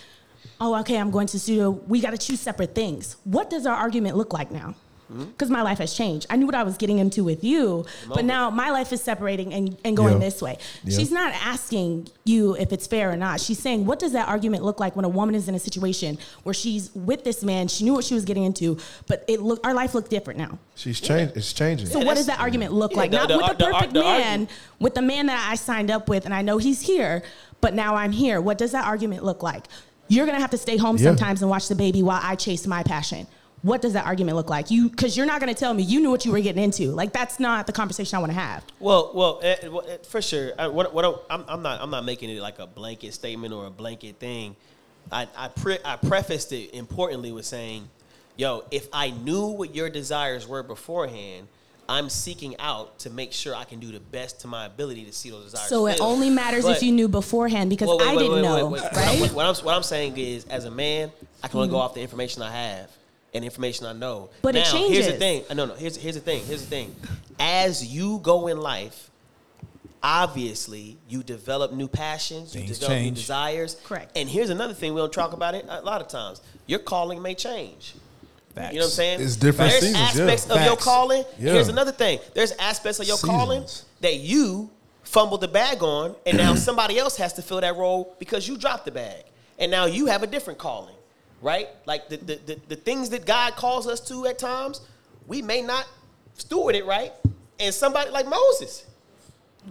Oh, 0.60 0.78
okay, 0.80 0.98
I'm 0.98 1.10
going 1.10 1.26
to 1.28 1.32
the 1.34 1.38
studio. 1.38 1.70
We 1.70 2.00
got 2.00 2.10
to 2.10 2.18
choose 2.18 2.40
separate 2.40 2.74
things. 2.74 3.16
What 3.24 3.48
does 3.50 3.64
our 3.66 3.74
argument 3.74 4.16
look 4.16 4.32
like 4.32 4.50
now? 4.50 4.74
Hmm? 5.08 5.24
Because 5.24 5.48
my 5.50 5.62
life 5.62 5.78
has 5.78 5.94
changed. 5.94 6.26
I 6.28 6.36
knew 6.36 6.44
what 6.46 6.54
I 6.54 6.62
was 6.62 6.76
getting 6.76 6.98
into 6.98 7.24
with 7.24 7.42
you, 7.42 7.86
but 8.08 8.24
now 8.24 8.50
my 8.50 8.70
life 8.70 8.92
is 8.92 9.00
separating 9.02 9.52
and, 9.54 9.76
and 9.84 9.96
going 9.96 10.14
Yeah. 10.14 10.18
this 10.20 10.42
way. 10.42 10.58
Yeah. 10.84 10.98
She's 10.98 11.10
not 11.10 11.32
asking 11.34 12.08
you 12.24 12.54
if 12.56 12.72
it's 12.72 12.86
fair 12.86 13.10
or 13.10 13.16
not. 13.16 13.40
She's 13.40 13.58
saying, 13.58 13.86
what 13.86 13.98
does 13.98 14.12
that 14.12 14.28
argument 14.28 14.64
look 14.64 14.78
like 14.80 14.96
when 14.96 15.04
a 15.06 15.08
woman 15.08 15.34
is 15.34 15.48
in 15.48 15.54
a 15.54 15.58
situation 15.58 16.18
where 16.42 16.52
she's 16.54 16.90
with 16.94 17.24
this 17.24 17.42
man, 17.42 17.68
she 17.68 17.84
knew 17.84 17.94
what 17.94 18.04
she 18.04 18.14
was 18.14 18.24
getting 18.26 18.44
into, 18.44 18.76
but 19.06 19.24
it 19.28 19.40
look 19.40 19.66
our 19.66 19.72
life 19.74 19.94
looked 19.94 20.10
different 20.10 20.38
now. 20.38 20.58
She's 20.74 21.00
changed. 21.00 21.36
It's 21.36 21.52
changing. 21.52 21.86
So 21.88 22.00
what 22.00 22.16
does 22.16 22.26
that 22.26 22.38
argument 22.38 22.72
look 22.74 22.92
yeah, 22.92 22.98
like? 22.98 23.10
the- 23.10 23.16
Not 23.16 23.28
the 23.28 23.36
with 23.38 23.44
ar- 23.48 23.54
the 23.54 23.64
the 23.64 23.70
perfect 23.72 23.92
the 23.94 24.00
man, 24.00 24.20
argument- 24.20 24.50
with 24.78 24.94
the 24.94 25.02
man 25.02 25.26
that 25.26 25.48
I 25.50 25.54
signed 25.54 25.90
up 25.90 26.08
with, 26.08 26.26
and 26.26 26.34
I 26.34 26.42
know 26.42 26.58
he's 26.58 26.82
here, 26.82 27.22
but 27.62 27.72
now 27.74 27.94
I'm 27.96 28.12
here. 28.12 28.40
What 28.42 28.58
does 28.58 28.72
that 28.72 28.84
argument 28.84 29.24
look 29.24 29.42
like? 29.42 29.64
You're 30.08 30.26
gonna 30.26 30.40
have 30.40 30.50
to 30.50 30.58
stay 30.58 30.76
home 30.76 30.96
Yeah. 30.96 31.04
sometimes 31.04 31.40
and 31.42 31.50
watch 31.50 31.68
the 31.68 31.74
baby 31.74 32.02
while 32.02 32.20
I 32.22 32.34
chase 32.34 32.66
my 32.66 32.82
passion. 32.82 33.26
What 33.62 33.82
does 33.82 33.92
that 33.94 34.06
argument 34.06 34.36
look 34.36 34.48
like? 34.50 34.70
You, 34.70 34.88
because 34.88 35.16
you're 35.16 35.26
not 35.26 35.40
gonna 35.40 35.54
tell 35.54 35.74
me 35.74 35.82
you 35.82 36.00
knew 36.00 36.10
what 36.10 36.24
you 36.24 36.30
were 36.32 36.40
getting 36.40 36.62
into. 36.62 36.92
Like 36.92 37.12
that's 37.12 37.40
not 37.40 37.66
the 37.66 37.72
conversation 37.72 38.16
I 38.16 38.20
want 38.20 38.30
to 38.32 38.38
have. 38.38 38.64
Well, 38.78 39.10
well, 39.14 39.40
eh, 39.42 39.68
well, 39.68 39.84
eh, 39.88 39.96
for 40.08 40.22
sure. 40.22 40.52
I, 40.58 40.68
what, 40.68 40.94
what 40.94 41.24
I'm, 41.28 41.44
I'm 41.48 41.62
not, 41.62 41.80
I'm 41.80 41.90
not 41.90 42.04
making 42.04 42.30
it 42.30 42.40
like 42.40 42.58
a 42.60 42.66
blanket 42.66 43.14
statement 43.14 43.52
or 43.52 43.66
a 43.66 43.70
blanket 43.70 44.16
thing. 44.20 44.54
I, 45.10 45.26
I, 45.36 45.48
pre, 45.48 45.78
I 45.84 45.96
prefaced 45.96 46.52
it 46.52 46.72
importantly 46.74 47.32
with 47.32 47.46
saying, 47.46 47.88
"Yo, 48.36 48.64
if 48.70 48.86
I 48.92 49.10
knew 49.10 49.46
what 49.46 49.74
your 49.74 49.88
desires 49.90 50.46
were 50.46 50.62
beforehand, 50.62 51.48
I'm 51.88 52.10
seeking 52.10 52.54
out 52.60 52.98
to 53.00 53.10
make 53.10 53.32
sure 53.32 53.54
I 53.54 53.64
can 53.64 53.80
do 53.80 53.90
the 53.90 54.00
best 54.00 54.40
to 54.42 54.46
my 54.46 54.66
ability 54.66 55.04
to 55.06 55.12
see 55.12 55.30
those 55.30 55.44
desires." 55.50 55.68
So 55.68 55.86
it 55.86 56.00
only 56.00 56.30
matters 56.30 56.64
But- 56.64 56.76
if 56.76 56.82
you 56.82 56.92
knew 56.92 57.08
beforehand 57.08 57.70
because 57.70 57.88
Wait, 57.88 57.98
wait, 58.00 58.06
I 58.06 58.12
wait, 58.12 58.18
didn't 58.18 58.34
wait, 58.34 58.42
know, 58.42 58.70
right? 58.70 59.20
What, 59.20 59.32
what 59.32 59.46
I'm, 59.46 59.64
what 59.64 59.74
I'm 59.74 59.82
saying 59.82 60.16
is, 60.18 60.44
as 60.44 60.64
a 60.66 60.70
man, 60.70 61.10
I 61.42 61.48
can 61.48 61.56
only 61.56 61.68
Mm-hmm. 61.68 61.74
go 61.76 61.80
off 61.80 61.94
the 61.94 62.02
information 62.02 62.42
I 62.42 62.52
have. 62.52 62.90
And 63.34 63.44
information 63.44 63.86
I 63.86 63.92
know. 63.92 64.30
But 64.42 64.56
it 64.56 64.60
now, 64.72 64.88
Here's 64.88 65.06
the 65.06 65.12
thing. 65.12 65.44
No, 65.54 65.66
no. 65.66 65.74
Here's 65.74 65.96
here's 65.96 66.14
the 66.14 66.20
thing. 66.20 66.44
Here's 66.44 66.62
the 66.62 66.68
thing. 66.68 66.94
As 67.38 67.86
you 67.86 68.18
go 68.22 68.46
in 68.48 68.58
life, 68.60 69.10
obviously 70.02 70.96
you 71.08 71.22
develop 71.22 71.72
new 71.72 71.88
passions, 71.88 72.54
you 72.54 72.62
Things 72.62 72.78
develop 72.78 72.98
new 72.98 73.04
change. 73.06 73.16
desires. 73.18 73.76
Correct. 73.84 74.16
And 74.16 74.28
here's 74.28 74.50
another 74.50 74.74
thing 74.74 74.94
we 74.94 75.00
don't 75.00 75.12
talk 75.12 75.32
about 75.32 75.54
it 75.54 75.64
a 75.68 75.80
lot 75.82 76.00
of 76.00 76.08
times. 76.08 76.40
Your 76.66 76.78
calling 76.80 77.20
may 77.22 77.34
change. 77.34 77.94
You 78.56 78.62
know 78.62 78.70
what 78.70 78.84
I'm 78.86 78.90
saying? 78.90 79.20
It's 79.20 79.36
different 79.36 79.70
There's 79.70 79.82
seasons, 79.82 80.16
yeah. 80.16 80.24
aspects 80.24 80.50
of 80.50 80.64
your 80.64 80.76
calling. 80.76 81.22
Yeah. 81.38 81.52
Here's 81.52 81.68
another 81.68 81.92
thing. 81.92 82.18
There's 82.34 82.50
aspects 82.52 82.98
of 82.98 83.06
your 83.06 83.18
calling 83.18 83.64
that 84.00 84.16
you 84.16 84.68
fumbled 85.04 85.42
the 85.42 85.48
bag 85.48 85.80
on, 85.80 86.16
and 86.26 86.36
now 86.36 86.54
somebody 86.56 86.98
else 86.98 87.16
has 87.18 87.32
to 87.34 87.42
fill 87.42 87.60
that 87.60 87.76
role 87.76 88.16
because 88.18 88.48
you 88.48 88.56
dropped 88.58 88.84
the 88.84 88.90
bag, 88.90 89.22
and 89.60 89.70
now 89.70 89.84
you 89.86 90.06
have 90.06 90.24
a 90.24 90.26
different 90.26 90.58
calling, 90.58 90.96
right? 91.42 91.68
Like 91.86 92.08
the 92.08 92.16
the, 92.18 92.36
the, 92.46 92.60
the 92.68 92.76
things 92.76 93.10
that 93.10 93.26
God 93.26 93.56
calls 93.56 93.86
us 93.86 94.00
to 94.08 94.26
at 94.26 94.38
times, 94.38 94.80
we 95.26 95.42
may 95.42 95.62
not 95.62 95.86
steward 96.34 96.74
it 96.74 96.86
right, 96.86 97.12
and 97.58 97.74
somebody 97.74 98.10
like 98.10 98.26
Moses, 98.26 98.86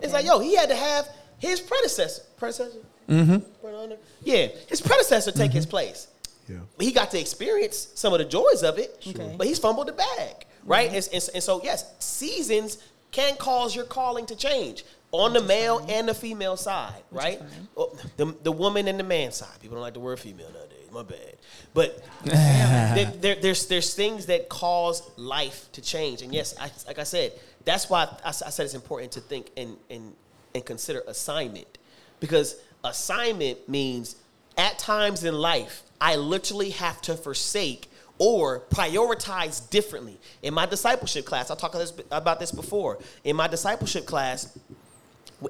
it's 0.01 0.13
like 0.13 0.25
yo, 0.25 0.39
he 0.39 0.55
had 0.55 0.69
to 0.69 0.75
have 0.75 1.07
his 1.39 1.59
predecessor, 1.59 2.23
predecessor, 2.37 2.77
Mm-hmm. 3.09 3.93
yeah, 4.23 4.47
his 4.67 4.81
predecessor 4.81 5.31
take 5.31 5.51
his 5.53 5.65
place. 5.65 6.07
Yeah. 6.49 6.57
He 6.77 6.91
got 6.91 7.09
to 7.11 7.19
experience 7.19 7.87
some 7.95 8.11
of 8.13 8.19
the 8.19 8.25
joys 8.25 8.63
of 8.63 8.77
it, 8.79 9.01
Okay. 9.07 9.33
but 9.37 9.47
he's 9.47 9.59
fumbled 9.59 9.87
the 9.87 9.93
bag, 9.93 10.45
right? 10.65 10.87
And, 10.93 11.09
and, 11.13 11.29
and 11.35 11.41
so, 11.43 11.61
yes, 11.63 11.85
seasons 11.99 12.77
can 13.11 13.37
cause 13.37 13.73
your 13.75 13.85
calling 13.85 14.25
to 14.25 14.35
change 14.35 14.83
on 15.13 15.31
the 15.31 15.41
male 15.41 15.85
and 15.87 16.09
the 16.09 16.13
female 16.13 16.57
side, 16.57 17.01
right? 17.11 17.41
Oh, 17.77 17.95
The, 18.17 18.35
the 18.43 18.51
woman 18.51 18.89
and 18.89 18.99
the 18.99 19.03
man 19.05 19.31
side. 19.31 19.57
People 19.61 19.75
don't 19.75 19.83
like 19.83 19.93
the 19.93 20.01
word 20.01 20.19
female 20.19 20.49
nowadays. 20.53 20.66
My 20.97 21.03
bad. 21.03 21.35
But 21.75 22.03
there, 22.23 23.05
there- 23.21 23.35
there's 23.35 23.67
there's 23.67 23.93
things 23.93 24.25
that 24.25 24.49
cause 24.49 25.03
life 25.15 25.71
to 25.73 25.81
change, 25.81 26.23
and 26.23 26.33
yes, 26.33 26.55
I, 26.59 26.71
like 26.87 26.97
I 26.97 27.03
said, 27.03 27.33
that's 27.65 27.87
why 27.87 28.07
I 28.25 28.31
said 28.31 28.65
it's 28.65 28.73
important 28.73 29.11
to 29.11 29.21
think 29.21 29.51
and 29.55 29.77
and 29.91 30.13
and 30.55 30.65
consider 30.65 31.03
assignment, 31.07 31.77
because 32.19 32.55
assignment 32.83 33.69
means 33.69 34.15
at 34.57 34.79
times 34.79 35.23
in 35.23 35.35
life 35.35 35.83
I 36.01 36.15
literally 36.15 36.71
have 36.71 36.99
to 37.03 37.15
forsake 37.15 37.91
or 38.17 38.61
prioritize 38.71 39.69
differently. 39.69 40.17
In 40.41 40.55
my 40.55 40.65
discipleship 40.65 41.25
class, 41.25 41.51
I 41.51 41.55
talked 41.55 41.75
about 41.75 41.95
this, 41.95 42.05
about 42.09 42.39
this 42.39 42.51
before. 42.51 42.97
In 43.23 43.35
my 43.35 43.47
discipleship 43.47 44.07
class, 44.07 44.57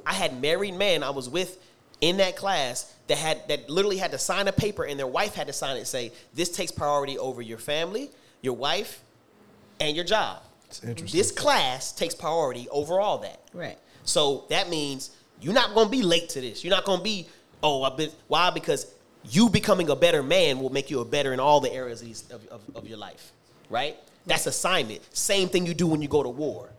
I 0.05 0.11
had 0.13 0.41
married 0.41 0.73
men 0.73 1.03
I 1.03 1.11
was 1.11 1.29
with 1.29 1.57
in 2.01 2.17
that 2.17 2.35
class 2.35 2.93
that 3.07 3.17
had 3.17 3.47
that 3.47 3.69
literally 3.69 3.97
had 3.97 4.11
to 4.11 4.17
sign 4.17 4.47
a 4.47 4.51
paper 4.51 4.85
and 4.85 4.99
their 4.99 5.07
wife 5.07 5.33
had 5.33 5.47
to 5.47 5.53
sign 5.53 5.75
it 5.75 5.79
and 5.79 5.87
say 5.87 6.11
this 6.33 6.49
takes 6.49 6.71
priority 6.71 7.17
over 7.17 7.41
your 7.41 7.57
family, 7.57 8.09
your 8.41 8.53
wife, 8.53 9.01
and 9.79 9.95
your 9.95 10.05
job. 10.05 10.41
interesting. 10.83 11.17
This 11.17 11.31
class 11.31 11.91
takes 11.91 12.13
priority 12.13 12.67
over 12.69 12.99
all 12.99 13.19
that. 13.19 13.41
Right. 13.53 13.77
So 14.03 14.45
that 14.49 14.69
means 14.69 15.11
you're 15.41 15.53
not 15.53 15.73
gonna 15.73 15.89
be 15.89 16.01
late 16.01 16.29
to 16.29 16.41
this. 16.41 16.63
You're 16.63 16.75
not 16.75 16.85
gonna 16.85 17.03
be, 17.03 17.27
oh, 17.63 17.83
I've 17.83 17.97
been 17.97 18.11
why? 18.27 18.49
Because 18.49 18.93
you 19.29 19.49
becoming 19.49 19.89
a 19.89 19.95
better 19.95 20.23
man 20.23 20.59
will 20.59 20.69
make 20.69 20.89
you 20.89 20.99
a 20.99 21.05
better 21.05 21.33
in 21.33 21.39
all 21.39 21.59
the 21.59 21.71
areas 21.71 22.01
of, 22.01 22.07
these, 22.07 22.29
of, 22.31 22.45
of, 22.47 22.61
of 22.75 22.87
your 22.87 22.97
life. 22.97 23.31
Right? 23.69 23.97
That's 24.25 24.45
assignment. 24.45 25.01
Same 25.15 25.49
thing 25.49 25.65
you 25.65 25.73
do 25.73 25.87
when 25.87 26.01
you 26.01 26.07
go 26.07 26.23
to 26.23 26.29
war. 26.29 26.69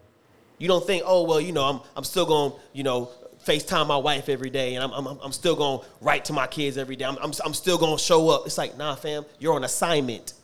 You 0.59 0.69
don't 0.69 0.85
think, 0.85 1.05
oh 1.07 1.23
well, 1.23 1.41
you 1.41 1.53
know, 1.53 1.65
I'm 1.65 1.81
I'm 1.97 2.05
still 2.05 2.27
going, 2.27 2.53
you 2.73 2.83
know, 2.83 3.11
FaceTime 3.49 3.87
my 3.87 3.97
wife 3.97 4.29
every 4.29 4.51
day, 4.51 4.75
and 4.75 4.85
I'm 4.85 4.93
I'm, 4.93 5.19
I'm 5.23 5.33
still 5.33 5.57
going 5.57 5.81
to 5.81 5.87
write 6.01 6.27
to 6.27 6.33
my 6.33 6.47
kids 6.47 6.77
every 6.77 6.97
day. 6.97 7.05
I'm, 7.05 7.17
I'm 7.19 7.33
I'm 7.45 7.55
still 7.55 7.79
going 7.79 7.97
to 7.97 8.03
show 8.03 8.29
up. 8.29 8.47
It's 8.47 8.59
like, 8.59 8.77
nah, 8.77 8.95
fam, 8.95 9.25
you're 9.39 9.55
on 9.55 9.65
assignment, 9.65 10.35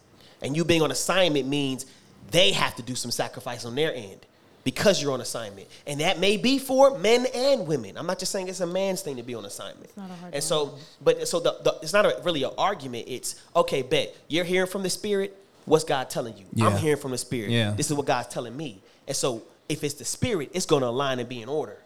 and 0.42 0.56
you 0.56 0.64
being 0.64 0.82
on 0.82 0.90
assignment 0.90 1.46
means 1.46 1.86
they 2.30 2.52
have 2.52 2.74
to 2.76 2.82
do 2.82 2.94
some 2.94 3.10
sacrifice 3.10 3.64
on 3.64 3.74
their 3.74 3.94
end 3.94 4.26
because 4.64 5.02
you're 5.02 5.12
on 5.12 5.20
assignment, 5.20 5.68
and 5.86 6.00
that 6.00 6.18
may 6.18 6.36
be 6.36 6.58
for 6.58 6.98
men 6.98 7.26
and 7.34 7.66
women. 7.66 7.98
I'm 7.98 8.06
not 8.06 8.18
just 8.18 8.32
saying 8.32 8.48
it's 8.48 8.60
a 8.60 8.66
man's 8.66 9.02
thing 9.02 9.16
to 9.16 9.22
be 9.22 9.34
on 9.34 9.44
assignment. 9.44 9.94
not 9.96 10.10
a 10.10 10.14
hard 10.14 10.34
and 10.34 10.42
so, 10.42 10.78
but 11.02 11.28
so 11.28 11.40
the, 11.40 11.58
the 11.62 11.78
it's 11.82 11.92
not 11.92 12.06
a, 12.06 12.20
really 12.24 12.42
an 12.42 12.52
argument. 12.56 13.04
It's 13.06 13.40
okay, 13.54 13.82
bet 13.82 14.16
you're 14.28 14.44
hearing 14.44 14.70
from 14.70 14.82
the 14.82 14.90
Spirit. 14.90 15.36
What's 15.66 15.84
God 15.84 16.10
telling 16.10 16.36
you? 16.36 16.44
I'm 16.62 16.76
hearing 16.76 17.00
from 17.00 17.12
the 17.12 17.18
Spirit. 17.18 17.50
Yeah. 17.50 17.70
This 17.70 17.90
is 17.90 17.96
what 17.96 18.06
God's 18.06 18.28
telling 18.28 18.54
me. 18.54 18.82
And 19.06 19.16
so 19.16 19.42
if 19.68 19.82
it's 19.84 19.94
the 19.94 20.04
spirit, 20.04 20.50
it's 20.52 20.66
going 20.66 20.82
to 20.82 20.88
align 20.88 21.18
and 21.18 21.28
be 21.28 21.42
in 21.42 21.48
order. 21.48 21.78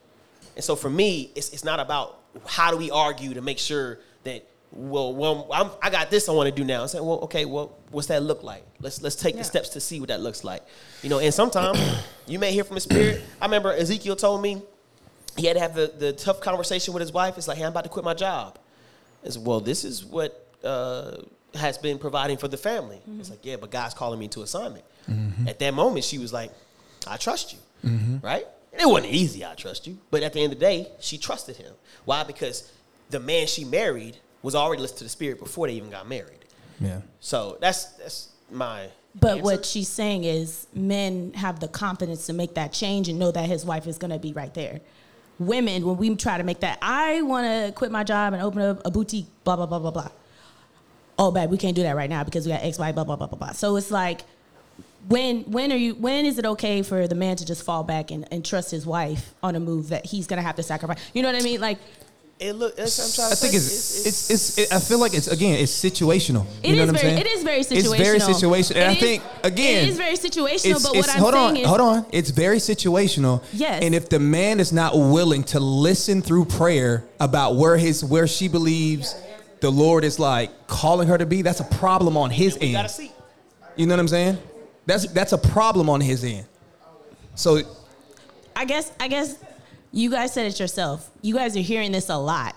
And 0.58 0.64
so 0.64 0.74
for 0.74 0.90
me, 0.90 1.30
it's, 1.36 1.50
it's 1.50 1.62
not 1.62 1.78
about 1.78 2.18
how 2.44 2.72
do 2.72 2.76
we 2.76 2.90
argue 2.90 3.32
to 3.32 3.40
make 3.40 3.60
sure 3.60 4.00
that 4.24 4.44
well, 4.72 5.14
well 5.14 5.48
I'm, 5.52 5.70
I 5.80 5.88
got 5.88 6.10
this 6.10 6.28
I 6.28 6.32
want 6.32 6.48
to 6.48 6.54
do 6.54 6.64
now. 6.64 6.82
I 6.82 6.86
say, 6.86 6.98
well, 6.98 7.20
okay, 7.20 7.44
well, 7.44 7.78
what's 7.92 8.08
that 8.08 8.24
look 8.24 8.42
like? 8.42 8.64
Let's 8.80 9.00
let's 9.00 9.14
take 9.14 9.36
the 9.36 9.44
steps 9.44 9.68
to 9.70 9.80
see 9.80 10.00
what 10.00 10.08
that 10.08 10.20
looks 10.20 10.42
like. 10.42 10.64
You 11.02 11.10
know, 11.10 11.20
and 11.20 11.32
sometimes 11.32 11.78
you 12.26 12.40
may 12.40 12.50
hear 12.50 12.64
from 12.64 12.74
the 12.74 12.80
spirit. 12.80 13.22
I 13.40 13.44
remember 13.44 13.72
Ezekiel 13.72 14.16
told 14.16 14.42
me 14.42 14.60
he 15.36 15.46
had 15.46 15.54
to 15.54 15.60
have 15.60 15.76
the, 15.76 15.92
the 15.96 16.12
tough 16.12 16.40
conversation 16.40 16.92
with 16.92 17.02
his 17.02 17.12
wife. 17.12 17.38
It's 17.38 17.46
like, 17.46 17.56
hey, 17.56 17.62
I'm 17.62 17.70
about 17.70 17.84
to 17.84 17.90
quit 17.90 18.04
my 18.04 18.14
job. 18.14 18.58
It's 19.22 19.38
well, 19.38 19.60
this 19.60 19.84
is 19.84 20.04
what 20.04 20.44
uh, 20.64 21.18
has 21.54 21.78
been 21.78 22.00
providing 22.00 22.36
for 22.36 22.48
the 22.48 22.56
family. 22.56 22.96
Mm-hmm. 22.96 23.20
It's 23.20 23.30
like, 23.30 23.46
yeah, 23.46 23.56
but 23.56 23.70
God's 23.70 23.94
calling 23.94 24.18
me 24.18 24.26
to 24.26 24.42
assignment. 24.42 24.84
Mm-hmm. 25.08 25.46
At 25.46 25.60
that 25.60 25.72
moment, 25.72 26.04
she 26.04 26.18
was 26.18 26.32
like, 26.32 26.50
I 27.06 27.16
trust 27.16 27.52
you, 27.52 27.58
mm-hmm. 27.88 28.26
right? 28.26 28.46
And 28.78 28.88
it 28.88 28.92
wasn't 28.92 29.12
easy, 29.12 29.44
I 29.44 29.54
trust 29.54 29.88
you. 29.88 29.98
But 30.10 30.22
at 30.22 30.32
the 30.32 30.40
end 30.40 30.52
of 30.52 30.58
the 30.58 30.64
day, 30.64 30.88
she 31.00 31.18
trusted 31.18 31.56
him. 31.56 31.72
Why? 32.04 32.22
Because 32.22 32.72
the 33.10 33.18
man 33.18 33.48
she 33.48 33.64
married 33.64 34.18
was 34.42 34.54
already 34.54 34.80
listening 34.80 34.98
to 34.98 35.04
the 35.04 35.10
spirit 35.10 35.40
before 35.40 35.66
they 35.66 35.74
even 35.74 35.90
got 35.90 36.08
married. 36.08 36.44
Yeah. 36.80 37.00
So 37.18 37.58
that's 37.60 37.84
that's 37.96 38.28
my. 38.52 38.88
But 39.18 39.38
answer. 39.38 39.42
what 39.42 39.66
she's 39.66 39.88
saying 39.88 40.22
is 40.22 40.68
men 40.72 41.32
have 41.34 41.58
the 41.58 41.66
confidence 41.66 42.26
to 42.26 42.32
make 42.32 42.54
that 42.54 42.72
change 42.72 43.08
and 43.08 43.18
know 43.18 43.32
that 43.32 43.48
his 43.48 43.64
wife 43.64 43.88
is 43.88 43.98
going 43.98 44.12
to 44.12 44.18
be 44.18 44.32
right 44.32 44.54
there. 44.54 44.80
Women, 45.40 45.84
when 45.84 45.96
we 45.96 46.14
try 46.14 46.38
to 46.38 46.44
make 46.44 46.60
that, 46.60 46.78
I 46.80 47.22
want 47.22 47.46
to 47.46 47.72
quit 47.72 47.90
my 47.90 48.04
job 48.04 48.32
and 48.32 48.42
open 48.42 48.62
up 48.62 48.82
a 48.84 48.90
boutique, 48.92 49.26
blah, 49.42 49.56
blah, 49.56 49.66
blah, 49.66 49.78
blah, 49.80 49.90
blah. 49.90 50.08
Oh, 51.18 51.32
bad, 51.32 51.50
we 51.50 51.56
can't 51.56 51.74
do 51.74 51.82
that 51.82 51.96
right 51.96 52.10
now 52.10 52.22
because 52.22 52.46
we 52.46 52.52
got 52.52 52.62
X, 52.62 52.78
Y, 52.78 52.92
blah, 52.92 53.02
blah, 53.02 53.16
blah, 53.16 53.26
blah, 53.26 53.38
blah. 53.38 53.52
So 53.52 53.74
it's 53.76 53.90
like, 53.90 54.22
when 55.06 55.42
when 55.50 55.72
are 55.72 55.76
you 55.76 55.94
when 55.94 56.24
is 56.26 56.38
it 56.38 56.44
okay 56.44 56.82
for 56.82 57.06
the 57.06 57.14
man 57.14 57.36
to 57.36 57.46
just 57.46 57.62
fall 57.62 57.84
back 57.84 58.10
and, 58.10 58.26
and 58.32 58.44
trust 58.44 58.70
his 58.70 58.84
wife 58.86 59.32
on 59.42 59.54
a 59.56 59.60
move 59.60 59.88
that 59.90 60.04
he's 60.06 60.26
gonna 60.26 60.42
have 60.42 60.56
to 60.56 60.62
sacrifice? 60.62 60.98
You 61.14 61.22
know 61.22 61.32
what 61.32 61.40
I 61.40 61.44
mean? 61.44 61.60
Like 61.60 61.78
it 62.40 62.52
look. 62.52 62.76
That's 62.76 62.98
what 62.98 63.06
I'm 63.06 63.12
trying 63.14 63.26
I 63.26 63.30
to 63.30 63.36
think 63.36 63.52
say. 63.52 63.56
it's 63.56 64.06
it's, 64.06 64.30
it's 64.30 64.58
it, 64.58 64.72
I 64.72 64.78
feel 64.80 64.98
like 65.00 65.14
it's 65.14 65.26
again 65.28 65.58
it's 65.58 65.72
situational. 65.72 66.46
It 66.62 66.70
you 66.70 66.76
know 66.76 66.82
is 66.82 66.92
what 66.92 66.96
I'm 66.96 67.02
very- 67.02 67.16
saying? 67.16 67.18
it 67.18 67.26
is 67.26 67.42
very 67.42 67.60
situational. 67.60 67.76
It's 67.78 67.88
very 68.08 68.18
situational. 68.18 68.34
situational, 68.54 68.70
and 68.70 68.78
It 68.78 68.86
I 68.86 68.92
is- 68.92 68.98
think 69.00 69.22
again 69.44 69.82
it 69.84 69.88
is 69.88 69.96
very 69.96 70.16
situational, 70.16 70.70
it's- 70.70 70.82
but 70.84 70.96
what 70.96 71.08
I'm 71.10 71.18
hold 71.20 71.34
saying 71.34 71.48
on, 71.50 71.56
is- 71.56 71.66
hold 71.66 71.80
on. 71.80 72.06
It's 72.12 72.30
very 72.30 72.58
situational. 72.58 73.42
Yes. 73.52 73.82
And 73.82 73.94
if 73.94 74.08
the 74.08 74.18
man 74.20 74.60
is 74.60 74.72
not 74.72 74.94
willing 74.94 75.42
to 75.44 75.58
listen 75.60 76.22
through 76.22 76.44
prayer 76.44 77.04
about 77.18 77.56
where 77.56 77.76
his 77.76 78.04
where 78.04 78.26
she 78.26 78.46
believes 78.48 79.14
the 79.60 79.70
Lord 79.70 80.04
is 80.04 80.18
like 80.20 80.68
calling 80.68 81.08
her 81.08 81.18
to 81.18 81.26
be, 81.26 81.42
that's 81.42 81.58
a 81.60 81.64
problem 81.64 82.16
on 82.16 82.30
his 82.30 82.56
we 82.58 82.66
end. 82.66 82.72
got 82.74 82.82
to 82.82 82.88
see. 82.88 83.10
You 83.74 83.86
know 83.86 83.94
what 83.94 84.00
I'm 84.00 84.08
saying? 84.08 84.38
That's 84.88 85.06
that's 85.12 85.32
a 85.34 85.38
problem 85.38 85.90
on 85.90 86.00
his 86.00 86.24
end. 86.24 86.46
So 87.34 87.60
I 88.56 88.64
guess 88.64 88.90
I 88.98 89.06
guess 89.08 89.36
you 89.92 90.10
guys 90.10 90.32
said 90.32 90.46
it 90.46 90.58
yourself. 90.58 91.10
You 91.20 91.34
guys 91.34 91.54
are 91.56 91.60
hearing 91.60 91.92
this 91.92 92.08
a 92.08 92.16
lot. 92.16 92.56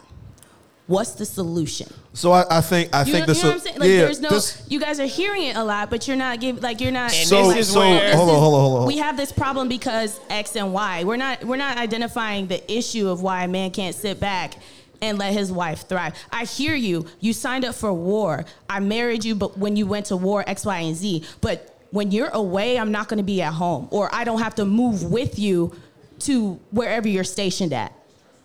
What's 0.87 1.11
the 1.11 1.25
solution? 1.25 1.87
So 2.13 2.31
I, 2.31 2.45
I 2.49 2.61
think 2.61 2.89
I 2.95 3.03
You, 3.03 3.11
think 3.11 3.27
know, 3.27 3.33
this. 3.33 3.37
you 3.37 3.43
know 3.43 3.49
what 3.49 3.53
I'm 3.55 3.59
saying? 3.61 3.79
Like 3.79 3.89
yeah, 3.89 3.97
there's 3.97 4.21
no 4.21 4.29
this- 4.29 4.65
you 4.69 4.79
guys 4.79 4.99
are 5.01 5.05
hearing 5.05 5.43
it 5.43 5.57
a 5.57 5.63
lot, 5.63 5.89
but 5.89 6.07
you're 6.07 6.15
not 6.17 6.39
giving 6.39 6.61
like 6.63 6.79
you're 6.79 6.91
not 6.91 7.11
So- 7.11 7.47
like, 7.47 7.63
so- 7.65 7.81
hold 7.81 7.93
on, 7.99 8.15
hold 8.15 8.29
on, 8.29 8.59
hold 8.61 8.79
on. 8.83 8.87
We 8.87 8.97
have 8.99 9.17
this 9.17 9.33
problem 9.33 9.67
because 9.67 10.17
X 10.29 10.55
and 10.55 10.71
Y. 10.73 11.03
We're 11.03 11.17
not 11.17 11.43
we're 11.43 11.57
not 11.57 11.77
identifying 11.77 12.47
the 12.47 12.59
issue 12.71 13.09
of 13.09 13.21
why 13.21 13.43
a 13.43 13.47
man 13.49 13.71
can't 13.71 13.93
sit 13.95 14.21
back 14.21 14.53
and 15.01 15.17
let 15.17 15.33
his 15.33 15.51
wife 15.51 15.87
thrive. 15.89 16.13
I 16.31 16.45
hear 16.45 16.75
you. 16.75 17.07
You 17.19 17.33
signed 17.33 17.65
up 17.65 17.75
for 17.75 17.91
war. 17.91 18.45
I 18.69 18.79
married 18.79 19.25
you, 19.25 19.35
but 19.35 19.57
when 19.57 19.75
you 19.75 19.85
went 19.85 20.05
to 20.07 20.15
war, 20.15 20.43
X, 20.47 20.65
Y, 20.65 20.77
and 20.77 20.95
Z. 20.95 21.25
But 21.41 21.70
when 21.91 22.11
you're 22.11 22.29
away, 22.29 22.77
I'm 22.79 22.91
not 22.91 23.07
going 23.07 23.17
to 23.17 23.23
be 23.23 23.41
at 23.41 23.53
home, 23.53 23.87
or 23.91 24.13
I 24.13 24.23
don't 24.23 24.39
have 24.41 24.55
to 24.55 24.65
move 24.65 25.03
with 25.11 25.37
you 25.39 25.75
to 26.19 26.53
wherever 26.71 27.07
you're 27.07 27.23
stationed 27.23 27.73
at. 27.73 27.93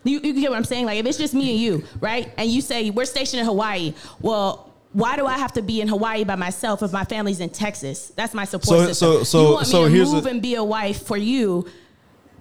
You, 0.03 0.19
you 0.21 0.33
get 0.39 0.49
what 0.49 0.57
I'm 0.57 0.63
saying? 0.63 0.85
Like 0.85 0.99
if 0.99 1.05
it's 1.05 1.17
just 1.17 1.33
me 1.33 1.51
and 1.51 1.59
you, 1.59 1.83
right? 1.99 2.31
And 2.37 2.49
you 2.49 2.61
say 2.61 2.89
we're 2.89 3.05
stationed 3.05 3.39
in 3.41 3.45
Hawaii. 3.45 3.93
Well, 4.21 4.73
why 4.93 5.15
do 5.17 5.25
I 5.25 5.37
have 5.37 5.53
to 5.53 5.61
be 5.61 5.81
in 5.81 5.87
Hawaii 5.89 6.23
by 6.23 6.35
myself 6.35 6.81
if 6.81 6.91
my 6.93 7.03
family's 7.03 7.39
in 7.41 7.49
Texas? 7.49 8.11
That's 8.15 8.33
my 8.33 8.45
support 8.45 8.79
So- 8.79 8.85
system. 8.87 8.95
so- 8.95 9.23
so- 9.23 9.41
you 9.41 9.53
want 9.53 9.67
me 9.67 9.71
so 9.71 9.83
to 9.85 9.89
here's 9.91 10.13
move 10.13 10.23
the- 10.23 10.29
and 10.29 10.41
be 10.41 10.55
a 10.55 10.63
wife 10.63 11.05
for 11.05 11.17
you 11.17 11.67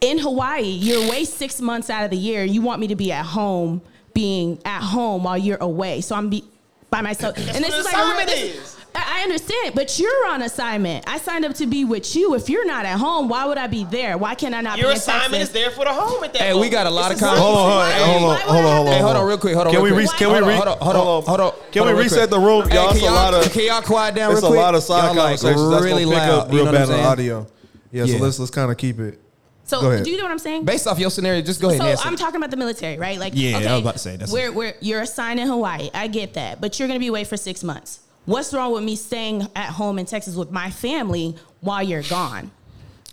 in 0.00 0.18
Hawaii. 0.18 0.62
You're 0.62 1.04
away 1.06 1.24
six 1.24 1.60
months 1.60 1.90
out 1.90 2.04
of 2.04 2.10
the 2.10 2.16
year. 2.16 2.44
You 2.44 2.62
want 2.62 2.80
me 2.80 2.86
to 2.88 2.96
be 2.96 3.10
at 3.12 3.24
home, 3.26 3.82
being 4.14 4.58
at 4.64 4.80
home 4.82 5.24
while 5.24 5.36
you're 5.38 5.58
away. 5.60 6.00
So 6.02 6.14
I'm 6.14 6.30
be 6.30 6.44
by 6.88 7.00
myself. 7.02 7.36
and 7.36 7.64
this 7.64 7.74
is 7.74 7.84
like 7.84 7.94
a 7.94 7.98
real, 8.16 8.26
this, 8.26 8.40
is. 8.56 8.75
I 8.96 9.20
I 9.20 9.22
understand, 9.22 9.74
but 9.74 9.98
you're 9.98 10.26
on 10.28 10.42
assignment. 10.42 11.04
I 11.08 11.18
signed 11.18 11.44
up 11.44 11.54
to 11.54 11.66
be 11.66 11.84
with 11.84 12.14
you. 12.14 12.34
If 12.34 12.48
you're 12.48 12.66
not 12.66 12.84
at 12.84 12.98
home, 12.98 13.28
why 13.28 13.44
would 13.46 13.58
I 13.58 13.66
be 13.66 13.84
there? 13.84 14.16
Why 14.18 14.34
can 14.34 14.54
I 14.54 14.60
not 14.60 14.78
Your 14.78 14.88
be 14.88 14.92
in 14.92 14.96
assignment 14.98 15.32
Texas? 15.32 15.48
is 15.48 15.52
there 15.54 15.70
for 15.70 15.84
the 15.84 15.92
home 15.92 16.22
at 16.24 16.32
that 16.34 16.42
Hey, 16.42 16.48
we 16.52 16.54
moment. 16.54 16.72
got 16.72 16.86
a 16.86 16.90
lot 16.90 17.12
It's 17.12 17.20
of 17.22 17.26
a 17.26 17.30
con- 17.30 17.38
Hold 17.38 17.56
on, 17.56 17.70
hold 17.70 17.80
on, 17.82 17.90
Hey, 17.90 18.02
hold 18.04 18.22
on, 18.22 18.40
hold 18.40 18.64
on, 18.64 18.76
hold 18.76 18.86
on. 18.88 18.92
Hey, 18.94 19.00
hold 19.00 19.16
on, 19.16 19.26
real 19.26 19.38
quick. 19.38 19.54
Hold 19.54 19.66
on. 19.68 19.72
Can 19.72 19.82
real 19.82 19.94
we 19.96 20.02
quick. 20.06 20.12
re- 20.12 20.18
can 20.18 20.28
we 20.28 20.32
hold 20.34 20.42
on, 20.42 20.48
re- 20.48 20.54
hold 20.56 20.68
on, 20.68 20.78
hold 20.78 20.96
on, 20.96 21.22
hold 21.24 21.40
on. 21.40 21.52
Can 21.72 21.86
we 21.86 21.92
reset 21.92 22.30
the 22.30 22.38
room? 22.38 22.68
Y'all, 22.70 22.88
can 22.88 22.96
it's 22.96 23.06
a 23.06 23.10
lot 23.10 23.34
of- 23.34 23.52
can 23.52 23.64
y'all 23.64 23.82
quiet 23.82 24.14
down 24.14 24.28
real 24.28 24.38
It's 24.38 24.42
real 24.42 24.52
a 24.52 24.54
quick? 24.54 24.62
lot 24.64 24.74
of 24.74 24.82
side 24.82 24.96
Y'all, 24.98 25.14
like, 25.14 25.16
conversations 25.40 25.70
that's 25.70 25.84
really 25.84 26.04
gonna 26.04 26.16
pick 26.16 26.28
loud. 26.28 26.38
up 26.38 26.48
you 26.52 26.56
real 26.56 26.64
know 26.66 26.72
what 26.72 26.80
I'm 26.80 26.86
bad 26.88 26.92
on 26.92 26.96
saying? 26.98 27.06
audio. 27.06 27.46
Yeah, 27.92 28.04
Yeah. 28.04 28.18
so 28.18 28.22
let's 28.24 28.38
let's 28.38 28.50
kind 28.50 28.70
of 28.70 28.76
keep 28.76 28.98
it. 29.00 29.20
So 29.64 29.80
Go 29.80 29.90
ahead. 29.90 30.04
do 30.04 30.10
you 30.12 30.16
know 30.16 30.22
what 30.22 30.30
I'm 30.32 30.38
saying? 30.38 30.64
Based 30.64 30.86
off 30.86 30.98
your 31.00 31.10
scenario, 31.10 31.42
just 31.42 31.60
go 31.60 31.68
ahead. 31.68 31.80
So 31.80 31.84
and 31.86 31.90
answer. 31.92 32.06
I'm 32.06 32.16
talking 32.16 32.36
about 32.36 32.50
the 32.52 32.56
military, 32.56 32.98
right? 32.98 33.18
Like, 33.18 33.32
Yeah, 33.34 33.56
I 33.58 33.62
okay, 33.62 33.72
was 33.72 33.80
about 33.80 33.92
to 33.94 33.98
say, 33.98 34.12
that's- 34.12 34.30
we're, 34.32 34.52
we're, 34.52 34.74
you're 34.80 35.00
assigned 35.00 35.40
in 35.40 35.48
Hawaii. 35.48 35.90
I 35.92 36.06
get 36.06 36.34
that, 36.34 36.60
but 36.60 36.78
you're 36.78 36.86
going 36.86 37.00
to 37.00 37.02
be 37.02 37.08
away 37.08 37.24
for 37.24 37.36
six 37.36 37.64
months. 37.64 37.98
What's 38.26 38.52
wrong 38.52 38.72
with 38.72 38.82
me 38.84 38.96
staying 38.96 39.48
at 39.54 39.66
home 39.70 39.98
in 39.98 40.06
Texas 40.06 40.34
with 40.34 40.50
my 40.50 40.70
family 40.70 41.36
while 41.60 41.82
you're 41.82 42.02
gone? 42.02 42.50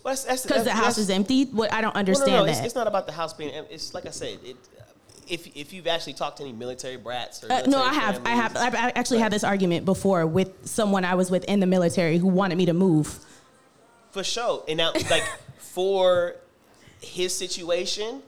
Well, 0.04 0.16
Because 0.16 0.64
the 0.66 0.72
house 0.72 0.98
is 0.98 1.10
empty. 1.10 1.46
What 1.46 1.72
I 1.72 1.82
don't 1.82 1.94
Well, 1.94 2.00
understand 2.00 2.32
no, 2.32 2.40
no, 2.40 2.46
that. 2.46 2.58
It's, 2.58 2.66
it's 2.68 2.76
not 2.76 2.88
about 2.88 3.06
the 3.06 3.12
house 3.14 3.32
being. 3.34 3.52
em- 3.52 3.66
It's 3.70 3.94
like 3.94 4.06
I 4.06 4.10
said. 4.12 4.40
It, 4.44 4.58
if 5.30 5.56
if 5.56 5.72
you've 5.72 5.88
actually 5.88 6.14
talked 6.14 6.38
to 6.38 6.44
any 6.44 6.52
military 6.52 6.98
brats 6.98 7.42
or 7.44 7.50
Uh, 7.52 7.62
no, 7.68 7.82
I 7.82 7.94
have. 7.94 8.22
I 8.26 8.32
have. 8.32 8.58
I've 8.58 8.76
I 8.76 8.90
actually 8.96 9.20
had 9.20 9.32
this 9.32 9.46
argument 9.46 9.86
before 9.86 10.26
with 10.28 10.68
someone 10.68 11.06
I 11.06 11.16
was 11.16 11.32
with 11.32 11.46
in 11.46 11.62
the 11.62 11.66
military 11.68 12.18
who 12.18 12.28
wanted 12.28 12.58
me 12.58 12.66
to 12.66 12.74
move. 12.74 13.20
For 14.12 14.24
sure. 14.24 14.64
And 14.68 14.78
now, 14.78 14.92
like, 15.10 15.24
for 15.60 16.36
his 17.02 17.34
situation, 17.34 18.22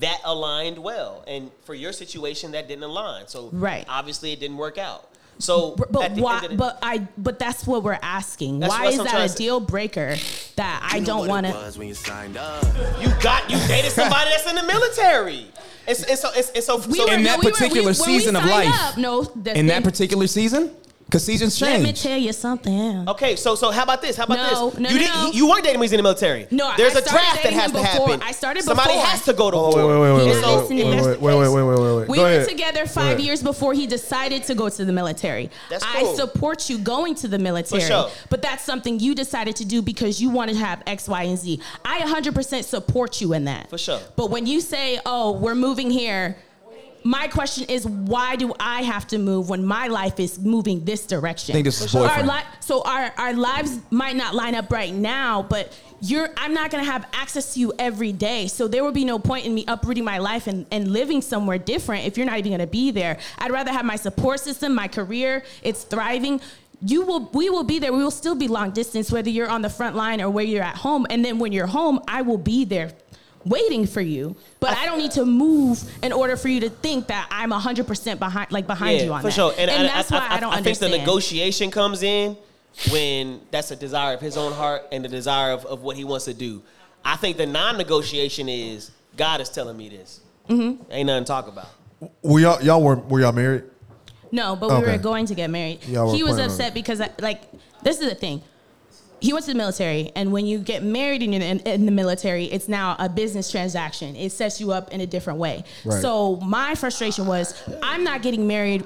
that 0.00 0.20
aligned 0.24 0.78
well. 0.78 1.22
And 1.26 1.50
for 1.64 1.74
your 1.74 1.92
situation, 1.92 2.52
that 2.52 2.66
didn't 2.66 2.84
align. 2.84 3.28
So, 3.28 3.50
Right. 3.52 3.84
obviously, 3.88 4.32
it 4.32 4.40
didn't 4.40 4.56
work 4.56 4.78
out. 4.78 5.10
So, 5.38 5.74
But 5.90 6.04
at 6.04 6.14
the 6.14 6.22
why? 6.22 6.36
end 6.36 6.44
of 6.44 6.50
the- 6.52 6.56
But 6.56 6.78
I. 6.82 7.06
But 7.18 7.38
that's 7.38 7.66
what 7.66 7.82
we're 7.82 7.98
asking. 8.00 8.60
That's- 8.60 8.78
why 8.78 8.86
is 8.86 8.98
what 8.98 9.06
I'm 9.08 9.10
trying 9.12 9.26
that 9.28 9.34
a 9.34 9.38
deal 9.38 9.60
breaker 9.60 10.16
that 10.56 10.88
I 10.92 11.00
don't 11.00 11.26
want 11.26 11.46
to? 11.46 11.52
when 11.78 11.88
you 11.88 11.94
signed 11.94 12.36
up. 12.36 12.64
you 13.00 13.08
got, 13.20 13.50
you 13.50 13.58
dated 13.66 13.90
somebody 13.92 14.30
that's 14.30 14.46
in 14.48 14.54
the 14.56 14.62
military. 14.62 15.46
It's, 15.86 16.04
it's 16.04 16.20
so, 16.22 16.30
it's, 16.36 16.50
it's 16.54 16.66
so, 16.66 16.76
We 16.76 16.94
so 16.98 17.06
were- 17.08 17.14
in 17.14 17.24
that 17.24 17.40
we 17.40 17.46
were- 17.46 17.50
particular 17.50 17.80
we- 17.90 17.98
when 17.98 18.08
we 18.12 18.18
season 18.18 18.36
of 18.36 18.44
life. 18.44 18.68
up, 18.72 18.98
no, 18.98 19.22
in 19.46 19.66
that 19.66 19.82
particular 19.82 20.28
season, 20.28 20.70
because 21.12 21.26
seasons 21.26 21.58
change. 21.58 21.84
Let 21.84 21.88
me 21.88 21.92
tell 21.92 22.16
you 22.16 22.32
something. 22.32 23.06
Okay, 23.06 23.36
so 23.36 23.54
so 23.54 23.70
how 23.70 23.82
about 23.82 24.00
this? 24.00 24.16
How 24.16 24.24
about 24.24 24.38
No, 24.38 24.70
this? 24.70 24.78
no, 24.80 24.88
you 24.88 24.94
no, 24.94 24.98
didn't. 25.02 25.14
no. 25.24 25.30
You 25.32 25.46
weren't 25.46 25.62
dating 25.62 25.78
when 25.78 25.88
he 25.88 25.90
was 25.90 25.92
in 25.92 25.98
the 25.98 26.02
military. 26.02 26.46
No, 26.50 26.72
there's 26.78 26.96
I 26.96 27.00
a 27.00 27.02
draft 27.02 27.42
that 27.42 27.52
has 27.52 27.70
to 27.70 27.78
before. 27.78 28.08
happen. 28.08 28.22
I 28.22 28.32
started 28.32 28.62
Somebody 28.62 28.94
before. 28.94 29.04
has 29.04 29.24
to 29.26 29.32
go 29.34 29.50
to 29.50 29.56
Oh, 29.58 29.60
war. 29.60 29.76
wait, 29.76 29.84
wait, 29.84 30.00
wait, 30.00 30.00
wait, 30.00 30.26
You're 30.26 30.86
wait, 30.96 31.20
wait, 31.20 31.20
wait, 31.20 31.20
wait, 31.20 31.20
wait, 31.20 31.48
wait, 31.52 31.64
wait, 31.64 31.78
wait, 31.78 31.96
wait. 31.96 32.08
We 32.08 32.16
Go 32.16 32.22
were 32.22 32.28
ahead. 32.30 32.48
together 32.48 32.86
five 32.86 33.20
years 33.20 33.42
before 33.42 33.74
he 33.74 33.86
decided 33.86 34.44
to 34.44 34.54
go 34.54 34.70
to 34.70 34.84
the 34.86 34.92
military. 34.92 35.50
That's 35.68 35.84
cool. 35.84 36.12
I 36.12 36.14
support 36.14 36.70
you 36.70 36.78
going 36.78 37.14
to 37.16 37.28
the 37.28 37.38
military, 37.38 37.82
sure. 37.82 38.08
but 38.30 38.40
that's 38.40 38.64
something 38.64 38.98
you 38.98 39.14
decided 39.14 39.54
to 39.56 39.66
do 39.66 39.82
because 39.82 40.18
you 40.22 40.30
wanted 40.30 40.54
to 40.54 40.60
have 40.60 40.82
X, 40.86 41.08
Y, 41.08 41.22
and 41.24 41.38
Z. 41.38 41.60
I 41.84 41.98
100% 42.00 42.64
support 42.64 43.20
you 43.20 43.34
in 43.34 43.44
that. 43.44 43.68
For 43.68 43.76
sure. 43.76 44.00
But 44.16 44.30
when 44.30 44.46
you 44.46 44.62
say, 44.62 44.98
"Oh, 45.04 45.32
we're 45.32 45.54
moving 45.54 45.90
here," 45.90 46.38
my 47.04 47.28
question 47.28 47.64
is, 47.68 47.86
why 47.86 48.36
do 48.36 48.54
I 48.60 48.82
have 48.82 49.06
to 49.08 49.18
move 49.18 49.48
when 49.48 49.64
my 49.64 49.88
life 49.88 50.20
is 50.20 50.38
moving 50.38 50.84
this 50.84 51.06
direction? 51.06 51.52
I 51.52 51.54
think 51.54 51.64
this 51.66 51.80
is 51.80 51.94
Our 51.94 52.06
boyfriend. 52.08 52.28
li- 52.28 52.42
so 52.60 52.82
our 52.82 53.12
our 53.18 53.32
lives 53.34 53.78
might 53.90 54.16
not 54.16 54.34
line 54.34 54.54
up 54.54 54.70
right 54.70 54.92
now, 54.94 55.42
but 55.42 55.76
you're 56.00 56.28
I'm 56.36 56.54
not 56.54 56.70
gonna 56.70 56.84
have 56.84 57.06
access 57.12 57.54
to 57.54 57.60
you 57.60 57.72
every 57.78 58.12
day. 58.12 58.46
So 58.48 58.68
there 58.68 58.84
would 58.84 58.94
be 58.94 59.04
no 59.04 59.18
point 59.18 59.46
in 59.46 59.54
me 59.54 59.64
uprooting 59.68 60.04
my 60.04 60.18
life 60.18 60.46
and, 60.46 60.66
and 60.70 60.92
living 60.92 61.22
somewhere 61.22 61.58
different 61.58 62.06
if 62.06 62.16
you're 62.16 62.26
not 62.26 62.38
even 62.38 62.52
gonna 62.52 62.66
be 62.66 62.90
there. 62.90 63.18
I'd 63.38 63.50
rather 63.50 63.72
have 63.72 63.84
my 63.84 63.96
support 63.96 64.40
system, 64.40 64.74
my 64.74 64.88
career, 64.88 65.44
it's 65.62 65.84
thriving. 65.84 66.40
You 66.84 67.02
will 67.02 67.30
we 67.32 67.48
will 67.50 67.62
be 67.64 67.78
there. 67.78 67.92
We 67.92 68.02
will 68.02 68.10
still 68.10 68.34
be 68.34 68.48
long 68.48 68.70
distance, 68.72 69.10
whether 69.12 69.30
you're 69.30 69.48
on 69.48 69.62
the 69.62 69.70
front 69.70 69.94
line 69.96 70.20
or 70.20 70.30
where 70.30 70.44
you're 70.44 70.64
at 70.64 70.76
home. 70.76 71.06
And 71.10 71.24
then 71.24 71.38
when 71.38 71.52
you're 71.52 71.68
home, 71.68 72.00
I 72.08 72.22
will 72.22 72.38
be 72.38 72.64
there 72.64 72.90
waiting 73.44 73.86
for 73.86 74.00
you. 74.00 74.36
But 74.60 74.76
I, 74.76 74.86
don't 74.86 74.98
need 74.98 75.12
to 75.12 75.24
move 75.24 75.82
in 76.02 76.12
order 76.12 76.36
for 76.36 76.48
you 76.48 76.60
to 76.60 76.70
think 76.70 77.08
that 77.08 77.28
I'm 77.30 77.50
100% 77.50 78.18
behind 78.18 78.52
like 78.52 78.66
behind 78.66 78.98
yeah, 78.98 79.04
you 79.04 79.12
on 79.12 79.20
for 79.20 79.28
that. 79.28 79.32
sure. 79.32 79.54
And, 79.58 79.70
I, 79.70 79.82
that's 79.84 80.12
I, 80.12 80.18
why 80.18 80.28
I, 80.36 80.40
don't 80.40 80.52
I 80.52 80.62
think 80.62 80.78
the 80.78 80.88
negotiation 80.88 81.70
comes 81.70 82.02
in 82.02 82.36
when 82.90 83.40
that's 83.50 83.70
a 83.70 83.76
desire 83.76 84.14
of 84.14 84.20
his 84.20 84.36
own 84.36 84.52
heart 84.52 84.82
and 84.92 85.04
the 85.04 85.08
desire 85.08 85.52
of, 85.52 85.64
of 85.66 85.82
what 85.82 85.96
he 85.96 86.04
wants 86.04 86.24
to 86.26 86.34
do. 86.34 86.62
I 87.04 87.16
think 87.16 87.36
the 87.36 87.46
non-negotiation 87.46 88.48
is 88.48 88.90
God 89.16 89.40
is 89.40 89.48
telling 89.48 89.76
me 89.76 89.88
this. 89.88 90.20
Mm-hmm. 90.48 90.92
Ain't 90.92 91.06
nothing 91.06 91.24
to 91.24 91.28
talk 91.28 91.48
about. 91.48 91.68
Were 92.22 92.40
y'all 92.40 92.62
y'all 92.62 92.82
were 92.82 92.96
were 92.96 93.20
y'all 93.20 93.32
married? 93.32 93.64
No, 94.32 94.56
but 94.56 94.70
we 94.70 94.76
Okay. 94.76 94.92
were 94.92 95.02
going 95.02 95.26
to 95.26 95.34
get 95.34 95.50
married. 95.50 95.84
Y'all 95.84 96.12
he 96.14 96.22
was 96.22 96.32
planning 96.32 96.44
on 96.46 96.50
upset 96.50 96.74
because, 96.74 97.02
I, 97.02 97.10
like, 97.20 97.42
this 97.82 98.00
is 98.00 98.08
the 98.08 98.14
thing. 98.14 98.42
He 99.22 99.32
went 99.32 99.44
to 99.44 99.52
the 99.52 99.56
military, 99.56 100.10
and 100.16 100.32
when 100.32 100.46
you 100.46 100.58
get 100.58 100.82
married 100.82 101.22
in, 101.22 101.32
in, 101.32 101.60
in 101.60 101.86
the 101.86 101.92
military, 101.92 102.46
it's 102.46 102.68
now 102.68 102.96
a 102.98 103.08
business 103.08 103.50
transaction. 103.50 104.16
It 104.16 104.32
sets 104.32 104.60
you 104.60 104.72
up 104.72 104.90
in 104.90 105.00
a 105.00 105.06
different 105.06 105.38
way. 105.38 105.62
Right. 105.84 106.02
So 106.02 106.36
my 106.36 106.74
frustration 106.74 107.26
was, 107.26 107.54
I'm 107.84 108.02
not 108.02 108.22
getting 108.22 108.48
married 108.48 108.84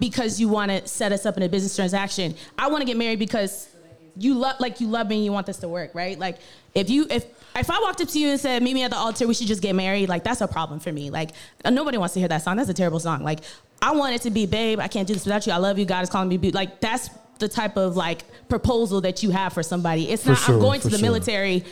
because 0.00 0.40
you 0.40 0.48
want 0.48 0.70
to 0.70 0.88
set 0.88 1.12
us 1.12 1.26
up 1.26 1.36
in 1.36 1.42
a 1.42 1.48
business 1.50 1.76
transaction. 1.76 2.34
I 2.58 2.68
want 2.68 2.80
to 2.80 2.86
get 2.86 2.96
married 2.96 3.18
because 3.18 3.68
you 4.16 4.34
love, 4.34 4.56
like, 4.58 4.80
you 4.80 4.88
love 4.88 5.08
me, 5.08 5.16
and 5.16 5.24
you 5.26 5.32
want 5.32 5.46
this 5.46 5.58
to 5.58 5.68
work, 5.68 5.94
right? 5.94 6.18
Like, 6.18 6.38
if 6.74 6.88
you 6.88 7.06
if 7.10 7.26
if 7.54 7.70
I 7.70 7.78
walked 7.80 8.00
up 8.00 8.08
to 8.08 8.18
you 8.18 8.30
and 8.30 8.40
said, 8.40 8.62
"Meet 8.62 8.74
me 8.74 8.84
at 8.84 8.90
the 8.90 8.96
altar," 8.96 9.26
we 9.26 9.34
should 9.34 9.48
just 9.48 9.62
get 9.62 9.74
married. 9.74 10.08
Like, 10.08 10.24
that's 10.24 10.40
a 10.40 10.48
problem 10.48 10.80
for 10.80 10.92
me. 10.92 11.10
Like, 11.10 11.30
nobody 11.68 11.98
wants 11.98 12.14
to 12.14 12.20
hear 12.20 12.28
that 12.28 12.42
song. 12.42 12.56
That's 12.56 12.70
a 12.70 12.74
terrible 12.74 13.00
song. 13.00 13.22
Like, 13.22 13.40
I 13.82 13.92
want 13.92 14.14
it 14.14 14.22
to 14.22 14.30
be, 14.30 14.46
babe. 14.46 14.80
I 14.80 14.88
can't 14.88 15.06
do 15.06 15.14
this 15.14 15.24
without 15.24 15.46
you. 15.46 15.52
I 15.52 15.58
love 15.58 15.78
you. 15.78 15.84
God 15.84 16.02
is 16.02 16.10
calling 16.10 16.28
me. 16.28 16.50
Like, 16.52 16.80
that's 16.80 17.10
the 17.38 17.48
type 17.48 17.76
of 17.76 17.96
like 17.96 18.22
proposal 18.48 19.00
that 19.02 19.22
you 19.22 19.30
have 19.30 19.52
for 19.52 19.62
somebody. 19.62 20.10
It's 20.10 20.22
For 20.22 20.30
not. 20.30 20.38
sure, 20.38 20.54
I'm 20.54 20.60
going 20.60 20.80
to 20.82 20.88
the 20.88 20.98
sure. 20.98 21.02
military. 21.06 21.64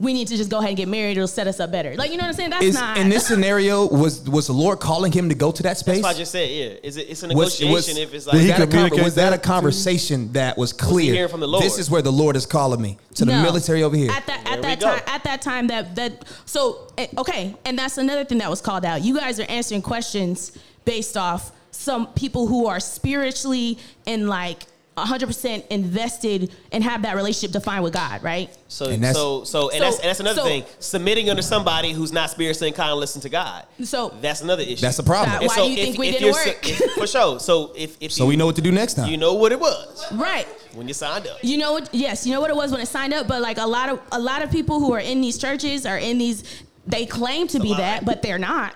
We 0.00 0.12
need 0.12 0.28
to 0.28 0.36
just 0.36 0.48
go 0.48 0.58
ahead 0.58 0.68
and 0.68 0.76
get 0.76 0.86
married. 0.86 1.16
It'll 1.16 1.26
set 1.26 1.48
us 1.48 1.58
up 1.58 1.72
better. 1.72 1.96
Like, 1.96 2.12
you 2.12 2.18
know 2.18 2.22
what 2.22 2.28
I'm 2.28 2.34
saying? 2.34 2.50
That's 2.50 2.64
Is 2.64 2.74
not. 2.76 2.98
in 2.98 3.08
this 3.08 3.26
scenario 3.26 3.84
was 3.88 4.30
was 4.30 4.46
the 4.46 4.52
Lord 4.52 4.78
calling 4.78 5.10
him 5.10 5.28
to 5.28 5.34
go 5.34 5.50
to 5.50 5.60
that 5.64 5.70
That's 5.70 5.80
space? 5.80 6.04
what 6.04 6.14
I 6.14 6.18
just 6.18 6.30
said. 6.30 6.48
Yeah, 6.48 6.66
is 6.84 6.96
it? 6.96 7.08
It's 7.10 7.24
a 7.24 7.26
Was- 7.26 7.60
negotiation. 7.60 7.72
was- 7.72 7.88
if 7.88 8.14
it's 8.14 8.26
was 8.26 8.26
like 8.28 8.46
that 8.46 9.00
a 9.00 9.02
was 9.02 9.14
that 9.16 9.28
a 9.28 9.30
that 9.32 9.42
to 9.42 9.48
you? 9.48 9.52
conversation 9.54 10.32
that 10.34 10.56
was 10.56 10.70
he 10.70 10.78
clear? 10.78 11.14
hearing 11.14 11.28
from 11.28 11.40
the 11.40 11.48
Lord? 11.48 11.64
This 11.64 11.78
is 11.80 11.90
where 11.90 12.00
the 12.00 12.12
Lord 12.12 12.36
is 12.36 12.46
calling 12.46 12.80
me 12.80 12.96
to 13.16 13.24
the 13.24 13.32
No. 13.32 13.42
military 13.42 13.82
over 13.82 13.96
here. 13.96 14.12
At 14.12 14.24
that 14.28 14.44
There 14.44 14.52
at 14.54 14.62
that 14.62 14.78
go. 14.80 14.86
time 14.86 15.02
at 15.08 15.24
that 15.24 15.42
time 15.42 15.66
that 15.66 15.96
that 15.96 16.24
so 16.46 16.86
eh, 16.96 17.08
okay, 17.18 17.56
and 17.64 17.76
that's 17.76 17.98
another 17.98 18.24
thing 18.24 18.38
that 18.38 18.50
was 18.50 18.60
called 18.60 18.84
out. 18.84 19.02
You 19.02 19.16
guys 19.18 19.40
are 19.40 19.46
answering 19.48 19.82
questions 19.82 20.52
based 20.84 21.16
off 21.16 21.50
some 21.72 22.06
people 22.14 22.46
who 22.46 22.66
are 22.68 22.78
spiritually 22.78 23.78
and 24.06 24.28
like 24.28 24.66
100% 25.04 25.66
invested 25.68 26.52
and 26.72 26.82
have 26.84 27.02
that 27.02 27.16
relationship 27.16 27.52
defined 27.52 27.82
with 27.84 27.92
God, 27.92 28.22
right? 28.22 28.50
so 28.68 28.86
And 28.86 29.02
that's- 29.02 29.16
so 29.16 29.44
so 29.44 29.70
and 29.70 29.78
So- 29.78 29.84
that's 29.84 29.98
and 30.00 30.08
that's 30.08 30.20
another 30.20 30.40
so- 30.42 30.46
thing. 30.46 30.64
Submitting 30.78 31.30
under 31.30 31.42
somebody 31.42 31.92
who's 31.92 32.12
not 32.12 32.30
spiritually 32.30 32.68
inclined 32.68 32.90
to 32.90 32.94
listen 32.96 33.20
to 33.22 33.28
God. 33.28 33.64
So 33.82 34.12
That's 34.20 34.40
another 34.42 34.62
issue. 34.62 34.76
That's 34.82 34.98
a 34.98 35.02
problem. 35.02 35.30
That- 35.40 35.48
why 35.48 35.56
so 35.56 35.64
do 35.64 35.70
you 35.72 35.78
if- 35.78 35.84
think 35.84 35.98
we 35.98 36.08
if 36.08 36.12
didn't 36.18 36.26
you're 36.26 36.34
su- 36.42 36.48
work? 36.50 36.68
if- 36.68 36.92
for 36.92 37.06
sure. 37.06 37.40
So 37.40 37.72
if 37.76 37.96
if 38.00 38.12
so 38.12 38.24
you, 38.24 38.28
we 38.28 38.36
know 38.36 38.46
what 38.46 38.56
to 38.56 38.62
do 38.62 38.70
next 38.72 38.94
time. 38.94 39.08
you 39.10 39.16
know 39.16 39.34
what 39.34 39.52
it 39.52 39.60
was 39.60 40.04
right. 40.12 40.46
when 40.74 40.86
you 40.88 40.94
signed 40.94 41.26
up. 41.26 41.38
You 41.42 41.58
know 41.58 41.72
what? 41.72 41.88
Yes, 41.92 42.26
you 42.26 42.32
know 42.32 42.40
what 42.40 42.50
it 42.50 42.56
was 42.56 42.70
when 42.72 42.80
it 42.80 42.88
signed 42.88 43.14
up. 43.14 43.26
But 43.26 43.40
like 43.40 43.58
a 43.58 43.66
lot 43.66 43.88
of 43.88 44.00
a 44.12 44.18
lot 44.18 44.42
of 44.42 44.50
people 44.50 44.80
who 44.80 44.92
are 44.92 45.00
in 45.00 45.20
these 45.20 45.38
churches 45.38 45.86
are 45.86 45.98
in 45.98 46.18
these. 46.18 46.44
They 46.86 47.04
claim 47.04 47.48
to 47.48 47.60
be 47.60 47.74
that, 47.74 48.04
but 48.06 48.22
they're 48.22 48.38
not. 48.38 48.74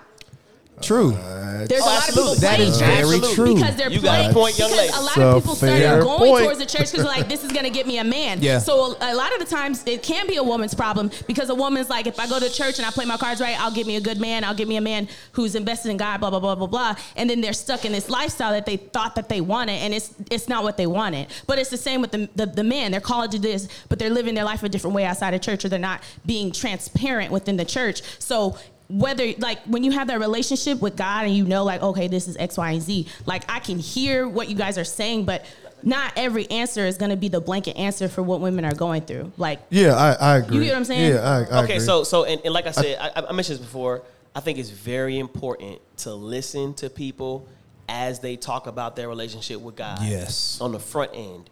True. 0.81 1.13
Uh, 1.13 1.65
There's 1.65 1.81
Oh, 1.81 1.85
a 1.85 1.93
lot 1.93 1.99
of 2.09 2.15
people 2.15 2.31
absolutely. 2.31 2.39
That 2.39 2.55
playing 2.57 2.71
church 2.73 3.21
very 3.23 3.35
true. 3.35 3.55
because 3.55 3.75
they're 3.77 3.89
You 3.91 4.01
got 4.01 4.19
a 4.19 4.23
playing. 4.23 4.33
point, 4.33 4.59
young 4.59 4.69
because 4.71 4.89
lady. 4.89 4.97
a 4.97 5.01
lot 5.01 5.17
of 5.17 5.41
people 5.43 5.55
started 5.55 6.03
going 6.03 6.17
point. 6.17 6.43
towards 6.43 6.59
the 6.59 6.65
church 6.65 6.91
because 6.91 7.05
like 7.05 7.29
this 7.29 7.43
is 7.45 7.51
gonna 7.53 7.69
get 7.69 7.87
me 7.87 7.99
a 7.99 8.03
man. 8.03 8.39
Yeah. 8.41 8.59
So 8.59 8.97
a 8.99 9.15
lot 9.15 9.31
of 9.33 9.39
the 9.39 9.45
times 9.55 9.81
it 9.85 10.03
can 10.03 10.27
be 10.27 10.35
a 10.35 10.43
woman's 10.43 10.73
problem 10.73 11.09
because 11.25 11.49
a 11.49 11.55
woman's 11.55 11.89
like, 11.89 12.05
if 12.07 12.19
I 12.19 12.27
go 12.27 12.37
to 12.39 12.49
church 12.49 12.79
and 12.79 12.85
I 12.85 12.89
play 12.91 13.05
my 13.05 13.15
cards 13.17 13.39
right, 13.39 13.57
I'll 13.61 13.71
get 13.71 13.87
me 13.87 13.95
a 13.95 14.01
good 14.01 14.19
man. 14.19 14.43
I'll 14.43 14.55
get 14.55 14.67
me 14.67 14.75
a 14.75 14.81
man 14.81 15.07
who's 15.33 15.55
invested 15.55 15.89
in 15.89 15.95
God. 15.97 16.19
Blah 16.19 16.31
blah 16.31 16.39
blah 16.39 16.55
blah 16.55 16.67
blah. 16.67 16.95
And 17.15 17.29
then 17.29 17.39
they're 17.39 17.53
stuck 17.53 17.85
in 17.85 17.93
this 17.93 18.09
lifestyle 18.09 18.51
that 18.51 18.65
they 18.65 18.75
thought 18.77 19.15
that 19.15 19.29
they 19.29 19.39
wanted, 19.39 19.73
and 19.73 19.93
it's 19.93 20.13
it's 20.31 20.49
not 20.49 20.63
what 20.63 20.75
they 20.75 20.87
wanted. 20.87 21.27
But 21.47 21.59
it's 21.59 21.69
the 21.69 21.77
same 21.77 22.01
with 22.01 22.11
the 22.11 22.27
the, 22.35 22.45
the 22.47 22.63
men. 22.63 22.91
They're 22.91 22.99
called 22.99 23.31
to 23.31 23.39
this, 23.39 23.69
but 23.87 23.99
they're 23.99 24.09
living 24.09 24.33
their 24.35 24.43
life 24.43 24.63
a 24.63 24.69
different 24.69 24.95
way 24.95 25.05
outside 25.05 25.33
of 25.33 25.39
church, 25.41 25.63
or 25.63 25.69
they're 25.69 25.79
not 25.79 26.01
being 26.25 26.51
transparent 26.51 27.31
within 27.31 27.55
the 27.55 27.65
church. 27.65 28.01
So 28.19 28.57
whether 28.89 29.33
like 29.39 29.63
when 29.65 29.83
you 29.83 29.91
have 29.91 30.07
that 30.07 30.19
relationship 30.19 30.81
with 30.81 30.95
God 30.95 31.25
and 31.25 31.35
you 31.35 31.45
know 31.45 31.63
like 31.63 31.81
okay 31.81 32.07
this 32.07 32.27
is 32.27 32.37
X 32.37 32.57
Y 32.57 32.71
and 32.71 32.81
Z 32.81 33.07
like 33.25 33.43
I 33.49 33.59
can 33.59 33.79
hear 33.79 34.27
what 34.27 34.49
you 34.49 34.55
guys 34.55 34.77
are 34.77 34.83
saying 34.83 35.25
but 35.25 35.45
not 35.81 36.13
every 36.15 36.49
answer 36.49 36.85
is 36.85 36.97
going 36.97 37.11
to 37.11 37.17
be 37.17 37.27
the 37.27 37.41
blanket 37.41 37.77
answer 37.77 38.07
for 38.07 38.21
what 38.21 38.39
women 38.39 38.65
are 38.65 38.75
going 38.75 39.01
through 39.01 39.31
like 39.37 39.59
Yeah, 39.69 39.95
I, 39.95 40.11
I 40.13 40.37
agree. 40.37 40.57
You 40.57 40.63
get 40.63 40.71
what 40.71 40.77
I'm 40.77 40.85
saying? 40.85 41.13
Yeah, 41.13 41.21
I, 41.21 41.37
I 41.37 41.63
okay, 41.63 41.75
agree. 41.75 41.79
so 41.79 42.03
so 42.03 42.23
and, 42.25 42.41
and 42.43 42.53
like 42.53 42.67
I 42.67 42.71
said, 42.71 42.97
I, 42.99 43.25
I 43.27 43.31
mentioned 43.31 43.59
this 43.59 43.65
before. 43.65 44.03
I 44.35 44.39
think 44.39 44.57
it's 44.57 44.69
very 44.69 45.19
important 45.19 45.79
to 45.97 46.13
listen 46.13 46.73
to 46.75 46.89
people 46.89 47.47
as 47.87 48.19
they 48.19 48.35
talk 48.35 48.65
about 48.67 48.95
their 48.95 49.07
relationship 49.07 49.59
with 49.61 49.75
God. 49.75 49.99
Yes. 50.01 50.59
On 50.59 50.71
the 50.71 50.79
front 50.79 51.11
end, 51.13 51.49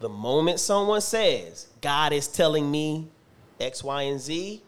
the 0.00 0.08
moment 0.08 0.60
someone 0.60 1.00
says 1.00 1.68
God 1.80 2.12
is 2.12 2.28
telling 2.28 2.70
me 2.70 3.08
X, 3.60 3.82
Y, 3.82 4.02
and 4.02 4.20
Z, 4.20 4.62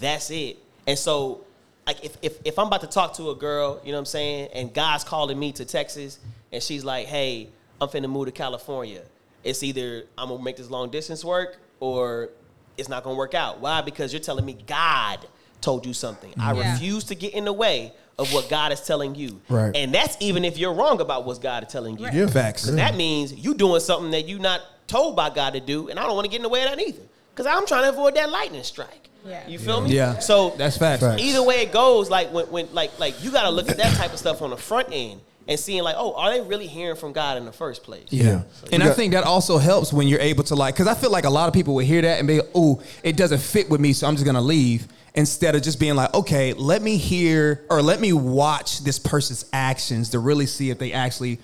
that's 0.00 0.30
it. 0.30 0.58
And 0.90 0.98
so, 0.98 1.44
like, 1.86 2.04
if, 2.04 2.16
if 2.20 2.38
if 2.44 2.58
I'm 2.58 2.66
about 2.66 2.80
to 2.80 2.88
talk 2.88 3.14
to 3.14 3.30
a 3.30 3.34
girl, 3.36 3.80
you 3.84 3.92
know 3.92 3.98
what 3.98 4.00
I'm 4.00 4.06
saying, 4.06 4.48
and 4.52 4.74
God's 4.74 5.04
calling 5.04 5.38
me 5.38 5.52
to 5.52 5.64
Texas, 5.64 6.18
and 6.52 6.60
she's 6.60 6.84
like, 6.84 7.06
"Hey, 7.06 7.48
I'm 7.80 7.86
finna 7.88 8.10
move 8.10 8.26
to 8.26 8.32
California. 8.32 9.02
It's 9.44 9.62
either 9.62 10.04
I'm 10.18 10.28
gonna 10.30 10.42
make 10.42 10.56
this 10.56 10.68
long 10.68 10.90
distance 10.90 11.24
work 11.24 11.58
or 11.78 12.30
it's 12.76 12.88
not 12.88 13.04
gonna 13.04 13.16
work 13.16 13.34
out. 13.34 13.60
Why? 13.60 13.82
Because 13.82 14.12
you're 14.12 14.20
telling 14.20 14.44
me 14.44 14.54
God 14.66 15.20
told 15.60 15.86
you 15.86 15.92
something. 15.94 16.32
I 16.40 16.54
Yeah. 16.54 16.72
refuse 16.72 17.04
to 17.04 17.14
get 17.14 17.34
in 17.34 17.44
the 17.44 17.52
way 17.52 17.92
of 18.18 18.32
what 18.34 18.48
God 18.48 18.72
is 18.72 18.80
telling 18.80 19.14
you. 19.14 19.40
Right. 19.48 19.74
And 19.76 19.94
that's 19.94 20.16
even 20.18 20.44
if 20.44 20.58
you're 20.58 20.74
wrong 20.74 21.00
about 21.00 21.24
what 21.24 21.40
God 21.40 21.64
is 21.64 21.72
telling 21.72 21.98
you. 21.98 22.08
Yeah. 22.12 22.26
Facts. 22.26 22.62
So 22.64 22.72
that 22.72 22.96
means 22.96 23.32
you 23.32 23.54
doing 23.54 23.80
something 23.80 24.10
that 24.10 24.28
you're 24.28 24.40
not 24.40 24.60
told 24.88 25.14
by 25.14 25.30
God 25.30 25.52
to 25.52 25.60
do, 25.60 25.88
and 25.88 26.00
I 26.00 26.02
don't 26.04 26.16
want 26.16 26.24
to 26.24 26.30
get 26.30 26.38
in 26.38 26.42
the 26.42 26.48
way 26.48 26.64
of 26.64 26.70
that 26.70 26.80
either. 26.80 27.02
Because 27.32 27.46
I'm 27.46 27.64
trying 27.66 27.84
to 27.84 27.90
avoid 27.90 28.16
that 28.16 28.28
lightning 28.30 28.64
strike. 28.64 29.08
Yeah. 29.26 29.46
You 29.46 29.58
feel 29.58 29.80
me? 29.80 29.94
Yeah. 29.94 30.18
So 30.18 30.50
That's 30.50 30.78
facts. 30.78 31.02
Facts. 31.02 31.22
Either 31.22 31.42
way 31.42 31.62
it 31.62 31.72
goes, 31.72 32.10
like 32.10 32.32
when, 32.32 32.46
when 32.46 32.72
like 32.72 32.98
like 32.98 33.22
you 33.22 33.30
gotta 33.30 33.50
look 33.50 33.68
at 33.68 33.76
that 33.76 33.96
type 33.96 34.12
of 34.12 34.18
stuff 34.18 34.42
on 34.42 34.50
the 34.50 34.56
front 34.56 34.88
end 34.92 35.20
and 35.48 35.58
seeing 35.58 35.82
like, 35.82 35.96
oh, 35.98 36.14
are 36.14 36.30
they 36.30 36.40
really 36.40 36.66
hearing 36.66 36.96
from 36.96 37.12
God 37.12 37.36
in 37.36 37.44
the 37.44 37.52
first 37.52 37.82
place? 37.82 38.06
Yeah. 38.10 38.42
And 38.72 38.82
I 38.82 38.92
think 38.92 39.12
that 39.12 39.24
also 39.24 39.58
helps 39.58 39.92
when 39.92 40.06
you're 40.06 40.20
able 40.20 40.44
to 40.44 40.54
like, 40.54 40.74
because 40.74 40.86
I 40.86 40.94
feel 40.94 41.10
like 41.10 41.24
a 41.24 41.30
lot 41.30 41.48
of 41.48 41.54
people 41.54 41.74
would 41.74 41.86
hear 41.86 42.02
that 42.02 42.18
and 42.18 42.28
be, 42.28 42.40
oh, 42.54 42.82
it 43.02 43.16
doesn't 43.16 43.40
fit 43.40 43.68
with 43.68 43.80
me, 43.80 43.92
so 43.92 44.06
I'm 44.06 44.14
just 44.14 44.24
gonna 44.24 44.40
leave. 44.40 44.86
Instead 45.12 45.56
of 45.56 45.62
just 45.62 45.80
being 45.80 45.96
like, 45.96 46.14
okay, 46.14 46.52
let 46.52 46.82
me 46.82 46.96
hear 46.96 47.64
or 47.68 47.82
let 47.82 48.00
me 48.00 48.12
watch 48.12 48.84
this 48.84 49.00
person's 49.00 49.44
actions 49.52 50.10
to 50.10 50.20
really 50.20 50.46
see 50.46 50.70
if 50.70 50.78
they 50.78 50.92
actually 50.92 51.40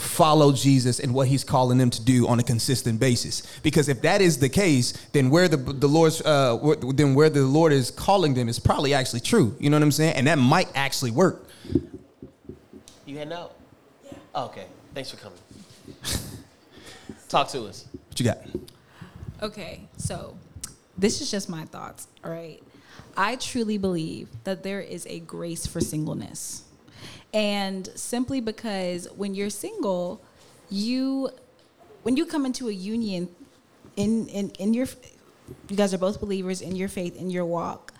follow 0.00 0.52
Jesus 0.52 0.98
and 1.00 1.14
what 1.14 1.28
he's 1.28 1.44
calling 1.44 1.78
them 1.78 1.90
to 1.90 2.02
do 2.02 2.26
on 2.26 2.40
a 2.40 2.42
consistent 2.42 2.98
basis. 2.98 3.42
Because 3.62 3.88
if 3.88 4.02
that 4.02 4.20
is 4.20 4.38
the 4.38 4.48
case, 4.48 4.92
then 5.12 5.30
where 5.30 5.48
the 5.48 5.56
the 5.56 5.88
Lord's 5.88 6.20
uh 6.22 6.56
where- 6.56 6.76
then 6.76 7.14
where 7.14 7.30
the 7.30 7.42
Lord 7.42 7.72
is 7.72 7.90
calling 7.90 8.34
them 8.34 8.48
is 8.48 8.58
probably 8.58 8.94
actually 8.94 9.20
true. 9.20 9.54
You 9.60 9.70
know 9.70 9.76
what 9.76 9.82
I'm 9.82 9.92
saying? 9.92 10.14
And 10.16 10.26
that 10.26 10.38
might 10.38 10.68
actually 10.74 11.10
work. 11.12 11.46
You 13.06 13.16
heading 13.18 13.32
out? 13.32 13.54
Yeah. 14.04 14.42
okay. 14.44 14.66
Thanks 14.94 15.10
for 15.10 15.16
coming. 15.16 15.38
Talk 17.28 17.48
to 17.48 17.64
us. 17.66 17.86
What 18.08 18.18
you 18.18 18.24
got? 18.26 18.38
Okay, 19.42 19.82
so 19.96 20.36
this 20.98 21.20
is 21.20 21.30
just 21.30 21.48
my 21.48 21.64
thoughts, 21.64 22.08
all 22.24 22.30
right? 22.30 22.62
I 23.16 23.36
truly 23.36 23.78
believe 23.78 24.28
that 24.44 24.62
there 24.62 24.80
is 24.80 25.06
a 25.06 25.20
grace 25.20 25.66
for 25.66 25.80
singleness. 25.80 26.62
And 27.32 27.88
simply 27.94 28.40
because 28.40 29.08
when 29.16 29.34
you're 29.34 29.50
single, 29.50 30.20
you 30.68 31.30
when 32.02 32.16
you 32.16 32.26
come 32.26 32.46
into 32.46 32.68
a 32.68 32.72
union 32.72 33.28
in 33.96 34.28
in 34.28 34.50
in 34.50 34.74
your 34.74 34.86
you 35.68 35.76
guys 35.76 35.92
are 35.92 35.98
both 35.98 36.20
believers 36.20 36.60
in 36.60 36.76
your 36.76 36.88
faith 36.88 37.16
in 37.16 37.30
your 37.30 37.44
walk, 37.44 37.92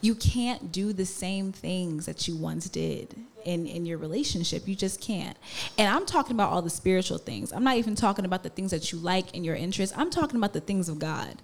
you 0.00 0.14
can't 0.14 0.70
do 0.70 0.92
the 0.92 1.06
same 1.06 1.52
things 1.52 2.06
that 2.06 2.28
you 2.28 2.36
once 2.36 2.68
did 2.68 3.14
in 3.44 3.66
in 3.66 3.86
your 3.86 3.98
relationship. 3.98 4.66
You 4.66 4.74
just 4.74 5.00
can't. 5.00 5.36
And 5.78 5.88
i'm 5.88 6.06
talking 6.06 6.32
about 6.32 6.52
all 6.52 6.62
the 6.62 6.70
spiritual 6.70 7.18
things. 7.18 7.52
I'm 7.52 7.64
not 7.64 7.76
even 7.76 7.94
talking 7.94 8.24
about 8.24 8.42
the 8.42 8.50
things 8.50 8.70
that 8.70 8.92
you 8.92 8.98
like 8.98 9.34
and 9.34 9.44
your 9.44 9.54
interests 9.54 9.96
i'm 9.96 10.10
talking 10.10 10.36
about 10.36 10.52
the 10.52 10.60
things 10.60 10.88
of 10.88 10.98
god. 10.98 11.36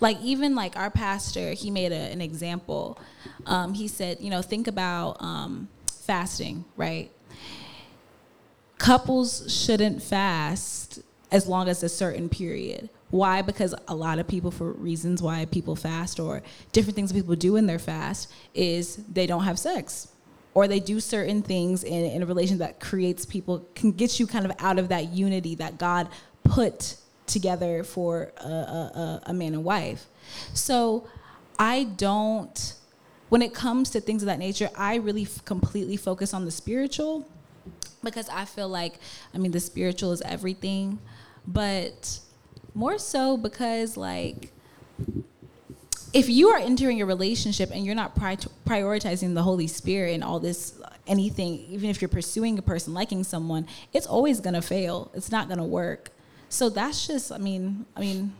Like 0.00 0.18
even 0.22 0.54
like 0.54 0.76
our 0.76 0.90
pastor 0.90 1.52
he 1.52 1.70
made 1.70 1.92
a, 1.92 2.12
an 2.12 2.20
example. 2.20 2.98
Um, 3.46 3.74
he 3.74 3.88
said 3.88 4.18
you 4.20 4.30
know 4.30 4.42
think 4.42 4.66
about 4.66 5.16
um, 5.20 5.68
fasting 6.10 6.64
right 6.76 7.12
couples 8.78 9.44
shouldn't 9.52 10.02
fast 10.02 11.00
as 11.30 11.46
long 11.46 11.68
as 11.68 11.84
a 11.84 11.88
certain 11.88 12.28
period. 12.28 12.88
Why? 13.10 13.42
Because 13.42 13.74
a 13.86 13.94
lot 13.94 14.18
of 14.18 14.26
people, 14.26 14.50
for 14.50 14.72
reasons 14.72 15.22
why 15.22 15.44
people 15.44 15.76
fast 15.76 16.18
or 16.18 16.42
different 16.72 16.96
things 16.96 17.12
people 17.12 17.36
do 17.36 17.54
in 17.56 17.66
their 17.66 17.78
fast, 17.78 18.32
is 18.54 18.96
they 18.96 19.26
don't 19.26 19.44
have 19.44 19.58
sex. 19.58 20.08
Or 20.54 20.66
they 20.66 20.80
do 20.80 20.98
certain 20.98 21.42
things 21.42 21.84
in, 21.84 22.04
in 22.06 22.22
a 22.22 22.26
relation 22.26 22.58
that 22.58 22.80
creates 22.80 23.24
people, 23.24 23.64
can 23.74 23.92
get 23.92 24.18
you 24.18 24.26
kind 24.26 24.44
of 24.44 24.52
out 24.58 24.78
of 24.78 24.88
that 24.88 25.12
unity 25.12 25.54
that 25.56 25.78
God 25.78 26.08
put 26.42 26.96
together 27.26 27.84
for 27.84 28.32
a, 28.38 28.48
a, 28.48 29.20
a, 29.26 29.34
man 29.34 29.54
and 29.54 29.62
wife. 29.62 30.06
So 30.54 31.06
I 31.58 31.84
don't, 31.84 32.74
when 33.30 33.42
it 33.42 33.54
comes 33.54 33.90
to 33.90 34.00
things 34.00 34.22
of 34.22 34.26
that 34.26 34.38
nature, 34.38 34.68
I 34.76 34.96
really 34.96 35.22
f- 35.22 35.44
completely 35.44 35.96
focus 35.96 36.34
on 36.34 36.44
the 36.44 36.50
spiritual 36.50 37.26
because 38.02 38.28
I 38.28 38.44
feel 38.44 38.68
like, 38.68 38.98
I 39.34 39.38
mean, 39.38 39.52
the 39.52 39.60
spiritual 39.60 40.12
is 40.12 40.20
everything, 40.22 40.98
but 41.46 42.18
more 42.74 42.98
so 42.98 43.36
because, 43.36 43.96
like, 43.96 44.52
if 46.12 46.28
you 46.28 46.48
are 46.48 46.58
entering 46.58 47.00
a 47.00 47.06
relationship 47.06 47.70
and 47.72 47.86
you're 47.86 47.94
not 47.94 48.16
pri- 48.16 48.36
prioritizing 48.66 49.34
the 49.34 49.44
Holy 49.44 49.68
Spirit 49.68 50.14
and 50.14 50.24
all 50.24 50.40
this, 50.40 50.80
uh, 50.82 50.90
anything, 51.06 51.60
even 51.68 51.88
if 51.88 52.02
you're 52.02 52.08
pursuing 52.08 52.58
a 52.58 52.62
person, 52.62 52.94
liking 52.94 53.22
someone, 53.22 53.66
it's 53.92 54.06
always 54.06 54.40
gonna 54.40 54.62
fail. 54.62 55.10
It's 55.14 55.30
not 55.30 55.48
gonna 55.48 55.64
work. 55.64 56.10
So 56.48 56.68
that's 56.68 57.06
just, 57.06 57.30
I 57.30 57.38
mean, 57.38 57.86
I 57.94 58.00
mean, 58.00 58.32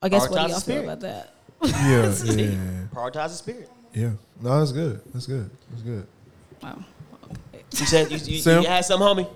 I 0.00 0.08
guess 0.08 0.30
what 0.30 0.46
do 0.46 0.52
y'all 0.52 0.60
feel 0.60 0.84
about 0.84 1.00
that? 1.00 1.34
Yeah, 1.66 2.14
yeah, 2.24 2.86
Prioritize 2.94 3.28
the 3.28 3.28
spirit. 3.30 3.70
yeah. 3.92 4.10
No, 4.40 4.58
that's 4.58 4.72
good. 4.72 5.00
That's 5.12 5.26
good. 5.26 5.50
That's 5.70 5.82
good. 5.82 6.06
Wow. 6.62 6.78
You 7.72 7.86
said 7.86 8.10
you, 8.10 8.16
you, 8.18 8.38
Sam? 8.40 8.62
you 8.62 8.68
had 8.68 8.84
some, 8.84 9.00
homie. 9.00 9.28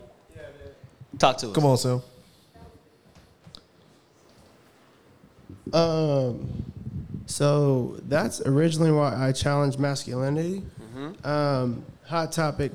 Talk 1.19 1.37
to 1.39 1.49
us. 1.49 1.55
Come 1.55 1.65
on, 1.67 1.77
Sam. 1.77 2.03
Um, 5.73 6.65
so 7.27 7.97
that's 8.09 8.41
originally 8.43 8.93
why 8.93 9.15
I 9.17 9.33
challenged 9.33 9.79
masculinity. 9.79 10.63
Um, 11.25 11.85
hot 12.07 12.33
topic. 12.33 12.73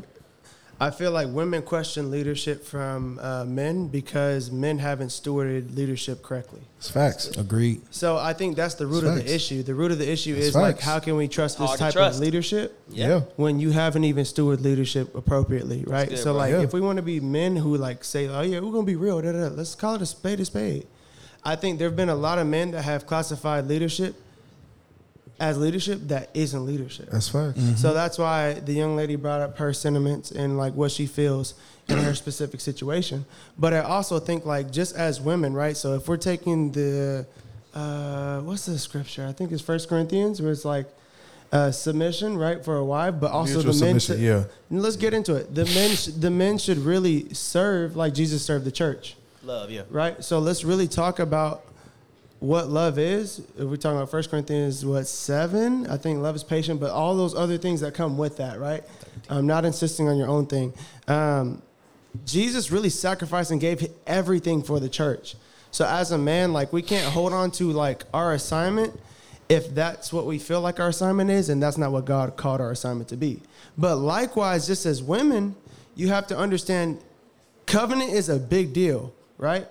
I 0.82 0.92
feel 0.92 1.12
like 1.12 1.28
women 1.28 1.62
question 1.62 2.10
leadership 2.10 2.64
from 2.64 3.20
uh, 3.22 3.44
men 3.44 3.90
because 3.90 4.50
men 4.50 4.80
haven't 4.80 5.10
stewarded 5.10 5.76
leadership 5.76 6.24
correctly. 6.24 6.62
It's 6.78 6.90
facts. 6.90 7.28
Agreed. 7.36 7.82
So 7.92 8.18
I 8.18 8.32
think 8.32 8.56
that's 8.56 8.76
the 8.76 8.88
root 8.88 9.04
It's 9.04 9.08
of 9.08 9.16
the 9.26 9.36
issue. 9.36 9.62
The 9.64 9.76
root 9.76 9.92
of 9.92 9.98
the 10.00 10.10
issue 10.10 10.36
It's 10.36 10.48
is 10.48 10.56
like, 10.56 10.80
how 10.80 11.00
can 11.00 11.18
we 11.18 11.28
trust 11.28 11.58
this 11.58 11.68
Hard 11.68 11.78
to 11.80 11.84
type 11.84 11.94
trust. 11.94 12.20
of 12.20 12.24
leadership? 12.24 12.80
Yeah. 12.90 13.22
When 13.36 13.60
you 13.60 13.72
haven't 13.72 14.06
even 14.06 14.24
stewarded 14.24 14.62
leadership 14.62 15.14
appropriately, 15.16 15.84
right? 15.86 16.08
good, 16.08 16.18
so 16.18 16.32
bro. 16.32 16.34
like, 16.34 16.52
Yeah. 16.52 16.62
if 16.62 16.72
we 16.72 16.80
want 16.80 16.96
to 16.96 17.04
be 17.04 17.20
men 17.20 17.58
who 17.58 17.76
like 17.76 18.06
say, 18.06 18.28
"Oh 18.30 18.42
yeah, 18.42 18.62
we're 18.62 18.72
gonna 18.72 18.84
be 18.84 18.96
real," 18.96 19.22
da, 19.22 19.34
da, 19.34 19.50
da, 19.50 19.56
let's 19.56 19.76
call 19.76 19.96
it 19.96 20.02
a 20.02 20.06
spade 20.06 20.40
a 20.40 20.46
spade. 20.46 20.88
I 21.44 21.58
think 21.58 21.80
there 21.80 21.90
have 21.90 21.98
been 21.98 22.10
a 22.10 22.16
lot 22.16 22.38
of 22.40 22.48
men 22.48 22.72
that 22.72 22.84
have 22.84 23.06
classified 23.06 23.68
leadership 23.68 24.16
as 25.40 25.57
leadership 25.57 25.99
that 26.07 26.30
isn't 26.34 26.66
leadership. 26.66 27.10
That's 27.11 27.30
facts. 27.30 27.60
So 27.82 27.94
that's 27.94 28.18
why 28.18 28.53
the 28.56 28.74
young 28.74 28.95
lady 28.95 29.16
brought 29.16 29.41
up 29.41 29.57
her 29.57 29.74
sentiments 29.74 30.32
and 30.32 30.57
like 30.57 30.74
what 30.74 30.91
she 30.91 31.06
feels 31.06 31.53
in 31.88 31.98
her 31.98 32.14
specific 32.14 32.60
situation. 32.61 33.26
But 33.57 33.74
I 33.74 33.80
also 33.80 34.20
think 34.20 34.45
like 34.45 34.72
just 34.72 34.95
as 34.95 35.22
women, 35.22 35.53
right? 35.53 35.76
So 35.78 35.94
if 35.95 36.07
we're 36.07 36.18
taking 36.18 36.72
the 36.72 37.26
uh, 37.74 38.41
what's 38.41 38.66
the 38.66 38.78
scripture? 38.80 39.26
I 39.28 39.32
think 39.32 39.52
it's 39.52 39.61
First 39.61 39.90
Corinthians 39.90 40.41
where 40.41 40.52
it's 40.52 40.66
like 40.66 40.88
uh, 41.52 41.72
submission, 41.72 42.38
right, 42.38 42.64
for 42.64 42.78
a 42.78 42.86
wife, 42.86 43.16
but 43.20 43.32
also 43.32 43.53
Mutual 43.56 43.74
the 43.74 43.86
men. 43.86 43.99
submission, 43.99 44.16
should- 44.18 44.24
yeah. 44.24 44.44
And 44.70 44.82
Let's 44.82 44.95
get 44.98 45.14
into 45.14 45.36
it. 45.36 45.53
The 45.56 45.66
men, 45.66 45.95
sh- 45.95 46.06
the 46.07 46.30
men 46.32 46.57
should 46.57 46.78
really 46.80 47.34
serve 47.34 47.95
like 47.95 48.14
Jesus 48.14 48.44
served 48.45 48.66
the 48.66 48.72
church 48.72 49.16
Love, 49.44 49.72
yeah. 49.72 49.84
right? 49.90 50.24
So 50.24 50.40
let's 50.40 50.64
really 50.64 50.88
talk 50.88 51.20
about 51.20 51.64
what 52.40 52.70
love 52.70 52.98
is. 52.98 53.40
If 53.40 53.66
we're 53.66 53.76
talking 53.76 53.98
about 53.98 54.10
First 54.10 54.30
Corinthians, 54.30 54.86
what, 54.86 55.07
seven? 55.07 55.88
I 55.88 55.98
think 55.98 56.20
love 56.20 56.36
is 56.36 56.44
patient, 56.44 56.80
but 56.80 56.91
all 56.91 57.16
those 57.16 57.36
other 57.36 57.57
things 57.57 57.82
that 57.82 57.94
come 57.94 58.18
with 58.18 58.38
that, 58.38 58.60
right? 58.60 58.84
I'm 59.30 59.45
not 59.45 59.66
insisting 59.66 60.07
on 60.07 60.18
your 60.18 60.28
own 60.28 60.48
thing. 60.48 60.74
Um, 61.07 61.61
Jesus 62.26 62.72
really 62.72 62.90
sacrificed 62.90 63.52
and 63.52 63.60
gave 63.60 63.86
everything 64.07 64.64
for 64.64 64.80
the 64.80 64.90
church. 64.90 65.36
So 65.72 65.86
as 65.86 66.11
a 66.11 66.18
man, 66.18 66.53
like 66.53 66.74
we 66.74 66.82
can't 66.82 67.11
hold 67.11 67.34
on 67.34 67.52
to 67.52 67.72
like 67.72 68.03
our 68.14 68.34
assignment 68.34 68.99
if 69.49 69.74
that's 69.74 70.14
what 70.14 70.26
we 70.28 70.38
feel 70.38 70.61
like 70.61 70.80
our 70.80 70.90
assignment 70.90 71.32
is, 71.32 71.49
and 71.49 71.61
that's 71.61 71.78
not 71.78 71.91
what 71.91 72.06
God 72.06 72.38
called 72.38 72.61
our 72.61 72.72
assignment 72.72 73.10
to 73.10 73.18
be. 73.18 73.41
But 73.78 73.95
likewise, 73.95 74.68
just 74.68 74.86
as 74.86 75.02
women, 75.02 75.56
you 75.95 76.10
have 76.10 76.28
to 76.28 76.38
understand 76.38 76.99
covenant 77.66 78.11
is 78.11 78.30
a 78.30 78.38
big 78.38 78.74
deal, 78.74 79.11
right? 79.40 79.68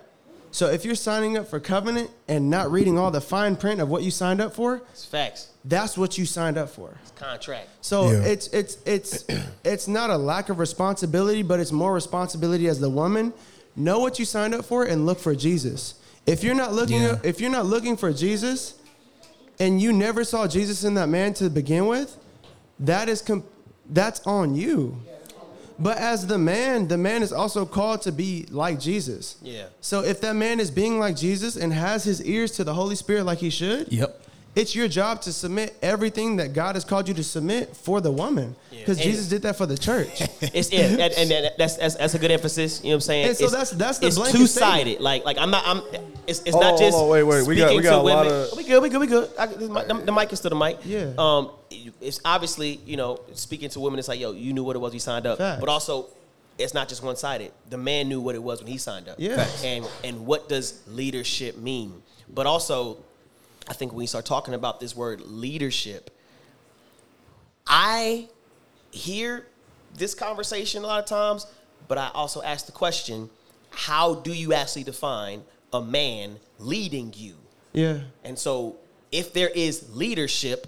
So 0.51 0.67
if 0.67 0.83
you're 0.83 0.95
signing 0.95 1.37
up 1.37 1.47
for 1.47 1.59
covenant 1.59 2.09
and 2.27 2.49
not 2.49 2.71
reading 2.71 2.97
all 2.97 3.11
the 3.11 3.21
fine 3.21 3.55
print 3.55 3.79
of 3.81 3.89
what 3.89 4.01
you 4.03 4.09
signed 4.11 4.41
up 4.41 4.53
for, 4.55 4.81
It's 4.91 5.05
facts. 5.05 5.49
that's 5.63 5.97
what 5.97 6.17
you 6.17 6.25
signed 6.25 6.57
up 6.57 6.69
for. 6.69 6.95
It's 7.03 7.11
contract. 7.11 7.67
So 7.81 8.09
Yeah. 8.11 8.23
it's 8.23 8.47
it's 8.47 8.77
it's 8.85 9.25
it's 9.63 9.87
not 9.87 10.09
a 10.09 10.17
lack 10.17 10.49
of 10.49 10.57
responsibility, 10.59 11.43
but 11.43 11.59
it's 11.59 11.71
more 11.71 11.93
responsibility 11.93 12.67
as 12.67 12.79
the 12.79 12.89
woman. 12.89 13.31
Know 13.75 13.99
what 13.99 14.17
you 14.19 14.25
signed 14.25 14.55
up 14.55 14.65
for 14.65 14.83
and 14.85 15.05
look 15.05 15.19
for 15.19 15.35
Jesus. 15.35 15.93
If 16.25 16.43
you're 16.43 16.55
not 16.55 16.73
looking 16.73 17.01
Yeah. 17.03 17.19
if 17.23 17.39
you're 17.39 17.51
not 17.51 17.65
looking 17.67 17.95
for 17.95 18.11
Jesus 18.11 18.73
and 19.59 19.79
you 19.81 19.93
never 19.93 20.23
saw 20.23 20.47
Jesus 20.47 20.83
in 20.83 20.95
that 20.95 21.09
man 21.09 21.33
to 21.35 21.49
begin 21.49 21.85
with, 21.85 22.17
that 22.79 23.07
is 23.07 23.21
com- 23.21 23.43
that's 23.89 24.19
on 24.25 24.55
you. 24.55 24.99
But 25.79 25.97
as 25.97 26.27
the 26.27 26.37
man, 26.37 26.87
the 26.87 26.97
man 26.97 27.23
is 27.23 27.31
also 27.31 27.65
called 27.65 28.01
to 28.01 28.11
be 28.11 28.45
like 28.51 28.79
Jesus. 28.79 29.37
Yeah. 29.41 29.67
So 29.81 30.03
if 30.03 30.19
that 30.21 30.35
man 30.35 30.59
is 30.59 30.71
being 30.71 30.99
like 30.99 31.15
Jesus 31.15 31.55
and 31.55 31.71
has 31.71 32.03
his 32.03 32.21
ears 32.23 32.51
to 32.53 32.63
the 32.63 32.73
Holy 32.73 32.95
Spirit 32.95 33.23
like 33.25 33.37
he 33.39 33.49
should, 33.49 33.91
Yep. 33.91 34.21
It's 34.55 34.75
your 34.75 34.87
job 34.87 35.21
to 35.21 35.31
submit 35.31 35.75
everything 35.81 36.37
that 36.37 36.53
God 36.53 36.75
has 36.75 36.83
called 36.83 37.07
you 37.07 37.13
to 37.13 37.23
submit 37.23 37.75
for 37.77 38.01
the 38.01 38.11
woman, 38.11 38.55
because 38.71 38.97
And- 38.97 39.03
Jesus 39.05 39.27
did 39.29 39.43
that 39.43 39.55
for 39.55 39.65
the 39.65 39.77
church. 39.77 40.21
It's 40.41 40.71
yeah, 40.71 40.79
and, 40.85 40.99
and 41.01 41.29
that- 41.31 41.57
that's, 41.57 41.77
that's 41.77 41.95
that's 41.95 42.13
a 42.15 42.19
good 42.19 42.31
emphasis. 42.31 42.79
You 42.83 42.89
know 42.89 42.89
what 42.89 42.95
I'm 42.95 43.01
saying? 43.01 43.27
And 43.27 43.37
so 43.37 43.43
it's, 43.45 43.51
that's- 43.53 43.71
that's 43.71 43.97
the 43.99 44.07
it's 44.07 44.17
blanket 44.17 44.37
two 44.37 44.47
sided. 44.47 44.99
Like 45.01 45.23
like 45.25 45.37
I'm 45.37 45.51
not 45.51 45.63
I'm. 45.65 45.81
It's, 46.27 46.41
it's 46.45 46.55
not 46.55 46.77
just 46.79 46.97
hold 46.97 47.05
on, 47.05 47.09
wait, 47.11 47.23
wait, 47.23 47.47
we 47.47 47.55
got- 47.55 47.75
we 47.75 47.81
got 47.83 47.91
to 47.91 47.95
a 47.97 48.01
lot 48.01 48.25
women. 48.25 48.41
of- 48.51 48.57
we 48.57 48.63
good, 48.63 48.81
we 48.81 48.89
good, 48.89 48.99
we 49.01 49.07
good. 49.07 49.29
I, 49.37 49.45
this 49.45 49.69
mic- 49.69 49.87
the, 49.87 49.93
the 49.93 50.11
mic 50.11 50.33
is 50.33 50.39
to 50.41 50.49
the 50.49 50.55
mic. 50.55 50.79
Yeah. 50.83 51.13
Um, 51.17 51.51
it's 52.01 52.19
obviously 52.25 52.79
you 52.85 52.97
know 52.97 53.19
speaking 53.33 53.69
to 53.69 53.79
women. 53.79 53.99
It's 53.99 54.07
like 54.07 54.19
yo, 54.19 54.31
you 54.31 54.51
knew 54.53 54.63
what 54.63 54.75
it 54.75 54.79
was 54.79 54.93
you 54.93 54.99
signed 54.99 55.25
up, 55.27 55.37
Facts. 55.37 55.59
but 55.59 55.69
also. 55.69 56.07
It's 56.57 56.73
not 56.73 56.89
just 56.89 57.01
one 57.01 57.15
sided. 57.15 57.53
The 57.69 57.77
man 57.77 58.09
knew 58.09 58.19
what 58.19 58.35
it 58.35 58.43
was 58.43 58.59
when 58.61 58.69
he 58.69 58.77
signed 58.77 59.07
up. 59.07 59.15
Yeah. 59.17 59.47
And 59.63 59.87
and 60.03 60.25
what 60.25 60.49
does 60.49 60.83
leadership 60.89 61.55
mean? 61.57 62.03
But 62.27 62.47
also, 62.47 62.97
I 63.69 63.73
think 63.73 63.93
when 63.93 64.01
you 64.01 64.07
start 64.07 64.25
talking 64.25 64.53
about 64.53 64.79
this 64.79 64.95
word 64.95 65.21
leadership, 65.21 66.09
I 67.67 68.27
hear 68.91 69.45
this 69.95 70.15
conversation 70.15 70.83
a 70.83 70.87
lot 70.87 70.99
of 70.99 71.05
times, 71.05 71.45
but 71.87 71.97
I 71.97 72.09
also 72.13 72.41
ask 72.41 72.65
the 72.65 72.71
question 72.71 73.29
how 73.69 74.15
do 74.15 74.33
you 74.33 74.53
actually 74.53 74.83
define 74.83 75.43
a 75.71 75.81
man 75.81 76.39
leading 76.57 77.13
you? 77.15 77.35
yeah. 77.73 77.99
And 78.23 78.37
so, 78.37 78.77
if 79.11 79.33
there 79.33 79.49
is 79.49 79.95
leadership, 79.95 80.67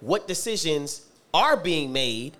what 0.00 0.26
decisions 0.28 1.06
are 1.32 1.56
being 1.56 1.92
made 1.92 2.36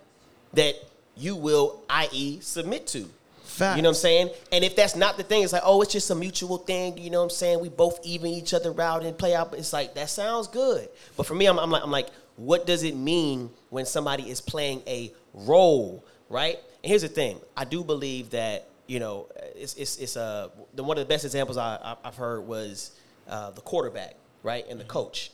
that 0.52 0.74
you 1.16 1.36
will, 1.36 1.82
i.e., 1.88 2.40
submit 2.40 2.86
to? 2.88 3.08
Facts. 3.55 3.76
You 3.76 3.82
know 3.82 3.90
what 3.90 3.97
I'm 3.97 4.01
saying? 4.01 4.31
And 4.51 4.64
if 4.64 4.74
that's 4.74 4.97
not 4.97 5.16
the 5.16 5.22
thing, 5.22 5.44
it's 5.44 5.52
like, 5.52 5.62
oh, 5.64 5.81
it's 5.81 5.93
just 5.93 6.10
a 6.10 6.14
mutual 6.14 6.59
thing. 6.59 6.98
You 6.98 7.10
know 7.10 7.18
what 7.18 7.24
I'm 7.24 7.31
saying? 7.31 7.60
We 7.60 7.68
both 7.68 8.01
even 8.05 8.31
each 8.31 8.52
other 8.52 8.78
out 8.81 9.05
and 9.05 9.16
play 9.16 9.32
out. 9.32 9.55
It's 9.55 9.72
like 9.72 9.94
that 9.94 10.10
sounds 10.10 10.48
good, 10.48 10.89
but 11.16 11.24
for 11.24 11.35
me, 11.35 11.47
I'm, 11.47 11.59
I'm 11.60 11.70
like, 11.70 11.82
I'm 11.85 11.90
like, 11.93 12.09
what 12.36 12.66
does 12.66 12.82
it 12.82 12.97
mean 12.97 13.51
when 13.70 13.86
somebody 13.86 14.28
is 14.28 14.40
playing 14.40 14.82
a 14.89 15.12
role, 15.32 16.05
right? 16.28 16.56
And 16.82 16.90
here's 16.90 17.02
the 17.02 17.09
thing: 17.09 17.39
I 17.56 17.64
do 17.64 17.85
believe 17.85 18.31
that 18.31 18.66
you 18.89 18.98
know, 18.98 19.28
it's 19.55 19.74
it's, 19.74 19.98
it's 19.98 20.16
uh, 20.16 20.48
the 20.74 20.82
one 20.82 20.98
of 20.98 21.06
the 21.06 21.12
best 21.12 21.24
examples 21.24 21.56
I, 21.56 21.97
I've 22.05 22.16
heard 22.16 22.40
was 22.40 22.90
uh, 23.28 23.51
the 23.52 23.60
quarterback, 23.60 24.16
right, 24.43 24.64
and 24.68 24.81
the 24.81 24.85
coach. 24.85 25.31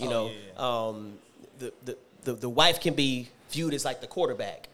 You 0.00 0.10
know, 0.10 0.30
um, 0.58 1.14
the, 1.58 1.72
the 1.84 1.96
the 2.24 2.32
the 2.34 2.48
wife 2.48 2.80
can 2.80 2.94
be 2.94 3.28
viewed 3.50 3.72
as 3.72 3.84
like 3.84 4.00
the 4.02 4.06
quarterback. 4.06 4.68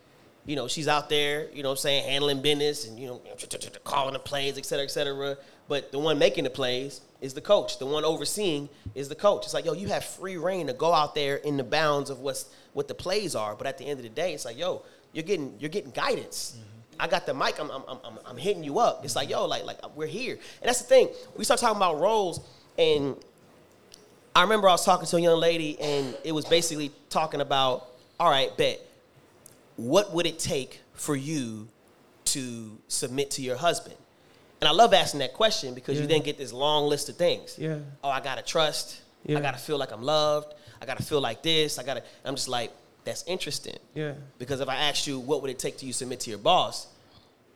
You 0.47 0.57
know, 0.57 0.69
she's 0.69 0.89
out 0.89 1.09
there, 1.09 1.49
you 1.53 1.63
know 1.63 1.69
what 1.69 1.79
I'm 1.79 1.83
saying, 1.83 2.09
handling 2.09 2.43
business 2.43 2.89
and, 2.89 2.99
you 2.99 3.07
know, 3.07 3.21
calling 3.85 4.15
the 4.15 4.19
plays, 4.19 4.59
et 4.59 4.65
cetera, 4.65 4.85
et 4.85 4.91
cetera. 4.91 5.37
But 5.69 5.93
the 5.93 5.99
one 5.99 6.19
making 6.19 6.45
the 6.45 6.51
plays 6.51 7.01
is 7.21 7.35
the 7.35 7.41
coach. 7.41 7.79
The 7.79 7.87
one 7.87 8.05
overseeing 8.05 8.69
is 8.95 9.09
the 9.09 9.15
coach. 9.15 9.45
It's 9.45 9.55
like, 9.55 9.65
yo, 9.65 9.75
you 9.75 9.89
have 9.89 10.05
free 10.05 10.37
reign 10.37 10.67
to 10.67 10.73
go 10.73 10.93
out 10.93 11.15
there 11.15 11.37
in 11.37 11.57
the 11.57 11.65
bounds 11.65 12.11
of 12.11 12.21
what's 12.21 12.47
what 12.73 12.89
the 12.89 12.95
plays 12.95 13.35
are. 13.35 13.55
But 13.55 13.67
at 13.67 13.79
the 13.79 13.85
end 13.85 13.99
of 13.99 14.03
the 14.03 14.09
day, 14.09 14.35
it's 14.35 14.45
like, 14.45 14.59
yo, 14.59 14.83
you're 15.13 15.25
getting 15.25 15.55
you're 15.61 15.71
getting 15.71 15.91
guidance. 15.91 16.57
Mm-hmm. 16.57 16.67
I 17.01 17.07
got 17.07 17.25
the 17.25 17.35
mic. 17.35 17.59
I'm, 17.59 17.71
I'm, 17.71 17.83
I'm, 17.89 18.19
I'm 18.27 18.37
hitting 18.37 18.63
you 18.63 18.79
up. 18.79 19.05
It's 19.05 19.17
like, 19.17 19.31
yo, 19.31 19.47
like, 19.47 19.65
like 19.65 19.97
we're 19.97 20.07
here. 20.07 20.35
And 20.35 20.69
that's 20.69 20.81
the 20.81 20.87
thing. 20.87 21.09
We 21.37 21.45
start 21.45 21.61
talking 21.61 21.77
about 21.77 21.99
roles, 21.99 22.41
and 22.79 23.17
I 24.35 24.43
remember 24.43 24.69
I 24.69 24.73
was 24.73 24.85
talking 24.85 25.07
to 25.07 25.17
a 25.17 25.21
young 25.21 25.41
lady, 25.41 25.81
and 25.81 26.17
it 26.25 26.33
was 26.33 26.45
basically 26.45 26.93
talking 27.09 27.41
about, 27.41 27.87
all 28.19 28.31
right, 28.31 28.55
bet, 28.57 28.81
what 29.81 30.13
would 30.13 30.27
it 30.27 30.39
take 30.39 30.81
for 30.93 31.17
you 31.17 31.69
to 32.27 32.79
submit 32.89 33.31
to 33.33 33.43
your 33.43 33.57
husband? 33.57 33.97
And 34.61 34.69
I 34.69 34.73
love 34.73 34.93
asking 34.93 35.21
that 35.21 35.33
question 35.33 35.75
because 35.75 35.99
you 35.99 36.07
then 36.07 36.21
get 36.21 36.37
this 36.37 36.53
long 36.53 36.87
list 36.87 37.09
of 37.09 37.17
things. 37.17 37.57
Yeah. 37.59 37.79
Oh, 38.05 38.11
I 38.11 38.21
gotta 38.21 38.43
trust. 38.43 39.01
Yeah. 39.25 39.39
I 39.39 39.41
gotta 39.41 39.59
feel 39.59 39.79
like 39.79 39.91
I'm 39.91 40.03
loved. 40.03 40.55
I 40.83 40.87
gotta 40.87 41.03
feel 41.03 41.21
like 41.21 41.43
this. 41.43 41.79
I 41.79 41.83
gotta. 41.83 42.03
I'm 42.27 42.35
just 42.35 42.49
like, 42.49 42.71
that's 43.05 43.25
interesting. 43.27 43.79
Yeah. 43.95 44.13
Because 44.39 44.61
if 44.61 44.69
I 44.69 44.77
asked 44.77 45.07
you 45.07 45.19
what 45.19 45.41
would 45.41 45.51
it 45.51 45.59
take 45.59 45.79
to 45.79 45.87
you 45.87 45.95
submit 45.95 46.21
to 46.21 46.31
your 46.31 46.39
boss, 46.39 46.89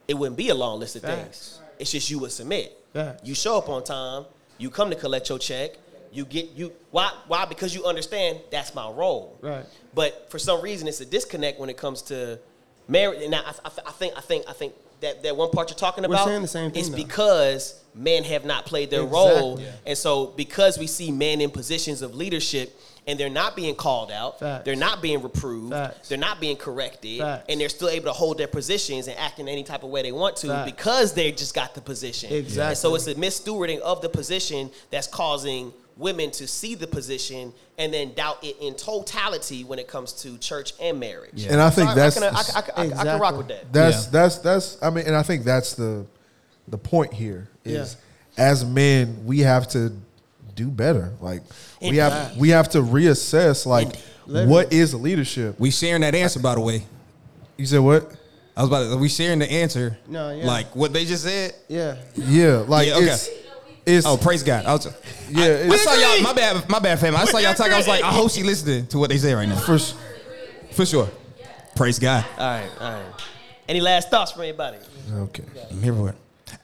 it 0.08 0.14
wouldn't 0.14 0.38
be 0.38 0.48
a 0.48 0.54
long 0.54 0.80
list 0.80 0.96
of 0.96 1.02
Facts. 1.02 1.58
things. 1.58 1.60
It's 1.78 1.92
just 1.92 2.10
you 2.10 2.18
would 2.20 2.32
submit. 2.32 2.74
Facts. 2.94 3.20
You 3.28 3.34
show 3.34 3.58
up 3.58 3.68
on 3.68 3.84
time. 3.84 4.24
You 4.56 4.70
come 4.70 4.88
to 4.88 4.96
collect 4.96 5.28
your 5.28 5.38
check. 5.38 5.72
You 6.14 6.24
get 6.24 6.50
you 6.52 6.72
why 6.92 7.10
why 7.26 7.44
because 7.44 7.74
you 7.74 7.84
understand 7.84 8.38
that's 8.50 8.74
my 8.74 8.88
role. 8.88 9.36
Right. 9.42 9.64
But 9.94 10.30
for 10.30 10.38
some 10.38 10.62
reason, 10.62 10.86
it's 10.88 11.00
a 11.00 11.04
disconnect 11.06 11.58
when 11.58 11.68
it 11.68 11.76
comes 11.76 12.02
to 12.02 12.38
marriage. 12.88 13.20
And 13.22 13.34
I, 13.34 13.40
I, 13.40 13.70
I 13.86 13.90
think 13.92 14.14
I 14.16 14.20
think 14.20 14.44
I 14.48 14.52
think 14.52 14.74
that 15.00 15.22
that 15.24 15.36
one 15.36 15.50
part 15.50 15.70
you're 15.70 15.76
talking 15.76 16.04
about 16.04 16.24
We're 16.24 16.32
saying 16.32 16.42
the 16.42 16.48
same 16.48 16.70
thing, 16.70 16.80
is 16.82 16.90
though. 16.90 16.96
because 16.96 17.82
men 17.94 18.22
have 18.24 18.44
not 18.44 18.64
played 18.64 18.90
their 18.90 19.04
role, 19.04 19.60
Yeah. 19.60 19.72
and 19.86 19.98
so 19.98 20.26
because 20.28 20.78
we 20.78 20.86
see 20.86 21.10
men 21.10 21.40
in 21.40 21.50
positions 21.50 22.00
of 22.00 22.14
leadership. 22.14 22.78
And 23.06 23.20
they're 23.20 23.28
not 23.28 23.54
being 23.54 23.74
called 23.74 24.10
out. 24.10 24.40
Facts. 24.40 24.64
They're 24.64 24.74
not 24.76 25.02
being 25.02 25.20
reproved. 25.20 25.74
Facts. 25.74 26.08
They're 26.08 26.16
not 26.16 26.40
being 26.40 26.56
corrected. 26.56 27.18
Facts. 27.18 27.44
And 27.50 27.60
they're 27.60 27.68
still 27.68 27.90
able 27.90 28.06
to 28.06 28.14
hold 28.14 28.38
their 28.38 28.46
positions 28.48 29.08
and 29.08 29.18
act 29.18 29.38
in 29.38 29.46
any 29.46 29.62
type 29.62 29.82
of 29.82 29.90
way 29.90 30.00
they 30.00 30.10
want 30.10 30.36
to 30.36 30.62
because 30.64 31.12
they 31.12 31.30
just 31.30 31.52
got 31.54 31.74
the 31.74 31.82
position. 31.82 32.32
Exactly. 32.32 32.62
And 32.68 32.78
so 32.78 32.94
it's 32.94 33.06
a 33.06 33.14
misstewarding 33.14 33.80
of 33.80 34.00
the 34.00 34.08
position 34.08 34.70
that's 34.90 35.06
causing 35.06 35.70
women 35.96 36.30
to 36.32 36.46
see 36.46 36.74
the 36.74 36.86
position 36.86 37.52
and 37.78 37.92
then 37.94 38.12
doubt 38.14 38.42
it 38.42 38.56
in 38.60 38.74
totality 38.74 39.62
when 39.64 39.78
it 39.78 39.86
comes 39.86 40.12
to 40.12 40.36
church 40.38 40.72
and 40.80 40.98
marriage. 40.98 41.44
And 41.46 41.60
I 41.60 41.70
think 41.70 41.90
So 41.90 41.94
that's- 41.94 42.16
I, 42.16 42.20
can, 42.20 42.34
I, 42.36 42.42
can- 42.42 42.54
I, 42.56 42.62
can- 42.62 42.74
I, 42.76 42.88
can- 42.88 42.98
I 42.98 43.12
can 43.12 43.20
rock 43.20 43.36
with 43.36 43.48
that. 43.48 43.72
That's 43.72 44.06
that's 44.06 44.38
that's. 44.38 44.82
I 44.82 44.90
mean, 44.90 45.06
and 45.06 45.14
I 45.16 45.22
think 45.22 45.44
that's 45.44 45.74
the 45.74 46.04
the 46.68 46.78
point 46.78 47.12
here 47.12 47.48
is 47.64 47.96
as 48.36 48.64
men 48.64 49.24
we 49.24 49.40
have 49.40 49.68
to 49.68 49.92
do 50.56 50.68
better. 50.68 51.12
Like 51.20 51.42
we 51.80 51.96
have 51.98 52.36
we 52.36 52.48
have 52.50 52.68
to 52.70 52.78
reassess 52.78 53.66
like 53.66 53.88
Indeed. 54.26 54.48
what 54.48 54.72
is 54.72 54.94
leadership. 54.94 55.60
We 55.60 55.70
sharing 55.70 56.00
that 56.02 56.14
answer, 56.14 56.40
by 56.40 56.54
the 56.54 56.60
way. 56.60 56.84
You 57.56 57.66
said 57.66 57.78
what? 57.80 58.10
I 58.56 58.62
was 58.62 58.68
about 58.70 58.90
to. 58.90 58.96
We 58.96 59.08
sharing 59.08 59.40
the 59.40 59.50
answer. 59.50 59.98
No, 60.08 60.30
yeah. 60.30 60.44
Like 60.46 60.74
what 60.74 60.92
they 60.92 61.04
just 61.04 61.24
said. 61.24 61.54
Yeah. 61.68 61.96
Yeah, 62.14 62.64
like 62.66 62.88
Yeah, 62.88 62.94
okay. 62.96 63.16
It's 63.86 63.98
it's 63.98 64.06
Oh, 64.06 64.16
praise 64.16 64.42
God! 64.42 64.64
I 64.66 64.72
was. 64.72 64.86
yeah. 65.30 65.44
I, 65.44 65.46
it's- 65.48 65.84
saw 65.84 65.94
y'all. 65.94 66.22
My 66.22 66.32
bad. 66.32 66.68
My 66.68 66.78
bad, 66.78 66.98
fam. 66.98 67.14
I 67.16 67.24
saw 67.24 67.38
y'all 67.38 67.54
talking. 67.54 67.72
I 67.72 67.76
was 67.78 67.88
like, 67.88 68.02
I 68.02 68.12
hope 68.12 68.30
she 68.30 68.42
listening 68.42 68.86
to 68.88 68.98
what 68.98 69.10
they 69.10 69.18
say 69.18 69.34
right 69.34 69.48
now. 69.48 69.56
For 69.56 69.78
for 70.72 70.86
sure. 70.86 71.08
Praise 71.76 71.98
God. 71.98 72.24
All 72.38 72.46
right, 72.46 72.70
all 72.80 72.92
right. 72.92 73.04
Any 73.68 73.80
last 73.80 74.10
thoughts 74.10 74.32
for 74.32 74.42
anybody? 74.42 74.78
Okay. 75.12 75.44
I'm 75.70 75.82
here 75.82 75.94
for 75.94 76.10
it. 76.10 76.14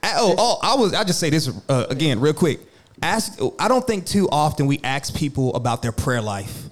I- 0.03 0.13
Oh, 0.17 0.35
oh, 0.37 0.57
I 0.61 0.75
was. 0.75 0.93
I 0.93 1.03
just 1.03 1.19
say 1.19 1.29
this 1.29 1.49
uh, 1.69 1.85
again, 1.89 2.19
real 2.19 2.33
quick. 2.33 2.59
Ask. 3.03 3.39
I 3.59 3.67
don't 3.67 3.85
think 3.85 4.05
too 4.05 4.29
often 4.31 4.67
we 4.67 4.79
ask 4.83 5.15
people 5.15 5.53
about 5.55 5.81
their 5.81 5.91
prayer 5.91 6.21
life. 6.21 6.65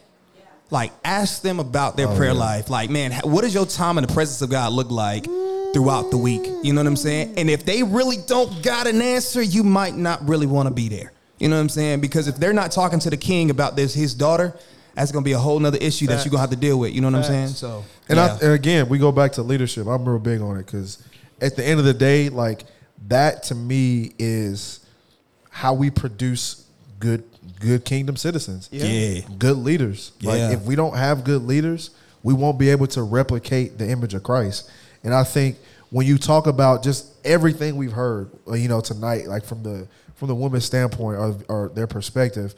Like, 0.72 0.92
ask 1.04 1.42
them 1.42 1.60
about 1.60 1.98
their 1.98 2.08
Oh, 2.08 2.16
prayer 2.16 2.32
yeah. 2.34 2.38
life. 2.40 2.70
Like, 2.70 2.92
man, 2.92 3.12
h- 3.12 3.24
what 3.24 3.42
does 3.42 3.56
your 3.56 3.66
time 3.66 3.98
in 3.98 4.04
the 4.06 4.14
presence 4.14 4.40
of 4.44 4.52
God 4.52 4.72
look 4.72 4.92
like 4.92 5.26
throughout 5.74 6.12
the 6.12 6.18
week? 6.18 6.46
You 6.64 6.74
know 6.74 6.82
what 6.82 6.88
I'm 6.88 6.96
saying? 6.96 7.34
And 7.38 7.50
if 7.50 7.66
they 7.66 7.84
really 7.84 8.18
don't 8.28 8.64
got 8.64 8.88
an 8.88 9.02
answer, 9.02 9.41
you 9.41 9.64
might 9.64 9.96
not 9.96 10.28
really 10.28 10.48
want 10.48 10.68
to 10.68 10.74
be 10.74 10.90
there. 10.90 11.12
You 11.38 11.48
know 11.48 11.56
what 11.56 11.62
I'm 11.62 11.70
saying? 11.70 12.02
Because 12.02 12.28
if 12.28 12.36
they're 12.36 12.54
not 12.54 12.72
talking 12.72 13.00
to 13.00 13.10
the 13.10 13.18
king 13.18 13.50
about 13.50 13.76
this, 13.76 13.94
his 13.94 14.14
daughter, 14.14 14.54
that's 14.94 15.12
gonna 15.12 15.24
be 15.24 15.32
a 15.32 15.40
whole 15.40 15.60
nother 15.60 15.78
issue 15.80 16.08
that 16.08 16.26
you're 16.26 16.32
gonna 16.32 16.41
have 16.41 16.50
to 16.50 16.58
deal 16.58 16.78
with. 16.78 16.94
You 16.94 17.00
know 17.00 17.10
what 17.10 17.18
I'm 17.18 17.24
saying? 17.24 17.48
So, 17.50 17.86
And, 18.10 18.18
yeah. 18.18 18.38
I, 18.41 18.46
and 18.46 18.54
again, 18.54 18.90
we 18.90 18.98
go 18.98 19.12
back 19.12 19.32
to 19.34 19.44
leadership. 19.44 19.88
I'm 19.88 20.08
real 20.08 20.20
big 20.20 20.41
on 20.41 20.58
it 20.58 20.66
because 20.66 21.02
at 21.40 21.56
the 21.56 21.66
end 21.66 21.80
of 21.80 21.86
the 21.86 21.94
day, 21.94 22.28
like 22.28 22.66
that 23.08 23.44
to 23.44 23.56
me 23.56 24.14
is 24.20 24.86
how 25.50 25.74
we 25.74 25.90
produce 25.90 26.66
good 27.00 27.24
good 27.60 27.86
kingdom 27.86 28.18
citizens. 28.18 28.68
Yeah. 28.72 28.86
Yeah. 28.86 29.22
Good 29.38 29.58
leaders. 29.58 30.12
Yeah. 30.20 30.52
If 30.52 30.64
we 30.64 30.76
don't 30.76 30.96
have 30.96 31.24
good 31.24 31.44
leaders, 31.44 31.91
we 32.24 32.34
won't 32.34 32.60
be 32.60 32.70
able 32.70 32.88
to 32.88 33.04
replicate 33.04 33.78
the 33.78 33.90
image 33.90 34.14
of 34.14 34.24
Christ. 34.24 34.70
And 35.04 35.14
I 35.14 35.24
think 35.24 35.58
when 35.90 36.06
you 36.06 36.18
talk 36.18 36.48
about 36.48 36.84
just 36.84 37.08
everything 37.26 37.76
we've 37.76 37.92
heard, 37.92 38.30
uh, 38.48 38.54
you 38.54 38.68
know, 38.68 38.82
tonight, 38.82 39.28
like 39.28 39.44
from 39.46 39.64
the 39.64 39.88
from 40.16 40.28
the 40.28 40.36
woman's 40.36 40.66
standpoint 40.66 41.18
or, 41.18 41.38
or 41.48 41.70
their 41.70 41.88
perspective, 41.88 42.54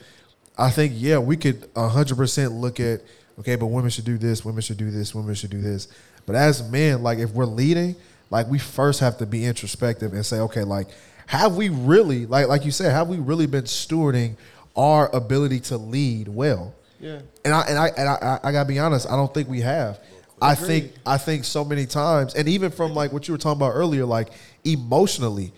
I 0.58 0.70
think 0.70 0.92
yeah, 0.96 1.18
we 1.18 1.36
could 1.36 1.68
hundred 1.76 2.16
percent 2.16 2.52
look 2.52 2.80
at 2.80 3.00
okay, 3.38 3.56
but 3.56 3.66
women 3.66 3.90
should 3.90 4.04
do 4.04 4.18
this, 4.18 4.44
women 4.44 4.62
should 4.62 4.76
do 4.76 4.90
this, 4.90 5.14
women 5.14 5.34
should 5.34 5.50
do 5.50 5.60
this. 5.60 5.88
But 6.26 6.36
as 6.36 6.68
men, 6.70 7.02
like 7.02 7.18
if 7.18 7.30
we're 7.32 7.46
leading, 7.46 7.96
like 8.30 8.48
we 8.48 8.58
first 8.58 9.00
have 9.00 9.18
to 9.18 9.26
be 9.26 9.44
introspective 9.44 10.12
and 10.12 10.24
say, 10.24 10.38
okay, 10.40 10.64
like 10.64 10.88
have 11.26 11.56
we 11.56 11.68
really, 11.68 12.26
like 12.26 12.48
like 12.48 12.64
you 12.64 12.70
said, 12.70 12.92
have 12.92 13.08
we 13.08 13.16
really 13.16 13.46
been 13.46 13.64
stewarding 13.64 14.36
our 14.76 15.14
ability 15.14 15.60
to 15.60 15.78
lead 15.78 16.28
well? 16.28 16.74
Yeah. 17.00 17.20
And 17.44 17.54
I 17.54 17.60
and 17.62 17.78
I 17.78 17.88
and 17.96 18.08
I, 18.08 18.14
I, 18.42 18.48
I 18.48 18.52
gotta 18.52 18.68
be 18.68 18.78
honest, 18.78 19.08
I 19.08 19.16
don't 19.16 19.32
think 19.32 19.48
we 19.48 19.60
have. 19.60 19.98
I 20.42 20.52
Agreed. 20.54 20.66
think 20.66 20.92
I 21.06 21.18
think 21.18 21.44
so 21.44 21.64
many 21.64 21.86
times, 21.86 22.34
and 22.34 22.48
even 22.48 22.70
from 22.70 22.94
like 22.94 23.12
what 23.12 23.28
you 23.28 23.32
were 23.34 23.38
talking 23.38 23.60
about 23.60 23.72
earlier, 23.74 24.04
like 24.04 24.30
emotionally, 24.64 25.52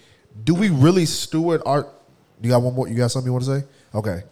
do 0.44 0.55
we 0.55 0.69
really 0.69 1.06
steward 1.06 1.62
our? 1.65 1.89
You 2.43 2.51
got 2.51 2.62
one 2.62 2.74
more? 2.74 2.86
You 2.89 2.94
got 2.94 3.11
something 3.11 3.28
you 3.28 3.32
want 3.32 3.44
to 3.47 3.61
say? 3.61 3.66
Okay. 3.94 4.23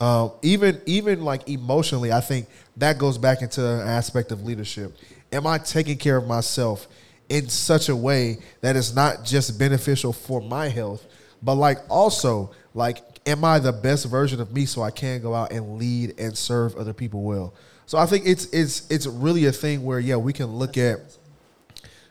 Um, 0.00 0.32
even 0.42 0.80
even 0.86 1.22
like 1.22 1.48
emotionally, 1.48 2.12
I 2.12 2.20
think 2.20 2.48
that 2.76 2.98
goes 2.98 3.18
back 3.18 3.42
into 3.42 3.66
an 3.66 3.86
aspect 3.88 4.30
of 4.30 4.44
leadership. 4.44 4.96
Am 5.32 5.46
I 5.46 5.58
taking 5.58 5.98
care 5.98 6.16
of 6.16 6.26
myself 6.26 6.86
in 7.28 7.48
such 7.48 7.88
a 7.88 7.96
way 7.96 8.38
that 8.60 8.76
it's 8.76 8.94
not 8.94 9.24
just 9.24 9.58
beneficial 9.58 10.12
for 10.12 10.40
my 10.40 10.68
health, 10.68 11.04
but 11.42 11.54
like 11.54 11.78
also 11.88 12.52
like 12.74 13.02
am 13.26 13.44
I 13.44 13.58
the 13.58 13.72
best 13.72 14.06
version 14.06 14.40
of 14.40 14.52
me 14.52 14.66
so 14.66 14.82
I 14.82 14.90
can 14.90 15.20
go 15.20 15.34
out 15.34 15.52
and 15.52 15.78
lead 15.78 16.20
and 16.20 16.36
serve 16.36 16.76
other 16.76 16.92
people 16.92 17.22
well? 17.22 17.54
So 17.86 17.98
I 17.98 18.06
think 18.06 18.26
it's 18.26 18.46
it's 18.46 18.88
it's 18.90 19.06
really 19.06 19.46
a 19.46 19.52
thing 19.52 19.84
where 19.84 20.00
yeah, 20.00 20.16
we 20.16 20.32
can 20.32 20.46
look 20.46 20.76
at 20.76 20.98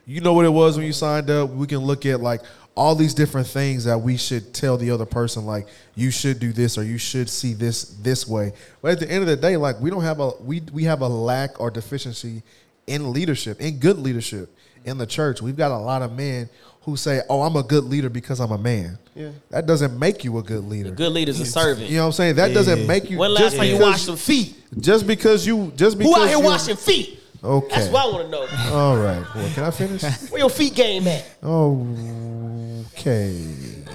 you 0.06 0.22
know 0.22 0.34
what 0.34 0.46
it 0.46 0.50
was 0.50 0.78
when 0.78 0.86
you 0.86 0.94
signed 0.94 1.30
up. 1.30 1.50
We 1.50 1.68
can 1.68 1.80
look 1.80 2.06
at 2.06 2.22
like 2.22 2.42
all 2.76 2.96
these 2.96 3.14
different 3.14 3.48
things 3.48 3.86
that 3.86 4.00
we 4.00 4.18
should 4.18 4.54
tell 4.54 4.78
the 4.78 4.92
other 4.92 5.06
person 5.06 5.46
like 5.46 5.68
you 5.96 6.12
should 6.12 6.40
do 6.40 6.52
this 6.52 6.78
or 6.78 6.84
you 6.84 6.98
should 6.98 7.30
see 7.30 7.54
this 7.54 7.84
this 8.02 8.28
way. 8.28 8.54
But 8.82 8.92
at 8.92 9.00
the 9.00 9.12
end 9.12 9.22
of 9.22 9.28
the 9.28 9.36
day, 9.36 9.58
like 9.58 9.80
we 9.82 9.90
don't 9.90 10.04
have 10.04 10.20
a 10.20 10.32
we 10.42 10.62
we 10.72 10.84
have 10.86 11.02
a 11.02 11.08
lack 11.08 11.60
or 11.60 11.70
deficiency 11.70 12.42
in 12.88 13.12
leadership, 13.12 13.60
in 13.60 13.80
good 13.80 13.98
leadership 13.98 14.50
in 14.86 14.98
the 14.98 15.06
church. 15.06 15.42
We've 15.42 15.58
got 15.58 15.72
a 15.72 15.78
lot 15.78 16.02
of 16.02 16.16
men 16.16 16.50
who 16.86 16.96
say, 16.96 17.22
"Oh, 17.30 17.42
I'm 17.42 17.56
a 17.56 17.64
good 17.64 17.84
leader 17.86 18.10
because 18.10 18.40
I'm 18.40 18.52
a 18.52 18.58
man." 18.58 18.98
Yeah. 19.16 19.32
That 19.50 19.66
doesn't 19.66 19.98
make 20.00 20.24
you 20.24 20.38
a 20.38 20.44
good 20.44 20.64
leader. 20.66 20.92
Good 20.92 21.12
leader's 21.12 21.40
a 21.40 21.46
servant. 21.60 21.90
You 21.90 21.98
know 21.98 22.04
what 22.04 22.08
I'm 22.08 22.12
saying? 22.14 22.36
That 22.36 22.54
doesn't 22.54 22.86
make 22.88 23.10
you. 23.10 23.18
When 23.18 23.34
last 23.34 23.42
just 23.44 23.58
time 23.58 23.66
you 23.66 23.74
because- 23.74 23.88
washed 23.92 24.06
some 24.06 24.18
feet? 24.18 24.56
Just 24.80 25.08
because 25.08 25.46
you, 25.48 25.72
just 25.76 25.98
because 25.98 26.14
Who 26.16 26.22
out 26.22 26.28
here 26.28 26.38
you- 26.38 26.44
washing 26.44 26.76
feet? 26.76 27.20
Okay. 27.44 27.76
That's 27.76 27.90
what 27.90 28.06
I 28.06 28.12
want 28.12 28.26
to 28.26 28.32
know. 28.32 28.48
All 28.76 28.98
right. 28.98 29.24
Well, 29.36 29.50
can 29.54 29.64
I 29.66 29.72
finish? 29.72 30.02
Where 30.32 30.40
your 30.40 30.50
feet 30.50 30.74
game 30.74 31.08
at? 31.08 31.26
Okay. 31.44 33.32
You 33.34 33.86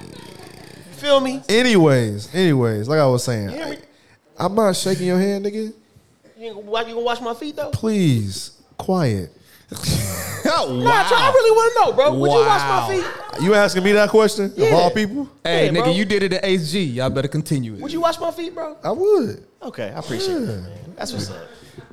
feel 0.93 1.19
me? 1.19 1.41
Anyways, 1.49 2.33
anyways, 2.33 2.87
like 2.87 2.99
I 2.99 3.05
was 3.07 3.23
saying, 3.23 3.49
You 3.49 3.55
hear 3.55 3.69
me? 3.69 3.77
I, 4.39 4.45
am 4.45 4.55
not 4.55 4.75
shaking 4.75 5.07
your 5.07 5.19
hand, 5.19 5.45
nigga. 5.45 5.73
You, 6.37 6.47
ain't 6.47 6.65
gonna, 6.65 6.87
you 6.87 6.93
gonna 6.93 6.99
wash 7.05 7.19
my 7.21 7.33
feet 7.33 7.55
though? 7.55 7.71
Please, 7.71 8.51
quiet. 8.77 9.31
Oh, 9.73 10.79
Nah, 10.83 11.07
try, 11.07 11.17
I 11.17 11.31
really 11.33 11.51
want 11.51 11.73
to 11.73 11.79
know, 11.79 11.93
bro. 11.93 12.13
Would 12.19 12.31
you 12.31 12.37
wash 12.45 12.61
my 12.61 12.95
feet? 13.37 13.43
You 13.43 13.53
asking 13.53 13.83
me 13.83 13.91
that 13.93 14.09
question 14.09 14.45
of 14.45 14.57
Yeah. 14.57 14.69
all 14.75 14.91
people? 14.91 15.29
Hey, 15.43 15.65
Yeah, 15.65 15.71
nigga, 15.71 15.83
bro. 15.85 15.91
you 15.93 16.05
did 16.05 16.23
it 16.23 16.33
at 16.33 16.43
HG. 16.43 16.95
Y'all 16.95 17.09
better 17.09 17.27
continue 17.27 17.75
it. 17.75 17.81
Would 17.81 17.93
you 17.93 18.01
wash 18.01 18.19
my 18.19 18.31
feet, 18.31 18.53
bro? 18.53 18.75
I 18.83 18.91
would. 18.91 19.43
Okay, 19.63 19.85
I 19.95 19.99
appreciate 19.99 20.35
it, 20.37 20.41
man. 20.41 20.67
That's 20.97 21.13
what's 21.13 21.29
up. 21.29 21.37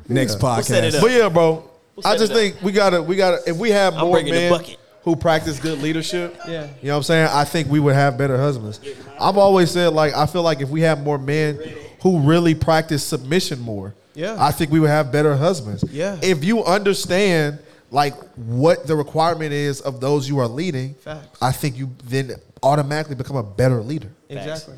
Next 0.09 0.43
We'll 0.43 0.63
set 0.63 0.85
it 0.85 0.95
podcast. 0.95 0.97
up. 0.97 1.03
But 1.03 1.11
yeah, 1.13 1.29
bro. 1.29 1.71
We'll 1.97 2.07
I 2.07 2.11
set 2.13 2.19
just 2.19 2.33
it 2.33 2.35
up. 2.35 2.41
think 2.41 2.63
we 2.63 2.73
gotta, 2.73 3.03
we 3.03 3.17
gotta. 3.17 3.39
If 3.47 3.57
we 3.57 3.71
have 3.71 3.95
more 3.97 4.13
bringing 4.13 4.33
the 4.35 4.41
men 4.41 4.51
bucket. 4.53 4.77
who 5.03 5.15
practice 5.17 5.59
good 5.61 5.81
leadership, 5.83 6.37
Yeah. 6.49 6.69
you 6.81 6.89
know 6.89 6.95
what 6.95 6.97
I'm 6.99 7.03
saying. 7.05 7.29
I 7.33 7.45
think 7.45 7.69
we 7.69 7.81
would 7.81 7.95
have 7.95 8.17
better 8.19 8.37
husbands. 8.39 8.81
I've 9.21 9.37
always 9.37 9.71
said 9.71 9.89
like 9.93 10.15
I 10.15 10.27
feel 10.27 10.43
like 10.43 10.61
if 10.61 10.69
we 10.69 10.81
have 10.83 11.03
more 11.03 11.19
men 11.19 11.59
who 12.03 12.21
really 12.21 12.55
practice 12.55 13.03
submission 13.05 13.61
more, 13.61 13.95
Yeah. 14.15 14.37
I 14.39 14.51
think 14.53 14.71
we 14.71 14.81
would 14.81 14.91
have 14.91 15.11
better 15.13 15.37
husbands. 15.37 15.85
Yeah. 15.91 16.17
If 16.23 16.43
you 16.45 16.65
understand 16.65 17.59
like 17.91 18.15
what 18.37 18.87
the 18.87 18.95
requirement 18.97 19.53
is 19.53 19.81
of 19.81 20.01
those 20.01 20.29
you 20.29 20.39
are 20.39 20.49
leading, 20.49 20.95
Facts. 20.95 21.39
I 21.41 21.53
think 21.53 21.77
you 21.77 21.91
then 22.05 22.33
automatically 22.63 23.15
become 23.15 23.37
a 23.37 23.43
better 23.43 23.81
leader. 23.81 24.11
Exactly. 24.29 24.77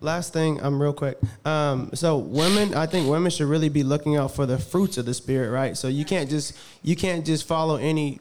Last 0.00 0.34
thing, 0.34 0.62
um, 0.62 0.80
real 0.82 0.92
quick. 0.92 1.16
Um, 1.46 1.90
so 1.94 2.18
women, 2.18 2.74
I 2.74 2.84
think 2.86 3.08
women 3.08 3.30
should 3.30 3.46
really 3.46 3.70
be 3.70 3.82
looking 3.82 4.16
out 4.16 4.34
for 4.34 4.44
the 4.44 4.58
fruits 4.58 4.98
of 4.98 5.06
the 5.06 5.14
spirit, 5.14 5.50
right? 5.50 5.76
So 5.76 5.88
you 5.88 6.04
can't 6.04 6.28
just 6.28 6.54
you 6.82 6.94
can't 6.94 7.24
just 7.24 7.46
follow 7.46 7.76
any 7.76 8.20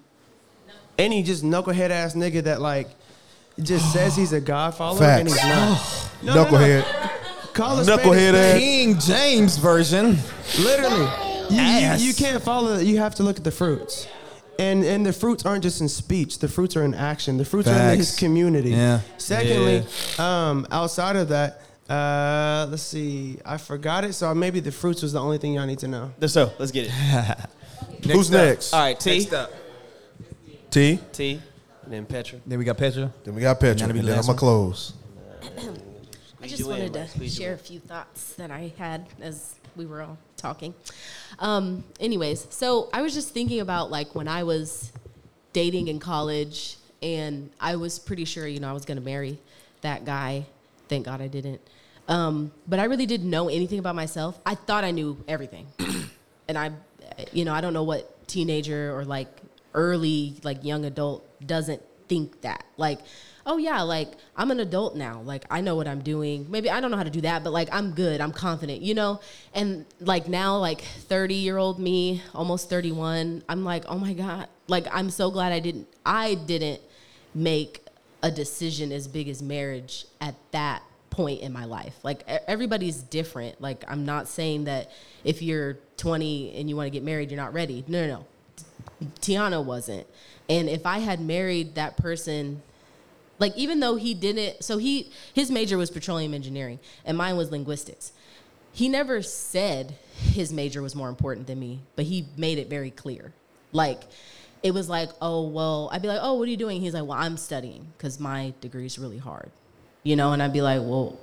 any 0.98 1.24
just 1.24 1.44
knucklehead 1.44 1.90
ass 1.90 2.14
nigga 2.16 2.44
that 2.44 2.62
like 2.62 2.88
just 3.62 3.91
says 3.91 4.16
he's 4.16 4.32
a 4.34 4.40
God 4.41 4.76
follower 4.76 5.04
and 5.04 5.28
he's 5.28 5.38
not. 5.44 6.10
No, 6.24 6.34
no, 6.36 6.44
no. 6.44 6.45
Knucklehead. 6.45 7.10
Call 7.54 7.80
a 7.80 7.84
Knucklehead 7.84 8.34
ass. 8.34 8.60
King 8.60 8.98
James 8.98 9.58
version. 9.58 10.18
Literally, 10.58 11.10
you, 11.50 11.62
you, 11.62 12.08
you 12.08 12.14
can't 12.14 12.41
follow. 12.41 12.78
that. 12.78 12.86
You 12.86 13.00
have 13.00 13.16
to 13.16 13.24
look 13.24 13.36
at 13.36 13.44
the 13.44 13.52
fruits, 13.52 14.08
and 14.59 14.84
and 14.84 15.05
the 15.05 15.13
fruits 15.13 15.45
aren't 15.45 15.63
just 15.63 15.81
in 15.81 15.89
speech. 15.89 16.39
The 16.39 16.47
fruits 16.47 16.75
are 16.75 16.84
in 16.84 16.93
action. 16.93 17.38
The 17.38 17.45
fruits 17.45 17.67
are 17.67 17.91
in 17.91 17.97
his 17.97 18.17
community. 18.17 18.71
Yeah. 18.71 19.01
Secondly, 19.17 19.84
um, 20.19 20.67
outside 20.71 21.15
of 21.15 21.30
that, 21.30 21.61
uh, 21.89 22.67
let's 22.69 22.84
see. 22.84 23.39
I 23.45 23.57
forgot 23.57 24.03
it, 24.03 24.13
so 24.13 24.34
maybe 24.34 24.59
the 24.59 24.71
fruits 24.71 25.01
was 25.01 25.13
the 25.13 25.19
only 25.21 25.38
thing 25.38 25.53
y'all 25.53 25.65
need 25.65 25.80
to 25.80 25.88
know. 25.88 26.11
Let's 26.19 26.35
go. 26.35 26.51
Let's 26.59 26.71
get 26.71 26.88
it. 26.88 26.91
Who's 28.11 28.31
next? 28.31 28.73
All 28.73 28.81
right, 28.81 28.99
T. 28.99 29.19
Next 29.19 29.34
up. 29.34 29.51
T. 30.69 30.99
T. 31.11 31.41
And 31.84 31.93
then 31.93 32.05
Petra. 32.05 32.39
Then 32.45 32.59
we 32.59 32.65
got 32.65 32.77
Petra. 32.77 33.11
Then 33.23 33.35
we 33.35 33.41
got 33.41 33.59
Petra. 33.59 33.88
That'll 33.88 33.97
And 33.99 34.07
then 34.07 34.15
I'm 34.17 34.21
gonna 34.21 34.27
one. 34.27 34.38
close. 34.38 34.93
I 36.41 36.47
just 36.47 36.65
wanted 36.67 36.93
to 36.93 37.30
share 37.30 37.53
a 37.53 37.57
few 37.57 37.80
thoughts 37.80 38.34
that 38.35 38.51
I 38.51 38.73
had 38.77 39.07
as 39.21 39.55
we 39.76 39.86
were 39.86 40.02
all 40.02 40.18
talking. 40.38 40.74
Um, 41.40 41.84
anyways, 42.00 42.48
so 42.50 42.90
I 42.94 43.02
was 43.02 43.14
just 43.14 43.34
thinking 43.34 43.60
about 43.60 43.91
like 43.91 44.16
when 44.16 44.28
I 44.28 44.44
was 44.44 44.91
dating 45.54 45.88
in 45.88 46.00
college, 46.00 46.78
and 47.02 47.50
I 47.60 47.76
was 47.76 48.00
pretty 48.00 48.26
sure, 48.26 48.48
you 48.48 48.60
know, 48.60 48.70
I 48.70 48.74
was 48.74 48.86
going 48.86 48.98
to 48.98 49.04
marry 49.04 49.38
that 49.82 50.06
guy. 50.06 50.45
Thank 50.88 51.06
God 51.06 51.22
I 51.22 51.28
didn't. 51.28 51.62
Um, 52.08 52.52
but 52.68 52.80
I 52.80 52.86
really 52.86 53.06
didn't 53.06 53.30
know 53.30 53.50
anything 53.50 53.80
about 53.80 53.95
myself. 53.95 54.40
I 54.45 54.56
thought 54.56 54.84
I 54.84 54.91
knew 54.91 55.18
everything, 55.28 55.68
and 56.48 56.58
I, 56.58 56.72
you 57.32 57.45
know, 57.45 57.54
I 57.54 57.62
don't 57.62 57.74
know 57.74 57.84
what 57.84 58.28
teenager 58.28 58.95
or 58.98 59.06
like 59.06 59.30
early 59.74 60.36
like 60.44 60.64
young 60.64 60.86
adult 60.86 61.26
doesn't 61.45 61.82
think 62.08 62.41
that 62.41 62.64
like 62.78 63.00
oh 63.45 63.57
yeah 63.57 63.82
like 63.82 64.10
i'm 64.36 64.52
an 64.52 64.60
adult 64.60 64.95
now 64.95 65.22
like 65.22 65.44
i 65.49 65.60
know 65.61 65.76
what 65.76 65.88
i'm 65.88 66.02
doing 66.02 66.45
maybe 66.49 66.70
i 66.70 66.80
don't 66.80 66.91
know 66.91 66.98
how 66.98 67.03
to 67.03 67.10
do 67.10 67.22
that 67.22 67.44
but 67.44 67.52
like 67.52 67.68
i'm 67.72 67.91
good 67.91 68.22
i'm 68.22 68.32
confident 68.32 68.82
you 68.82 68.94
know 68.94 69.20
and 69.53 69.86
like 69.99 70.28
now 70.28 70.57
like 70.57 70.82
30 70.82 71.36
year 71.36 71.57
old 71.57 71.80
me 71.80 72.22
almost 72.34 72.70
31 72.70 73.44
i'm 73.49 73.64
like 73.64 73.84
oh 73.88 73.98
my 73.98 74.14
god 74.14 74.48
like 74.68 74.86
i'm 74.91 75.10
so 75.10 75.30
glad 75.30 75.52
i 75.52 75.60
didn't 75.60 75.88
i 76.06 76.35
didn't 76.35 76.82
make 77.35 77.84
a 78.22 78.32
decision 78.32 78.92
as 78.92 79.08
big 79.08 79.27
as 79.27 79.42
marriage 79.42 80.06
at 80.22 80.35
that 80.51 80.82
point 81.14 81.42
in 81.42 81.53
my 81.53 81.66
life. 81.66 81.95
Like 82.03 82.24
everybody's 82.27 82.98
different. 82.98 83.61
Like 83.61 83.84
I'm 83.88 84.06
not 84.06 84.27
saying 84.27 84.64
that 84.64 84.92
if 85.24 85.42
you're 85.42 85.77
20 85.98 86.56
and 86.56 86.69
you 86.69 86.76
want 86.76 86.88
to 86.88 86.90
get 86.90 87.03
married, 87.03 87.30
you're 87.30 87.40
not 87.40 87.53
ready. 87.53 87.84
No, 87.88 88.08
no, 88.08 88.26
no. 89.01 89.08
Tiana 89.22 89.64
wasn't. 89.64 90.08
And 90.50 90.67
if 90.67 90.85
I 90.85 91.00
had 91.00 91.22
married 91.22 91.76
that 91.76 91.98
person, 91.98 92.61
like 93.40 93.56
even 93.58 93.80
though 93.80 93.95
he 93.95 94.14
didn't, 94.14 94.64
so 94.64 94.78
he 94.78 95.10
his 95.34 95.50
major 95.52 95.78
was 95.78 95.90
petroleum 95.90 96.34
engineering 96.34 96.80
and 97.06 97.18
mine 97.18 97.36
was 97.38 97.52
linguistics. 97.52 98.12
He 98.72 98.90
never 98.90 99.22
said 99.22 99.95
his 100.18 100.52
major 100.52 100.82
was 100.82 100.95
more 100.95 101.10
important 101.10 101.48
than 101.48 101.60
me, 101.60 101.82
but 101.95 102.06
he 102.06 102.28
made 102.38 102.58
it 102.58 102.70
very 102.70 102.92
clear. 102.92 103.34
Like 103.72 104.02
it 104.62 104.74
was 104.74 104.88
like, 104.90 105.10
oh 105.22 105.48
well, 105.48 105.90
I'd 105.92 106.02
be 106.02 106.08
like, 106.08 106.20
oh, 106.22 106.34
what 106.36 106.48
are 106.48 106.52
you 106.52 106.58
doing? 106.58 106.80
He's 106.82 106.94
like, 106.94 107.03
well, 107.03 107.18
I'm 107.18 107.38
studying 107.38 107.88
because 107.98 108.20
my 108.20 108.53
degree 108.62 108.86
is 108.86 108.98
really 108.98 109.18
hard, 109.18 109.52
you 110.03 110.16
know. 110.16 110.32
And 110.32 110.42
I'd 110.42 110.53
be 110.53 110.62
like, 110.62 110.82
well, 110.82 111.20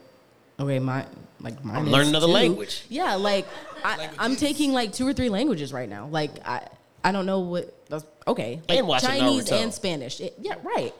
okay, 0.59 0.79
my 0.79 1.07
like 1.41 1.65
mine 1.65 1.77
I'm 1.77 1.87
learning 1.87 2.11
another 2.11 2.27
too. 2.27 2.33
language. 2.33 2.85
Yeah, 2.89 3.15
like 3.15 3.47
I, 3.85 4.11
I'm 4.19 4.37
taking 4.37 4.73
like 4.73 4.93
two 4.93 5.07
or 5.07 5.13
three 5.13 5.31
languages 5.31 5.73
right 5.73 5.89
now. 5.89 6.07
Like 6.09 6.31
I, 6.47 6.69
I 7.03 7.13
don't 7.13 7.27
know 7.27 7.41
what. 7.41 7.89
that's- 7.89 8.09
Okay, 8.29 8.61
like 8.69 8.79
And 8.79 9.01
Chinese 9.01 9.51
and 9.51 9.73
Spanish. 9.75 10.21
It- 10.21 10.35
yeah, 10.41 10.55
right. 10.63 10.95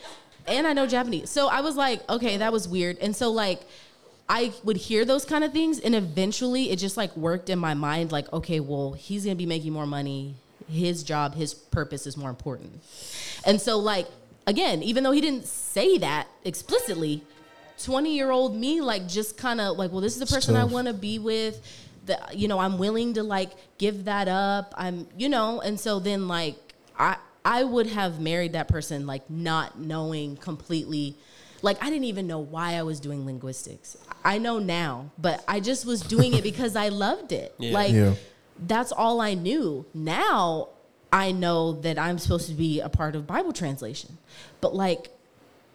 And 0.51 0.67
I 0.67 0.73
know 0.73 0.87
Japanese. 0.87 1.31
So 1.31 1.49
I 1.49 1.61
was 1.61 1.77
like, 1.77 2.09
okay, 2.11 2.37
that 2.37 2.53
was 2.53 2.69
weird. 2.69 2.99
And 2.99 3.15
so 3.17 3.31
like. 3.31 3.63
I 4.33 4.53
would 4.63 4.77
hear 4.77 5.05
those 5.05 5.25
kind 5.25 5.43
of 5.43 5.53
things, 5.53 5.81
and 5.81 5.93
eventually 5.93 6.71
it 6.71 6.77
just 6.77 6.97
like 6.97 7.17
worked 7.17 7.51
in 7.51 7.59
my 7.59 7.75
mind. 7.75 8.13
Like, 8.13 8.33
okay, 8.33 8.61
well, 8.61 8.93
he's 8.93 9.25
gonna 9.25 9.35
be 9.35 9.45
making 9.45 9.73
more 9.73 9.87
money. 9.87 10.37
His 10.71 11.03
job, 11.03 11.35
his 11.35 11.53
purpose 11.53 12.07
is 12.07 12.17
more 12.17 12.31
important. 12.31 12.81
And 13.45 13.61
so, 13.61 13.77
like, 13.81 14.07
again, 14.47 14.85
even 14.85 15.03
though 15.03 15.11
he 15.11 15.21
didn't 15.21 15.47
say 15.47 15.99
that 15.99 16.29
explicitly, 16.45 17.25
20 17.83 18.15
year 18.15 18.31
old 18.31 18.55
me, 18.55 18.81
like, 18.81 19.09
just 19.09 19.37
kind 19.37 19.61
of 19.61 19.77
like, 19.77 19.91
well, 19.91 20.01
this 20.01 20.13
is 20.13 20.21
the 20.21 20.33
person 20.33 20.55
I 20.55 20.63
want 20.63 20.87
to 20.87 20.95
be 20.95 21.19
with. 21.19 21.61
The, 22.07 22.17
you 22.33 22.47
know, 22.47 22.61
I'm 22.61 22.79
willing 22.79 23.15
to 23.15 23.25
like 23.25 23.51
give 23.79 24.05
that 24.05 24.29
up. 24.29 24.73
I'm, 24.77 25.09
you 25.19 25.29
know, 25.29 25.61
and 25.61 25.79
so 25.79 25.99
then 25.99 26.29
like 26.29 26.57
I 26.97 27.17
I 27.45 27.65
would 27.65 27.87
have 27.89 28.21
married 28.21 28.53
that 28.53 28.69
person 28.69 29.07
like 29.07 29.29
not 29.31 29.79
knowing 29.79 30.37
completely 30.37 31.17
like 31.63 31.83
I 31.83 31.91
didn't 31.91 32.05
even 32.05 32.27
know 32.27 32.39
why 32.39 32.75
I 32.75 32.83
was 32.83 33.01
doing 33.01 33.27
linguistics. 33.27 33.97
I 34.25 34.39
know 34.39 34.59
now, 34.59 35.11
but 35.19 35.45
I 35.47 35.61
just 35.61 35.85
was 35.87 36.01
doing 36.01 36.33
it 36.35 36.43
because 36.51 36.75
I 36.77 36.89
loved 36.89 37.33
it. 37.33 37.55
Yeah. 37.59 37.73
Like 37.73 37.93
Yeah. 37.93 38.15
that's 38.67 38.93
all 38.93 39.21
I 39.21 39.35
knew. 39.35 39.85
Now 39.95 40.69
I 41.13 41.33
know 41.33 41.73
that 41.81 41.99
I'm 41.99 42.19
supposed 42.19 42.49
to 42.49 42.55
be 42.55 42.81
a 42.81 42.89
part 42.89 43.15
of 43.17 43.27
Bible 43.27 43.53
translation. 43.53 44.17
But 44.61 44.75
like 44.75 45.11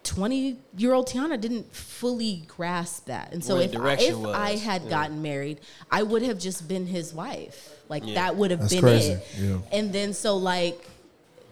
20 0.06 0.58
year 0.78 0.94
old 0.94 1.08
Tiana 1.08 1.40
didn't 1.40 1.74
fully 1.74 2.44
grasp 2.48 3.06
that. 3.08 3.34
And 3.34 3.44
so 3.44 3.56
Where 3.56 3.64
if, 3.66 3.76
I, 3.76 3.94
if 3.94 4.16
was, 4.16 4.36
I 4.36 4.56
had 4.56 4.84
yeah. 4.84 4.90
gotten 4.90 5.22
married, 5.22 5.60
I 5.92 6.04
would 6.04 6.22
have 6.22 6.38
just 6.40 6.68
been 6.68 6.86
his 6.86 7.14
wife. 7.14 7.70
Like 7.90 8.04
Yeah. 8.06 8.14
that 8.16 8.36
would 8.38 8.52
have 8.52 8.62
That's 8.62 8.74
been 8.74 8.82
crazy. 8.82 9.12
it. 9.14 9.28
Yeah. 9.40 9.58
And 9.72 9.92
then 9.92 10.14
so 10.14 10.38
like, 10.38 10.88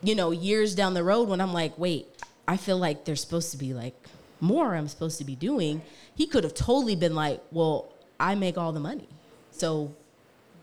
you 0.04 0.16
know, 0.16 0.32
years 0.32 0.76
down 0.76 0.94
the 0.94 1.04
road 1.04 1.30
when 1.30 1.40
I'm 1.42 1.54
like, 1.54 1.78
wait, 1.78 2.08
I 2.48 2.58
feel 2.58 2.78
like 2.78 3.06
there's 3.06 3.22
supposed 3.22 3.52
to 3.52 3.58
be 3.58 3.74
like 3.74 3.96
more 4.42 4.76
I'm 4.76 4.88
supposed 4.88 5.18
to 5.20 5.24
be 5.26 5.36
doing. 5.36 5.82
He 6.16 6.28
could 6.28 6.44
have 6.44 6.54
totally 6.54 6.96
been 6.96 7.16
like, 7.16 7.42
well, 7.52 7.92
I 8.20 8.36
make 8.36 8.58
all 8.58 8.72
the 8.74 8.80
money. 8.80 9.08
So 9.52 9.96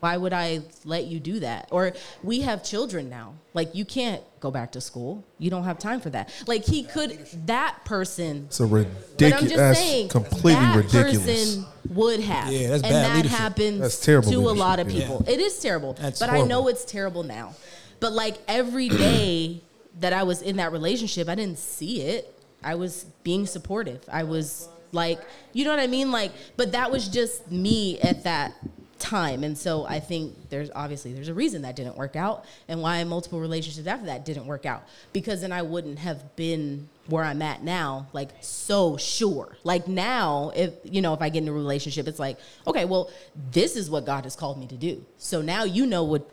Why 0.01 0.17
would 0.17 0.33
I 0.33 0.61
let 0.83 1.05
you 1.05 1.19
do 1.19 1.39
that? 1.41 1.67
Or 1.71 1.93
we 2.23 2.41
have 2.41 2.63
children 2.63 3.07
now. 3.07 3.35
Like 3.53 3.75
you 3.75 3.85
can't 3.85 4.23
go 4.39 4.49
back 4.49 4.71
to 4.71 4.81
school. 4.81 5.23
You 5.37 5.51
don't 5.51 5.63
have 5.63 5.77
time 5.77 5.99
for 6.01 6.09
that. 6.09 6.31
Like 6.47 6.65
he 6.65 6.83
could 6.83 7.19
that 7.45 7.85
person 7.85 8.45
It's 8.47 8.59
a 8.59 8.65
but 8.67 8.77
I'm 8.77 8.85
ridiculous. 9.11 9.41
just 9.43 9.55
That's 9.57 9.79
saying, 9.79 10.09
completely 10.09 10.53
that 10.53 10.75
ridiculous. 10.75 11.17
person 11.17 11.65
would 11.89 12.19
have. 12.21 12.51
Yeah, 12.51 12.69
that's 12.69 12.83
and 12.83 12.91
bad 12.91 13.05
that 13.05 13.15
leadership. 13.17 13.37
happens 13.37 13.79
That's 13.81 13.99
terrible 14.03 14.31
to 14.31 14.37
a 14.37 14.57
lot 14.57 14.79
of 14.79 14.89
yeah. 14.89 15.01
people. 15.01 15.23
It 15.27 15.39
is 15.39 15.59
terrible. 15.59 15.93
That's 15.93 16.19
but 16.19 16.29
I 16.29 16.41
know 16.41 16.67
it's 16.67 16.83
terrible 16.83 17.21
now. 17.23 17.53
But 18.01 18.11
like 18.11 18.37
every 18.49 18.89
day 18.89 19.61
that 20.01 20.11
I 20.11 20.23
was 20.23 20.41
in 20.41 20.57
that 20.57 20.73
relationship, 20.73 21.29
I 21.29 21.35
didn't 21.35 21.59
see 21.59 22.01
it. 22.01 22.37
I 22.61 22.75
was 22.75 23.05
being 23.23 23.45
supportive. 23.45 24.03
I 24.11 24.23
was 24.23 24.67
like, 24.91 25.21
you 25.53 25.63
know 25.63 25.71
what 25.71 25.79
I 25.79 25.87
mean? 25.87 26.11
Like, 26.11 26.33
but 26.57 26.73
that 26.73 26.91
was 26.91 27.07
just 27.07 27.49
me 27.49 27.99
at 28.01 28.25
that 28.25 28.53
time. 29.01 29.43
And 29.43 29.57
so 29.57 29.85
I 29.85 29.99
think 29.99 30.49
there's 30.49 30.69
obviously 30.75 31.11
there's 31.11 31.27
a 31.27 31.33
reason 31.33 31.63
that 31.63 31.75
didn't 31.75 31.97
work 31.97 32.15
out 32.15 32.45
and 32.67 32.81
why 32.81 33.03
multiple 33.03 33.39
relationships 33.39 33.87
after 33.87 34.05
that 34.05 34.25
didn't 34.25 34.45
work 34.45 34.65
out. 34.65 34.83
Because 35.11 35.41
then 35.41 35.51
I 35.51 35.63
wouldn't 35.63 35.99
have 35.99 36.35
been 36.35 36.87
where 37.07 37.23
I'm 37.23 37.41
at 37.41 37.63
now, 37.63 38.07
like 38.13 38.29
so 38.41 38.97
sure. 38.97 39.57
Like 39.63 39.87
now, 39.87 40.51
if 40.55 40.73
you 40.83 41.01
know, 41.01 41.13
if 41.13 41.21
I 41.21 41.29
get 41.29 41.43
in 41.43 41.49
a 41.49 41.53
relationship, 41.53 42.07
it's 42.07 42.19
like, 42.19 42.37
okay, 42.67 42.85
well, 42.85 43.09
this 43.51 43.75
is 43.75 43.89
what 43.89 44.05
God 44.05 44.23
has 44.23 44.35
called 44.35 44.59
me 44.59 44.67
to 44.67 44.77
do. 44.77 45.03
So 45.17 45.41
now 45.41 45.63
you 45.63 45.85
know 45.85 46.03
what 46.03 46.29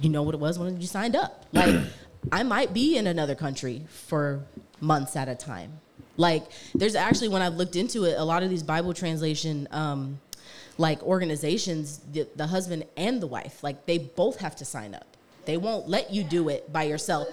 you 0.00 0.08
know 0.08 0.22
what 0.22 0.34
it 0.34 0.40
was 0.40 0.58
when 0.58 0.80
you 0.80 0.86
signed 0.86 1.16
up. 1.16 1.46
Like 1.52 1.80
I 2.30 2.44
might 2.44 2.72
be 2.72 2.96
in 2.96 3.08
another 3.08 3.34
country 3.34 3.82
for 3.88 4.44
months 4.80 5.16
at 5.16 5.28
a 5.28 5.34
time. 5.34 5.80
Like 6.16 6.44
there's 6.74 6.94
actually 6.94 7.28
when 7.28 7.42
I've 7.42 7.54
looked 7.54 7.74
into 7.74 8.04
it, 8.04 8.16
a 8.16 8.24
lot 8.24 8.42
of 8.42 8.50
these 8.50 8.62
Bible 8.62 8.94
translation 8.94 9.66
um, 9.70 10.20
like 10.78 11.02
organizations, 11.02 12.00
the, 12.12 12.28
the 12.36 12.46
husband 12.46 12.84
and 12.96 13.20
the 13.20 13.26
wife, 13.26 13.62
like 13.62 13.86
they 13.86 13.98
both 13.98 14.38
have 14.40 14.56
to 14.56 14.64
sign 14.64 14.94
up. 14.94 15.06
They 15.44 15.56
won't 15.56 15.88
let 15.88 16.12
you 16.12 16.22
do 16.22 16.48
it 16.48 16.72
by 16.72 16.84
yourself. 16.84 17.28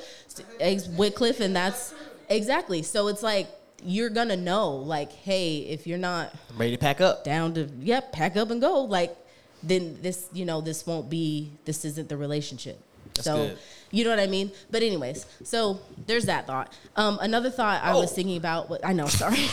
Wycliffe, 0.97 1.39
and 1.39 1.55
that's 1.55 1.93
exactly. 2.27 2.81
So 2.81 3.07
it's 3.07 3.21
like 3.21 3.47
you're 3.83 4.09
gonna 4.09 4.35
know, 4.35 4.71
like, 4.71 5.11
hey, 5.11 5.59
if 5.59 5.87
you're 5.87 5.97
not 5.97 6.33
ready 6.57 6.71
to 6.71 6.77
pack 6.77 7.01
up, 7.01 7.23
down 7.23 7.53
to 7.53 7.69
yep, 7.79 8.11
pack 8.11 8.35
up 8.35 8.51
and 8.51 8.59
go, 8.59 8.81
like, 8.81 9.15
then 9.63 9.97
this, 10.01 10.27
you 10.33 10.45
know, 10.45 10.61
this 10.61 10.85
won't 10.87 11.09
be, 11.09 11.51
this 11.65 11.83
isn't 11.85 12.09
the 12.09 12.17
relationship. 12.17 12.79
That's 13.15 13.25
so 13.25 13.37
good. 13.47 13.57
you 13.91 14.03
know 14.03 14.11
what 14.11 14.19
I 14.19 14.27
mean? 14.27 14.51
But 14.71 14.83
anyways, 14.83 15.25
so 15.43 15.79
there's 16.07 16.25
that 16.25 16.47
thought. 16.47 16.73
Um, 16.95 17.17
another 17.21 17.49
thought 17.49 17.83
I 17.83 17.91
Oh. 17.93 17.99
was 18.01 18.11
thinking 18.11 18.37
about. 18.37 18.69
What 18.69 18.85
I 18.85 18.93
know, 18.93 19.07
sorry. 19.23 19.45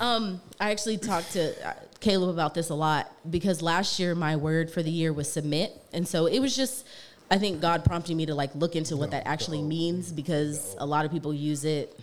um, 0.00 0.40
I 0.58 0.70
actually 0.70 0.98
talked 0.98 1.32
to 1.32 1.68
uh, 1.68 1.74
Caleb 2.00 2.30
about 2.30 2.54
this 2.54 2.70
a 2.70 2.74
lot 2.74 3.10
because 3.30 3.62
last 3.62 3.98
year 4.00 4.14
my 4.14 4.36
word 4.36 4.70
for 4.70 4.82
the 4.82 4.90
year 4.90 5.12
was 5.12 5.30
submit, 5.30 5.72
and 5.92 6.06
so 6.08 6.26
it 6.26 6.40
was 6.40 6.56
just. 6.56 6.86
I 7.30 7.38
think 7.38 7.60
God 7.60 7.84
prompted 7.84 8.16
me 8.16 8.24
to 8.26 8.34
like 8.36 8.54
look 8.54 8.76
into 8.76 8.96
what 8.96 9.10
that 9.10 9.26
actually 9.26 9.60
means 9.60 10.12
because 10.12 10.76
a 10.78 10.86
lot 10.86 11.04
of 11.04 11.10
people 11.10 11.34
use 11.34 11.64
it 11.64 11.98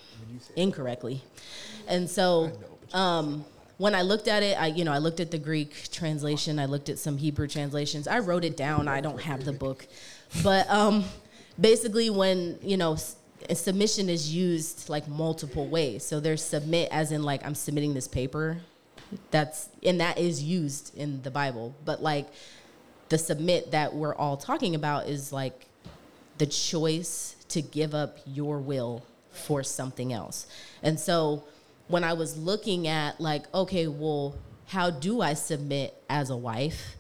incorrectly, 0.56 1.22
and 1.88 2.10
so 2.10 2.52
um, 2.94 3.46
when 3.78 3.96
I 3.96 4.02
looked 4.02 4.28
at 4.28 4.44
it, 4.44 4.60
I 4.60 4.68
you 4.68 4.84
know 4.84 4.94
I 4.94 5.00
looked 5.00 5.20
at 5.20 5.32
the 5.32 5.38
Greek 5.38 5.90
translation, 5.92 6.60
I 6.60 6.66
looked 6.66 6.90
at 6.90 7.00
some 7.00 7.18
Hebrew 7.18 7.48
translations. 7.48 8.08
I 8.08 8.20
wrote 8.20 8.44
it 8.44 8.58
down. 8.58 8.88
I 8.88 9.02
don't 9.02 9.22
have 9.22 9.46
the 9.46 9.54
book, 9.54 9.88
but 10.44 10.70
um, 10.70 11.06
basically 11.60 12.10
when 12.10 12.60
you 12.62 12.78
know 12.78 12.98
submission 13.54 14.10
is 14.10 14.34
used 14.34 14.90
like 14.90 15.08
multiple 15.08 15.68
ways. 15.68 16.06
So 16.06 16.20
there's 16.20 16.44
submit 16.44 16.90
as 16.92 17.12
in 17.12 17.24
like 17.24 17.46
I'm 17.46 17.56
submitting 17.56 17.94
this 17.94 18.08
paper. 18.08 18.62
That's 19.32 19.70
and 19.84 20.00
that 20.00 20.18
is 20.18 20.42
used 20.42 20.96
in 20.98 21.22
the 21.22 21.32
Bible, 21.32 21.76
but 21.86 22.02
like 22.02 22.28
the 23.10 23.18
submit 23.18 23.72
that 23.72 23.94
we're 23.94 24.16
all 24.16 24.38
talking 24.38 24.76
about 24.76 25.08
is 25.08 25.32
like 25.32 25.68
the 26.38 26.46
choice 26.46 27.36
to 27.50 27.62
give 27.62 27.94
up 27.94 28.18
your 28.26 28.60
will 28.60 29.04
for 29.32 29.64
something 29.64 30.14
else. 30.14 30.48
And 30.82 31.00
so 31.00 31.44
when 31.88 32.04
I 32.04 32.14
was 32.14 32.38
looking 32.38 32.88
at 32.88 33.20
like, 33.20 33.54
okay, 33.54 33.88
well, 33.88 34.36
how 34.68 34.90
do 34.90 35.22
I 35.22 35.34
submit 35.34 35.94
as 36.10 36.30
a 36.30 36.38
wife? 36.38 36.96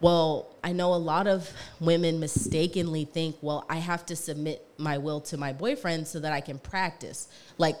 Well, 0.00 0.48
I 0.64 0.72
know 0.72 0.94
a 0.94 0.96
lot 0.96 1.26
of 1.26 1.50
women 1.80 2.20
mistakenly 2.20 3.04
think, 3.04 3.36
well, 3.42 3.66
I 3.68 3.76
have 3.76 4.06
to 4.06 4.16
submit 4.16 4.66
my 4.78 4.98
will 4.98 5.20
to 5.22 5.36
my 5.36 5.52
boyfriend 5.52 6.06
so 6.06 6.20
that 6.20 6.32
I 6.32 6.40
can 6.40 6.58
practice. 6.58 7.28
Like, 7.58 7.78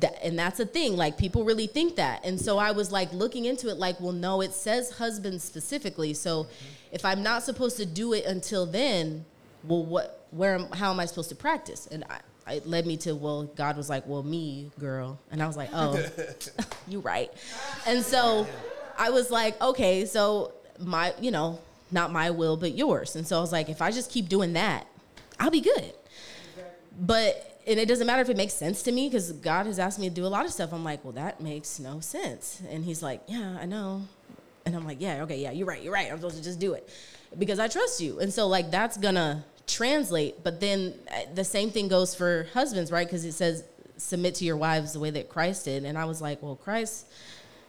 that, 0.00 0.18
and 0.22 0.38
that's 0.38 0.60
a 0.60 0.66
thing. 0.66 0.96
Like, 0.96 1.18
people 1.18 1.44
really 1.44 1.66
think 1.66 1.96
that. 1.96 2.24
And 2.24 2.40
so 2.40 2.58
I 2.58 2.72
was 2.72 2.92
like 2.92 3.12
looking 3.12 3.46
into 3.46 3.68
it, 3.68 3.76
like, 3.78 4.00
well, 4.00 4.12
no, 4.12 4.40
it 4.40 4.52
says 4.52 4.92
husband 4.92 5.40
specifically. 5.42 6.14
So 6.14 6.46
if 6.92 7.04
I'm 7.04 7.22
not 7.22 7.42
supposed 7.42 7.76
to 7.78 7.86
do 7.86 8.12
it 8.12 8.24
until 8.24 8.66
then, 8.66 9.24
well, 9.64 9.84
what, 9.84 10.26
where, 10.30 10.54
am, 10.54 10.70
how 10.72 10.90
am 10.90 11.00
I 11.00 11.06
supposed 11.06 11.30
to 11.30 11.34
practice? 11.34 11.86
And 11.90 12.04
I, 12.04 12.20
it 12.48 12.66
led 12.66 12.86
me 12.86 12.96
to, 12.98 13.14
well, 13.14 13.44
God 13.44 13.76
was 13.76 13.88
like, 13.88 14.06
well, 14.06 14.22
me, 14.22 14.70
girl. 14.78 15.18
And 15.30 15.42
I 15.42 15.46
was 15.46 15.56
like, 15.56 15.70
oh, 15.72 16.02
you 16.88 17.00
right. 17.00 17.30
And 17.86 18.04
so 18.04 18.46
I 18.98 19.10
was 19.10 19.30
like, 19.30 19.60
okay, 19.60 20.04
so 20.04 20.52
my, 20.78 21.14
you 21.20 21.30
know, 21.30 21.58
not 21.90 22.12
my 22.12 22.30
will, 22.30 22.56
but 22.56 22.74
yours. 22.74 23.16
And 23.16 23.26
so 23.26 23.38
I 23.38 23.40
was 23.40 23.52
like, 23.52 23.68
if 23.68 23.82
I 23.82 23.90
just 23.90 24.10
keep 24.10 24.28
doing 24.28 24.52
that, 24.54 24.86
I'll 25.38 25.50
be 25.50 25.60
good. 25.60 25.92
But, 26.98 27.60
and 27.66 27.78
it 27.78 27.88
doesn't 27.88 28.06
matter 28.06 28.22
if 28.22 28.28
it 28.28 28.36
makes 28.36 28.54
sense 28.54 28.82
to 28.84 28.92
me 28.92 29.08
because 29.08 29.32
God 29.32 29.66
has 29.66 29.78
asked 29.78 29.98
me 29.98 30.08
to 30.08 30.14
do 30.14 30.24
a 30.24 30.28
lot 30.28 30.44
of 30.46 30.52
stuff. 30.52 30.72
I'm 30.72 30.84
like, 30.84 31.04
well, 31.04 31.12
that 31.12 31.40
makes 31.40 31.78
no 31.78 32.00
sense. 32.00 32.62
And 32.70 32.84
He's 32.84 33.02
like, 33.02 33.22
yeah, 33.26 33.58
I 33.60 33.66
know. 33.66 34.02
And 34.64 34.74
I'm 34.74 34.84
like, 34.84 35.00
yeah, 35.00 35.22
okay, 35.22 35.38
yeah, 35.38 35.50
you're 35.50 35.66
right, 35.66 35.82
you're 35.82 35.92
right. 35.92 36.10
I'm 36.10 36.16
supposed 36.16 36.36
to 36.38 36.42
just 36.42 36.58
do 36.58 36.72
it 36.72 36.88
because 37.38 37.58
I 37.58 37.68
trust 37.68 38.00
you. 38.00 38.18
And 38.18 38.32
so, 38.32 38.46
like, 38.46 38.70
that's 38.70 38.96
gonna 38.96 39.44
translate. 39.66 40.42
But 40.42 40.60
then 40.60 40.94
uh, 41.10 41.32
the 41.34 41.44
same 41.44 41.70
thing 41.70 41.88
goes 41.88 42.14
for 42.14 42.46
husbands, 42.54 42.90
right? 42.92 43.06
Because 43.06 43.24
it 43.24 43.32
says, 43.32 43.64
submit 43.96 44.34
to 44.36 44.44
your 44.44 44.56
wives 44.56 44.92
the 44.92 45.00
way 45.00 45.10
that 45.10 45.28
Christ 45.28 45.64
did. 45.64 45.84
And 45.84 45.96
I 45.96 46.04
was 46.04 46.20
like, 46.20 46.42
well, 46.42 46.56
Christ, 46.56 47.06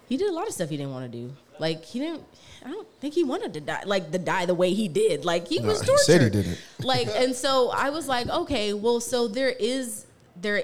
he 0.08 0.18
did 0.18 0.30
a 0.30 0.34
lot 0.34 0.48
of 0.48 0.54
stuff 0.54 0.70
he 0.70 0.78
didn't 0.78 0.92
want 0.94 1.12
to 1.12 1.18
do. 1.18 1.34
Like, 1.60 1.84
he 1.86 2.00
didn't, 2.00 2.24
I 2.66 2.70
don't 2.70 2.88
think 3.00 3.14
he 3.14 3.24
wanted 3.24 3.54
to 3.56 3.62
die, 3.62 3.84
like, 3.86 4.12
to 4.12 4.20
die 4.20 4.46
the 4.46 4.54
way 4.54 4.74
he 4.74 4.88
did. 4.88 5.26
Like, 5.26 5.48
he 5.48 5.60
Nah, 5.60 5.70
was 5.70 5.82
he 5.82 5.88
tortured. 5.88 6.04
said 6.04 6.22
he 6.22 6.30
didn't. 6.30 6.58
Like, 6.84 7.08
and 7.08 7.34
so 7.36 7.72
I 7.72 7.90
was 7.90 8.08
like, 8.08 8.28
okay, 8.30 8.74
well, 8.74 9.00
so 9.00 9.28
there 9.28 9.50
is, 9.50 10.06
there, 10.36 10.64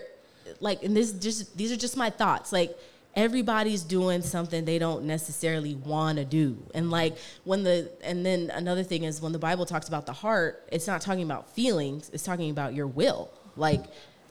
like, 0.60 0.84
and 0.84 0.96
this 0.96 1.12
just, 1.14 1.58
these 1.58 1.72
are 1.72 1.78
just 1.78 1.98
my 1.98 2.10
thoughts. 2.10 2.52
Like, 2.52 2.78
everybody's 3.16 3.84
doing 3.84 4.22
something 4.22 4.66
they 4.66 4.80
don't 4.80 5.06
necessarily 5.06 5.76
want 5.76 6.18
to 6.18 6.26
do. 6.26 6.58
And 6.74 6.90
like 6.90 7.18
when 7.44 7.64
the 7.64 7.92
and 8.04 8.26
then 8.26 8.52
another 8.54 8.84
thing 8.84 9.04
is 9.04 9.22
when 9.22 9.32
the 9.32 9.40
Bible 9.40 9.66
talks 9.66 9.88
about 9.88 10.06
the 10.06 10.14
heart, 10.14 10.68
it's 10.72 10.88
not 10.88 11.02
talking 11.02 11.24
about 11.24 11.50
feelings, 11.52 12.10
it's 12.14 12.24
talking 12.24 12.50
about 12.50 12.74
your 12.74 12.88
will. 12.88 13.32
Like 13.56 13.84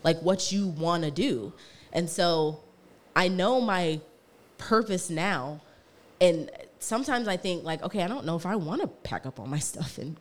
like 0.02 0.20
what 0.20 0.50
you 0.50 0.68
want 0.68 1.04
to 1.04 1.10
do. 1.10 1.52
And 1.92 2.08
so 2.08 2.60
I 3.14 3.28
know 3.28 3.60
my 3.60 4.00
purpose 4.58 5.10
now 5.10 5.60
and 6.20 6.50
sometimes 6.78 7.28
I 7.28 7.36
think 7.36 7.64
like 7.64 7.82
okay, 7.82 8.02
I 8.02 8.08
don't 8.08 8.26
know 8.26 8.36
if 8.36 8.46
I 8.46 8.56
want 8.56 8.80
to 8.82 8.88
pack 8.88 9.26
up 9.26 9.38
all 9.38 9.46
my 9.46 9.58
stuff 9.58 9.98
and 9.98 10.16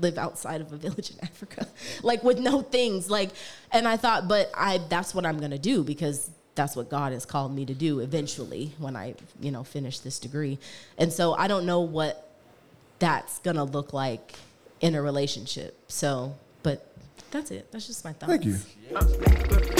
live 0.00 0.16
outside 0.16 0.60
of 0.60 0.72
a 0.72 0.76
village 0.76 1.10
in 1.10 1.16
Africa 1.22 1.66
like 2.04 2.22
with 2.22 2.38
no 2.38 2.62
things 2.62 3.10
like 3.10 3.30
and 3.72 3.88
I 3.88 3.96
thought 3.96 4.28
but 4.28 4.48
I 4.54 4.78
that's 4.88 5.12
what 5.12 5.26
I'm 5.26 5.40
to 5.40 5.58
do 5.58 5.82
because 5.82 6.30
that's 6.58 6.74
what 6.74 6.90
God 6.90 7.12
has 7.12 7.24
called 7.24 7.54
me 7.54 7.64
to 7.66 7.72
do 7.72 8.00
eventually 8.00 8.72
when 8.78 8.96
I, 8.96 9.14
you 9.38 9.52
know, 9.52 9.62
finish 9.62 10.00
this 10.00 10.18
degree. 10.18 10.58
And 10.98 11.12
so 11.12 11.32
I 11.34 11.46
don't 11.46 11.64
know 11.64 11.82
what 11.82 12.28
that's 12.98 13.38
going 13.38 13.54
to 13.54 13.62
look 13.62 13.92
like 13.92 14.34
in 14.80 14.96
a 14.96 15.00
relationship. 15.00 15.78
So, 15.86 16.34
but 16.64 16.84
that's 17.30 17.52
it. 17.52 17.70
That's 17.70 17.86
just 17.86 18.04
my 18.04 18.12
thoughts. 18.12 18.32
Thank 18.32 18.44
you. 18.44 18.58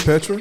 Petra? 0.04 0.40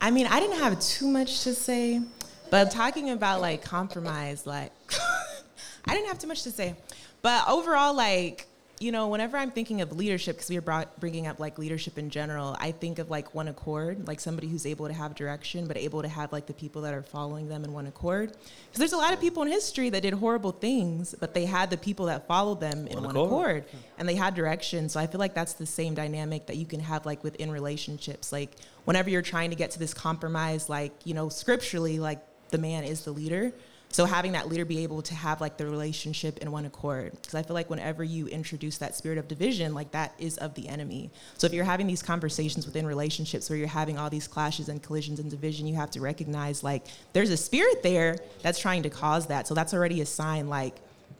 I 0.00 0.10
mean, 0.10 0.26
I 0.26 0.40
didn't 0.40 0.58
have 0.58 0.80
too 0.80 1.06
much 1.06 1.44
to 1.44 1.54
say, 1.54 2.02
but 2.50 2.72
talking 2.72 3.10
about 3.10 3.40
like 3.40 3.62
compromise, 3.62 4.48
like 4.48 4.72
I 5.84 5.94
didn't 5.94 6.08
have 6.08 6.18
too 6.18 6.26
much 6.26 6.42
to 6.42 6.50
say. 6.50 6.74
But 7.22 7.48
overall, 7.48 7.94
like 7.94 8.48
you 8.78 8.92
know, 8.92 9.08
whenever 9.08 9.38
I'm 9.38 9.50
thinking 9.50 9.80
of 9.80 9.92
leadership, 9.96 10.36
because 10.36 10.50
we 10.50 10.56
are 10.58 10.62
brought, 10.62 11.00
bringing 11.00 11.26
up 11.26 11.40
like 11.40 11.58
leadership 11.58 11.96
in 11.96 12.10
general, 12.10 12.56
I 12.60 12.72
think 12.72 12.98
of 12.98 13.08
like 13.08 13.34
one 13.34 13.48
accord, 13.48 14.06
like 14.06 14.20
somebody 14.20 14.48
who's 14.48 14.66
able 14.66 14.86
to 14.86 14.92
have 14.92 15.14
direction, 15.14 15.66
but 15.66 15.78
able 15.78 16.02
to 16.02 16.08
have 16.08 16.30
like 16.30 16.46
the 16.46 16.52
people 16.52 16.82
that 16.82 16.92
are 16.92 17.02
following 17.02 17.48
them 17.48 17.64
in 17.64 17.72
one 17.72 17.86
accord. 17.86 18.32
Because 18.32 18.78
there's 18.78 18.92
a 18.92 18.98
lot 18.98 19.14
of 19.14 19.20
people 19.20 19.42
in 19.44 19.48
history 19.48 19.88
that 19.90 20.02
did 20.02 20.12
horrible 20.12 20.52
things, 20.52 21.14
but 21.18 21.32
they 21.32 21.46
had 21.46 21.70
the 21.70 21.78
people 21.78 22.06
that 22.06 22.26
followed 22.26 22.60
them 22.60 22.86
in 22.86 22.96
One 22.96 23.04
one, 23.04 23.16
accord. 23.16 23.56
accord, 23.58 23.64
and 23.98 24.08
they 24.08 24.14
had 24.14 24.34
direction. 24.34 24.88
So 24.90 25.00
I 25.00 25.06
feel 25.06 25.20
like 25.20 25.34
that's 25.34 25.54
the 25.54 25.66
same 25.66 25.94
dynamic 25.94 26.46
that 26.46 26.56
you 26.56 26.66
can 26.66 26.80
have 26.80 27.06
like 27.06 27.24
within 27.24 27.50
relationships. 27.50 28.30
Like 28.30 28.56
whenever 28.84 29.08
you're 29.08 29.22
trying 29.22 29.50
to 29.50 29.56
get 29.56 29.70
to 29.72 29.78
this 29.78 29.94
compromise, 29.94 30.68
like 30.68 30.92
you 31.04 31.14
know, 31.14 31.30
scripturally, 31.30 31.98
like 31.98 32.20
the 32.50 32.58
man 32.58 32.84
is 32.84 33.04
the 33.04 33.10
leader. 33.12 33.52
So 33.96 34.04
having 34.04 34.32
that 34.32 34.50
leader 34.50 34.66
be 34.66 34.82
able 34.82 35.00
to 35.00 35.14
have 35.14 35.40
like 35.40 35.56
the 35.56 35.64
relationship 35.64 36.36
in 36.42 36.52
one 36.52 36.66
accord, 36.66 37.12
because 37.12 37.34
I 37.34 37.42
feel 37.42 37.54
like 37.54 37.70
whenever 37.70 38.04
you 38.04 38.26
introduce 38.26 38.76
that 38.76 38.94
spirit 38.94 39.16
of 39.16 39.26
division, 39.26 39.72
like 39.72 39.92
that 39.92 40.12
is 40.18 40.36
of 40.36 40.52
the 40.52 40.68
enemy. 40.68 41.08
So 41.38 41.46
if 41.46 41.54
you're 41.54 41.64
having 41.64 41.86
these 41.86 42.02
conversations 42.02 42.66
within 42.66 42.86
relationships 42.86 43.48
where 43.48 43.58
you're 43.58 43.66
having 43.66 43.96
all 43.96 44.10
these 44.10 44.28
clashes 44.28 44.68
and 44.68 44.82
collisions 44.82 45.18
and 45.18 45.30
division, 45.30 45.66
you 45.66 45.76
have 45.76 45.90
to 45.92 46.02
recognize 46.02 46.62
like 46.62 46.84
there's 47.14 47.30
a 47.30 47.38
spirit 47.38 47.82
there 47.82 48.18
that's 48.42 48.58
trying 48.58 48.82
to 48.82 48.90
cause 48.90 49.28
that. 49.28 49.48
So 49.48 49.54
that's 49.54 49.72
already 49.72 50.02
a 50.02 50.06
sign 50.06 50.50
like 50.50 50.76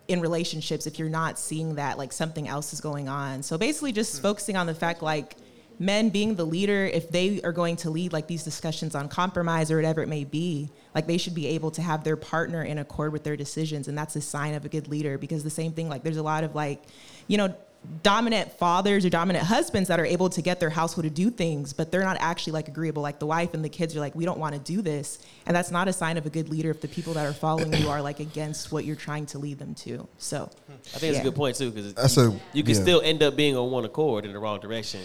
in 0.09 0.21
relationships 0.21 0.87
if 0.87 0.99
you're 0.99 1.09
not 1.09 1.39
seeing 1.39 1.77
that 1.77 1.97
like 1.97 2.13
something 2.13 2.47
else 2.47 2.75
is 2.75 2.83
going 2.83 3.09
on. 3.09 3.43
So 3.43 3.57
basically 3.57 3.93
just 3.93 4.21
focusing 4.21 4.55
on 4.55 4.67
the 4.67 4.75
fact 4.75 5.01
like 5.01 5.37
men 5.79 6.09
being 6.09 6.35
the 6.35 6.45
leader 6.45 6.87
if 6.87 7.11
they 7.11 7.41
are 7.43 7.53
going 7.53 7.77
to 7.77 7.91
lead 7.91 8.13
like 8.13 8.27
these 8.27 8.43
discussions 8.43 8.95
on 8.95 9.09
compromise 9.09 9.71
or 9.71 9.77
whatever 9.77 10.03
it 10.03 10.09
may 10.09 10.25
be 10.25 10.71
like 10.95 11.07
they 11.07 11.19
should 11.19 11.35
be 11.35 11.47
able 11.47 11.71
to 11.71 11.83
have 11.83 12.03
their 12.05 12.17
partner 12.17 12.63
in 12.63 12.79
accord 12.79 13.13
with 13.13 13.25
their 13.25 13.37
decisions 13.37 13.89
and 13.89 13.97
that's 13.97 14.17
a 14.17 14.21
sign 14.21 14.55
of 14.55 14.65
a 14.65 14.69
good 14.69 14.89
leader 14.89 15.19
because 15.19 15.45
the 15.45 15.51
same 15.51 15.73
thing 15.73 15.89
like 15.89 16.03
there's 16.03 16.17
a 16.17 16.23
lot 16.23 16.45
of 16.45 16.55
like 16.55 16.83
you 17.27 17.37
know 17.37 17.55
dominant 18.03 18.51
fathers 18.59 19.05
or 19.05 19.11
dominant 19.11 19.45
husbands 19.45 19.89
that 19.89 20.01
are 20.01 20.07
able 20.07 20.29
to 20.29 20.43
get 20.43 20.59
their 20.59 20.71
household 20.71 21.05
to 21.05 21.11
do 21.11 21.31
things 21.31 21.73
but 21.73 21.93
they're 21.93 22.03
not 22.03 22.17
actually 22.21 22.53
like 22.53 22.67
agreeable 22.67 23.03
like 23.03 23.19
the 23.19 23.27
wife 23.27 23.55
and 23.55 23.65
the 23.65 23.69
kids 23.69 23.95
are 23.95 24.01
like 24.01 24.15
we 24.15 24.25
don't 24.25 24.39
want 24.39 24.55
to 24.55 24.61
do 24.61 24.83
this 24.83 25.21
and 25.47 25.55
that's 25.55 25.71
not 25.71 25.87
a 25.87 25.93
sign 25.93 26.17
of 26.17 26.27
a 26.27 26.31
good 26.31 26.49
leader 26.49 26.71
if 26.71 26.81
the 26.81 26.89
people 26.89 27.13
that 27.13 27.27
are 27.27 27.33
following 27.33 27.73
you 27.75 27.89
are 27.89 28.03
like 28.03 28.19
against 28.19 28.73
what 28.73 28.85
you're 28.85 28.97
trying 28.97 29.25
to 29.25 29.39
lead 29.39 29.59
them 29.59 29.73
to 29.75 30.09
so 30.19 30.51
I 30.95 30.99
think 30.99 31.11
it's 31.11 31.17
yeah. 31.17 31.21
a 31.21 31.25
good 31.25 31.35
point 31.35 31.57
too 31.57 31.71
because 31.71 31.95
That's 31.95 32.17
you, 32.17 32.23
a- 32.23 32.41
you 32.53 32.63
can 32.63 32.75
yeah. 32.75 32.83
still 32.83 33.01
end 33.03 33.23
up 33.23 33.37
being 33.37 33.57
on 33.57 33.71
one 33.71 33.85
accord 33.85 34.25
in 34.25 34.33
the 34.33 34.39
wrong 34.39 34.61
direction, 34.61 35.01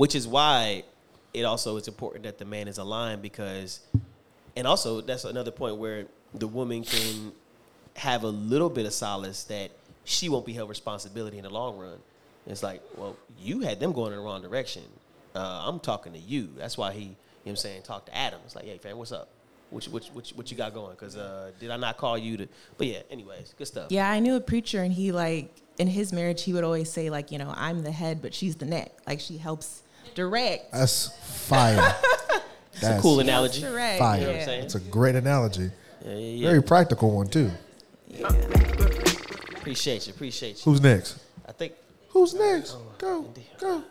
which 0.00 0.14
is 0.14 0.26
why 0.26 0.82
it 1.34 1.42
also 1.44 1.76
is 1.76 1.86
important 1.86 2.24
that 2.24 2.38
the 2.38 2.44
man 2.46 2.66
is 2.68 2.78
aligned 2.78 3.20
because, 3.20 3.80
and 4.56 4.66
also 4.66 5.02
that's 5.02 5.24
another 5.24 5.50
point 5.50 5.76
where 5.76 6.06
the 6.32 6.48
woman 6.48 6.82
can 6.82 7.32
have 7.96 8.22
a 8.24 8.28
little 8.52 8.70
bit 8.70 8.86
of 8.86 8.94
solace 8.94 9.44
that 9.44 9.70
she 10.04 10.30
won't 10.30 10.46
be 10.46 10.54
held 10.54 10.70
responsibility 10.70 11.36
in 11.36 11.44
the 11.44 11.50
long 11.50 11.76
run. 11.78 11.98
It's 12.46 12.62
like, 12.62 12.80
well, 12.96 13.14
you 13.38 13.60
had 13.60 13.78
them 13.78 13.92
going 13.92 14.12
in 14.12 14.18
the 14.18 14.24
wrong 14.24 14.40
direction. 14.40 14.84
Uh, 15.36 15.66
I'm 15.68 15.78
talking 15.78 16.14
to 16.14 16.18
you. 16.18 16.48
That's 16.56 16.78
why 16.78 16.92
he, 16.92 17.00
you 17.00 17.06
know 17.08 17.14
what 17.44 17.50
I'm 17.50 17.56
saying, 17.56 17.82
talk 17.82 18.06
to 18.06 18.16
Adam. 18.16 18.40
It's 18.46 18.56
like, 18.56 18.64
hey, 18.64 18.78
fam, 18.78 18.96
what's 18.96 19.12
up? 19.12 19.28
What, 19.68 19.86
you- 19.86 19.92
you- 19.92 19.98
what, 20.14 20.30
you- 20.30 20.36
what 20.38 20.50
you 20.50 20.56
got 20.56 20.72
going? 20.72 20.92
Because 20.92 21.14
uh, 21.18 21.50
did 21.60 21.70
I 21.70 21.76
not 21.76 21.98
call 21.98 22.16
you 22.16 22.38
to? 22.38 22.48
But 22.78 22.86
yeah, 22.86 23.00
anyways, 23.10 23.54
good 23.58 23.66
stuff. 23.66 23.92
Yeah, 23.92 24.10
I 24.10 24.18
knew 24.18 24.34
a 24.36 24.40
preacher, 24.40 24.82
and 24.82 24.94
he 24.94 25.12
like 25.12 25.50
in 25.78 25.88
his 25.88 26.10
marriage, 26.10 26.42
he 26.44 26.54
would 26.54 26.64
always 26.64 26.90
say 26.90 27.10
like, 27.10 27.30
you 27.30 27.36
know, 27.38 27.52
I'm 27.54 27.82
the 27.82 27.92
head, 27.92 28.22
but 28.22 28.32
she's 28.32 28.56
the 28.56 28.66
neck. 28.66 28.92
Like 29.06 29.20
she 29.20 29.36
helps 29.36 29.82
direct. 30.14 30.72
That's 30.72 31.08
fire. 31.48 31.76
That's 32.80 32.98
a 32.98 33.00
cool 33.00 33.20
analogy. 33.20 33.60
Direct, 33.60 33.98
Fire. 33.98 34.20
You 34.20 34.26
know 34.26 34.32
what 34.32 34.38
I'm 34.40 34.44
saying? 34.46 34.64
It's 34.64 34.74
a 34.74 34.80
great 34.80 35.14
analogy. 35.14 35.70
Yeah, 36.04 36.12
yeah, 36.12 36.16
yeah. 36.16 36.48
Very 36.48 36.62
practical 36.62 37.10
one 37.10 37.28
too. 37.28 37.50
Appreciate 39.56 40.06
you. 40.06 40.14
Appreciate 40.14 40.56
you. 40.56 40.62
Who's 40.72 40.80
next? 40.80 41.18
I 41.46 41.52
think. 41.52 41.74
Who's 42.08 42.34
next? 42.34 42.76
Go. 42.98 43.32
Go. 43.58 43.84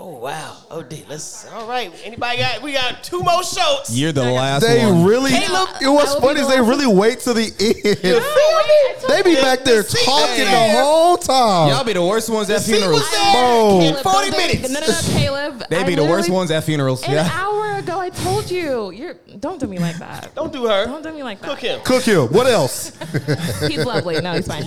Oh 0.00 0.16
wow. 0.18 0.56
Oh, 0.70 0.82
D. 0.82 1.04
Let's. 1.08 1.44
All 1.52 1.66
right. 1.68 1.92
Anybody 2.04 2.38
got? 2.38 2.62
We 2.62 2.72
got 2.72 3.02
two 3.02 3.20
more 3.20 3.42
shows. 3.42 3.90
You're 3.90 4.12
the 4.12 4.22
last 4.22 4.62
They 4.64 4.84
one. 4.86 5.04
really. 5.04 5.30
Caleb, 5.32 5.68
you 5.80 5.86
know 5.88 5.92
what's 5.94 6.12
I 6.12 6.14
will 6.14 6.20
be 6.20 6.26
funny 6.28 6.40
is 6.40 6.48
they 6.48 6.60
last 6.60 6.68
really 6.68 6.86
wait 6.86 7.18
to 7.20 7.34
the 7.34 7.42
end. 7.44 8.24
They 9.08 9.22
be 9.22 9.34
back 9.36 9.64
there 9.64 9.82
talking 9.82 10.44
the 10.44 10.70
whole 10.82 11.16
time. 11.16 11.70
Y'all 11.70 11.82
be 11.84 11.94
the 11.94 12.04
worst 12.04 12.28
ones 12.28 12.50
at 12.50 12.60
seat 12.60 12.72
was 12.74 12.80
funerals. 12.80 13.10
there. 13.10 13.32
Bro. 13.32 13.78
Caleb, 13.80 14.02
40 14.02 14.30
don't 14.30 14.30
do- 14.30 14.36
minutes. 14.36 14.68
No, 14.68 14.80
no, 14.80 14.86
no, 14.86 15.18
Caleb. 15.18 15.62
They 15.70 15.76
I 15.78 15.84
be 15.84 15.94
the 15.94 16.02
worst 16.02 16.10
literally- 16.28 16.30
ones 16.36 16.50
at 16.50 16.64
funerals. 16.64 17.02
An 17.04 17.12
Yeah. 17.12 17.30
hour 17.32 17.74
ago, 17.78 17.98
I 17.98 18.10
told 18.10 18.50
you. 18.50 18.90
You're. 18.90 19.14
Don't 19.40 19.58
do 19.58 19.66
me 19.66 19.78
like 19.78 19.96
that. 19.98 20.32
Don't 20.34 20.52
do 20.52 20.66
her. 20.66 20.84
Don't 20.86 21.02
do 21.02 21.12
me 21.12 21.22
like 21.22 21.40
that. 21.40 21.48
Cook 21.50 21.60
him. 21.60 21.80
Cook 21.84 22.02
him. 22.02 22.26
What 22.32 22.46
else? 22.46 22.92
He's 23.66 23.84
lovely. 23.84 24.20
No, 24.20 24.34
he's 24.34 24.46
fine. 24.46 24.64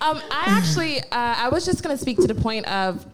um, 0.00 0.20
I 0.30 0.44
actually, 0.46 1.00
uh, 1.00 1.04
I 1.12 1.48
was 1.50 1.64
just 1.64 1.82
gonna 1.82 1.96
speak 1.98 2.18
to 2.18 2.26
the 2.26 2.34
point 2.34 2.66
of, 2.66 3.04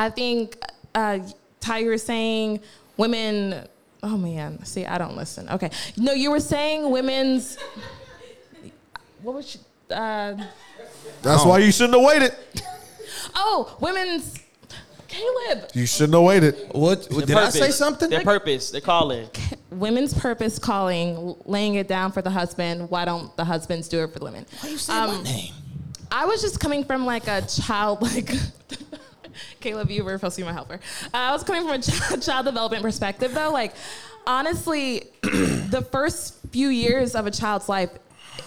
I 0.00 0.08
think 0.08 0.56
uh, 0.94 1.18
Ty, 1.60 1.78
you 1.78 1.88
were 1.88 1.98
saying 1.98 2.60
women. 2.96 3.66
Oh 4.02 4.16
man, 4.16 4.64
see, 4.64 4.86
I 4.86 4.96
don't 4.96 5.14
listen. 5.14 5.46
Okay, 5.50 5.70
no, 5.98 6.12
you 6.12 6.30
were 6.30 6.40
saying 6.40 6.90
women's. 6.90 7.58
What 9.22 9.34
was? 9.34 9.58
You, 9.90 9.94
uh, 9.94 10.42
That's 11.20 11.44
why 11.44 11.58
you 11.58 11.70
shouldn't 11.70 11.98
have 11.98 12.06
waited. 12.06 12.34
oh, 13.34 13.76
women's. 13.80 14.38
Caleb. 15.06 15.68
You 15.74 15.84
shouldn't 15.86 16.14
have 16.14 16.22
waited. 16.22 16.54
What? 16.70 17.10
Their 17.10 17.26
Did 17.26 17.36
I 17.36 17.50
say 17.50 17.70
something? 17.72 18.08
Their 18.08 18.22
purpose. 18.22 18.70
They're 18.70 18.80
calling. 18.80 19.28
Women's 19.70 20.14
purpose 20.14 20.58
calling, 20.58 21.34
laying 21.44 21.74
it 21.74 21.88
down 21.88 22.12
for 22.12 22.22
the 22.22 22.30
husband. 22.30 22.88
Why 22.88 23.04
don't 23.04 23.36
the 23.36 23.44
husbands 23.44 23.88
do 23.88 24.02
it 24.04 24.12
for 24.12 24.20
the 24.20 24.24
women? 24.24 24.46
Why 24.60 24.70
you 24.70 24.78
say 24.78 24.92
Um, 24.94 25.16
my 25.16 25.22
name? 25.24 25.52
I 26.12 26.24
was 26.26 26.40
just 26.40 26.58
coming 26.58 26.84
from 26.84 27.04
like 27.06 27.26
a 27.26 27.42
child, 27.42 28.02
like 28.14 28.32
Caleb, 29.60 29.90
you 29.90 30.04
were 30.04 30.16
supposed 30.16 30.36
to 30.36 30.42
be 30.42 30.46
my 30.46 30.52
helper. 30.52 30.80
Uh, 31.12 31.16
I 31.16 31.32
was 31.32 31.44
coming 31.44 31.62
from 31.62 31.72
a 31.72 31.78
child, 31.82 32.22
child 32.22 32.46
development 32.46 32.82
perspective, 32.82 33.34
though. 33.34 33.50
Like, 33.50 33.74
honestly, 34.26 35.04
the 35.22 35.86
first 35.90 36.38
few 36.50 36.68
years 36.68 37.14
of 37.14 37.26
a 37.26 37.30
child's 37.30 37.68
life, 37.68 37.90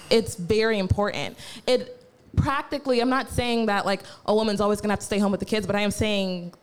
it's 0.09 0.35
very 0.35 0.79
important. 0.79 1.37
It 1.67 2.03
practically, 2.35 2.99
I'm 2.99 3.09
not 3.09 3.29
saying 3.29 3.67
that 3.67 3.85
like 3.85 4.01
a 4.25 4.33
woman's 4.33 4.61
always 4.61 4.81
gonna 4.81 4.93
have 4.93 4.99
to 4.99 5.05
stay 5.05 5.19
home 5.19 5.31
with 5.31 5.39
the 5.39 5.45
kids, 5.45 5.67
but 5.67 5.75
I 5.75 5.81
am 5.81 5.91
saying 5.91 6.53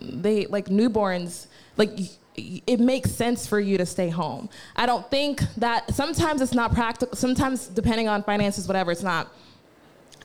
they 0.00 0.46
like 0.46 0.66
newborns 0.66 1.46
like 1.76 1.90
it 2.36 2.80
makes 2.80 3.10
sense 3.10 3.46
for 3.46 3.58
you 3.58 3.78
to 3.78 3.86
stay 3.86 4.10
home. 4.10 4.50
I 4.76 4.84
don't 4.84 5.08
think 5.10 5.40
that 5.56 5.94
sometimes 5.94 6.42
it's 6.42 6.52
not 6.52 6.74
practical. 6.74 7.16
Sometimes 7.16 7.66
depending 7.66 8.08
on 8.08 8.22
finances, 8.22 8.68
whatever, 8.68 8.92
it's 8.92 9.02
not 9.02 9.32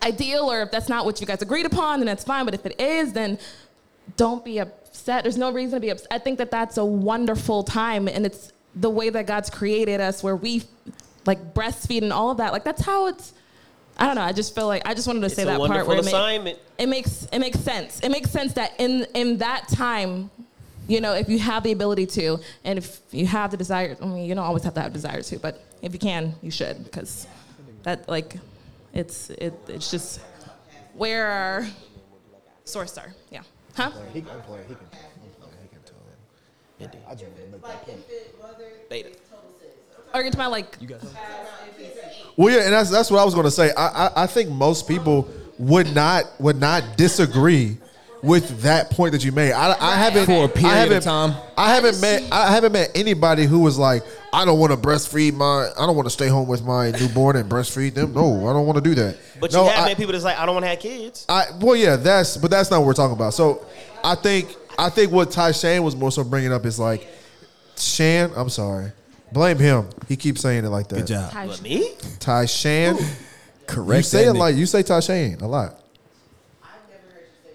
ideal 0.02 0.50
or 0.50 0.62
if 0.62 0.70
that's 0.70 0.88
not 0.88 1.06
what 1.06 1.20
you 1.20 1.26
guys 1.26 1.40
agreed 1.40 1.64
upon, 1.64 2.00
then 2.00 2.06
that's 2.06 2.24
fine. 2.24 2.44
But 2.44 2.54
if 2.54 2.66
it 2.66 2.78
is, 2.78 3.14
then 3.14 3.38
don't 4.16 4.44
be 4.44 4.58
upset. 4.58 5.24
There's 5.24 5.38
no 5.38 5.52
reason 5.52 5.76
to 5.76 5.80
be 5.80 5.90
upset. 5.90 6.08
I 6.10 6.18
think 6.18 6.38
that 6.38 6.50
that's 6.50 6.76
a 6.76 6.84
wonderful 6.84 7.62
time, 7.62 8.08
and 8.08 8.26
it's 8.26 8.52
the 8.74 8.90
way 8.90 9.10
that 9.10 9.26
God's 9.26 9.50
created 9.50 10.00
us, 10.00 10.22
where 10.22 10.36
we 10.36 10.62
like 11.26 11.54
breastfeed 11.54 12.02
and 12.02 12.12
all 12.12 12.30
of 12.30 12.38
that. 12.38 12.52
Like 12.52 12.64
that's 12.64 12.82
how 12.82 13.06
it's. 13.08 13.32
I 13.98 14.06
don't 14.06 14.16
know. 14.16 14.22
I 14.22 14.32
just 14.32 14.54
feel 14.54 14.66
like 14.66 14.82
I 14.86 14.94
just 14.94 15.06
wanted 15.06 15.20
to 15.20 15.26
It's 15.26 15.34
say 15.36 15.44
that 15.44 15.58
part 15.58 15.86
where 15.86 15.98
it, 15.98 16.04
ma- 16.04 16.08
assignment. 16.08 16.58
it 16.78 16.88
makes 16.88 17.28
it 17.30 17.38
makes 17.38 17.60
sense. 17.60 18.00
It 18.00 18.08
makes 18.08 18.30
sense 18.30 18.54
that 18.54 18.72
in 18.78 19.06
in 19.14 19.38
that 19.38 19.68
time, 19.68 20.30
you 20.88 21.00
know, 21.00 21.14
if 21.14 21.28
you 21.28 21.38
have 21.38 21.62
the 21.62 21.72
ability 21.72 22.06
to, 22.06 22.38
and 22.64 22.78
if 22.78 23.00
you 23.10 23.26
have 23.26 23.50
the 23.50 23.56
desire, 23.56 23.96
I 24.00 24.04
mean, 24.06 24.24
you 24.26 24.34
don't 24.34 24.44
always 24.44 24.64
have 24.64 24.74
to 24.74 24.80
have 24.80 24.92
desire 24.92 25.22
to, 25.22 25.38
but 25.38 25.62
if 25.82 25.92
you 25.92 25.98
can, 25.98 26.34
you 26.42 26.50
should, 26.50 26.82
because 26.84 27.26
that 27.82 28.08
like, 28.08 28.36
it's 28.94 29.30
it 29.30 29.52
it's 29.68 29.90
just 29.90 30.20
where 30.94 31.26
our 31.26 31.66
source 32.64 32.96
are. 32.98 33.14
Yeah. 33.30 33.42
Huh? 33.74 33.90
He 34.12 34.22
can 34.22 34.40
play. 34.42 34.60
He 34.68 34.74
can. 34.74 34.86
He 35.62 35.68
can 35.68 35.80
tell 35.84 36.88
him. 36.88 36.90
I 37.08 37.14
just 37.14 37.24
want 37.24 37.36
to 37.36 37.42
make 37.50 37.62
that 37.62 37.86
point. 37.86 38.88
Beta. 38.90 39.10
Or 40.14 40.20
it's 40.22 40.36
my 40.36 40.46
like. 40.46 40.76
Well, 42.36 42.54
yeah, 42.54 42.64
and 42.64 42.72
that's 42.72 42.90
that's 42.90 43.10
what 43.10 43.20
I 43.20 43.24
was 43.24 43.34
going 43.34 43.44
to 43.44 43.50
say. 43.50 43.72
I, 43.72 44.06
I 44.06 44.22
I 44.24 44.26
think 44.26 44.50
most 44.50 44.86
people 44.88 45.28
would 45.58 45.94
not 45.94 46.24
would 46.40 46.60
not 46.60 46.96
disagree 46.96 47.78
with 48.22 48.62
that 48.62 48.90
point 48.90 49.12
that 49.12 49.24
you 49.24 49.32
made. 49.32 49.52
I, 49.52 49.74
I 49.80 49.96
haven't 49.96 50.26
For 50.26 50.44
a 50.44 50.48
period 50.48 50.70
I 50.72 50.76
haven't, 50.76 50.96
of 50.98 51.04
time. 51.04 51.34
I 51.56 51.74
haven't 51.74 52.00
met 52.00 52.22
I 52.32 52.50
haven't 52.50 52.72
met 52.72 52.90
anybody 52.94 53.46
who 53.46 53.60
was 53.60 53.78
like, 53.78 54.02
I 54.32 54.44
don't 54.44 54.58
want 54.58 54.72
to 54.72 54.78
breastfeed 54.78 55.34
my 55.34 55.68
I 55.78 55.86
don't 55.86 55.94
want 55.94 56.06
to 56.06 56.10
stay 56.10 56.28
home 56.28 56.48
with 56.48 56.64
my 56.64 56.90
newborn 56.90 57.36
and 57.36 57.50
breastfeed 57.50 57.94
them. 57.94 58.14
No, 58.14 58.48
I 58.48 58.52
don't 58.52 58.66
want 58.66 58.76
to 58.76 58.82
do 58.82 58.94
that. 58.94 59.18
But 59.38 59.52
no, 59.52 59.64
you 59.64 59.70
have 59.70 59.80
I, 59.80 59.84
many 59.84 59.94
people 59.96 60.12
that's 60.12 60.24
like, 60.24 60.38
I 60.38 60.46
don't 60.46 60.54
want 60.54 60.64
to 60.64 60.70
have 60.70 60.80
kids. 60.80 61.26
I 61.28 61.46
well, 61.60 61.76
yeah, 61.76 61.96
that's 61.96 62.36
but 62.36 62.50
that's 62.50 62.70
not 62.70 62.78
what 62.78 62.86
we're 62.86 62.94
talking 62.94 63.16
about. 63.16 63.34
So 63.34 63.66
I 64.02 64.14
think 64.14 64.54
I 64.78 64.88
think 64.88 65.12
what 65.12 65.30
Ty 65.30 65.52
Shane 65.52 65.82
was 65.82 65.94
more 65.94 66.10
so 66.10 66.24
bringing 66.24 66.52
up 66.52 66.64
is 66.64 66.78
like 66.78 67.06
Shan. 67.76 68.30
I'm 68.34 68.48
sorry, 68.48 68.92
blame 69.32 69.58
him. 69.58 69.88
He 70.08 70.16
keeps 70.16 70.40
saying 70.40 70.64
it 70.64 70.70
like 70.70 70.88
that. 70.88 70.96
Good 70.96 71.06
job. 71.08 71.32
Ty- 71.32 71.46
But 71.46 71.62
me? 71.62 71.94
Ty 72.18 72.46
Shan. 72.46 72.96
Correct. 73.66 73.98
You 73.98 74.02
say 74.02 74.24
that 74.24 74.34
it 74.34 74.38
like 74.38 74.56
you 74.56 74.66
say 74.66 74.82
Ty 74.82 75.00
Shane 75.00 75.40
a 75.40 75.46
lot. 75.46 75.78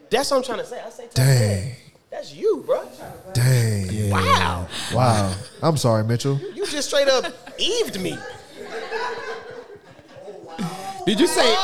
That's 0.09 0.31
what 0.31 0.37
I'm 0.37 0.43
trying 0.43 0.59
to 0.59 0.65
say. 0.65 0.81
I 0.81 0.89
say, 0.89 1.07
Ty 1.07 1.23
Dang, 1.23 1.75
that's 2.09 2.33
you, 2.33 2.63
bro. 2.65 2.87
dang. 3.33 4.09
Wow. 4.09 4.67
Wow. 4.93 5.35
I'm 5.61 5.77
sorry, 5.77 6.03
Mitchell. 6.03 6.39
You 6.55 6.65
just 6.65 6.87
straight 6.89 7.07
up 7.07 7.25
eved 7.57 8.01
me. 8.01 8.17
Did 11.05 11.19
you 11.19 11.27
say? 11.27 11.55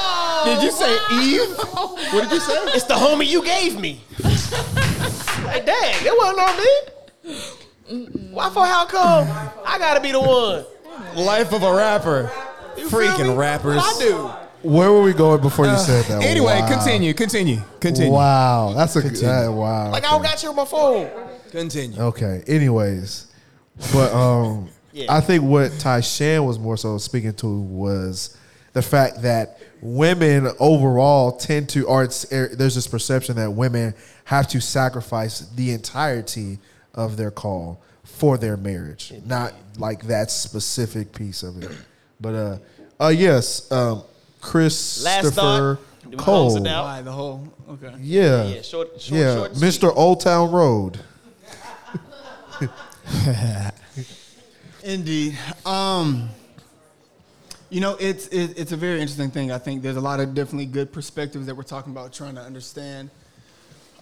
Did 0.45 0.63
you 0.63 0.71
say 0.71 0.97
Eve? 1.11 1.57
What 2.13 2.23
did 2.23 2.31
you 2.31 2.39
say? 2.39 2.53
It's 2.75 2.85
the 2.85 2.93
homie 2.93 3.27
you 3.27 3.43
gave 3.43 3.79
me. 3.79 4.01
like, 5.43 5.65
dang, 5.65 5.95
it 6.05 6.17
wasn't 6.17 6.39
on 6.39 6.57
me. 6.57 8.29
Why 8.31 8.49
for 8.49 8.65
how 8.65 8.85
come 8.85 9.27
I 9.65 9.77
gotta 9.77 9.99
be 9.99 10.11
the 10.11 10.19
one? 10.21 10.65
Life 11.15 11.53
of 11.53 11.63
a 11.63 11.73
rapper. 11.73 12.31
You? 12.77 12.87
Freaking 12.87 13.37
rappers. 13.37 13.77
What 13.77 13.95
I 13.95 13.99
do? 14.05 14.42
Where 14.63 14.91
were 14.91 15.03
we 15.03 15.13
going 15.13 15.41
before 15.41 15.65
you 15.65 15.77
said 15.77 16.05
that? 16.05 16.23
Anyway, 16.23 16.57
Wow. 16.59 16.67
continue, 16.67 17.13
continue, 17.13 17.61
continue. 17.81 18.11
Wow, 18.11 18.73
that's 18.73 18.95
a 18.95 19.01
that, 19.01 19.51
wow. 19.51 19.91
Like 19.91 20.05
I 20.05 20.11
don't 20.11 20.23
got 20.23 20.41
you 20.41 20.49
on 20.49 20.55
my 20.55 20.65
phone. 20.65 21.09
Continue. 21.51 21.99
Okay. 21.99 22.43
Anyways, 22.47 23.27
but 23.91 24.13
um, 24.13 24.69
I 25.09 25.19
think 25.19 25.43
what 25.43 25.71
Tyshan 25.71 26.45
was 26.45 26.57
more 26.57 26.77
so 26.77 26.97
speaking 26.97 27.33
to 27.35 27.47
was 27.47 28.37
the 28.71 28.81
fact 28.81 29.21
that 29.21 29.59
women 29.81 30.49
overall 30.59 31.33
tend 31.33 31.69
to, 31.69 31.85
or 31.85 32.03
it's, 32.03 32.31
er, 32.31 32.49
there's 32.53 32.75
this 32.75 32.87
perception 32.87 33.35
that 33.35 33.51
women 33.51 33.93
have 34.23 34.47
to 34.47 34.61
sacrifice 34.61 35.41
the 35.55 35.71
entirety 35.71 36.57
of 36.93 37.17
their 37.17 37.31
call 37.31 37.81
for 38.03 38.37
their 38.37 38.57
marriage, 38.57 39.13
not 39.25 39.53
like 39.77 40.03
that 40.03 40.31
specific 40.31 41.13
piece 41.13 41.43
of 41.43 41.61
it. 41.61 41.71
But 42.21 42.33
uh, 42.33 42.57
uh 42.99 43.09
yes, 43.09 43.71
um, 43.71 44.03
Christopher 44.43 45.29
thought. 45.31 45.79
Then 46.01 46.11
we 46.11 46.17
close 46.17 46.53
Cole. 46.55 46.63
Why 46.63 47.01
the 47.01 47.11
whole? 47.11 47.47
Okay. 47.69 47.93
Yeah, 48.01 48.43
Yeah, 48.47 48.61
short- 48.61 48.99
short- 49.01 49.19
yeah, 49.19 49.35
short 49.35 49.51
and 49.51 49.59
Mr. 49.61 49.91
Old 49.95 50.19
Town 50.19 50.51
Road. 50.51 50.99
Indeed. 54.83 55.37
Um, 55.65 56.29
you 57.69 57.79
know, 57.81 57.95
it's 57.99 58.27
it, 58.27 58.57
it's 58.59 58.71
a 58.73 58.77
very 58.77 58.99
interesting 59.01 59.31
thing. 59.31 59.51
I 59.51 59.57
think 59.57 59.81
there's 59.81 59.95
a 59.95 60.01
lot 60.01 60.19
of 60.19 60.33
definitely 60.33 60.65
good 60.65 60.91
perspectives 60.91 61.45
that 61.47 61.55
we're 61.55 61.63
talking 61.63 61.91
about, 61.91 62.13
trying 62.13 62.35
to 62.35 62.41
understand. 62.41 63.09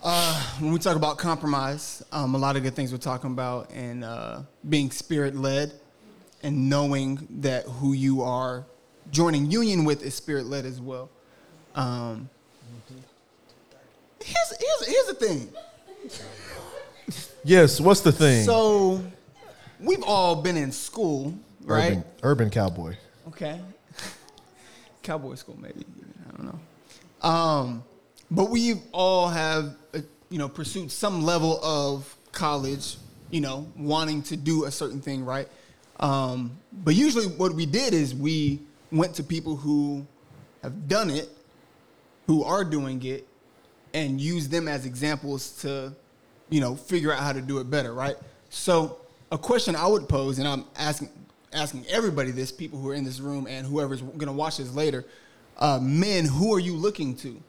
Uh, 0.03 0.41
when 0.59 0.73
we 0.73 0.79
talk 0.79 0.95
about 0.95 1.19
compromise, 1.19 2.01
um, 2.11 2.33
a 2.33 2.37
lot 2.37 2.55
of 2.55 2.63
good 2.63 2.75
things 2.75 2.91
we're 2.91 2.97
talking 2.97 3.31
about, 3.31 3.69
and 3.71 4.03
uh, 4.03 4.41
being 4.67 4.89
spirit 4.89 5.35
led, 5.35 5.71
and 6.41 6.67
knowing 6.69 7.27
that 7.41 7.65
who 7.65 7.93
you 7.93 8.23
are 8.23 8.65
joining 9.11 9.51
union 9.51 9.85
with 9.85 10.03
is 10.03 10.15
spirit 10.15 10.45
led 10.45 10.65
as 10.65 10.81
well. 10.81 11.09
Um, 11.75 12.29
here's, 14.23 14.53
here's 14.59 14.87
here's 14.87 15.07
the 15.07 15.13
thing. 15.13 15.53
Yes, 17.43 17.79
what's 17.79 18.01
the 18.01 18.11
thing? 18.11 18.45
So, 18.45 19.03
we've 19.79 20.03
all 20.03 20.35
been 20.35 20.57
in 20.57 20.71
school, 20.71 21.33
right? 21.63 21.93
Urban, 21.93 22.03
urban 22.23 22.49
cowboy. 22.49 22.95
Okay. 23.27 23.59
Cowboy 25.03 25.35
school, 25.35 25.57
maybe. 25.59 25.85
I 26.27 26.37
don't 26.37 26.45
know. 26.45 27.27
Um, 27.27 27.83
but 28.29 28.49
we 28.49 28.75
all 28.91 29.27
have, 29.29 29.75
uh, 29.93 29.99
you 30.29 30.37
know, 30.37 30.47
pursued 30.47 30.91
some 30.91 31.23
level 31.23 31.59
of 31.63 32.15
college, 32.31 32.97
you 33.31 33.41
know, 33.41 33.67
wanting 33.75 34.21
to 34.23 34.37
do 34.37 34.65
a 34.65 34.71
certain 34.71 35.01
thing, 35.01 35.25
right? 35.25 35.47
Um, 35.99 36.57
but 36.71 36.95
usually 36.95 37.25
what 37.25 37.53
we 37.53 37.65
did 37.65 37.93
is 37.93 38.13
we 38.13 38.59
went 38.91 39.15
to 39.15 39.23
people 39.23 39.55
who 39.55 40.05
have 40.63 40.87
done 40.87 41.09
it, 41.09 41.29
who 42.27 42.43
are 42.43 42.63
doing 42.63 43.03
it, 43.03 43.27
and 43.93 44.21
use 44.21 44.47
them 44.49 44.67
as 44.67 44.85
examples 44.85 45.61
to, 45.61 45.93
you 46.49 46.61
know, 46.61 46.75
figure 46.75 47.11
out 47.11 47.19
how 47.19 47.33
to 47.33 47.41
do 47.41 47.59
it 47.59 47.69
better, 47.69 47.93
right? 47.93 48.15
So 48.49 48.97
a 49.31 49.37
question 49.37 49.75
I 49.75 49.87
would 49.87 50.07
pose, 50.07 50.39
and 50.39 50.47
I'm 50.47 50.65
asking 50.77 51.09
asking 51.53 51.85
everybody 51.89 52.31
this, 52.31 52.49
people 52.49 52.79
who 52.79 52.89
are 52.89 52.93
in 52.93 53.03
this 53.03 53.19
room 53.19 53.45
and 53.45 53.67
whoever's 53.67 54.01
gonna 54.01 54.31
watch 54.31 54.57
this 54.57 54.73
later, 54.73 55.03
uh, 55.57 55.79
men, 55.81 56.23
who 56.23 56.53
are 56.53 56.59
you 56.59 56.73
looking 56.73 57.13
to? 57.17 57.41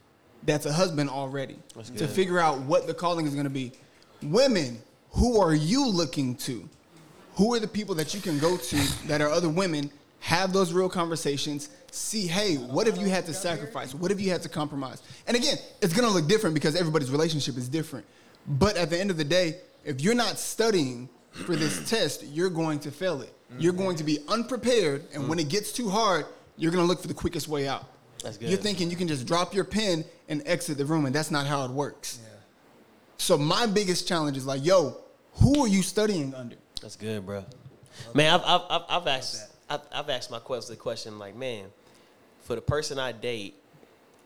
That's 0.44 0.66
a 0.66 0.72
husband 0.72 1.08
already 1.08 1.56
to 1.98 2.08
figure 2.08 2.40
out 2.40 2.58
what 2.62 2.88
the 2.88 2.94
calling 2.94 3.26
is 3.26 3.34
gonna 3.36 3.48
be. 3.48 3.72
Women, 4.22 4.82
who 5.10 5.40
are 5.40 5.54
you 5.54 5.88
looking 5.88 6.34
to? 6.36 6.68
Who 7.36 7.54
are 7.54 7.60
the 7.60 7.68
people 7.68 7.94
that 7.94 8.12
you 8.12 8.20
can 8.20 8.40
go 8.40 8.56
to 8.56 8.76
that 9.06 9.20
are 9.20 9.28
other 9.28 9.48
women? 9.48 9.90
Have 10.22 10.52
those 10.52 10.72
real 10.72 10.88
conversations. 10.88 11.68
See, 11.90 12.28
hey, 12.28 12.54
what 12.54 12.86
have 12.86 12.96
you 12.96 13.08
had 13.08 13.26
to 13.26 13.34
sacrifice? 13.34 13.92
What 13.92 14.12
have 14.12 14.20
you 14.20 14.30
had 14.30 14.40
to 14.42 14.48
compromise? 14.48 15.02
And 15.26 15.36
again, 15.36 15.56
it's 15.80 15.92
gonna 15.92 16.10
look 16.10 16.28
different 16.28 16.54
because 16.54 16.76
everybody's 16.76 17.10
relationship 17.10 17.56
is 17.56 17.68
different. 17.68 18.06
But 18.46 18.76
at 18.76 18.88
the 18.88 18.98
end 18.98 19.10
of 19.10 19.16
the 19.16 19.24
day, 19.24 19.56
if 19.84 20.00
you're 20.00 20.14
not 20.14 20.38
studying 20.38 21.08
for 21.32 21.56
this 21.56 21.90
test, 21.90 22.24
you're 22.24 22.50
going 22.50 22.78
to 22.80 22.92
fail 22.92 23.20
it. 23.20 23.34
You're 23.58 23.72
going 23.72 23.96
to 23.96 24.04
be 24.04 24.20
unprepared, 24.28 25.04
and 25.12 25.28
when 25.28 25.40
it 25.40 25.48
gets 25.48 25.72
too 25.72 25.90
hard, 25.90 26.26
you're 26.56 26.70
gonna 26.70 26.86
look 26.86 27.02
for 27.02 27.08
the 27.08 27.14
quickest 27.14 27.48
way 27.48 27.66
out. 27.66 27.84
That's 28.22 28.38
good. 28.38 28.48
You're 28.48 28.60
thinking 28.60 28.90
you 28.90 28.96
can 28.96 29.08
just 29.08 29.26
drop 29.26 29.52
your 29.52 29.64
pen 29.64 30.04
and 30.28 30.40
exit 30.46 30.78
the 30.78 30.84
room, 30.84 31.04
and 31.04 31.14
that's 31.14 31.32
not 31.32 31.48
how 31.48 31.64
it 31.64 31.72
works. 31.72 32.20
So 33.16 33.36
my 33.36 33.66
biggest 33.66 34.06
challenge 34.06 34.36
is 34.36 34.46
like, 34.46 34.64
yo, 34.64 34.96
who 35.34 35.64
are 35.64 35.68
you 35.68 35.82
studying 35.82 36.32
under? 36.34 36.56
That's 36.80 36.94
good, 36.94 37.26
bro. 37.26 37.44
Man, 38.14 38.32
I've 38.32 38.44
I've, 38.44 38.60
I've, 38.70 38.82
I've 38.88 39.06
asked 39.08 39.51
I've, 39.72 39.80
I've 39.90 40.10
asked 40.10 40.30
my 40.30 40.38
question 40.38 40.74
the 40.74 40.80
question 40.80 41.18
like, 41.18 41.34
man, 41.34 41.64
for 42.42 42.54
the 42.54 42.60
person 42.60 42.98
I 42.98 43.12
date, 43.12 43.54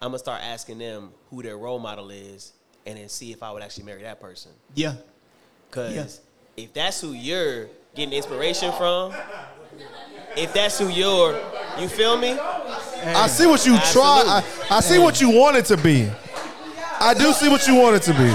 I'm 0.03 0.09
gonna 0.09 0.19
start 0.19 0.43
asking 0.43 0.79
them 0.79 1.11
who 1.31 1.43
their 1.43 1.57
role 1.57 1.79
model 1.79 2.11
is, 2.11 2.53
and 2.85 2.99
then 2.99 3.09
see 3.09 3.31
if 3.33 3.43
I 3.43 3.53
would 3.53 3.63
actually 3.63 3.85
marry 3.85 4.03
that 4.03 4.21
person. 4.21 4.51
Yeah. 4.75 4.95
Cause 5.71 5.95
Yeah. 5.95 6.65
if 6.65 6.75
that's 6.75 7.01
who 7.01 7.13
you're 7.13 7.69
getting 7.95 8.13
inspiration 8.13 8.73
from, 8.73 9.15
if 10.37 10.53
that's 10.53 10.79
who 10.81 10.89
you're, 10.89 11.41
you 11.79 11.89
feel 11.89 12.19
me? 12.19 12.33
I 12.39 13.29
see 13.29 13.47
what 13.47 13.65
you 13.65 13.77
try. 13.93 14.23
I, 14.71 14.77
I 14.77 14.81
see 14.81 14.99
what 14.99 15.21
you 15.21 15.31
want 15.31 15.57
it 15.57 15.65
to 15.67 15.77
be. 15.77 16.11
I 16.99 17.15
do 17.15 17.33
see 17.33 17.49
what 17.49 17.67
you 17.69 17.77
want 17.77 17.95
it 17.97 18.03
to 18.03 18.13
be. 18.13 18.29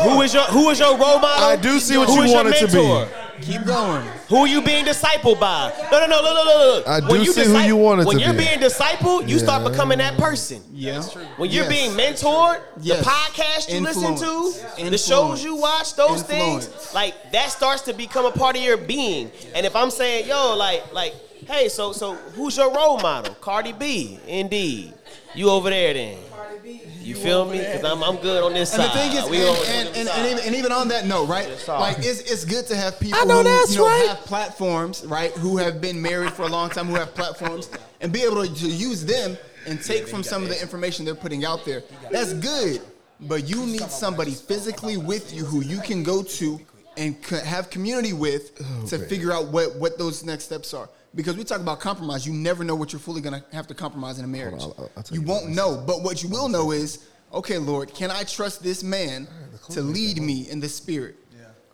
Who 0.00 0.22
is 0.22 0.32
your 0.32 0.44
Who 0.44 0.70
is 0.70 0.78
your 0.78 0.96
role 0.96 1.18
model? 1.18 1.44
I 1.44 1.56
do 1.56 1.78
see 1.78 1.98
what 1.98 2.08
Who 2.08 2.16
you 2.16 2.22
is 2.22 2.32
want 2.32 2.48
it 2.48 2.56
to 2.58 2.66
be. 2.68 3.23
Mentor? 3.36 3.52
Keep 3.52 3.66
going. 3.66 4.06
Who 4.28 4.36
are 4.38 4.46
you 4.46 4.62
being 4.62 4.84
discipled 4.84 5.40
by? 5.40 5.72
No, 5.90 6.00
no, 6.00 6.06
no, 6.06 6.22
look, 6.22 6.34
look, 6.34 6.44
look, 6.46 6.86
look. 6.86 6.88
I 6.88 7.00
When 7.08 7.20
do 7.20 7.26
you 7.26 7.32
see 7.32 7.44
who 7.44 7.58
you 7.58 7.76
want 7.76 8.00
it 8.00 8.06
When 8.06 8.18
to 8.18 8.22
you're 8.24 8.32
be. 8.32 8.38
being 8.40 8.58
discipled, 8.58 9.28
you 9.28 9.38
start 9.38 9.70
becoming 9.70 9.98
that 9.98 10.16
person. 10.18 10.62
Yeah. 10.72 11.02
When 11.36 11.50
you're 11.50 11.64
Yes. 11.64 11.72
being 11.72 11.90
mentored, 11.92 12.60
Yes. 12.80 12.98
the 12.98 13.10
podcast 13.10 13.72
you 13.74 13.80
listen 13.80 14.02
to, 14.16 14.52
Influence. 14.78 14.90
the 14.90 14.98
shows 14.98 15.44
you 15.44 15.56
watch, 15.56 15.94
those 15.96 16.20
Influence. 16.20 16.66
things, 16.66 16.94
like 16.94 17.32
that 17.32 17.50
starts 17.50 17.82
to 17.82 17.92
become 17.92 18.24
a 18.26 18.30
part 18.32 18.56
of 18.56 18.62
your 18.62 18.76
being. 18.76 19.30
And 19.54 19.66
if 19.66 19.74
I'm 19.76 19.90
saying, 19.90 20.26
yo, 20.28 20.54
like, 20.56 20.92
like, 20.92 21.14
hey, 21.46 21.68
so, 21.68 21.92
so 21.92 22.14
who's 22.36 22.56
your 22.56 22.72
role 22.72 22.98
model? 22.98 23.34
Cardi 23.40 23.72
B, 23.72 24.18
indeed. 24.26 24.94
You 25.34 25.50
over 25.50 25.68
there 25.70 25.92
then? 25.94 26.18
You 26.64 27.14
feel 27.14 27.44
me? 27.44 27.58
Because 27.58 27.84
I'm, 27.84 28.02
I'm 28.02 28.16
good 28.16 28.42
on 28.42 28.54
this 28.54 28.72
And 28.72 28.82
the 28.82 28.88
side. 28.88 29.10
thing 29.12 29.22
is, 29.22 29.28
We 29.30 29.36
and, 29.46 29.88
and, 29.88 29.96
and, 29.96 30.08
and, 30.08 30.26
even, 30.32 30.44
and 30.46 30.54
even 30.54 30.72
on 30.72 30.88
that 30.88 31.06
note, 31.06 31.26
right? 31.26 31.46
Like, 31.68 31.98
it's, 31.98 32.20
it's 32.30 32.44
good 32.44 32.66
to 32.68 32.76
have 32.76 32.98
people 32.98 33.18
I 33.20 33.24
know 33.24 33.38
who 33.38 33.44
that's 33.44 33.72
you 33.74 33.80
know, 33.80 33.86
right. 33.86 34.08
have 34.08 34.18
platforms, 34.20 35.04
right? 35.06 35.30
Who 35.32 35.58
have 35.58 35.80
been 35.80 36.00
married 36.00 36.32
for 36.32 36.42
a 36.42 36.48
long 36.48 36.70
time, 36.70 36.86
who 36.86 36.94
have 36.94 37.14
platforms, 37.14 37.68
and 38.00 38.12
be 38.12 38.22
able 38.22 38.46
to, 38.46 38.54
to 38.54 38.66
use 38.68 39.04
them 39.04 39.36
and 39.66 39.82
take 39.82 40.08
from 40.08 40.22
some 40.22 40.42
of 40.42 40.48
the 40.48 40.60
information 40.60 41.04
they're 41.04 41.14
putting 41.14 41.44
out 41.44 41.64
there. 41.64 41.82
That's 42.10 42.32
good, 42.34 42.80
but 43.20 43.48
you 43.48 43.66
need 43.66 43.90
somebody 43.90 44.32
physically 44.32 44.96
with 44.96 45.34
you 45.34 45.44
who 45.44 45.62
you 45.62 45.80
can 45.80 46.02
go 46.02 46.22
to 46.22 46.60
and 46.96 47.20
co- 47.22 47.40
have 47.40 47.70
community 47.70 48.12
with 48.12 48.56
to 48.88 48.98
figure 48.98 49.32
out 49.32 49.48
what, 49.48 49.76
what 49.76 49.98
those 49.98 50.24
next 50.24 50.44
steps 50.44 50.72
are. 50.72 50.88
Because 51.14 51.36
we 51.36 51.44
talk 51.44 51.60
about 51.60 51.78
compromise, 51.80 52.26
you 52.26 52.32
never 52.32 52.64
know 52.64 52.74
what 52.74 52.92
you're 52.92 53.00
fully 53.00 53.20
gonna 53.20 53.44
have 53.52 53.66
to 53.68 53.74
compromise 53.74 54.18
in 54.18 54.24
a 54.24 54.28
marriage. 54.28 54.62
you 55.10 55.22
won't 55.22 55.48
know, 55.48 55.82
but 55.86 56.02
what 56.02 56.22
you 56.22 56.28
will 56.28 56.48
know 56.48 56.72
is, 56.72 57.06
okay, 57.32 57.58
Lord, 57.58 57.94
can 57.94 58.10
I 58.10 58.24
trust 58.24 58.62
this 58.62 58.82
man 58.82 59.28
to 59.70 59.80
lead 59.80 60.20
me 60.20 60.48
in 60.50 60.60
the 60.60 60.68
spirit? 60.68 61.16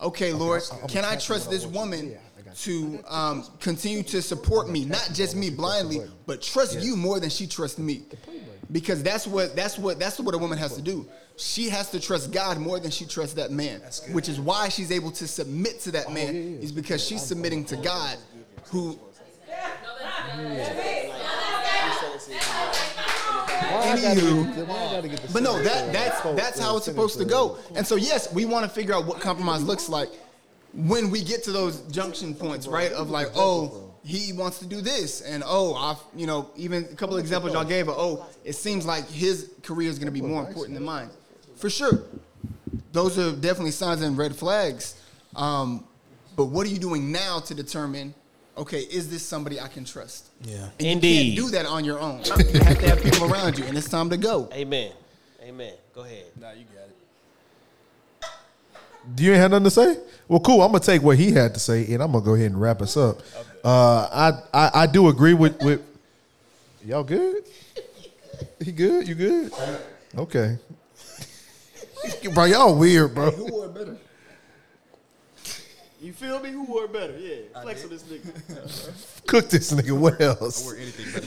Okay, 0.03 0.33
Lord, 0.33 0.63
can 0.89 1.05
I 1.05 1.17
trust 1.17 1.51
this 1.51 1.67
woman 1.67 2.17
to 2.57 2.99
um, 3.07 3.45
continue 3.61 4.03
to 4.05 4.23
support 4.23 4.69
me, 4.69 4.85
not 4.85 5.11
just 5.13 5.37
me 5.37 5.51
blindly, 5.51 6.01
but 6.27 6.41
trust 6.43 6.81
you 6.81 6.97
more 6.97 7.21
than 7.21 7.31
she 7.31 7.47
trusts 7.47 7.79
me? 7.79 8.03
Because 8.73 9.03
that's 9.03 9.27
what 9.27 9.57
that's 9.57 9.79
what 9.79 9.99
that's 9.99 10.19
what 10.21 10.35
a 10.35 10.39
woman 10.39 10.57
has 10.59 10.75
to 10.77 10.83
do. 10.83 11.07
She 11.37 11.69
has 11.71 11.91
to 11.91 12.01
trust 12.01 12.31
God 12.33 12.59
more 12.59 12.79
than 12.79 12.91
she 12.91 13.05
trusts 13.05 13.35
that 13.35 13.51
man, 13.51 13.81
which 14.13 14.29
is 14.29 14.39
why 14.39 14.69
she's 14.69 14.91
able 14.93 15.11
to 15.13 15.27
submit 15.27 15.81
to 15.81 15.91
that 15.93 16.13
man. 16.13 16.35
Is 16.61 16.71
because 16.73 17.05
she's 17.05 17.23
submitting 17.23 17.65
to 17.67 17.77
God, 17.77 18.17
who 18.67 18.99
Anywho, 23.91 25.33
but 25.33 25.43
no, 25.43 25.61
that 25.63 25.93
that's 25.93 26.21
that's 26.23 26.59
how 26.59 26.77
it's 26.77 26.85
supposed 26.85 27.19
to 27.19 27.25
go. 27.25 27.59
And 27.75 27.87
so 27.87 27.97
yes, 27.97 28.33
we 28.33 28.45
want 28.45 28.65
to 28.65 28.69
figure 28.71 28.95
out 28.95 29.07
what 29.07 29.21
compromise 29.21 29.63
looks 29.63 29.89
like 29.89 30.09
when 30.73 31.11
we 31.11 31.23
get 31.23 31.43
to 31.45 31.53
those 31.53 31.81
junction 31.83 32.35
points, 32.35 32.67
right? 32.67 32.93
Of 32.93 33.11
like, 33.11 33.29
oh, 33.35 33.93
he 34.05 34.33
wants 34.33 34.59
to 34.61 34.67
do 34.67 34.81
this, 34.81 35.21
and 35.21 35.43
oh, 35.45 35.75
I, 35.75 35.97
you 36.19 36.27
know, 36.27 36.51
even 36.57 36.85
a 36.85 36.95
couple 36.95 37.17
examples 37.19 37.53
y'all 37.53 37.65
gave. 37.65 37.89
Of, 37.89 37.97
oh, 37.99 38.27
it 38.45 38.55
seems 38.55 38.87
like 38.87 39.09
his 39.09 39.51
career 39.63 39.89
is 39.91 39.99
going 39.99 40.13
to 40.13 40.13
be 40.13 40.23
more 40.23 40.47
important 40.47 40.75
than 40.75 40.85
mine, 40.85 41.11
for 41.57 41.69
sure. 41.69 42.03
Those 42.93 43.19
are 43.19 43.33
definitely 43.33 43.73
signs 43.73 44.03
and 44.03 44.17
red 44.17 44.35
flags. 44.35 45.01
Um, 45.37 45.85
but 46.37 46.47
what 46.47 46.67
are 46.67 46.71
you 46.71 46.79
doing 46.79 47.13
now 47.13 47.41
to 47.41 47.55
determine? 47.55 48.15
Okay, 48.61 48.81
is 48.81 49.09
this 49.09 49.23
somebody 49.23 49.59
I 49.59 49.69
can 49.69 49.87
trust? 49.87 50.29
Yeah. 50.43 50.69
And 50.79 50.87
Indeed. 50.87 51.33
You 51.33 51.43
can't 51.45 51.53
do 51.53 51.57
that 51.57 51.67
on 51.67 51.83
your 51.83 51.99
own. 51.99 52.21
You 52.53 52.61
have 52.61 52.79
to 52.79 52.89
have 52.91 53.03
people 53.03 53.33
around 53.33 53.59
you, 53.59 53.65
and 53.65 53.77
it's 53.77 53.89
time 53.89 54.11
to 54.11 54.19
go. 54.19 54.51
Amen. 54.53 54.93
Amen. 55.43 55.73
Go 55.95 56.03
ahead. 56.03 56.27
Nah, 56.39 56.51
you 56.51 56.67
got 56.75 56.85
it. 56.85 56.97
Do 59.15 59.25
you 59.25 59.33
ain't 59.33 59.41
had 59.41 59.51
nothing 59.51 59.65
to 59.65 59.71
say? 59.71 59.97
Well, 60.29 60.41
cool. 60.41 60.61
I'm 60.61 60.73
gonna 60.73 60.85
take 60.85 61.03
what 61.03 61.17
he 61.17 61.33
had 61.33 61.55
to 61.55 61.61
say, 61.61 61.91
and 61.91 62.03
I'm 62.03 62.13
gonna 62.13 62.23
go 62.23 62.35
ahead 62.35 62.51
and 62.51 62.61
wrap 62.61 62.83
us 62.83 62.99
up. 62.99 63.23
Uh, 63.65 64.07
I, 64.13 64.33
I 64.53 64.71
I 64.83 64.87
do 64.87 65.09
agree 65.09 65.33
with 65.33 65.59
with 65.63 65.81
y'all. 66.85 67.03
Good? 67.03 67.45
He 68.63 68.73
good? 68.73 69.09
You 69.09 69.15
good? 69.15 69.53
Okay. 70.19 70.59
bro, 72.35 72.45
y'all 72.45 72.79
weird, 72.79 73.15
bro. 73.15 73.31
Who 73.31 73.47
wore 73.51 73.69
better? 73.69 73.97
You 76.01 76.15
feel 76.15 76.41
me? 76.41 76.51
Who 76.51 76.63
wore 76.63 76.89
better? 76.89 77.15
Yeah. 77.19 77.61
Flex 77.61 77.85
on 77.85 77.91
this 77.91 78.03
nigga. 78.05 79.23
Cook 79.27 79.51
this 79.51 79.71
nigga. 79.71 79.93
What 79.93 80.19
else? 80.19 80.73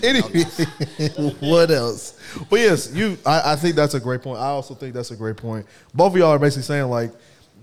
Anything. 0.01 1.35
what 1.39 1.69
else? 1.69 2.19
But 2.49 2.59
yes, 2.59 2.91
you. 2.91 3.17
I, 3.23 3.53
I 3.53 3.55
think 3.55 3.75
that's 3.75 3.93
a 3.93 3.99
great 3.99 4.23
point. 4.23 4.39
I 4.39 4.47
also 4.47 4.73
think 4.73 4.95
that's 4.95 5.11
a 5.11 5.15
great 5.15 5.37
point. 5.37 5.67
Both 5.93 6.13
of 6.13 6.17
y'all 6.17 6.29
are 6.29 6.39
basically 6.39 6.63
saying 6.63 6.89
like, 6.89 7.11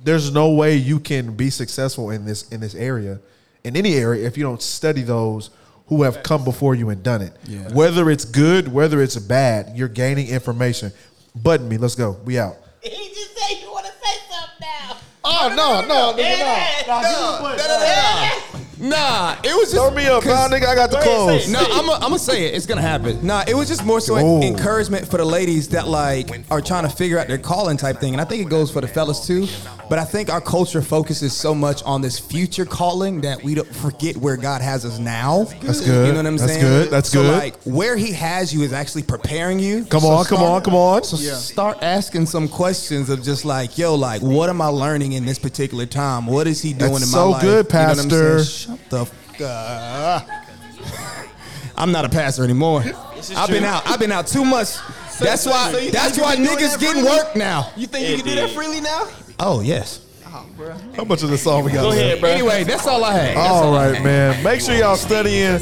there's 0.04 0.32
no 0.32 0.52
way 0.52 0.76
you 0.76 1.00
can 1.00 1.34
be 1.34 1.50
successful 1.50 2.10
in 2.10 2.24
this 2.24 2.48
in 2.50 2.60
this 2.60 2.76
area, 2.76 3.18
in 3.64 3.76
any 3.76 3.94
area, 3.94 4.24
if 4.24 4.36
you 4.36 4.44
don't 4.44 4.62
study 4.62 5.02
those 5.02 5.50
who 5.88 6.04
have 6.04 6.22
come 6.22 6.44
before 6.44 6.76
you 6.76 6.90
and 6.90 7.02
done 7.02 7.22
it. 7.22 7.32
Yeah. 7.48 7.72
Whether 7.72 8.08
it's 8.08 8.24
good, 8.24 8.72
whether 8.72 9.02
it's 9.02 9.16
bad, 9.16 9.76
you're 9.76 9.88
gaining 9.88 10.28
information. 10.28 10.92
Button 11.34 11.68
me. 11.68 11.76
Let's 11.76 11.96
go. 11.96 12.12
We 12.24 12.38
out. 12.38 12.54
He 12.80 13.08
just 13.08 13.36
said 13.36 13.60
you 13.60 13.72
want 13.72 13.86
to 13.86 13.92
say 13.92 14.16
something 14.30 14.60
now. 14.60 14.96
Oh 15.22 15.52
no, 15.54 15.82
no, 15.82 16.12
nigga, 16.14 16.56
no. 16.88 18.49
Nah, 18.80 19.36
it 19.44 19.54
was 19.54 19.70
just 19.72 19.74
Throw 19.74 19.90
me 19.90 20.06
up, 20.06 20.24
nah, 20.24 20.48
nigga. 20.48 20.66
I 20.66 20.74
got 20.74 20.90
the 20.90 20.98
clothes. 20.98 21.50
No, 21.50 21.60
I'm 21.70 21.86
gonna 21.86 22.18
say 22.18 22.46
it. 22.46 22.54
It's 22.54 22.66
gonna 22.66 22.80
happen. 22.80 23.24
Nah, 23.24 23.44
it 23.46 23.54
was 23.54 23.68
just 23.68 23.84
more 23.84 24.00
so 24.00 24.16
Oh. 24.16 24.40
encouragement 24.42 25.06
for 25.08 25.18
the 25.18 25.24
ladies 25.24 25.68
that 25.68 25.86
like 25.88 26.42
are 26.50 26.60
trying 26.62 26.84
to 26.84 26.88
figure 26.88 27.18
out 27.18 27.28
their 27.28 27.38
calling 27.38 27.76
type 27.76 28.00
thing, 28.00 28.14
and 28.14 28.20
I 28.20 28.24
think 28.24 28.42
it 28.42 28.48
goes 28.48 28.70
for 28.70 28.80
the 28.80 28.88
fellas 28.88 29.26
too. 29.26 29.46
But 29.90 29.98
I 29.98 30.04
think 30.04 30.30
our 30.30 30.40
culture 30.40 30.80
focuses 30.82 31.32
so 31.36 31.52
much 31.54 31.82
on 31.82 32.00
this 32.00 32.18
future 32.18 32.64
calling 32.64 33.20
that 33.22 33.42
we 33.42 33.54
don't 33.54 33.66
forget 33.74 34.16
where 34.16 34.36
God 34.36 34.62
has 34.62 34.84
us 34.84 34.98
now. 34.98 35.48
That's 35.62 35.80
good. 35.80 36.06
You 36.06 36.12
know 36.12 36.18
what 36.18 36.26
I'm 36.26 36.38
saying? 36.38 36.48
That's 36.48 36.52
saying? 36.60 36.60
good. 36.84 36.90
That's 36.90 37.10
so 37.10 37.22
good. 37.22 37.36
Like 37.36 37.56
where 37.64 37.96
He 37.96 38.12
has 38.12 38.54
you 38.54 38.62
is 38.62 38.72
actually 38.72 39.02
preparing 39.02 39.58
you. 39.58 39.84
Come 39.86 40.00
So 40.02 40.08
on, 40.08 40.24
come 40.24 40.42
on, 40.42 40.62
come 40.62 40.74
on. 40.74 41.02
So 41.04 41.16
start 41.16 41.78
asking 41.82 42.26
some 42.26 42.48
questions 42.48 43.10
of 43.10 43.22
just 43.22 43.44
like, 43.44 43.76
yo, 43.76 43.94
like, 43.94 44.22
what 44.22 44.48
am 44.48 44.62
I 44.62 44.68
learning 44.68 45.12
in 45.12 45.26
this 45.26 45.38
particular 45.38 45.86
time? 45.86 46.26
What 46.26 46.46
is 46.46 46.62
He 46.62 46.72
doing 46.72 46.92
That's 46.92 47.04
in 47.04 47.10
my 47.10 47.18
so 47.18 47.30
life? 47.30 47.42
good, 47.42 47.66
You 47.72 47.78
know 47.78 47.86
what 47.88 47.98
I'm 47.98 48.10
saying? 48.44 48.69
Pastor. 48.78 48.88
Shut 48.88 48.90
the. 48.90 49.00
F- 49.00 49.40
uh, 49.42 50.20
I'm 51.76 51.92
not 51.92 52.04
a 52.04 52.08
pastor 52.08 52.44
anymore. 52.44 52.82
I've 53.36 53.48
been 53.48 53.64
out. 53.64 53.86
I've 53.86 53.98
been 54.00 54.12
out 54.12 54.26
too 54.26 54.44
much. 54.44 54.76
that's 55.18 55.42
so- 55.42 55.50
why. 55.50 55.72
so 55.72 55.80
that's 55.90 56.18
why 56.18 56.34
you 56.34 56.46
can 56.46 56.56
do 56.58 56.62
niggas 56.64 56.70
that 56.72 56.80
getting 56.80 57.04
work 57.04 57.36
now. 57.36 57.70
You 57.76 57.86
think 57.86 58.08
you 58.08 58.16
can 58.16 58.26
do 58.26 58.34
that 58.36 58.50
freely 58.50 58.80
now? 58.80 59.08
Oh 59.38 59.60
yes. 59.60 60.00
How 60.96 61.04
much 61.04 61.22
of 61.22 61.30
the 61.30 61.38
song 61.38 61.64
we 61.64 61.72
got? 61.72 61.82
Go 61.82 61.90
ahead, 61.92 62.20
bro. 62.20 62.30
Anyway, 62.30 62.64
that's 62.64 62.86
all 62.86 63.04
I 63.04 63.12
had. 63.12 63.36
That's 63.36 63.50
All 63.50 63.74
all 63.74 63.76
I 63.76 63.98
man. 64.00 64.42
Make 64.44 64.60
sure 64.60 64.74
y'all 64.74 64.96
studying 64.96 65.58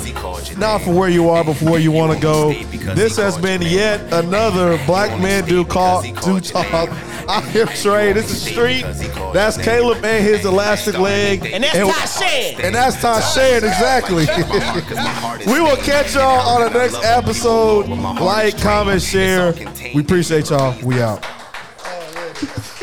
not 0.58 0.82
for 0.82 0.92
where 0.92 1.08
you 1.08 1.28
are, 1.28 1.44
but 1.44 1.54
for 1.54 1.66
where 1.66 1.80
you 1.80 1.92
want 1.92 2.12
to 2.12 2.20
go. 2.20 2.52
This 2.94 3.16
has 3.16 3.38
been 3.38 3.62
yet 3.62 4.00
another 4.12 4.78
Black 4.86 5.20
Men 5.20 5.44
Do 5.44 5.64
Call 5.64 6.02
Do 6.02 6.40
Talk. 6.40 6.90
I'm 7.28 7.46
here, 7.50 7.66
Trey. 7.66 8.14
This 8.14 8.30
is 8.30 8.42
Street. 8.42 8.82
That's 9.34 9.58
Caleb 9.58 10.02
and 10.02 10.24
his 10.24 10.46
elastic 10.46 10.98
leg. 10.98 11.44
And 11.44 11.62
that's 11.62 11.76
Tashan. 11.76 12.64
And 12.64 12.74
that's 12.74 12.96
Tashan, 12.96 13.58
exactly. 13.58 14.26
we 15.52 15.60
will 15.60 15.76
catch 15.76 16.14
y'all 16.14 16.40
on 16.48 16.72
the 16.72 16.78
next 16.78 17.04
episode. 17.04 17.86
Like, 17.88 18.58
comment, 18.58 19.02
share. 19.02 19.52
We 19.94 20.00
appreciate 20.00 20.48
y'all. 20.48 20.74
We 20.82 21.02
out. 21.02 21.22
Oh, 21.84 22.74